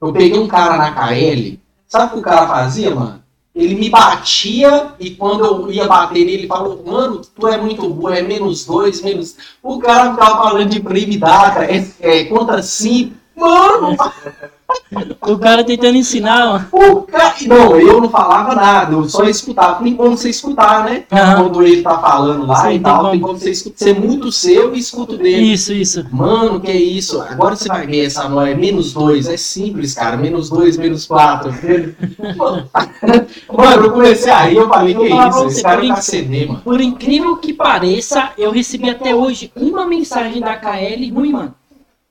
Eu 0.00 0.12
peguei 0.12 0.38
um 0.38 0.46
cara 0.46 0.76
na 0.76 0.92
KL, 0.92 1.58
sabe 1.88 2.06
o 2.06 2.10
que 2.12 2.18
o 2.20 2.22
cara 2.22 2.46
fazia, 2.46 2.94
mano? 2.94 3.20
Ele 3.52 3.74
me 3.74 3.90
batia 3.90 4.92
e 5.00 5.10
quando 5.10 5.44
eu 5.44 5.72
ia 5.72 5.88
bater 5.88 6.24
nele, 6.24 6.34
ele 6.34 6.46
falou, 6.46 6.84
mano, 6.86 7.22
tu 7.22 7.48
é 7.48 7.58
muito 7.58 7.88
bom, 7.88 8.10
é 8.10 8.22
menos 8.22 8.64
dois, 8.64 9.02
menos. 9.02 9.34
O 9.60 9.80
cara 9.80 10.12
ficava 10.12 10.36
falando 10.44 10.70
de 10.70 10.78
prime 10.78 11.16
data, 11.16 11.64
é, 11.64 11.84
é 11.98 12.24
contra 12.26 12.62
cinco. 12.62 13.16
Mano, 13.34 13.96
O 15.22 15.38
cara 15.38 15.64
tentando 15.64 15.96
ensinar, 15.96 16.68
o 16.72 17.02
cara. 17.02 17.34
Não, 17.46 17.78
eu 17.78 18.00
não 18.00 18.08
falava 18.08 18.54
nada, 18.54 18.94
eu 18.94 19.08
só 19.08 19.24
escutava. 19.24 19.82
Tem 19.82 19.94
como 19.94 20.16
você 20.16 20.30
escutar, 20.30 20.84
né? 20.84 21.04
Aham. 21.10 21.42
Quando 21.42 21.62
ele 21.62 21.82
tá 21.82 21.98
falando 21.98 22.46
lá 22.46 22.62
Sim, 22.62 22.74
e 22.74 22.80
tal, 22.80 23.10
tem 23.10 23.20
como 23.20 23.38
você 23.38 23.50
escutar. 23.50 23.84
Ser 23.84 23.98
muito 23.98 24.30
seu 24.30 24.74
e 24.74 24.78
escuto 24.78 25.16
dele. 25.16 25.52
Isso, 25.52 25.72
isso. 25.72 26.06
Mano, 26.10 26.60
que 26.60 26.72
isso? 26.72 27.20
Agora 27.20 27.56
você 27.56 27.68
vai 27.68 27.86
ver 27.86 28.06
essa 28.06 28.28
nota, 28.28 28.50
é 28.50 28.54
menos 28.54 28.92
dois. 28.92 29.28
É 29.28 29.36
simples, 29.36 29.94
cara. 29.94 30.16
Menos 30.16 30.48
dois, 30.48 30.76
menos 30.76 31.06
quatro. 31.06 31.52
mano, 33.52 33.82
eu 33.84 33.92
comecei 33.92 34.32
aí, 34.32 34.56
eu 34.56 34.68
falei, 34.68 34.94
Eu 34.94 35.00
que 35.00 35.08
isso? 35.08 35.46
Esse 35.46 35.62
cara 35.62 35.80
tá 35.80 35.86
in- 35.86 35.96
CD, 35.96 36.46
mano. 36.46 36.60
Por 36.62 36.80
incrível 36.80 37.36
que 37.36 37.52
pareça, 37.52 38.30
eu 38.38 38.50
recebi 38.50 38.88
até 38.88 39.14
hoje 39.14 39.50
uma 39.56 39.86
mensagem 39.86 40.40
da 40.40 40.56
KL 40.56 41.10
ruim, 41.12 41.32
mano. 41.32 41.54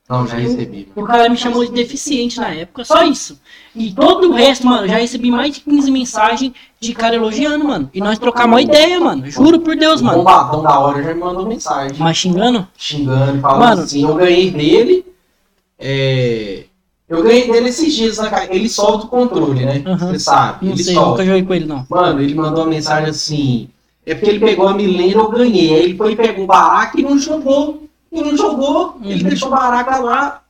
Não, 0.07 0.27
já 0.27 0.35
recebi. 0.37 0.87
O 0.95 1.03
cara 1.03 1.27
me 1.29 1.35
chamou 1.35 1.65
de 1.65 1.71
deficiente 1.71 2.37
na 2.39 2.49
época, 2.49 2.85
só 2.85 3.03
isso. 3.03 3.39
E 3.75 3.91
todo 3.91 4.29
o 4.29 4.33
resto, 4.33 4.67
mano, 4.67 4.87
já 4.87 4.97
recebi 4.97 5.31
mais 5.31 5.55
de 5.55 5.61
15 5.61 5.89
mensagens 5.91 6.51
de 6.79 6.93
cara 6.93 7.15
elogiando, 7.15 7.65
mano. 7.65 7.89
E 7.91 7.99
nós 7.99 8.19
trocamos 8.19 8.51
uma 8.53 8.61
ideia, 8.61 8.99
mano. 8.99 9.27
Juro 9.29 9.59
por 9.59 9.75
Deus, 9.75 10.01
O 10.01 10.03
mano. 10.05 10.19
bombadão 10.19 10.61
da 10.61 10.79
hora 10.79 11.01
já 11.01 11.11
me 11.13 11.19
mandou 11.19 11.47
mensagem. 11.47 11.97
Mas 11.97 12.17
xingando? 12.17 12.67
xingando, 12.77 13.41
falando 13.41 13.59
Mano. 13.59 13.81
assim, 13.81 14.03
eu 14.03 14.13
ganhei 14.13 14.51
dele. 14.51 15.05
é, 15.79 16.65
Eu 17.09 17.21
ganhei 17.23 17.51
dele 17.51 17.69
esses 17.69 17.93
dias 17.93 18.17
na 18.17 18.29
ca- 18.29 18.45
Ele 18.49 18.69
solta 18.69 19.05
o 19.05 19.09
controle, 19.09 19.65
né? 19.65 19.83
Você 19.99 20.19
sabe. 20.19 20.65
Não 20.65 20.73
ele 20.73 20.83
sei, 20.83 20.93
solta. 20.93 21.09
nunca 21.11 21.25
joguei 21.25 21.43
com 21.43 21.53
ele, 21.53 21.65
não. 21.65 21.85
Mano, 21.89 22.21
ele 22.21 22.33
mandou 22.35 22.63
uma 22.63 22.69
mensagem 22.69 23.09
assim. 23.09 23.69
É 24.05 24.13
porque 24.13 24.29
ele 24.29 24.39
pegou 24.39 24.67
a 24.67 24.73
milena, 24.75 25.13
eu 25.21 25.29
ganhei. 25.29 25.73
Aí 25.73 25.83
ele 25.83 25.97
foi 25.97 26.11
e 26.13 26.15
pegou 26.15 26.43
o 26.43 26.47
baraca 26.47 26.99
e 26.99 27.03
não 27.03 27.17
jogou. 27.17 27.84
E 28.15 28.21
não 28.21 28.37
jogou. 28.37 28.97
Ele 29.03 29.21
Uhum. 29.23 29.29
deixou 29.29 29.47
o 29.49 29.51
baraca 29.51 29.97
lá 29.99 30.41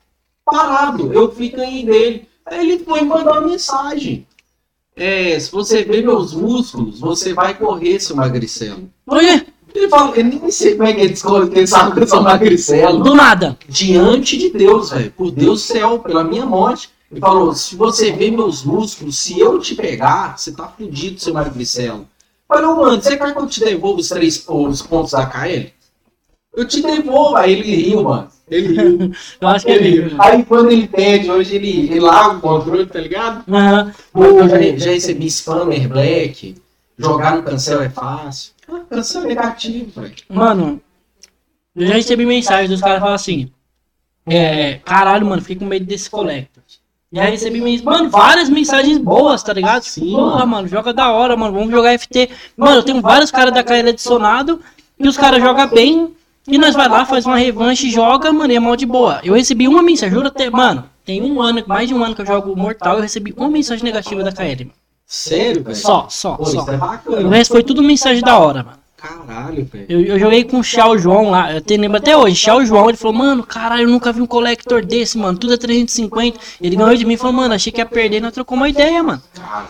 parado. 0.46 1.12
Eu 1.12 1.32
fui 1.32 1.50
ganhei 1.50 1.86
dele. 1.86 2.28
Aí 2.46 2.60
ele 2.72 2.84
foi 2.84 3.02
mandou 3.02 3.34
uma 3.34 3.42
mensagem. 3.42 4.26
É, 4.96 5.38
se 5.40 5.52
você 5.52 5.84
ver 5.84 6.04
meus 6.06 6.34
músculos, 6.34 7.00
você 7.00 7.34
vai 7.34 7.54
correr, 7.56 8.00
seu 8.00 8.16
magricelo. 8.16 8.90
Olha, 9.08 9.46
Ele 9.74 9.90
fala, 9.90 10.16
eu 10.16 10.24
nem 10.24 10.50
sei 10.52 10.76
como 10.76 10.88
é 10.88 10.94
que 10.94 11.02
ele 11.02 11.10
descobre 11.10 11.50
que 11.50 11.58
ele 11.60 11.68
sabe 11.68 11.92
que 11.96 12.00
eu 12.04 12.08
sou 12.08 12.22
magricelo 12.22 13.04
do 13.04 13.14
nada. 13.14 13.58
diante 13.68 14.38
de 14.38 14.50
Deus, 14.52 14.92
velho. 14.92 15.12
Por 15.12 15.32
Deus 15.32 15.68
do 15.68 15.74
céu, 15.74 16.00
pela 16.00 16.24
minha 16.24 16.46
morte. 16.46 16.90
Ele 17.12 17.20
falou: 17.20 17.54
se 17.54 17.76
você 17.76 18.12
vê 18.14 18.32
meus 18.32 18.64
músculos, 18.64 19.18
se 19.18 19.38
eu 19.38 19.60
te 19.60 19.76
pegar, 19.76 20.38
você 20.38 20.54
tá 20.54 20.68
fudido, 20.70 21.20
seu 21.20 21.34
magricelo. 21.34 22.08
Falou, 22.48 22.78
mano, 22.78 23.02
você 23.02 23.18
quer 23.18 23.34
que 23.34 23.40
eu 23.40 23.48
te 23.48 23.60
devolva 23.60 24.00
os 24.00 24.08
três 24.08 24.46
os 24.48 24.82
pontos 24.82 25.12
da 25.12 25.26
KL? 25.26 25.74
Eu 26.56 26.68
te 26.68 26.82
devolvo. 26.82 27.36
Aí 27.36 27.54
ele 27.54 27.76
riu, 27.76 28.04
mano. 28.04 28.28
Ele 28.50 28.68
riu. 28.82 29.12
Eu 29.42 29.48
acho 29.48 29.66
que 29.66 29.72
Ele 29.72 29.90
riu. 29.90 30.16
Aí 30.20 30.44
quando 30.46 30.72
ele 30.72 30.88
pede, 30.88 31.30
hoje 31.32 31.56
ele, 31.56 31.88
ele 31.92 32.00
larga 32.00 32.38
o 32.38 32.42
controle, 32.42 32.86
tá 32.86 33.00
ligado? 33.00 33.44
Aham. 33.52 33.92
Eu 34.16 34.48
já, 34.50 34.78
já 34.78 34.92
recebi 34.92 35.26
spammer 35.28 35.88
black. 35.90 36.56
Jogar 36.98 37.36
no 37.38 37.44
cancel 37.44 37.82
é 37.82 37.90
fácil. 37.90 38.54
Ah, 38.72 38.80
cancel 38.90 39.24
é 39.24 39.28
negativo, 39.28 40.02
velho. 40.02 40.14
Mano, 40.30 40.82
eu 41.76 41.88
já 41.88 41.96
recebi 41.96 42.26
mensagem 42.26 42.70
dos 42.70 42.80
caras 42.82 43.00
falando 43.00 43.16
assim. 43.16 43.52
É, 44.28 44.76
caralho, 44.86 45.26
mano, 45.26 45.42
fiquei 45.42 45.58
com 45.58 45.66
medo 45.66 45.86
desse 45.86 46.10
collector. 46.10 46.64
Já 47.12 47.26
recebi 47.26 47.62
mensagem, 47.62 47.86
mano, 47.86 48.10
várias 48.10 48.50
mensagens 48.50 48.98
boas, 48.98 49.44
tá 49.44 49.54
ligado? 49.54 49.84
Sim, 49.84 50.12
Porra, 50.12 50.40
mano. 50.40 50.48
mano, 50.48 50.68
joga 50.68 50.94
da 50.94 51.12
hora, 51.12 51.36
mano, 51.36 51.54
vamos 51.54 51.72
jogar 51.72 51.98
FT. 51.98 52.30
Mano, 52.58 52.78
eu 52.78 52.84
tenho 52.84 53.02
vários 53.02 53.30
caras 53.32 53.54
da 53.54 53.64
KL 53.64 53.90
adicionado 53.90 54.60
e 55.00 55.08
os 55.08 55.18
caras 55.18 55.42
jogam 55.42 55.68
bem. 55.68 56.14
E 56.48 56.58
nós 56.58 56.76
vai 56.76 56.88
lá, 56.88 57.06
faz 57.06 57.26
uma 57.26 57.38
revanche 57.38 57.88
e 57.88 57.92
joga, 57.92 58.32
mano, 58.32 58.54
e 58.54 58.56
é 58.56 58.60
mal 58.60 58.76
de 58.76 58.86
boa. 58.86 59.20
Eu 59.24 59.34
recebi 59.34 59.68
uma 59.68 59.82
mensagem, 59.82 60.14
juro 60.14 60.28
até, 60.28 60.50
mano, 60.50 60.84
tem 61.04 61.22
um 61.22 61.42
ano, 61.42 61.64
mais 61.68 61.88
de 61.88 61.94
um 61.94 62.04
ano 62.04 62.14
que 62.16 62.22
eu 62.22 62.26
jogo 62.26 62.56
Mortal, 62.56 62.96
eu 62.98 63.02
recebi 63.02 63.34
uma 63.36 63.50
mensagem 63.50 63.84
negativa 63.84 64.24
da 64.24 64.32
KL. 64.32 64.66
mano. 64.66 64.72
Sério, 65.08 65.64
velho? 65.64 65.76
Só, 65.76 66.08
só, 66.10 66.36
Pô, 66.36 66.46
só. 66.46 66.60
é 66.72 66.76
O 66.76 66.78
bacana. 66.78 67.30
resto 67.36 67.52
foi 67.52 67.64
tudo 67.64 67.82
mensagem 67.84 68.22
da 68.24 68.38
hora, 68.38 68.64
mano. 68.64 68.78
Caralho, 68.98 69.66
velho. 69.72 69.86
Eu, 69.88 70.02
eu 70.04 70.20
joguei 70.20 70.44
com 70.44 70.60
o 70.60 70.64
Xiao 70.64 70.98
João 70.98 71.30
lá, 71.30 71.54
eu 71.54 71.62
te 71.62 71.78
lembro 71.78 71.98
até 71.98 72.18
hoje. 72.18 72.36
Xiao 72.36 72.66
João, 72.66 72.90
ele 72.90 72.98
falou, 72.98 73.16
mano, 73.16 73.44
caralho, 73.44 73.84
eu 73.84 73.90
nunca 73.90 74.12
vi 74.12 74.20
um 74.22 74.26
collector 74.26 74.84
desse, 74.84 75.16
mano. 75.16 75.38
Tudo 75.38 75.54
é 75.54 75.58
350. 75.58 76.40
Ele 76.60 76.76
ganhou 76.76 76.96
de 76.96 77.06
mim 77.06 77.14
e 77.14 77.18
falou, 77.18 77.34
mano, 77.34 77.54
achei 77.54 77.72
que 77.72 77.80
ia 77.80 77.86
perder, 77.86 78.20
nós 78.20 78.34
trocou 78.34 78.58
uma 78.58 78.68
ideia, 78.68 79.04
mano. 79.04 79.22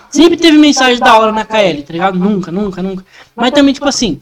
Sempre 0.10 0.38
teve 0.38 0.57
mensagem 0.57 0.99
da 0.99 1.19
hora 1.19 1.34
na 1.34 1.43
KL, 1.43 1.84
tá 1.84 1.91
ligado? 1.91 2.18
Nunca, 2.18 2.49
nunca, 2.49 2.81
nunca. 2.81 3.03
Mas 3.35 3.52
também, 3.52 3.73
tipo 3.73 3.88
assim, 3.88 4.22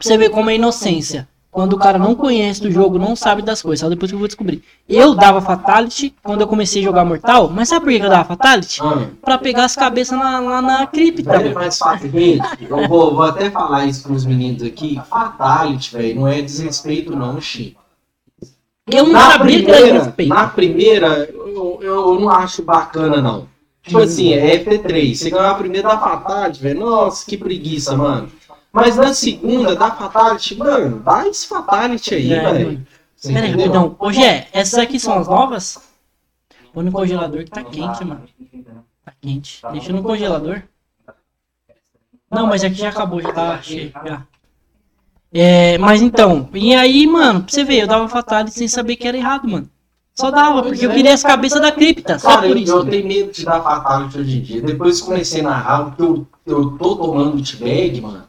você 0.00 0.16
ver 0.16 0.30
como 0.30 0.48
é 0.48 0.54
inocência. 0.54 1.28
Quando 1.58 1.72
o 1.72 1.76
cara 1.76 1.98
não 1.98 2.14
conhece 2.14 2.62
do 2.62 2.70
jogo, 2.70 3.00
não 3.00 3.16
sabe 3.16 3.42
das 3.42 3.60
coisas, 3.60 3.80
só 3.80 3.88
depois 3.88 4.12
que 4.12 4.14
eu 4.14 4.18
vou 4.20 4.28
descobrir. 4.28 4.62
Eu 4.88 5.12
dava 5.12 5.40
Fatality 5.40 6.14
quando 6.22 6.42
eu 6.42 6.46
comecei 6.46 6.80
a 6.80 6.84
jogar 6.84 7.04
Mortal, 7.04 7.50
mas 7.52 7.68
sabe 7.68 7.84
por 7.84 7.90
que 7.90 7.98
que 7.98 8.06
eu 8.06 8.10
dava 8.10 8.26
Fatality? 8.26 8.80
ah, 8.80 9.08
Pra 9.20 9.38
pegar 9.38 9.64
as 9.64 9.74
cabeças 9.74 10.16
na- 10.16 10.38
lá 10.38 10.62
na 10.62 10.86
cripta, 10.86 11.36
velho, 11.36 11.52
fácil. 11.72 12.12
Gente, 12.12 12.44
eu 12.70 12.86
vou, 12.86 13.12
vou 13.12 13.24
até 13.24 13.50
falar 13.50 13.86
isso 13.86 14.04
pros 14.04 14.24
meninos 14.24 14.62
aqui. 14.62 15.00
Fatality, 15.10 15.96
velho, 15.96 16.20
não 16.20 16.28
é 16.28 16.40
desrespeito, 16.40 17.16
não, 17.16 17.40
Xi. 17.40 17.76
Eu 18.86 19.06
não 19.06 19.12
Na 19.14 19.32
sabia 19.32 19.64
que 19.64 19.68
era 19.68 19.76
primeira, 19.80 20.04
respeito. 20.04 20.28
na 20.28 20.46
primeira, 20.46 21.08
eu, 21.34 21.78
eu, 21.82 22.20
não 22.20 22.30
acho 22.30 22.62
bacana, 22.62 23.20
não. 23.20 23.48
Tipo 23.82 23.98
assim, 23.98 24.32
é 24.32 24.64
FT3. 24.64 25.16
Você 25.16 25.30
ganhou 25.30 25.46
a 25.46 25.54
primeira 25.54 25.88
da 25.88 25.98
Fatality, 25.98 26.62
velho. 26.62 26.78
Nossa, 26.78 27.26
que 27.26 27.36
preguiça, 27.36 27.96
mano. 27.96 28.30
Mas 28.72 28.96
na 28.96 29.14
segunda, 29.14 29.74
da 29.74 29.90
Fatality, 29.90 30.56
mano, 30.56 31.00
dá 31.00 31.26
esse 31.26 31.46
Fatality 31.48 32.14
aí, 32.14 32.32
É, 32.32 32.40
velho. 32.52 32.66
mano. 32.66 32.86
Você 33.16 33.32
Pera 33.32 33.46
aí, 33.46 33.52
entendeu? 33.52 33.72
rapidão. 33.82 33.96
Hoje 33.98 34.22
é, 34.22 34.48
essas 34.52 34.78
aqui 34.78 35.00
são 35.00 35.18
as 35.18 35.26
novas? 35.26 35.78
Põe 36.72 36.84
no 36.84 36.92
congelador 36.92 37.42
que 37.44 37.50
tá 37.50 37.64
quente, 37.64 38.04
mano. 38.04 38.22
Tá 39.04 39.12
quente. 39.20 39.60
Deixa 39.72 39.92
no 39.92 40.02
congelador. 40.02 40.62
Não, 42.30 42.46
mas 42.46 42.62
aqui 42.62 42.74
já 42.76 42.90
acabou, 42.90 43.20
já 43.22 43.32
tá 43.32 43.60
cheio. 43.62 43.90
Já. 44.06 44.22
É, 45.32 45.76
mas 45.78 46.00
então, 46.00 46.48
e 46.54 46.74
aí, 46.74 47.06
mano, 47.06 47.42
pra 47.42 47.52
você 47.52 47.64
ver, 47.64 47.80
eu 47.82 47.86
dava 47.86 48.08
fatality 48.08 48.54
sem 48.54 48.68
saber 48.68 48.96
que 48.96 49.08
era 49.08 49.16
errado, 49.16 49.48
mano. 49.48 49.68
Só 50.14 50.30
dava, 50.30 50.62
porque 50.62 50.84
eu 50.84 50.90
queria 50.90 51.14
as 51.14 51.22
cabeças 51.22 51.60
da 51.60 51.70
cripta, 51.70 52.18
só 52.18 52.28
Cara, 52.28 52.48
por 52.48 52.56
isso. 52.56 52.72
eu 52.72 52.84
tenho 52.86 53.06
medo 53.06 53.30
de 53.32 53.44
dar 53.44 53.62
Fatality 53.62 54.18
hoje 54.18 54.38
em 54.38 54.42
dia. 54.42 54.62
Depois 54.62 55.00
que 55.00 55.06
comecei 55.06 55.40
a 55.40 55.44
narrar, 55.44 55.94
eu, 55.98 56.26
eu 56.44 56.76
tô 56.76 56.96
tomando 56.96 57.40
t-bag, 57.42 58.00
mano. 58.00 58.27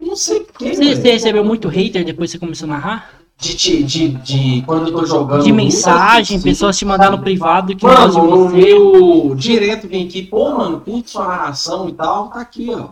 Não 0.00 0.14
sei 0.14 0.40
porquê, 0.40 0.74
Você, 0.74 0.94
você 0.94 1.12
recebeu 1.12 1.44
muito 1.44 1.68
hater 1.68 2.04
depois 2.04 2.30
que 2.30 2.38
você 2.38 2.40
começou 2.40 2.66
a 2.66 2.72
narrar? 2.72 3.10
De, 3.38 3.54
de, 3.54 3.82
de, 3.82 4.08
de 4.08 4.62
quando 4.62 4.88
eu 4.88 4.94
tô 4.94 5.04
jogando. 5.04 5.44
De 5.44 5.52
mensagem, 5.52 6.40
pessoas 6.40 6.78
te 6.78 6.84
mandando 6.86 7.18
no 7.18 7.22
privado 7.22 7.68
que 7.68 7.74
de 7.76 7.84
Mano, 7.84 8.26
no 8.26 8.48
meu 8.48 9.34
direto 9.34 9.86
vem 9.86 10.06
aqui, 10.06 10.22
pô, 10.22 10.56
mano, 10.56 10.80
curte 10.80 11.10
sua 11.10 11.26
narração 11.26 11.88
e 11.88 11.92
tal, 11.92 12.30
tá 12.30 12.40
aqui, 12.40 12.70
ó. 12.70 12.90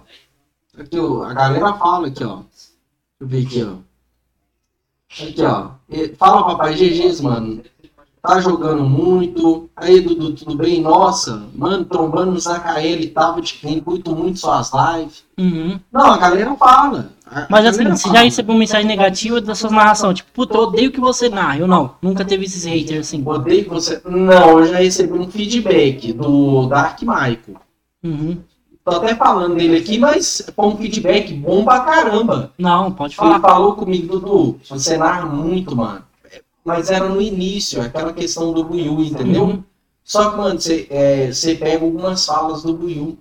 Aqui, 0.78 0.98
ó. 0.98 1.24
A 1.24 1.32
galera 1.32 1.72
fala 1.74 2.08
aqui, 2.08 2.24
ó. 2.24 2.40
Deixa 2.40 3.20
eu 3.20 3.26
ver 3.26 3.46
aqui, 3.46 3.62
ó. 3.62 5.24
Aqui, 5.24 5.42
ó. 5.42 5.70
Fala, 6.18 6.44
papai, 6.44 6.74
GGs, 6.74 7.22
mano. 7.22 7.62
Tá 8.26 8.40
jogando 8.40 8.82
muito. 8.84 9.68
Aí, 9.76 10.00
Dudu, 10.00 10.32
tudo 10.32 10.56
bem? 10.56 10.80
Nossa, 10.80 11.42
mano, 11.54 11.84
trombando 11.84 12.32
no 12.32 12.40
Zacael, 12.40 13.12
tava 13.12 13.42
de 13.42 13.52
quem 13.52 13.80
curto 13.80 14.16
muito 14.16 14.38
suas 14.38 14.70
lives. 14.72 15.24
Uhum. 15.38 15.78
Não, 15.92 16.06
a 16.12 16.16
galera 16.16 16.54
fala. 16.56 17.10
A- 17.30 17.40
a 17.42 17.46
Mas 17.50 17.66
assim, 17.66 17.84
você 17.84 18.04
fala. 18.04 18.14
já 18.16 18.22
recebeu 18.22 18.54
mensagem 18.56 18.86
negativa 18.86 19.42
da 19.42 19.54
sua 19.54 19.68
narração? 19.70 20.14
Tipo, 20.14 20.30
puta, 20.32 20.56
eu 20.56 20.62
odeio 20.62 20.90
que 20.90 21.00
você 21.00 21.28
narra. 21.28 21.58
Eu 21.58 21.66
não. 21.66 21.96
Nunca 22.00 22.24
teve 22.24 22.46
esses 22.46 22.64
haters 22.64 23.08
assim. 23.08 23.22
Odeio 23.26 23.64
que 23.64 23.68
você. 23.70 24.00
Não, 24.06 24.58
eu 24.60 24.66
já 24.68 24.78
recebi 24.78 25.12
um 25.18 25.30
feedback 25.30 26.10
do 26.14 26.66
Dark 26.66 27.02
Michael. 27.02 27.60
Uhum. 28.02 28.38
Tô 28.82 28.90
até 28.92 29.14
falando 29.14 29.54
dele 29.56 29.76
aqui, 29.76 29.98
mas 29.98 30.46
foi 30.56 30.64
um 30.66 30.76
feedback 30.78 31.34
bom 31.34 31.62
pra 31.62 31.80
caramba. 31.80 32.52
Não, 32.56 32.90
pode 32.90 33.12
Ele 33.12 33.16
falar. 33.18 33.40
falou 33.40 33.74
comigo, 33.74 34.18
Dudu, 34.18 34.58
você 34.66 34.96
narra 34.96 35.26
muito, 35.26 35.76
mano. 35.76 36.00
Mas 36.64 36.90
era 36.90 37.08
no 37.08 37.20
início, 37.20 37.82
aquela 37.82 38.12
questão 38.12 38.52
do 38.52 38.64
Buiu, 38.64 39.00
entendeu? 39.00 39.44
Uhum. 39.44 39.64
Só 40.02 40.30
que, 40.30 40.36
mano, 40.36 40.60
você 40.60 40.86
é, 40.90 41.54
pega 41.54 41.84
algumas 41.84 42.24
falas 42.24 42.62
do 42.62 42.74
Buiu. 42.74 43.18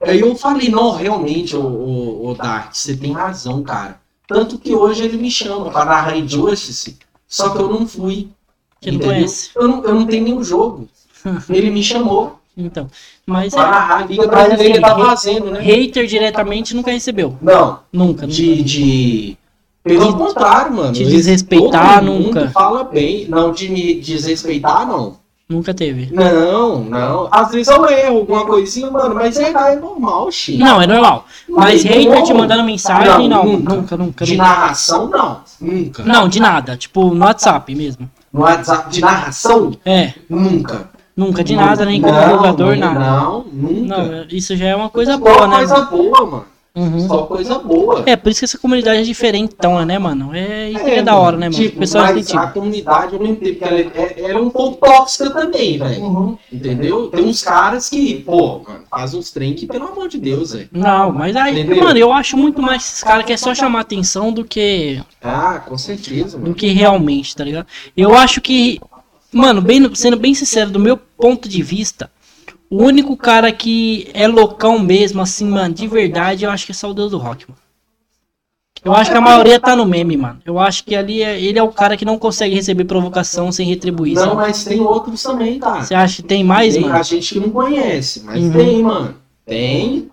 Aí 0.00 0.20
eu 0.20 0.36
falei, 0.36 0.68
não, 0.68 0.92
realmente, 0.92 1.56
o, 1.56 1.60
o, 1.60 2.28
o 2.28 2.34
Dark, 2.34 2.74
você 2.74 2.96
tem 2.96 3.12
razão, 3.12 3.62
cara. 3.62 4.00
Tanto 4.28 4.58
que 4.58 4.74
hoje 4.74 5.04
ele 5.04 5.16
me 5.16 5.30
chama 5.30 5.70
pra 5.70 5.84
narrar 5.84 6.16
Injustice, 6.16 6.98
só 7.26 7.50
que 7.50 7.58
eu 7.58 7.68
não 7.68 7.86
fui. 7.86 8.28
Que 8.80 8.90
entendeu? 8.90 9.08
conhece. 9.08 9.50
Eu 9.56 9.66
não, 9.66 9.84
eu 9.84 9.94
não 9.94 10.06
tenho 10.06 10.24
nenhum 10.24 10.44
jogo. 10.44 10.88
Ele 11.50 11.70
me 11.70 11.82
chamou 11.82 12.38
Então. 12.56 12.88
Mas 13.26 13.52
narrar 13.52 14.02
a 14.02 14.06
Liga 14.06 14.26
Mas, 14.26 14.30
Brasileira 14.30 14.74
assim, 14.74 14.80
tá 14.80 15.04
fazendo, 15.04 15.50
né? 15.50 15.60
Hater 15.60 16.06
diretamente 16.06 16.76
nunca 16.76 16.92
recebeu. 16.92 17.36
Não, 17.42 17.80
Nunca. 17.92 18.22
nunca. 18.22 18.26
de, 18.28 18.62
de... 18.62 19.37
Pelo 19.88 20.16
contrário, 20.16 20.72
mano. 20.74 20.92
te 20.92 21.04
desrespeitar, 21.04 22.02
nunca. 22.02 22.50
fala 22.50 22.84
bem. 22.84 23.26
Não, 23.28 23.52
de 23.52 23.68
me 23.70 23.94
desrespeitar, 24.00 24.86
não. 24.86 25.16
Nunca 25.48 25.72
teve. 25.72 26.10
Não, 26.12 26.80
não. 26.84 27.26
Às 27.30 27.50
vezes 27.50 27.68
eu 27.72 27.82
erro 27.88 28.18
alguma 28.18 28.44
coisinha, 28.44 28.90
mano, 28.90 29.14
mas 29.14 29.38
errar 29.38 29.72
é 29.72 29.76
normal, 29.76 30.30
Chico. 30.30 30.58
Não, 30.58 30.82
é 30.82 30.86
normal. 30.86 31.24
Mas 31.48 31.82
tem 31.82 32.06
hater 32.06 32.22
te 32.22 32.34
mandando 32.34 32.64
mensagem, 32.64 33.28
não. 33.30 33.44
Não, 33.44 33.52
Nunca, 33.56 33.74
nunca. 33.74 33.96
nunca. 33.96 34.24
De 34.26 34.32
nunca. 34.36 34.42
narração, 34.46 35.08
não. 35.08 35.40
Nunca. 35.58 36.02
Não, 36.04 36.28
de 36.28 36.38
nada. 36.38 36.76
Tipo, 36.76 37.14
no 37.14 37.24
WhatsApp 37.24 37.74
mesmo. 37.74 38.10
No 38.30 38.40
WhatsApp, 38.42 38.90
de 38.90 39.00
narração, 39.00 39.72
É, 39.86 40.12
nunca. 40.28 40.90
nunca 41.16 41.42
de 41.42 41.56
nada, 41.56 41.86
nem 41.86 41.98
como 42.02 42.12
Não, 42.12 42.28
jogador, 42.30 42.76
nada. 42.76 43.00
Não, 43.00 43.44
nunca. 43.50 43.96
Não, 43.96 44.24
isso 44.30 44.54
já 44.54 44.66
é 44.66 44.76
uma 44.76 44.90
coisa 44.90 45.12
Só 45.12 45.18
boa, 45.18 45.48
né? 45.48 45.56
coisa 45.56 45.74
mano? 45.76 45.90
boa, 45.90 46.26
mano. 46.26 46.44
Uhum. 46.74 47.08
Só 47.08 47.22
coisa 47.24 47.58
boa. 47.58 48.04
É, 48.06 48.14
por 48.14 48.30
isso 48.30 48.40
que 48.40 48.44
essa 48.44 48.58
comunidade 48.58 49.00
é 49.00 49.02
diferentão, 49.02 49.84
né, 49.84 49.98
mano? 49.98 50.32
É 50.34 50.70
isso 50.70 50.84
que 50.84 50.90
é, 50.90 51.02
da 51.02 51.16
hora, 51.16 51.36
né, 51.36 51.48
mano? 51.48 51.60
Tipo, 51.62 51.78
pessoal 51.80 52.04
mas 52.04 52.30
é 52.32 52.36
a 52.36 52.46
comunidade 52.46 53.14
eu 53.16 53.26
entendo, 53.26 53.56
porque 53.56 53.64
ela 53.64 53.78
é, 53.80 54.14
ela 54.18 54.38
é 54.38 54.42
um 54.42 54.50
pouco 54.50 54.86
tóxica 54.86 55.30
também, 55.30 55.78
velho. 55.78 56.02
Uhum. 56.02 56.38
Entendeu? 56.52 57.08
Tem 57.08 57.24
uns 57.24 57.42
caras 57.42 57.88
que, 57.88 58.20
pô, 58.20 58.60
mano, 58.60 58.84
faz 58.90 59.12
uns 59.14 59.30
trem 59.30 59.54
que, 59.54 59.66
pelo 59.66 59.88
amor 59.88 60.08
de 60.08 60.18
Deus, 60.18 60.52
velho. 60.52 60.68
Não, 60.70 61.12
mas 61.12 61.34
aí, 61.34 61.60
Entendeu? 61.60 61.82
mano, 61.82 61.98
eu 61.98 62.12
acho 62.12 62.36
muito 62.36 62.62
mais 62.62 62.84
esses 62.84 63.02
caras 63.02 63.24
que 63.24 63.32
é 63.32 63.36
só 63.36 63.54
chamar 63.54 63.80
atenção 63.80 64.32
do 64.32 64.44
que 64.44 65.02
Ah, 65.22 65.60
com 65.66 65.76
certeza, 65.76 66.36
do 66.38 66.42
mano. 66.42 66.54
que 66.54 66.68
realmente, 66.68 67.34
tá 67.34 67.42
ligado? 67.42 67.66
Eu 67.96 68.14
acho 68.14 68.40
que, 68.40 68.78
mano, 69.32 69.60
bem, 69.60 69.92
sendo 69.94 70.16
bem 70.16 70.32
sincero, 70.34 70.70
do 70.70 70.78
meu 70.78 70.96
ponto 70.96 71.48
de 71.48 71.62
vista, 71.62 72.10
o 72.70 72.82
único 72.82 73.16
cara 73.16 73.50
que 73.52 74.08
é 74.14 74.26
loucão 74.28 74.78
mesmo, 74.78 75.20
assim, 75.22 75.46
mano, 75.48 75.74
de 75.74 75.86
verdade, 75.86 76.44
eu 76.44 76.50
acho 76.50 76.66
que 76.66 76.72
é 76.72 76.74
só 76.74 76.90
o 76.90 76.94
Deus 76.94 77.10
do 77.10 77.18
Rock, 77.18 77.44
mano. 77.48 77.58
Eu 78.84 78.94
acho 78.94 79.10
que 79.10 79.16
a 79.16 79.20
maioria 79.20 79.58
tá 79.58 79.74
no 79.74 79.84
meme, 79.84 80.16
mano. 80.16 80.40
Eu 80.44 80.58
acho 80.58 80.84
que 80.84 80.94
ali 80.94 81.20
é- 81.20 81.40
ele 81.40 81.58
é 81.58 81.62
o 81.62 81.72
cara 81.72 81.96
que 81.96 82.04
não 82.04 82.16
consegue 82.16 82.54
receber 82.54 82.84
provocação 82.84 83.50
sem 83.50 83.66
retribuir. 83.66 84.14
Não, 84.14 84.22
sabe? 84.22 84.36
mas 84.36 84.64
tem 84.64 84.80
outros 84.80 85.20
também, 85.22 85.58
tá? 85.58 85.82
Você 85.82 85.94
acha 85.94 86.22
que 86.22 86.28
tem 86.28 86.44
mais, 86.44 86.74
tem 86.74 86.82
mano? 86.84 86.94
a 86.94 87.02
gente 87.02 87.34
que 87.34 87.40
não 87.40 87.50
conhece, 87.50 88.22
mas 88.24 88.42
Uhum. 88.44 88.52
tem, 88.52 88.82
mano. 88.82 89.14
Tem, 89.44 90.10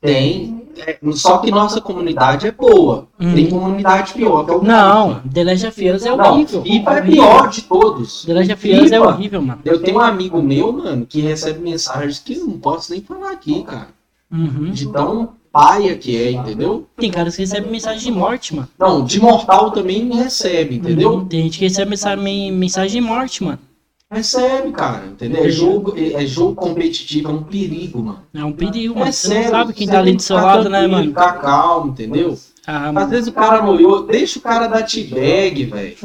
tem. 0.00 0.59
É, 0.86 0.98
só 1.12 1.38
que 1.38 1.50
nossa 1.50 1.80
comunidade 1.80 2.46
é 2.46 2.50
boa. 2.50 3.08
Uhum. 3.18 3.34
Tem 3.34 3.48
comunidade 3.48 4.14
pior, 4.14 4.44
que 4.44 4.50
é 4.50 4.54
o 4.54 4.62
Não, 4.62 5.14
FIFA. 5.16 5.28
The 5.32 5.44
Last 5.44 5.66
of 5.66 5.90
Us 5.90 6.04
é 6.04 6.16
Não, 6.16 6.32
horrível. 6.32 6.62
FIFA 6.62 6.92
é 6.92 7.02
pior 7.02 7.48
de 7.48 7.62
todos. 7.62 8.24
The 8.24 8.34
Last 8.34 8.52
of 8.52 8.72
Us 8.72 8.92
é 8.92 9.00
horrível, 9.00 9.42
mano. 9.42 9.60
Eu 9.64 9.82
tenho 9.82 9.98
um 9.98 10.00
amigo 10.00 10.42
meu, 10.42 10.72
mano, 10.72 11.06
que 11.06 11.20
recebe 11.20 11.60
mensagens 11.60 12.18
que 12.18 12.34
eu 12.34 12.46
não 12.46 12.58
posso 12.58 12.92
nem 12.92 13.00
falar 13.00 13.32
aqui, 13.32 13.62
cara. 13.62 13.88
Uhum. 14.32 14.70
De 14.70 14.86
tão 14.86 15.30
paia 15.52 15.96
que 15.96 16.16
é, 16.16 16.30
entendeu? 16.30 16.86
Tem 16.96 17.10
caras 17.10 17.34
que 17.34 17.42
recebem 17.42 17.70
mensagem 17.70 18.12
de 18.12 18.18
morte, 18.18 18.54
mano. 18.54 18.68
Não, 18.78 19.04
de 19.04 19.20
mortal 19.20 19.72
também 19.72 20.08
recebe, 20.12 20.76
entendeu? 20.76 21.14
Uhum. 21.14 21.24
Tem 21.26 21.42
gente 21.42 21.58
que 21.58 21.64
recebe 21.64 21.90
mensagem, 21.90 22.52
mensagem 22.52 23.00
de 23.02 23.06
morte, 23.06 23.42
mano. 23.42 23.58
Recebe, 24.12 24.72
cara, 24.72 25.06
entendeu? 25.06 25.44
É 25.44 25.48
jogo, 25.48 25.94
é, 25.96 26.14
é 26.24 26.26
jogo 26.26 26.56
competitivo, 26.56 27.28
é 27.28 27.32
um 27.32 27.44
perigo, 27.44 28.02
mano. 28.02 28.18
É 28.34 28.44
um 28.44 28.50
perigo, 28.52 28.94
mano. 28.94 29.06
É 29.08 29.12
Você 29.12 29.28
não 29.28 29.34
sério, 29.36 29.50
sabe 29.50 29.72
quem 29.72 29.86
tá 29.86 29.98
ali 30.00 30.10
do 30.12 30.16
que 30.16 30.22
seu 30.24 30.34
lado, 30.36 30.68
né, 30.68 30.84
mano? 30.88 31.08
Ficar 31.10 31.32
calmo, 31.34 31.92
entendeu? 31.92 32.36
Ah, 32.66 32.88
Às 32.88 32.92
mano. 32.94 33.06
vezes 33.08 33.28
o 33.28 33.32
cara 33.32 33.62
noiou, 33.62 34.02
deixa 34.02 34.40
o 34.40 34.42
cara 34.42 34.66
dar 34.66 34.82
t-bag, 34.82 35.64
velho. 35.66 35.96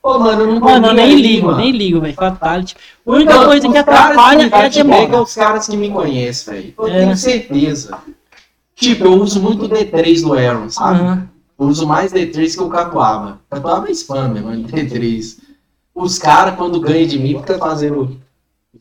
Pô, 0.00 0.18
mano, 0.20 0.42
eu 0.42 0.46
não 0.46 0.60
tô 0.60 0.64
Mano, 0.66 0.86
eu 0.86 0.94
nem 0.94 1.04
aí, 1.06 1.20
ligo, 1.20 1.46
mano. 1.48 1.58
nem 1.58 1.72
ligo, 1.72 2.00
velho. 2.00 2.14
Fatality. 2.14 2.76
A 3.04 3.10
única 3.10 3.34
Não, 3.34 3.44
coisa 3.46 3.68
que 3.68 3.76
atrapalha 3.76 4.48
dão 4.48 4.58
é 4.60 4.66
a 4.66 4.70
t-bag 4.70 4.78
É 4.78 4.82
demora. 5.06 5.22
os 5.22 5.34
caras 5.34 5.66
que 5.66 5.76
me 5.76 5.90
conhecem, 5.90 6.54
velho. 6.54 6.74
Eu 6.78 6.86
É. 6.86 7.00
tenho 7.00 7.16
certeza. 7.16 7.98
Tipo, 8.76 9.04
eu 9.06 9.14
uso 9.14 9.42
muito 9.42 9.68
D3 9.68 10.22
no 10.22 10.34
Aaron, 10.34 10.70
sabe? 10.70 11.00
Aham. 11.00 11.28
Eu 11.58 11.66
uso 11.66 11.84
mais 11.86 12.12
D3 12.12 12.54
que 12.56 12.62
o 12.62 12.68
Catuaba. 12.70 13.40
Catuaba 13.50 13.88
é 13.88 13.90
spam, 13.90 14.28
meu 14.28 14.44
mano, 14.44 14.62
D3. 14.68 15.36
Os 16.00 16.18
caras, 16.18 16.54
quando 16.56 16.80
ganham 16.80 17.06
de 17.06 17.18
mim, 17.18 17.38
ficam 17.38 17.58
fazendo 17.58 18.16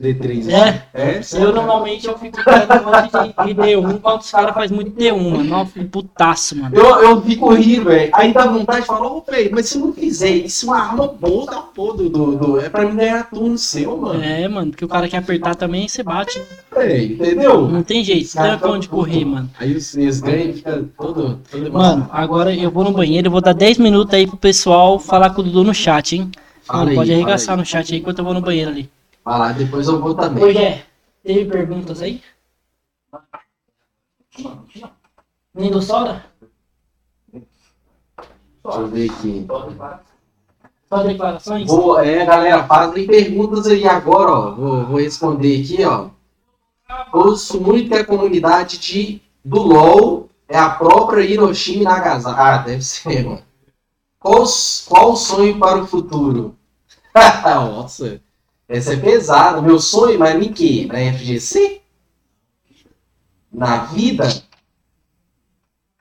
D3. 0.01 0.49
É? 0.49 0.83
É, 0.93 1.21
Eu 1.33 1.51
normalmente 1.51 2.07
eu 2.07 2.17
fico 2.17 2.37
de, 2.37 3.53
de 3.53 3.53
D1 3.61 3.99
quando 3.99 4.21
os 4.21 4.31
caras 4.31 4.53
fazem 4.53 4.75
muito 4.75 4.91
D1, 4.91 5.29
mano. 5.31 5.43
Nossa, 5.43 5.83
putaço, 5.91 6.55
mano. 6.57 6.73
Eu, 6.75 6.85
eu 7.01 7.21
fico 7.21 7.53
rindo, 7.53 7.85
velho. 7.85 8.09
Aí 8.13 8.31
dá 8.31 8.45
vontade 8.45 8.81
de 8.81 8.85
falar, 8.87 9.07
ô, 9.11 9.21
velho, 9.29 9.49
mas 9.51 9.65
se 9.67 9.77
não 9.77 9.91
fizer 9.91 10.29
isso, 10.29 10.67
uma 10.67 10.79
arma 10.79 11.07
boa 11.07 11.45
da 11.47 11.57
porra 11.57 11.97
do, 11.97 12.09
do, 12.09 12.35
do- 12.37 12.59
É 12.61 12.69
pra 12.69 12.85
mim 12.85 12.95
ganhar 12.95 13.29
turno 13.29 13.57
seu, 13.57 13.97
mano. 13.97 14.23
É, 14.23 14.47
mano, 14.47 14.71
porque 14.71 14.85
o 14.85 14.87
cara 14.87 15.09
quer 15.09 15.17
apertar 15.17 15.55
também 15.55 15.87
você 15.87 16.01
bate. 16.01 16.41
Véi, 16.73 17.13
entendeu? 17.13 17.67
Não 17.67 17.83
tem 17.83 18.03
jeito, 18.03 18.35
não 18.37 18.43
tem 18.43 18.57
pra 18.59 18.71
onde 18.71 18.87
correr, 18.87 19.25
mano. 19.25 19.49
Aí 19.59 19.75
os, 19.75 20.21
ganham 20.21 20.51
e 20.51 20.53
fica 20.53 20.85
todo, 20.97 21.39
todo 21.51 21.73
Mano, 21.73 22.07
agora 22.11 22.53
eu 22.55 22.71
vou 22.71 22.83
no 22.85 22.91
banheiro, 22.91 23.27
eu 23.27 23.31
vou 23.31 23.41
dar 23.41 23.53
10 23.53 23.79
minutos 23.79 24.13
aí 24.13 24.25
pro 24.25 24.37
pessoal 24.37 24.97
falar 24.97 25.31
com 25.31 25.41
o 25.41 25.43
Dudu 25.43 25.63
no 25.63 25.73
chat, 25.73 26.15
hein? 26.15 26.31
Fala 26.69 26.91
aí, 26.91 26.95
pode 26.95 27.11
arregaçar 27.11 27.57
no 27.57 27.65
chat 27.65 27.91
aí 27.91 27.99
enquanto 27.99 28.19
eu 28.19 28.25
vou 28.25 28.33
no 28.33 28.41
banheiro 28.41 28.69
ali. 28.69 28.91
Vai 29.25 29.39
lá, 29.39 29.51
depois 29.51 29.87
eu 29.87 29.99
vou 29.99 30.13
também. 30.13 30.43
Oi, 30.43 30.55
é. 30.55 30.85
Teve 31.23 31.45
perguntas 31.45 31.99
aí? 31.99 32.21
Nem 35.51 35.71
do 35.71 35.81
Sora? 35.81 36.25
Deixa 37.33 38.79
eu 38.79 38.87
ver 38.87 39.09
aqui. 39.09 39.47
Só 40.87 41.03
declarações? 41.03 41.67
Vou, 41.67 41.99
é, 41.99 42.23
galera, 42.23 42.63
fazem 42.63 43.07
perguntas 43.07 43.65
aí 43.65 43.87
agora, 43.87 44.31
ó. 44.31 44.51
Vou, 44.51 44.85
vou 44.85 44.99
responder 44.99 45.63
aqui, 45.63 45.83
ó. 45.83 46.09
Ouço 47.11 47.59
muito 47.59 47.89
que 47.89 47.95
a 47.95 48.05
comunidade 48.05 48.77
de, 48.77 49.19
do 49.43 49.59
LoL 49.59 50.29
é 50.47 50.57
a 50.57 50.69
própria 50.69 51.23
Hiroshima 51.23 51.81
e 51.81 51.85
Nagasaki. 51.85 52.39
Ah, 52.39 52.57
deve 52.59 52.83
ser, 52.83 53.25
mano. 53.25 53.41
Qual, 54.19 54.43
qual 54.87 55.13
o 55.13 55.15
sonho 55.15 55.57
para 55.57 55.81
o 55.81 55.87
futuro? 55.87 56.58
Nossa. 57.43 58.21
Essa 58.67 58.93
é 58.93 58.97
pesada. 58.97 59.61
Meu 59.61 59.79
sonho, 59.79 60.19
mas 60.19 60.35
em 60.35 60.53
quê? 60.53 60.87
Na 60.87 60.99
FGC? 61.13 61.81
Na 63.51 63.77
vida? 63.85 64.27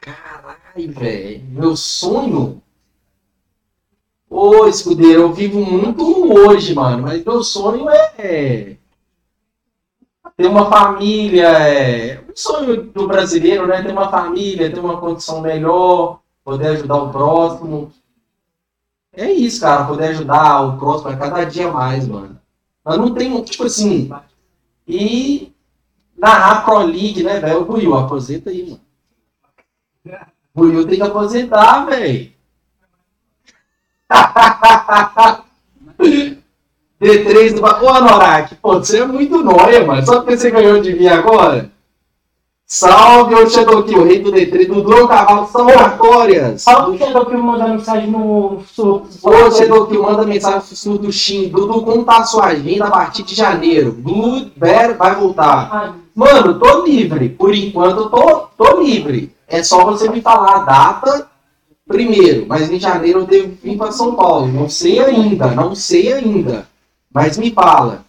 Caralho, 0.00 0.92
velho. 0.92 1.44
Meu 1.48 1.76
sonho? 1.76 2.62
Ô, 4.28 4.66
escudeiro, 4.66 5.22
eu 5.22 5.32
vivo 5.32 5.64
muito 5.64 6.30
hoje, 6.32 6.74
mano. 6.74 7.04
Mas 7.04 7.24
meu 7.24 7.42
sonho 7.42 7.88
é 7.88 8.76
ter 10.36 10.46
uma 10.46 10.70
família. 10.70 11.48
É... 11.48 12.20
Um 12.20 12.36
sonho 12.36 12.82
do 12.84 13.08
brasileiro, 13.08 13.66
né? 13.66 13.82
Ter 13.82 13.90
uma 13.90 14.10
família, 14.10 14.70
ter 14.70 14.78
uma 14.78 14.98
condição 14.98 15.40
melhor, 15.40 16.20
poder 16.44 16.68
ajudar 16.68 16.96
o 16.96 17.10
próximo. 17.10 17.92
É 19.18 19.32
isso, 19.32 19.60
cara. 19.60 19.84
Poder 19.84 20.10
ajudar 20.10 20.60
o 20.60 20.78
próximo 20.78 21.10
a 21.10 21.16
cada 21.16 21.42
dia 21.42 21.72
mais, 21.72 22.06
mano. 22.06 22.40
Eu 22.86 22.96
não 22.98 23.12
tenho, 23.12 23.44
tipo 23.44 23.64
assim. 23.64 24.08
E 24.86 25.52
narrar 26.16 26.64
Pro 26.64 26.78
League, 26.78 27.24
né, 27.24 27.40
velho? 27.40 27.62
O 27.62 27.64
Buiu, 27.64 27.96
aposenta 27.96 28.50
aí, 28.50 28.62
mano. 28.62 28.80
Buiu 30.54 30.86
tem 30.86 30.96
que 30.96 31.02
aposentar, 31.02 31.84
velho. 31.86 32.32
D3 37.00 37.54
do. 37.54 37.62
Ô, 37.62 37.88
Anorak, 37.88 38.54
pô, 38.56 38.78
você 38.78 39.00
é 39.00 39.06
muito 39.06 39.42
nóia, 39.42 39.84
mano. 39.84 40.06
Só 40.06 40.20
porque 40.20 40.36
você 40.36 40.50
ganhou 40.52 40.80
de 40.80 40.94
mim 40.94 41.08
agora? 41.08 41.72
Salve, 42.70 43.48
Shadow 43.48 43.78
o 43.80 44.04
rei 44.04 44.18
do 44.18 44.30
D3, 44.30 44.66
do 44.66 44.82
Dom 44.82 45.08
Cavalo, 45.08 45.48
são 45.48 45.66
oratórias. 45.68 46.60
Salve 46.60 46.96
o 46.96 46.98
Shadow 46.98 47.24
Kill 47.24 47.42
mandando 47.42 47.72
mensagem 47.76 48.10
no 48.10 48.62
surto. 48.66 49.08
Ô 49.22 49.50
Shadow 49.50 49.88
manda 50.02 50.26
mensagem 50.26 50.58
no 50.58 50.76
surto 50.76 51.10
Shin. 51.10 51.48
Dudu, 51.48 51.80
como 51.80 52.04
tá 52.04 52.18
a 52.18 52.24
sua 52.24 52.48
agenda 52.48 52.88
a 52.88 52.90
partir 52.90 53.22
de 53.22 53.34
janeiro? 53.34 53.92
Blue 53.92 54.50
Bear 54.54 54.98
vai 54.98 55.14
voltar. 55.14 55.96
Mano, 56.14 56.58
tô 56.58 56.84
livre. 56.84 57.30
Por 57.30 57.54
enquanto, 57.54 58.10
tô, 58.10 58.48
tô 58.54 58.82
livre. 58.82 59.34
É 59.48 59.62
só 59.62 59.82
você 59.86 60.10
me 60.10 60.20
falar 60.20 60.56
a 60.56 60.64
data 60.64 61.26
primeiro. 61.86 62.44
Mas 62.46 62.70
em 62.70 62.78
janeiro 62.78 63.20
eu 63.20 63.26
devo 63.26 63.56
vir 63.62 63.78
para 63.78 63.92
São 63.92 64.14
Paulo. 64.14 64.46
Não 64.46 64.68
sei 64.68 65.00
ainda, 65.00 65.46
não 65.52 65.74
sei 65.74 66.12
ainda. 66.12 66.68
Mas 67.10 67.38
me 67.38 67.50
fala. 67.50 68.04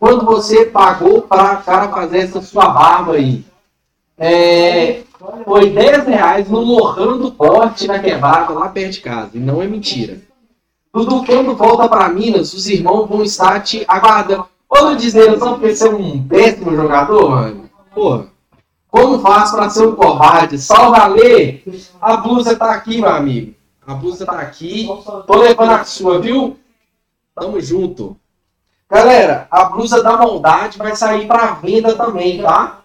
Quando 0.00 0.24
você 0.24 0.64
pagou 0.64 1.22
para 1.22 1.58
cara 1.58 1.88
fazer 1.90 2.18
essa 2.18 2.42
sua 2.42 2.70
barba 2.70 3.12
aí? 3.12 3.48
É, 4.22 5.00
foi 5.46 5.70
10 5.70 6.06
reais 6.06 6.50
no 6.50 6.60
Lohan 6.60 7.16
do 7.16 7.34
na 7.86 7.98
quebrada 7.98 8.52
lá 8.52 8.68
perto 8.68 8.92
de 8.92 9.00
casa. 9.00 9.30
E 9.32 9.40
não 9.40 9.62
é 9.62 9.66
mentira. 9.66 10.20
Dudu, 10.92 11.24
quando 11.24 11.56
volta 11.56 11.88
para 11.88 12.10
Minas, 12.10 12.52
os 12.52 12.68
irmãos 12.68 13.08
vão 13.08 13.22
estar 13.22 13.60
te 13.60 13.82
aguardando. 13.88 14.44
Ou 14.68 14.94
dizendo 14.94 15.38
só 15.38 15.52
porque 15.54 15.74
você 15.74 15.88
é 15.88 15.90
um 15.90 16.22
péssimo 16.28 16.76
jogador, 16.76 17.30
mano? 17.30 17.70
Pô, 17.94 18.24
como 18.88 19.20
faz 19.20 19.52
para 19.52 19.70
ser 19.70 19.86
um 19.86 19.96
covarde? 19.96 20.58
Salve 20.58 21.00
Lê! 21.14 21.60
A 21.98 22.18
blusa 22.18 22.54
tá 22.56 22.72
aqui, 22.72 23.00
meu 23.00 23.08
amigo. 23.08 23.54
A 23.86 23.94
blusa 23.94 24.26
tá 24.26 24.38
aqui. 24.38 24.86
Tô 25.26 25.38
levando 25.38 25.70
a 25.70 25.84
sua, 25.84 26.20
viu? 26.20 26.58
Tamo 27.34 27.58
junto. 27.58 28.16
Galera, 28.90 29.46
a 29.50 29.64
blusa 29.64 30.02
da 30.02 30.16
maldade 30.16 30.76
vai 30.76 30.94
sair 30.94 31.26
para 31.26 31.52
venda 31.54 31.94
também, 31.94 32.42
tá? 32.42 32.79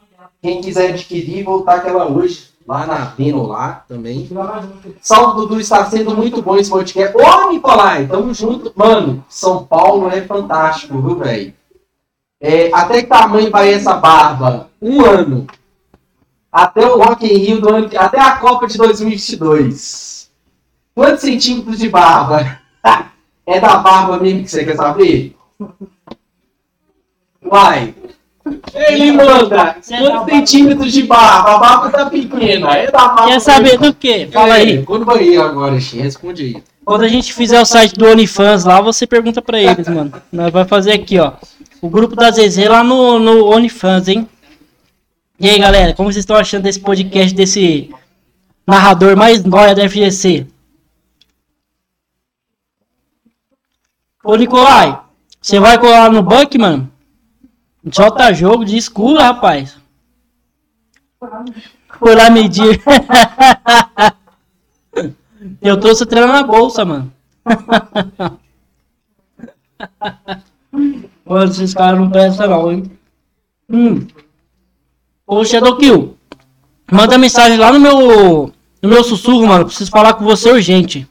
Quem 0.45 0.61
quiser 0.61 0.91
adquirir, 0.91 1.43
voltar 1.43 1.77
aquela 1.77 2.05
hoje 2.05 2.49
lá 2.67 2.85
na 2.85 2.97
Veno 3.05 3.47
lá 3.47 3.83
também. 3.87 4.29
Salve 5.01 5.37
Dudu, 5.37 5.59
está 5.59 5.83
sendo 5.85 6.15
muito 6.15 6.39
bom 6.39 6.55
esse 6.55 6.69
podcast. 6.69 7.17
Ô, 7.17 7.49
Nicolai, 7.49 8.05
tamo 8.05 8.31
junto. 8.31 8.71
Mano, 8.75 9.25
São 9.27 9.65
Paulo 9.65 10.07
é 10.07 10.21
fantástico, 10.21 11.01
viu, 11.01 11.17
velho? 11.17 11.51
É, 12.39 12.69
até 12.71 13.01
que 13.01 13.07
tamanho 13.07 13.49
vai 13.49 13.73
essa 13.73 13.95
barba? 13.95 14.69
Um 14.79 15.03
ano. 15.03 15.47
Até 16.51 16.85
o 16.85 16.99
Rock 16.99 17.25
in 17.25 17.37
Rio 17.39 17.61
do 17.61 17.69
ano, 17.73 17.89
até 17.97 18.19
a 18.19 18.35
Copa 18.35 18.67
de 18.67 18.77
2022. 18.77 20.29
Quantos 20.93 21.21
centímetros 21.21 21.79
de 21.79 21.89
barba? 21.89 22.59
é 23.47 23.59
da 23.59 23.77
barba 23.77 24.19
mesmo 24.19 24.43
que 24.43 24.51
você 24.51 24.63
quer 24.63 24.75
saber? 24.75 25.35
Vai. 27.41 27.95
Ele 28.73 29.11
manda. 29.13 29.75
Quantos 29.87 30.33
centímetros 30.33 30.93
de 30.93 31.03
barba? 31.03 31.55
A 31.55 31.57
barba 31.57 31.89
tá 31.89 32.05
pequena. 32.09 32.75
É 32.75 32.91
da 32.91 33.07
barba. 33.07 33.27
Quer 33.27 33.39
saber 33.41 33.77
do 33.77 33.93
quê? 33.93 34.29
Fala 34.31 34.55
aí. 34.55 34.83
Quando 34.83 35.05
banheiro 35.05 35.41
agora, 35.41 35.79
Xi, 35.79 35.97
responde 35.97 36.43
aí. 36.43 36.63
Quando 36.83 37.03
a 37.03 37.07
gente 37.07 37.33
fizer 37.33 37.59
o 37.59 37.65
site 37.65 37.95
do 37.95 38.05
OnlyFans 38.05 38.63
lá, 38.63 38.79
você 38.79 39.07
pergunta 39.07 39.41
pra 39.41 39.59
eles, 39.59 39.87
mano. 39.87 40.13
Nós 40.31 40.51
vai 40.53 40.65
fazer 40.65 40.91
aqui, 40.91 41.17
ó. 41.17 41.33
O 41.81 41.89
grupo 41.89 42.15
da 42.15 42.29
Zezé 42.29 42.69
lá 42.69 42.83
no, 42.83 43.17
no 43.17 43.51
OnlyFans, 43.51 44.07
hein? 44.07 44.29
E 45.39 45.49
aí, 45.49 45.57
galera, 45.57 45.93
como 45.95 46.11
vocês 46.11 46.21
estão 46.21 46.35
achando 46.35 46.63
desse 46.63 46.79
podcast, 46.79 47.33
desse 47.33 47.89
narrador 48.67 49.17
mais 49.17 49.43
nóia 49.43 49.73
da 49.73 49.89
FGC? 49.89 50.45
Ô, 54.23 54.35
Nicolai, 54.35 54.99
você 55.41 55.59
vai 55.59 55.77
colar 55.79 56.11
no 56.11 56.21
Buck, 56.21 56.57
mano? 56.57 56.91
Solta 57.91 58.33
jogo 58.33 58.65
de 58.65 58.77
escuro, 58.77 59.19
rapaz. 59.19 59.77
Foi 61.99 62.15
lá 62.15 62.29
medir. 62.29 62.81
Eu 65.61 65.79
trouxe 65.79 66.03
o 66.03 66.05
treino 66.05 66.27
na 66.27 66.43
bolsa, 66.43 66.83
mano. 66.83 67.13
Mano, 71.25 71.51
esses 71.51 71.73
caras 71.73 71.99
não 71.99 72.09
prestam 72.09 72.47
não, 72.47 72.71
hein? 72.71 72.91
Hum. 73.69 74.07
Ô, 75.25 75.43
Shadow 75.43 75.77
Kill. 75.77 76.15
Manda 76.91 77.17
mensagem 77.17 77.57
lá 77.57 77.71
no 77.71 77.79
meu. 77.79 78.53
No 78.81 78.89
meu 78.89 79.03
sussurro, 79.03 79.47
mano. 79.47 79.65
Preciso 79.65 79.89
falar 79.89 80.13
com 80.13 80.23
você 80.23 80.51
urgente. 80.51 81.07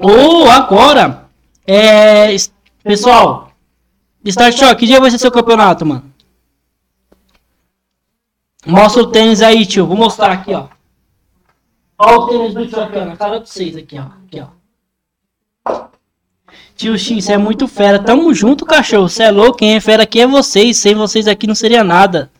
Ou 0.00 0.46
oh, 0.46 0.50
agora. 0.50 1.28
É. 1.64 2.34
Pessoal. 2.82 3.51
Start 4.24 4.56
Shock, 4.56 4.76
que 4.76 4.86
dia 4.86 5.00
vai 5.00 5.10
ser 5.10 5.18
seu 5.18 5.32
campeonato, 5.32 5.84
mano? 5.84 6.04
Mostra 8.64 9.02
o 9.02 9.06
tênis 9.08 9.42
aí, 9.42 9.66
tio. 9.66 9.86
Vou 9.86 9.96
mostrar 9.96 10.32
aqui, 10.32 10.54
ó. 10.54 10.68
Olha 11.98 12.18
o 12.18 12.28
tênis 12.28 12.54
do 12.54 12.66
tio. 12.66 13.04
Na 13.04 13.16
cara 13.16 13.40
de 13.40 13.48
vocês 13.48 13.76
aqui, 13.76 13.98
ó. 13.98 14.02
Aqui, 14.02 14.40
ó. 14.40 15.86
Tio 16.76 16.96
X, 16.96 17.24
você 17.24 17.32
é 17.32 17.38
muito 17.38 17.66
fera. 17.66 17.98
Tamo 17.98 18.32
junto, 18.32 18.64
cachorro. 18.64 19.08
Você 19.08 19.24
é 19.24 19.30
louco. 19.30 19.58
Quem 19.58 19.74
é 19.74 19.80
fera 19.80 20.04
aqui 20.04 20.20
é 20.20 20.26
vocês. 20.26 20.76
Sem 20.76 20.94
vocês 20.94 21.26
aqui 21.26 21.46
não 21.46 21.54
seria 21.54 21.82
nada. 21.82 22.30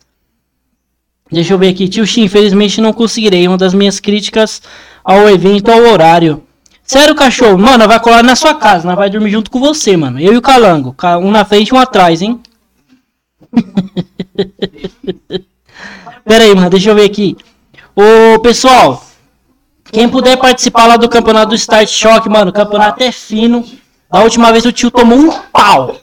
Deixa 1.29 1.53
eu 1.53 1.57
ver 1.57 1.69
aqui. 1.69 1.89
Tio 1.89 2.05
X, 2.05 2.17
infelizmente 2.17 2.79
não 2.79 2.93
conseguirei. 2.93 3.45
Uma 3.47 3.57
das 3.57 3.73
minhas 3.73 3.99
críticas 3.99 4.61
ao 5.03 5.29
evento 5.29 5.69
ao 5.69 5.79
horário. 5.79 6.41
Sério, 6.83 7.15
cachorro? 7.15 7.57
Mano, 7.57 7.87
vai 7.87 7.99
colar 7.99 8.23
na 8.23 8.35
sua 8.35 8.53
casa. 8.53 8.85
Nós 8.85 8.97
vai 8.97 9.09
dormir 9.09 9.31
junto 9.31 9.49
com 9.49 9.59
você, 9.59 9.95
mano. 9.95 10.19
Eu 10.19 10.33
e 10.33 10.37
o 10.37 10.41
Calango. 10.41 10.95
Um 11.21 11.31
na 11.31 11.45
frente 11.45 11.69
e 11.69 11.73
um 11.73 11.79
atrás, 11.79 12.21
hein? 12.21 12.41
Pera 16.25 16.43
aí, 16.43 16.53
mano. 16.53 16.69
Deixa 16.69 16.89
eu 16.89 16.95
ver 16.95 17.05
aqui. 17.05 17.37
Ô, 17.95 18.39
pessoal. 18.39 19.03
Quem 19.91 20.09
puder 20.09 20.37
participar 20.37 20.87
lá 20.87 20.97
do 20.97 21.07
campeonato 21.07 21.49
do 21.49 21.55
Start 21.55 21.87
Shock, 21.87 22.27
mano. 22.27 22.51
O 22.51 22.53
campeonato 22.53 23.01
é 23.01 23.11
fino. 23.11 23.63
Da 24.11 24.21
última 24.21 24.51
vez 24.51 24.65
o 24.65 24.71
tio 24.71 24.91
tomou 24.91 25.17
um 25.17 25.31
pau. 25.51 25.95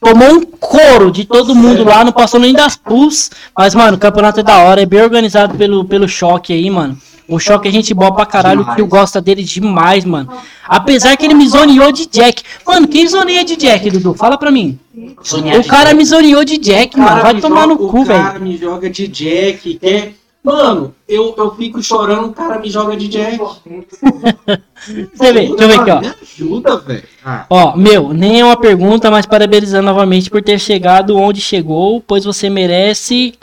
Tomou 0.00 0.32
um 0.32 0.40
couro 0.46 1.12
de 1.12 1.26
todo 1.26 1.54
mundo 1.54 1.84
lá. 1.84 2.02
Não 2.04 2.12
passou 2.12 2.40
nem 2.40 2.54
das 2.54 2.74
pus. 2.74 3.30
Mas, 3.56 3.74
mano, 3.74 3.96
o 3.96 4.00
campeonato 4.00 4.40
é 4.40 4.42
da 4.42 4.58
hora. 4.58 4.80
É 4.80 4.86
bem 4.86 5.02
organizado 5.02 5.56
pelo, 5.56 5.84
pelo 5.84 6.08
choque 6.08 6.54
aí, 6.54 6.70
mano. 6.70 6.96
O 7.32 7.38
choque 7.38 7.66
é 7.66 7.70
gente 7.70 7.94
boa 7.94 8.12
pra 8.14 8.26
caralho, 8.26 8.62
que 8.74 8.80
eu 8.80 8.86
gosta 8.86 9.20
dele 9.20 9.42
demais, 9.42 10.04
mano. 10.04 10.30
Apesar 10.68 11.16
que 11.16 11.24
ele 11.24 11.34
me 11.34 11.48
zoneou 11.48 11.90
de 11.90 12.06
Jack. 12.06 12.42
Mano, 12.66 12.86
quem 12.86 13.08
zoneia 13.08 13.42
de 13.42 13.56
Jack, 13.56 13.90
Dudu? 13.90 14.12
Fala 14.12 14.36
pra 14.36 14.50
mim. 14.50 14.78
o 14.94 15.66
cara 15.66 15.94
me 15.94 16.04
zoneou 16.04 16.44
de 16.44 16.58
Jack, 16.58 16.98
mano. 16.98 17.22
Vai 17.22 17.40
tomar 17.40 17.66
no 17.66 17.78
cu, 17.78 18.04
velho. 18.04 18.20
O 18.20 18.24
cara 18.24 18.38
me 18.38 18.56
joga 18.58 18.90
de 18.90 19.08
Jack, 19.08 19.78
quer. 19.78 20.14
Mano, 20.44 20.92
eu, 21.08 21.34
eu 21.38 21.54
fico 21.54 21.80
chorando, 21.80 22.26
o 22.26 22.32
cara 22.32 22.58
me 22.58 22.68
joga 22.68 22.96
de 22.96 23.08
Jack. 23.08 23.38
Você 25.14 25.32
vê, 25.32 25.46
deixa 25.46 25.62
eu 25.62 25.68
ver 25.68 25.80
aqui, 25.80 25.90
ó. 25.90 26.00
Me 26.00 26.12
ajuda, 26.20 26.76
velho. 26.78 27.04
Ah. 27.24 27.46
Ó, 27.48 27.76
meu, 27.76 28.12
nem 28.12 28.40
é 28.40 28.44
uma 28.44 28.56
pergunta, 28.56 29.10
mas 29.10 29.24
parabenizando 29.24 29.86
novamente 29.86 30.28
por 30.28 30.42
ter 30.42 30.58
chegado 30.58 31.16
onde 31.16 31.40
chegou, 31.40 32.02
pois 32.04 32.24
você 32.24 32.50
merece 32.50 33.34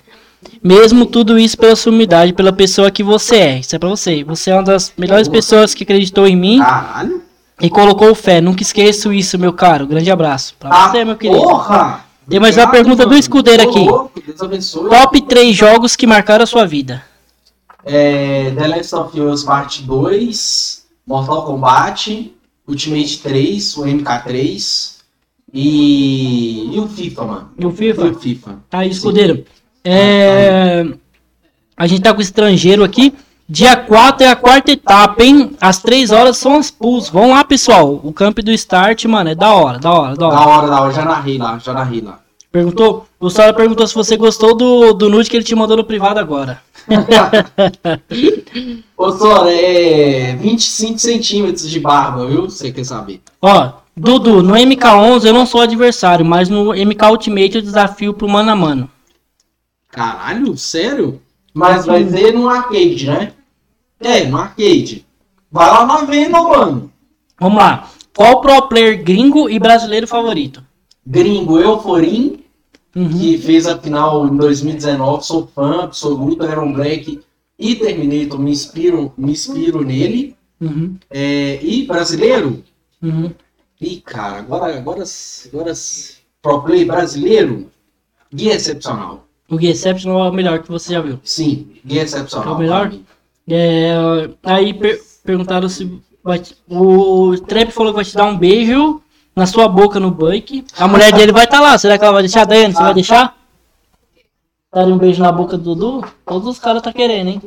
mesmo 0.64 1.06
tudo 1.06 1.38
isso 1.38 1.58
pela 1.58 1.76
sua 1.76 1.92
humildade, 1.92 2.34
pela 2.34 2.52
pessoa 2.52 2.92
que 2.92 3.04
você 3.04 3.36
é. 3.36 3.60
Isso 3.60 3.76
é 3.76 3.80
pra 3.80 3.90
você. 3.90 4.24
Você 4.24 4.52
é 4.52 4.54
uma 4.54 4.64
das 4.64 4.94
melhores 4.98 5.28
pessoas 5.28 5.74
que 5.74 5.84
acreditou 5.84 6.28
em 6.28 6.36
mim. 6.36 6.60
Caralho. 6.60 7.22
E 7.62 7.70
colocou 7.70 8.14
fé. 8.16 8.40
Nunca 8.40 8.64
esqueço 8.64 9.12
isso, 9.12 9.38
meu 9.38 9.52
caro. 9.52 9.86
Grande 9.86 10.10
abraço. 10.10 10.56
Pra 10.58 10.70
ah, 10.72 10.90
você, 10.90 11.04
meu 11.04 11.16
querido. 11.18 11.42
Porra! 11.42 12.06
Tem 12.30 12.40
mais 12.40 12.56
uma 12.56 12.70
pergunta 12.70 13.06
do 13.06 13.16
escudeiro 13.16 13.64
aqui. 13.64 13.86
Top 14.90 15.22
3 15.22 15.56
jogos 15.56 15.96
que 15.96 16.06
marcaram 16.06 16.44
a 16.44 16.48
sua 16.48 16.66
vida. 16.66 17.04
É, 17.84 18.52
The 18.52 18.68
Last 18.68 18.96
of 18.96 19.20
Us 19.20 19.44
Part 19.44 19.82
2, 19.82 20.86
Mortal 21.08 21.46
Kombat, 21.46 22.34
Ultimate 22.68 23.18
3, 23.18 23.78
o 23.78 23.84
MK3 23.84 24.96
e, 25.52 26.76
e 26.76 26.80
o 26.80 26.88
FIFA, 26.88 27.26
mano. 27.26 27.52
E 27.58 27.66
o 27.66 27.70
E 27.70 27.74
FIFA? 27.74 28.06
o 28.06 28.14
FIFA. 28.14 28.60
Tá 28.70 28.80
aí, 28.80 28.90
escudeiro. 28.92 29.44
É... 29.92 30.86
A 31.76 31.88
gente 31.88 32.02
tá 32.02 32.14
com 32.14 32.22
estrangeiro 32.22 32.84
aqui. 32.84 33.14
Dia 33.48 33.76
4 33.76 34.26
é 34.26 34.30
a 34.30 34.36
quarta 34.36 34.72
etapa, 34.72 35.24
hein? 35.24 35.52
Às 35.60 35.80
3 35.80 36.12
horas 36.12 36.38
são 36.38 36.58
as 36.58 36.70
pools. 36.70 37.10
Vão 37.10 37.32
lá, 37.32 37.44
pessoal. 37.44 38.00
O 38.04 38.14
camp 38.14 38.38
do 38.40 38.52
start, 38.52 39.06
mano, 39.06 39.32
é 39.32 39.36
da 39.36 39.52
hora, 39.52 39.80
da 39.80 39.92
hora, 39.92 40.16
da 40.16 40.30
Da 40.30 40.38
hora. 40.40 40.50
hora, 40.50 40.68
da 40.68 40.82
hora, 40.82 40.94
já 40.94 41.06
narrei 41.06 41.38
lá, 41.40 41.58
já 41.58 41.74
narrei 41.74 42.02
lá. 42.02 42.20
Perguntou? 42.52 43.08
O 43.20 43.30
Sora 43.30 43.54
perguntou 43.54 43.86
se 43.86 43.94
você 43.94 44.18
gostou 44.18 44.56
do, 44.56 44.94
do 44.94 45.08
nude 45.08 45.30
que 45.30 45.38
ele 45.38 45.44
te 45.44 45.54
mandou 45.54 45.78
no 45.78 45.84
privado 45.84 46.20
agora. 46.20 46.60
Ô, 48.98 49.12
Sora, 49.12 49.52
é 49.52 50.36
25 50.36 51.00
centímetros 51.00 51.70
de 51.70 51.80
barba, 51.80 52.26
viu? 52.26 52.50
Você 52.50 52.72
quer 52.72 52.84
saber? 52.84 53.22
Ó, 53.42 53.72
Dudu, 53.96 54.42
no 54.42 54.56
MK11 54.56 55.26
eu 55.26 55.34
não 55.34 55.46
sou 55.46 55.62
adversário, 55.62 56.26
mas 56.26 56.50
no 56.50 56.74
MK 56.74 57.06
Ultimate 57.12 57.56
eu 57.58 57.62
desafio 57.62 58.14
pro 58.14 58.28
mano 58.28 58.52
a 58.52 58.56
mano. 58.56 58.90
Caralho, 59.90 60.56
sério? 60.58 61.22
Mas 61.54 61.86
vai 61.86 62.08
ser 62.08 62.34
no 62.34 62.48
arcade, 62.48 63.08
né? 63.08 63.34
É, 64.00 64.26
no 64.26 64.38
arcade. 64.38 65.06
Vai 65.52 65.68
lá 65.68 65.86
na 65.86 66.04
venda, 66.04 66.42
mano. 66.42 66.92
Vamos 67.40 67.58
lá. 67.58 67.90
Qual 68.16 68.42
pro 68.42 68.68
player 68.68 69.04
gringo 69.04 69.50
e 69.50 69.60
brasileiro 69.60 70.08
favorito? 70.08 70.64
Gringo 71.06 71.60
Euforim, 71.60 72.44
Uhum. 72.96 73.10
que 73.10 73.38
fez 73.38 73.68
a 73.68 73.78
final 73.78 74.28
em 74.28 74.36
2019. 74.36 75.24
Sou 75.26 75.48
fã 75.48 75.84
absoluto, 75.84 76.44
era 76.44 76.60
um 76.62 76.74
Black 76.74 77.20
e 77.58 77.76
Terminator. 77.76 78.40
Me 78.40 78.52
inspiro, 78.52 79.14
me 79.18 79.32
inspiro 79.32 79.84
nele. 79.84 80.36
Uhum. 80.60 80.98
É, 81.10 81.60
e 81.64 81.86
brasileiro? 81.86 82.64
Uhum. 83.02 83.32
Ih, 83.80 84.02
cara, 84.02 84.40
agora, 84.40 84.76
agora, 84.78 85.04
agora 85.48 85.74
pro 86.42 86.62
play 86.64 86.84
brasileiro, 86.84 87.72
guia 88.34 88.56
excepcional. 88.56 89.26
O 89.50 89.58
Gui 89.58 89.68
Exceptional 89.70 90.26
é 90.26 90.30
o 90.30 90.34
melhor 90.34 90.60
que 90.60 90.70
você 90.70 90.94
já 90.94 91.02
viu. 91.02 91.20
Sim, 91.24 91.76
guia 91.86 92.04
excepcional. 92.04 92.54
É 92.54 92.56
o 92.56 92.60
melhor? 92.60 92.92
É, 93.50 93.94
aí 94.44 94.74
per- 94.74 95.02
perguntaram 95.24 95.68
se 95.68 96.00
vai 96.24 96.42
o 96.70 97.36
Trap 97.48 97.72
falou 97.72 97.92
que 97.92 97.96
vai 97.96 98.06
te 98.06 98.16
dar 98.16 98.26
um 98.26 98.38
beijo 98.38 99.02
na 99.36 99.48
sua 99.48 99.68
boca 99.68 100.00
no 100.00 100.12
bike. 100.12 100.66
A 100.78 100.88
mulher 100.88 101.12
dele 101.14 101.32
vai 101.32 101.46
estar 101.46 101.60
lá. 101.62 101.78
Será 101.78 101.98
que 101.98 102.04
ela 102.04 102.14
vai 102.14 102.22
deixar? 102.24 102.46
Daiane, 102.46 102.74
você 102.76 102.84
vai 102.84 102.94
deixar? 102.94 103.36
Dar 104.72 104.86
um 104.86 104.98
beijo 105.00 105.24
na 105.24 105.32
boca 105.32 105.58
do 105.58 105.74
Dudu? 105.76 106.08
Todos 106.26 106.48
os 106.48 106.60
caras 106.60 106.82
tá 106.84 106.94
querendo, 106.94 107.30
hein? 107.30 107.42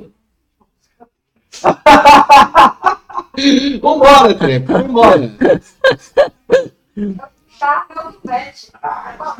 Vambora, 3.81 4.35
Trepo, 4.35 4.73
vambora. 4.73 5.33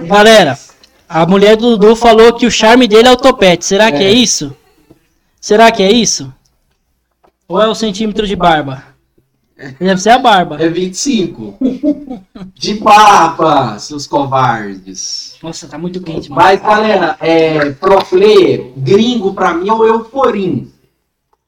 Galera, 0.07 0.57
a 1.13 1.27
mulher 1.27 1.57
do 1.57 1.77
Dudu 1.77 1.95
falou 1.97 2.33
que 2.33 2.47
o 2.47 2.51
charme 2.51 2.89
dele 2.89 3.09
é 3.09 3.13
o 3.13 3.17
topete. 3.17 3.65
Será 3.65 3.91
que 3.93 3.99
é 4.03 4.11
É. 4.11 4.13
isso? 4.13 4.55
Será 5.41 5.71
que 5.73 5.83
é 5.83 5.93
isso? 5.93 6.33
Ou 7.49 7.61
é 7.61 7.69
o 7.69 7.75
centímetro 7.75 8.27
de 8.27 8.37
barba? 8.37 8.85
Deve 9.79 10.01
ser 10.01 10.11
a 10.11 10.19
barba. 10.19 10.57
É 10.61 10.69
25. 10.69 11.57
De 12.55 12.77
papa, 12.77 13.79
seus 13.79 14.07
covardes. 14.07 15.37
Nossa, 15.43 15.69
tá 15.69 15.79
muito 15.79 16.01
quente, 16.03 16.29
mano. 16.31 16.43
Mas, 16.43 16.61
galera, 16.61 17.17
é, 17.21 17.71
pro 17.71 18.05
player, 18.05 18.73
gringo 18.77 19.35
pra 19.35 19.55
mim 19.55 19.69
é 19.69 19.73
o 19.73 19.85
Euforim. 19.85 20.73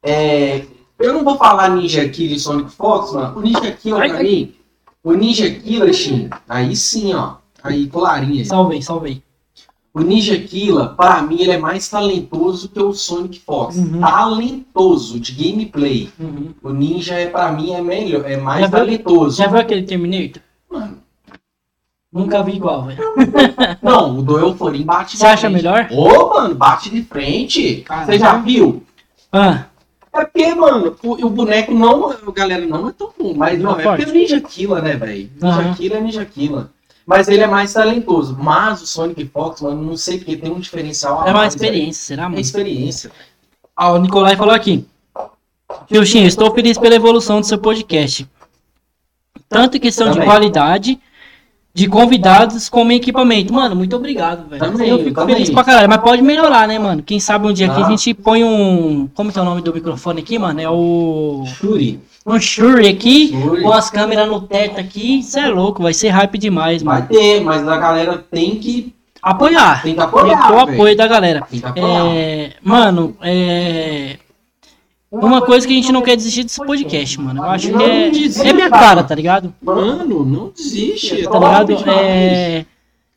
É, 0.02 0.62
eu 0.98 1.12
não 1.12 1.24
vou 1.24 1.36
falar 1.36 1.70
Ninja 1.70 2.08
Killer 2.08 2.36
e 2.36 2.38
Sonic 2.38 2.70
Fox, 2.70 3.12
mano. 3.12 3.38
O 3.38 3.40
Ninja 3.40 3.72
Killer 3.72 4.10
pra 4.10 4.22
mim, 4.22 4.54
o 5.02 5.12
Ninja 5.14 5.50
Killer, 5.50 5.92
Shin, 5.92 6.28
aí 6.48 6.76
sim, 6.76 7.14
ó. 7.14 7.36
Aí, 7.64 7.88
colarinha. 7.88 8.44
Salvei, 8.44 8.82
salvei. 8.82 9.22
O 9.94 10.00
Ninja 10.00 10.36
Killa, 10.36 10.88
para 10.88 11.22
mim, 11.22 11.36
ele 11.40 11.52
é 11.52 11.58
mais 11.58 11.88
talentoso 11.88 12.68
que 12.68 12.82
o 12.82 12.92
Sonic 12.92 13.38
Fox. 13.38 13.76
Uhum. 13.76 14.00
Talentoso 14.00 15.20
de 15.20 15.30
gameplay. 15.32 16.10
Uhum. 16.18 16.52
O 16.64 16.70
Ninja 16.70 17.14
é 17.14 17.26
para 17.28 17.52
mim 17.52 17.70
é 17.72 17.80
melhor, 17.80 18.28
é 18.28 18.36
mais 18.36 18.62
Já 18.62 18.66
viu- 18.66 18.78
talentoso. 18.78 19.36
Já 19.38 19.46
viu 19.46 19.58
aquele 19.60 19.84
Terminator? 19.84 20.42
Mano, 20.68 20.98
Nunca 22.12 22.42
vi 22.42 22.52
igual, 22.56 22.84
velho. 22.86 23.02
Não, 23.82 24.18
o 24.18 24.22
do 24.22 24.38
Euforim 24.38 24.82
bate 24.84 25.16
Você 25.16 25.26
acha 25.26 25.48
melhor? 25.50 25.88
Ô, 25.92 26.28
mano, 26.34 26.54
bate 26.54 26.88
de 26.90 27.02
frente. 27.02 27.84
Você 28.06 28.18
já 28.18 28.36
viu? 28.38 28.82
Ah, 29.32 29.64
É 30.12 30.24
porque, 30.24 30.54
mano, 30.54 30.96
o, 31.02 31.26
o 31.26 31.30
boneco 31.30 31.74
não, 31.74 32.14
galera 32.32 32.64
não 32.66 32.88
é 32.88 32.92
tão 32.92 33.10
bom, 33.18 33.34
mas 33.36 33.58
Não 33.60 33.72
não, 33.72 33.80
é 33.80 33.82
é 33.84 33.96
porque 33.96 34.10
o 34.10 34.12
Ninja 34.14 34.40
Killa, 34.40 34.80
né, 34.80 34.94
velho? 34.96 35.28
Ninja 35.40 35.46
Aham. 35.60 35.74
Killa 35.74 35.96
é 35.96 36.00
Ninja 36.00 36.24
Killa. 36.24 36.70
Mas 37.06 37.28
ele 37.28 37.42
é 37.42 37.46
mais 37.46 37.72
talentoso. 37.72 38.36
Mas 38.38 38.82
o 38.82 38.86
Sonic 38.86 39.26
Fox, 39.26 39.60
mano, 39.60 39.82
não 39.82 39.96
sei 39.96 40.18
porque 40.18 40.36
tem 40.36 40.50
um 40.50 40.58
diferencial. 40.58 41.26
é 41.26 41.30
uma 41.30 41.40
mais, 41.40 41.54
experiência, 41.54 42.04
será. 42.04 42.24
É 42.24 42.28
mano? 42.28 42.40
experiência. 42.40 43.10
Ah, 43.76 43.92
o 43.92 43.98
Nicolai 43.98 44.36
falou 44.36 44.54
aqui. 44.54 44.86
Xuxinha, 45.92 46.26
estou 46.26 46.54
feliz 46.54 46.78
pela 46.78 46.94
evolução 46.94 47.40
do 47.40 47.46
seu 47.46 47.58
podcast. 47.58 48.28
Tanto 49.48 49.76
em 49.76 49.80
questão 49.80 50.06
de 50.06 50.14
Também. 50.14 50.28
qualidade, 50.28 50.98
de 51.74 51.88
convidados, 51.88 52.68
como 52.68 52.92
equipamento. 52.92 53.52
Mano, 53.52 53.74
muito 53.74 53.96
obrigado, 53.96 54.48
velho. 54.48 54.62
Também, 54.62 54.88
Eu 54.88 54.98
fico 55.00 55.14
também. 55.14 55.34
feliz 55.34 55.50
pra 55.50 55.64
caralho. 55.64 55.88
Mas 55.88 55.98
pode 56.00 56.22
melhorar, 56.22 56.68
né, 56.68 56.78
mano? 56.78 57.02
Quem 57.02 57.18
sabe 57.18 57.48
um 57.48 57.52
dia 57.52 57.66
aqui 57.70 57.82
a 57.82 57.86
Ah. 57.86 57.90
gente 57.90 58.14
põe 58.14 58.44
um. 58.44 59.08
Como 59.12 59.32
que 59.32 59.38
é 59.38 59.42
o 59.42 59.44
nome 59.44 59.60
do 59.60 59.74
microfone 59.74 60.20
aqui, 60.20 60.38
mano? 60.38 60.60
É 60.60 60.70
o. 60.70 61.42
Shuri. 61.46 62.00
Um 62.24 62.40
Shure 62.40 62.86
aqui, 62.88 63.28
Shure. 63.32 63.62
com 63.62 63.72
as 63.72 63.90
câmeras 63.90 64.28
no 64.28 64.40
teto 64.42 64.78
aqui. 64.80 65.18
Isso 65.18 65.36
é 65.38 65.48
louco, 65.48 65.82
vai 65.82 65.92
ser 65.92 66.08
hype 66.10 66.38
demais, 66.38 66.82
Vai 66.82 67.00
mano. 67.00 67.08
ter, 67.08 67.40
mas 67.40 67.66
a 67.68 67.76
galera 67.76 68.24
tem 68.30 68.54
que, 68.54 68.94
Apoiar. 69.20 69.82
tem 69.82 69.92
que 69.94 69.98
Tem 69.98 70.04
apoiar. 70.08 70.40
que 70.42 70.46
ter 70.48 70.54
o 70.54 70.58
apoio 70.60 70.96
da 70.96 71.06
galera. 71.08 71.42
Tem 71.50 71.60
que 71.60 71.66
apoiar. 71.66 72.06
É, 72.14 72.50
mano, 72.62 73.16
é. 73.20 74.16
Uma 75.22 75.42
coisa 75.42 75.66
que 75.66 75.72
a 75.72 75.76
gente 75.76 75.92
não 75.92 76.02
quer 76.02 76.16
desistir 76.16 76.44
desse 76.44 76.64
podcast, 76.64 77.20
mano. 77.20 77.40
Eu 77.40 77.44
acho 77.44 77.68
que 77.68 77.82
é, 77.82 78.48
é 78.48 78.52
minha 78.52 78.70
cara, 78.70 79.02
tá 79.04 79.14
ligado? 79.14 79.54
Mano, 79.62 80.24
não 80.24 80.50
desiste. 80.50 81.20
é 81.20 81.24
Tá 81.24 81.30
top 81.30 81.72
ligado? 81.72 81.90
É. 81.90 82.66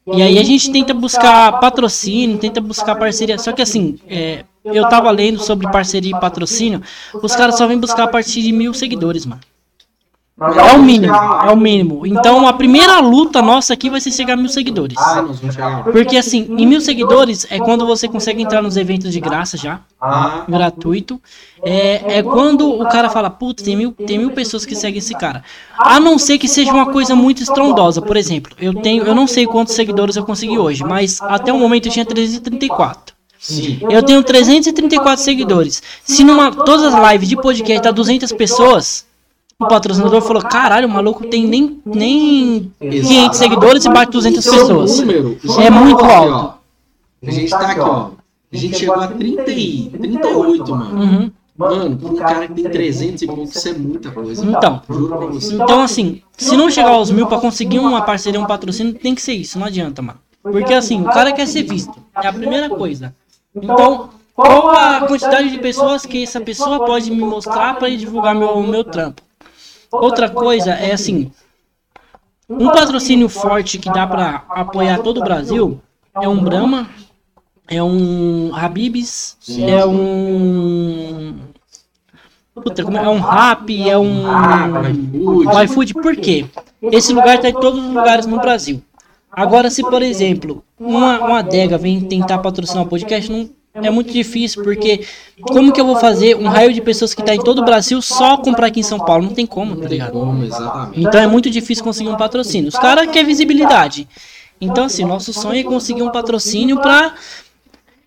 E 0.08 0.22
aí 0.22 0.40
a 0.40 0.44
gente 0.44 0.72
tenta 0.72 0.94
buscar 0.94 1.60
patrocínio, 1.60 2.38
tenta 2.38 2.62
buscar 2.62 2.96
parceria. 2.96 3.38
Só 3.38 3.52
que 3.52 3.62
assim, 3.62 4.00
é, 4.08 4.46
eu 4.64 4.88
tava 4.88 5.12
lendo 5.12 5.40
sobre 5.40 5.70
parceria 5.70 6.16
e 6.16 6.20
patrocínio. 6.20 6.82
Os 7.22 7.36
caras 7.36 7.58
só 7.58 7.68
vêm 7.68 7.78
buscar 7.78 8.04
a 8.04 8.08
partir 8.08 8.42
de 8.42 8.52
mil 8.52 8.74
seguidores, 8.74 9.26
mano. 9.26 9.42
É 10.40 10.76
o 10.76 10.84
mínimo, 10.84 11.16
é 11.16 11.52
o 11.52 11.58
mínimo. 11.58 12.06
Então 12.06 12.48
a 12.48 12.54
primeira 12.54 13.00
luta 13.00 13.42
nossa 13.42 13.74
aqui 13.74 13.90
vai 13.90 14.00
ser 14.00 14.12
chegar 14.12 14.34
a 14.34 14.38
mil 14.38 14.50
seguidores. 14.50 14.96
Ah. 14.96 15.26
Porque 15.92 16.16
assim, 16.16 16.46
em 16.60 16.66
mil 16.68 16.80
seguidores 16.80 17.48
é 17.50 17.58
quando 17.58 17.88
você 17.88 18.08
consegue 18.08 18.44
entrar 18.44 18.62
nos 18.62 18.78
eventos 18.78 19.12
de 19.12 19.20
graça 19.20 19.58
já, 19.58 19.80
Ah, 20.00 20.44
gratuito. 20.48 21.20
É, 21.64 22.20
é 22.20 22.24
quando 22.24 22.70
o 22.70 22.88
cara 22.88 23.10
fala, 23.10 23.32
putz, 23.32 23.64
tem 23.64 23.76
mil, 23.76 23.92
tem 23.94 24.20
mil 24.20 24.30
pessoas 24.30 24.64
que 24.64 24.76
seguem 24.76 25.00
esse 25.00 25.16
cara. 25.16 25.44
A 25.76 26.00
não 26.00 26.20
ser 26.20 26.38
que 26.38 26.48
seja 26.48 26.72
uma 26.72 26.92
coisa 26.92 27.16
muito 27.16 27.42
estrondosa. 27.42 28.00
Por 28.00 28.16
exemplo, 28.16 28.54
eu 28.60 28.76
tenho, 28.76 29.06
eu 29.06 29.16
não 29.16 29.26
sei 29.26 29.48
quantos 29.48 29.74
seguidores 29.74 30.16
eu 30.18 30.24
consegui 30.24 30.60
hoje, 30.60 30.84
mas 30.84 31.20
até 31.20 31.52
o 31.52 31.58
momento 31.58 31.88
eu 31.88 31.92
tinha 31.92 32.06
334. 32.06 33.16
sim. 33.40 33.80
Eu 33.90 34.04
tenho 34.04 34.22
334 34.22 35.24
seguidores. 35.24 35.82
Se 36.04 36.24
numa 36.24 36.52
todas 36.52 36.94
as 36.94 37.12
lives 37.12 37.28
de 37.28 37.36
podcast 37.36 37.82
tá 37.82 37.90
200 37.90 38.32
pessoas, 38.34 39.07
o 39.60 39.68
patrocinador 39.68 40.22
falou: 40.22 40.44
"Caralho, 40.44 40.88
o 40.88 40.92
maluco 40.92 41.26
tem 41.26 41.48
nem 41.48 41.82
nem 41.84 42.72
500 42.80 43.38
seguidores 43.38 43.86
e 43.86 43.90
bate 43.90 44.12
200 44.12 44.46
Esse 44.46 44.56
é 44.56 44.60
pessoas". 44.60 45.00
número. 45.00 45.38
É 45.60 45.70
muito 45.70 46.06
alto. 46.06 46.58
A 47.26 47.32
gente 47.32 47.50
tá 47.50 47.72
aqui, 47.72 47.80
ó. 47.80 48.10
A 48.54 48.56
gente 48.56 48.78
chegou 48.78 48.96
a 48.96 49.08
30 49.08 49.52
e 49.52 49.90
38, 49.90 50.76
mano. 50.76 51.02
Uhum. 51.02 51.32
Mano, 51.58 51.98
pra 51.98 52.10
um 52.10 52.16
cara 52.18 52.48
que 52.48 52.54
tem 52.54 52.72
300 52.72 53.24
e 53.24 53.26
pouco, 53.26 53.44
isso 53.44 53.68
é 53.68 53.74
muita 53.74 54.12
coisa. 54.12 54.46
Então. 54.46 54.82
Então, 55.52 55.82
assim, 55.82 56.22
se 56.38 56.56
não 56.56 56.70
chegar 56.70 56.92
aos 56.92 57.10
mil 57.10 57.26
pra 57.26 57.40
conseguir 57.40 57.80
uma 57.80 58.04
parceria, 58.04 58.40
um 58.40 58.46
patrocínio, 58.46 58.94
tem 58.94 59.16
que 59.16 59.22
ser 59.24 59.34
isso, 59.34 59.58
não 59.58 59.66
adianta, 59.66 60.02
mano. 60.04 60.20
Porque 60.44 60.74
assim, 60.74 61.02
o 61.02 61.06
cara 61.06 61.32
quer 61.32 61.48
ser 61.48 61.64
visto. 61.64 61.94
É 62.16 62.28
a 62.28 62.32
primeira 62.32 62.70
coisa. 62.70 63.14
Então, 63.56 64.10
qual 64.36 64.70
a 64.70 65.02
quantidade 65.08 65.50
de 65.50 65.58
pessoas 65.58 66.06
que 66.06 66.22
essa 66.22 66.40
pessoa 66.40 66.86
pode 66.86 67.10
me 67.10 67.22
mostrar 67.22 67.76
pra 67.76 67.88
ele 67.88 67.98
divulgar 67.98 68.36
meu, 68.36 68.62
meu 68.62 68.84
trampo? 68.84 69.24
Outra 69.92 70.30
coisa 70.30 70.72
é 70.72 70.92
assim, 70.92 71.32
um 72.50 72.68
patrocínio 72.68 73.28
forte 73.28 73.78
que 73.78 73.92
dá 73.92 74.08
pra 74.08 74.46
apoiar 74.50 75.00
todo 75.00 75.20
o 75.20 75.24
Brasil 75.24 75.82
é 76.16 76.28
um 76.28 76.44
Brahma, 76.44 76.90
é 77.68 77.84
um 77.84 78.56
Habibs, 78.56 79.38
é 79.60 79.86
um. 79.86 81.36
Puta, 82.56 82.84
como 82.84 82.98
é? 82.98 83.04
É 83.04 83.10
um 83.10 83.20
Rap, 83.20 83.90
é 83.90 83.98
um. 83.98 85.64
iFood. 85.64 85.94
Por 85.94 86.16
quê? 86.16 86.46
Esse 86.82 87.14
lugar 87.14 87.40
tá 87.40 87.50
em 87.50 87.54
todos 87.54 87.84
os 87.84 87.94
lugares 87.94 88.26
no 88.26 88.40
Brasil. 88.40 88.82
Agora, 89.30 89.70
se 89.70 89.84
por 89.84 90.02
exemplo, 90.02 90.64
uma, 90.80 91.20
uma 91.20 91.40
adega 91.40 91.78
vem 91.78 92.02
tentar 92.02 92.40
patrocinar 92.40 92.84
o 92.84 92.88
podcast, 92.88 93.32
não, 93.32 93.50
É 93.82 93.90
muito 93.90 94.12
difícil, 94.12 94.64
porque 94.64 95.06
como 95.42 95.72
que 95.72 95.80
eu 95.80 95.86
vou 95.86 95.98
fazer 95.98 96.36
um 96.36 96.48
raio 96.48 96.74
de 96.74 96.82
pessoas 96.82 97.14
que 97.14 97.24
tá 97.24 97.34
em 97.36 97.40
todo 97.40 97.60
o 97.60 97.66
Brasil 97.66 98.02
só 98.02 98.38
comprar 98.38 98.68
aqui 98.68 98.80
em 98.80 98.84
São 98.84 99.00
Paulo? 99.00 99.24
Não 99.26 99.34
tem 99.34 99.46
como, 99.46 99.76
tá 99.76 99.88
ligado? 99.88 100.14
Então 100.94 101.22
é 101.22 101.28
muito 101.28 101.50
difícil 101.50 101.84
conseguir 101.84 102.10
um 102.10 102.18
patrocínio. 102.18 102.70
Os 102.70 102.76
caras 102.78 103.08
querem 103.08 103.28
visibilidade. 103.28 104.08
Então, 104.60 104.86
assim, 104.86 105.06
nosso 105.06 105.32
sonho 105.34 105.60
é 105.60 105.64
conseguir 105.64 106.02
um 106.02 106.12
patrocínio 106.12 106.82
pra. 106.82 107.14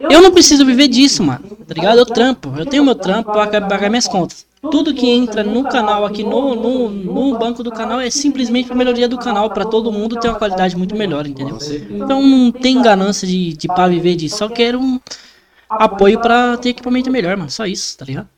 Eu 0.00 0.22
não 0.22 0.32
preciso 0.32 0.64
viver 0.64 0.88
disso, 0.88 1.22
mano. 1.22 1.44
Tá 1.66 1.74
ligado? 1.74 1.98
Eu 1.98 2.06
trampo. 2.06 2.52
Eu 2.56 2.66
tenho 2.66 2.84
meu 2.84 2.94
trampo 2.94 3.30
pra 3.30 3.46
pagar 3.46 3.88
minhas 3.88 4.08
contas. 4.08 4.46
Tudo 4.70 4.92
que 4.92 5.08
entra 5.08 5.42
no 5.42 5.64
canal 5.64 6.04
aqui, 6.04 6.22
no, 6.22 6.54
no, 6.54 6.90
no 6.90 7.38
banco 7.38 7.62
do 7.62 7.70
canal, 7.70 7.98
é 7.98 8.10
simplesmente 8.10 8.66
pra 8.66 8.76
melhoria 8.76 9.08
do 9.08 9.16
canal, 9.16 9.48
pra 9.50 9.64
todo 9.64 9.90
mundo 9.90 10.20
ter 10.20 10.28
uma 10.28 10.36
qualidade 10.36 10.76
muito 10.76 10.94
melhor, 10.94 11.26
entendeu? 11.26 11.56
Então 11.90 12.22
não 12.22 12.52
tem 12.52 12.82
ganância 12.82 13.26
de, 13.26 13.54
de 13.54 13.66
pra 13.68 13.88
viver 13.88 14.16
disso. 14.16 14.36
Só 14.36 14.48
quero 14.48 14.78
um 14.78 15.00
apoio 15.70 16.20
pra 16.20 16.56
ter 16.56 16.70
equipamento 16.70 17.10
melhor, 17.10 17.36
mano. 17.36 17.50
Só 17.50 17.64
isso, 17.64 17.96
tá 17.96 18.04
ligado? 18.04 18.28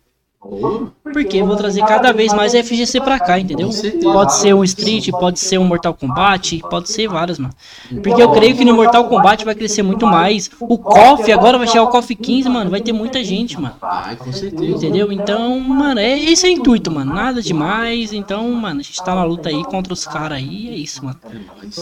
Porque 1.05 1.37
eu 1.37 1.47
vou 1.47 1.55
trazer 1.55 1.83
cada 1.83 2.13
vez 2.13 2.33
mais 2.33 2.53
FGC 2.53 3.01
pra 3.01 3.21
cá, 3.21 3.39
entendeu? 3.39 3.71
Pode 4.03 4.35
ser 4.35 4.53
um 4.53 4.65
Street, 4.65 5.09
pode 5.11 5.39
ser 5.39 5.59
um 5.59 5.65
Mortal 5.65 5.95
Kombat, 5.95 6.61
pode 6.69 6.91
ser 6.91 7.07
vários, 7.07 7.39
mano. 7.39 7.55
Porque 8.03 8.21
eu 8.21 8.33
creio 8.33 8.57
que 8.57 8.65
no 8.65 8.75
Mortal 8.75 9.09
Kombat 9.09 9.45
vai 9.45 9.55
crescer 9.55 9.85
muito 9.85 10.05
mais. 10.05 10.51
O 10.61 10.77
KOF, 10.79 11.31
agora 11.31 11.59
vai 11.59 11.69
chegar 11.69 11.85
o 11.85 11.89
KOF 11.89 12.17
15, 12.17 12.49
mano, 12.49 12.71
vai 12.71 12.81
ter 12.81 12.93
muita 12.93 13.23
gente, 13.23 13.61
mano. 13.61 13.77
Ai, 13.81 14.17
com 14.17 14.33
certeza. 14.33 14.65
Entendeu? 14.65 15.13
Então, 15.13 15.61
mano, 15.61 16.01
é, 16.01 16.19
esse 16.19 16.45
é 16.45 16.51
o 16.51 16.53
intuito, 16.53 16.91
mano. 16.91 17.15
Nada 17.15 17.41
demais. 17.41 18.13
Então, 18.13 18.51
mano, 18.51 18.81
a 18.81 18.83
gente 18.83 19.03
tá 19.05 19.15
na 19.15 19.23
luta 19.23 19.49
aí 19.49 19.63
contra 19.65 19.93
os 19.93 20.07
caras 20.07 20.39
aí. 20.39 20.71
É 20.71 20.75
isso, 20.75 21.05
mano. 21.05 21.21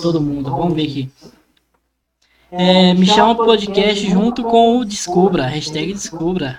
Todo 0.02 0.20
mundo. 0.20 0.51
Vamos 0.51 0.74
ver 0.74 0.82
aqui. 0.82 1.10
É, 2.52 2.94
me 2.94 3.06
chama 3.06 3.35
pro 3.35 3.44
podcast 3.44 4.10
junto 4.10 4.43
com 4.43 4.78
o 4.78 4.85
Descubra. 4.85 5.47
Hashtag 5.47 5.93
Descubra. 5.93 6.59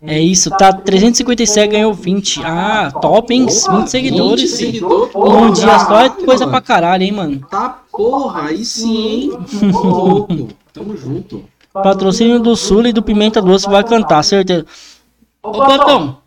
É 0.00 0.20
isso, 0.20 0.50
tá 0.50 0.72
357 0.72 1.68
ganhou 1.72 1.92
20. 1.92 2.42
Ah, 2.44 2.90
top, 2.90 3.34
hein? 3.34 3.46
20 3.46 3.88
seguidores. 3.88 4.42
20 4.42 4.56
seguidores, 4.56 5.14
Num 5.14 5.52
dia 5.52 5.78
só 5.78 6.00
é 6.04 6.10
coisa 6.10 6.46
pra 6.46 6.60
caralho, 6.60 7.02
hein, 7.02 7.12
mano? 7.12 7.46
Tá 7.50 7.80
porra, 7.90 8.48
aí 8.48 8.64
sim, 8.64 9.06
hein? 9.06 9.30
Louco. 9.72 10.48
Tamo 10.72 10.96
junto. 10.96 11.44
Patrocínio 11.72 12.40
do 12.40 12.54
Sul 12.56 12.86
e 12.86 12.92
do 12.92 13.02
Pimenta 13.02 13.40
Doce 13.42 13.68
vai 13.68 13.84
cantar, 13.84 14.22
certeza. 14.22 14.66
Ô, 15.42 15.52
Platão, 15.52 16.18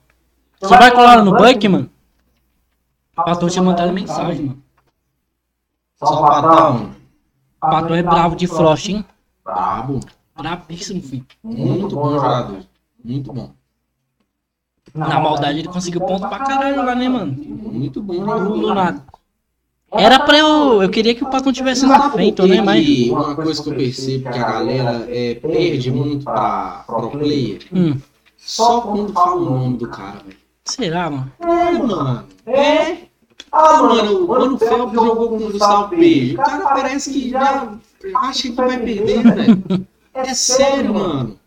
você 0.60 0.78
vai 0.78 0.92
colar 0.92 1.24
no 1.24 1.32
Buck, 1.36 1.68
mano? 1.68 1.90
O 3.18 3.24
Platão 3.24 3.50
tinha 3.50 3.64
mandado 3.64 3.92
mensagem, 3.94 4.46
mano. 4.46 4.64
Só 5.98 6.22
patão. 6.22 6.92
O 7.62 7.70
Platão 7.70 7.96
é 7.96 8.04
bravo 8.04 8.36
de 8.36 8.48
Frost, 8.48 8.90
hein? 8.90 9.06
Brabo. 9.44 10.00
Bravíssimo, 10.38 11.02
filho. 11.02 11.26
Muito 11.44 11.96
bom 11.96 12.12
jogador. 12.14 12.60
Muito 13.04 13.34
bom. 13.34 13.52
Na 14.94 15.20
maldade 15.20 15.60
ele 15.60 15.68
conseguiu 15.68 16.02
ponto 16.02 16.28
pra 16.28 16.40
caralho 16.40 16.78
lá, 16.78 16.96
né, 16.96 17.08
mano? 17.10 17.34
Muito 17.34 18.02
bom 18.02 18.14
Do, 18.14 18.20
jogador. 18.22 18.58
do 18.60 18.74
nada. 18.74 19.04
Era 19.92 20.20
pra 20.20 20.38
eu. 20.38 20.82
Eu 20.82 20.90
queria 20.90 21.14
que 21.14 21.24
o 21.24 21.30
Platão 21.30 21.52
tivesse 21.52 21.86
na 21.86 22.10
frente, 22.12 22.42
né? 22.44 22.62
Mas. 22.62 22.88
E 22.88 23.10
uma 23.12 23.36
coisa 23.36 23.62
que 23.62 23.70
eu 23.70 23.76
percebo 23.76 24.32
que 24.32 24.38
a 24.38 24.52
galera 24.52 25.06
é, 25.10 25.36
perde 25.36 25.92
muito 25.92 26.24
pra 26.24 26.84
pro 26.88 27.10
player 27.10 27.62
Hum, 27.74 28.00
só 28.38 28.82
quando 28.82 29.12
fala 29.12 29.36
o 29.36 29.46
nome 29.46 29.78
do 29.78 29.88
cara, 29.90 30.20
velho. 30.26 30.38
será, 30.64 31.10
mano? 31.10 31.32
É, 31.40 31.72
mano. 31.74 32.26
É. 32.46 33.09
Ah, 33.52 33.82
mano, 33.84 34.26
o 34.26 34.28
Mano 34.28 34.58
Phelps 34.58 34.94
jogou 34.94 35.30
com 35.30 35.36
o 35.38 35.52
Gustavo 35.52 35.90
Peixe. 35.90 36.34
O 36.34 36.38
cara 36.38 36.66
parece 36.70 37.12
que 37.12 37.30
já 37.30 37.74
acha 38.16 38.42
que 38.44 38.52
vai 38.52 38.78
perder, 38.80 39.24
velho. 39.24 39.88
É 40.14 40.34
sério, 40.34 40.94
mano. 40.94 41.38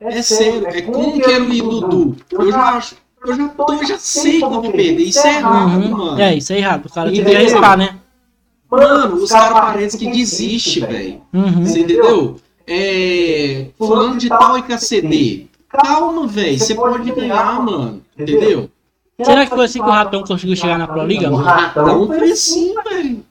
É 0.00 0.22
sério. 0.22 0.66
É 0.66 0.82
como 0.82 1.12
que 1.20 1.30
era 1.30 1.42
o 1.42 1.48
Dudu. 1.48 2.16
Eu 2.32 2.50
já 2.50 2.62
acho. 2.76 2.96
Eu 3.24 3.34
já, 3.34 3.48
tô, 3.48 3.72
eu 3.72 3.86
já 3.86 3.98
sei 3.98 4.38
que 4.38 4.44
eu 4.44 4.50
vou 4.50 4.62
perder. 4.62 5.00
Isso 5.00 5.26
é 5.26 5.36
errado, 5.36 5.80
Uhum. 5.82 5.90
mano. 5.96 6.20
É, 6.20 6.34
isso 6.34 6.52
é 6.52 6.58
errado. 6.58 6.86
O 6.86 6.92
cara 6.92 7.10
tem 7.10 7.24
que 7.24 7.34
arriscar, 7.36 7.76
né? 7.76 7.96
Mano, 8.70 9.14
os 9.16 9.30
caras 9.30 9.52
parecem 9.60 10.00
que 10.00 10.10
desistem, 10.16 10.84
velho. 10.86 11.22
Uhum. 11.32 11.64
Você 11.64 11.80
entendeu? 11.80 12.36
É. 12.66 13.66
Fulano 13.78 14.16
de 14.18 14.28
tal 14.28 14.58
e 14.58 14.62
KCD. 14.62 15.46
Calma, 15.68 16.26
velho. 16.26 16.58
Você 16.58 16.74
pode 16.74 17.10
ganhar, 17.12 17.62
mano. 17.64 18.02
Entendeu? 18.18 18.70
Será 19.22 19.46
que 19.46 19.54
foi 19.54 19.64
assim 19.64 19.80
que 19.80 19.88
o 19.88 19.92
Ratão 19.92 20.22
conseguiu 20.22 20.56
chegar 20.56 20.78
na 20.78 20.86
Pro 20.86 21.06
Liga, 21.06 21.30
O 21.30 21.36
ratão 21.36 22.06
foi 22.06 22.30
assim, 22.30 22.74
velho. 22.84 23.24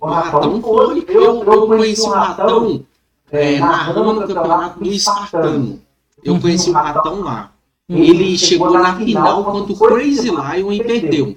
O 0.00 0.06
ratão 0.06 0.62
foi. 0.62 1.04
Eu, 1.08 1.42
eu 1.42 1.66
conheci 1.66 2.02
o 2.02 2.10
ratão 2.10 2.84
é, 3.30 3.58
narrando 3.58 4.20
o 4.20 4.26
campeonato 4.26 4.78
do 4.78 4.90
Espartano. 4.90 5.80
Eu 6.24 6.38
conheci 6.40 6.70
o 6.70 6.74
ratão 6.74 7.20
lá. 7.22 7.50
Ele 7.88 8.38
chegou 8.38 8.70
na 8.70 8.96
final 8.96 9.44
contra 9.44 9.72
o 9.72 9.76
Crazy 9.76 10.30
Lion 10.30 10.72
e 10.72 10.84
perdeu. 10.84 11.36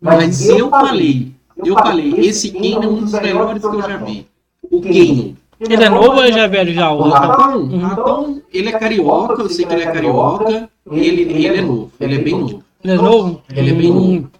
Mas 0.00 0.46
eu 0.48 0.68
falei, 0.68 1.32
eu 1.64 1.74
falei, 1.74 2.14
esse 2.18 2.50
Kane 2.50 2.74
é 2.74 2.78
um 2.88 2.96
dos 2.96 3.12
melhores 3.12 3.62
que 3.62 3.66
eu 3.66 3.82
já 3.82 3.96
vi. 3.96 4.26
O 4.70 4.80
Kane. 4.82 5.36
Ele 5.58 5.82
é 5.82 5.88
novo 5.88 6.18
ou 6.18 6.24
ele 6.24 6.34
já 6.34 6.42
é 6.42 6.48
velho 6.48 6.74
já? 6.74 6.92
O 6.92 7.08
Ratão? 7.08 7.62
Uhum. 7.62 7.78
ratão, 7.78 8.42
ele 8.52 8.68
é 8.68 8.78
carioca, 8.78 9.42
eu 9.42 9.48
sei 9.48 9.64
que 9.64 9.72
ele 9.72 9.82
é 9.84 9.90
carioca. 9.90 10.68
Ele, 10.90 11.22
ele 11.22 11.46
é 11.46 11.62
novo, 11.62 11.90
ele 11.98 12.14
é 12.14 12.18
bem 12.18 12.38
novo. 12.38 12.62
Ele 12.84 12.92
é 12.92 12.96
novo? 12.96 13.42
Ele 13.50 13.70
é 13.70 13.74
bem 13.74 13.92
novo. 13.92 14.30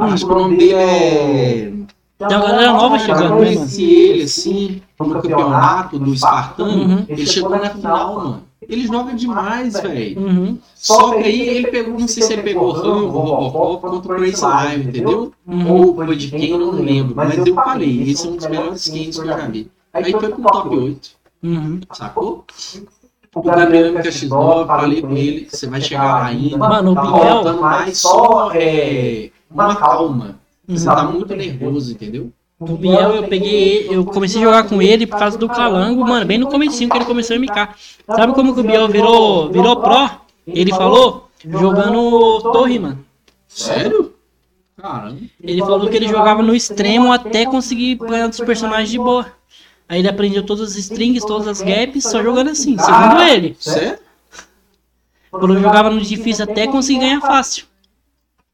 Acho 0.00 0.26
que 0.26 0.32
o 0.32 0.34
nome 0.38 0.56
dele 0.56 0.74
é. 0.74 1.72
Tem 2.18 2.28
uma 2.28 2.46
galera 2.46 2.72
nova 2.72 2.96
Eu 2.96 3.00
chegando, 3.00 3.20
né, 3.22 3.28
mano? 3.28 3.36
conheci 3.44 3.84
ele, 3.84 4.22
assim, 4.22 4.82
no 4.98 5.10
campeonato 5.20 5.98
do 5.98 6.14
Espartano. 6.14 6.72
Uhum. 6.72 7.04
Ele 7.08 7.26
chegou 7.26 7.50
na 7.50 7.70
final, 7.70 8.14
mano. 8.14 8.42
Ele 8.68 8.86
joga 8.86 9.14
demais, 9.14 9.74
velho. 9.80 10.18
Uhum. 10.20 10.58
Só 10.74 11.12
que 11.12 11.24
aí 11.24 11.40
ele 11.40 11.68
pegou, 11.68 11.98
não 11.98 12.08
sei 12.08 12.22
se 12.22 12.32
ele 12.32 12.42
pegou 12.42 12.72
Rambo, 12.72 13.08
Robocop 13.08 13.82
contra 13.82 14.12
o 14.12 14.16
Crazy 14.16 14.42
Live, 14.42 14.88
entendeu? 14.88 15.32
Uhum. 15.46 15.72
Ou 15.72 15.94
foi 15.94 16.16
de 16.16 16.30
quem, 16.30 16.50
eu 16.50 16.58
não 16.58 16.70
lembro. 16.70 17.14
Mas 17.14 17.36
eu 17.46 17.54
falei, 17.54 18.10
esse 18.10 18.26
é 18.26 18.30
um 18.30 18.36
dos 18.36 18.46
melhores 18.46 18.86
skins 18.86 19.16
que 19.16 19.22
eu 19.22 19.26
já 19.26 19.36
vi. 19.48 19.70
Aí 19.92 20.10
foi 20.10 20.28
pro 20.30 20.42
top 20.42 20.76
8, 20.76 21.16
Uhum. 21.42 21.80
sacou? 21.92 22.44
O 23.36 23.42
Gabriel 23.42 23.92
MKX9, 23.92 24.66
falei 24.66 25.02
com 25.02 25.14
ele, 25.14 25.46
você 25.50 25.66
vai 25.66 25.78
chegar 25.80 26.04
lá 26.04 26.24
ainda. 26.24 26.56
Mano, 26.56 26.92
o 26.92 26.94
Tá 26.94 27.02
Biel. 27.02 27.18
faltando 27.18 27.60
mais 27.60 27.98
só 27.98 28.50
é, 28.54 29.30
uma 29.50 29.76
calma. 29.76 30.38
Você 30.66 30.88
Uhum. 30.88 30.94
tá 30.94 31.04
muito 31.04 31.36
nervoso, 31.36 31.92
entendeu? 31.92 32.32
O 32.58 32.64
Biel, 32.76 33.14
eu 33.16 33.28
peguei 33.28 33.52
ele, 33.84 33.94
eu 33.94 34.04
comecei 34.06 34.40
a 34.40 34.44
jogar 34.46 34.66
com 34.66 34.80
ele 34.80 35.06
por 35.06 35.18
causa 35.18 35.36
do 35.36 35.46
Calango, 35.50 36.00
mano, 36.06 36.24
bem 36.24 36.38
no 36.38 36.46
comecinho 36.48 36.88
que 36.88 36.96
ele 36.96 37.04
começou 37.04 37.36
a 37.36 37.38
MK. 37.38 37.68
Sabe 38.06 38.32
como 38.32 38.54
que 38.54 38.60
o 38.60 38.64
Biel 38.64 38.88
virou, 38.88 39.50
virou 39.50 39.76
pro? 39.82 40.08
Ele 40.46 40.70
falou, 40.72 41.28
jogando 41.46 42.40
torre, 42.40 42.78
mano. 42.78 43.04
Sério? 43.46 44.14
Caramba. 44.80 45.18
Ele 45.42 45.60
falou 45.60 45.88
que 45.90 45.96
ele 45.96 46.08
jogava 46.08 46.42
no 46.42 46.54
extremo 46.54 47.12
até 47.12 47.44
conseguir 47.44 47.96
ganhar 47.96 48.28
dos 48.28 48.40
personagens 48.40 48.88
de 48.90 48.96
boa. 48.98 49.26
Aí 49.88 50.00
ele 50.00 50.08
aprendeu 50.08 50.44
todas 50.44 50.70
as 50.72 50.76
strings, 50.76 51.24
todas 51.24 51.46
as 51.46 51.62
gaps, 51.62 52.04
só 52.04 52.22
jogando 52.22 52.50
assim, 52.50 52.76
segundo 52.76 53.22
ele. 53.22 53.56
Sério? 53.58 53.98
Falou 55.30 55.56
que 55.56 55.62
jogava 55.62 55.90
no 55.90 56.00
difícil 56.00 56.44
até 56.44 56.66
conseguir 56.66 57.00
ganhar 57.00 57.20
fácil. 57.20 57.66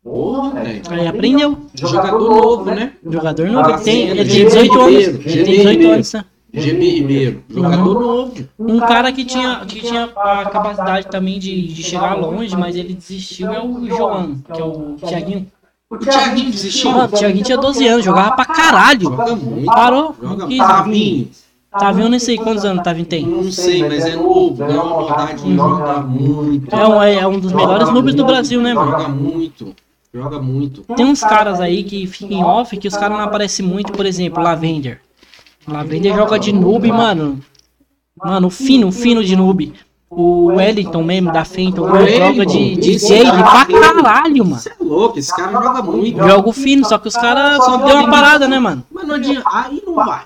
Porra, 0.03 0.51
velho. 0.51 0.83
Aí 0.91 1.07
aprendeu. 1.07 1.59
Jogador 1.75 2.21
novo, 2.21 2.65
né? 2.67 2.93
Jogador 3.09 3.47
novo, 3.49 3.71
ele 3.71 3.83
tem, 3.83 4.09
ele 4.09 4.25
tem 4.25 4.33
GB 4.33 4.45
18 4.47 4.81
anos. 4.81 4.95
Ele 4.95 5.19
tem 5.19 5.45
18 5.45 5.71
Ribeiro. 5.71 5.93
anos, 5.93 6.13
né? 6.13 6.25
GB 6.53 6.91
Ribeiro. 6.91 7.45
Jogador 7.49 8.01
novo. 8.01 8.49
Um 8.59 8.81
cara 8.81 9.13
que 9.13 9.25
tinha, 9.25 9.65
que 9.65 9.81
tinha 9.81 10.05
a 10.05 10.45
capacidade 10.51 11.07
também 11.07 11.39
de, 11.39 11.69
de 11.69 11.83
chegar 11.83 12.15
longe, 12.15 12.57
mas 12.57 12.75
ele 12.75 12.95
desistiu 12.95 13.53
é 13.53 13.63
o 13.63 13.89
João, 13.89 14.43
que 14.53 14.61
é 14.61 14.65
o 14.65 14.97
Thiaguinho. 14.97 15.47
O 15.93 15.99
Thiaguinho 15.99 16.51
desistiu. 16.51 16.91
Mano, 16.91 17.05
o 17.05 17.09
Thiaguinho 17.19 17.45
tinha 17.45 17.59
12 17.59 17.87
anos, 17.87 18.05
jogava 18.05 18.33
pra 18.35 18.45
caralho. 18.47 19.03
Joga 19.03 19.37
muito. 19.37 19.67
Parou. 19.67 20.17
Joga 20.21 20.47
Que- 20.47 20.57
Tavinho. 20.57 21.29
Tavinho, 21.71 22.09
nem 22.09 22.19
sei 22.19 22.37
quantos 22.37 22.65
anos 22.65 22.83
Tavinho 22.83 23.07
tem. 23.07 23.27
Não 23.27 23.51
sei, 23.51 23.87
mas 23.87 24.05
é 24.07 24.17
novo. 24.17 24.55
Ganhou 24.57 24.85
uma 24.87 24.97
maldade, 24.97 25.55
joga 25.55 26.01
muito. 26.03 26.75
É 26.75 26.87
um, 26.89 27.03
é 27.03 27.27
um 27.27 27.39
dos 27.39 27.53
melhores 27.53 27.91
noobs 27.91 28.15
do 28.15 28.25
Brasil, 28.25 28.61
né, 28.61 28.75
mano? 28.75 28.91
Joga 28.91 29.09
muito. 29.09 29.75
Joga 30.15 30.41
muito. 30.43 30.83
Tem 30.95 31.07
uns 31.07 31.21
caras 31.21 31.61
aí 31.61 31.83
que 31.85 32.07
ficam 32.07 32.31
em 32.39 32.45
off 32.45 32.77
que 32.77 32.89
os 32.89 32.95
caras 32.97 33.17
não 33.17 33.25
aparecem 33.25 33.65
muito, 33.65 33.93
por 33.93 34.05
exemplo, 34.05 34.43
Lavender. 34.43 35.01
Lavender 35.67 36.15
joga 36.15 36.39
de 36.39 36.53
noob, 36.53 36.91
mano. 36.93 37.39
Mano, 38.23 38.51
fino, 38.51 38.93
fino 38.93 39.25
de 39.25 39.35
noob. 39.37 39.73
O 40.15 40.49
Wellington 40.49 41.03
mesmo 41.03 41.33
da 41.33 41.43
Fenton 41.43 41.87
joga 41.89 42.45
de, 42.45 42.77
de 42.77 42.99
pra 42.99 43.65
caralho, 43.65 44.45
mano. 44.45 44.59
Você 44.61 44.69
é 44.69 44.75
louco, 44.79 45.19
esse 45.19 45.35
cara 45.35 45.51
joga 45.51 45.83
muito. 45.83 46.29
Jogo 46.29 46.53
fino, 46.53 46.85
só 46.85 46.99
que 46.99 47.09
os 47.09 47.15
caras 47.15 47.65
só 47.65 47.79
deu 47.79 47.97
uma 47.97 48.11
parada, 48.11 48.47
né, 48.47 48.59
mano? 48.59 48.85
Mas 48.91 49.07
não 49.07 49.15
adianta. 49.15 49.49
Aí 49.51 49.83
não 49.87 49.95
vai. 49.95 50.23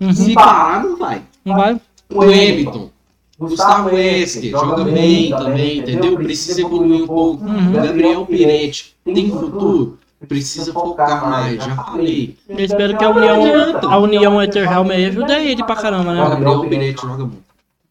Uhum. 0.00 0.12
Se 0.12 0.32
parar, 0.32 0.84
não 0.84 0.96
vai. 0.96 1.22
Não 1.44 1.56
vai? 1.56 1.80
O 2.08 2.22
Hamilton. 2.22 2.90
Gustavo 3.36 3.88
Wesker 3.90 4.52
joga 4.52 4.84
bem 4.84 5.30
também, 5.30 5.78
entendeu? 5.78 6.14
Precisa 6.14 6.60
evoluir 6.60 7.02
um 7.02 7.06
pouco. 7.08 7.44
Uhum. 7.44 7.72
Gabriel 7.72 8.24
Piretti 8.26 8.94
tem 9.04 9.28
futuro? 9.28 9.98
Precisa 10.28 10.72
focar 10.72 11.28
mais, 11.28 11.64
já 11.64 11.74
falei. 11.74 12.36
Eu 12.48 12.64
espero 12.64 12.96
que 12.96 13.04
a 13.04 13.10
União, 13.10 13.80
a 13.90 13.98
União 13.98 14.40
Etherhelm 14.40 14.88
aí 14.90 15.06
ajude 15.06 15.32
ele 15.32 15.64
pra 15.64 15.74
caramba, 15.74 16.12
O 16.12 16.14
né? 16.14 16.28
Gabriel 16.28 16.60
Piretti 16.60 17.02
joga 17.02 17.24
muito. 17.24 17.44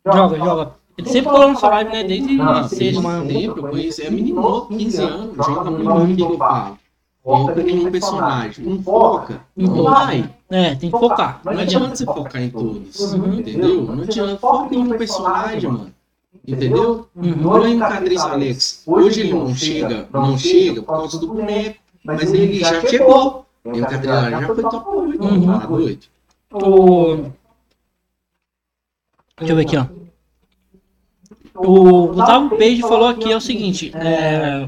Joga, 0.06 0.38
joga. 0.38 0.85
Ele 0.98 1.10
sempre 1.10 1.32
colou 1.32 1.50
na 1.50 1.56
sua 1.56 1.70
live, 1.70 1.92
né? 1.92 2.04
Desde 2.04 2.38
Não, 2.38 2.68
desde 2.68 3.00
mano. 3.02 3.28
tempo, 3.28 3.60
eu 3.60 3.70
conheço. 3.70 4.02
É 4.02 4.10
menino 4.10 4.42
novo, 4.42 4.68
15 4.68 5.02
anos, 5.02 5.46
joga 5.46 5.72
muito 5.72 6.24
o 6.24 6.28
que 6.28 6.34
eu 6.34 6.38
falo. 6.38 6.78
Foca 7.26 7.62
em 7.62 7.88
um 7.88 7.92
personagem. 7.92 8.66
Não 8.66 8.84
foca. 8.84 9.42
Não 9.58 9.84
vai. 9.84 10.30
É, 10.50 10.76
tem 10.76 10.92
que 10.92 10.98
focar. 10.98 11.42
Não 11.44 11.54
adianta 11.54 11.96
você 11.96 12.06
focar 12.06 12.42
em 12.42 12.50
todos. 12.52 13.14
Uhum. 13.14 13.40
Entendeu? 13.40 13.82
Não 13.82 14.04
adianta. 14.04 14.38
Foca 14.38 14.76
em 14.76 14.78
um 14.78 14.90
personagem, 14.98 15.70
mano. 15.70 15.92
Entendeu? 16.48 17.08
Uhum. 17.16 17.48
Olha 17.48 17.66
aí 17.66 17.76
o 17.76 17.80
Cadris 17.80 18.22
Alex. 18.22 18.84
Hoje 18.86 19.22
ele 19.22 19.34
não 19.34 19.56
chega, 19.56 20.08
não 20.14 20.38
chega 20.38 20.84
por 20.84 20.94
causa 20.94 21.20
do 21.20 21.28
boneco. 21.28 21.80
Mas 22.04 22.32
ele 22.32 22.60
já 22.60 22.80
chegou. 22.82 23.46
E 23.66 23.82
o 23.82 23.86
Cadris 23.86 24.12
Alex 24.12 24.40
já 24.40 24.54
foi 24.54 24.64
top 24.64 24.90
8. 24.96 25.24
Uhum. 25.24 25.60
Tá 25.60 25.66
doido? 25.66 26.06
O... 26.52 27.16
Deixa 29.38 29.52
eu 29.52 29.56
ver 29.56 29.64
aqui, 29.64 29.78
ó. 29.78 30.05
O 31.56 32.08
Gustavo 32.08 32.50
Page 32.58 32.82
falou 32.82 33.08
aqui 33.08 33.32
é 33.32 33.36
o 33.36 33.42
seguinte. 33.42 33.92
É... 33.96 34.68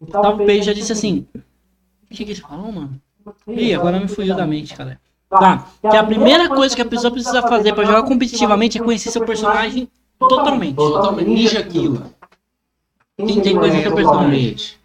O 0.00 0.04
Gustavo 0.04 0.38
Page 0.38 0.62
já 0.62 0.72
disse 0.72 0.92
assim. 0.92 1.26
O 1.34 2.14
que, 2.14 2.24
que 2.24 2.32
ele 2.32 2.40
falou, 2.40 2.72
mano? 2.72 3.00
Ih, 3.46 3.74
agora 3.74 3.98
me 4.00 4.08
fugiu 4.08 4.34
da 4.34 4.46
mente, 4.46 4.74
cara. 4.74 5.00
Tá. 5.28 5.66
Que 5.80 5.96
a 5.96 6.04
primeira 6.04 6.48
coisa 6.48 6.74
que 6.74 6.80
a 6.80 6.86
pessoa 6.86 7.10
precisa 7.10 7.42
fazer 7.42 7.74
pra 7.74 7.84
jogar 7.84 8.02
competitivamente 8.04 8.78
é 8.78 8.82
conhecer 8.82 9.10
seu 9.10 9.24
personagem 9.24 9.88
totalmente. 10.18 10.74
Totalmente. 10.74 11.28
Ninja 11.28 11.62
Killa. 11.62 12.10
Quem 13.16 13.26
Tem 13.26 13.40
que 13.40 13.54
conhece 13.54 13.82
coisa 13.82 13.96
pessoalmente? 13.96 14.78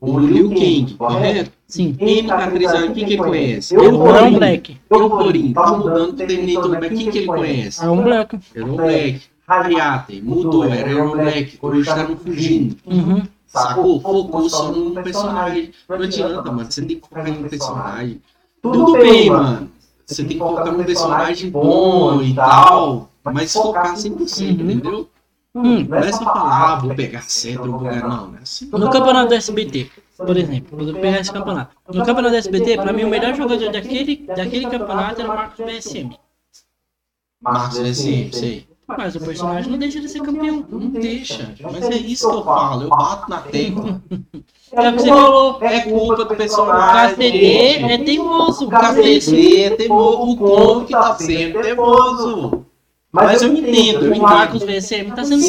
O 0.00 0.18
Liu 0.18 0.50
Kang, 0.50 0.94
correto? 0.94 1.50
Sim. 1.66 1.96
M 1.98 2.28
Cadris 2.28 2.68
Alex, 2.68 2.94
quem 2.94 3.04
que 3.04 3.12
ele 3.14 3.22
conhece? 3.22 3.74
Eu 3.74 3.84
é 3.84 4.22
um 4.22 4.34
Black. 4.34 4.76
Eu, 4.90 5.10
Florim, 5.10 5.52
tá 5.52 5.76
mudando 5.76 6.10
o 6.10 6.12
Terminator 6.12 6.68
Black. 6.68 6.94
Quem 6.94 7.10
que 7.10 7.18
ele 7.18 7.26
conhece? 7.26 7.84
É 7.84 7.88
um 7.88 8.02
Black. 8.02 8.38
Era 8.54 8.64
o 8.64 8.76
Black. 8.76 9.22
Ariate, 9.46 10.22
mudou, 10.22 10.64
era 10.64 11.04
o 11.04 11.12
Black. 11.12 11.58
Hoje 11.60 11.84
tá 11.84 12.02
no 12.08 12.16
fugindo. 12.16 12.76
Uhum. 12.86 13.22
Sacou? 13.46 14.00
Focou 14.00 14.48
só 14.50 14.72
num 14.72 14.94
personagem. 14.94 15.72
Não 15.88 15.96
adianta, 15.96 16.50
mano. 16.50 16.70
Você 16.70 16.82
tem 16.82 16.98
que 16.98 17.08
focar 17.08 17.28
em 17.28 17.44
um 17.44 17.48
personagem. 17.48 18.22
Tudo 18.62 18.92
bem, 18.92 19.30
mano. 19.30 19.70
Você 20.06 20.24
tem 20.24 20.38
que 20.38 20.38
focar 20.38 20.72
num 20.72 20.84
personagem 20.84 21.50
bom 21.50 22.22
e 22.22 22.34
tal. 22.34 23.10
Mas 23.22 23.52
focar 23.52 23.96
100%, 23.96 24.40
Uhum. 24.40 24.50
entendeu? 24.50 25.08
Hum. 25.54 25.84
Não 25.88 25.98
é 25.98 26.12
só 26.12 26.24
falar, 26.24 26.72
ah, 26.72 26.76
vou 26.76 26.94
pegar 26.96 27.22
cetro, 27.22 27.70
vou 27.70 27.80
pegar. 27.80 28.08
Não, 28.08 28.26
não 28.28 28.38
é 28.38 28.42
assim. 28.42 28.68
No 28.72 28.90
campeonato 28.90 29.28
do 29.28 29.34
SBT, 29.34 29.88
por 30.16 30.36
exemplo, 30.36 30.84
vou 30.84 30.94
pegar 30.94 31.20
esse 31.20 31.32
campeonato. 31.32 31.76
No 31.86 32.04
campeonato 32.04 32.30
do 32.34 32.36
SBT, 32.38 32.76
pra 32.76 32.92
mim, 32.92 33.04
o 33.04 33.08
melhor 33.08 33.34
jogador 33.36 33.70
daquele, 33.70 34.16
daquele 34.26 34.68
campeonato 34.68 35.20
era 35.20 35.30
o 35.30 35.34
Marcos 35.36 35.64
BSM. 35.64 36.18
Marcos 37.40 37.78
SM, 37.78 38.32
sei. 38.32 38.66
Mas 38.86 39.16
o 39.16 39.20
personagem 39.20 39.70
não 39.70 39.78
deixa 39.78 40.00
de 40.00 40.08
ser 40.08 40.20
campeão. 40.20 40.64
Não 40.68 40.88
deixa. 40.88 41.54
Mas 41.60 41.84
é 41.90 41.96
isso 41.96 42.28
que 42.28 42.36
eu 42.36 42.44
falo. 42.44 42.82
Eu 42.82 42.88
bato 42.90 43.30
na 43.30 43.38
tecla. 43.40 44.02
É 44.72 44.88
o 44.88 44.92
que 44.92 45.00
você 45.00 45.08
falou. 45.08 45.58
É 45.62 45.80
culpa 45.80 46.24
do 46.24 46.34
O 46.34 46.36
personagem. 46.36 47.16
KCD 47.16 47.76
é 47.82 47.98
teimoso. 47.98 48.66
O 48.66 48.68
KCD 48.68 49.62
é 49.62 49.70
teimoso. 49.70 50.32
O 50.32 50.36
Kong 50.36 50.90
tá 50.90 51.14
sendo 51.14 51.60
teimoso. 51.62 52.64
Mas 53.10 53.42
eu 53.42 53.52
entendo, 53.52 54.06
eu 54.06 54.10
O 54.10 54.14
entendo. 54.14 54.22
Marcos 54.22 54.62
BSM 54.64 55.12
tá 55.14 55.24
sendo 55.24 55.40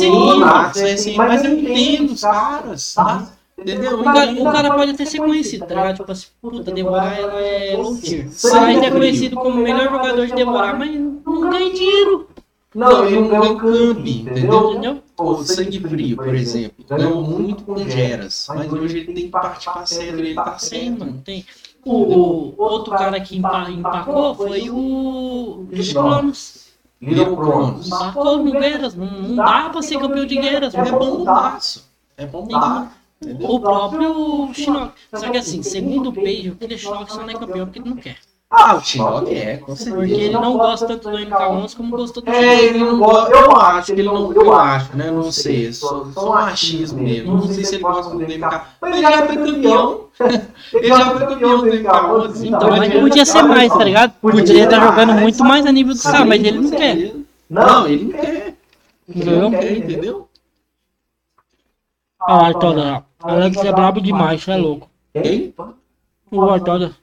é 0.78 0.94
assim, 0.94 1.18
mas 1.18 1.44
eu 1.44 1.58
entendo 1.58 2.12
os 2.14 2.22
caras, 2.22 2.94
tá? 2.94 3.28
Entendeu? 3.58 4.02
O 4.02 4.04
cara, 4.04 4.32
o 4.32 4.44
cara 4.44 4.76
pode 4.76 4.92
até 4.92 5.04
ser 5.04 5.18
conhecido, 5.18 5.66
tá 5.66 5.74
ligado? 5.74 5.96
Tipo 5.96 6.12
assim, 6.12 6.28
puta, 6.40 6.72
devorar 6.72 7.18
ela 7.18 7.42
é 7.42 7.76
low 7.76 7.98
tier. 7.98 8.28
Sim. 8.30 8.50
Mas 8.52 8.84
é 8.84 8.92
conhecido 8.92 9.36
como 9.38 9.60
o 9.60 9.64
melhor 9.64 9.90
jogador 9.90 10.28
de 10.28 10.36
devorar, 10.36 10.78
mas 10.78 10.94
não 10.94 11.50
ganha 11.50 11.74
dinheiro. 11.74 12.28
Não, 12.76 13.06
ele 13.06 13.20
não 13.22 13.28
ganhou 13.30 13.58
camp, 13.58 14.06
entendeu? 14.06 14.72
Entendeu? 14.74 15.04
O 15.18 15.44
Sangue 15.44 15.80
Frio, 15.80 16.16
por 16.18 16.36
exemplo, 16.36 16.86
ganhou 16.90 17.22
muito 17.24 17.64
com 17.64 17.78
Geras, 17.90 18.48
mas 18.50 18.72
hoje 18.74 18.98
ele 18.98 19.06
tem 19.14 19.16
que 19.26 19.30
partir 19.30 19.72
pra 19.72 19.86
cetro, 19.86 20.20
ele 20.20 20.36
tá 20.36 20.58
sendo. 20.60 21.06
mano, 21.06 21.22
tem. 21.24 21.46
O, 21.86 21.94
o 21.94 22.56
outro 22.58 22.92
cara 22.92 23.20
que 23.22 23.38
empa- 23.38 23.70
empacou 23.70 24.36
foi 24.36 24.70
o 24.70 25.68
Cronos. 25.94 26.66
Little 27.02 27.36
Cronos. 27.38 27.88
Empacou 27.88 28.38
no 28.44 28.52
Guerras. 28.52 28.96
Não, 28.96 29.06
não 29.06 29.36
dá 29.36 29.70
pra 29.70 29.82
ser 29.82 30.00
campeão 30.00 30.26
de 30.26 30.36
Guerras. 30.38 30.74
É 30.74 30.92
bom 30.92 31.20
mudaço. 31.20 31.86
É 32.18 32.26
bom 32.26 32.42
mudar. 32.42 32.98
O 33.42 33.60
próprio 33.60 34.54
Shinnok. 34.54 34.92
Só 35.14 35.30
que 35.30 35.38
assim, 35.38 35.62
segundo 35.64 36.10
o 36.10 36.14
Page, 36.14 36.50
o 36.50 36.56
Killer 36.56 36.78
Shinnok 36.78 37.12
só 37.12 37.22
não 37.22 37.30
é 37.30 37.34
campeão 37.34 37.66
porque 37.68 37.80
ele 37.80 37.90
não 37.90 37.98
quer. 37.98 38.18
Ah, 38.58 38.78
o 38.78 38.82
Shinnok 38.82 39.36
é, 39.36 39.58
com 39.58 39.76
certeza. 39.76 39.98
Porque 39.98 40.14
ele 40.14 40.34
não 40.34 40.58
gosta 40.58 40.88
tanto 40.88 41.10
do 41.10 41.18
MK11 41.18 41.76
como 41.76 41.98
gostou 41.98 42.24
do 42.24 42.32
É, 42.32 42.64
ele 42.64 42.80
não 42.80 42.98
gosta. 43.00 43.36
Eu 43.36 43.52
acho 43.52 43.94
que 43.94 44.00
ele 44.00 44.08
não. 44.08 44.32
Eu 44.32 44.54
acho, 44.54 44.96
né? 44.96 45.12
Não 45.12 45.30
sei. 45.30 45.74
Só, 45.74 46.06
só 46.14 46.30
machismo 46.30 47.02
mesmo. 47.02 47.36
Não 47.36 47.48
sei 47.48 47.66
se 47.66 47.76
ele 47.76 47.84
gosta 47.84 48.16
do 48.16 48.22
MK. 48.22 48.62
Mas 48.80 48.96
ele 48.96 49.02
já 49.02 49.28
foi 49.28 49.36
campeão. 49.38 50.06
Ele 50.74 50.88
já 50.88 51.12
foi 51.12 51.28
campeão 51.28 51.58
do 51.60 51.66
MK11. 51.66 52.46
Então, 52.48 52.70
mas 52.70 52.94
podia 52.94 53.26
ser 53.26 53.44
mais, 53.44 53.70
tá 53.74 53.84
ligado? 53.84 54.14
Poderia 54.22 54.64
estar 54.64 54.80
jogando 54.80 55.14
muito 55.14 55.44
mais 55.44 55.66
a 55.66 55.72
nível 55.74 55.94
do 55.94 56.02
cara, 56.02 56.24
mas 56.24 56.42
ele 56.42 56.58
não 56.58 56.70
quer. 56.70 57.14
Não, 57.50 57.86
ele 57.86 58.06
não 58.06 58.12
quer. 58.12 58.56
Não 59.14 59.52
quer, 59.52 59.78
entendeu? 59.78 60.30
Ah, 62.22 62.48
Artoda, 62.48 63.04
Alex 63.20 63.58
é 63.58 63.74
brabo 63.74 64.00
demais, 64.00 64.42
você 64.42 64.52
é 64.52 64.56
louco. 64.56 64.90
Quem? 65.14 65.54
O 66.32 66.50
Artoda. 66.50 66.96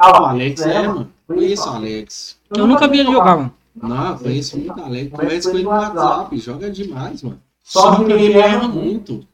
Ah, 0.00 0.22
o 0.22 0.26
Alex 0.26 0.62
é, 0.62 0.88
mano. 0.88 1.12
Conheço 1.26 1.68
o 1.68 1.72
Alex. 1.74 2.38
Eu 2.56 2.66
nunca 2.66 2.88
vi 2.88 3.00
ele 3.00 3.12
jogar, 3.12 3.36
mano. 3.36 3.52
Não, 3.76 4.18
conheço 4.18 4.58
muito 4.58 4.80
o 4.80 4.84
Alex. 4.84 5.10
Converso 5.10 5.50
com 5.50 5.56
ele 5.56 5.64
no 5.64 5.70
WhatsApp. 5.70 6.38
Joga 6.38 6.70
demais, 6.70 7.22
mano. 7.22 7.40
Só 7.62 7.96
que 7.96 8.10
ele 8.12 8.32
erra 8.32 8.66
muito. 8.66 9.26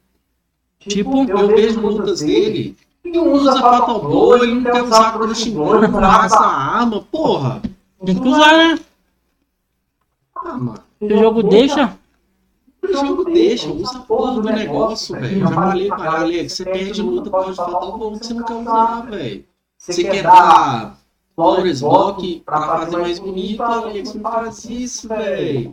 Tipo, 0.79 1.23
Eu 1.29 1.47
vejo 1.47 1.79
lutas 1.79 2.19
dele. 2.19 2.75
Ele 3.03 3.17
não 3.17 3.31
usa 3.33 3.59
Fatal 3.59 4.01
Blow, 4.01 4.37
ele 4.37 4.55
não 4.55 4.63
quer 4.71 4.83
usar 4.83 5.13
Crushing 5.13 5.53
Blow, 5.53 5.77
ele 5.77 5.87
não 5.87 5.99
gasta 6.01 6.37
a 6.37 6.79
arma. 6.79 7.01
Porra. 7.09 7.61
tem 8.05 8.19
que 8.19 8.27
usar, 8.27 8.57
né? 8.57 8.79
Ah, 10.35 10.57
mano. 10.57 10.79
Se 10.99 11.05
o 11.05 11.17
jogo 11.17 11.43
deixa, 11.43 11.97
O 12.83 12.91
jogo 12.91 13.23
deixa, 13.25 13.69
usa 13.69 13.97
a 13.97 14.01
porra 14.01 14.33
do 14.33 14.43
negócio, 14.43 15.15
velho. 15.19 15.39
Já 15.39 15.47
falei 15.51 15.87
pra 15.87 15.97
ele, 15.97 16.07
Alex, 16.07 16.53
você 16.53 16.65
perde 16.65 17.01
luta 17.01 17.29
por 17.29 17.43
causa 17.43 17.49
de 17.51 17.55
Fatal 17.55 17.97
Blow 17.97 18.19
que 18.19 18.25
você 18.25 18.33
não 18.33 18.43
quer 18.43 18.53
usar, 18.53 19.01
velho. 19.09 19.45
Você 19.93 20.03
quer 20.03 20.23
dar 20.23 20.97
Flores 21.35 21.81
Block 21.81 22.41
pra 22.45 22.61
fazer 22.61 22.97
mais 22.97 23.19
bonito, 23.19 23.61
Alex, 23.63 24.13
não 24.13 24.21
faz 24.21 24.65
isso, 24.65 25.07
velho. 25.07 25.71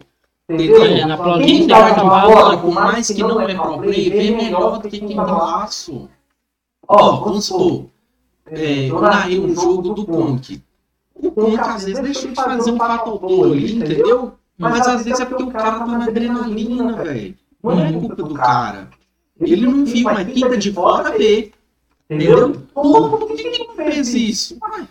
é, 0.49 0.55
Entendeu? 0.55 1.07
na 1.09 1.16
Pro 1.16 1.31
League 1.35 1.45
Quem 1.47 1.62
você 1.62 1.69
dá 1.69 1.81
corta 1.81 1.95
de 1.95 2.01
a 2.01 2.05
bala. 2.05 2.35
bola, 2.35 2.57
por 2.59 2.70
mais 2.73 3.09
que 3.09 3.23
não 3.23 3.41
é 3.41 3.55
pro 3.55 3.78
play, 3.78 4.11
vê 4.11 4.31
melhor 4.31 4.78
do 4.78 4.89
que 4.89 4.99
quem 4.99 5.09
tem 5.09 5.16
laço. 5.16 6.09
Ó, 6.86 7.12
vamos 7.24 7.47
supor, 7.47 7.86
é, 8.47 8.91
eu 8.91 9.01
narrei 9.01 9.41
um 9.41 9.55
jogo 9.55 9.95
do 9.95 10.05
Conk. 10.07 10.62
O 11.15 11.31
Conk 11.31 11.59
às 11.59 11.85
vezes 11.85 12.03
deixou 12.03 12.31
de 12.31 12.36
fazer 12.36 12.70
um 12.73 12.77
fatal 12.77 13.19
blow 13.19 13.45
ali, 13.45 13.77
entendeu? 13.77 14.35
Mas 14.59 14.86
às 14.86 15.05
vezes 15.05 15.19
é 15.20 15.24
porque 15.24 15.43
o 15.45 15.51
cara 15.51 15.78
tá 15.78 15.86
na 15.86 16.05
adrenalina, 16.05 16.93
velho. 17.03 17.35
Não 17.62 17.81
é 17.81 17.93
culpa 17.93 18.15
do 18.16 18.35
cara. 18.35 18.91
Ele 19.41 19.66
não 19.66 19.85
viu, 19.85 20.05
mas 20.05 20.31
quem 20.32 20.49
tá 20.49 20.57
de 20.57 20.73
fora 20.73 21.16
vê. 21.16 21.51
Entendeu? 22.11 22.53
Por 22.73 23.27
que 23.35 23.59
não 23.59 23.75
fez 23.75 24.15
isso? 24.15 24.59
Ué, 24.63 24.87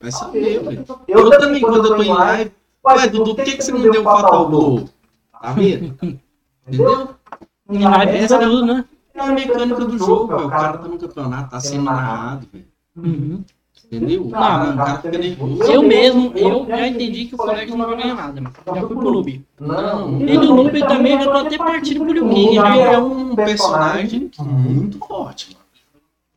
Vai 0.00 0.12
saber, 0.12 0.62
velho. 0.62 0.84
Eu 1.08 1.30
também, 1.30 1.60
quando 1.60 1.86
eu 1.86 1.96
tô 1.96 2.02
em 2.02 2.12
live, 2.12 2.52
ué, 2.84 3.08
Dudu, 3.08 3.34
por 3.34 3.44
que, 3.44 3.56
que 3.56 3.62
você 3.62 3.72
não 3.72 3.82
deu 3.82 4.00
o 4.00 4.04
fatal 4.04 4.48
blow? 4.48 4.88
Tá 5.40 5.52
vendo? 5.52 5.96
Entendeu? 6.66 7.10
Em 7.68 7.84
live 7.84 8.16
Essa 8.16 8.38
precisa 8.38 8.38
tudo, 8.38 8.66
né? 8.66 8.84
é 9.14 9.20
a 9.20 9.32
mecânica 9.32 9.84
do 9.84 9.98
jogo, 9.98 10.26
velho. 10.28 10.46
O 10.46 10.50
cara 10.50 10.78
tá 10.78 10.88
no 10.88 10.98
campeonato, 10.98 11.50
tá 11.50 11.60
sendo 11.60 11.84
narrado, 11.84 12.46
velho. 12.52 12.66
Uhum. 12.96 13.44
Entendeu? 13.84 14.30
Ah, 14.32 14.72
o 14.72 14.76
cara 14.76 14.98
fica 14.98 15.18
nervoso. 15.18 15.62
Eu 15.62 15.82
mesmo, 15.82 16.32
eu 16.34 16.66
já 16.66 16.88
entendi 16.88 17.26
que 17.26 17.34
o 17.34 17.36
Forex 17.36 17.70
não 17.70 17.86
vai 17.86 17.96
ganhar 17.96 18.14
nada, 18.14 18.40
mano. 18.40 18.54
Já 18.66 18.74
fui 18.74 18.96
pro 18.96 19.02
Noob. 19.02 19.46
Não. 19.60 20.20
E 20.22 20.38
do 20.38 20.54
Noob 20.54 20.80
também 20.80 21.12
eu 21.12 21.20
já 21.20 21.30
tô 21.30 21.38
até 21.38 21.58
partindo 21.58 22.04
pro 22.04 22.12
Liu 22.12 22.28
King. 22.28 22.46
Ele 22.46 22.54
Já. 22.56 22.92
é 22.92 22.98
um 22.98 23.36
personagem 23.36 24.30
muito 24.40 24.98
forte, 24.98 25.54
mano. 25.54 25.65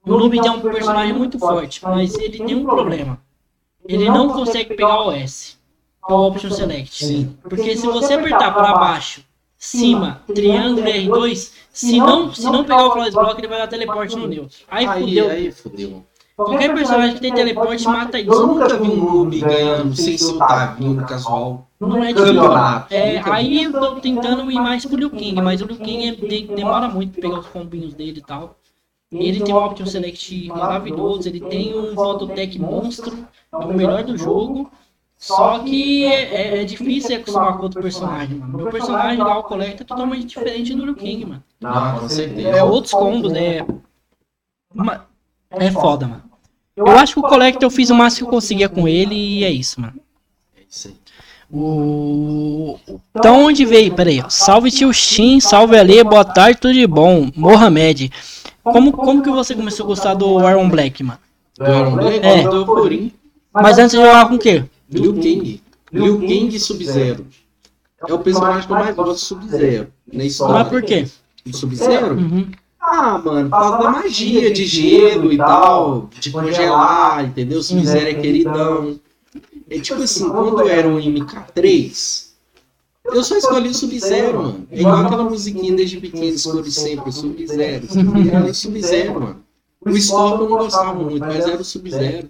O 0.10 0.18
Noob 0.18 0.40
é 0.40 0.52
um 0.52 0.60
personagem 0.60 1.14
muito 1.14 1.38
forte, 1.40 1.84
mas 1.84 2.16
ele 2.16 2.38
tem 2.44 2.56
um 2.56 2.66
problema. 2.66 3.20
Ele 3.88 4.10
não 4.10 4.30
consegue 4.30 4.76
pegar 4.76 5.06
o 5.08 5.12
S, 5.12 5.56
é 6.08 6.14
o 6.14 6.28
Option 6.28 6.52
Select. 6.52 7.06
Sim. 7.06 7.36
Porque 7.44 7.76
se 7.78 7.86
você 7.88 8.14
apertar 8.14 8.54
para 8.54 8.74
baixo, 8.74 9.22
cima, 9.58 10.22
triângulo 10.34 10.86
R2, 10.88 11.52
se 11.72 11.98
não, 11.98 12.34
se 12.34 12.46
não 12.46 12.64
pegar 12.64 12.88
o 12.88 12.92
Flawless 12.92 13.16
Block, 13.16 13.40
ele 13.40 13.48
vai 13.48 13.58
dar 13.60 13.68
teleporte 13.68 14.16
no 14.16 14.28
neutro. 14.28 14.58
Aí 14.70 14.88
fudeu. 14.88 15.30
aí, 15.30 15.52
fudeu. 15.52 16.06
Qualquer 16.36 16.74
personagem 16.74 17.16
que 17.16 17.22
tem 17.22 17.34
teleporte 17.34 17.86
mata 17.86 18.18
Eu 18.18 18.32
isso. 18.32 18.48
nunca 18.48 18.78
vi 18.78 18.88
um 18.90 18.96
noob 18.96 19.40
ganhando 19.40 19.94
sem 19.94 20.18
ser 20.18 20.32
o 20.34 20.38
Tavinho 20.38 20.94
no 20.94 21.06
casual. 21.06 21.68
Não 21.80 22.02
é 22.02 22.14
difícil. 22.14 22.42
É, 22.90 23.22
aí 23.30 23.64
eu 23.64 23.72
tô 23.74 23.96
tentando 23.96 24.50
ir 24.50 24.56
mais 24.56 24.86
pro 24.86 24.96
Liu 24.98 25.10
King, 25.10 25.42
mas 25.42 25.62
o 25.62 25.66
Liu 25.66 25.76
King 25.78 26.08
é- 26.08 26.16
de- 26.16 26.48
demora 26.56 26.88
muito 26.88 27.12
pra 27.14 27.22
pegar 27.22 27.40
os 27.40 27.48
combinhos 27.48 27.94
dele 27.94 28.20
e 28.20 28.22
tal. 28.22 28.56
Ele 29.12 29.42
tem 29.42 29.54
um 29.54 29.58
Option 29.58 29.86
Select 29.88 30.48
maravilhoso, 30.50 31.28
ele 31.28 31.40
tem 31.42 31.76
um 31.78 31.96
Phototech 31.96 32.60
monstro, 32.60 33.28
é 33.52 33.58
o 33.58 33.74
melhor 33.74 34.04
do 34.04 34.16
jogo. 34.18 34.72
Só 35.18 35.60
que 35.60 36.06
é, 36.06 36.62
é 36.62 36.64
difícil 36.64 37.18
acostumar 37.18 37.58
com 37.58 37.64
outro 37.64 37.82
personagem, 37.82 38.38
mano. 38.38 38.56
Meu 38.58 38.70
personagem 38.70 39.18
lá, 39.18 39.38
o 39.40 39.44
Collector, 39.44 39.82
é 39.82 39.84
totalmente 39.84 40.26
diferente 40.28 40.74
do 40.74 40.86
Liu 40.86 40.96
King, 40.96 41.26
mano. 41.26 41.44
Não, 41.60 42.00
com 42.00 42.08
certeza. 42.08 42.48
É 42.58 42.64
outros 42.64 42.94
combos, 42.94 43.34
é. 43.34 43.66
Ma- 44.74 45.06
É 45.50 45.72
foda, 45.72 46.08
mano. 46.08 46.24
Eu 46.76 46.88
acho 46.88 47.16
que 47.16 47.20
o 47.20 47.24
Collector 47.24 47.64
eu 47.64 47.70
fiz 47.70 47.90
o 47.90 47.96
máximo 47.96 48.28
que 48.28 48.34
eu 48.36 48.38
conseguia 48.38 48.70
com 48.70 48.88
ele 48.88 49.16
e 49.16 49.44
é 49.44 49.50
isso, 49.52 49.82
mano. 49.82 50.00
É 50.56 50.62
isso 50.70 50.88
aí. 50.88 50.96
O... 51.52 52.78
Então 53.16 53.46
onde 53.46 53.66
veio? 53.66 53.94
Pera 53.94 54.10
aí, 54.10 54.22
ó. 54.22 54.30
Salve 54.30 54.70
tio 54.70 54.94
Shin, 54.94 55.40
salve 55.40 55.78
Ali, 55.78 56.04
boa 56.04 56.24
tarde, 56.24 56.60
tudo 56.60 56.74
de 56.74 56.86
bom. 56.86 57.30
Mohamed. 57.36 58.12
Como, 58.64 58.92
como 58.92 59.24
que 59.24 59.30
você 59.32 59.56
começou 59.56 59.86
a 59.86 59.88
gostar 59.88 60.14
do 60.14 60.48
Iron 60.48 60.70
Black, 60.70 61.04
mano? 61.04 61.20
Do 61.58 61.66
Iron 61.66 61.96
Black, 61.96 62.26
É. 62.26 62.44
do 62.44 62.66
Corin. 62.66 63.12
Mas 63.52 63.80
antes 63.80 63.92
de 63.92 63.98
jogar 63.98 64.30
com 64.30 64.36
o 64.36 64.40
quê? 64.40 64.64
Liu 64.92 65.14
Kang. 65.16 65.62
Liu 65.92 66.20
Kang 66.20 66.60
Sub-Zero. 66.60 67.26
É 68.08 68.14
o 68.14 68.20
personagem 68.20 68.68
que 68.68 68.72
eu 68.72 68.78
mais 68.78 68.96
gosto 68.96 69.12
do 69.12 69.18
Sub-Zero. 69.18 69.88
Na 70.14 70.24
história. 70.24 70.54
Mas 70.54 70.68
por 70.68 70.82
quê? 70.84 71.08
Do 71.46 71.58
Sub-Zero? 71.58 72.16
Uhum. 72.16 72.48
Ah, 72.80 73.18
mano, 73.24 73.50
por 73.50 73.60
causa 73.60 73.78
da 73.84 73.92
magia 73.92 74.54
de 74.54 74.66
gelo 74.66 75.34
e 75.34 75.38
tal, 75.38 76.10
de 76.20 76.32
congelar, 76.32 77.26
entendeu? 77.26 77.62
Sub-Zero 77.62 78.08
é 78.08 78.14
queridão. 78.14 79.00
É 79.70 79.80
tipo 79.80 80.02
assim, 80.02 80.28
quando 80.30 80.68
era 80.68 80.88
um 80.88 80.98
MK3, 80.98 82.30
eu 83.06 83.24
só 83.24 83.38
escolhi 83.38 83.70
o 83.70 83.74
Sub-Zero, 83.74 84.44
mano. 84.44 84.68
É 84.72 84.80
igual 84.80 84.98
aquela 84.98 85.24
musiquinha 85.24 85.76
desde 85.76 86.00
pequeno, 86.00 86.26
escolhi 86.26 86.72
sempre 86.72 87.10
o 87.10 87.12
Sub-Zero. 87.12 87.88
Era 88.34 88.46
o 88.46 88.54
Sub-Zero, 88.54 89.14
mano. 89.22 89.44
O 89.86 89.98
Scorpion 89.98 90.44
eu 90.44 90.50
não 90.50 90.58
gostava 90.58 90.94
muito, 90.94 91.20
mas 91.20 91.48
era 91.48 91.62
o 91.62 91.64
Sub-Zero. 91.64 92.30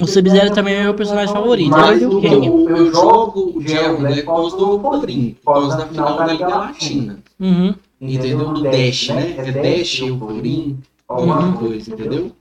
O 0.00 0.06
Sub-Zero 0.06 0.54
também 0.54 0.74
é 0.74 0.82
meu 0.84 0.94
personagem 0.94 1.34
favorito. 1.34 1.70
Mas 1.70 2.00
é 2.00 2.04
eu, 2.04 2.68
eu 2.68 2.92
jogo 2.92 3.58
o 3.58 3.62
Iron 3.62 3.96
Black 3.96 4.22
por 4.22 4.34
causa 4.34 4.56
do 4.56 4.78
Porin, 4.78 5.36
por 5.44 5.54
causa 5.54 5.76
da 5.76 5.86
final 5.86 6.16
da 6.16 6.26
Liga 6.26 6.46
Latina. 6.46 7.18
Uhum. 7.40 7.74
Entendeu? 8.00 8.52
Do 8.52 8.62
Dash, 8.62 9.08
né? 9.08 9.34
É 9.38 9.50
Dash 9.50 9.98
e 9.98 10.10
o 10.10 10.18
Porin, 10.18 10.78
alguma 11.08 11.52
coisa, 11.54 11.92
entendeu? 11.92 12.32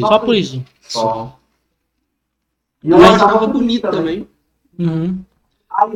Só 0.00 0.18
por 0.18 0.34
isso. 0.34 0.62
Só. 0.82 1.39
E 2.82 2.90
eu 2.90 2.96
achava 3.04 3.46
bonito 3.46 3.90
também. 3.90 4.26
Uhum. 4.78 5.18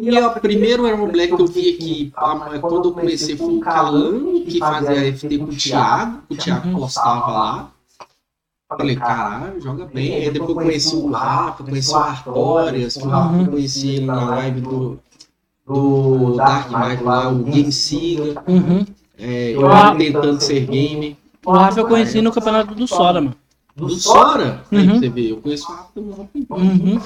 E 0.00 0.18
o 0.18 0.30
primeiro 0.40 0.86
Iron 0.86 1.08
Black 1.08 1.34
que 1.34 1.42
eu 1.42 1.46
vi 1.46 1.74
aqui, 1.74 2.12
a- 2.16 2.58
quando 2.60 2.88
eu 2.88 2.92
comecei, 2.92 3.36
foi 3.36 3.54
o 3.56 3.60
Calano, 3.60 4.40
que 4.44 4.58
fazia 4.58 5.12
FT 5.12 5.38
com 5.38 5.44
o 5.44 5.48
Thiago, 5.48 6.22
o 6.30 6.36
Thiago 6.36 6.78
postava 6.78 7.32
lá. 7.32 7.70
Falei, 8.68 8.96
caralho, 8.96 9.60
joga 9.60 9.84
bem. 9.86 10.14
Aí 10.14 10.30
depois 10.30 10.54
conheci 10.54 10.96
o 10.96 11.10
Rafa, 11.10 11.64
conheci 11.64 11.90
o 11.92 11.96
Artorias, 11.96 12.96
que 12.96 13.06
o 13.06 13.08
Rafa 13.10 13.36
eu 13.42 13.46
conheci 13.48 13.88
ele 13.90 14.06
na 14.06 14.24
live 14.24 14.60
do, 14.62 14.98
do 15.66 16.36
Dark 16.36 16.70
Knight 16.70 17.02
lá, 17.02 17.28
o 17.28 17.38
Game 17.44 17.72
Siga. 17.72 18.42
Uhum. 18.48 18.86
É, 19.18 19.50
eu 19.54 19.70
era 19.70 19.94
tentando 19.96 20.40
ser 20.40 20.66
game. 20.66 21.16
O 21.44 21.52
Rafa 21.52 21.80
eu 21.80 21.86
conheci 21.86 22.20
no 22.22 22.32
campeonato 22.32 22.74
do 22.74 22.86
Sora, 22.88 23.20
mano. 23.20 23.36
Do 23.76 23.90
Sora, 23.90 24.62
aí 24.70 24.88
Uhum. 24.88 24.98
você 25.00 25.08
vê, 25.08 25.32
eu 25.32 25.38
conheço 25.38 25.70
o 25.70 25.74
Rafa 25.74 25.88
também. 25.94 26.46
Uhum. 26.48 27.00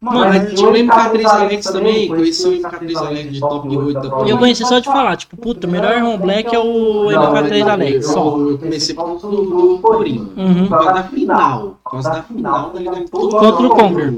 Mano, 0.00 0.54
tinha 0.56 0.68
o 0.68 0.72
MK3 0.72 1.24
Alex 1.26 1.66
também, 1.66 2.08
conheci 2.08 2.48
o 2.48 2.60
MK3 2.60 2.96
Alex 2.96 3.32
de 3.34 3.38
top 3.38 3.76
8 3.76 4.00
da 4.00 4.26
E 4.26 4.30
eu 4.30 4.38
conheci 4.38 4.66
só 4.66 4.80
de 4.80 4.86
falar, 4.86 5.16
tipo, 5.16 5.36
puta, 5.36 5.68
o 5.68 5.70
melhor 5.70 5.96
Iron 5.96 6.18
Black 6.18 6.52
é 6.52 6.58
o 6.58 7.04
MK3 7.06 7.68
Alex, 7.68 8.06
só. 8.06 8.36
Eu, 8.36 8.50
eu 8.50 8.58
comecei 8.58 8.96
por 8.96 9.04
causa 9.04 9.28
do, 9.28 9.42
do 9.44 9.78
Corinho. 9.78 10.32
Uhum. 10.36 10.66
Por 10.66 10.70
causa 10.70 10.92
da 10.94 11.02
final. 11.04 11.78
Por 11.84 11.90
causa 11.92 12.10
da 12.10 12.22
final, 12.24 12.70
tá 12.70 12.78
ligado? 12.80 13.04
Todo 13.08 13.30
Contra 13.30 13.66
o 13.66 13.70
Conquer. 13.70 14.14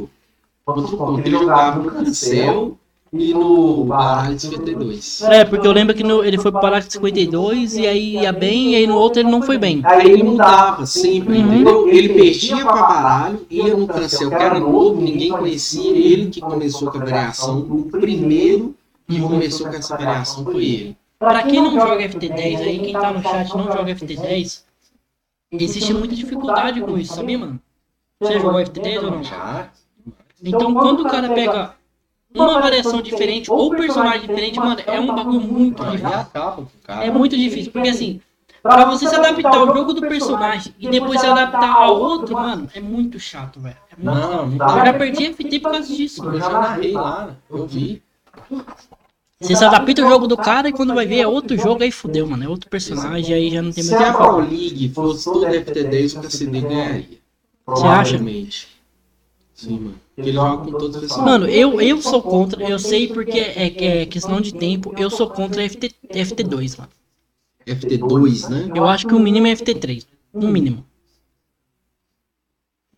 Contra 0.65 0.95
o 0.95 0.97
Conquer. 0.97 1.27
Ele 1.27 1.37
jogava 1.39 1.83
no 1.83 1.91
Cancel 1.91 2.79
e 3.17 3.33
no 3.33 3.85
Baralho 3.85 4.39
52. 4.41 5.23
É, 5.23 5.45
porque 5.45 5.67
eu 5.67 5.73
lembro 5.73 5.95
que 5.95 6.03
no- 6.03 6.25
ele 6.25 6.37
foi 6.37 6.51
pro 6.51 6.61
Palácio 6.61 6.91
52 6.91 7.77
e 7.77 7.87
aí 7.87 8.15
ia 8.19 8.33
bem, 8.33 8.73
e 8.73 8.77
aí 8.77 8.87
no 8.89 8.97
outro 8.97 9.21
ele 9.21 9.31
não 9.31 9.41
foi 9.41 9.57
bem. 9.57 9.81
Aí 9.85 10.11
ele 10.11 10.25
mudava 10.25 10.85
sempre, 10.85 11.39
Uhum. 11.39 11.55
entendeu? 11.55 11.89
Ele 11.89 12.09
perdia 12.09 12.57
pra 12.57 12.73
baralho, 12.83 13.47
ia 13.49 13.77
no 13.77 13.87
cancel, 13.87 14.29
que 14.29 14.35
era 14.35 14.59
novo, 14.59 15.01
ninguém 15.01 15.31
conhecia. 15.31 15.91
Ele 15.97 16.27
que 16.29 16.41
começou 16.41 16.91
com 16.91 16.99
a 16.99 17.05
variação. 17.05 17.61
O 17.61 17.85
primeiro 17.91 18.75
que 19.09 19.21
começou 19.21 19.69
com 19.69 19.75
essa 19.75 19.97
variação 19.97 20.45
foi 20.45 20.65
ele. 20.65 20.97
Pra 21.19 21.43
quem 21.45 21.63
não 21.63 21.73
joga 21.73 22.03
FT10 22.09 22.61
aí, 22.61 22.79
quem 22.81 22.93
tá 22.93 23.13
no 23.13 23.23
chat 23.23 23.49
não 23.57 23.65
joga 23.73 23.93
FT10, 23.95 24.65
existe 25.53 25.95
muita 25.95 26.15
dificuldade 26.17 26.81
com 26.81 26.99
isso, 26.99 27.15
sabia, 27.15 27.39
mano? 27.39 27.61
Você 28.21 28.41
jogou 28.41 28.61
FT10 28.61 29.05
ou 29.05 29.11
não? 29.13 29.23
Já. 29.23 29.69
Então, 30.43 30.75
quando 30.75 31.01
o 31.01 31.05
cara 31.09 31.29
pega 31.31 31.75
uma 32.35 32.61
variação 32.61 33.01
diferente 33.01 33.51
ou 33.51 33.71
personagem 33.71 34.23
diferente, 34.23 34.59
mano, 34.59 34.81
é 34.85 34.99
um 34.99 35.15
bagulho 35.15 35.41
muito 35.41 35.85
difícil. 35.85 36.17
É 36.89 37.11
muito 37.11 37.37
difícil, 37.37 37.71
porque 37.73 37.89
assim, 37.89 38.21
pra 38.63 38.85
você 38.87 39.09
se 39.09 39.15
adaptar 39.15 39.55
ao 39.55 39.73
jogo 39.75 39.95
do 39.95 40.01
personagem 40.01 40.75
e 40.79 40.89
depois 40.89 41.21
se 41.21 41.27
adaptar 41.27 41.77
ao 41.77 41.99
outro, 41.99 42.35
mano, 42.35 42.69
é 42.75 42.81
muito 42.81 43.21
chato, 43.21 43.61
velho. 43.61 43.77
É 43.91 43.97
muito... 43.97 44.21
Não, 44.21 44.47
não 44.47 44.53
Eu 44.53 44.59
dá. 44.59 44.85
já 44.87 44.93
perdi 44.95 45.33
FT 45.33 45.61
por 45.61 45.71
causa 45.73 45.95
disso, 45.95 46.25
Eu 46.25 46.41
já 46.41 46.49
narrei 46.51 46.93
lá, 46.93 47.37
eu 47.49 47.67
vi. 47.67 48.03
Você 49.41 49.57
se 49.57 49.65
adapta 49.65 50.03
ao 50.03 50.09
jogo 50.09 50.27
do 50.27 50.37
cara 50.37 50.69
e 50.69 50.73
quando 50.73 50.95
vai 50.95 51.07
ver 51.07 51.21
é 51.21 51.27
outro 51.27 51.57
jogo, 51.57 51.83
aí 51.83 51.93
fudeu, 51.93 52.27
mano. 52.27 52.45
É 52.45 52.49
outro 52.49 52.69
personagem, 52.69 53.35
aí 53.35 53.51
já 53.51 53.63
não 53.63 53.73
tem 53.73 53.85
Se 53.85 53.95
mais 53.95 54.03
o 54.03 54.09
a 54.09 54.13
Pro. 54.15 54.37
League 54.39 54.89
fosse 54.89 55.25
todo 55.25 55.47
FT10, 55.47 56.19
o 56.19 56.23
KCD 56.23 56.61
ganharia. 56.63 57.19
Você 57.67 57.87
acha? 57.87 58.19
Sim, 59.55 59.79
mano. 59.81 60.04
Ele 60.17 60.33
joga 60.33 60.65
com 60.65 60.71
todos 60.79 60.97
os 60.97 61.01
personagens. 61.01 61.25
Mano, 61.33 61.47
eu, 61.49 61.81
eu 61.81 62.01
sou 62.01 62.23
contra, 62.23 62.63
eu 62.63 62.79
sei 62.79 63.09
porque 63.09 63.39
é, 63.39 64.03
é 64.03 64.07
questão 64.07 64.41
de 64.41 64.55
tempo, 64.55 64.95
eu 64.97 65.11
sou 65.11 65.29
contra 65.29 65.69
FT, 65.69 65.93
FT2, 66.09 66.79
mano. 66.79 66.91
FT2, 67.67 68.49
né? 68.49 68.71
Eu 68.75 68.87
acho 68.87 69.07
que 69.07 69.15
o 69.15 69.19
mínimo 69.19 69.47
é 69.47 69.53
FT3. 69.57 70.07
No 70.33 70.49
mínimo. 70.49 70.85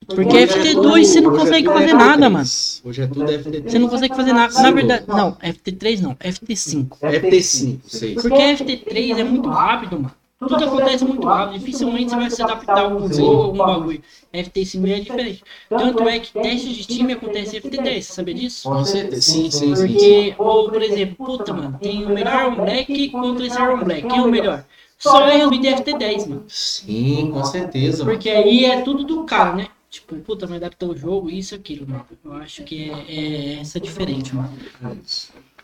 Porque 0.07 0.23
Hoje 0.23 0.37
é 0.39 0.47
FT2 0.47 0.75
tudo- 0.75 0.91
você 1.05 1.21
não 1.21 1.35
é 1.35 1.39
consegue 1.39 1.67
fazer 1.69 1.87
FT3. 1.95 1.99
nada, 1.99 2.31
mano. 2.31 2.47
Hoje 2.85 3.03
é 3.03 3.07
tudo 3.07 3.25
FT3. 3.33 3.71
Você 3.71 3.79
não 3.79 3.89
consegue 3.89 4.15
fazer 4.15 4.33
nada. 4.33 4.63
Na 4.63 4.71
verdade, 4.71 5.05
não, 5.09 5.33
FT3 5.37 6.01
não, 6.01 6.15
FT5. 6.17 6.89
FT5, 7.01 7.81
6. 7.87 8.15
Porque 8.23 8.35
FT3 8.43 9.19
é 9.19 9.25
muito 9.25 9.49
rápido, 9.49 9.97
mano. 9.99 10.13
Tudo 10.39 10.65
acontece 10.65 11.05
muito 11.05 11.27
rápido. 11.27 11.59
Dificilmente 11.59 12.11
você 12.11 12.17
vai 12.17 12.31
se 12.31 12.43
adaptar 12.43 12.79
a 12.79 12.81
algum 12.83 13.13
jogo, 13.13 13.43
algum 13.43 13.59
bagulho. 13.59 14.03
FT5 14.33 14.91
é 14.91 15.01
diferente. 15.01 15.45
Tanto 15.69 16.09
é 16.09 16.19
que 16.19 16.33
teste 16.33 16.75
de 16.75 16.85
time 16.85 17.15
acontece 17.15 17.57
em 17.57 17.61
FT10, 17.61 18.03
você 18.03 18.13
sabia 18.13 18.35
disso? 18.35 18.69
Com 18.69 18.85
certeza. 18.85 19.23
Sim, 19.23 19.51
sim, 19.51 19.75
sim. 19.75 19.87
Porque, 19.87 20.35
ou 20.37 20.71
por 20.71 20.83
exemplo, 20.83 21.27
puta, 21.27 21.55
mano, 21.55 21.79
tem 21.81 22.05
o 22.05 22.11
melhor 22.11 22.43
Iron 22.43 22.57
Black 22.57 23.09
contra 23.11 23.47
esse 23.47 23.61
Iron 23.61 23.83
Black. 23.83 24.07
Quem 24.07 24.19
é 24.19 24.23
o 24.23 24.31
melhor? 24.31 24.65
Só 24.99 25.27
é 25.27 25.47
o 25.47 25.51
de 25.51 25.69
FT10, 25.69 26.29
mano. 26.29 26.45
Sim, 26.49 27.31
com 27.33 27.45
certeza, 27.45 28.05
mano. 28.05 28.17
Porque 28.17 28.29
aí 28.29 28.65
é 28.67 28.83
tudo 28.83 29.05
do 29.05 29.25
cara, 29.25 29.55
né? 29.55 29.69
Tipo, 29.89 30.17
puta, 30.17 30.47
me 30.47 30.57
adaptou 30.57 30.91
o 30.91 30.97
jogo, 30.97 31.31
isso 31.31 31.55
e 31.55 31.57
aquilo, 31.57 31.89
mano. 31.89 32.05
Eu 32.23 32.35
acho 32.35 32.63
que 32.65 32.91
é, 32.91 33.05
é 33.09 33.61
essa 33.61 33.81
diferente, 33.81 34.35
mano. 34.35 34.53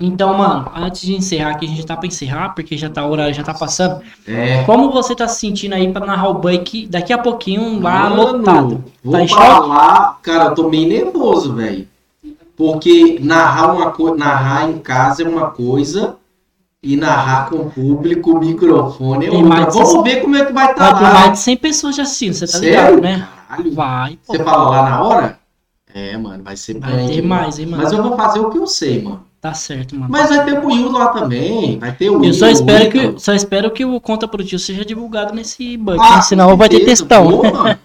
Então, 0.00 0.34
mano, 0.36 0.68
antes 0.74 1.02
de 1.02 1.14
encerrar, 1.14 1.54
que 1.54 1.64
a 1.64 1.68
gente 1.68 1.86
tá 1.86 1.96
pra 1.96 2.06
encerrar, 2.08 2.54
porque 2.54 2.76
já 2.76 2.88
tá, 2.90 3.04
o 3.06 3.10
horário 3.10 3.32
já 3.34 3.42
tá 3.42 3.54
passando. 3.54 4.00
É. 4.26 4.64
Como 4.64 4.90
você 4.90 5.14
tá 5.14 5.28
se 5.28 5.38
sentindo 5.40 5.74
aí 5.74 5.92
pra 5.92 6.04
narrar 6.04 6.28
o 6.28 6.34
Buck 6.34 6.86
daqui 6.88 7.12
a 7.12 7.18
pouquinho 7.18 7.80
lá 7.80 8.10
Mano, 8.10 8.38
lotado? 8.38 8.84
Vou 9.04 9.12
Tá 9.20 9.28
falar, 9.28 10.18
cara, 10.22 10.44
eu 10.46 10.54
tô 10.54 10.68
meio 10.68 10.88
nervoso, 10.88 11.54
velho. 11.54 11.86
Porque 12.56 13.18
narrar 13.20 13.72
uma 13.74 13.90
co... 13.92 14.14
narrar 14.14 14.68
em 14.68 14.78
casa 14.78 15.22
é 15.22 15.28
uma 15.28 15.50
coisa 15.50 16.16
e 16.82 16.96
narrar 16.96 17.48
com 17.48 17.56
o 17.56 17.70
público, 17.70 18.32
o 18.32 18.40
microfone 18.40 19.26
é 19.26 19.30
outra. 19.30 19.70
Vamos 19.70 19.74
60 19.88 20.02
ver 20.02 20.20
como 20.20 20.36
é 20.36 20.44
que 20.44 20.52
vai 20.52 20.64
Vai 20.64 20.72
estar 20.72 20.94
ter 20.98 21.02
lá. 21.04 21.12
mais 21.14 21.32
de 21.32 21.38
100 21.38 21.56
pessoas 21.58 21.96
já 21.96 22.02
assistindo, 22.02 22.34
você 22.34 22.46
tá 22.46 22.58
ligado, 22.58 22.84
Sério? 22.86 23.00
né? 23.02 23.28
Caralho. 23.48 23.72
Vai, 23.74 24.18
pô. 24.26 24.32
Você 24.32 24.42
fala 24.42 24.68
lá 24.70 24.90
na 24.90 25.02
hora? 25.02 25.38
É, 25.94 26.16
mano, 26.16 26.42
vai 26.42 26.56
ser 26.56 26.78
Vai 26.80 27.06
ter 27.06 27.20
bem. 27.20 27.22
mais, 27.22 27.58
hein, 27.58 27.66
mano. 27.66 27.82
Mas 27.82 27.92
eu 27.92 28.02
vou 28.02 28.16
fazer 28.16 28.40
o 28.40 28.50
que 28.50 28.58
eu 28.58 28.66
sei, 28.66 29.02
mano. 29.02 29.22
Tá 29.42 29.52
certo, 29.54 29.96
mano. 29.96 30.06
Mas 30.08 30.28
vai 30.28 30.44
ter 30.44 30.56
o 30.56 30.66
Will 30.68 30.92
lá 30.92 31.08
também. 31.08 31.76
Vai 31.76 31.90
ter 31.90 32.08
o 32.10 32.20
Will. 32.20 32.26
Eu 32.28 32.32
só 32.34 32.48
espero, 32.48 32.88
que, 32.88 33.14
só 33.20 33.34
espero 33.34 33.70
que 33.72 33.84
o 33.84 34.00
Conta 34.00 34.28
Pro 34.28 34.44
Tio 34.44 34.56
seja 34.56 34.84
divulgado 34.84 35.34
nesse 35.34 35.76
Buck, 35.76 35.98
Ah, 36.00 36.16
né? 36.16 36.22
senão 36.22 36.56
vai 36.56 36.68
ter 36.68 36.84
textão. 36.84 37.42
Mano. 37.42 37.78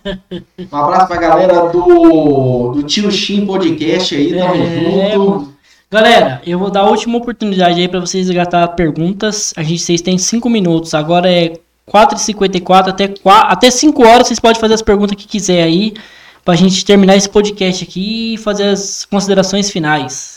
Um 0.71 0.77
abraço 0.77 1.07
pra 1.07 1.17
galera 1.17 1.67
do, 1.69 2.73
do 2.75 2.83
Tio 2.83 3.11
Shin 3.11 3.43
Podcast 3.47 4.13
aí, 4.15 4.29
tamo 4.37 4.53
É, 4.53 5.11
junto. 5.13 5.29
mano. 5.31 5.53
Galera, 5.89 6.41
eu 6.45 6.59
vou 6.59 6.69
dar 6.69 6.81
a 6.81 6.89
última 6.91 7.17
oportunidade 7.17 7.79
aí 7.81 7.87
pra 7.87 7.99
vocês 8.01 8.29
gastar 8.29 8.67
perguntas. 8.69 9.51
A 9.57 9.63
gente, 9.63 9.79
vocês 9.81 9.99
têm 9.99 10.15
5 10.17 10.47
minutos. 10.49 10.93
Agora 10.93 11.27
é 11.31 11.53
4h54, 11.91 12.89
até, 12.89 13.07
4, 13.07 13.51
até 13.51 13.71
5 13.71 14.05
horas 14.05 14.27
vocês 14.27 14.39
podem 14.39 14.59
fazer 14.61 14.75
as 14.75 14.81
perguntas 14.83 15.17
que 15.17 15.27
quiser 15.27 15.63
aí. 15.63 15.95
Pra 16.45 16.55
gente 16.55 16.85
terminar 16.85 17.15
esse 17.15 17.27
podcast 17.27 17.83
aqui 17.83 18.35
e 18.35 18.37
fazer 18.37 18.67
as 18.69 19.05
considerações 19.05 19.71
finais. 19.71 20.36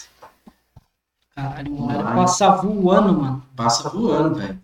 Caralho, 1.42 1.72
o 1.72 1.84
horário 1.84 2.04
passa 2.16 2.50
voando, 2.50 3.12
mano. 3.20 3.42
Passa 3.56 3.88
voando, 3.88 4.34
velho. 4.34 4.58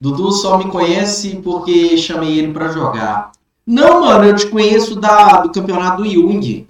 Dudu 0.00 0.32
só 0.32 0.56
me 0.58 0.64
conhece 0.70 1.36
porque 1.44 1.96
chamei 1.98 2.38
ele 2.38 2.52
pra 2.52 2.68
jogar. 2.72 3.32
Não, 3.66 4.00
mano, 4.00 4.24
eu 4.24 4.34
te 4.34 4.46
conheço 4.46 4.96
da, 4.98 5.42
do 5.42 5.52
campeonato 5.52 6.02
do 6.02 6.08
Jung. 6.08 6.66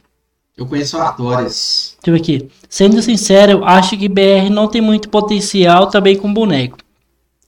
Eu 0.57 0.67
conheço 0.67 0.97
o 0.99 1.01
Artorias. 1.01 1.97
Deixa 2.03 2.11
eu 2.11 2.15
ver 2.15 2.21
aqui. 2.21 2.51
Sendo 2.69 3.01
sincero, 3.01 3.65
acho 3.65 3.97
que 3.97 4.09
BR 4.09 4.51
não 4.51 4.69
tem 4.69 4.81
muito 4.83 5.09
potencial 5.09 5.87
também 5.87 6.17
com 6.19 6.33
boneco. 6.35 6.79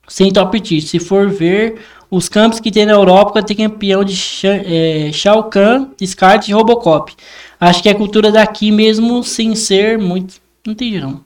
Sem 0.08 0.32
top 0.32 0.58
tier. 0.60 0.80
Se 0.82 0.98
for 0.98 1.28
ver, 1.28 1.80
os 2.10 2.28
campos 2.28 2.60
que 2.60 2.70
tem 2.70 2.86
na 2.86 2.92
Europa 2.92 3.42
tem 3.42 3.56
campeão 3.56 4.04
de 4.04 4.14
Sha- 4.16 4.48
é, 4.64 5.10
Shao 5.12 5.44
Kahn, 5.44 5.88
Descarte 5.98 6.50
e 6.50 6.54
Robocop. 6.54 7.14
Acho 7.62 7.80
que 7.80 7.88
é 7.88 7.94
cultura 7.94 8.32
daqui 8.32 8.72
mesmo, 8.72 9.22
sem 9.22 9.54
ser 9.54 9.96
muito. 9.96 10.40
Não 10.66 10.72
entendi 10.72 10.98
não. 10.98 11.20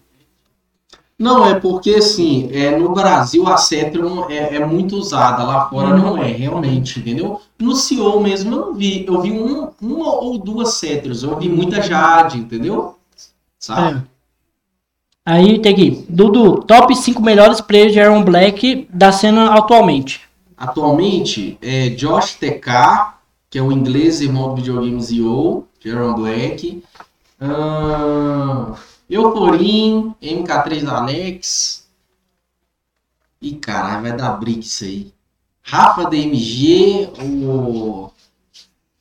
Não, 1.19 1.47
é 1.47 1.59
porque 1.59 1.95
assim, 1.95 2.51
é, 2.53 2.77
no 2.77 2.93
Brasil 2.93 3.49
a 3.49 3.57
Cetron 3.57 4.27
é, 4.29 4.57
é 4.57 4.67
muito 4.67 4.97
usada, 4.97 5.43
lá 5.43 5.67
fora 5.71 5.97
não 5.97 6.19
é, 6.19 6.27
realmente, 6.27 7.01
entendeu? 7.01 7.41
No 7.59 7.75
CEO 7.75 8.21
mesmo 8.21 8.55
eu 8.55 8.67
não 8.67 8.75
vi, 8.75 9.07
eu 9.07 9.23
vi 9.23 9.33
um, 9.33 9.71
uma 9.81 10.15
ou 10.15 10.37
duas 10.37 10.75
Cetrons, 10.75 11.23
eu 11.23 11.39
vi 11.39 11.49
muita 11.49 11.81
Jade, 11.81 12.37
entendeu? 12.37 12.99
Sabe? 13.59 13.97
É. 13.97 14.03
Aí 15.25 15.59
tem 15.59 15.73
aqui. 15.73 16.05
Dudu, 16.07 16.61
top 16.65 16.95
5 16.95 17.23
melhores 17.23 17.63
players 17.63 17.95
de 17.95 17.99
Iron 17.99 18.23
Black 18.23 18.87
da 18.93 19.11
cena 19.11 19.55
atualmente. 19.55 20.21
Atualmente 20.55 21.57
é 21.63 21.89
Josh 21.89 22.35
TK, 22.35 23.17
que 23.49 23.59
é 23.59 23.63
o 23.63 23.73
inglês 23.73 24.21
irmão 24.21 24.51
do 24.51 24.57
videogames 24.57 25.11
EO, 25.11 25.67
Jaron 25.87 26.15
Black. 26.15 26.83
Ahn, 27.41 28.75
Euforin, 29.09 30.15
MK3 30.21 30.89
Alex. 30.89 31.87
E 33.41 33.53
caralho, 33.53 34.03
vai 34.03 34.17
dar 34.17 34.31
briga 34.33 34.61
isso 34.61 34.83
aí. 34.83 35.13
Rafa 35.63 36.11
DMG, 36.11 37.09
o. 37.23 38.11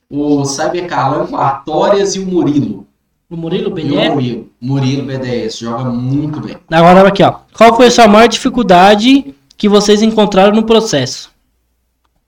O 0.08 0.44
Cyber 0.44 0.88
Calanco, 0.88 1.34
Artorias 1.34 2.14
e 2.14 2.20
o 2.20 2.26
Murilo. 2.26 2.86
O 3.28 3.36
Murilo 3.36 3.72
o 3.72 3.74
BDF. 3.74 4.10
Murilo. 4.10 4.50
Murilo 4.60 5.04
BDS, 5.04 5.58
joga 5.58 5.84
muito 5.84 6.40
bem. 6.40 6.56
Agora 6.70 7.08
aqui, 7.08 7.24
ó. 7.24 7.40
Qual 7.52 7.74
foi 7.74 7.88
a 7.88 7.90
sua 7.90 8.06
maior 8.06 8.28
dificuldade 8.28 9.34
que 9.56 9.68
vocês 9.68 10.02
encontraram 10.02 10.54
no 10.54 10.62
processo? 10.62 11.32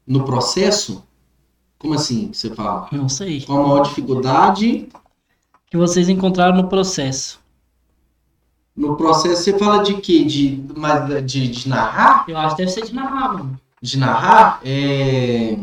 No 0.04 0.24
processo, 0.24 1.04
como 1.78 1.94
assim 1.94 2.30
você 2.32 2.50
fala? 2.50 2.88
Não 2.90 3.08
sei. 3.08 3.42
Qual 3.42 3.64
a 3.64 3.68
maior 3.68 3.82
dificuldade 3.82 4.88
Que 5.70 5.76
vocês 5.76 6.08
encontraram 6.08 6.56
no 6.56 6.68
processo. 6.68 7.40
No 8.76 8.96
processo 8.96 9.42
você 9.42 9.58
fala 9.58 9.82
de 9.82 9.94
quê? 9.94 10.24
De, 10.24 10.64
mas 10.76 11.24
de, 11.24 11.48
de 11.48 11.68
narrar? 11.68 12.24
Eu 12.28 12.36
acho 12.36 12.56
que 12.56 12.62
deve 12.62 12.72
ser 12.72 12.84
de 12.84 12.94
narrar, 12.94 13.32
mano. 13.34 13.60
De 13.80 13.98
narrar? 13.98 14.60
É... 14.64 15.56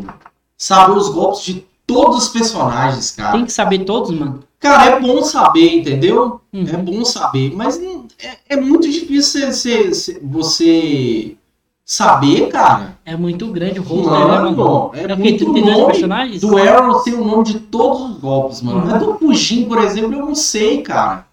Saber 0.57 0.97
os 0.97 1.09
golpes 1.09 1.43
de 1.43 1.65
todos 1.85 2.25
os 2.25 2.29
personagens, 2.29 3.11
cara. 3.11 3.33
Tem 3.33 3.45
que 3.45 3.51
saber 3.51 3.79
todos, 3.79 4.11
mano. 4.11 4.43
Cara, 4.59 4.91
é 4.91 4.99
bom 4.99 5.23
saber, 5.23 5.75
entendeu? 5.75 6.41
Uhum. 6.51 6.65
É 6.67 6.77
bom 6.77 7.05
saber, 7.05 7.53
mas 7.55 7.79
é, 8.19 8.37
é 8.49 8.55
muito 8.55 8.89
difícil 8.89 9.51
você, 9.51 10.19
você 10.23 11.37
saber, 11.85 12.47
cara. 12.47 12.97
É 13.05 13.15
muito 13.15 13.47
grande 13.51 13.79
o 13.79 13.83
rosto, 13.83 14.09
né, 14.09 14.17
mano? 14.17 14.57
Mano, 14.57 14.91
é 14.95 15.03
É 15.03 15.15
muito 15.15 15.45
32 15.45 15.77
nome. 15.77 15.85
personagens? 15.85 16.41
Do 16.41 16.57
Arrow 16.57 17.03
tem 17.03 17.13
o 17.13 17.23
nome 17.23 17.43
de 17.43 17.59
todos 17.59 18.01
os 18.01 18.17
golpes, 18.17 18.61
mano. 18.61 18.79
Uhum. 18.79 18.85
Mas 18.87 18.99
do 18.99 19.17
Fujin, 19.19 19.65
por 19.65 19.77
exemplo, 19.77 20.13
eu 20.13 20.25
não 20.25 20.35
sei, 20.35 20.81
cara. 20.81 21.27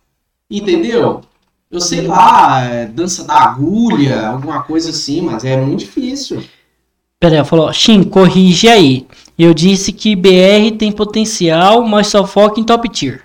Entendeu? 0.50 1.22
Eu 1.70 1.80
sei 1.80 2.02
lá, 2.06 2.62
é, 2.62 2.84
dança 2.84 3.24
da 3.24 3.34
agulha, 3.34 4.28
alguma 4.28 4.62
coisa 4.62 4.90
assim, 4.90 5.22
mas 5.22 5.42
é 5.42 5.56
muito 5.56 5.80
difícil. 5.80 6.44
Pera 7.18 7.40
aí, 7.40 7.44
falou, 7.46 7.72
Shin, 7.72 8.04
corrige 8.04 8.68
aí. 8.68 9.06
Eu 9.38 9.54
disse 9.54 9.90
que 9.90 10.14
BR 10.14 10.76
tem 10.78 10.92
potencial, 10.92 11.82
mas 11.82 12.08
só 12.08 12.26
foca 12.26 12.60
em 12.60 12.64
top 12.64 12.86
tier. 12.90 13.22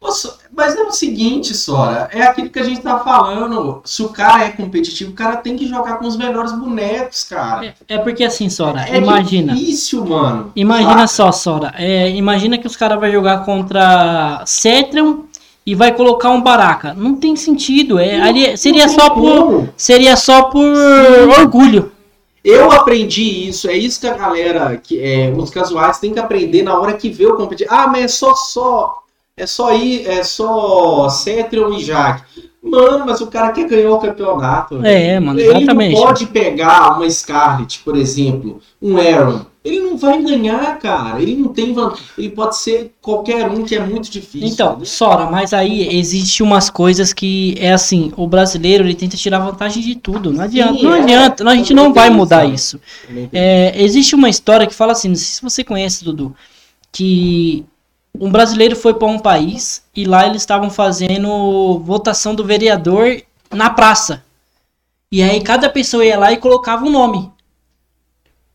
Nossa, 0.00 0.38
mas 0.54 0.76
é 0.76 0.82
o 0.82 0.90
seguinte, 0.90 1.54
Sora, 1.54 2.08
é 2.12 2.22
aquilo 2.22 2.50
que 2.50 2.58
a 2.58 2.62
gente 2.64 2.80
tá 2.80 2.98
falando. 2.98 3.80
Se 3.84 4.02
o 4.02 4.08
cara 4.08 4.44
é 4.44 4.50
competitivo, 4.50 5.12
o 5.12 5.14
cara 5.14 5.36
tem 5.36 5.56
que 5.56 5.66
jogar 5.66 5.98
com 5.98 6.06
os 6.06 6.16
melhores 6.16 6.52
bonecos, 6.52 7.24
cara. 7.24 7.66
É, 7.88 7.94
é 7.94 7.98
porque 7.98 8.24
assim, 8.24 8.48
Sora, 8.50 8.86
É 8.88 8.98
imagina. 8.98 9.54
difícil, 9.54 10.04
mano. 10.04 10.52
Imagina 10.56 11.06
só, 11.06 11.30
Sora. 11.32 11.72
É, 11.76 12.10
imagina 12.10 12.58
que 12.58 12.66
os 12.66 12.76
caras 12.76 12.98
vão 13.00 13.10
jogar 13.10 13.44
contra 13.44 14.42
Cetrion 14.46 15.20
e 15.64 15.74
vai 15.74 15.92
colocar 15.94 16.30
um 16.30 16.40
Baraka. 16.42 16.94
Não 16.94 17.14
tem 17.14 17.36
sentido. 17.36 17.98
É, 17.98 18.20
ali, 18.20 18.56
seria 18.56 18.86
Não 18.86 18.94
só 18.94 19.10
por. 19.10 19.68
Seria 19.76 20.16
só 20.16 20.44
por 20.44 20.66
orgulho. 21.38 21.92
Eu 22.42 22.72
aprendi 22.72 23.48
isso, 23.48 23.68
é 23.68 23.76
isso 23.76 24.00
que 24.00 24.06
a 24.06 24.16
galera, 24.16 24.76
que 24.82 24.98
é, 24.98 25.30
os 25.36 25.50
casuais, 25.50 25.98
tem 25.98 26.12
que 26.12 26.18
aprender 26.18 26.62
na 26.62 26.78
hora 26.78 26.94
que 26.94 27.10
vê 27.10 27.26
o 27.26 27.36
competitivo. 27.36 27.74
Ah, 27.74 27.86
mas 27.86 28.04
é 28.04 28.08
só 28.08 28.34
só, 28.34 28.94
é 29.40 29.46
só 29.46 29.74
ir, 29.74 30.06
é 30.06 30.22
só 30.22 31.08
Cetrion 31.08 31.72
e 31.74 31.84
Jaque. 31.84 32.50
Mano, 32.62 33.06
mas 33.06 33.22
o 33.22 33.26
cara 33.26 33.52
quer 33.52 33.66
ganhar 33.66 33.90
o 33.90 33.98
campeonato. 33.98 34.84
É, 34.84 35.18
mano, 35.18 35.40
Ele 35.40 35.48
exatamente. 35.48 35.94
não 35.94 36.02
pode 36.02 36.26
pegar 36.26 36.94
uma 36.94 37.08
Scarlet, 37.08 37.80
por 37.82 37.96
exemplo, 37.96 38.60
um 38.82 38.98
Aaron. 38.98 39.46
Ele 39.64 39.80
não 39.80 39.96
vai 39.96 40.22
ganhar, 40.22 40.78
cara. 40.78 41.20
Ele 41.20 41.36
não 41.36 41.48
tem 41.48 41.72
vantagem. 41.72 42.04
Ele 42.18 42.30
pode 42.30 42.58
ser 42.58 42.92
qualquer 43.00 43.48
um 43.48 43.64
que 43.64 43.74
é 43.74 43.80
muito 43.80 44.10
difícil. 44.10 44.48
Então, 44.48 44.84
Sora, 44.84 45.30
mas 45.30 45.54
aí 45.54 45.96
existe 45.98 46.42
umas 46.42 46.68
coisas 46.68 47.14
que 47.14 47.54
é 47.58 47.72
assim, 47.72 48.12
o 48.16 48.26
brasileiro 48.26 48.84
ele 48.84 48.94
tenta 48.94 49.16
tirar 49.16 49.38
vantagem 49.38 49.82
de 49.82 49.94
tudo. 49.94 50.30
Não 50.30 50.44
adianta, 50.44 50.74
Sim, 50.74 50.82
não 50.82 50.94
é. 50.94 51.00
adianta, 51.00 51.48
a 51.48 51.54
gente 51.54 51.72
não 51.72 51.94
vai 51.94 52.10
mudar 52.10 52.44
isso. 52.44 52.78
isso. 53.08 53.28
É, 53.32 53.82
existe 53.82 54.14
uma 54.14 54.28
história 54.28 54.66
que 54.66 54.74
fala 54.74 54.92
assim, 54.92 55.08
não 55.08 55.16
sei 55.16 55.26
se 55.26 55.42
você 55.42 55.64
conhece, 55.64 56.04
Dudu, 56.04 56.34
que 56.92 57.64
um 58.18 58.30
brasileiro 58.30 58.76
foi 58.76 58.94
para 58.94 59.08
um 59.08 59.18
país 59.18 59.82
e 59.94 60.04
lá 60.04 60.26
eles 60.26 60.42
estavam 60.42 60.70
fazendo 60.70 61.78
votação 61.80 62.34
do 62.34 62.44
vereador 62.44 63.22
na 63.50 63.70
praça. 63.70 64.24
E 65.10 65.22
aí 65.22 65.42
cada 65.42 65.68
pessoa 65.68 66.04
ia 66.04 66.18
lá 66.18 66.32
e 66.32 66.36
colocava 66.36 66.84
um 66.84 66.90
nome. 66.90 67.30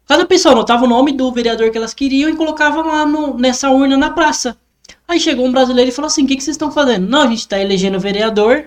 Cada 0.07 0.25
pessoa 0.25 0.53
anotava 0.53 0.85
o 0.85 0.87
nome 0.87 1.11
do 1.11 1.31
vereador 1.31 1.71
que 1.71 1.77
elas 1.77 1.93
queriam 1.93 2.29
e 2.29 2.35
colocava 2.35 2.81
lá 2.81 3.05
no- 3.05 3.37
nessa 3.37 3.69
urna 3.71 3.97
na 3.97 4.11
praça. 4.11 4.55
Aí 5.07 5.19
chegou 5.19 5.45
um 5.45 5.51
brasileiro 5.51 5.89
e 5.89 5.93
falou 5.93 6.07
assim: 6.07 6.23
o 6.23 6.27
que, 6.27 6.35
que 6.35 6.43
vocês 6.43 6.55
estão 6.55 6.71
fazendo? 6.71 7.07
Não, 7.07 7.21
a 7.21 7.27
gente 7.27 7.39
está 7.39 7.59
elegendo 7.59 7.97
o 7.97 7.99
vereador. 7.99 8.65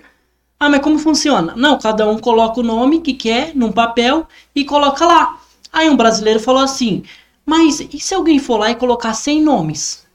Ah, 0.58 0.68
mas 0.68 0.80
como 0.80 0.98
funciona? 0.98 1.54
Não, 1.56 1.78
cada 1.78 2.08
um 2.08 2.18
coloca 2.18 2.58
o 2.60 2.64
nome 2.64 3.00
que 3.00 3.14
quer 3.14 3.54
num 3.54 3.70
papel 3.70 4.26
e 4.54 4.64
coloca 4.64 5.06
lá. 5.06 5.38
Aí 5.72 5.88
um 5.88 5.96
brasileiro 5.96 6.40
falou 6.40 6.62
assim: 6.62 7.04
Mas 7.46 7.80
e 7.80 8.00
se 8.00 8.14
alguém 8.14 8.38
for 8.40 8.58
lá 8.58 8.70
e 8.70 8.74
colocar 8.74 9.14
100 9.14 9.42
nomes? 9.42 10.07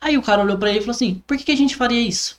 Aí 0.00 0.16
o 0.16 0.22
cara 0.22 0.42
olhou 0.42 0.56
pra 0.56 0.70
ele 0.70 0.78
e 0.78 0.82
falou 0.82 0.94
assim: 0.94 1.22
Por 1.26 1.36
que, 1.36 1.44
que 1.44 1.52
a 1.52 1.56
gente 1.56 1.76
faria 1.76 2.00
isso? 2.00 2.38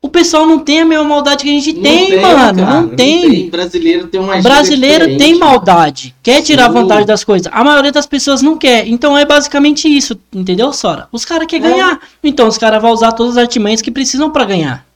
O 0.00 0.08
pessoal 0.08 0.46
não 0.46 0.60
tem 0.60 0.80
a 0.80 0.84
mesma 0.84 1.02
maldade 1.02 1.42
que 1.42 1.50
a 1.50 1.52
gente 1.60 1.72
Não 1.72 1.82
tem, 1.82 2.20
mano. 2.20 2.36
cara, 2.36 2.80
não 2.82 2.88
tem. 2.94 3.50
Brasileiro 3.50 4.06
tem 4.06 4.20
uma 4.20 4.40
Brasileiro 4.40 5.18
tem 5.18 5.36
maldade, 5.36 6.14
quer 6.22 6.40
tirar 6.40 6.68
Sim. 6.68 6.72
vantagem 6.74 7.04
das 7.04 7.24
coisas. 7.24 7.52
A 7.52 7.64
maioria 7.64 7.90
das 7.90 8.06
pessoas 8.06 8.40
não 8.40 8.56
quer. 8.56 8.86
Então 8.86 9.18
é 9.18 9.24
basicamente 9.24 9.88
isso, 9.88 10.16
entendeu, 10.32 10.72
Sora? 10.72 11.08
Os 11.10 11.24
caras 11.24 11.48
querem 11.48 11.66
É. 11.66 11.70
ganhar. 11.70 12.00
Então 12.22 12.46
os 12.46 12.56
caras 12.56 12.80
vão 12.80 12.92
usar 12.92 13.10
todas 13.10 13.36
as 13.36 13.42
artimanhas 13.42 13.82
que 13.82 13.90
precisam 13.90 14.30
pra 14.30 14.44
ganhar. 14.44 14.86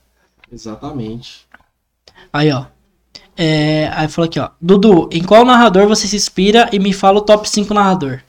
Exatamente. 0.52 1.47
Aí, 2.32 2.52
ó. 2.52 2.66
É, 3.36 3.90
aí 3.94 4.06
falou 4.06 4.28
aqui, 4.28 4.39
ó. 4.39 4.51
Dudu, 4.60 5.09
em 5.10 5.24
qual 5.24 5.44
narrador 5.44 5.89
você 5.89 6.06
se 6.06 6.14
inspira 6.14 6.68
e 6.72 6.78
me 6.78 6.93
fala 6.93 7.18
o 7.18 7.22
top 7.22 7.48
5 7.51 7.74
narrador? 7.74 8.20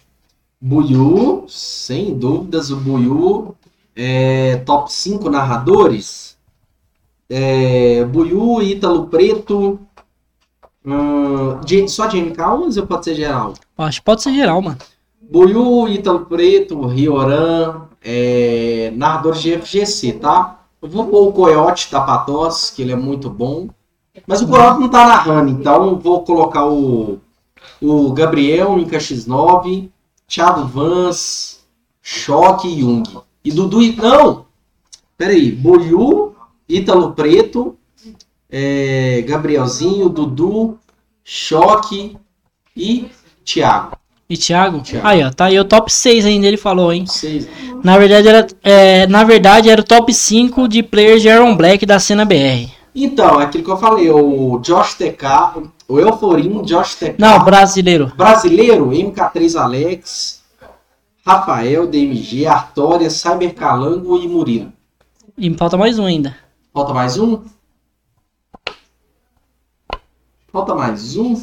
Buiu, 0.65 1.43
sem 1.49 2.17
dúvidas, 2.17 2.71
o 2.71 2.77
Buiu 2.77 3.53
é 3.93 4.55
top 4.65 4.93
5 4.93 5.29
narradores. 5.29 6.37
É, 7.29 8.05
Buiu, 8.05 8.61
Ítalo 8.61 9.07
Preto. 9.07 9.77
hum, 10.85 11.87
só 11.89 12.07
de 12.07 12.17
MK11 12.17 12.79
ou 12.79 12.87
pode 12.87 13.03
ser 13.03 13.13
geral? 13.13 13.55
Acho 13.77 13.99
que 13.99 14.05
pode 14.05 14.23
ser 14.23 14.33
geral, 14.33 14.61
mano. 14.61 14.77
Buiu, 15.21 15.85
Ítalo 15.89 16.27
Preto, 16.27 16.87
Rioran, 16.87 17.81
é, 18.01 18.89
narradores 18.95 19.41
de 19.41 19.57
FGC, 19.57 20.13
tá? 20.13 20.61
Eu 20.81 20.87
vou 20.87 21.07
pôr 21.07 21.27
o 21.27 21.33
Coyote 21.33 21.91
da 21.91 21.99
Patos, 21.99 22.69
que 22.69 22.83
ele 22.83 22.93
é 22.93 22.95
muito 22.95 23.29
bom. 23.29 23.67
Mas 24.25 24.41
o 24.41 24.47
Coyote 24.47 24.79
não 24.79 24.87
tá 24.87 25.05
narrando, 25.09 25.51
então 25.51 25.99
vou 25.99 26.23
colocar 26.23 26.65
o, 26.65 27.19
o 27.81 28.13
Gabriel, 28.13 28.79
Inca 28.79 28.97
X9, 28.97 29.89
Thiago 30.27 30.65
Vans, 30.65 31.59
Choque 32.01 32.67
e 32.67 32.79
Jung. 32.81 33.03
E 33.43 33.51
Dudu. 33.51 33.81
e- 33.81 33.95
Não! 33.95 34.45
Peraí, 35.17 35.51
Buiu, 35.51 36.35
Ítalo 36.67 37.11
Preto, 37.13 37.75
é, 38.49 39.23
Gabrielzinho, 39.27 40.09
Dudu, 40.09 40.77
Choque 41.23 42.17
e 42.75 43.09
Thiago. 43.45 43.97
E 44.29 44.37
Thiago? 44.37 44.81
Thiago. 44.81 45.07
Aí, 45.07 45.23
ó. 45.23 45.29
Tá 45.29 45.45
aí 45.45 45.59
o 45.59 45.65
top 45.65 45.91
6 45.91 46.25
ainda, 46.25 46.47
ele 46.47 46.57
falou, 46.57 46.91
hein? 46.91 47.05
Vocês. 47.05 47.47
Na 47.83 47.97
verdade, 47.97 48.27
era, 48.27 48.47
é, 48.63 49.05
na 49.07 49.23
verdade, 49.23 49.69
era 49.69 49.81
o 49.81 49.83
top 49.83 50.13
5 50.13 50.67
de 50.67 50.81
players 50.81 51.21
de 51.21 51.27
Iron 51.27 51.55
Black 51.55 51.85
da 51.85 51.99
cena 51.99 52.25
BR. 52.25 52.71
Então, 52.95 53.39
é 53.41 53.45
aquilo 53.45 53.63
que 53.63 53.71
eu 53.71 53.77
falei, 53.77 54.09
o 54.09 54.57
Josh 54.59 54.93
TK, 54.95 55.71
o 55.87 55.99
Euforim, 55.99 56.61
Josh 56.63 56.95
TK, 56.95 57.15
Não, 57.19 57.43
brasileiro. 57.43 58.11
brasileiro, 58.15 58.89
MK3 58.89 59.55
Alex, 59.59 60.41
Rafael, 61.25 61.87
DMG, 61.87 62.45
Artória, 62.45 63.09
Cybercalango 63.09 64.17
e 64.17 64.27
Murilo. 64.27 64.71
E 65.37 65.49
me 65.49 65.57
falta 65.57 65.77
mais 65.77 65.97
um 65.99 66.05
ainda. 66.05 66.35
Falta 66.73 66.93
mais 66.93 67.17
um? 67.17 67.43
Falta 70.51 70.75
mais 70.75 71.17
um? 71.17 71.35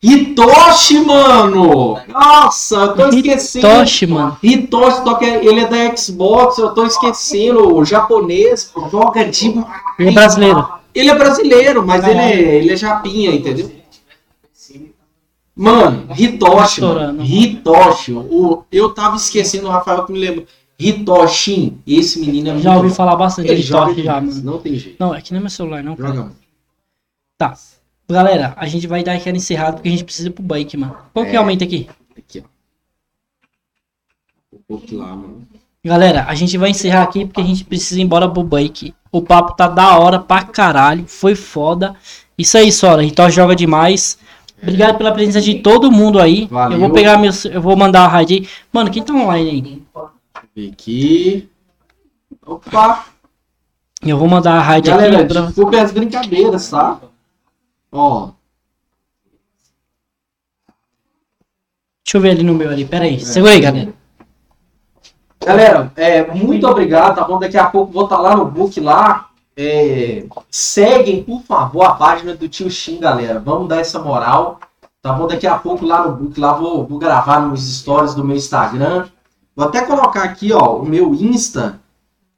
Hitoshi, 0.00 1.00
mano! 1.00 1.98
Nossa, 2.06 2.76
eu 2.76 2.94
tô 2.94 3.08
esquecendo. 3.08 3.66
Hitoshi, 3.66 4.06
mano. 4.06 4.38
Hitoshi, 4.40 5.04
toca, 5.04 5.26
ele 5.26 5.60
é 5.60 5.66
da 5.66 5.96
Xbox, 5.96 6.58
eu 6.58 6.70
tô 6.70 6.86
esquecendo. 6.86 7.74
O 7.74 7.84
japonês 7.84 8.72
joga 8.90 9.24
demais. 9.24 9.66
Ele 9.98 10.10
é 10.10 10.12
brasileiro. 10.12 10.68
Ele 10.94 11.10
é 11.10 11.14
brasileiro, 11.18 11.86
mas 11.86 12.06
ele 12.06 12.18
é, 12.18 12.54
ele 12.56 12.72
é 12.72 12.76
japinha, 12.76 13.32
entendeu? 13.32 13.70
Mano, 15.54 16.06
Hitoshi, 16.16 16.80
mano. 16.80 17.24
Hitoshi. 17.24 18.12
O, 18.12 18.62
eu 18.70 18.90
tava 18.90 19.16
esquecendo 19.16 19.66
o 19.66 19.70
Rafael 19.70 20.04
que 20.04 20.12
me 20.12 20.18
lembra. 20.20 20.44
Hitoshi, 20.78 21.76
esse 21.84 22.20
menino 22.20 22.50
é 22.50 22.52
muito 22.52 22.62
Já 22.62 22.76
ouvi 22.76 22.90
falar 22.90 23.16
bastante 23.16 23.52
de 23.52 23.62
Hitoshi 23.62 24.04
já, 24.04 24.20
mano. 24.20 24.42
Não 24.44 24.58
tem 24.58 24.76
jeito. 24.76 24.96
Não, 25.00 25.12
é 25.12 25.20
que 25.20 25.32
nem 25.32 25.40
meu 25.40 25.50
celular, 25.50 25.82
não. 25.82 25.96
Joga 25.96 26.22
muito. 26.22 26.36
Tá. 27.36 27.56
Galera, 28.10 28.54
a 28.56 28.66
gente 28.66 28.86
vai 28.86 29.04
dar 29.04 29.12
aquela 29.14 29.36
encerrada 29.36 29.74
porque 29.74 29.88
a 29.88 29.92
gente 29.92 30.04
precisa 30.04 30.28
ir 30.28 30.32
pro 30.32 30.42
bike, 30.42 30.76
mano. 30.76 30.96
Qual 31.12 31.26
que 31.26 31.32
É. 31.32 31.36
aumenta 31.36 31.64
aqui? 31.64 31.88
Aqui, 32.16 32.42
ó. 32.44 32.48
Um 34.56 34.60
pouco 34.66 34.94
lá, 34.96 35.08
mano. 35.08 35.46
Galera, 35.84 36.24
a 36.26 36.34
gente 36.34 36.56
vai 36.56 36.70
encerrar 36.70 37.02
aqui 37.02 37.24
porque 37.26 37.40
a 37.40 37.44
gente 37.44 37.64
precisa 37.64 38.00
ir 38.00 38.02
embora 38.04 38.28
pro 38.28 38.42
bike. 38.42 38.94
O 39.12 39.22
papo 39.22 39.54
tá 39.54 39.68
da 39.68 39.98
hora 39.98 40.18
pra 40.18 40.42
caralho. 40.42 41.06
Foi 41.06 41.34
foda. 41.34 41.94
Isso 42.36 42.56
aí, 42.56 42.72
Sora. 42.72 43.04
Hitoshi 43.04 43.36
joga 43.36 43.54
demais. 43.54 44.18
Obrigado 44.60 44.96
pela 44.98 45.12
presença 45.12 45.40
de 45.40 45.56
todo 45.60 45.92
mundo 45.92 46.18
aí. 46.18 46.46
Valeu. 46.46 46.76
Eu 46.76 46.80
vou 46.80 46.90
pegar 46.90 47.18
meus. 47.18 47.44
Eu 47.44 47.60
vou 47.62 47.76
mandar 47.76 48.04
a 48.04 48.08
raid 48.08 48.34
aí. 48.34 48.48
Mano, 48.72 48.90
quem 48.90 49.02
tá 49.02 49.12
online 49.12 49.82
aí? 50.56 50.68
Aqui. 50.68 51.48
Opa! 52.44 53.04
Eu 54.02 54.18
vou 54.18 54.28
mandar 54.28 54.54
a 54.54 54.60
raid 54.60 54.88
Galera, 54.88 55.18
aqui. 55.18 55.28
Pra... 55.32 55.42
desculpe 55.42 55.76
as 55.76 55.92
brincadeiras, 55.92 56.70
tá? 56.70 57.00
Ó. 57.90 58.30
Deixa 62.04 62.16
eu 62.16 62.20
ver 62.20 62.30
ali 62.30 62.42
no 62.42 62.54
meu 62.54 62.70
ali. 62.70 62.84
Pera 62.84 63.04
aí. 63.04 63.20
Segura 63.20 63.52
aí, 63.52 63.60
galera. 63.60 63.92
Galera, 65.44 65.92
é, 65.96 66.26
muito 66.34 66.66
obrigado, 66.66 67.16
tá 67.16 67.24
bom? 67.24 67.38
Daqui 67.38 67.56
a 67.56 67.66
pouco 67.66 67.92
vou 67.92 68.04
estar 68.04 68.18
lá 68.18 68.36
no 68.36 68.44
book 68.46 68.78
lá. 68.80 69.30
É, 69.56 70.24
seguem, 70.50 71.22
por 71.22 71.42
favor, 71.42 71.82
a 71.82 71.94
página 71.94 72.34
do 72.34 72.48
Tio 72.48 72.70
Shin, 72.70 72.98
galera. 72.98 73.38
Vamos 73.38 73.68
dar 73.68 73.80
essa 73.80 73.98
moral. 73.98 74.60
Tá 75.00 75.12
bom? 75.12 75.26
Daqui 75.26 75.46
a 75.46 75.58
pouco 75.58 75.84
lá 75.84 76.06
no 76.06 76.16
book 76.16 76.38
lá 76.38 76.52
vou, 76.52 76.86
vou 76.86 76.98
gravar 76.98 77.40
nos 77.40 77.78
stories 77.78 78.14
do 78.14 78.24
meu 78.24 78.36
Instagram. 78.36 79.08
Vou 79.54 79.66
até 79.66 79.84
colocar 79.84 80.22
aqui, 80.22 80.52
ó, 80.52 80.76
o 80.76 80.86
meu 80.86 81.14
Insta. 81.14 81.80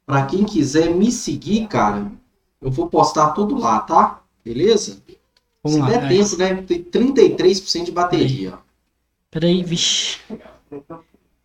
Pra 0.05 0.25
quem 0.25 0.43
quiser 0.43 0.89
me 0.89 1.11
seguir, 1.11 1.67
cara. 1.67 2.11
Eu 2.61 2.71
vou 2.71 2.87
postar 2.87 3.29
tudo 3.31 3.57
lá, 3.57 3.79
tá? 3.79 4.21
Beleza? 4.43 4.97
Vamos 5.63 5.77
Se 5.77 5.79
lá. 5.79 5.97
der 5.99 6.07
tempo, 6.09 6.37
né? 6.37 6.63
Tem 6.67 6.83
33% 6.83 7.85
de 7.85 7.91
bateria, 7.91 8.53
ó. 8.55 8.57
Pera 9.29 9.47
aí, 9.47 9.63
vixe. 9.63 10.17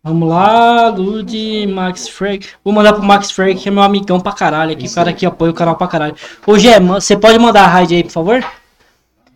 Vamos 0.03 0.29
lá, 0.29 0.89
Lud, 0.89 1.67
Max 1.67 2.07
Freg. 2.07 2.45
Vou 2.63 2.73
mandar 2.73 2.93
pro 2.93 3.03
Max 3.03 3.29
Freg, 3.31 3.59
que 3.59 3.67
é 3.67 3.71
meu 3.71 3.83
amigão 3.83 4.19
pra 4.19 4.31
caralho 4.31 4.71
aqui. 4.71 4.87
O 4.87 4.93
cara 4.93 5.09
aqui 5.09 5.25
apoia 5.25 5.51
o 5.51 5.53
canal 5.53 5.75
pra 5.75 5.87
caralho. 5.87 6.15
Ô, 6.45 6.57
Gé, 6.57 6.79
ma- 6.79 6.99
você 7.01 7.15
pode 7.17 7.37
mandar 7.39 7.63
a 7.63 7.67
raid 7.67 7.93
aí, 7.95 8.03
por 8.03 8.11
favor? 8.11 8.45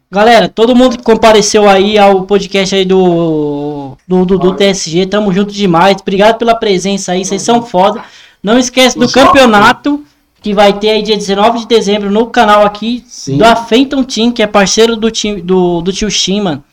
Galera, 0.09 0.49
todo 0.49 0.75
mundo 0.75 0.97
que 0.97 1.03
compareceu 1.03 1.69
aí 1.69 1.97
ao 1.97 2.23
podcast 2.23 2.75
aí 2.75 2.83
do, 2.85 3.95
do, 4.07 4.25
do, 4.25 4.37
do 4.37 4.55
TSG, 4.55 5.05
tamo 5.07 5.31
junto 5.33 5.53
demais. 5.53 5.97
Obrigado 6.01 6.37
pela 6.37 6.55
presença 6.55 7.13
aí, 7.13 7.23
vocês 7.23 7.41
são 7.41 7.61
foda. 7.63 8.03
Não 8.43 8.57
esquece 8.59 8.97
do 8.99 9.09
campeonato 9.09 10.03
que 10.41 10.53
vai 10.53 10.73
ter 10.79 10.89
aí 10.89 11.01
dia 11.03 11.15
19 11.15 11.59
de 11.59 11.67
dezembro 11.67 12.09
no 12.11 12.27
canal 12.27 12.65
aqui 12.65 13.03
Sim. 13.07 13.37
da 13.37 13.55
Fenton 13.55 14.03
Team, 14.03 14.31
que 14.31 14.41
é 14.41 14.47
parceiro 14.47 14.95
do, 14.95 15.11
time, 15.11 15.41
do, 15.41 15.81
do 15.81 15.93
tio 15.93 16.09
Shin, 16.09 16.41
mano. 16.41 16.63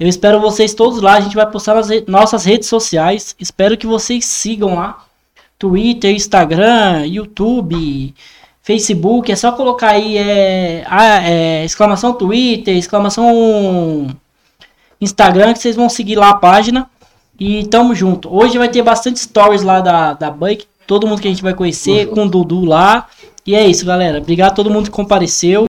Eu 0.00 0.08
espero 0.08 0.40
vocês 0.40 0.74
todos 0.74 1.00
lá. 1.00 1.14
A 1.14 1.20
gente 1.20 1.36
vai 1.36 1.46
postar 1.48 1.74
nas 1.74 1.88
re- 1.88 2.04
nossas 2.08 2.44
redes 2.44 2.68
sociais. 2.68 3.36
Espero 3.38 3.76
que 3.78 3.86
vocês 3.86 4.24
sigam 4.24 4.74
lá. 4.74 5.04
Twitter, 5.56 6.12
Instagram, 6.12 7.06
YouTube, 7.06 8.12
Facebook. 8.60 9.30
É 9.30 9.36
só 9.36 9.52
colocar 9.52 9.90
aí 9.90 10.18
é, 10.18 10.84
a- 10.88 11.22
é, 11.22 11.64
exclamação 11.64 12.12
Twitter, 12.12 12.76
exclamação 12.76 14.08
Instagram, 15.00 15.52
que 15.52 15.60
vocês 15.60 15.76
vão 15.76 15.88
seguir 15.88 16.16
lá 16.16 16.30
a 16.30 16.34
página. 16.34 16.90
E 17.38 17.64
tamo 17.66 17.94
junto. 17.94 18.32
Hoje 18.34 18.58
vai 18.58 18.68
ter 18.68 18.82
bastante 18.82 19.20
stories 19.20 19.62
lá 19.62 19.80
da, 19.80 20.12
da 20.14 20.30
Bike. 20.30 20.66
Todo 20.86 21.06
mundo 21.06 21.20
que 21.20 21.28
a 21.28 21.30
gente 21.30 21.42
vai 21.42 21.54
conhecer, 21.54 22.08
com 22.08 22.24
o 22.24 22.28
Dudu 22.28 22.64
lá. 22.64 23.08
E 23.46 23.54
é 23.54 23.66
isso, 23.66 23.84
galera. 23.84 24.18
Obrigado 24.18 24.52
a 24.52 24.54
todo 24.54 24.70
mundo 24.70 24.86
que 24.86 24.90
compareceu. 24.90 25.66